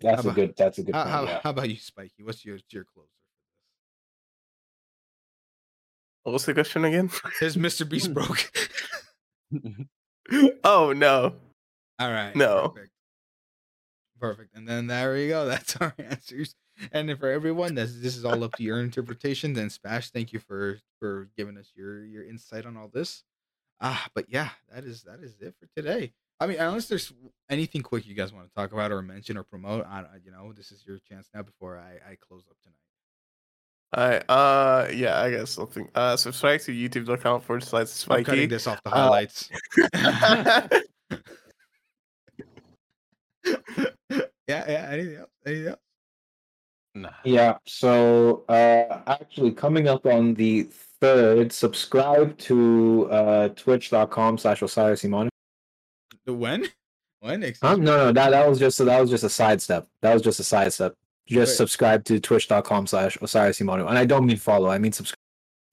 That's 0.00 0.16
How 0.22 0.28
a 0.28 0.32
about- 0.32 0.34
good. 0.36 0.54
That's 0.56 0.78
a 0.78 0.82
good. 0.82 0.94
How, 0.94 1.02
point, 1.04 1.12
how, 1.14 1.24
yeah. 1.24 1.40
how 1.42 1.50
about 1.50 1.68
you, 1.70 1.76
Spiky? 1.76 2.22
What's 2.22 2.44
your 2.44 2.58
your 2.70 2.84
closer 2.84 3.08
What 6.24 6.32
was 6.32 6.44
the 6.46 6.54
question 6.54 6.84
again? 6.84 7.08
for? 7.08 7.30
Is 7.44 7.56
Mr. 7.56 7.88
Beast 7.88 8.12
broke? 8.14 8.50
oh 10.64 10.92
no. 10.92 11.34
All 11.98 12.10
right. 12.10 12.34
No. 12.34 12.68
Perfect. 12.70 12.90
Perfect. 14.20 14.56
And 14.56 14.66
then 14.66 14.86
there 14.86 15.12
we 15.12 15.28
go. 15.28 15.46
That's 15.46 15.76
our 15.76 15.94
answers. 15.98 16.54
And 16.92 17.16
for 17.20 17.30
everyone, 17.30 17.74
this 17.76 17.94
this 18.00 18.16
is 18.16 18.24
all 18.24 18.42
up 18.42 18.56
to 18.56 18.62
your 18.64 18.80
interpretation. 18.80 19.52
Then 19.52 19.70
Spash, 19.70 20.10
thank 20.10 20.32
you 20.32 20.40
for 20.40 20.78
for 20.98 21.28
giving 21.36 21.56
us 21.56 21.70
your 21.76 22.04
your 22.04 22.24
insight 22.24 22.66
on 22.66 22.76
all 22.76 22.88
this. 22.88 23.22
Ah, 23.80 24.06
but 24.14 24.24
yeah, 24.28 24.48
that 24.72 24.84
is 24.84 25.02
that 25.04 25.20
is 25.20 25.36
it 25.40 25.54
for 25.60 25.68
today. 25.76 26.12
I 26.40 26.46
mean, 26.46 26.58
unless 26.58 26.88
there's 26.88 27.12
anything 27.48 27.82
quick 27.82 28.06
you 28.06 28.14
guys 28.14 28.32
want 28.32 28.48
to 28.48 28.54
talk 28.54 28.72
about 28.72 28.90
or 28.92 29.00
mention 29.02 29.36
or 29.36 29.44
promote, 29.44 29.86
I, 29.86 30.00
I- 30.00 30.18
you 30.24 30.30
know, 30.32 30.52
this 30.52 30.70
is 30.72 30.84
your 30.86 30.98
chance 31.08 31.28
now 31.34 31.42
before 31.42 31.78
I 31.78 31.98
I 32.10 32.16
close 32.16 32.42
up 32.50 32.56
tonight. 32.62 32.76
I 33.96 34.16
uh 34.32 34.88
yeah, 34.92 35.20
I 35.20 35.30
guess 35.30 35.50
something. 35.52 35.88
Uh 35.94 36.16
subscribe 36.16 36.60
to 36.62 36.72
youtube.com 36.72 37.40
forward 37.42 37.62
slash 37.62 37.88
I'm 38.10 38.24
cutting 38.24 38.48
this 38.48 38.66
off 38.66 38.82
the 38.82 38.90
Uh, 38.90 38.96
highlights. 38.96 39.50
yeah, 44.48 44.64
yeah. 44.68 44.88
Anything 44.90 45.16
else? 45.16 45.30
Anything 45.46 45.68
else? 45.68 45.78
nah. 46.96 47.10
Yeah. 47.24 47.58
So, 47.66 48.44
uh, 48.48 49.00
actually, 49.06 49.52
coming 49.52 49.88
up 49.88 50.06
on 50.06 50.34
the 50.34 50.64
third, 51.00 51.52
subscribe 51.52 52.36
to 52.38 53.08
uh, 53.10 53.48
twitch.com 53.50 54.38
slash 54.38 54.62
Osiris 54.62 55.02
Simon. 55.02 55.28
The 56.26 56.34
when? 56.34 56.66
When? 57.20 57.42
Excuse 57.42 57.70
Huh? 57.70 57.76
No, 57.76 57.96
no, 57.96 58.12
that 58.12 58.30
that 58.30 58.48
was 58.48 58.58
just 58.58 58.78
that 58.78 59.00
was 59.00 59.10
just 59.10 59.24
a 59.24 59.28
sidestep. 59.30 59.86
That 60.02 60.12
was 60.14 60.22
just 60.22 60.40
a 60.40 60.44
sidestep. 60.44 60.94
Just 61.26 61.52
Wait. 61.52 61.56
subscribe 61.56 62.04
to 62.04 62.20
twitch.com 62.20 62.86
slash 62.86 63.16
Osiris 63.22 63.58
Simonu. 63.58 63.88
And 63.88 63.96
I 63.98 64.04
don't 64.04 64.26
mean 64.26 64.36
follow, 64.36 64.68
I 64.68 64.76
mean 64.78 64.92
subscribe 64.92 65.18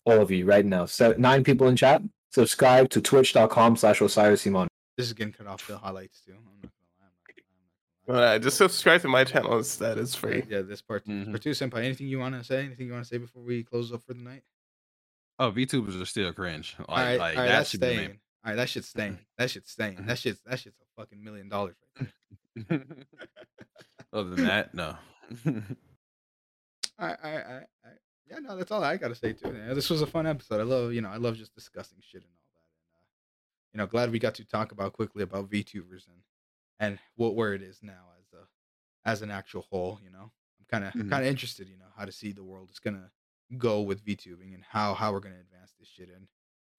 all 0.06 0.20
of 0.22 0.32
you 0.32 0.46
right 0.46 0.66
now. 0.66 0.86
So 0.86 1.14
nine 1.18 1.44
people 1.44 1.68
in 1.68 1.76
chat. 1.76 2.02
Subscribe 2.32 2.90
to 2.92 3.02
twitch.com 3.02 3.76
slash 3.76 4.00
Osiris 4.02 4.46
Simonu. 4.46 4.68
This 4.98 5.08
is 5.08 5.14
getting 5.14 5.34
cut 5.34 5.48
off 5.48 5.68
the 5.68 5.78
highlights 5.78 6.22
too. 6.22 6.32
I'm 6.34 6.44
not 6.46 6.62
gonna. 6.62 6.72
I'm 7.02 7.06
not 7.06 7.36
gonna 7.36 7.48
lie. 7.50 8.16
I'm 8.16 8.18
not 8.18 8.18
gonna 8.18 8.28
lie. 8.30 8.36
uh, 8.36 8.40
just 8.40 8.58
subscribe 8.58 9.02
to 9.02 9.08
my 9.10 9.24
channel 9.26 9.58
instead. 9.58 9.98
It's 9.98 10.16
free. 10.16 10.44
Yeah, 10.50 10.62
this 10.62 10.82
part 10.82 11.06
2 11.06 11.12
Mhm. 11.12 11.26
Part 11.32 11.42
two, 11.42 11.50
senpai. 11.52 11.84
Anything 11.84 12.08
you 12.08 12.20
want 12.20 12.36
to 12.36 12.44
say? 12.46 12.64
Anything 12.66 12.88
you 12.88 12.94
want 12.94 13.04
to 13.06 13.10
say 13.10 13.18
before 13.18 13.44
we 13.44 13.64
close 13.64 13.92
up 13.92 14.04
for 14.04 14.14
the 14.14 14.22
night? 14.24 14.44
Oh, 15.40 15.52
VTubers 15.52 16.00
are 16.02 16.06
still 16.06 16.32
cringe. 16.34 16.76
Like, 16.80 16.88
all 16.90 16.96
right, 16.98 17.20
like 17.20 17.20
all 17.20 17.42
right, 17.44 17.50
that 17.50 17.58
that's 17.58 17.70
should 17.72 17.80
be 17.82 17.88
the 17.88 17.94
staying. 17.96 18.20
All 18.44 18.52
right, 18.52 18.56
that 18.56 18.70
shit's 18.70 18.88
staying. 18.88 19.20
That 19.38 19.52
shit's 19.52 19.70
staying. 19.72 20.06
That 20.08 20.18
shit's 20.18 20.42
that 20.46 20.60
shit's 20.60 20.80
a 20.80 21.02
fucking 21.02 21.24
million 21.24 21.48
dollars 21.50 21.76
right 22.00 22.10
there. 22.68 22.84
Other 24.14 24.32
than 24.36 24.46
that, 24.46 24.74
no. 24.74 24.96
I, 27.00 27.06
I, 27.08 27.30
I, 27.30 27.34
I, 27.34 27.90
yeah, 28.30 28.40
no, 28.40 28.56
that's 28.58 28.72
all 28.72 28.84
I 28.84 28.98
gotta 28.98 29.16
say 29.16 29.34
too. 29.34 29.54
Yeah, 29.56 29.74
this 29.74 29.90
was 29.90 30.02
a 30.02 30.08
fun 30.08 30.28
episode. 30.28 30.60
I 30.60 30.64
love, 30.64 30.94
you 30.94 31.02
know, 31.02 31.10
I 31.10 31.18
love 31.18 31.36
just 31.38 31.54
discussing 31.56 32.00
shit 32.02 32.22
and 32.24 32.32
all 32.32 32.50
that. 32.56 32.62
And 32.74 32.96
uh, 32.98 33.06
you 33.74 33.78
know, 33.78 33.88
glad 33.88 34.12
we 34.12 34.20
got 34.20 34.36
to 34.36 34.46
talk 34.46 34.72
about 34.72 34.94
quickly 34.94 35.24
about 35.24 35.50
VTubers 35.50 36.08
and 36.08 36.18
and 36.80 37.00
what 37.16 37.36
where 37.36 37.54
it 37.54 37.62
is 37.62 37.80
now 37.82 38.10
as 38.20 38.26
a 38.40 39.10
as 39.10 39.22
an 39.22 39.32
actual 39.32 39.66
whole. 39.70 40.00
You 40.04 40.12
know, 40.12 40.32
I'm 40.60 40.66
kind 40.70 40.84
of 40.84 40.94
Mhm. 40.94 41.10
kind 41.10 41.24
of 41.24 41.30
interested. 41.30 41.68
You 41.70 41.78
know, 41.78 41.92
how 41.96 42.06
to 42.06 42.12
see 42.12 42.32
the 42.32 42.44
world 42.44 42.70
is 42.72 42.80
gonna 42.80 43.12
go 43.58 43.82
with 43.82 44.04
VTubing 44.06 44.54
and 44.54 44.64
how 44.68 44.94
how 44.94 45.12
we're 45.12 45.20
gonna 45.20 45.36
advance 45.40 45.74
this 45.80 45.88
shit 45.90 46.10
and 46.10 46.28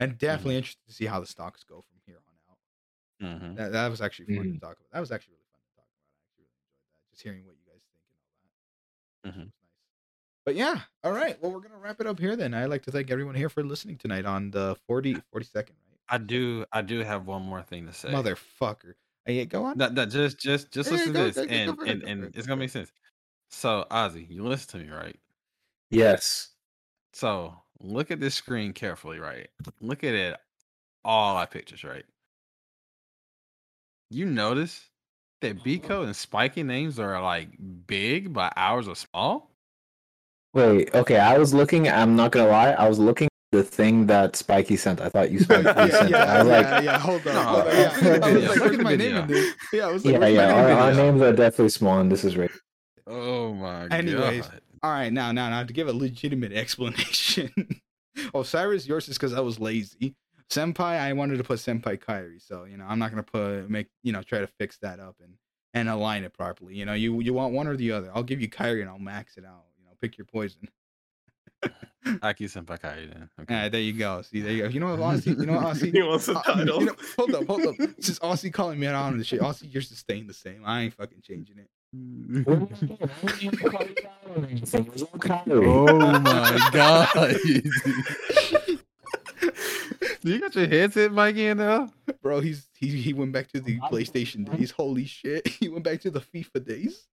and 0.01 0.19
definitely 0.19 0.57
interested 0.57 0.85
to 0.87 0.93
see 0.93 1.07
how 1.07 1.21
the 1.21 1.27
stocks 1.27 1.65
go 1.65 1.77
from 1.81 1.99
here 2.07 2.19
on 2.27 2.35
out. 2.51 3.41
Mhm. 3.41 3.57
That, 3.57 3.73
that 3.73 3.89
was 3.89 4.01
actually 4.01 4.35
fun 4.37 4.53
to 4.55 4.59
talk 4.59 4.77
about. 4.79 4.91
That 4.93 5.01
was 5.01 5.13
actually 5.13 5.35
really 5.35 5.47
fun 5.53 5.61
to 5.61 5.77
talk 5.77 5.87
about. 5.87 5.97
I 5.97 6.15
actually 6.17 6.45
really 6.45 6.45
enjoyed 6.45 6.49
that. 6.99 7.11
Just 7.13 7.23
hearing 7.23 7.45
what 7.47 7.55
you 7.57 7.65
guys 7.71 7.83
think 7.91 8.03
and 9.25 9.33
all 9.33 9.33
that. 9.33 9.39
Mhm. 9.39 9.45
Was 9.47 9.47
nice. 9.47 9.53
But 10.45 10.55
yeah, 10.57 10.81
all 11.05 11.13
right. 11.13 11.41
Well, 11.41 11.53
we're 11.53 11.61
gonna 11.61 11.79
wrap 11.79 12.01
it 12.01 12.07
up 12.07 12.19
here 12.19 12.35
then. 12.37 12.53
I'd 12.55 12.67
like 12.67 12.83
to 12.83 12.91
thank 12.91 13.11
everyone 13.11 13.35
here 13.37 13.49
for 13.49 13.63
listening 13.63 13.97
tonight 13.97 14.25
on 14.25 14.51
the 14.51 14.77
40 14.89 15.15
42nd, 15.33 15.71
right? 15.89 15.99
I 16.09 16.19
do. 16.19 16.65
I 16.73 16.83
do 16.83 16.99
have 17.01 17.27
one 17.27 17.43
more 17.43 17.63
thing 17.63 17.87
to 17.87 17.93
say. 17.93 18.09
Motherfucker. 18.11 18.95
Hey, 19.25 19.45
go 19.47 19.65
on. 19.67 19.79
That, 19.79 19.95
that 19.95 20.09
just 20.11 20.39
just 20.39 20.73
just 20.73 20.91
Yeah, 20.91 20.97
listen 20.97 21.13
go- 21.13 21.19
to 21.21 21.33
this, 21.33 21.37
go- 21.37 21.67
go- 21.67 21.73
go 21.75 21.83
and 21.85 22.03
it, 22.03 22.09
and, 22.09 22.25
and 22.25 22.37
it's 22.37 22.47
gonna 22.49 22.59
make 22.59 22.71
sense. 22.71 22.91
So 23.51 23.87
Ozzy, 23.91 24.29
you 24.29 24.43
listen 24.45 24.81
to 24.81 24.85
me, 24.87 24.91
right? 24.93 25.17
Yes. 25.91 26.49
So 27.13 27.55
look 27.83 28.11
at 28.11 28.21
this 28.21 28.35
screen 28.35 28.73
carefully, 28.73 29.19
right? 29.19 29.49
Look 29.81 30.05
at 30.05 30.15
it, 30.15 30.37
all 31.05 31.37
our 31.37 31.47
pictures, 31.47 31.85
right? 31.85 32.05
You 34.11 34.27
notice 34.27 34.89
that 35.41 35.57
oh. 35.59 35.65
Biko 35.65 36.05
and 36.05 36.15
Spiky 36.15 36.63
names 36.63 36.99
are 36.99 37.21
like 37.21 37.49
big, 37.87 38.33
but 38.33 38.53
ours 38.57 38.89
are 38.89 38.95
small. 38.95 39.51
Wait, 40.55 40.95
okay. 40.95 41.19
I 41.19 41.39
was 41.39 41.55
looking, 41.55 41.89
I'm 41.89 42.15
not 42.15 42.33
gonna 42.33 42.49
lie, 42.49 42.73
I 42.73 42.89
was 42.89 42.99
looking 42.99 43.27
at 43.27 43.59
the 43.59 43.63
thing 43.63 44.07
that 44.07 44.37
Spiky 44.37 44.77
sent. 44.77 45.01
I 45.01 45.09
thought 45.09 45.31
you 45.31 45.41
Spiky 45.41 45.63
yeah, 45.65 45.87
sent 45.89 46.11
it. 46.11 46.15
I 46.15 46.37
yeah, 46.37 46.43
like, 46.43 46.67
yeah, 46.67 46.81
yeah. 46.81 46.99
Hold 46.99 47.27
on. 47.27 47.45
Hold 47.45 47.67
on, 47.67 47.75
yeah. 47.75 48.19
I 48.23 48.33
was 48.33 48.45
like, 48.49 48.59
look 48.59 48.75
at 48.75 48.81
my 48.81 48.97
name 48.97 49.17
in 49.17 49.53
Yeah, 49.73 49.87
I 49.87 49.93
was 49.93 50.05
like, 50.05 50.21
yeah, 50.21 50.27
yeah. 50.27 50.55
Our, 50.55 50.71
in 50.71 50.79
our 50.79 50.95
names 50.95 51.23
are 51.23 51.33
definitely 51.33 51.71
small, 51.71 51.99
and 51.99 52.13
this 52.13 52.25
is 52.25 52.37
right. 52.37 52.51
Oh 53.07 53.53
my 53.55 53.87
Anyways, 53.89 54.47
god! 54.47 54.61
All 54.83 54.91
right, 54.91 55.13
now, 55.13 55.31
now, 55.33 55.49
now, 55.51 55.63
to 55.63 55.73
give 55.73 55.89
a 55.89 55.93
legitimate 55.93 56.53
explanation. 56.63 57.53
Osiris, 58.35 58.87
yours 58.87 59.09
is 59.09 59.17
because 59.17 59.33
I 59.33 59.41
was 59.41 59.59
lazy. 59.61 60.15
Senpai, 60.51 60.99
I 61.01 61.13
wanted 61.15 61.39
to 61.39 61.45
put 61.45 61.59
Senpai 61.61 61.99
Kyrie, 62.01 62.39
so 62.41 62.65
you 62.65 62.77
know 62.77 62.85
I'm 62.87 62.99
not 62.99 63.11
gonna 63.11 63.23
put 63.23 63.71
make 63.71 63.87
you 64.03 64.13
know 64.13 64.23
try 64.23 64.41
to 64.41 64.47
fix 64.47 64.77
that 64.79 65.01
up 65.01 65.17
and 65.23 65.35
and 65.73 65.89
align 65.89 66.25
it 66.25 66.35
properly. 66.35 66.75
You 66.75 66.85
know, 66.85 66.93
you 66.93 67.21
you 67.21 67.33
want 67.33 67.55
one 67.55 67.67
or 67.67 67.77
the 67.77 67.93
other. 67.93 68.11
I'll 68.15 68.23
give 68.23 68.41
you 68.43 68.51
Kyrie 68.51 68.83
and 68.83 68.91
I'll 68.91 68.99
max 68.99 69.39
it 69.39 69.45
out. 69.47 69.65
You 69.79 69.87
know, 69.87 69.93
pick 70.01 70.19
your 70.19 70.27
poison. 70.27 70.69
Aki 72.23 72.47
Senpai 72.47 72.81
Kai 72.81 73.07
then. 73.07 73.31
Okay. 73.41 73.55
All 73.55 73.61
right, 73.63 73.73
there 73.73 73.81
you 73.81 73.93
go. 73.95 74.21
See, 74.23 74.41
there 74.41 74.53
you 74.53 74.63
go. 74.65 74.69
You 74.69 74.81
know 74.81 74.95
what, 74.97 74.99
Ozzy? 74.99 75.39
You 75.39 75.47
know 75.47 75.55
what, 75.55 75.77
Ozzy? 75.77 75.93
He 75.93 76.03
wants 76.03 76.29
Uh, 76.29 76.43
title. 76.43 76.81
you 76.81 76.87
know, 76.87 76.97
hold 77.17 77.35
up, 77.35 77.47
hold 77.47 77.67
up. 77.67 77.75
Since 78.01 78.19
Ozzy 78.19 78.53
calling 78.53 78.79
me 78.81 78.89
out 78.89 78.97
on 78.97 79.17
the 79.17 79.25
shit, 79.25 79.41
Ozzy, 79.41 79.73
yours 79.73 79.91
is 79.93 79.99
staying 79.99 80.27
the 80.27 80.35
same. 80.35 80.63
I 80.67 80.83
ain't 80.83 80.95
fucking 80.95 81.21
changing 81.23 81.59
it. 81.59 81.69
Oh 85.51 86.21
my 86.21 86.69
god! 86.73 87.37
you 90.23 90.39
got 90.39 90.55
your 90.55 90.69
headset 90.69 91.13
mic 91.13 91.37
in 91.37 91.59
there? 91.59 91.87
Bro, 92.23 92.41
he's 92.41 92.67
he 92.75 92.89
he 93.01 93.13
went 93.13 93.33
back 93.33 93.49
to 93.49 93.61
the 93.61 93.79
PlayStation 93.81 94.51
days. 94.51 94.71
Holy 94.71 95.05
shit. 95.05 95.47
He 95.63 95.69
went 95.69 95.85
back 95.85 96.01
to 96.01 96.11
the 96.11 96.21
FIFA 96.21 96.67
days. 96.67 97.07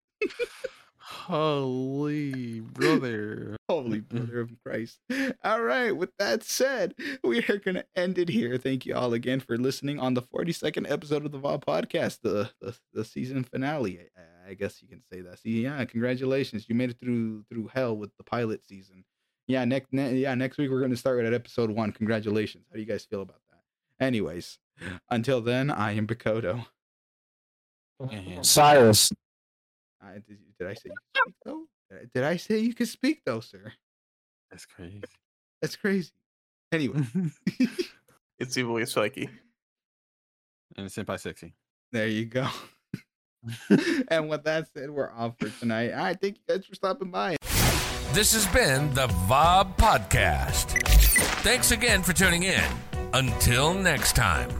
Holy 0.98 2.60
brother! 2.60 3.56
Holy 3.68 4.00
brother 4.00 4.40
of 4.40 4.50
Christ. 4.64 5.00
All 5.44 5.60
right, 5.60 5.92
with 5.92 6.10
that 6.18 6.42
said, 6.42 6.94
we 7.22 7.40
are 7.44 7.58
going 7.58 7.74
to 7.74 7.84
end 7.96 8.18
it 8.18 8.28
here. 8.28 8.56
Thank 8.56 8.86
you 8.86 8.94
all 8.94 9.12
again 9.12 9.40
for 9.40 9.56
listening 9.58 9.98
on 9.98 10.14
the 10.14 10.22
42nd 10.22 10.90
episode 10.90 11.24
of 11.24 11.32
the 11.32 11.38
VOB 11.40 11.64
podcast, 11.64 12.20
the, 12.22 12.50
the 12.60 12.76
the 12.94 13.04
season 13.04 13.44
finale. 13.44 13.98
I, 14.16 14.20
I 14.50 14.54
guess 14.54 14.82
you 14.82 14.88
can 14.88 15.00
say 15.12 15.20
that. 15.22 15.38
See, 15.38 15.62
yeah, 15.62 15.84
congratulations. 15.84 16.66
You 16.68 16.74
made 16.74 16.90
it 16.90 16.98
through 16.98 17.44
through 17.48 17.70
hell 17.72 17.96
with 17.96 18.10
the 18.16 18.24
pilot 18.24 18.66
season. 18.66 19.04
Yeah, 19.46 19.64
next 19.64 19.92
ne- 19.92 20.16
yeah, 20.16 20.34
next 20.34 20.58
week 20.58 20.70
we're 20.70 20.80
going 20.80 20.90
to 20.90 20.96
start 20.96 21.24
at 21.24 21.32
episode 21.32 21.70
1. 21.70 21.92
Congratulations. 21.92 22.64
How 22.68 22.74
do 22.74 22.80
you 22.80 22.86
guys 22.86 23.04
feel 23.04 23.22
about 23.22 23.40
that? 23.50 24.04
Anyways, 24.04 24.58
until 25.08 25.40
then, 25.40 25.70
I 25.70 25.92
am 25.92 26.06
Bakoto. 26.06 26.66
Cyrus. 28.42 29.12
I, 30.02 30.14
did, 30.14 30.38
did 30.58 30.66
I 30.68 30.74
say 30.74 30.88
you 30.88 30.94
could 31.14 31.18
speak 31.26 31.34
though? 31.44 31.64
Did 32.14 32.24
I, 32.24 32.36
say 32.36 32.58
you 32.58 32.74
could 32.74 32.88
speak 32.88 33.20
though, 33.26 33.40
sir? 33.40 33.72
That's 34.50 34.64
crazy. 34.66 35.02
That's 35.60 35.76
crazy. 35.76 36.10
Anyway, 36.72 37.00
It's 38.38 38.56
your 38.56 38.68
boy 38.68 38.84
Spiky. 38.84 39.28
and 40.76 40.86
it's 40.86 40.96
Senpai 40.96 41.20
Sexy. 41.20 41.52
there 41.92 42.06
you 42.08 42.24
go. 42.24 42.48
and 44.08 44.28
with 44.28 44.44
that 44.44 44.68
said, 44.74 44.90
we're 44.90 45.10
off 45.10 45.38
for 45.38 45.48
tonight. 45.48 45.92
All 45.92 46.04
right, 46.04 46.20
thank 46.20 46.36
you 46.36 46.42
guys 46.54 46.66
for 46.66 46.74
stopping 46.74 47.10
by. 47.10 47.36
This 48.12 48.34
has 48.34 48.46
been 48.48 48.92
the 48.94 49.06
Vob 49.28 49.76
Podcast. 49.76 50.82
Thanks 51.42 51.70
again 51.70 52.02
for 52.02 52.12
tuning 52.12 52.42
in. 52.42 52.64
Until 53.12 53.72
next 53.74 54.14
time. 54.14 54.50